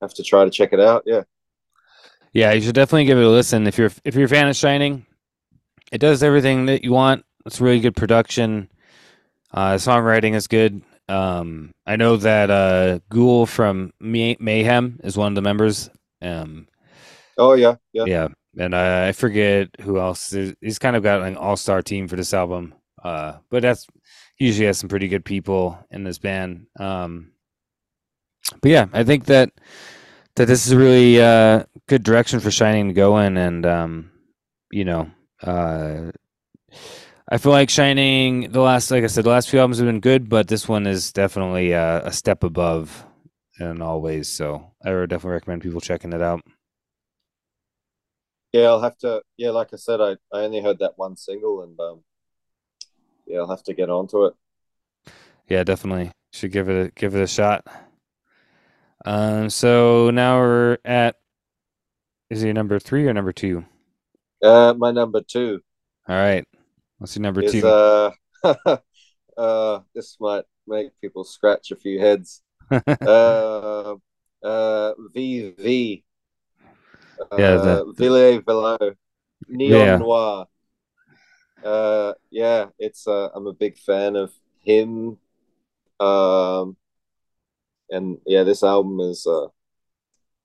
have 0.00 0.14
to 0.14 0.22
try 0.22 0.46
to 0.46 0.50
check 0.50 0.72
it 0.72 0.80
out. 0.80 1.02
Yeah, 1.04 1.24
yeah. 2.32 2.52
You 2.52 2.60
should 2.60 2.74
definitely 2.74 3.04
give 3.04 3.18
it 3.18 3.24
a 3.24 3.28
listen 3.28 3.66
if 3.66 3.78
you're 3.78 3.90
if 4.04 4.14
you're 4.14 4.26
a 4.26 4.28
fan 4.28 4.48
of 4.48 4.56
Shining. 4.56 5.06
It 5.92 5.98
does 5.98 6.22
everything 6.22 6.66
that 6.66 6.84
you 6.84 6.92
want. 6.92 7.24
It's 7.44 7.60
really 7.60 7.80
good 7.80 7.96
production. 7.96 8.68
Uh, 9.52 9.74
songwriting 9.74 10.34
is 10.34 10.48
good. 10.48 10.82
Um, 11.08 11.70
I 11.86 11.96
know 11.96 12.16
that 12.16 12.50
uh, 12.50 12.98
Ghoul 13.08 13.46
from 13.46 13.92
May- 14.00 14.36
Mayhem 14.40 15.00
is 15.04 15.16
one 15.16 15.32
of 15.32 15.36
the 15.36 15.42
members. 15.42 15.88
Um, 16.20 16.66
oh 17.38 17.54
yeah, 17.54 17.76
yeah, 17.92 18.04
yeah, 18.06 18.28
and 18.58 18.74
uh, 18.74 19.04
I 19.08 19.12
forget 19.12 19.68
who 19.80 20.00
else. 20.00 20.34
He's 20.60 20.80
kind 20.80 20.96
of 20.96 21.04
got 21.04 21.22
an 21.22 21.36
all-star 21.36 21.82
team 21.82 22.08
for 22.08 22.16
this 22.16 22.34
album. 22.34 22.74
Uh, 23.02 23.38
but 23.50 23.62
that's 23.62 23.86
usually 24.38 24.66
has 24.66 24.78
some 24.78 24.88
pretty 24.88 25.06
good 25.06 25.24
people 25.24 25.78
in 25.92 26.02
this 26.02 26.18
band. 26.18 26.66
Um, 26.78 27.30
but 28.60 28.70
yeah, 28.70 28.86
I 28.92 29.04
think 29.04 29.26
that 29.26 29.50
that 30.34 30.46
this 30.46 30.66
is 30.66 30.74
really 30.74 31.22
uh, 31.22 31.64
good 31.88 32.02
direction 32.02 32.40
for 32.40 32.50
Shining 32.50 32.88
to 32.88 32.94
go 32.94 33.18
in, 33.18 33.36
and 33.36 33.66
um, 33.66 34.10
you 34.72 34.84
know, 34.84 35.10
uh, 35.42 36.10
I 37.28 37.38
feel 37.38 37.52
like 37.52 37.70
Shining. 37.70 38.50
The 38.52 38.60
last, 38.60 38.90
like 38.90 39.04
I 39.04 39.08
said, 39.08 39.24
the 39.24 39.30
last 39.30 39.50
few 39.50 39.60
albums 39.60 39.78
have 39.78 39.86
been 39.86 40.00
good, 40.00 40.28
but 40.28 40.48
this 40.48 40.68
one 40.68 40.86
is 40.86 41.12
definitely 41.12 41.74
uh, 41.74 42.00
a 42.04 42.12
step 42.12 42.44
above 42.44 43.04
in 43.60 43.82
all 43.82 44.00
ways. 44.02 44.28
So 44.28 44.72
I 44.84 44.92
would 44.92 45.10
definitely 45.10 45.34
recommend 45.34 45.62
people 45.62 45.80
checking 45.80 46.12
it 46.12 46.22
out. 46.22 46.42
yeah. 48.52 48.64
I'll 48.64 48.80
have 48.80 48.96
to. 48.98 49.22
Yeah, 49.36 49.50
like 49.50 49.72
I 49.72 49.76
said, 49.76 50.00
I 50.00 50.12
I 50.32 50.42
only 50.44 50.62
heard 50.62 50.78
that 50.80 50.96
one 50.98 51.16
single, 51.16 51.62
and 51.62 51.78
um, 51.80 52.00
yeah, 53.26 53.38
I'll 53.38 53.48
have 53.50 53.62
to 53.64 53.74
get 53.74 53.90
onto 53.90 54.24
it. 54.26 54.34
Yeah, 55.48 55.64
definitely 55.64 56.12
should 56.32 56.52
give 56.52 56.68
it 56.68 56.86
a, 56.88 56.90
give 56.92 57.14
it 57.14 57.22
a 57.22 57.26
shot. 57.26 57.66
Um, 59.04 59.48
so 59.50 60.10
now 60.10 60.38
we're 60.40 60.78
at 60.84 61.16
is 62.30 62.42
he 62.42 62.52
number 62.52 62.78
three 62.78 63.06
or 63.06 63.12
number 63.14 63.32
two? 63.32 63.64
Uh, 64.42 64.74
my 64.76 64.90
number 64.90 65.20
two 65.22 65.60
All 66.08 66.16
right, 66.16 66.44
let's 67.00 67.12
see 67.12 67.20
number 67.20 67.42
is 67.42 67.52
two. 67.52 67.66
uh, 67.66 68.10
uh, 69.36 69.80
this 69.94 70.16
might 70.20 70.44
make 70.66 70.90
people 71.00 71.24
scratch 71.24 71.70
a 71.70 71.76
few 71.76 71.98
heads. 72.00 72.42
uh, 72.70 73.94
uh, 74.42 74.94
VV. 75.14 76.02
Uh, 77.20 77.36
Yeah, 77.38 77.56
the- 77.56 77.94
Ville 77.96 78.40
Valo. 78.42 78.94
Neon 79.48 79.70
Yeah. 79.72 79.96
Noir. 79.98 80.46
Uh, 81.64 82.12
yeah, 82.30 82.66
it's 82.78 83.06
uh, 83.08 83.28
I'm 83.34 83.46
a 83.46 83.52
big 83.52 83.78
fan 83.78 84.16
of 84.16 84.32
him. 84.62 85.18
Um, 85.98 86.76
and 87.90 88.18
yeah, 88.26 88.42
this 88.42 88.62
album 88.62 89.00
is 89.00 89.26
uh, 89.26 89.46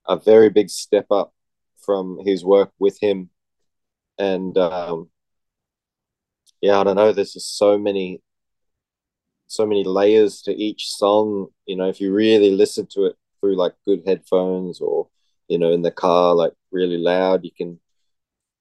a 0.08 0.18
very 0.18 0.50
big 0.50 0.70
step 0.70 1.08
up 1.12 1.34
from 1.84 2.20
his 2.26 2.44
work 2.44 2.72
with 2.80 2.98
him. 3.02 3.30
And 4.18 4.58
um, 4.58 5.10
yeah, 6.62 6.80
I 6.80 6.84
don't 6.84 6.96
know. 6.96 7.12
There's 7.12 7.34
just 7.34 7.58
so 7.58 7.78
many, 7.78 8.22
so 9.48 9.66
many 9.66 9.84
layers 9.84 10.42
to 10.44 10.52
each 10.54 10.90
song. 10.90 11.48
You 11.66 11.76
know, 11.76 11.90
if 11.90 12.00
you 12.00 12.14
really 12.14 12.52
listen 12.52 12.88
to 12.94 13.06
it 13.06 13.16
through 13.40 13.56
like 13.56 13.74
good 13.86 14.04
headphones 14.06 14.80
or 14.80 15.08
you 15.48 15.58
know 15.58 15.72
in 15.72 15.82
the 15.82 15.92
car, 15.92 16.36
like 16.36 16.54
really 16.72 16.98
loud, 16.98 17.44
you 17.44 17.52
can 17.56 17.80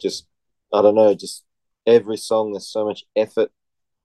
just 0.01 0.27
I 0.73 0.83
don't 0.83 0.95
know, 0.95 1.15
just 1.15 1.45
every 1.87 2.17
song. 2.17 2.53
There's 2.53 2.69
so 2.69 2.85
much 2.85 3.05
effort 3.17 3.51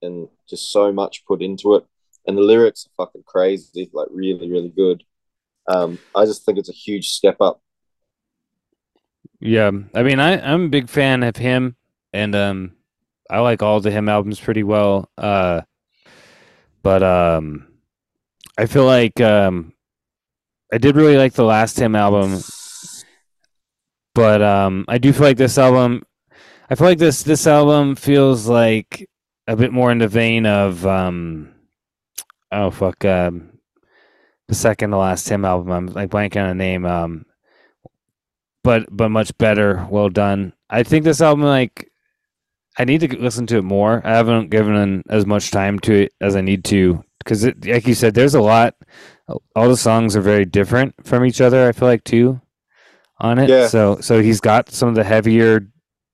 and 0.02 0.28
just 0.50 0.72
so 0.72 0.92
much 0.92 1.26
put 1.26 1.42
into 1.42 1.76
it, 1.76 1.86
and 2.28 2.38
the 2.38 2.42
lyrics 2.42 2.88
are 2.88 3.06
fucking 3.06 3.24
crazy, 3.26 3.90
like 3.94 4.08
really, 4.12 4.50
really 4.52 4.70
good. 4.70 5.04
Um, 5.68 6.00
I 6.14 6.26
just 6.26 6.46
think 6.46 6.58
it's 6.58 6.70
a 6.70 6.74
huge 6.74 7.10
step 7.10 7.38
up. 7.42 7.62
Yeah, 9.46 9.70
I 9.94 10.02
mean, 10.02 10.20
I 10.20 10.42
I'm 10.42 10.64
a 10.66 10.70
big 10.70 10.90
fan 10.90 11.22
of 11.22 11.36
him, 11.36 11.76
and 12.12 12.36
um, 12.36 12.72
I 13.30 13.42
like 13.42 13.62
all 13.62 13.80
the 13.80 13.92
him 13.92 14.10
albums 14.10 14.40
pretty 14.40 14.64
well. 14.64 15.08
Uh, 15.20 15.62
but 16.82 17.04
um, 17.04 17.68
I 18.58 18.66
feel 18.66 18.86
like 18.86 19.22
um, 19.22 19.74
I 20.74 20.80
did 20.80 20.96
really 20.96 21.18
like 21.18 21.34
the 21.34 21.44
last 21.44 21.80
him 21.80 21.96
album, 21.96 22.42
but 24.16 24.42
um, 24.42 24.84
I 24.88 24.98
do 24.98 25.14
feel 25.14 25.28
like 25.28 25.38
this 25.38 25.60
album. 25.60 26.02
I 26.68 26.74
feel 26.74 26.88
like 26.88 26.98
this 26.98 27.22
this 27.22 27.46
album 27.46 27.96
feels 27.96 28.48
like 28.48 29.08
a 29.46 29.56
bit 29.56 29.72
more 29.72 29.92
in 29.92 30.00
the 30.00 30.08
vein 30.08 30.48
of 30.48 30.84
um, 30.88 31.54
oh 32.52 32.72
fuck, 32.72 33.06
um, 33.06 33.60
the 34.48 34.56
second 34.56 34.90
to 34.90 34.98
last 34.98 35.30
HIM 35.30 35.46
album. 35.46 35.72
I'm 35.72 35.86
like 35.94 36.10
blanking 36.10 36.42
on 36.42 36.50
the 36.50 36.56
name. 36.56 36.84
Um, 36.88 37.26
but 38.66 38.88
but 38.90 39.10
much 39.10 39.38
better, 39.38 39.88
well 39.90 40.10
done. 40.10 40.52
I 40.70 40.82
think 40.84 41.06
this 41.06 41.22
album 41.22 41.46
like 41.46 41.90
I 42.78 42.84
need 42.84 43.00
to 43.02 43.18
listen 43.18 43.46
to 43.48 43.58
it 43.58 43.64
more. 43.64 44.02
I 44.04 44.16
haven't 44.16 44.50
given 44.50 45.04
as 45.08 45.26
much 45.26 45.52
time 45.52 45.80
to 45.82 45.94
it 45.94 46.14
as 46.20 46.36
I 46.36 46.42
need 46.42 46.66
to 46.66 47.02
because, 47.20 47.46
like 47.46 47.88
you 47.88 47.94
said, 47.94 48.16
there's 48.16 48.34
a 48.36 48.42
lot. 48.42 48.76
All 49.56 49.70
the 49.70 49.78
songs 49.78 50.16
are 50.16 50.22
very 50.22 50.46
different 50.46 50.96
from 51.06 51.24
each 51.26 51.40
other. 51.42 51.68
I 51.68 51.72
feel 51.72 51.88
like 51.88 52.04
too 52.04 52.42
on 53.20 53.38
it. 53.38 53.50
Yeah. 53.50 53.68
So 53.68 54.00
so 54.02 54.22
he's 54.22 54.42
got 54.42 54.72
some 54.72 54.90
of 54.90 54.96
the 54.96 55.04
heavier 55.04 55.68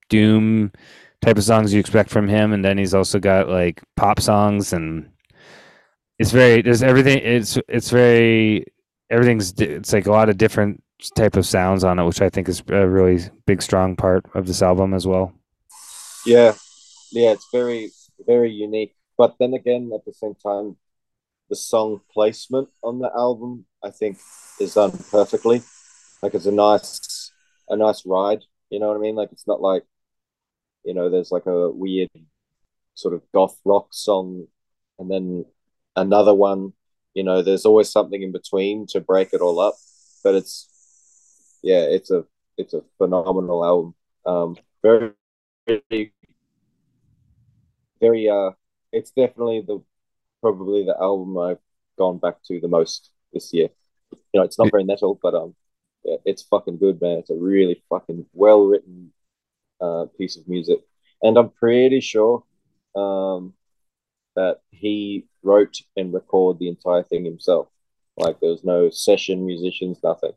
doom 0.10 0.74
type 1.22 1.38
of 1.38 1.46
songs 1.46 1.74
you 1.74 1.80
expect 1.80 2.10
from 2.10 2.28
him, 2.28 2.52
and 2.52 2.66
then 2.66 2.78
he's 2.78 2.94
also 2.94 3.18
got 3.18 3.48
like 3.48 3.82
pop 3.96 4.20
songs 4.20 4.74
and 4.74 5.10
it's 6.20 6.32
very 6.32 6.62
there's 6.62 6.84
everything. 6.84 7.20
It's 7.24 7.58
it's 7.70 7.90
very 7.90 8.66
everything's 9.10 9.54
it's 9.54 9.94
like 9.94 10.06
a 10.06 10.12
lot 10.12 10.28
of 10.28 10.38
different 10.38 10.84
type 11.10 11.36
of 11.36 11.46
sounds 11.46 11.84
on 11.84 12.00
it, 12.00 12.06
which 12.06 12.22
I 12.22 12.30
think 12.30 12.48
is 12.48 12.64
a 12.70 12.88
really 12.88 13.24
big 13.46 13.62
strong 13.62 13.96
part 13.96 14.26
of 14.36 14.46
this 14.46 14.62
album 14.62 14.94
as 14.94 15.08
well. 15.08 15.34
Yeah, 16.26 16.54
yeah, 17.12 17.32
it's 17.32 17.48
very, 17.52 17.92
very 18.26 18.52
unique. 18.52 18.96
But 19.18 19.36
then 19.40 19.54
again, 19.54 19.92
at 19.94 20.06
the 20.06 20.14
same 20.14 20.36
time, 20.36 20.78
the 21.50 21.56
song 21.56 22.02
placement 22.12 22.70
on 22.84 23.00
the 23.00 23.12
album, 23.16 23.66
I 23.84 23.90
think, 23.90 24.18
is 24.60 24.76
done 24.76 24.92
perfectly. 25.12 25.62
Like 26.22 26.34
it's 26.34 26.46
a 26.46 26.52
nice, 26.52 27.32
a 27.70 27.76
nice 27.76 28.06
ride. 28.06 28.44
You 28.70 28.80
know 28.80 28.88
what 28.88 28.98
I 28.98 29.02
mean? 29.02 29.16
Like 29.16 29.32
it's 29.32 29.48
not 29.48 29.62
like, 29.62 29.84
you 30.86 30.94
know, 30.94 31.10
there's 31.10 31.32
like 31.32 31.46
a 31.46 31.70
weird 31.70 32.10
sort 32.94 33.14
of 33.14 33.22
goth 33.34 33.60
rock 33.66 33.88
song, 33.92 34.48
and 34.98 35.12
then 35.12 35.46
another 35.96 36.34
one. 36.34 36.74
You 37.14 37.24
know, 37.24 37.42
there's 37.42 37.66
always 37.66 37.92
something 37.92 38.22
in 38.22 38.32
between 38.32 38.88
to 38.88 39.02
break 39.02 39.34
it 39.34 39.42
all 39.42 39.60
up. 39.60 39.76
But 40.24 40.36
it's, 40.36 40.70
yeah, 41.62 41.82
it's 41.82 42.12
a, 42.12 42.26
it's 42.58 42.74
a 42.74 42.84
phenomenal 42.98 43.66
album. 43.66 43.96
Um, 44.26 44.58
very, 44.84 45.12
very 45.68 46.14
very 48.00 48.30
uh 48.30 48.52
it's 48.92 49.12
definitely 49.12 49.62
the 49.62 49.80
probably 50.42 50.84
the 50.86 50.98
album 51.00 51.38
I've 51.38 51.60
gone 51.98 52.18
back 52.18 52.38
to 52.48 52.60
the 52.60 52.68
most 52.68 53.12
this 53.34 53.54
year. 53.54 53.70
You 54.12 54.40
know, 54.40 54.44
it's 54.44 54.60
not 54.60 54.72
very 54.72 54.84
metal, 54.84 55.20
but 55.22 55.36
um 55.36 55.56
yeah, 56.04 56.18
it's 56.26 56.44
fucking 56.44 56.78
good, 56.78 57.02
man. 57.02 57.20
It's 57.20 57.30
a 57.30 57.36
really 57.36 57.84
fucking 57.90 58.26
well 58.34 58.66
written 58.66 59.14
uh 59.82 60.06
piece 60.18 60.38
of 60.38 60.48
music. 60.48 60.80
And 61.22 61.38
I'm 61.38 61.50
pretty 61.50 62.02
sure 62.02 62.44
um 62.96 63.54
that 64.36 64.62
he 64.72 65.26
wrote 65.44 65.78
and 65.98 66.14
recorded 66.14 66.60
the 66.60 66.70
entire 66.70 67.04
thing 67.04 67.26
himself. 67.26 67.70
Like 68.18 68.40
there 68.40 68.52
was 68.52 68.64
no 68.64 68.90
session 68.90 69.46
musicians, 69.46 70.00
nothing. 70.04 70.34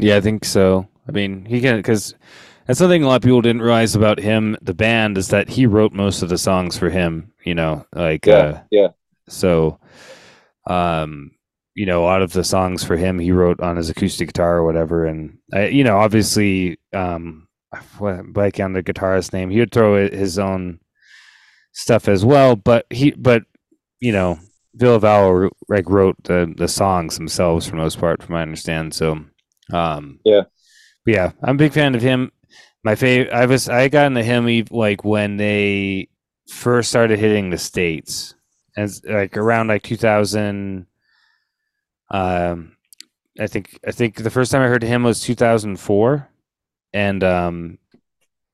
Yeah, 0.00 0.16
I 0.16 0.20
think 0.20 0.44
so. 0.44 0.88
I 1.08 1.12
mean, 1.12 1.44
he 1.44 1.60
can 1.60 1.76
because 1.76 2.14
that's 2.66 2.78
something 2.78 3.02
a 3.02 3.06
lot 3.06 3.16
of 3.16 3.22
people 3.22 3.42
didn't 3.42 3.62
realize 3.62 3.94
about 3.94 4.18
him, 4.18 4.56
the 4.62 4.74
band, 4.74 5.18
is 5.18 5.28
that 5.28 5.48
he 5.48 5.66
wrote 5.66 5.92
most 5.92 6.22
of 6.22 6.28
the 6.28 6.38
songs 6.38 6.76
for 6.76 6.90
him. 6.90 7.32
You 7.44 7.54
know, 7.54 7.86
like 7.94 8.26
Yeah, 8.26 8.34
uh, 8.34 8.62
yeah. 8.70 8.88
so, 9.28 9.78
um, 10.66 11.32
you 11.74 11.86
know, 11.86 12.02
a 12.02 12.06
lot 12.06 12.22
of 12.22 12.32
the 12.32 12.44
songs 12.44 12.84
for 12.84 12.96
him 12.96 13.18
he 13.18 13.32
wrote 13.32 13.60
on 13.60 13.76
his 13.76 13.90
acoustic 13.90 14.28
guitar 14.28 14.58
or 14.58 14.64
whatever, 14.64 15.06
and 15.06 15.38
I, 15.52 15.68
you 15.68 15.84
know, 15.84 15.98
obviously, 15.98 16.78
um, 16.92 17.48
blank 17.98 18.60
on 18.60 18.72
the 18.72 18.82
guitarist 18.82 19.32
name, 19.32 19.50
he 19.50 19.60
would 19.60 19.72
throw 19.72 20.08
his 20.08 20.38
own 20.38 20.80
stuff 21.72 22.08
as 22.08 22.24
well, 22.24 22.56
but 22.56 22.86
he, 22.90 23.12
but 23.12 23.42
you 24.00 24.12
know, 24.12 24.38
Ville 24.74 25.00
Valo 25.00 25.50
like 25.68 25.88
wrote 25.88 26.16
the 26.24 26.52
the 26.56 26.68
songs 26.68 27.16
themselves 27.16 27.66
for 27.66 27.72
the 27.72 27.82
most 27.82 27.98
part, 27.98 28.22
from 28.22 28.34
my 28.34 28.42
understand. 28.42 28.94
So, 28.94 29.24
um, 29.72 30.20
Yeah. 30.24 30.42
yeah, 31.06 31.32
I'm 31.42 31.56
a 31.56 31.58
big 31.58 31.72
fan 31.72 31.94
of 31.94 32.02
him. 32.02 32.32
My 32.82 32.94
favorite, 32.94 33.32
I 33.32 33.46
was 33.46 33.68
I 33.68 33.88
got 33.88 34.06
into 34.06 34.22
him 34.22 34.64
like 34.70 35.04
when 35.04 35.36
they 35.36 36.08
first 36.48 36.90
started 36.90 37.18
hitting 37.18 37.50
the 37.50 37.58
states, 37.58 38.34
as 38.76 39.02
like 39.04 39.36
around 39.36 39.68
like 39.68 39.82
2000. 39.82 40.86
Um, 42.10 42.76
I 43.40 43.46
think 43.46 43.78
I 43.86 43.90
think 43.90 44.16
the 44.16 44.30
first 44.30 44.52
time 44.52 44.62
I 44.62 44.68
heard 44.68 44.82
him 44.82 45.02
was 45.02 45.20
2004, 45.20 46.28
and 46.92 47.24
um, 47.24 47.78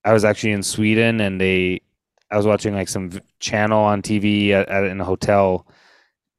I 0.04 0.12
was 0.12 0.24
actually 0.24 0.52
in 0.52 0.62
Sweden, 0.62 1.20
and 1.20 1.40
they 1.40 1.82
I 2.30 2.36
was 2.36 2.46
watching 2.46 2.74
like 2.74 2.88
some 2.88 3.10
channel 3.40 3.80
on 3.82 4.02
TV 4.02 4.52
at, 4.52 4.68
at 4.68 4.84
in 4.84 5.00
a 5.00 5.04
hotel, 5.04 5.66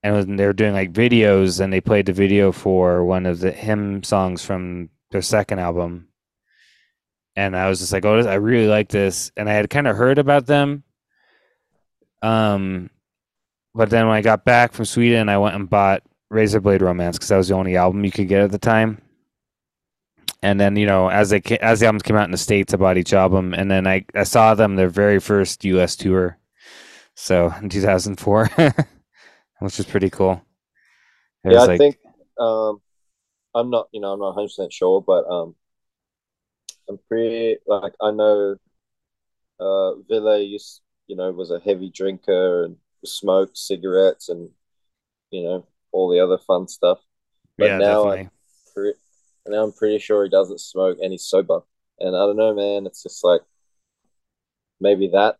and 0.04 0.40
they 0.40 0.46
were 0.46 0.54
doing 0.54 0.74
like 0.74 0.94
videos, 0.94 1.60
and 1.60 1.72
they 1.72 1.82
played 1.82 2.06
the 2.06 2.14
video 2.14 2.52
for 2.52 3.04
one 3.06 3.26
of 3.26 3.40
the 3.40 3.52
HIM 3.52 4.04
songs 4.04 4.44
from 4.44 4.90
their 5.12 5.22
second 5.22 5.60
album, 5.60 6.08
and 7.36 7.56
I 7.56 7.70
was 7.70 7.80
just 7.80 7.94
like, 7.94 8.06
oh, 8.06 8.20
I 8.20 8.36
really 8.36 8.68
like 8.68 8.90
this, 8.90 9.32
and 9.38 9.50
I 9.50 9.54
had 9.54 9.70
kind 9.70 9.88
of 9.88 9.96
heard 9.96 10.18
about 10.18 10.46
them, 10.46 10.84
um, 12.22 12.90
but 13.74 13.90
then 13.90 14.08
when 14.08 14.18
I 14.18 14.22
got 14.22 14.46
back 14.46 14.74
from 14.74 14.86
Sweden, 14.86 15.30
I 15.30 15.38
went 15.38 15.56
and 15.56 15.70
bought 15.70 16.04
Razorblade 16.32 16.82
Romance 16.82 17.18
because 17.18 17.30
that 17.30 17.38
was 17.38 17.48
the 17.48 17.56
only 17.56 17.76
album 17.76 18.04
you 18.04 18.12
could 18.12 18.28
get 18.28 18.42
at 18.42 18.52
the 18.52 18.60
time. 18.60 19.02
And 20.44 20.60
then 20.60 20.76
you 20.76 20.86
know, 20.88 21.10
as 21.10 21.30
they 21.30 21.42
as 21.62 21.80
the 21.80 21.86
albums 21.86 22.04
came 22.04 22.16
out 22.16 22.26
in 22.26 22.32
the 22.32 22.38
states, 22.38 22.74
I 22.74 22.78
bought 22.78 22.98
each 22.98 23.14
album, 23.14 23.54
and 23.54 23.70
then 23.70 23.86
I 23.86 24.06
I 24.16 24.24
saw 24.24 24.56
them 24.56 24.76
their 24.76 24.90
very 24.90 25.20
first 25.20 25.64
U.S. 25.66 25.96
tour, 25.96 26.38
so 27.16 27.54
in 27.62 27.70
2004, 27.70 28.50
which 29.62 29.80
is 29.80 29.86
pretty 29.86 30.10
cool. 30.10 30.42
It 31.44 31.54
yeah, 31.54 31.62
I 31.62 31.66
like- 31.66 31.78
think 31.78 31.98
um, 32.40 32.82
I'm 33.54 33.70
not, 33.70 33.88
you 33.92 34.02
know, 34.02 34.14
I'm 34.14 34.20
not 34.20 34.36
100 34.36 34.48
percent 34.48 34.74
sure, 34.74 35.02
but 35.02 35.26
um, 35.30 35.56
I'm 36.90 37.00
pretty 37.08 37.58
like 37.68 37.94
I 38.02 38.12
know 38.12 38.56
uh, 39.60 39.96
Ville 40.10 40.42
used, 40.42 40.82
you 41.08 41.16
know, 41.16 41.32
was 41.32 41.52
a 41.52 41.60
heavy 41.60 41.90
drinker 41.90 42.66
and 42.66 42.78
smoked 43.06 43.58
cigarettes 43.58 44.30
and 44.30 44.50
you 45.32 45.44
know 45.44 45.66
all 45.92 46.10
the 46.10 46.20
other 46.20 46.38
fun 46.38 46.68
stuff. 46.68 47.00
But 47.58 47.66
yeah, 47.66 47.78
now 47.78 48.04
definitely. 48.06 48.30
I'm 48.76 49.52
now 49.54 49.64
I'm 49.64 49.74
pretty 49.74 50.00
sure 50.00 50.24
he 50.24 50.30
doesn't 50.30 50.60
smoke 50.60 50.98
and 51.02 51.12
he's 51.12 51.24
sober. 51.26 51.62
And 52.00 52.16
I 52.16 52.20
don't 52.20 52.38
know, 52.38 52.56
man. 52.56 52.86
It's 52.88 53.04
just 53.04 53.24
like 53.24 53.42
maybe 54.80 55.10
that 55.10 55.38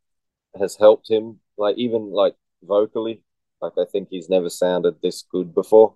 has 0.60 0.76
helped 0.76 1.10
him, 1.10 1.40
like 1.58 1.78
even 1.78 2.12
like 2.12 2.36
vocally. 2.64 3.24
Like 3.62 3.74
I 3.78 3.86
think 3.86 4.10
he's 4.10 4.30
never 4.30 4.50
sounded 4.50 5.02
this 5.02 5.24
good 5.24 5.54
before. 5.54 5.96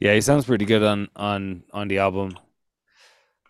Yeah, 0.00 0.14
he 0.14 0.20
sounds 0.20 0.46
pretty 0.46 0.64
good 0.64 0.82
on 0.82 1.08
on 1.16 1.64
on 1.72 1.88
the 1.88 1.98
album. 1.98 2.38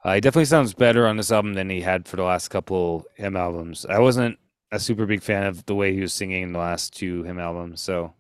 Uh, 0.05 0.15
he 0.15 0.21
definitely 0.21 0.45
sounds 0.45 0.73
better 0.75 1.07
on 1.07 1.17
this 1.17 1.33
album 1.33 1.55
than 1.55 1.69
he 1.69 1.81
had 1.81 2.07
for 2.07 2.17
the 2.17 2.23
last 2.23 2.49
couple 2.49 3.05
him 3.15 3.37
albums. 3.37 3.85
I 3.87 3.99
wasn't 3.99 4.39
a 4.71 4.79
super 4.79 5.07
big 5.07 5.23
fan 5.23 5.45
of 5.45 5.65
the 5.67 5.75
way 5.75 5.93
he 5.95 6.01
was 6.01 6.13
singing 6.13 6.43
in 6.43 6.53
the 6.53 6.59
last 6.59 6.95
two 6.97 7.25
him 7.25 7.39
albums, 7.39 7.81
so 7.81 8.15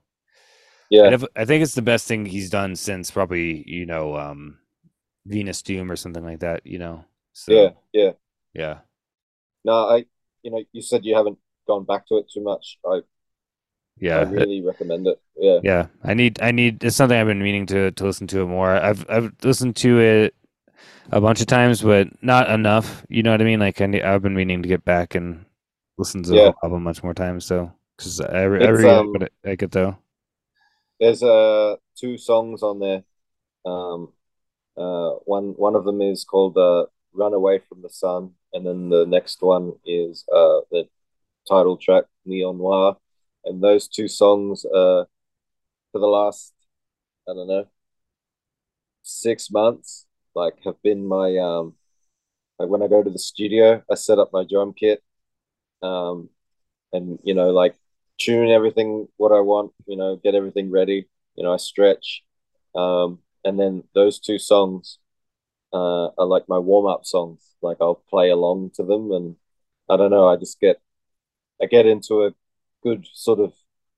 I, 1.04 1.08
Yeah, 1.08 1.16
I 1.36 1.44
think 1.44 1.62
it's 1.62 1.74
the 1.74 1.82
best 1.82 2.08
thing 2.08 2.26
he's 2.26 2.50
done 2.50 2.74
since 2.76 3.10
probably 3.10 3.62
you 3.68 3.86
know 3.86 4.16
um, 4.16 4.58
Venus 5.26 5.62
Doom 5.62 5.90
or 5.92 5.96
something 5.96 6.24
like 6.24 6.40
that. 6.40 6.66
You 6.66 6.78
know, 6.78 7.04
so 7.32 7.54
yeah, 7.58 7.70
yeah. 7.92 8.12
yeah, 8.54 8.80
No, 9.64 9.88
I, 9.88 10.06
you 10.42 10.50
know, 10.50 10.62
you 10.72 10.82
said 10.82 11.04
you 11.04 11.14
haven't 11.16 11.38
gone 11.66 11.84
back 11.84 12.06
to 12.08 12.16
it 12.16 12.30
too 12.32 12.42
much. 12.42 12.78
I, 12.84 13.00
yeah. 13.98 14.20
I 14.20 14.22
really 14.22 14.62
recommend 14.62 15.06
it. 15.06 15.20
Yeah, 15.36 15.60
Yeah, 15.62 15.86
I 16.04 16.14
need 16.14 16.40
I 16.42 16.50
need 16.50 16.84
it's 16.84 16.96
something 16.96 17.18
I've 17.18 17.26
been 17.26 17.42
meaning 17.42 17.66
to 17.66 17.90
to 17.92 18.04
listen 18.04 18.26
to 18.28 18.42
it 18.42 18.46
more. 18.46 18.70
I've 18.70 19.08
I've 19.08 19.32
listened 19.42 19.76
to 19.76 19.98
it 20.00 20.34
a 21.12 21.20
bunch 21.20 21.40
of 21.40 21.46
times, 21.48 21.82
but 21.82 22.08
not 22.22 22.50
enough. 22.50 23.04
You 23.10 23.22
know 23.22 23.32
what 23.32 23.42
I 23.42 23.44
mean? 23.44 23.60
Like 23.60 23.80
I 23.80 23.86
need, 23.86 24.02
I've 24.02 24.22
been 24.22 24.34
meaning 24.36 24.62
to 24.62 24.68
get 24.68 24.84
back 24.84 25.14
and 25.16 25.46
listen 25.98 26.22
to 26.24 26.30
the 26.30 26.36
Yeah. 26.36 26.50
whole 26.50 26.56
album 26.64 26.84
much 26.84 27.02
more 27.04 27.14
times. 27.14 27.46
So 27.46 27.72
because 27.96 28.20
I, 28.20 28.44
re- 28.44 28.64
I 28.64 28.68
really 28.70 28.92
um, 28.92 29.14
like 29.14 29.22
it, 29.22 29.32
like 29.44 29.62
it 29.62 29.72
though. 29.72 29.98
there's 31.00 31.22
uh 31.22 31.76
two 31.96 32.18
songs 32.18 32.62
on 32.62 32.78
there. 32.80 33.02
Um, 33.66 34.12
uh, 34.76 35.12
one 35.26 35.54
one 35.56 35.76
of 35.76 35.84
them 35.84 36.02
is 36.02 36.24
called 36.24 36.58
uh, 36.58 36.86
"Run 37.14 37.34
Away 37.34 37.60
from 37.60 37.82
the 37.82 37.90
Sun," 37.90 38.32
and 38.52 38.66
then 38.66 38.90
the 38.90 39.06
next 39.06 39.42
one 39.42 39.74
is 39.86 40.24
uh 40.32 40.62
the 40.70 40.88
title 41.48 41.76
track 41.76 42.06
"Neon 42.26 42.58
Noir," 42.58 42.98
and 43.46 43.62
those 43.62 43.88
two 43.88 44.08
songs 44.08 44.64
uh 44.66 45.04
for 45.92 46.00
the 46.00 46.06
last 46.06 46.54
I 47.28 47.34
don't 47.34 47.48
know 47.48 47.66
six 49.02 49.50
months 49.50 50.06
like 50.34 50.54
have 50.64 50.80
been 50.82 51.06
my 51.06 51.36
um 51.38 51.74
like 52.58 52.68
when 52.70 52.82
I 52.82 52.88
go 52.88 53.02
to 53.02 53.10
the 53.10 53.18
studio, 53.18 53.82
I 53.90 53.96
set 53.96 54.18
up 54.18 54.32
my 54.32 54.44
drum 54.44 54.74
kit, 54.74 55.02
um, 55.82 56.30
and 56.92 57.18
you 57.24 57.34
know 57.34 57.50
like 57.50 57.76
tune 58.20 58.50
everything 58.50 59.08
what 59.18 59.32
I 59.32 59.40
want, 59.40 59.72
you 59.86 59.96
know, 59.96 60.16
get 60.16 60.34
everything 60.34 60.70
ready, 60.70 61.08
you 61.36 61.44
know, 61.44 61.54
I 61.54 61.58
stretch, 61.58 62.24
um, 62.76 63.20
and 63.44 63.60
then 63.60 63.84
those 63.94 64.20
two 64.20 64.38
songs 64.38 64.98
uh, 65.72 66.08
are 66.18 66.26
like 66.26 66.48
my 66.48 66.58
warm 66.58 66.86
up 66.86 67.06
songs. 67.06 67.42
Like 67.62 67.78
I'll 67.80 68.02
play 68.10 68.30
along 68.30 68.72
to 68.76 68.84
them, 68.84 69.12
and 69.12 69.36
I 69.90 69.96
don't 69.96 70.10
know, 70.10 70.28
I 70.28 70.36
just 70.36 70.60
get 70.60 70.80
I 71.62 71.66
get 71.66 71.86
into 71.86 72.24
a 72.24 72.34
good 72.82 73.06
sort 73.12 73.40
of 73.40 73.54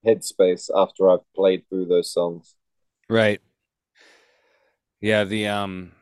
headspace 0.06 0.70
after 0.74 1.10
I've 1.10 1.32
played 1.34 1.68
through 1.68 1.86
those 1.86 2.12
songs. 2.12 2.54
Right. 3.08 3.40
Yeah, 5.00 5.24
the 5.24 5.46
um 5.48 5.92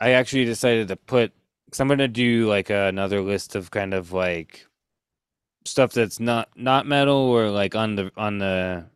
I 0.00 0.10
actually 0.10 0.44
decided 0.44 0.88
to 0.88 0.96
put 0.96 1.32
cuz 1.70 1.80
I'm 1.80 1.88
going 1.88 1.98
to 1.98 2.08
do 2.08 2.46
like 2.48 2.70
another 2.70 3.20
list 3.22 3.54
of 3.54 3.70
kind 3.70 3.94
of 3.94 4.12
like 4.12 4.66
stuff 5.64 5.92
that's 5.92 6.18
not 6.20 6.48
not 6.56 6.86
metal 6.86 7.14
or 7.16 7.50
like 7.50 7.74
on 7.74 7.94
the 7.96 8.10
on 8.16 8.38
the 8.38 8.86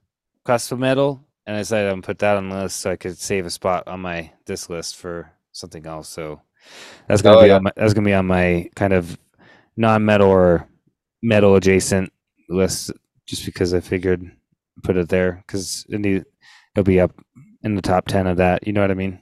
cusp 0.44 0.72
of 0.72 0.78
metal 0.78 1.24
and 1.46 1.56
I 1.56 1.60
decided 1.60 1.86
I'm 1.88 1.94
gonna 1.96 2.02
put 2.02 2.18
that 2.20 2.36
on 2.36 2.48
the 2.48 2.56
list 2.62 2.78
so 2.80 2.90
I 2.90 2.96
could 2.96 3.18
save 3.18 3.46
a 3.46 3.50
spot 3.50 3.86
on 3.86 4.00
my 4.00 4.32
this 4.46 4.68
list 4.68 4.96
for 4.96 5.32
something 5.52 5.86
else. 5.86 6.08
So 6.08 6.42
that's 7.08 7.22
gonna 7.22 7.36
Oh, 7.36 7.42
be 7.42 7.50
yeah. 7.50 7.58
on 7.58 7.64
my 7.64 7.72
that's 7.76 7.94
gonna 7.94 8.06
be 8.06 8.14
on 8.14 8.26
my 8.26 8.70
kind 8.76 8.92
of 8.92 9.18
non-metal 9.76 10.28
or 10.30 10.68
metal 11.22 11.56
adjacent 11.56 12.12
list 12.48 12.92
just 13.26 13.44
because 13.44 13.74
I 13.74 13.80
figured 13.80 14.30
put 14.82 14.96
it 14.96 15.08
there 15.08 15.42
because 15.46 15.86
it 15.88 16.00
need, 16.00 16.24
it'll 16.74 16.84
be 16.84 17.00
up 17.00 17.12
in 17.62 17.74
the 17.74 17.82
top 17.82 18.06
10 18.06 18.26
of 18.26 18.36
that. 18.38 18.66
You 18.66 18.72
know 18.72 18.80
what 18.80 18.90
I 18.90 18.94
mean? 18.94 19.20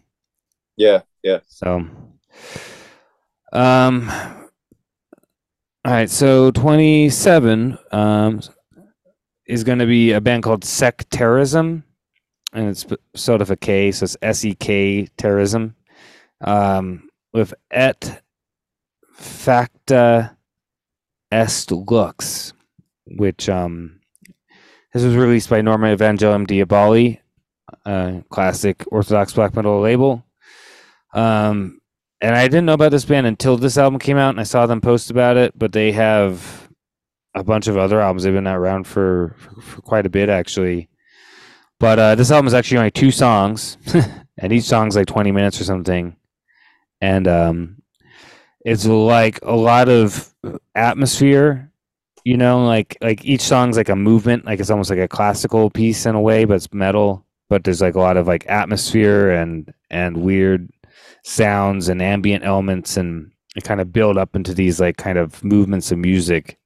Yeah, 0.77 1.03
yeah. 1.23 1.41
So, 1.47 1.87
um, 3.53 4.11
all 5.85 5.93
right. 5.93 6.11
So 6.11 6.51
27 6.51 7.79
um, 7.93 8.41
is 9.47 9.65
going 9.65 9.79
to 9.79 9.87
be 9.87 10.13
a 10.13 10.21
band 10.21 10.43
called 10.43 10.63
Sektarism, 10.63 11.83
and 12.53 12.69
it's 12.69 12.87
sort 13.15 13.43
of 13.43 13.51
a 13.51 13.57
K, 13.57 13.93
so 13.93 14.05
it's 14.05 14.17
S 14.23 14.45
E 14.45 14.55
K 14.55 15.07
terrorism, 15.17 15.77
um, 16.41 17.09
with 17.33 17.55
et 17.71 18.23
facta 19.13 20.37
est 21.31 21.71
lux, 21.71 22.54
which 23.07 23.49
um, 23.49 24.01
this 24.93 25.03
was 25.03 25.17
released 25.17 25.51
by 25.51 25.61
Norma 25.61 25.97
Evangelium 25.97 26.47
Diaboli, 26.47 27.21
uh, 27.85 28.21
classic 28.31 28.85
Orthodox 28.91 29.33
black 29.33 29.55
metal 29.55 29.81
label. 29.81 30.25
Um, 31.13 31.81
and 32.21 32.35
I 32.35 32.49
didn't 32.49 32.67
know 32.67 32.75
about 32.75 32.91
this 32.91 33.05
band 33.05 33.27
until 33.27 33.57
this 33.57 33.77
album 33.77 33.99
came 33.99 34.17
out, 34.17 34.31
and 34.31 34.41
I 34.41 34.45
saw 34.45 34.67
them 34.67 34.81
post 34.81 35.11
about 35.11 35.37
it. 35.37 35.59
But 35.59 35.73
they 35.73 35.93
have 35.93 36.71
a 37.35 37.45
bunch 37.45 37.67
of 37.67 37.77
other 37.77 38.01
albums. 38.01 38.23
They've 38.23 38.33
been 38.33 38.47
around 38.47 38.87
for 38.87 39.35
for, 39.39 39.61
for 39.61 39.83
quite 39.83 40.07
a 40.07 40.11
bit, 40.11 40.29
actually. 40.29 40.89
But 41.79 41.99
uh, 41.99 42.15
this 42.15 42.31
album 42.31 42.47
is 42.47 42.55
actually 42.55 42.79
only 42.79 42.91
two 42.93 43.11
songs, 43.11 43.77
and 44.39 44.53
each 44.53 44.65
song's 44.65 44.97
like 44.97 45.07
twenty 45.07 45.33
minutes 45.33 45.61
or 45.61 45.65
something. 45.65 46.17
And 47.01 47.29
um, 47.29 47.83
it's 48.65 48.87
like 48.87 49.41
a 49.43 49.55
lot 49.55 49.89
of 49.89 50.33
atmosphere, 50.75 51.71
you 52.25 52.37
know, 52.37 52.65
like 52.67 52.97
like 53.01 53.25
each 53.25 53.43
song's 53.43 53.77
like 53.77 53.89
a 53.89 53.97
movement, 53.97 54.47
like 54.47 54.61
it's 54.61 54.71
almost 54.71 54.91
like 54.91 54.99
a 54.99 55.09
classical 55.09 55.71
piece 55.71 56.07
in 56.07 56.15
a 56.15 56.21
way, 56.21 56.45
but 56.45 56.55
it's 56.55 56.73
metal. 56.73 57.27
But 57.51 57.65
there's 57.65 57.83
like 57.83 57.95
a 57.95 58.01
lot 58.01 58.17
of 58.17 58.27
like 58.27 58.47
atmosphere 58.49 59.31
and 59.31 59.73
and 59.91 60.19
weird 60.19 60.71
sounds 61.25 61.89
and 61.89 62.03
ambient 62.03 62.45
elements 62.45 62.97
and 62.97 63.31
it 63.57 63.65
kind 63.65 63.81
of 63.81 63.93
build 63.93 64.19
up 64.19 64.37
into 64.37 64.55
these 64.55 64.81
like 64.81 64.97
kind 64.97 65.19
of 65.19 65.43
movements 65.43 65.91
of 65.91 65.99
music 65.99 66.59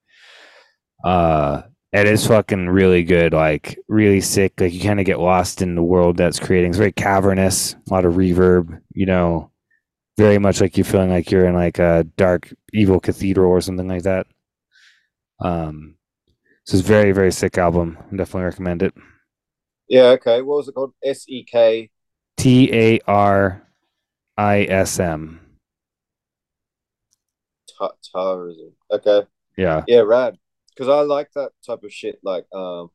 uh 1.05 1.63
it 1.93 2.07
is 2.07 2.27
fucking 2.27 2.69
really 2.69 3.05
good 3.05 3.33
like 3.33 3.79
really 3.89 4.21
sick 4.21 4.61
like 4.61 4.73
you 4.73 4.81
kind 4.81 4.99
of 5.01 5.07
get 5.07 5.21
lost 5.21 5.63
in 5.63 5.75
the 5.77 5.83
world 5.83 6.17
that's 6.17 6.41
creating 6.41 6.71
it's 6.71 6.79
very 6.79 6.93
cavernous 6.93 7.75
a 7.89 7.95
lot 7.95 8.05
of 8.05 8.15
reverb 8.15 8.81
you 8.95 9.07
know 9.07 9.51
very 10.17 10.39
much 10.39 10.61
like 10.61 10.77
you're 10.77 10.85
feeling 10.85 11.11
like 11.11 11.31
you're 11.31 11.47
in 11.47 11.55
like 11.55 11.79
a 11.79 12.05
dark 12.17 12.53
evil 12.73 12.99
cathedral 12.99 13.51
or 13.51 13.61
something 13.61 13.87
like 13.89 14.03
that 14.03 14.27
um 15.41 15.97
This 16.67 16.75
is 16.75 16.81
very 16.81 17.13
very 17.13 17.33
sick 17.33 17.59
album. 17.59 17.99
I 18.13 18.17
Definitely 18.17 18.45
recommend 18.45 18.83
it. 18.83 18.95
Yeah. 19.89 20.09
Okay. 20.19 20.43
What 20.43 20.57
was 20.57 20.69
it 20.69 20.75
called? 20.75 20.93
S 21.03 21.25
E 21.29 21.45
K. 21.45 21.91
T 22.37 22.71
A 22.73 23.01
R 23.07 23.63
I 24.37 24.65
S 24.65 25.01
M. 25.01 25.41
Tarism. 28.15 28.73
Okay. 28.91 29.23
Yeah. 29.57 29.85
Yeah. 29.87 30.01
Rad. 30.01 30.37
Because 30.71 30.89
I 30.89 31.01
like 31.01 31.33
that 31.33 31.51
type 31.67 31.83
of 31.83 31.93
shit. 31.93 32.21
Like, 32.23 32.47
um, 32.55 32.91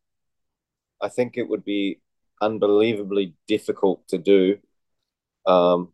I 1.01 1.09
think 1.09 1.37
it 1.37 1.49
would 1.49 1.65
be 1.65 1.99
unbelievably 2.41 3.35
difficult 3.47 4.07
to 4.09 4.17
do. 4.17 4.59
Um, 5.45 5.91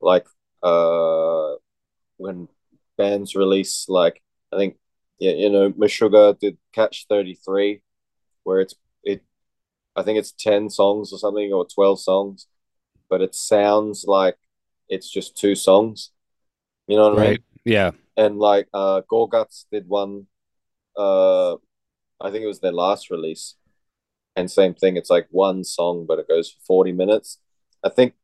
like, 0.00 0.26
uh, 0.62 1.54
when 2.16 2.48
bands 2.96 3.34
release, 3.34 3.86
like, 3.88 4.22
I 4.52 4.56
think, 4.58 4.76
yeah, 5.18 5.32
you 5.32 5.50
know, 5.50 5.70
Meshuggah 5.72 6.38
did 6.38 6.58
Catch 6.72 7.06
33, 7.08 7.80
where 8.44 8.60
it's, 8.60 8.74
it, 9.04 9.22
I 9.96 10.02
think 10.02 10.18
it's 10.18 10.32
10 10.32 10.70
songs 10.70 11.12
or 11.12 11.18
something, 11.18 11.52
or 11.52 11.66
12 11.66 12.00
songs, 12.00 12.46
but 13.10 13.22
it 13.22 13.34
sounds 13.34 14.04
like 14.06 14.36
it's 14.88 15.10
just 15.10 15.36
two 15.36 15.54
songs. 15.54 16.10
You 16.88 16.96
know 16.96 17.10
what 17.10 17.18
I 17.22 17.30
mean? 17.30 17.38
Yeah. 17.64 17.92
and 18.16 18.38
like 18.38 18.68
uh 18.74 19.02
Gorguts 19.10 19.66
did 19.72 19.88
one 19.88 20.26
uh 20.96 21.54
I 22.20 22.30
think 22.30 22.44
it 22.44 22.46
was 22.46 22.60
their 22.60 22.72
last 22.72 23.10
release 23.10 23.56
and 24.36 24.50
same 24.50 24.74
thing 24.74 24.96
it's 24.96 25.10
like 25.10 25.26
one 25.30 25.64
song 25.64 26.06
but 26.08 26.18
it 26.18 26.28
goes 26.28 26.50
for 26.50 26.60
40 26.66 26.92
minutes 26.92 27.38
I 27.84 27.90
think 27.90 28.14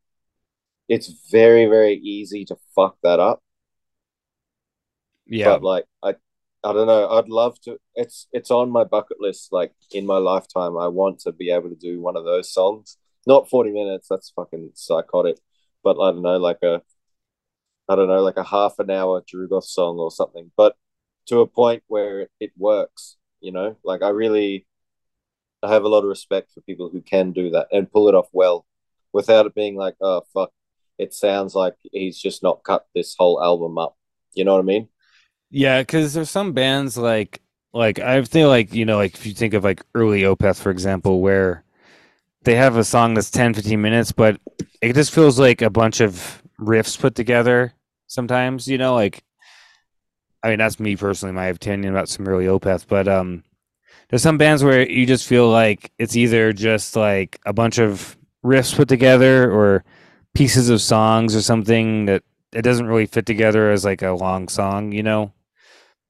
it's 0.88 1.08
very 1.30 1.66
very 1.66 1.94
easy 1.94 2.44
to 2.46 2.56
fuck 2.74 2.96
that 3.02 3.20
up 3.20 3.42
Yeah. 5.26 5.46
but 5.46 5.62
like 5.62 5.84
I 6.02 6.14
I 6.62 6.72
don't 6.72 6.86
know 6.86 7.08
I'd 7.08 7.28
love 7.28 7.58
to 7.62 7.78
it's 7.94 8.28
it's 8.32 8.50
on 8.50 8.70
my 8.70 8.84
bucket 8.84 9.16
list 9.20 9.52
like 9.52 9.72
in 9.92 10.04
my 10.06 10.18
lifetime 10.18 10.76
I 10.76 10.88
want 10.88 11.20
to 11.20 11.32
be 11.32 11.50
able 11.50 11.70
to 11.70 11.76
do 11.76 12.00
one 12.00 12.16
of 12.16 12.24
those 12.24 12.52
songs 12.52 12.98
not 13.26 13.48
40 13.48 13.70
minutes 13.72 14.08
that's 14.08 14.30
fucking 14.36 14.72
psychotic 14.74 15.36
but 15.82 15.98
I 16.00 16.12
don't 16.12 16.22
know 16.22 16.36
like 16.36 16.62
a 16.62 16.82
I 17.88 17.96
don't 17.96 18.08
know, 18.08 18.22
like 18.22 18.36
a 18.36 18.44
half 18.44 18.78
an 18.78 18.90
hour 18.90 19.20
Drugoth 19.22 19.64
song 19.64 19.98
or 19.98 20.10
something, 20.12 20.52
but 20.56 20.76
to 21.26 21.40
a 21.40 21.46
point 21.46 21.82
where 21.88 22.28
it 22.38 22.52
works, 22.56 23.16
you 23.40 23.50
know? 23.52 23.76
Like 23.84 24.02
I 24.02 24.10
really 24.10 24.66
I 25.62 25.70
have 25.72 25.84
a 25.84 25.88
lot 25.88 26.00
of 26.04 26.08
respect 26.08 26.52
for 26.52 26.62
people 26.62 26.90
who 26.90 27.02
can 27.02 27.32
do 27.32 27.50
that 27.50 27.68
and 27.72 27.90
pull 27.90 28.08
it 28.08 28.14
off 28.14 28.28
well 28.32 28.66
without 29.12 29.46
it 29.46 29.54
being 29.54 29.76
like, 29.76 29.96
oh 30.00 30.22
fuck, 30.34 30.52
it 30.98 31.14
sounds 31.14 31.54
like 31.54 31.74
he's 31.92 32.18
just 32.20 32.42
not 32.42 32.64
cut 32.64 32.86
this 32.94 33.16
whole 33.18 33.42
album 33.42 33.78
up. 33.78 33.96
You 34.34 34.44
know 34.44 34.52
what 34.54 34.60
I 34.60 34.64
mean? 34.64 34.88
Yeah, 35.50 35.82
because 35.82 36.14
there's 36.14 36.30
some 36.30 36.52
bands 36.52 36.96
like 36.96 37.40
like 37.72 37.98
I 37.98 38.22
think 38.24 38.48
like 38.48 38.72
you 38.74 38.84
know 38.84 38.96
like 38.96 39.14
if 39.14 39.26
you 39.26 39.34
think 39.34 39.54
of 39.54 39.64
like 39.64 39.82
early 39.94 40.22
Opeth 40.22 40.60
for 40.60 40.70
example, 40.70 41.20
where 41.20 41.64
they 42.44 42.56
have 42.56 42.76
a 42.76 42.84
song 42.84 43.14
that's 43.14 43.30
10, 43.30 43.54
15 43.54 43.80
minutes, 43.80 44.12
but 44.12 44.40
it 44.82 44.94
just 44.94 45.12
feels 45.14 45.38
like 45.38 45.62
a 45.62 45.70
bunch 45.70 46.00
of 46.00 46.42
riffs 46.60 46.98
put 46.98 47.14
together. 47.14 47.74
Sometimes 48.06 48.68
you 48.68 48.78
know 48.78 48.94
like 48.94 49.24
I 50.42 50.50
mean 50.50 50.58
that's 50.58 50.80
me 50.80 50.96
personally 50.96 51.34
my 51.34 51.46
opinion 51.46 51.92
about 51.92 52.08
some 52.08 52.26
early 52.28 52.46
Opeth, 52.46 52.86
but 52.88 53.08
um 53.08 53.44
there's 54.08 54.22
some 54.22 54.38
bands 54.38 54.64
where 54.64 54.88
you 54.88 55.06
just 55.06 55.26
feel 55.26 55.50
like 55.50 55.92
it's 55.98 56.16
either 56.16 56.52
just 56.52 56.96
like 56.96 57.40
a 57.46 57.52
bunch 57.52 57.78
of 57.78 58.16
riffs 58.44 58.74
put 58.74 58.88
together 58.88 59.50
or 59.50 59.84
pieces 60.34 60.68
of 60.70 60.80
songs 60.80 61.34
or 61.36 61.42
something 61.42 62.06
that 62.06 62.22
it 62.52 62.62
doesn't 62.62 62.86
really 62.86 63.06
fit 63.06 63.26
together 63.26 63.70
as 63.70 63.84
like 63.84 64.02
a 64.02 64.12
long 64.12 64.48
song, 64.48 64.92
you 64.92 65.02
know. 65.02 65.32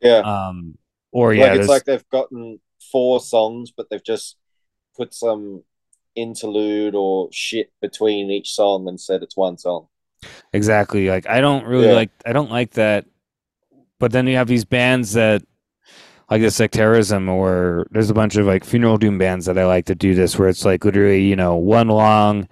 Yeah. 0.00 0.18
Um, 0.18 0.78
or 1.12 1.34
yeah, 1.34 1.46
like 1.52 1.60
it's 1.60 1.68
like 1.68 1.84
they've 1.84 2.08
gotten 2.10 2.60
four 2.92 3.20
songs, 3.20 3.72
but 3.76 3.90
they've 3.90 4.04
just 4.04 4.36
put 4.96 5.12
some 5.14 5.62
interlude 6.16 6.94
or 6.94 7.28
shit 7.32 7.70
between 7.80 8.30
each 8.30 8.52
song 8.52 8.88
and 8.88 9.00
said 9.00 9.22
it's 9.22 9.36
one 9.36 9.58
song. 9.58 9.86
exactly. 10.52 11.08
Like 11.08 11.26
I 11.28 11.40
don't 11.40 11.64
really 11.66 11.86
Yeah. 11.88 11.94
like 11.94 12.10
I 12.26 12.32
don't 12.32 12.50
like 12.50 12.72
that. 12.72 13.06
But 13.98 14.12
then 14.12 14.26
you 14.26 14.36
have 14.36 14.48
these 14.48 14.64
bands 14.64 15.12
that 15.12 15.42
like 16.30 16.40
the 16.42 16.48
Sektarism 16.48 17.28
or 17.28 17.86
there's 17.90 18.10
a 18.10 18.14
bunch 18.14 18.36
of 18.36 18.46
like 18.46 18.64
funeral 18.64 18.96
doom 18.98 19.18
bands 19.18 19.46
that 19.46 19.58
I 19.58 19.66
like 19.66 19.86
to 19.86 19.94
do 19.94 20.14
this 20.14 20.38
where 20.38 20.48
it's 20.48 20.64
like 20.64 20.84
literally, 20.84 21.22
you 21.24 21.36
know, 21.36 21.56
one 21.56 21.88
long 21.88 22.48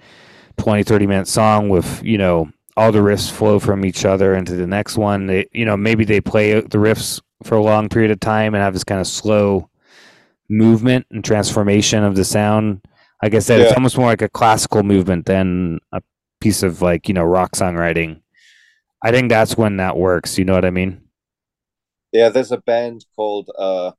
20 0.59 0.83
30 0.83 1.07
minute 1.07 1.29
song 1.29 1.69
with, 1.69 2.03
you 2.05 2.19
know, 2.19 2.51
all 2.77 2.93
the 2.93 2.99
riffs 2.99 3.31
flow 3.31 3.59
from 3.59 3.85
each 3.85 4.05
other 4.05 4.35
into 4.35 4.55
the 4.57 4.67
next 4.67 4.97
one. 4.97 5.27
They 5.27 5.47
you 5.53 5.65
know, 5.65 5.77
maybe 5.77 6.05
they 6.05 6.21
play 6.21 6.55
the 6.61 6.79
riffs 6.79 7.21
for 7.45 7.57
a 7.57 7.63
long 7.63 7.89
period 7.89 8.11
of 8.11 8.21
time 8.21 8.55
and 8.55 8.63
have 8.63 8.73
this 8.73 8.85
kind 8.85 9.01
of 9.01 9.07
slow 9.07 9.71
movement 10.49 11.07
and 11.11 11.25
transformation 11.25 12.03
of 12.05 12.17
the 12.17 12.25
sound. 12.25 12.81
Like 13.23 13.35
I 13.35 13.41
said, 13.41 13.61
it's 13.61 13.73
almost 13.73 13.99
more 13.99 14.07
like 14.07 14.23
a 14.23 14.29
classical 14.29 14.83
movement 14.83 15.27
than 15.27 15.81
a 15.93 16.01
piece 16.41 16.63
of 16.63 16.83
like, 16.83 17.09
you 17.09 17.15
know, 17.15 17.25
rock 17.25 17.53
songwriting. 17.53 18.21
I 19.03 19.11
think 19.11 19.29
that's 19.29 19.57
when 19.57 19.77
that 19.79 19.97
works. 19.97 20.39
You 20.39 20.45
know 20.45 20.55
what 20.55 20.65
I 20.65 20.71
mean? 20.71 21.03
Yeah, 22.13 22.29
there's 22.29 22.53
a 22.53 22.59
band 22.59 23.05
called 23.17 23.51
uh 23.57 23.93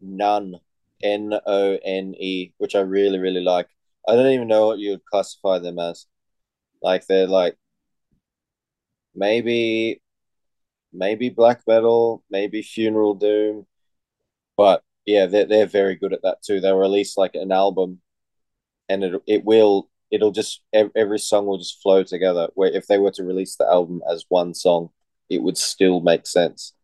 None, 0.00 0.56
N 1.02 1.32
O 1.46 1.78
N 1.82 2.14
E, 2.18 2.52
which 2.58 2.74
I 2.74 2.80
really, 2.80 3.18
really 3.18 3.40
like. 3.40 3.68
I 4.06 4.14
don't 4.14 4.32
even 4.32 4.48
know 4.48 4.66
what 4.66 4.78
you 4.78 4.90
would 4.90 5.04
classify 5.04 5.58
them 5.58 5.78
as. 5.78 6.06
Like 6.82 7.06
they're 7.06 7.26
like 7.26 7.56
maybe 9.14 10.00
maybe 10.92 11.28
black 11.30 11.62
metal, 11.66 12.24
maybe 12.30 12.62
funeral 12.62 13.14
doom. 13.14 13.66
But 14.56 14.82
yeah, 15.06 15.26
they're 15.26 15.46
they're 15.46 15.66
very 15.66 15.96
good 15.96 16.12
at 16.12 16.22
that 16.22 16.42
too. 16.42 16.60
They'll 16.60 16.78
release 16.78 17.16
like 17.16 17.34
an 17.34 17.52
album 17.52 18.00
and 18.88 19.04
it 19.04 19.22
it 19.26 19.44
will 19.44 19.88
it'll 20.10 20.32
just 20.32 20.62
every 20.72 21.18
song 21.18 21.46
will 21.46 21.58
just 21.58 21.82
flow 21.82 22.02
together. 22.02 22.48
Where 22.54 22.70
if 22.70 22.86
they 22.86 22.98
were 22.98 23.10
to 23.12 23.24
release 23.24 23.56
the 23.56 23.66
album 23.66 24.02
as 24.10 24.24
one 24.28 24.54
song, 24.54 24.90
it 25.28 25.42
would 25.42 25.58
still 25.58 26.00
make 26.00 26.26
sense. 26.26 26.74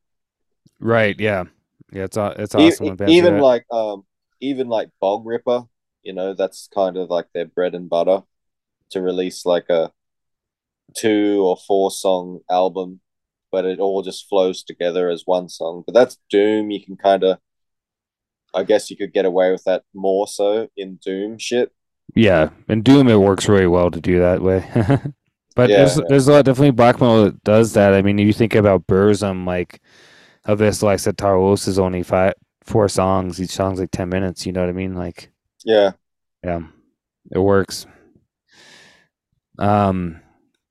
Right. 0.81 1.19
Yeah. 1.19 1.45
Yeah. 1.93 2.05
It's 2.05 2.17
it's 2.17 2.55
E- 2.55 2.69
awesome. 2.69 2.97
do 2.97 3.07
even 3.09 3.39
like 3.39 3.65
um 3.71 4.05
even 4.41 4.69
like 4.69 4.91
Bongripper 5.03 5.69
you 6.03 6.13
know 6.13 6.35
that's 6.35 6.69
kind 6.73 6.97
of 6.97 7.09
like 7.11 7.27
their 7.33 7.47
bread 7.47 7.75
and 7.75 7.89
butter 7.89 8.23
to 8.91 9.01
release 9.01 9.47
like 9.47 9.69
a 9.71 9.91
two 10.95 11.43
or 11.43 11.57
four 11.57 11.91
song 11.91 12.41
album 12.51 13.01
but 13.55 13.65
it 13.65 13.79
all 13.79 14.03
just 14.03 14.29
flows 14.29 14.63
together 14.63 15.09
as 15.09 15.23
one 15.25 15.49
song 15.49 15.83
but 15.87 15.95
that's 15.95 16.19
doom 16.29 16.71
you 16.71 16.85
can 16.85 16.97
kind 16.97 17.23
of 17.25 17.39
i 18.53 18.63
guess 18.63 18.91
you 18.91 18.97
could 18.97 19.13
get 19.13 19.25
away 19.25 19.51
with 19.53 19.65
that 19.65 19.83
more 19.95 20.27
so 20.27 20.69
in 20.77 20.97
doom 20.97 21.39
shit 21.39 21.73
yeah, 22.15 22.51
in 22.69 22.83
Doom 22.83 23.09
it 23.09 23.17
works 23.17 23.49
really 23.49 23.67
well 23.67 23.91
to 23.91 24.01
do 24.01 24.21
that 24.21 24.43
way. 24.43 24.69
but 25.57 25.71
Yeah, 25.71 25.79
there's 25.79 25.97
yeah. 25.97 26.05
there's 26.09 26.29
a 26.29 26.33
lot 26.33 26.45
definitely 26.45 26.73
black 26.73 27.01
metal 27.01 27.25
that 27.25 27.43
does 27.45 27.73
that. 27.73 27.95
I 27.95 28.03
mean, 28.03 28.19
if 28.19 28.27
you 28.27 28.33
think 28.33 28.55
about 28.55 28.87
Burzum, 28.87 29.47
like 29.47 29.81
of 30.45 30.59
this, 30.59 30.83
like 30.83 30.95
I 30.95 30.97
said, 30.97 31.17
Taros 31.17 31.67
is 31.67 31.79
only 31.79 32.03
five 32.03 32.35
four 32.63 32.89
songs. 32.89 33.41
Each 33.41 33.51
song's 33.51 33.81
like 33.81 33.91
ten 33.91 34.09
minutes. 34.09 34.47
You 34.47 34.53
know 34.53 34.61
what 34.61 34.69
I 34.69 34.73
mean? 34.73 34.95
Like 34.95 35.31
yeah 35.65 35.93
yeah, 36.45 36.61
it 37.33 37.39
works. 37.39 37.87
Um, 39.59 40.21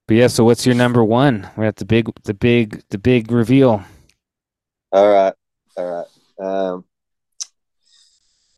but 0.07 0.15
yeah. 0.17 0.27
So 0.27 0.43
what's 0.43 0.65
your 0.65 0.75
number 0.75 1.03
one? 1.03 1.49
We're 1.55 1.65
at 1.65 1.77
the 1.77 1.85
big 1.85 2.09
the 2.23 2.33
big 2.33 2.83
the 2.89 2.97
big 2.97 3.31
reveal. 3.31 3.83
all 4.91 5.09
right 5.11 5.33
all 5.75 5.85
right 5.91 6.05
um 6.45 6.85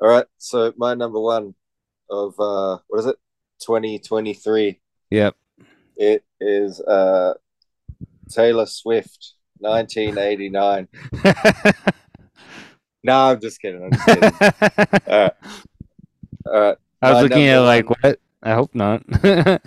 all 0.02 0.10
right 0.10 0.26
so 0.38 0.74
my 0.78 0.94
number 0.94 1.20
one 1.20 1.56
of 2.10 2.34
uh 2.40 2.78
what 2.88 3.00
is 3.00 3.06
it 3.06 3.16
2023 3.62 4.80
Yep. 5.12 5.36
It 5.96 6.26
is 6.42 6.82
uh 6.82 7.36
Taylor 8.30 8.66
Swift, 8.66 9.34
1989. 9.60 10.88
No, 13.04 13.30
I'm 13.30 13.40
just 13.40 13.62
kidding. 13.62 13.84
I'm 13.84 13.92
just 13.92 14.06
kidding. 14.08 14.24
All 15.08 15.20
right. 15.22 15.32
All 16.48 16.60
right. 16.60 16.78
I 17.04 17.10
was 17.12 17.18
My 17.18 17.22
looking 17.22 17.48
at 17.48 17.54
number 17.56 17.68
like 17.68 17.90
what? 17.92 18.20
I 18.42 18.54
hope 18.56 18.74
not. 18.74 19.04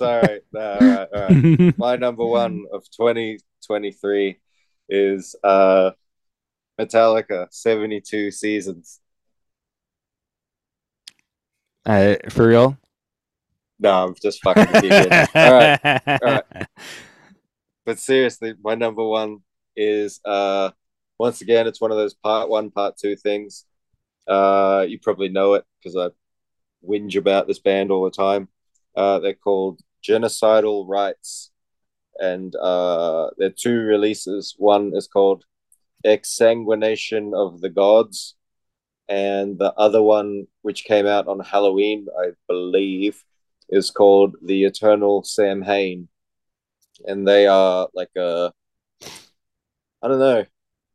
Sorry. 0.00 0.40
No, 0.52 0.60
all 0.60 0.78
right, 0.78 1.08
all 1.14 1.20
right. 1.20 1.78
My 1.78 1.96
number 1.96 2.24
one 2.24 2.64
of 2.72 2.84
2023 2.90 4.40
is 4.88 5.36
uh 5.44 5.90
Metallica, 6.80 7.48
72 7.50 8.30
seasons. 8.30 9.00
uh, 11.84 12.14
for 12.30 12.48
real? 12.48 12.78
No, 13.78 14.06
I'm 14.06 14.14
just 14.14 14.42
fucking 14.42 14.72
with 14.72 14.84
you. 14.84 14.90
kid. 14.90 15.12
All 15.34 15.52
right. 15.52 15.80
right. 16.22 16.44
But 17.84 17.98
seriously, 17.98 18.54
my 18.62 18.74
number 18.74 19.06
one 19.06 19.38
is 19.76 20.20
uh 20.24 20.70
once 21.18 21.42
again 21.42 21.66
it's 21.66 21.80
one 21.80 21.90
of 21.90 21.98
those 21.98 22.14
part 22.14 22.48
one, 22.48 22.70
part 22.70 22.96
two 22.96 23.16
things. 23.16 23.66
Uh 24.26 24.86
you 24.88 24.98
probably 24.98 25.28
know 25.28 25.54
it 25.54 25.64
because 25.78 25.94
I 25.96 26.08
whinge 26.86 27.16
about 27.16 27.46
this 27.46 27.58
band 27.58 27.90
all 27.90 28.04
the 28.04 28.10
time. 28.10 28.48
Uh 28.96 29.18
they're 29.18 29.34
called 29.34 29.80
Genocidal 30.02 30.86
Rites. 30.88 31.50
And 32.18 32.54
uh 32.56 33.30
they're 33.38 33.50
two 33.50 33.78
releases. 33.78 34.54
One 34.58 34.92
is 34.94 35.06
called 35.08 35.44
Exsanguination 36.04 37.34
of 37.34 37.60
the 37.60 37.70
Gods, 37.70 38.34
and 39.08 39.58
the 39.58 39.72
other 39.74 40.02
one, 40.02 40.46
which 40.62 40.84
came 40.84 41.06
out 41.06 41.28
on 41.28 41.40
Halloween, 41.40 42.06
I 42.18 42.30
believe, 42.46 43.22
is 43.68 43.90
called 43.90 44.36
The 44.42 44.64
Eternal 44.64 45.24
Samhain. 45.24 46.08
And 47.06 47.26
they 47.26 47.46
are 47.46 47.88
like 47.94 48.10
a, 48.16 48.52
I 50.02 50.08
don't 50.08 50.18
know, 50.18 50.44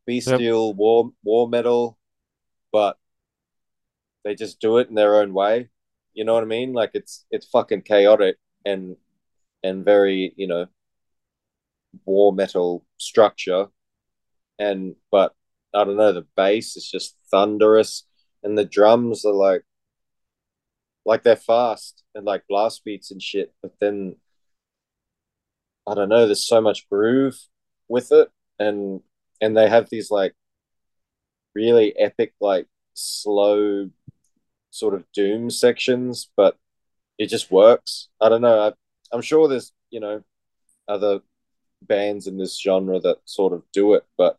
bestial 0.06 0.70
yep. 0.70 0.76
war 0.78 1.12
war 1.24 1.50
metal, 1.50 1.98
but 2.72 2.98
they 4.24 4.36
just 4.36 4.60
do 4.60 4.78
it 4.78 4.90
in 4.90 4.96
their 4.96 5.16
own 5.18 5.34
way. 5.34 5.70
You 6.14 6.24
know 6.24 6.34
what 6.34 6.44
I 6.44 6.48
mean? 6.48 6.74
Like 6.74 6.92
it's 6.94 7.26
it's 7.32 7.48
fucking 7.48 7.82
chaotic 7.82 8.38
and 8.66 8.98
and 9.64 9.86
very 9.86 10.34
you 10.38 10.48
know 10.48 10.68
war 12.06 12.34
metal 12.34 12.86
structure, 12.98 13.68
and 14.60 14.96
but 15.12 15.34
I 15.74 15.84
don't 15.84 15.98
know 15.98 16.14
the 16.14 16.28
bass 16.36 16.76
is 16.78 16.90
just 16.90 17.18
thunderous 17.32 18.06
and 18.44 18.58
the 18.58 18.66
drums 18.66 19.26
are 19.26 19.34
like 19.34 19.64
like 21.06 21.24
they're 21.24 21.36
fast 21.36 22.04
and 22.16 22.26
like 22.26 22.44
blast 22.50 22.84
beats 22.84 23.12
and 23.12 23.22
shit, 23.22 23.54
but 23.62 23.74
then 23.80 24.16
I 25.88 25.94
don't 25.94 26.10
know, 26.10 26.26
there's 26.26 26.48
so 26.48 26.62
much 26.62 26.90
groove 26.90 27.38
with 27.88 28.12
it. 28.12 28.30
And 28.60 29.02
and 29.42 29.56
they 29.56 29.70
have 29.70 29.90
these 29.90 30.10
like 30.12 30.34
really 31.54 31.98
epic 31.98 32.34
like 32.42 32.68
slow 32.94 33.90
sort 34.72 34.94
of 34.94 35.06
doom 35.14 35.50
sections, 35.50 36.30
but 36.36 36.58
it 37.18 37.28
just 37.28 37.52
works. 37.52 38.10
I 38.22 38.30
don't 38.30 38.42
know. 38.42 38.60
I, 38.70 38.74
I'm 39.12 39.22
sure 39.22 39.48
there's 39.48 39.72
you 39.90 40.00
know 40.00 40.24
other 40.88 41.22
bands 41.82 42.28
in 42.28 42.38
this 42.38 42.60
genre 42.60 43.00
that 43.00 43.18
sort 43.26 43.54
of 43.54 43.64
do 43.74 43.94
it, 43.96 44.06
but 44.18 44.38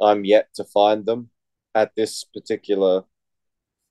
I'm 0.00 0.24
yet 0.24 0.48
to 0.54 0.64
find 0.64 1.06
them 1.06 1.30
at 1.74 1.94
this 1.96 2.24
particular 2.24 3.04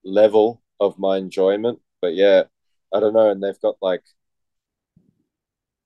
level 0.06 0.62
of 0.80 1.00
my 1.00 1.18
enjoyment. 1.18 1.80
But 2.02 2.16
yeah, 2.16 2.44
I 2.94 3.00
don't 3.00 3.14
know. 3.14 3.30
And 3.32 3.44
they've 3.44 3.62
got 3.62 3.78
like 3.82 4.04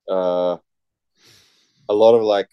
uh, 0.08 0.58
a 1.88 1.94
lot 1.94 2.14
of 2.14 2.22
like 2.22 2.48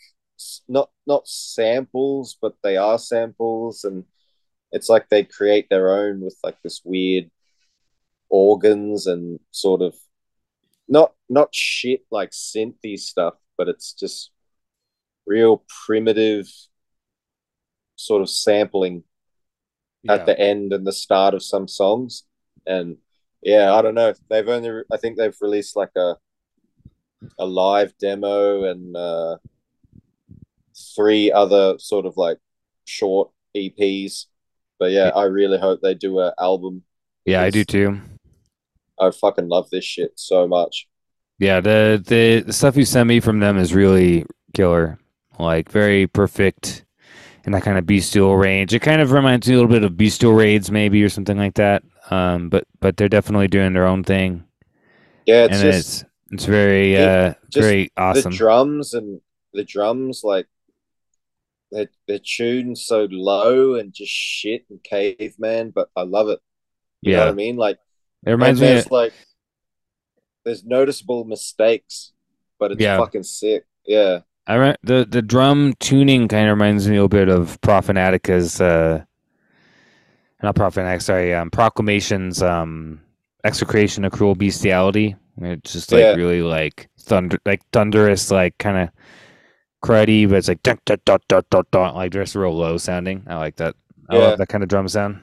not 0.68 0.90
not 1.08 1.28
samples, 1.28 2.38
but 2.42 2.56
they 2.64 2.78
are 2.78 3.00
samples, 3.00 3.84
and 3.84 4.06
it's 4.72 4.90
like 4.90 5.10
they 5.10 5.24
create 5.24 5.70
their 5.70 5.92
own 5.98 6.22
with 6.22 6.38
like 6.44 6.62
this 6.64 6.82
weird 6.86 7.32
organs 8.30 9.08
and 9.08 9.40
sort 9.52 9.82
of 9.82 9.96
not 10.88 11.14
not 11.30 11.54
shit 11.54 12.02
like 12.12 12.32
synthy 12.32 12.98
stuff, 12.98 13.36
but 13.58 13.68
it's 13.68 13.94
just 13.94 14.32
real 15.26 15.64
primitive 15.86 16.48
sort 17.96 18.22
of 18.22 18.30
sampling 18.30 19.04
yeah. 20.04 20.14
at 20.14 20.26
the 20.26 20.40
end 20.40 20.74
and 20.74 20.86
the 20.86 20.94
start 20.94 21.34
of 21.34 21.44
some 21.44 21.68
songs. 21.68 22.24
And 22.68 22.98
yeah, 23.42 23.74
I 23.74 23.82
don't 23.82 23.96
know. 23.96 24.14
They've 24.30 24.48
only 24.48 24.84
I 24.92 24.98
think 24.98 25.18
they've 25.18 25.38
released 25.42 25.76
like 25.76 25.92
a 25.96 26.16
a 27.40 27.46
live 27.46 27.98
demo 27.98 28.66
and 28.66 28.96
uh, 28.96 29.38
three 30.96 31.32
other 31.32 31.78
sort 31.80 32.06
of 32.06 32.18
like 32.18 32.38
short 32.86 33.32
EPs. 33.56 34.26
But 34.80 34.92
yeah, 34.92 35.12
I 35.16 35.24
really 35.24 35.58
hope 35.58 35.82
they 35.82 35.94
do 35.94 36.20
an 36.20 36.34
album. 36.40 36.84
Yeah, 37.26 37.42
I 37.42 37.50
do 37.50 37.64
too. 37.64 38.02
I 39.00 39.12
fucking 39.12 39.50
love 39.50 39.70
this 39.70 39.84
shit 39.84 40.14
so 40.16 40.48
much. 40.48 40.88
Yeah, 41.40 41.60
the, 41.60 42.02
the 42.06 42.42
the 42.42 42.54
stuff 42.54 42.78
you 42.78 42.86
sent 42.86 43.08
me 43.08 43.20
from 43.20 43.40
them 43.40 43.58
is 43.58 43.74
really 43.74 44.26
killer. 44.54 45.00
Like 45.38 45.70
very 45.70 46.08
perfect 46.08 46.86
in 47.46 47.52
that 47.52 47.64
kind 47.64 47.78
of 47.78 47.86
bestial 47.86 48.38
range. 48.38 48.74
It 48.74 48.80
kind 48.80 49.02
of 49.02 49.12
reminds 49.12 49.48
me 49.48 49.54
a 49.54 49.58
little 49.58 49.72
bit 49.72 49.84
of 49.84 49.98
bestial 49.98 50.34
raids, 50.34 50.72
maybe, 50.72 51.04
or 51.04 51.10
something 51.10 51.38
like 51.38 51.56
that. 51.56 51.84
Um, 52.10 52.50
but 52.50 52.66
but 52.80 52.98
they're 52.98 53.10
definitely 53.10 53.48
doing 53.48 53.74
their 53.74 53.86
own 53.86 54.04
thing. 54.04 54.46
Yeah, 55.26 55.46
it's 55.46 55.56
and 55.56 55.64
just, 55.64 56.02
it's 56.02 56.12
it's 56.32 56.46
very 56.46 56.98
uh 56.98 57.34
very 57.54 57.92
awesome. 57.98 58.32
The 58.32 58.38
drums 58.38 58.94
and 58.94 59.22
the 59.54 59.64
drums 59.64 60.22
like 60.24 60.48
they're 61.72 61.90
they're 62.08 62.20
tuned 62.20 62.78
so 62.78 63.08
low 63.12 63.76
and 63.76 63.94
just 63.94 64.12
shit 64.12 64.66
and 64.70 64.84
caveman, 64.84 65.72
but 65.72 65.90
I 65.96 66.04
love 66.04 66.30
it. 66.30 66.40
You 67.02 67.12
yeah. 67.12 67.18
know 67.18 67.26
what 67.26 67.32
I 67.32 67.36
mean? 67.36 67.58
Like 67.58 67.80
it 68.26 68.32
reminds 68.32 68.62
me 68.62 68.78
of... 68.78 68.92
like 68.92 69.14
there's 70.44 70.64
noticeable 70.64 71.24
mistakes, 71.24 72.14
but 72.60 72.72
it's 72.72 72.82
yeah. 72.82 72.98
fucking 72.98 73.24
sick. 73.24 73.66
Yeah. 73.86 74.22
I 74.48 74.56
re- 74.56 74.76
the 74.84 75.08
the 75.10 75.22
drum 75.22 75.74
tuning 75.80 76.28
kind 76.28 76.48
of 76.48 76.54
reminds 76.56 76.88
me 76.88 76.96
a 76.96 77.00
little 77.00 77.10
bit 77.10 77.30
of 77.30 77.60
Profanatic's 77.62 78.62
uh 78.62 79.04
not 80.44 80.56
Profanatic, 80.56 81.02
sorry, 81.02 81.34
um 81.34 81.50
Proclamation's 81.50 82.44
um 82.44 83.02
execration 83.44 84.06
of 84.06 84.12
cruel 84.12 84.36
bestiality. 84.36 85.16
It's 85.38 85.74
just 85.74 85.92
like 85.92 86.02
yeah. 86.02 86.14
really 86.14 86.42
like 86.42 86.90
thunder 87.00 87.40
like 87.46 87.62
thunderous, 87.72 88.32
like 88.32 88.58
kind 88.58 88.78
of 88.78 88.90
cruddy, 89.84 90.30
but 90.30 90.38
it's 90.38 90.48
like 90.48 90.64
dun, 90.64 90.80
dun, 90.86 91.00
dun, 91.06 91.20
dun, 91.28 91.44
dun, 91.50 91.64
dun, 91.72 91.96
like 91.96 92.12
just 92.12 92.36
real 92.36 92.56
low 92.56 92.78
sounding. 92.78 93.24
I 93.28 93.38
like 93.38 93.56
that. 93.58 93.76
I 94.10 94.16
yeah. 94.16 94.22
love 94.22 94.38
that 94.38 94.50
kind 94.50 94.64
of 94.64 94.70
drum 94.70 94.88
sound. 94.88 95.22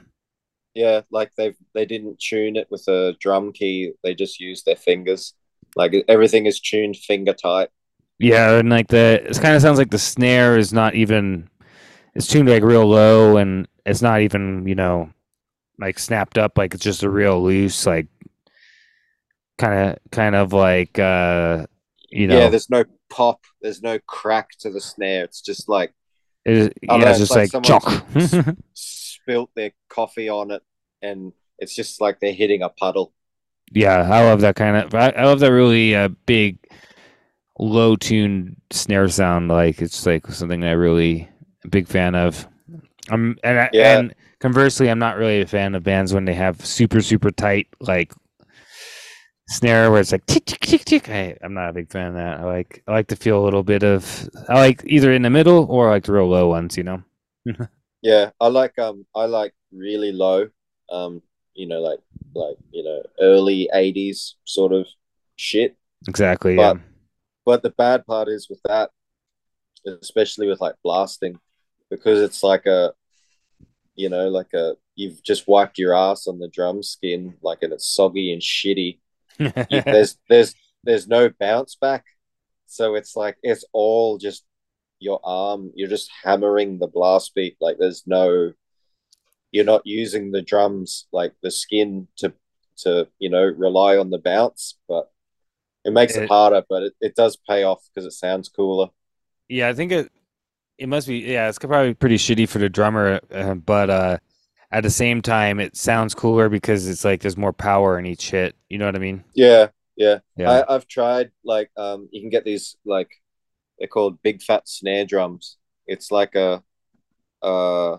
Yeah, 0.73 1.01
like 1.11 1.33
they 1.35 1.53
they 1.73 1.85
didn't 1.85 2.19
tune 2.19 2.55
it 2.55 2.67
with 2.71 2.87
a 2.87 3.15
drum 3.19 3.51
key. 3.53 3.93
They 4.03 4.15
just 4.15 4.39
used 4.39 4.65
their 4.65 4.75
fingers. 4.75 5.33
Like 5.75 5.93
everything 6.07 6.45
is 6.45 6.59
tuned 6.59 6.97
finger 6.97 7.33
tight. 7.33 7.69
Yeah, 8.19 8.57
and 8.57 8.69
like 8.69 8.87
the 8.87 9.23
it 9.29 9.39
kind 9.39 9.55
of 9.55 9.61
sounds 9.61 9.77
like 9.77 9.91
the 9.91 9.99
snare 9.99 10.57
is 10.57 10.73
not 10.73 10.95
even 10.95 11.49
it's 12.15 12.27
tuned 12.27 12.49
like 12.49 12.63
real 12.63 12.87
low, 12.87 13.37
and 13.37 13.67
it's 13.85 14.01
not 14.01 14.21
even 14.21 14.67
you 14.67 14.75
know 14.75 15.11
like 15.79 15.99
snapped 15.99 16.37
up. 16.37 16.57
Like 16.57 16.73
it's 16.73 16.83
just 16.83 17.03
a 17.03 17.09
real 17.09 17.43
loose 17.43 17.85
like 17.85 18.07
kind 19.59 19.91
of 19.91 19.97
kind 20.11 20.35
of 20.35 20.53
like 20.53 20.97
uh 20.97 21.67
you 22.09 22.27
know 22.27 22.39
yeah. 22.39 22.49
There's 22.49 22.69
no 22.69 22.83
pop. 23.09 23.41
There's 23.61 23.83
no 23.83 23.99
crack 24.07 24.49
to 24.61 24.71
the 24.71 24.81
snare. 24.81 25.23
It's 25.23 25.41
just 25.41 25.69
like 25.69 25.93
it, 26.45 26.77
yeah, 26.81 26.97
know, 26.97 27.07
it's 27.07 27.19
just 27.19 27.35
like, 27.35 27.53
like 27.53 27.63
chalk. 27.63 28.05
spilt 29.23 29.49
their 29.55 29.71
coffee 29.89 30.29
on 30.29 30.51
it, 30.51 30.61
and 31.01 31.33
it's 31.57 31.75
just 31.75 32.01
like 32.01 32.19
they're 32.19 32.33
hitting 32.33 32.61
a 32.61 32.69
puddle. 32.69 33.13
Yeah, 33.71 34.01
I 34.01 34.23
love 34.23 34.41
that 34.41 34.55
kind 34.55 34.77
of. 34.77 34.93
I, 34.93 35.09
I 35.09 35.25
love 35.25 35.39
that 35.39 35.51
really 35.51 35.95
uh, 35.95 36.09
big 36.25 36.57
low 37.57 37.95
tuned 37.95 38.57
snare 38.71 39.07
sound. 39.07 39.49
Like 39.49 39.81
it's 39.81 40.05
like 40.05 40.27
something 40.27 40.63
I 40.63 40.71
really 40.71 41.29
a 41.63 41.67
big 41.67 41.87
fan 41.87 42.15
of. 42.15 42.47
I'm 43.09 43.37
and 43.43 43.59
I, 43.59 43.69
yeah. 43.73 43.99
and 43.99 44.15
conversely, 44.39 44.89
I'm 44.89 44.99
not 44.99 45.17
really 45.17 45.41
a 45.41 45.47
fan 45.47 45.75
of 45.75 45.83
bands 45.83 46.13
when 46.13 46.25
they 46.25 46.33
have 46.33 46.63
super 46.65 47.01
super 47.01 47.31
tight 47.31 47.67
like 47.79 48.13
snare 49.49 49.91
where 49.91 50.01
it's 50.01 50.11
like 50.11 50.25
tick 50.25 50.45
tick 50.45 50.59
tick 50.59 50.85
tick. 50.85 51.09
I, 51.09 51.37
I'm 51.41 51.53
not 51.53 51.69
a 51.69 51.73
big 51.73 51.89
fan 51.89 52.07
of 52.09 52.13
that. 52.15 52.39
I 52.41 52.43
like 52.43 52.83
I 52.87 52.91
like 52.91 53.07
to 53.07 53.15
feel 53.15 53.41
a 53.41 53.45
little 53.45 53.63
bit 53.63 53.83
of 53.83 54.29
I 54.49 54.55
like 54.55 54.83
either 54.85 55.11
in 55.11 55.21
the 55.21 55.29
middle 55.29 55.65
or 55.69 55.89
I 55.89 55.93
like 55.93 56.03
the 56.03 56.13
real 56.13 56.29
low 56.29 56.49
ones. 56.49 56.77
You 56.77 56.83
know. 56.83 57.03
yeah, 58.03 58.29
I 58.39 58.47
like 58.47 58.77
um 58.77 59.07
I 59.15 59.25
like 59.25 59.53
really 59.71 60.11
low. 60.11 60.49
Um, 60.91 61.23
you 61.55 61.65
know, 61.65 61.79
like 61.79 61.99
like 62.35 62.57
you 62.71 62.83
know 62.83 63.01
early 63.19 63.67
'80s 63.73 64.33
sort 64.45 64.73
of 64.73 64.85
shit. 65.35 65.75
Exactly. 66.07 66.55
But, 66.55 66.75
yeah 66.75 66.81
but 67.45 67.63
the 67.63 67.71
bad 67.71 68.05
part 68.05 68.27
is 68.27 68.49
with 68.49 68.61
that, 68.63 68.91
especially 70.01 70.47
with 70.47 70.61
like 70.61 70.75
blasting, 70.83 71.39
because 71.89 72.21
it's 72.21 72.43
like 72.43 72.65
a, 72.65 72.93
you 73.95 74.09
know, 74.09 74.29
like 74.29 74.53
a 74.53 74.75
you've 74.95 75.21
just 75.23 75.47
wiped 75.47 75.77
your 75.77 75.95
ass 75.95 76.27
on 76.27 76.39
the 76.39 76.47
drum 76.47 76.81
skin, 76.83 77.35
like 77.41 77.59
and 77.61 77.73
it's 77.73 77.87
soggy 77.87 78.31
and 78.31 78.41
shitty. 78.41 78.99
there's 79.85 80.17
there's 80.29 80.55
there's 80.83 81.07
no 81.07 81.29
bounce 81.39 81.75
back, 81.75 82.05
so 82.65 82.95
it's 82.95 83.15
like 83.15 83.37
it's 83.43 83.65
all 83.73 84.17
just 84.17 84.43
your 85.03 85.19
arm. 85.23 85.71
You're 85.75 85.89
just 85.89 86.09
hammering 86.23 86.79
the 86.79 86.87
blast 86.87 87.35
beat. 87.35 87.57
Like 87.61 87.77
there's 87.77 88.03
no, 88.05 88.53
you're 89.51 89.65
not 89.65 89.85
using 89.85 90.31
the 90.31 90.41
drums 90.41 91.07
like 91.11 91.33
the 91.41 91.51
skin 91.51 92.07
to 92.17 92.33
to 92.77 93.07
you 93.19 93.29
know 93.29 93.43
rely 93.43 93.97
on 93.97 94.09
the 94.09 94.17
bounce, 94.17 94.77
but 94.87 95.11
it 95.85 95.93
makes 95.93 96.15
it, 96.15 96.23
it 96.23 96.29
harder, 96.29 96.63
but 96.69 96.83
it, 96.83 96.93
it 97.01 97.15
does 97.15 97.37
pay 97.37 97.63
off 97.63 97.83
because 97.93 98.05
it 98.05 98.13
sounds 98.13 98.49
cooler. 98.49 98.87
Yeah, 99.47 99.67
I 99.67 99.73
think 99.73 99.91
it 99.91 100.11
it 100.77 100.87
must 100.87 101.07
be 101.07 101.19
yeah, 101.19 101.49
it's 101.49 101.59
probably 101.59 101.93
pretty 101.93 102.17
shitty 102.17 102.47
for 102.47 102.59
the 102.59 102.69
drummer, 102.69 103.19
uh, 103.31 103.55
but 103.55 103.89
uh 103.89 104.17
at 104.71 104.81
the 104.81 104.89
same 104.89 105.21
time 105.21 105.59
it 105.59 105.77
sounds 105.77 106.15
cooler 106.15 106.49
because 106.49 106.87
it's 106.87 107.05
like 107.05 107.21
there's 107.21 107.37
more 107.37 107.53
power 107.53 107.99
in 107.99 108.05
each 108.05 108.31
hit. 108.31 108.55
You 108.69 108.79
know 108.79 108.85
what 108.85 108.95
I 108.95 108.99
mean? 108.99 109.23
Yeah, 109.35 109.67
yeah. 109.95 110.19
yeah. 110.35 110.49
I, 110.49 110.75
I've 110.75 110.87
tried 110.87 111.31
like 111.43 111.69
um 111.77 112.09
you 112.11 112.21
can 112.21 112.29
get 112.29 112.43
these 112.43 112.75
like 112.85 113.09
they're 113.77 113.87
called 113.87 114.21
big 114.21 114.41
fat 114.41 114.67
snare 114.67 115.05
drums. 115.05 115.57
It's 115.87 116.11
like 116.11 116.35
a 116.35 116.63
uh 117.41 117.97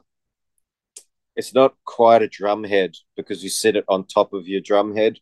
it's 1.36 1.54
not 1.54 1.74
quite 1.84 2.22
a 2.22 2.28
drum 2.28 2.64
head 2.64 2.94
because 3.16 3.42
you 3.42 3.50
sit 3.50 3.76
it 3.76 3.84
on 3.88 4.06
top 4.06 4.32
of 4.32 4.46
your 4.46 4.60
drum 4.60 4.96
head 4.96 5.18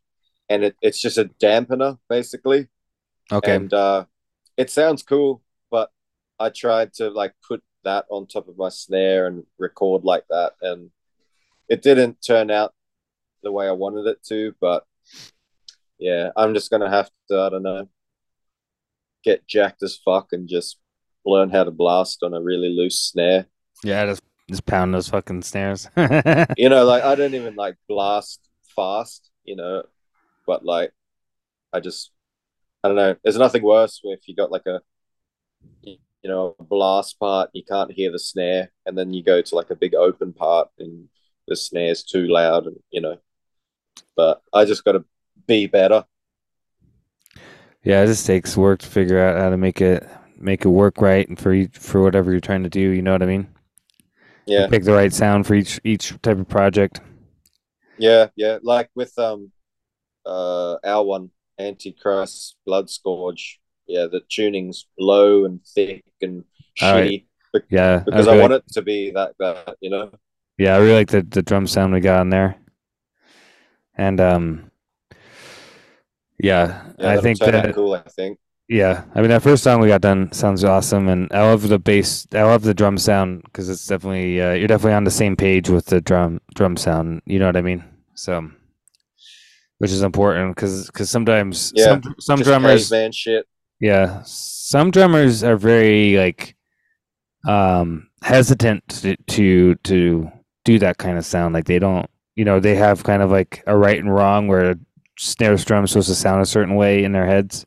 and 0.48 0.64
it, 0.64 0.76
it's 0.82 1.00
just 1.00 1.18
a 1.18 1.31
dampener 1.40 1.98
basically. 2.08 2.68
Okay. 3.31 3.55
And 3.55 3.72
uh, 3.72 4.05
it 4.56 4.70
sounds 4.70 5.02
cool, 5.02 5.42
but 5.70 5.90
I 6.39 6.50
tried 6.50 6.92
to 6.94 7.08
like 7.08 7.34
put 7.47 7.62
that 7.84 8.05
on 8.10 8.26
top 8.26 8.48
of 8.48 8.58
my 8.58 8.68
snare 8.68 9.26
and 9.26 9.44
record 9.58 10.05
like 10.05 10.24
that, 10.28 10.52
and 10.60 10.90
it 11.68 11.82
didn't 11.82 12.22
turn 12.24 12.50
out 12.50 12.74
the 13.42 13.50
way 13.50 13.66
I 13.66 13.72
wanted 13.72 14.06
it 14.06 14.22
to, 14.28 14.55
but 14.60 14.84
yeah, 15.98 16.31
I'm 16.36 16.52
just 16.55 16.70
gonna 16.70 16.90
have 16.90 17.10
to 17.31 17.40
I 17.40 17.48
don't 17.48 17.62
know 17.62 17.89
get 19.25 19.47
jacked 19.47 19.83
as 19.83 19.99
fuck 20.05 20.28
and 20.33 20.49
just 20.49 20.78
learn 21.25 21.51
how 21.51 21.65
to 21.65 21.70
blast 21.70 22.23
on 22.23 22.34
a 22.34 22.41
really 22.41 22.68
loose 22.68 23.01
snare. 23.01 23.47
Yeah, 23.83 24.07
just 24.07 24.23
just 24.49 24.67
pound 24.67 24.92
those 24.92 25.09
fucking 25.09 25.42
snares. 25.42 25.89
you 26.57 26.68
know, 26.68 26.84
like 26.84 27.02
I 27.02 27.15
don't 27.15 27.34
even 27.34 27.55
like 27.55 27.76
blast 27.89 28.41
fast, 28.75 29.31
you 29.44 29.57
know, 29.57 29.84
but 30.47 30.65
like 30.65 30.92
I 31.73 31.81
just 31.81 32.10
I 32.83 32.89
don't 32.89 32.97
know. 32.97 33.17
There's 33.23 33.39
nothing 33.39 33.62
worse 33.62 34.01
if 34.05 34.26
you 34.26 34.34
got 34.34 34.51
like 34.51 34.67
a 34.67 34.81
you 35.83 35.99
know 36.25 36.55
a 36.59 36.65
blast 36.65 37.18
part, 37.18 37.51
you 37.52 37.65
can't 37.65 37.92
hear 37.92 38.10
the 38.10 38.18
snare, 38.18 38.70
and 38.86 38.97
then 38.97 39.12
you 39.12 39.23
go 39.23 39.42
to 39.42 39.55
like 39.55 39.70
a 39.70 39.76
big 39.76 39.94
open 39.94 40.33
part 40.33 40.68
and 40.78 41.09
the 41.49 41.57
snare's 41.57 42.02
too 42.02 42.26
loud, 42.26 42.67
and 42.67 42.76
you 42.91 43.01
know. 43.01 43.18
But 44.17 44.42
I 44.52 44.65
just 44.65 44.84
got 44.84 44.92
to 44.92 45.05
be 45.47 45.67
better. 45.67 46.05
Yeah, 47.85 48.02
it 48.02 48.07
just 48.07 48.27
takes 48.27 48.57
work 48.57 48.81
to 48.81 48.86
figure 48.86 49.20
out 49.20 49.41
how 49.41 49.51
to 49.51 49.57
make 49.57 49.81
it 49.81 50.09
make 50.39 50.65
it 50.65 50.69
work 50.69 51.01
right 51.01 51.28
and 51.28 51.39
for 51.39 51.52
each, 51.52 51.77
for 51.78 52.02
whatever 52.02 52.31
you're 52.31 52.41
trying 52.41 52.62
to 52.65 52.70
do. 52.70 52.81
You 52.81 53.02
know 53.02 53.12
what 53.12 53.23
I 53.23 53.27
mean? 53.27 53.49
Yeah. 54.47 54.67
Pick 54.69 54.85
the 54.85 54.93
right 54.93 55.12
sound 55.12 55.47
for 55.47 55.55
each 55.55 55.81
each 55.85 56.20
type 56.23 56.39
of 56.39 56.49
project. 56.49 57.01
Yeah, 57.99 58.28
yeah. 58.36 58.59
Like 58.62 58.91
with 58.94 59.17
um, 59.19 59.52
uh, 60.27 60.77
our 60.85 61.05
one, 61.05 61.31
Antichrist, 61.59 62.57
Blood 62.67 62.91
Scourge. 62.91 63.61
Yeah, 63.86 64.07
the 64.11 64.23
tuning's 64.28 64.86
low 64.99 65.44
and 65.44 65.61
thick 65.65 66.05
and 66.20 66.44
shitty. 66.81 67.27
Right. 67.55 67.65
Yeah, 67.69 68.02
because 68.05 68.28
I, 68.28 68.36
I 68.36 68.41
want 68.41 68.55
it 68.55 68.65
to 68.73 68.83
be 68.83 69.11
that 69.11 69.35
that 69.39 69.77
you 69.81 69.91
know. 69.91 70.11
Yeah, 70.57 70.75
I 70.75 70.78
really 70.78 70.94
like 70.94 71.09
the 71.09 71.23
the 71.23 71.43
drum 71.43 71.67
sound 71.67 71.93
we 71.93 72.01
got 72.01 72.23
in 72.23 72.31
there, 72.31 72.57
and 73.94 74.20
um, 74.20 74.70
yeah, 76.43 76.83
yeah 76.99 77.11
I 77.11 77.21
think 77.21 77.39
that 77.39 77.75
cool. 77.75 77.95
I 77.95 78.03
think. 78.03 78.39
Yeah, 78.69 79.05
I 79.15 79.21
mean 79.21 79.31
that 79.31 79.43
first 79.43 79.62
song 79.62 79.81
we 79.81 79.89
got 79.89 80.01
done 80.01 80.33
sounds 80.33 80.65
awesome, 80.65 81.09
and 81.09 81.29
I 81.33 81.43
love 81.43 81.69
the 81.69 81.79
bass. 81.79 82.27
I 82.33 82.43
love 82.43 82.62
the 82.62 82.75
drum 82.75 82.99
sound 82.99 83.43
because 83.45 83.69
it's 83.69 83.87
definitely 83.87 84.41
uh, 84.41 84.53
you're 84.53 84.69
definitely 84.69 84.95
on 84.95 85.05
the 85.05 85.11
same 85.11 85.37
page 85.37 85.69
with 85.69 85.87
the 85.87 86.01
drum 86.01 86.41
drum 86.55 86.77
sound. 86.77 87.23
You 87.27 87.39
know 87.39 87.47
what 87.47 87.57
I 87.57 87.62
mean? 87.62 87.85
So, 88.15 88.51
which 89.79 89.91
is 89.91 90.03
important 90.03 90.57
because 90.57 90.87
because 90.87 91.11
sometimes 91.11 91.73
yeah, 91.75 91.85
some 91.85 92.15
some 92.19 92.41
drummers 92.41 92.91
man 92.91 93.12
shit. 93.12 93.47
Yeah, 93.81 94.23
some 94.25 94.91
drummers 94.91 95.45
are 95.45 95.57
very 95.57 96.17
like 96.17 96.57
um 97.47 98.09
hesitant 98.23 98.89
to, 98.89 99.17
to 99.17 99.75
to 99.75 100.31
do 100.65 100.79
that 100.79 100.99
kind 100.99 101.19
of 101.19 101.27
sound. 101.27 101.55
Like 101.55 101.67
they 101.67 101.79
don't, 101.79 102.09
you 102.37 102.45
know, 102.45 102.61
they 102.61 102.77
have 102.77 103.05
kind 103.05 103.23
of 103.23 103.31
like 103.31 103.62
a 103.67 103.77
right 103.77 103.99
and 103.99 104.12
wrong 104.12 104.49
where 104.49 104.77
snare 105.18 105.57
drum 105.57 105.86
supposed 105.86 106.08
to 106.08 106.15
sound 106.15 106.42
a 106.42 106.47
certain 106.47 106.74
way 106.74 107.05
in 107.05 107.12
their 107.12 107.26
heads 107.26 107.65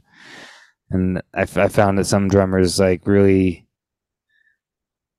and 0.89 1.21
I, 1.33 1.41
I 1.41 1.67
found 1.67 1.97
that 1.97 2.05
some 2.05 2.27
drummers 2.27 2.79
like 2.79 3.05
really 3.07 3.67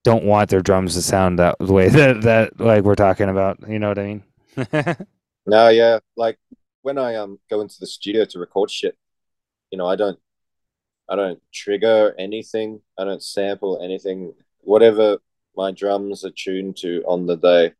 don't 0.05 0.25
want 0.25 0.51
their 0.51 0.61
drums 0.61 0.95
to 0.95 1.03
sound 1.03 1.39
that 1.39 1.57
the 1.59 1.73
way 1.73 1.89
that 1.91 2.23
that 2.23 2.61
like 2.61 2.85
we're 2.85 2.95
talking 2.95 3.29
about. 3.29 3.59
You 3.69 3.79
know 3.79 3.89
what 3.89 3.99
I 3.99 4.05
mean? 4.05 4.23
no, 5.47 5.69
yeah. 5.69 5.99
Like 6.17 6.39
when 6.83 6.99
I 6.99 7.17
um 7.17 7.39
go 7.51 7.61
into 7.61 7.77
the 7.81 7.87
studio 7.87 8.25
to 8.27 8.39
record 8.39 8.71
shit, 8.71 8.97
you 9.71 9.79
know, 9.79 9.87
I 9.87 9.97
don't 9.97 10.19
I 11.09 11.17
don't 11.17 11.41
trigger 11.53 12.15
anything. 12.19 12.81
I 12.99 13.05
don't 13.05 13.23
sample 13.23 13.81
anything. 13.83 14.35
Whatever 14.61 15.19
my 15.57 15.73
drums 15.73 16.25
are 16.25 16.31
tuned 16.31 16.77
to 16.79 17.03
on 17.07 17.27
the 17.27 17.37
day, 17.37 17.73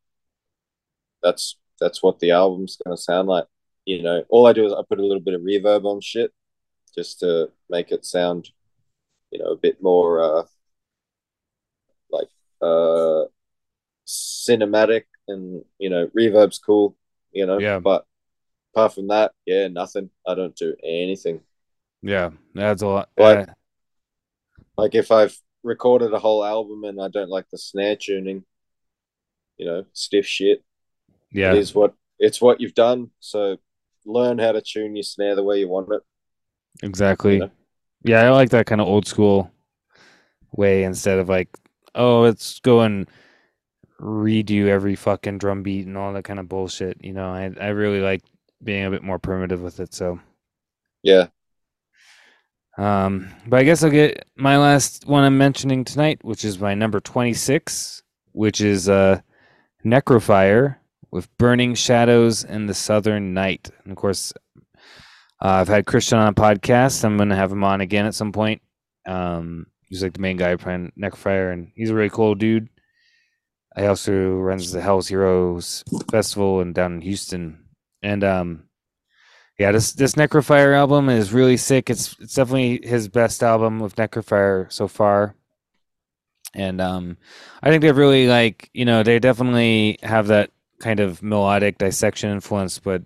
that's 1.23 1.57
that's 1.81 2.03
what 2.03 2.19
the 2.19 2.33
album's 2.33 2.79
gonna 2.85 2.97
sound 2.97 3.29
like. 3.29 3.47
You 3.87 4.03
know, 4.03 4.25
all 4.29 4.47
I 4.47 4.53
do 4.53 4.67
is 4.67 4.73
I 4.73 4.83
put 4.87 4.99
a 4.99 5.07
little 5.07 5.23
bit 5.23 5.35
of 5.35 5.43
reverb 5.43 5.85
on 5.85 6.01
shit 6.01 6.33
just 6.95 7.21
to 7.21 7.51
make 7.71 7.93
it 7.93 8.05
sound, 8.05 8.51
you 9.31 9.39
know, 9.39 9.53
a 9.53 9.57
bit 9.57 9.81
more 9.81 10.21
uh, 10.21 10.43
like 12.11 12.29
uh, 12.61 13.27
cinematic 14.07 15.05
and 15.29 15.65
you 15.79 15.89
know, 15.89 16.09
reverb's 16.09 16.59
cool, 16.59 16.97
you 17.31 17.47
know. 17.47 17.59
Yeah. 17.59 17.79
But 17.79 18.05
apart 18.75 18.95
from 18.95 19.09
that, 19.09 19.33
yeah, 19.47 19.69
nothing. 19.69 20.11
I 20.27 20.35
don't 20.35 20.57
do 20.57 20.75
anything. 20.83 21.41
Yeah, 22.03 22.31
that's 22.55 22.83
a 22.83 22.89
lot. 22.89 23.09
Like, 23.17 23.49
like 24.77 24.95
if 24.97 25.13
I've 25.13 25.37
recorded 25.63 26.13
a 26.13 26.19
whole 26.19 26.45
album 26.45 26.83
and 26.83 27.01
I 27.01 27.09
don't 27.09 27.31
like 27.31 27.49
the 27.51 27.59
snare 27.59 27.97
tuning, 27.97 28.45
you 29.57 29.67
know, 29.67 29.85
stiff 29.93 30.27
shit. 30.27 30.65
Yeah, 31.31 31.53
it 31.53 31.59
is 31.59 31.73
what 31.73 31.95
it's 32.19 32.41
what 32.41 32.61
you've 32.61 32.75
done. 32.75 33.11
So 33.21 33.59
learn 34.07 34.39
how 34.39 34.53
to 34.53 34.63
tune 34.63 34.97
your 34.97 35.03
snare 35.03 35.35
the 35.35 35.43
way 35.43 35.59
you 35.59 35.69
want 35.69 35.93
it. 35.93 36.03
Exactly. 36.83 37.43
Yeah, 38.03 38.23
I 38.23 38.31
like 38.31 38.51
that 38.51 38.67
kind 38.67 38.81
of 38.81 38.87
old 38.87 39.07
school 39.07 39.51
way 40.53 40.85
instead 40.85 41.19
of 41.19 41.29
like, 41.29 41.49
oh, 41.95 42.21
let's 42.21 42.61
go 42.61 42.83
and 42.83 43.09
redo 44.01 44.67
every 44.67 44.95
fucking 44.95 45.39
drum 45.39 45.63
beat 45.63 45.87
and 45.87 45.97
all 45.97 46.13
that 46.13 46.25
kind 46.25 46.39
of 46.39 46.49
bullshit. 46.49 47.03
You 47.03 47.13
know, 47.13 47.29
I 47.29 47.51
I 47.61 47.69
really 47.69 48.01
like 48.01 48.23
being 48.63 48.85
a 48.85 48.91
bit 48.91 49.03
more 49.03 49.19
primitive 49.19 49.61
with 49.61 49.81
it. 49.81 49.95
So 49.95 50.21
yeah. 51.03 51.29
Um, 52.79 53.31
but 53.47 53.61
I 53.61 53.65
guess 53.65 53.83
I'll 53.83 53.91
get 53.91 54.27
my 54.37 54.59
last 54.59 55.07
one 55.07 55.25
I'm 55.25 55.39
mentioning 55.39 55.83
tonight, 55.85 56.23
which 56.23 56.45
is 56.45 56.59
my 56.59 56.75
number 56.75 57.01
26, 57.01 58.03
which 58.33 58.61
is 58.61 58.87
uh, 58.89 59.21
Necrofier 59.83 60.77
with 61.17 61.35
Burning 61.39 61.75
Shadows 61.75 62.45
and 62.45 62.69
the 62.69 62.75
Southern 62.75 63.33
Night. 63.33 63.71
And 63.83 63.91
of 63.91 63.97
course, 63.97 64.35
uh, 65.43 65.49
I've 65.49 65.67
had 65.67 65.87
Christian 65.87 66.19
on 66.19 66.29
a 66.29 66.35
podcast. 66.35 67.03
I'm 67.05 67.17
going 67.17 67.31
to 67.31 67.37
have 67.37 67.51
him 67.51 67.65
on 67.65 67.81
again 67.81 68.05
at 68.05 68.15
some 68.15 68.33
point. 68.33 68.61
Um, 69.07 69.67
he's 69.89 70.03
like 70.03 70.13
the 70.13 70.21
main 70.21 70.37
guy 70.37 70.55
playing 70.57 70.93
Necrofier, 70.97 71.55
and 71.55 71.73
he's 71.75 71.89
a 71.89 71.95
really 71.95 72.11
cool 72.11 72.35
dude. 72.35 72.69
He 73.77 73.87
also 73.87 74.13
runs 74.13 74.73
the 74.73 74.83
Hell's 74.83 75.09
Heroes 75.09 75.83
Festival 76.11 76.61
and 76.61 76.75
down 76.75 76.93
in 76.93 77.01
Houston. 77.01 77.65
And 78.03 78.23
um, 78.23 78.65
yeah, 79.59 79.73
this 79.73 79.93
this 79.93 80.17
Necrofier 80.17 80.77
album 80.77 81.09
is 81.09 81.33
really 81.33 81.57
sick. 81.57 81.89
It's 81.89 82.15
it's 82.21 82.35
definitely 82.35 82.87
his 82.87 83.09
best 83.09 83.43
album 83.43 83.81
with 83.81 83.97
Necrofier 83.97 84.71
so 84.71 84.87
far. 84.87 85.35
And 86.55 86.81
um, 86.81 87.17
I 87.63 87.71
think 87.71 87.81
they 87.81 87.93
really 87.93 88.27
like 88.27 88.69
you 88.75 88.85
know 88.85 89.03
they 89.03 89.19
definitely 89.19 89.99
have 90.03 90.27
that 90.27 90.51
kind 90.81 91.01
of 91.01 91.23
melodic 91.23 91.79
dissection 91.79 92.31
influence, 92.31 92.79
but 92.79 93.03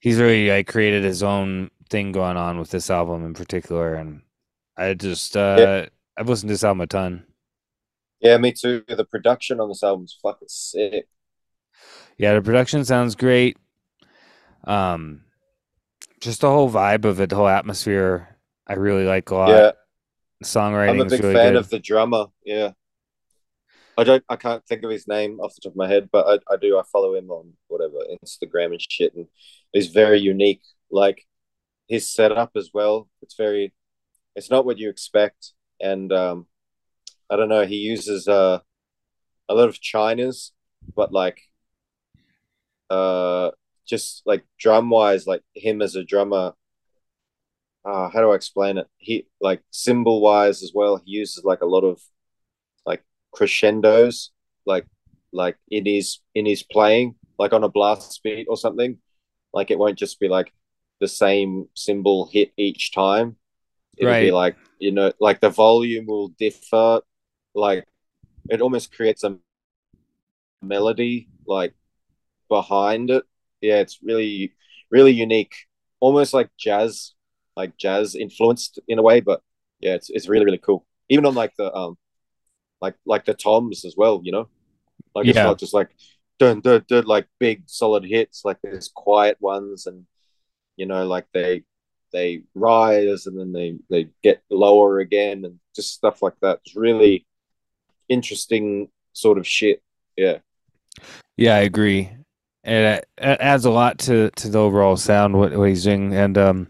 he's 0.00 0.18
really 0.18 0.48
like 0.48 0.66
created 0.66 1.04
his 1.04 1.22
own 1.22 1.70
thing 1.90 2.12
going 2.12 2.36
on 2.36 2.58
with 2.58 2.70
this 2.70 2.90
album 2.90 3.24
in 3.24 3.34
particular, 3.34 3.94
and 3.94 4.22
I 4.76 4.94
just 4.94 5.36
uh 5.36 5.56
yeah. 5.58 5.86
I've 6.16 6.28
listened 6.28 6.48
to 6.48 6.54
this 6.54 6.64
album 6.64 6.80
a 6.82 6.86
ton. 6.86 7.24
Yeah, 8.20 8.36
me 8.38 8.52
too. 8.52 8.82
The 8.88 9.04
production 9.04 9.60
on 9.60 9.68
this 9.68 9.82
album's 9.82 10.18
fucking 10.20 10.48
sick. 10.48 11.06
Yeah, 12.16 12.34
the 12.34 12.42
production 12.42 12.84
sounds 12.84 13.14
great. 13.14 13.56
Um, 14.64 15.22
just 16.20 16.40
the 16.40 16.50
whole 16.50 16.68
vibe 16.68 17.04
of 17.04 17.20
it, 17.20 17.30
the 17.30 17.36
whole 17.36 17.48
atmosphere, 17.48 18.36
I 18.66 18.74
really 18.74 19.04
like 19.04 19.30
a 19.30 19.34
lot. 19.36 19.48
Yeah, 19.50 19.70
songwriting. 20.42 20.90
I'm 20.90 21.00
a 21.00 21.04
big 21.04 21.22
really 21.22 21.34
fan 21.34 21.52
good. 21.52 21.58
of 21.60 21.70
the 21.70 21.78
drummer. 21.78 22.26
Yeah, 22.44 22.72
I 23.98 24.04
don't, 24.04 24.24
I 24.28 24.36
can't 24.36 24.64
think 24.64 24.84
of 24.84 24.90
his 24.92 25.08
name 25.08 25.40
off 25.40 25.56
the 25.56 25.62
top 25.62 25.72
of 25.72 25.76
my 25.76 25.88
head, 25.88 26.08
but 26.12 26.24
I, 26.24 26.54
I 26.54 26.56
do. 26.56 26.78
I 26.78 26.82
follow 26.92 27.16
him 27.16 27.30
on 27.30 27.54
whatever 27.66 27.96
Instagram 28.24 28.66
and 28.66 28.80
shit, 28.80 29.12
and 29.16 29.26
he's 29.72 29.88
very 29.88 30.20
unique. 30.20 30.62
Like 30.88 31.26
his 31.88 32.08
setup 32.08 32.52
as 32.54 32.70
well. 32.72 33.08
It's 33.22 33.34
very, 33.34 33.74
it's 34.36 34.50
not 34.50 34.64
what 34.64 34.78
you 34.78 34.88
expect, 34.88 35.52
and 35.80 36.12
um, 36.12 36.46
I 37.28 37.34
don't 37.34 37.48
know. 37.48 37.66
He 37.66 37.76
uses 37.76 38.28
uh, 38.28 38.60
a 39.48 39.54
lot 39.54 39.68
of 39.68 39.80
chinas, 39.80 40.52
but 40.94 41.12
like, 41.12 41.40
uh, 42.90 43.50
just 43.84 44.22
like 44.26 44.44
drum 44.60 44.90
wise, 44.90 45.26
like 45.26 45.42
him 45.56 45.82
as 45.82 45.96
a 45.96 46.04
drummer. 46.04 46.52
Uh, 47.84 48.10
how 48.10 48.20
do 48.20 48.30
I 48.30 48.36
explain 48.36 48.78
it? 48.78 48.86
He 48.98 49.26
like 49.40 49.62
cymbal 49.70 50.20
wise 50.20 50.62
as 50.62 50.70
well. 50.72 51.00
He 51.04 51.12
uses 51.12 51.42
like 51.44 51.62
a 51.62 51.66
lot 51.66 51.82
of 51.82 52.00
crescendos, 53.38 54.30
like 54.66 54.86
like 55.32 55.56
in 55.70 55.84
his 55.86 56.18
in 56.34 56.46
his 56.46 56.62
playing, 56.62 57.14
like 57.38 57.52
on 57.52 57.64
a 57.64 57.68
blast 57.68 58.20
beat 58.24 58.46
or 58.48 58.56
something 58.56 58.98
like 59.52 59.70
it 59.70 59.78
won't 59.78 59.98
just 59.98 60.20
be 60.20 60.28
like 60.28 60.52
the 61.00 61.08
same 61.08 61.68
cymbal 61.74 62.28
hit 62.32 62.52
each 62.56 62.92
time. 62.92 63.36
It'll 63.96 64.12
right. 64.12 64.22
be 64.22 64.32
like, 64.32 64.56
you 64.78 64.92
know, 64.92 65.12
like 65.20 65.40
the 65.40 65.50
volume 65.50 66.06
will 66.06 66.28
differ. 66.28 67.00
Like 67.54 67.86
it 68.48 68.60
almost 68.60 68.94
creates 68.94 69.24
a 69.24 69.38
melody 70.62 71.28
like 71.46 71.74
behind 72.48 73.10
it. 73.10 73.24
Yeah, 73.60 73.80
it's 73.80 73.98
really, 74.02 74.54
really 74.90 75.12
unique. 75.12 75.54
Almost 76.00 76.34
like 76.34 76.50
jazz, 76.58 77.14
like 77.56 77.76
jazz 77.76 78.14
influenced 78.14 78.78
in 78.86 78.98
a 78.98 79.02
way, 79.02 79.20
but 79.20 79.40
yeah, 79.80 79.94
it's 79.94 80.10
it's 80.10 80.28
really, 80.28 80.44
really 80.44 80.58
cool. 80.58 80.86
Even 81.08 81.26
on 81.26 81.34
like 81.34 81.54
the 81.56 81.74
um 81.74 81.96
like 82.80 82.94
like 83.06 83.24
the 83.24 83.34
toms 83.34 83.84
as 83.84 83.94
well, 83.96 84.20
you 84.22 84.32
know? 84.32 84.48
Like 85.14 85.26
it's 85.26 85.36
not 85.36 85.58
just 85.58 85.74
like 85.74 85.90
dun, 86.38 86.60
dun, 86.60 86.84
dun, 86.88 87.04
like 87.04 87.26
big 87.38 87.62
solid 87.66 88.04
hits, 88.04 88.44
like 88.44 88.58
there's 88.62 88.88
quiet 88.88 89.36
ones, 89.40 89.86
and 89.86 90.06
you 90.76 90.86
know, 90.86 91.06
like 91.06 91.26
they 91.32 91.64
they 92.12 92.42
rise 92.54 93.26
and 93.26 93.38
then 93.38 93.52
they 93.52 93.76
they 93.90 94.10
get 94.22 94.42
lower 94.50 95.00
again, 95.00 95.44
and 95.44 95.58
just 95.74 95.94
stuff 95.94 96.22
like 96.22 96.38
that. 96.40 96.60
It's 96.64 96.76
really 96.76 97.26
interesting 98.08 98.88
sort 99.12 99.38
of 99.38 99.46
shit. 99.46 99.82
Yeah. 100.16 100.38
Yeah, 101.36 101.54
I 101.54 101.60
agree. 101.60 102.10
And 102.64 102.98
it, 102.98 103.08
it 103.18 103.40
adds 103.40 103.64
a 103.64 103.70
lot 103.70 103.98
to, 104.00 104.30
to 104.30 104.48
the 104.48 104.58
overall 104.58 104.96
sound 104.96 105.34
what, 105.38 105.56
what 105.56 105.68
he's 105.68 105.84
doing, 105.84 106.12
and 106.14 106.36
um, 106.36 106.68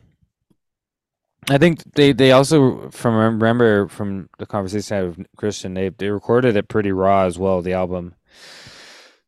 I 1.50 1.56
think 1.58 1.82
they, 1.94 2.12
they 2.12 2.32
also 2.32 2.90
from 2.90 3.14
remember 3.14 3.88
from 3.88 4.28
the 4.38 4.46
conversation 4.46 4.94
I 4.96 5.00
had 5.00 5.16
with 5.16 5.26
Christian, 5.36 5.74
they 5.74 5.88
they 5.88 6.10
recorded 6.10 6.56
it 6.56 6.68
pretty 6.68 6.92
raw 6.92 7.24
as 7.24 7.38
well. 7.38 7.62
The 7.62 7.72
album, 7.72 8.14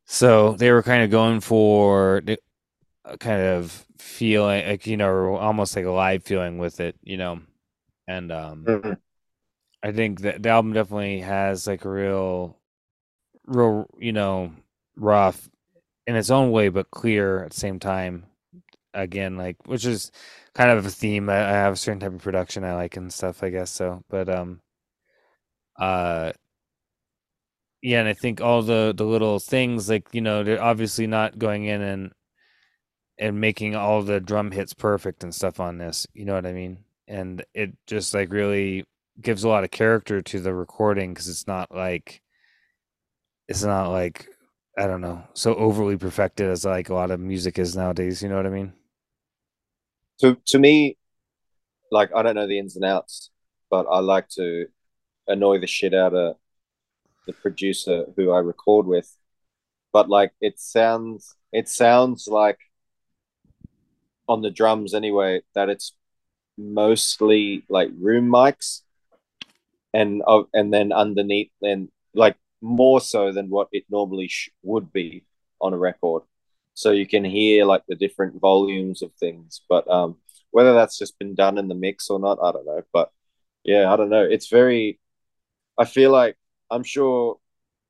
so 0.05 0.53
they 0.53 0.71
were 0.71 0.83
kind 0.83 1.03
of 1.03 1.09
going 1.11 1.39
for 1.39 2.21
the 2.23 2.37
kind 3.19 3.41
of 3.41 3.85
feeling 3.99 4.67
like 4.67 4.87
you 4.87 4.97
know 4.97 5.35
almost 5.37 5.75
like 5.75 5.85
a 5.85 5.91
live 5.91 6.23
feeling 6.23 6.57
with 6.57 6.79
it, 6.79 6.95
you 7.03 7.17
know, 7.17 7.41
and 8.07 8.31
um, 8.31 8.65
Mhm. 8.65 9.01
I 9.83 9.91
think 9.91 10.21
that 10.21 10.43
the 10.43 10.49
album 10.49 10.73
definitely 10.73 11.21
has 11.21 11.67
like 11.67 11.85
a 11.85 11.89
real, 11.89 12.57
real 13.45 13.89
you 13.99 14.13
know 14.13 14.53
rough 14.97 15.49
in 16.07 16.15
its 16.15 16.31
own 16.31 16.51
way, 16.51 16.69
but 16.69 16.91
clear 16.91 17.43
at 17.45 17.51
the 17.51 17.59
same 17.59 17.79
time. 17.79 18.25
Again, 18.93 19.37
like 19.37 19.57
which 19.67 19.85
is 19.85 20.11
kind 20.53 20.71
of 20.71 20.85
a 20.85 20.89
theme. 20.89 21.29
I, 21.29 21.37
I 21.37 21.51
have 21.51 21.73
a 21.73 21.77
certain 21.77 21.99
type 21.99 22.13
of 22.13 22.21
production 22.21 22.63
I 22.63 22.75
like 22.75 22.97
and 22.97 23.11
stuff, 23.13 23.43
I 23.43 23.49
guess 23.49 23.71
so. 23.71 24.03
But 24.09 24.29
um 24.29 24.61
uh 25.79 26.31
yeah, 27.81 27.99
and 27.99 28.07
I 28.07 28.13
think 28.13 28.41
all 28.41 28.61
the 28.61 28.93
the 28.95 29.05
little 29.05 29.39
things 29.39 29.89
like, 29.89 30.07
you 30.11 30.21
know, 30.21 30.43
they're 30.43 30.61
obviously 30.61 31.07
not 31.07 31.39
going 31.39 31.65
in 31.65 31.81
and 31.81 32.11
and 33.17 33.39
making 33.39 33.75
all 33.75 34.01
the 34.01 34.19
drum 34.19 34.51
hits 34.51 34.73
perfect 34.73 35.23
and 35.23 35.33
stuff 35.33 35.59
on 35.59 35.77
this, 35.77 36.07
you 36.13 36.25
know 36.25 36.33
what 36.33 36.45
I 36.45 36.53
mean? 36.53 36.83
And 37.07 37.43
it 37.53 37.71
just 37.87 38.13
like 38.13 38.31
really 38.31 38.85
gives 39.19 39.43
a 39.43 39.49
lot 39.49 39.63
of 39.63 39.71
character 39.71 40.21
to 40.21 40.39
the 40.39 40.53
recording 40.53 41.13
cuz 41.13 41.27
it's 41.27 41.47
not 41.47 41.73
like 41.73 42.21
it's 43.47 43.63
not 43.63 43.89
like 43.89 44.27
I 44.77 44.87
don't 44.87 45.01
know, 45.01 45.23
so 45.33 45.53
overly 45.55 45.97
perfected 45.97 46.49
as 46.49 46.63
like 46.65 46.89
a 46.89 46.93
lot 46.93 47.11
of 47.11 47.19
music 47.19 47.59
is 47.59 47.75
nowadays, 47.75 48.23
you 48.23 48.29
know 48.29 48.37
what 48.37 48.45
I 48.47 48.49
mean? 48.49 48.73
To 50.21 50.37
to 50.47 50.59
me, 50.59 50.97
like 51.91 52.11
I 52.15 52.21
don't 52.23 52.35
know 52.35 52.47
the 52.47 52.59
ins 52.59 52.75
and 52.75 52.85
outs, 52.85 53.29
but 53.69 53.85
I 53.87 53.99
like 53.99 54.29
to 54.29 54.67
annoy 55.27 55.59
the 55.59 55.67
shit 55.67 55.93
out 55.93 56.13
of 56.13 56.37
the 57.27 57.33
producer 57.33 58.05
who 58.15 58.31
I 58.31 58.39
record 58.39 58.85
with. 58.85 59.15
But 59.93 60.09
like 60.09 60.31
it 60.41 60.59
sounds 60.59 61.35
it 61.51 61.67
sounds 61.67 62.27
like 62.27 62.59
on 64.27 64.41
the 64.41 64.51
drums 64.51 64.93
anyway 64.93 65.41
that 65.55 65.69
it's 65.69 65.93
mostly 66.57 67.63
like 67.69 67.89
room 67.99 68.29
mics 68.29 68.81
and 69.93 70.21
uh, 70.27 70.43
and 70.53 70.73
then 70.73 70.91
underneath 70.91 71.51
then 71.61 71.89
like 72.13 72.37
more 72.61 73.01
so 73.01 73.31
than 73.31 73.49
what 73.49 73.67
it 73.71 73.83
normally 73.89 74.27
sh- 74.27 74.49
would 74.63 74.93
be 74.93 75.23
on 75.59 75.73
a 75.73 75.77
record 75.77 76.23
so 76.81 76.89
you 76.91 77.05
can 77.05 77.23
hear 77.23 77.63
like 77.63 77.83
the 77.87 77.95
different 77.95 78.41
volumes 78.41 79.03
of 79.03 79.13
things 79.13 79.61
but 79.69 79.87
um 79.87 80.15
whether 80.49 80.73
that's 80.73 80.97
just 80.97 81.17
been 81.19 81.35
done 81.35 81.59
in 81.59 81.67
the 81.67 81.75
mix 81.75 82.09
or 82.09 82.19
not 82.19 82.39
i 82.43 82.51
don't 82.51 82.65
know 82.65 82.81
but 82.91 83.11
yeah 83.63 83.91
i 83.93 83.95
don't 83.95 84.09
know. 84.09 84.23
It's 84.23 84.47
very 84.47 84.99
i 85.77 85.85
feel 85.85 86.11
like 86.11 86.35
i'm 86.71 86.83
sure 86.83 87.37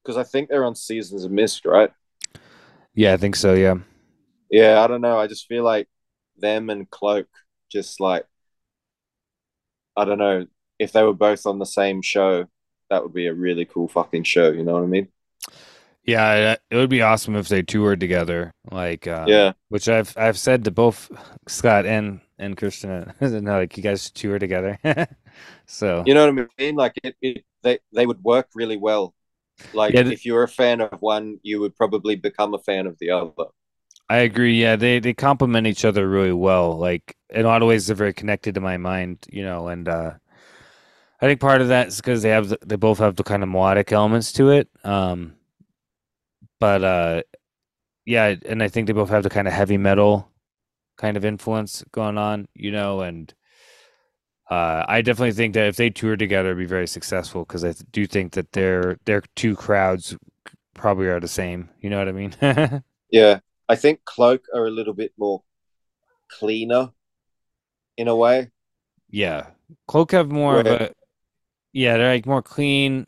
because 0.04 0.18
i 0.18 0.24
think 0.24 0.50
they're 0.50 0.66
on 0.66 0.76
seasons 0.76 1.24
of 1.24 1.32
mist 1.32 1.66
right? 1.66 1.92
Yeah, 2.94 3.14
I 3.14 3.18
think 3.18 3.38
so, 3.38 3.54
yeah. 3.54 3.76
yeah 4.50 4.82
i 4.82 4.88
don't 4.88 5.00
know 5.00 5.18
i 5.18 5.28
just 5.28 5.48
feel 5.48 5.64
like 5.64 5.88
them 6.38 6.70
and 6.70 6.90
cloak 6.90 7.28
just 7.72 8.02
like 8.02 8.26
i 9.96 10.04
don't 10.04 10.18
know 10.18 10.46
if 10.80 10.92
they 10.92 11.04
were 11.04 11.14
both 11.14 11.46
on 11.46 11.60
the 11.60 11.66
same 11.66 12.02
show 12.02 12.46
that 12.90 13.04
would 13.04 13.14
be 13.14 13.28
a 13.28 13.34
really 13.34 13.64
cool 13.64 13.88
fucking 13.88 14.24
show 14.24 14.52
you 14.52 14.64
know 14.64 14.74
what 14.74 14.84
i 14.84 14.88
mean 14.88 15.08
Yeah, 16.04 16.56
it 16.70 16.76
would 16.76 16.90
be 16.90 17.02
awesome 17.02 17.36
if 17.36 17.48
they 17.48 17.62
toured 17.62 18.00
together. 18.00 18.54
Like, 18.72 19.08
um, 19.08 19.28
yeah 19.28 19.54
which 19.70 19.88
I've 19.88 20.14
I've 20.18 20.38
said 20.38 20.66
to 20.66 20.72
both 20.72 21.10
Scott 21.48 21.86
and 21.86 22.22
and 22.40 22.58
Christian, 22.58 23.14
no, 23.22 23.60
like 23.60 23.78
you 23.78 23.84
guys 23.84 24.10
tour 24.12 24.40
together. 24.40 24.78
so 25.66 26.04
You 26.06 26.14
know 26.14 26.32
what 26.32 26.50
I 26.60 26.64
mean? 26.64 26.76
Like 26.76 26.94
it, 27.04 27.16
it 27.22 27.46
they 27.62 27.80
they 27.94 28.06
would 28.06 28.24
work 28.24 28.50
really 28.56 28.78
well. 28.78 29.14
Like 29.74 29.94
Yeah, 29.94 30.02
if 30.10 30.26
you're 30.26 30.44
a 30.44 30.48
fan 30.48 30.82
of 30.82 31.02
one, 31.02 31.40
you 31.44 31.60
would 31.60 31.76
probably 31.76 32.16
become 32.16 32.54
a 32.54 32.60
fan 32.60 32.88
of 32.88 32.98
the 33.00 33.12
other. 33.12 33.52
I 34.10 34.18
agree. 34.18 34.60
Yeah, 34.62 34.76
they 34.76 35.00
they 35.00 35.14
complement 35.14 35.68
each 35.68 35.86
other 35.86 36.08
really 36.10 36.34
well. 36.34 36.78
Like 36.78 37.16
in 37.30 37.46
a 37.46 37.48
lot 37.48 37.62
of 37.62 37.68
ways, 37.68 37.88
they're 37.88 37.96
very 37.96 38.14
connected 38.14 38.56
to 38.56 38.62
my 38.62 38.78
mind, 38.78 39.26
you 39.32 39.44
know. 39.44 39.68
And 39.70 39.88
uh, 39.88 40.14
I 41.22 41.28
think 41.28 41.40
part 41.40 41.62
of 41.62 41.68
that 41.68 41.88
is 41.90 41.98
because 41.98 42.22
they 42.22 42.30
have 42.30 42.50
the, 42.50 42.58
they 42.66 42.76
both 42.76 42.98
have 42.98 43.16
the 43.16 43.24
kind 43.24 43.44
of 43.44 43.50
melodic 43.50 43.92
elements 43.92 44.32
to 44.34 44.50
it. 44.50 44.70
Um, 44.84 45.36
but 46.62 46.84
uh, 46.84 47.24
yeah, 48.06 48.36
and 48.46 48.62
I 48.62 48.68
think 48.68 48.86
they 48.88 48.94
both 48.94 49.10
have 49.10 49.24
the 49.24 49.30
kind 49.32 49.48
of 49.48 49.54
heavy 49.54 49.78
metal 49.78 50.32
kind 50.96 51.18
of 51.18 51.26
influence 51.26 51.84
going 51.92 52.20
on, 52.20 52.48
you 52.54 52.72
know. 52.72 53.02
And 53.02 53.34
uh, 54.50 54.86
I 54.88 55.02
definitely 55.02 55.32
think 55.34 55.56
that 55.56 55.68
if 55.68 55.76
they 55.76 55.90
tour 55.90 56.16
together, 56.16 56.50
it'd 56.50 56.60
be 56.60 56.66
very 56.66 56.88
successful 56.88 57.44
because 57.44 57.64
I 57.64 57.74
th- 57.74 57.84
do 57.92 58.06
think 58.06 58.34
that 58.34 58.52
their 58.52 58.98
their 59.06 59.24
two 59.36 59.56
crowds 59.56 60.16
probably 60.76 61.08
are 61.08 61.20
the 61.20 61.28
same. 61.28 61.70
You 61.82 61.90
know 61.90 61.98
what 61.98 62.08
I 62.08 62.12
mean? 62.12 62.84
Yeah, 63.12 63.40
I 63.68 63.76
think 63.76 64.06
Cloak 64.06 64.46
are 64.56 64.68
a 64.68 64.72
little 64.72 64.94
bit 64.94 65.12
more 65.18 65.44
cleaner 66.30 66.92
in 67.98 68.08
a 68.08 68.16
way. 68.16 68.52
Yeah. 69.10 69.48
Cloak 69.86 70.14
have 70.14 70.32
more 70.32 70.62
of 70.62 70.66
a 70.66 70.94
yeah, 71.74 71.98
they're 71.98 72.14
like 72.14 72.26
more 72.26 72.42
clean. 72.42 73.08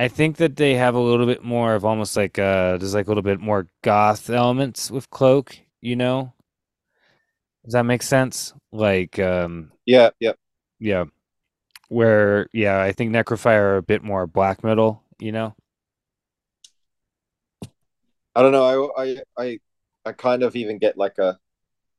I 0.00 0.08
think 0.08 0.38
that 0.38 0.56
they 0.56 0.76
have 0.76 0.94
a 0.94 0.98
little 0.98 1.26
bit 1.26 1.44
more 1.44 1.74
of 1.74 1.84
almost 1.84 2.16
like 2.16 2.38
uh 2.38 2.78
there's 2.78 2.94
like 2.94 3.04
a 3.06 3.10
little 3.10 3.22
bit 3.22 3.38
more 3.38 3.66
goth 3.82 4.30
elements 4.30 4.90
with 4.90 5.10
Cloak, 5.10 5.58
you 5.82 5.94
know? 5.94 6.32
Does 7.66 7.74
that 7.74 7.82
make 7.82 8.02
sense? 8.02 8.54
Like 8.72 9.18
um 9.18 9.72
Yeah, 9.84 10.08
yeah, 10.18 10.32
yeah. 10.78 11.04
Where 11.90 12.48
yeah, 12.54 12.80
I 12.80 12.92
think 12.92 13.12
Necrofier 13.12 13.60
are 13.60 13.76
a 13.76 13.82
bit 13.82 14.02
more 14.02 14.26
black 14.26 14.64
metal, 14.64 15.02
you 15.18 15.32
know? 15.32 15.54
I 18.34 18.40
don't 18.40 18.52
know. 18.52 18.92
I 18.96 19.02
I 19.04 19.16
I 19.36 19.58
I 20.06 20.12
kind 20.12 20.42
of 20.42 20.56
even 20.56 20.78
get 20.78 20.96
like 20.96 21.18
a 21.18 21.38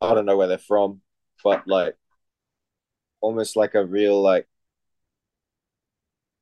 I 0.01 0.15
don't 0.15 0.25
know 0.25 0.37
where 0.37 0.47
they're 0.47 0.57
from, 0.57 1.01
but 1.43 1.67
like 1.67 1.95
almost 3.21 3.55
like 3.55 3.75
a 3.75 3.85
real 3.85 4.19
like 4.19 4.47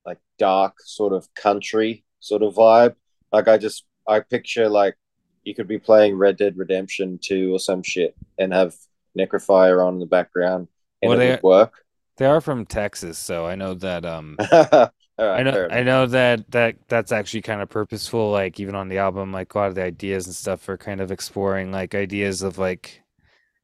like 0.09 0.19
dark 0.37 0.73
sort 0.83 1.13
of 1.13 1.27
country 1.35 2.03
sort 2.19 2.43
of 2.43 2.55
vibe. 2.55 2.95
Like 3.31 3.47
I 3.47 3.57
just 3.57 3.85
I 4.07 4.19
picture 4.21 4.67
like 4.69 4.95
you 5.43 5.53
could 5.55 5.67
be 5.67 5.79
playing 5.79 6.17
Red 6.17 6.37
Dead 6.37 6.57
Redemption 6.57 7.19
2 7.21 7.53
or 7.55 7.59
some 7.59 7.83
shit 7.83 8.15
and 8.37 8.51
have 8.53 8.73
Necrofier 9.17 9.85
on 9.85 9.95
in 9.95 9.99
the 9.99 10.05
background 10.05 10.67
and 11.01 11.09
Well, 11.09 11.19
it 11.19 11.23
they- 11.23 11.31
would 11.31 11.43
work. 11.43 11.73
They 12.17 12.25
are 12.25 12.41
from 12.41 12.65
Texas, 12.65 13.17
so 13.17 13.45
I 13.45 13.55
know 13.55 13.73
that 13.75 14.03
um 14.05 14.35
right, 14.51 14.89
I 15.19 15.43
know 15.43 15.67
I 15.71 15.83
know 15.83 16.05
that 16.07 16.51
that 16.51 16.75
that's 16.89 17.13
actually 17.13 17.43
kind 17.43 17.61
of 17.61 17.69
purposeful 17.69 18.29
like 18.31 18.59
even 18.59 18.75
on 18.75 18.89
the 18.89 18.97
album 18.97 19.31
like 19.31 19.53
a 19.53 19.57
lot 19.57 19.69
of 19.69 19.75
the 19.75 19.83
ideas 19.83 20.25
and 20.27 20.35
stuff 20.35 20.67
are 20.67 20.77
kind 20.77 20.99
of 20.99 21.11
exploring 21.11 21.71
like 21.71 21.95
ideas 21.95 22.41
of 22.41 22.57
like 22.57 23.01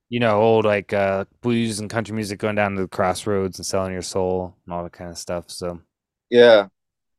you 0.07 0.21
know 0.21 0.39
old 0.41 0.63
like 0.63 0.93
uh 0.93 1.25
blues 1.41 1.79
and 1.81 1.89
country 1.89 2.15
music 2.15 2.39
going 2.39 2.55
down 2.55 2.75
to 2.75 2.81
the 2.83 2.87
crossroads 2.87 3.59
and 3.59 3.65
selling 3.65 3.91
your 3.91 4.01
soul 4.01 4.55
and 4.65 4.73
all 4.73 4.83
that 4.83 4.93
kind 4.93 5.09
of 5.11 5.17
stuff 5.17 5.45
so 5.49 5.81
Yeah. 6.29 6.67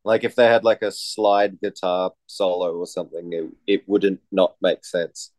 Like 0.04 0.24
if 0.24 0.36
they 0.36 0.46
had 0.46 0.64
like 0.64 0.82
a 0.82 0.92
slide 0.92 1.60
guitar 1.60 2.12
solo 2.26 2.74
or 2.76 2.86
something, 2.86 3.32
it, 3.32 3.52
it 3.66 3.88
wouldn't 3.88 4.20
not 4.32 4.56
make 4.62 4.84
sense. 4.84 5.32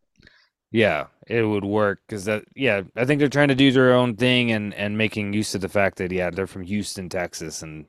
yeah 0.72 1.08
it 1.28 1.44
would 1.44 1.64
work 1.64 2.02
because 2.08 2.26
that 2.26 2.44
yeah 2.56 2.82
I 2.96 3.06
think 3.06 3.20
they're 3.20 3.30
trying 3.30 3.48
to 3.50 3.56
do 3.56 3.72
their 3.72 3.94
own 3.94 4.16
thing 4.16 4.52
and 4.52 4.74
and 4.74 4.98
making 4.98 5.34
use 5.34 5.56
of 5.56 5.62
the 5.62 5.70
fact 5.70 5.98
that 5.98 6.12
yeah 6.12 6.30
they're 6.30 6.48
from 6.48 6.64
Houston 6.64 7.10
Texas 7.10 7.62
and 7.62 7.86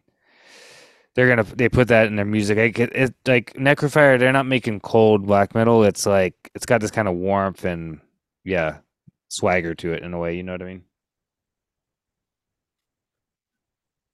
they're 1.14 1.28
gonna 1.28 1.42
they 1.44 1.68
put 1.68 1.88
that 1.88 2.06
in 2.06 2.16
their 2.16 2.24
music 2.24 2.58
like 2.58 2.78
it, 2.78 2.92
it 2.94 3.14
like 3.26 3.52
Necrofier 3.54 4.18
they're 4.18 4.32
not 4.32 4.46
making 4.46 4.80
cold 4.80 5.26
black 5.26 5.54
metal 5.54 5.84
it's 5.84 6.06
like 6.06 6.34
it's 6.54 6.66
got 6.66 6.80
this 6.80 6.90
kind 6.90 7.08
of 7.08 7.14
warmth 7.14 7.64
and 7.64 8.00
yeah 8.44 8.78
swagger 9.28 9.74
to 9.74 9.92
it 9.92 10.02
in 10.02 10.14
a 10.14 10.18
way 10.18 10.36
you 10.36 10.42
know 10.42 10.52
what 10.52 10.62
I 10.62 10.66
mean 10.66 10.84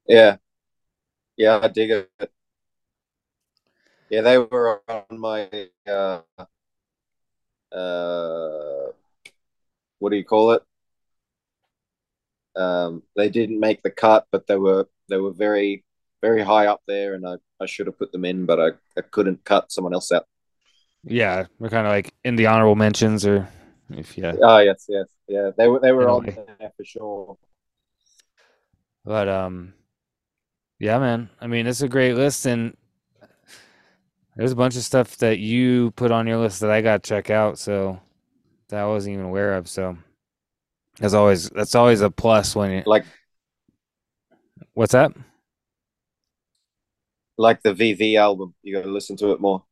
Yeah. 0.07 0.37
Yeah, 1.37 1.59
I 1.63 1.69
dig 1.69 1.91
it. 1.91 2.11
Yeah, 4.11 4.21
they 4.23 4.39
were 4.39 4.83
on 4.89 5.19
my 5.19 5.49
uh 5.87 6.21
uh 7.73 8.93
what 9.99 10.11
do 10.11 10.17
you 10.17 10.25
call 10.25 10.53
it? 10.53 10.63
Um 12.57 13.03
they 13.17 13.29
didn't 13.29 13.59
make 13.59 13.83
the 13.83 13.91
cut, 13.91 14.27
but 14.31 14.47
they 14.47 14.57
were 14.57 14.87
they 15.09 15.17
were 15.17 15.33
very 15.33 15.85
very 16.21 16.43
high 16.43 16.67
up 16.67 16.83
there 16.87 17.15
and 17.15 17.27
I, 17.27 17.35
I 17.61 17.67
should 17.67 17.87
have 17.87 17.99
put 17.99 18.13
them 18.13 18.25
in, 18.25 18.47
but 18.47 18.61
I, 18.61 18.69
I 18.97 19.03
couldn't 19.03 19.45
cut 19.45 19.73
someone 19.73 19.93
else 19.93 20.13
out. 20.13 20.27
Yeah, 21.03 21.47
we're 21.59 21.69
kind 21.69 21.87
of 21.87 21.93
like 21.93 22.15
in 22.25 22.37
the 22.37 22.47
honorable 22.47 22.77
mentions, 22.77 23.27
or 23.27 23.47
if 23.91 24.17
yeah. 24.17 24.35
Oh 24.41 24.59
yes, 24.59 24.87
yes, 24.89 25.07
yeah. 25.29 25.51
They 25.57 25.69
were 25.69 25.81
they 25.81 25.93
were 25.93 26.05
In 26.05 26.09
a 26.09 26.15
on 26.15 26.25
there 26.59 26.73
for 26.77 26.85
sure. 26.85 27.37
But 29.05 29.29
um, 29.29 29.75
yeah, 30.79 30.99
man. 30.99 31.31
I 31.41 31.47
mean, 31.47 31.67
it's 31.67 31.83
a 31.83 31.89
great 31.89 32.15
list, 32.15 32.47
and 32.47 32.77
there's 34.37 34.53
a 34.53 34.57
bunch 34.57 34.77
of 34.77 34.83
stuff 34.83 35.17
that 35.19 35.39
you 35.39 35.93
put 35.93 36.11
on 36.11 36.27
your 36.27 36.39
list 36.39 36.61
that 36.61 36.71
I 36.71 36.81
got 36.81 37.03
to 37.03 37.09
check 37.09 37.31
out. 37.31 37.59
So 37.59 38.01
that 38.69 38.81
I 38.81 38.87
wasn't 38.87 39.15
even 39.15 39.27
aware 39.27 39.55
of. 39.55 39.69
So 39.69 39.97
that's 40.99 41.15
always 41.15 41.51
that's 41.51 41.75
always 41.75 42.01
a 42.01 42.11
plus 42.11 42.55
when 42.57 42.71
you. 42.71 42.83
Like 42.87 43.05
What's 44.75 44.93
that? 44.93 45.13
like 47.37 47.63
the 47.63 47.75
VV 47.75 48.17
album. 48.17 48.55
You 48.63 48.75
got 48.77 48.85
to 48.85 48.91
listen 48.93 49.17
to 49.19 49.33
it 49.33 49.41
more. 49.41 49.65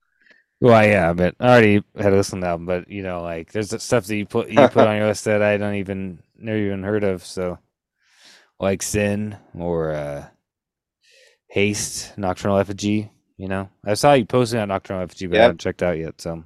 Well, 0.60 0.84
yeah, 0.84 1.12
but 1.12 1.34
I 1.40 1.48
already 1.48 1.82
had 1.97 2.12
listened 2.12 2.42
to 2.42 2.48
them. 2.48 2.66
But 2.66 2.89
you 2.89 3.02
know, 3.02 3.22
like 3.22 3.52
there's 3.52 3.70
stuff 3.82 4.06
that 4.06 4.16
you 4.16 4.26
put 4.26 4.48
you 4.48 4.68
put 4.68 4.86
on 4.86 4.97
your 4.97 5.06
list 5.06 5.24
that 5.24 5.42
I 5.42 5.56
don't 5.56 5.74
even 5.74 6.22
never 6.36 6.58
even 6.58 6.82
heard 6.82 7.05
of. 7.05 7.24
So 7.24 7.58
like 8.60 8.82
Sin 8.82 9.36
or 9.58 9.92
uh, 9.92 10.26
Haste, 11.52 12.16
Nocturnal 12.16 12.56
Effigy. 12.56 13.10
You 13.36 13.47
know, 13.47 13.68
I 13.84 13.92
saw 13.92 14.14
you 14.14 14.24
posting 14.24 14.58
on 14.58 14.68
Nocturnal 14.68 15.02
Effigy, 15.02 15.26
but 15.26 15.39
I 15.39 15.42
haven't 15.42 15.60
checked 15.60 15.82
out 15.82 15.98
yet. 15.98 16.18
So 16.18 16.44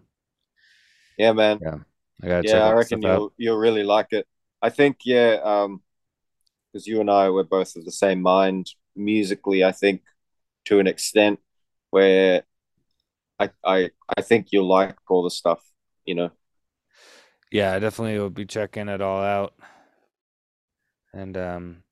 Yeah, 1.17 1.33
man. 1.33 1.61
Yeah, 1.63 1.77
I 2.25 2.27
gotta 2.27 2.43
check 2.43 2.55
Yeah, 2.55 2.67
I 2.67 2.73
reckon 2.73 3.03
you'll 3.03 3.33
you'll 3.37 3.57
really 3.57 3.85
like 3.85 4.09
it. 4.11 4.27
I 4.61 4.71
think 4.71 4.99
yeah, 5.05 5.39
um, 5.45 5.81
because 6.73 6.89
you 6.89 7.01
and 7.01 7.09
I 7.09 7.31
were 7.31 7.45
both 7.45 7.77
of 7.77 7.85
the 7.85 7.93
same 7.93 8.21
mind 8.21 8.69
musically. 8.97 9.63
I 9.63 9.71
think 9.71 10.03
to 10.65 10.81
an 10.81 10.89
extent 10.89 11.39
where 11.91 12.43
I 13.39 13.51
I 13.65 13.91
I 14.19 14.23
think 14.23 14.49
you'll 14.51 14.67
like 14.67 14.97
all 15.09 15.23
the 15.23 15.31
stuff. 15.31 15.63
You 16.05 16.17
know. 16.17 16.31
Yeah, 17.53 17.75
I 17.75 17.79
definitely 17.79 18.19
will 18.19 18.31
be 18.31 18.45
checking 18.45 18.89
it 18.89 19.01
all 19.01 19.23
out. 19.23 19.55
And 21.13 21.37
um, 21.37 21.83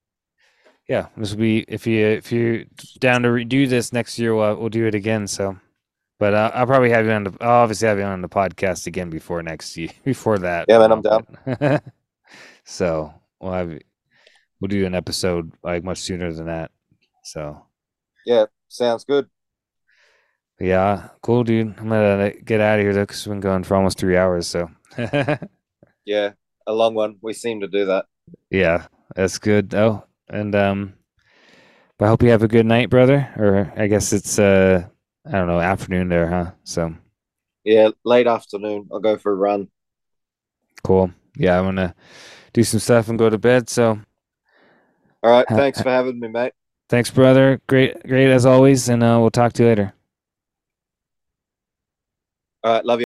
yeah, 0.88 1.08
this 1.16 1.30
will 1.32 1.38
be 1.40 1.60
if 1.68 1.86
you 1.86 2.06
if 2.06 2.30
you're 2.32 2.64
down 2.98 3.22
to 3.22 3.28
redo 3.28 3.68
this 3.68 3.92
next 3.92 4.18
year, 4.18 4.34
we'll 4.34 4.56
we'll 4.56 4.68
do 4.68 4.86
it 4.86 4.94
again. 4.94 5.26
So, 5.26 5.58
but 6.18 6.34
uh, 6.34 6.50
I'll 6.54 6.66
probably 6.66 6.90
have 6.90 7.06
you 7.06 7.12
on 7.12 7.24
the 7.24 7.36
I'll 7.40 7.62
obviously 7.62 7.88
have 7.88 7.98
you 7.98 8.04
on 8.04 8.22
the 8.22 8.28
podcast 8.28 8.86
again 8.86 9.10
before 9.10 9.42
next 9.42 9.76
year 9.76 9.90
before 10.04 10.38
that. 10.40 10.68
Yeah, 10.68 10.78
man, 10.78 10.92
I'm 10.92 11.02
down. 11.02 11.26
so 12.64 13.14
we'll 13.40 13.52
have 13.52 13.78
we'll 14.60 14.68
do 14.68 14.86
an 14.86 14.94
episode 14.94 15.52
like 15.62 15.84
much 15.84 15.98
sooner 16.00 16.32
than 16.32 16.46
that. 16.46 16.70
So 17.24 17.66
Yeah, 18.26 18.46
sounds 18.68 19.04
good. 19.04 19.28
yeah, 20.60 21.08
cool, 21.22 21.44
dude. 21.44 21.74
I'm 21.78 21.88
gonna 21.88 22.32
get 22.44 22.60
out 22.60 22.78
of 22.78 22.84
here 22.84 22.92
though 22.94 23.02
because 23.02 23.26
we've 23.26 23.32
been 23.34 23.40
going 23.40 23.64
for 23.64 23.76
almost 23.76 23.98
three 23.98 24.16
hours. 24.16 24.46
So 24.46 24.70
Yeah, 26.04 26.32
a 26.66 26.72
long 26.72 26.94
one. 26.94 27.16
We 27.22 27.32
seem 27.32 27.60
to 27.60 27.68
do 27.68 27.86
that. 27.86 28.06
Yeah, 28.50 28.86
that's 29.14 29.38
good 29.38 29.70
though. 29.70 30.04
And 30.28 30.54
um 30.54 30.94
but 31.98 32.06
I 32.06 32.08
hope 32.08 32.22
you 32.22 32.30
have 32.30 32.42
a 32.42 32.48
good 32.48 32.66
night, 32.66 32.90
brother. 32.90 33.28
Or 33.36 33.72
I 33.76 33.86
guess 33.86 34.12
it's 34.12 34.38
uh 34.38 34.86
I 35.26 35.30
don't 35.30 35.46
know, 35.46 35.60
afternoon 35.60 36.08
there, 36.08 36.28
huh? 36.28 36.52
So 36.64 36.94
Yeah, 37.64 37.90
late 38.04 38.26
afternoon. 38.26 38.88
I'll 38.92 39.00
go 39.00 39.16
for 39.18 39.32
a 39.32 39.36
run. 39.36 39.68
cool. 40.82 41.10
Yeah, 41.36 41.58
I'm 41.58 41.64
gonna 41.64 41.94
do 42.52 42.62
some 42.64 42.80
stuff 42.80 43.08
and 43.08 43.18
go 43.18 43.30
to 43.30 43.38
bed. 43.38 43.68
So 43.70 44.00
All 45.22 45.30
right. 45.30 45.46
Thanks 45.56 45.80
ha- 45.80 45.82
for 45.82 45.90
having 45.90 46.20
me, 46.20 46.28
mate. 46.28 46.52
thanks, 46.88 47.10
brother. 47.10 47.60
Great 47.66 48.02
great 48.06 48.30
as 48.30 48.46
always, 48.46 48.88
and 48.88 49.02
uh 49.02 49.18
we'll 49.20 49.30
talk 49.30 49.52
to 49.54 49.62
you 49.62 49.68
later. 49.68 49.92
All 52.62 52.72
right. 52.72 52.84
Love 52.84 53.00
you. 53.00 53.03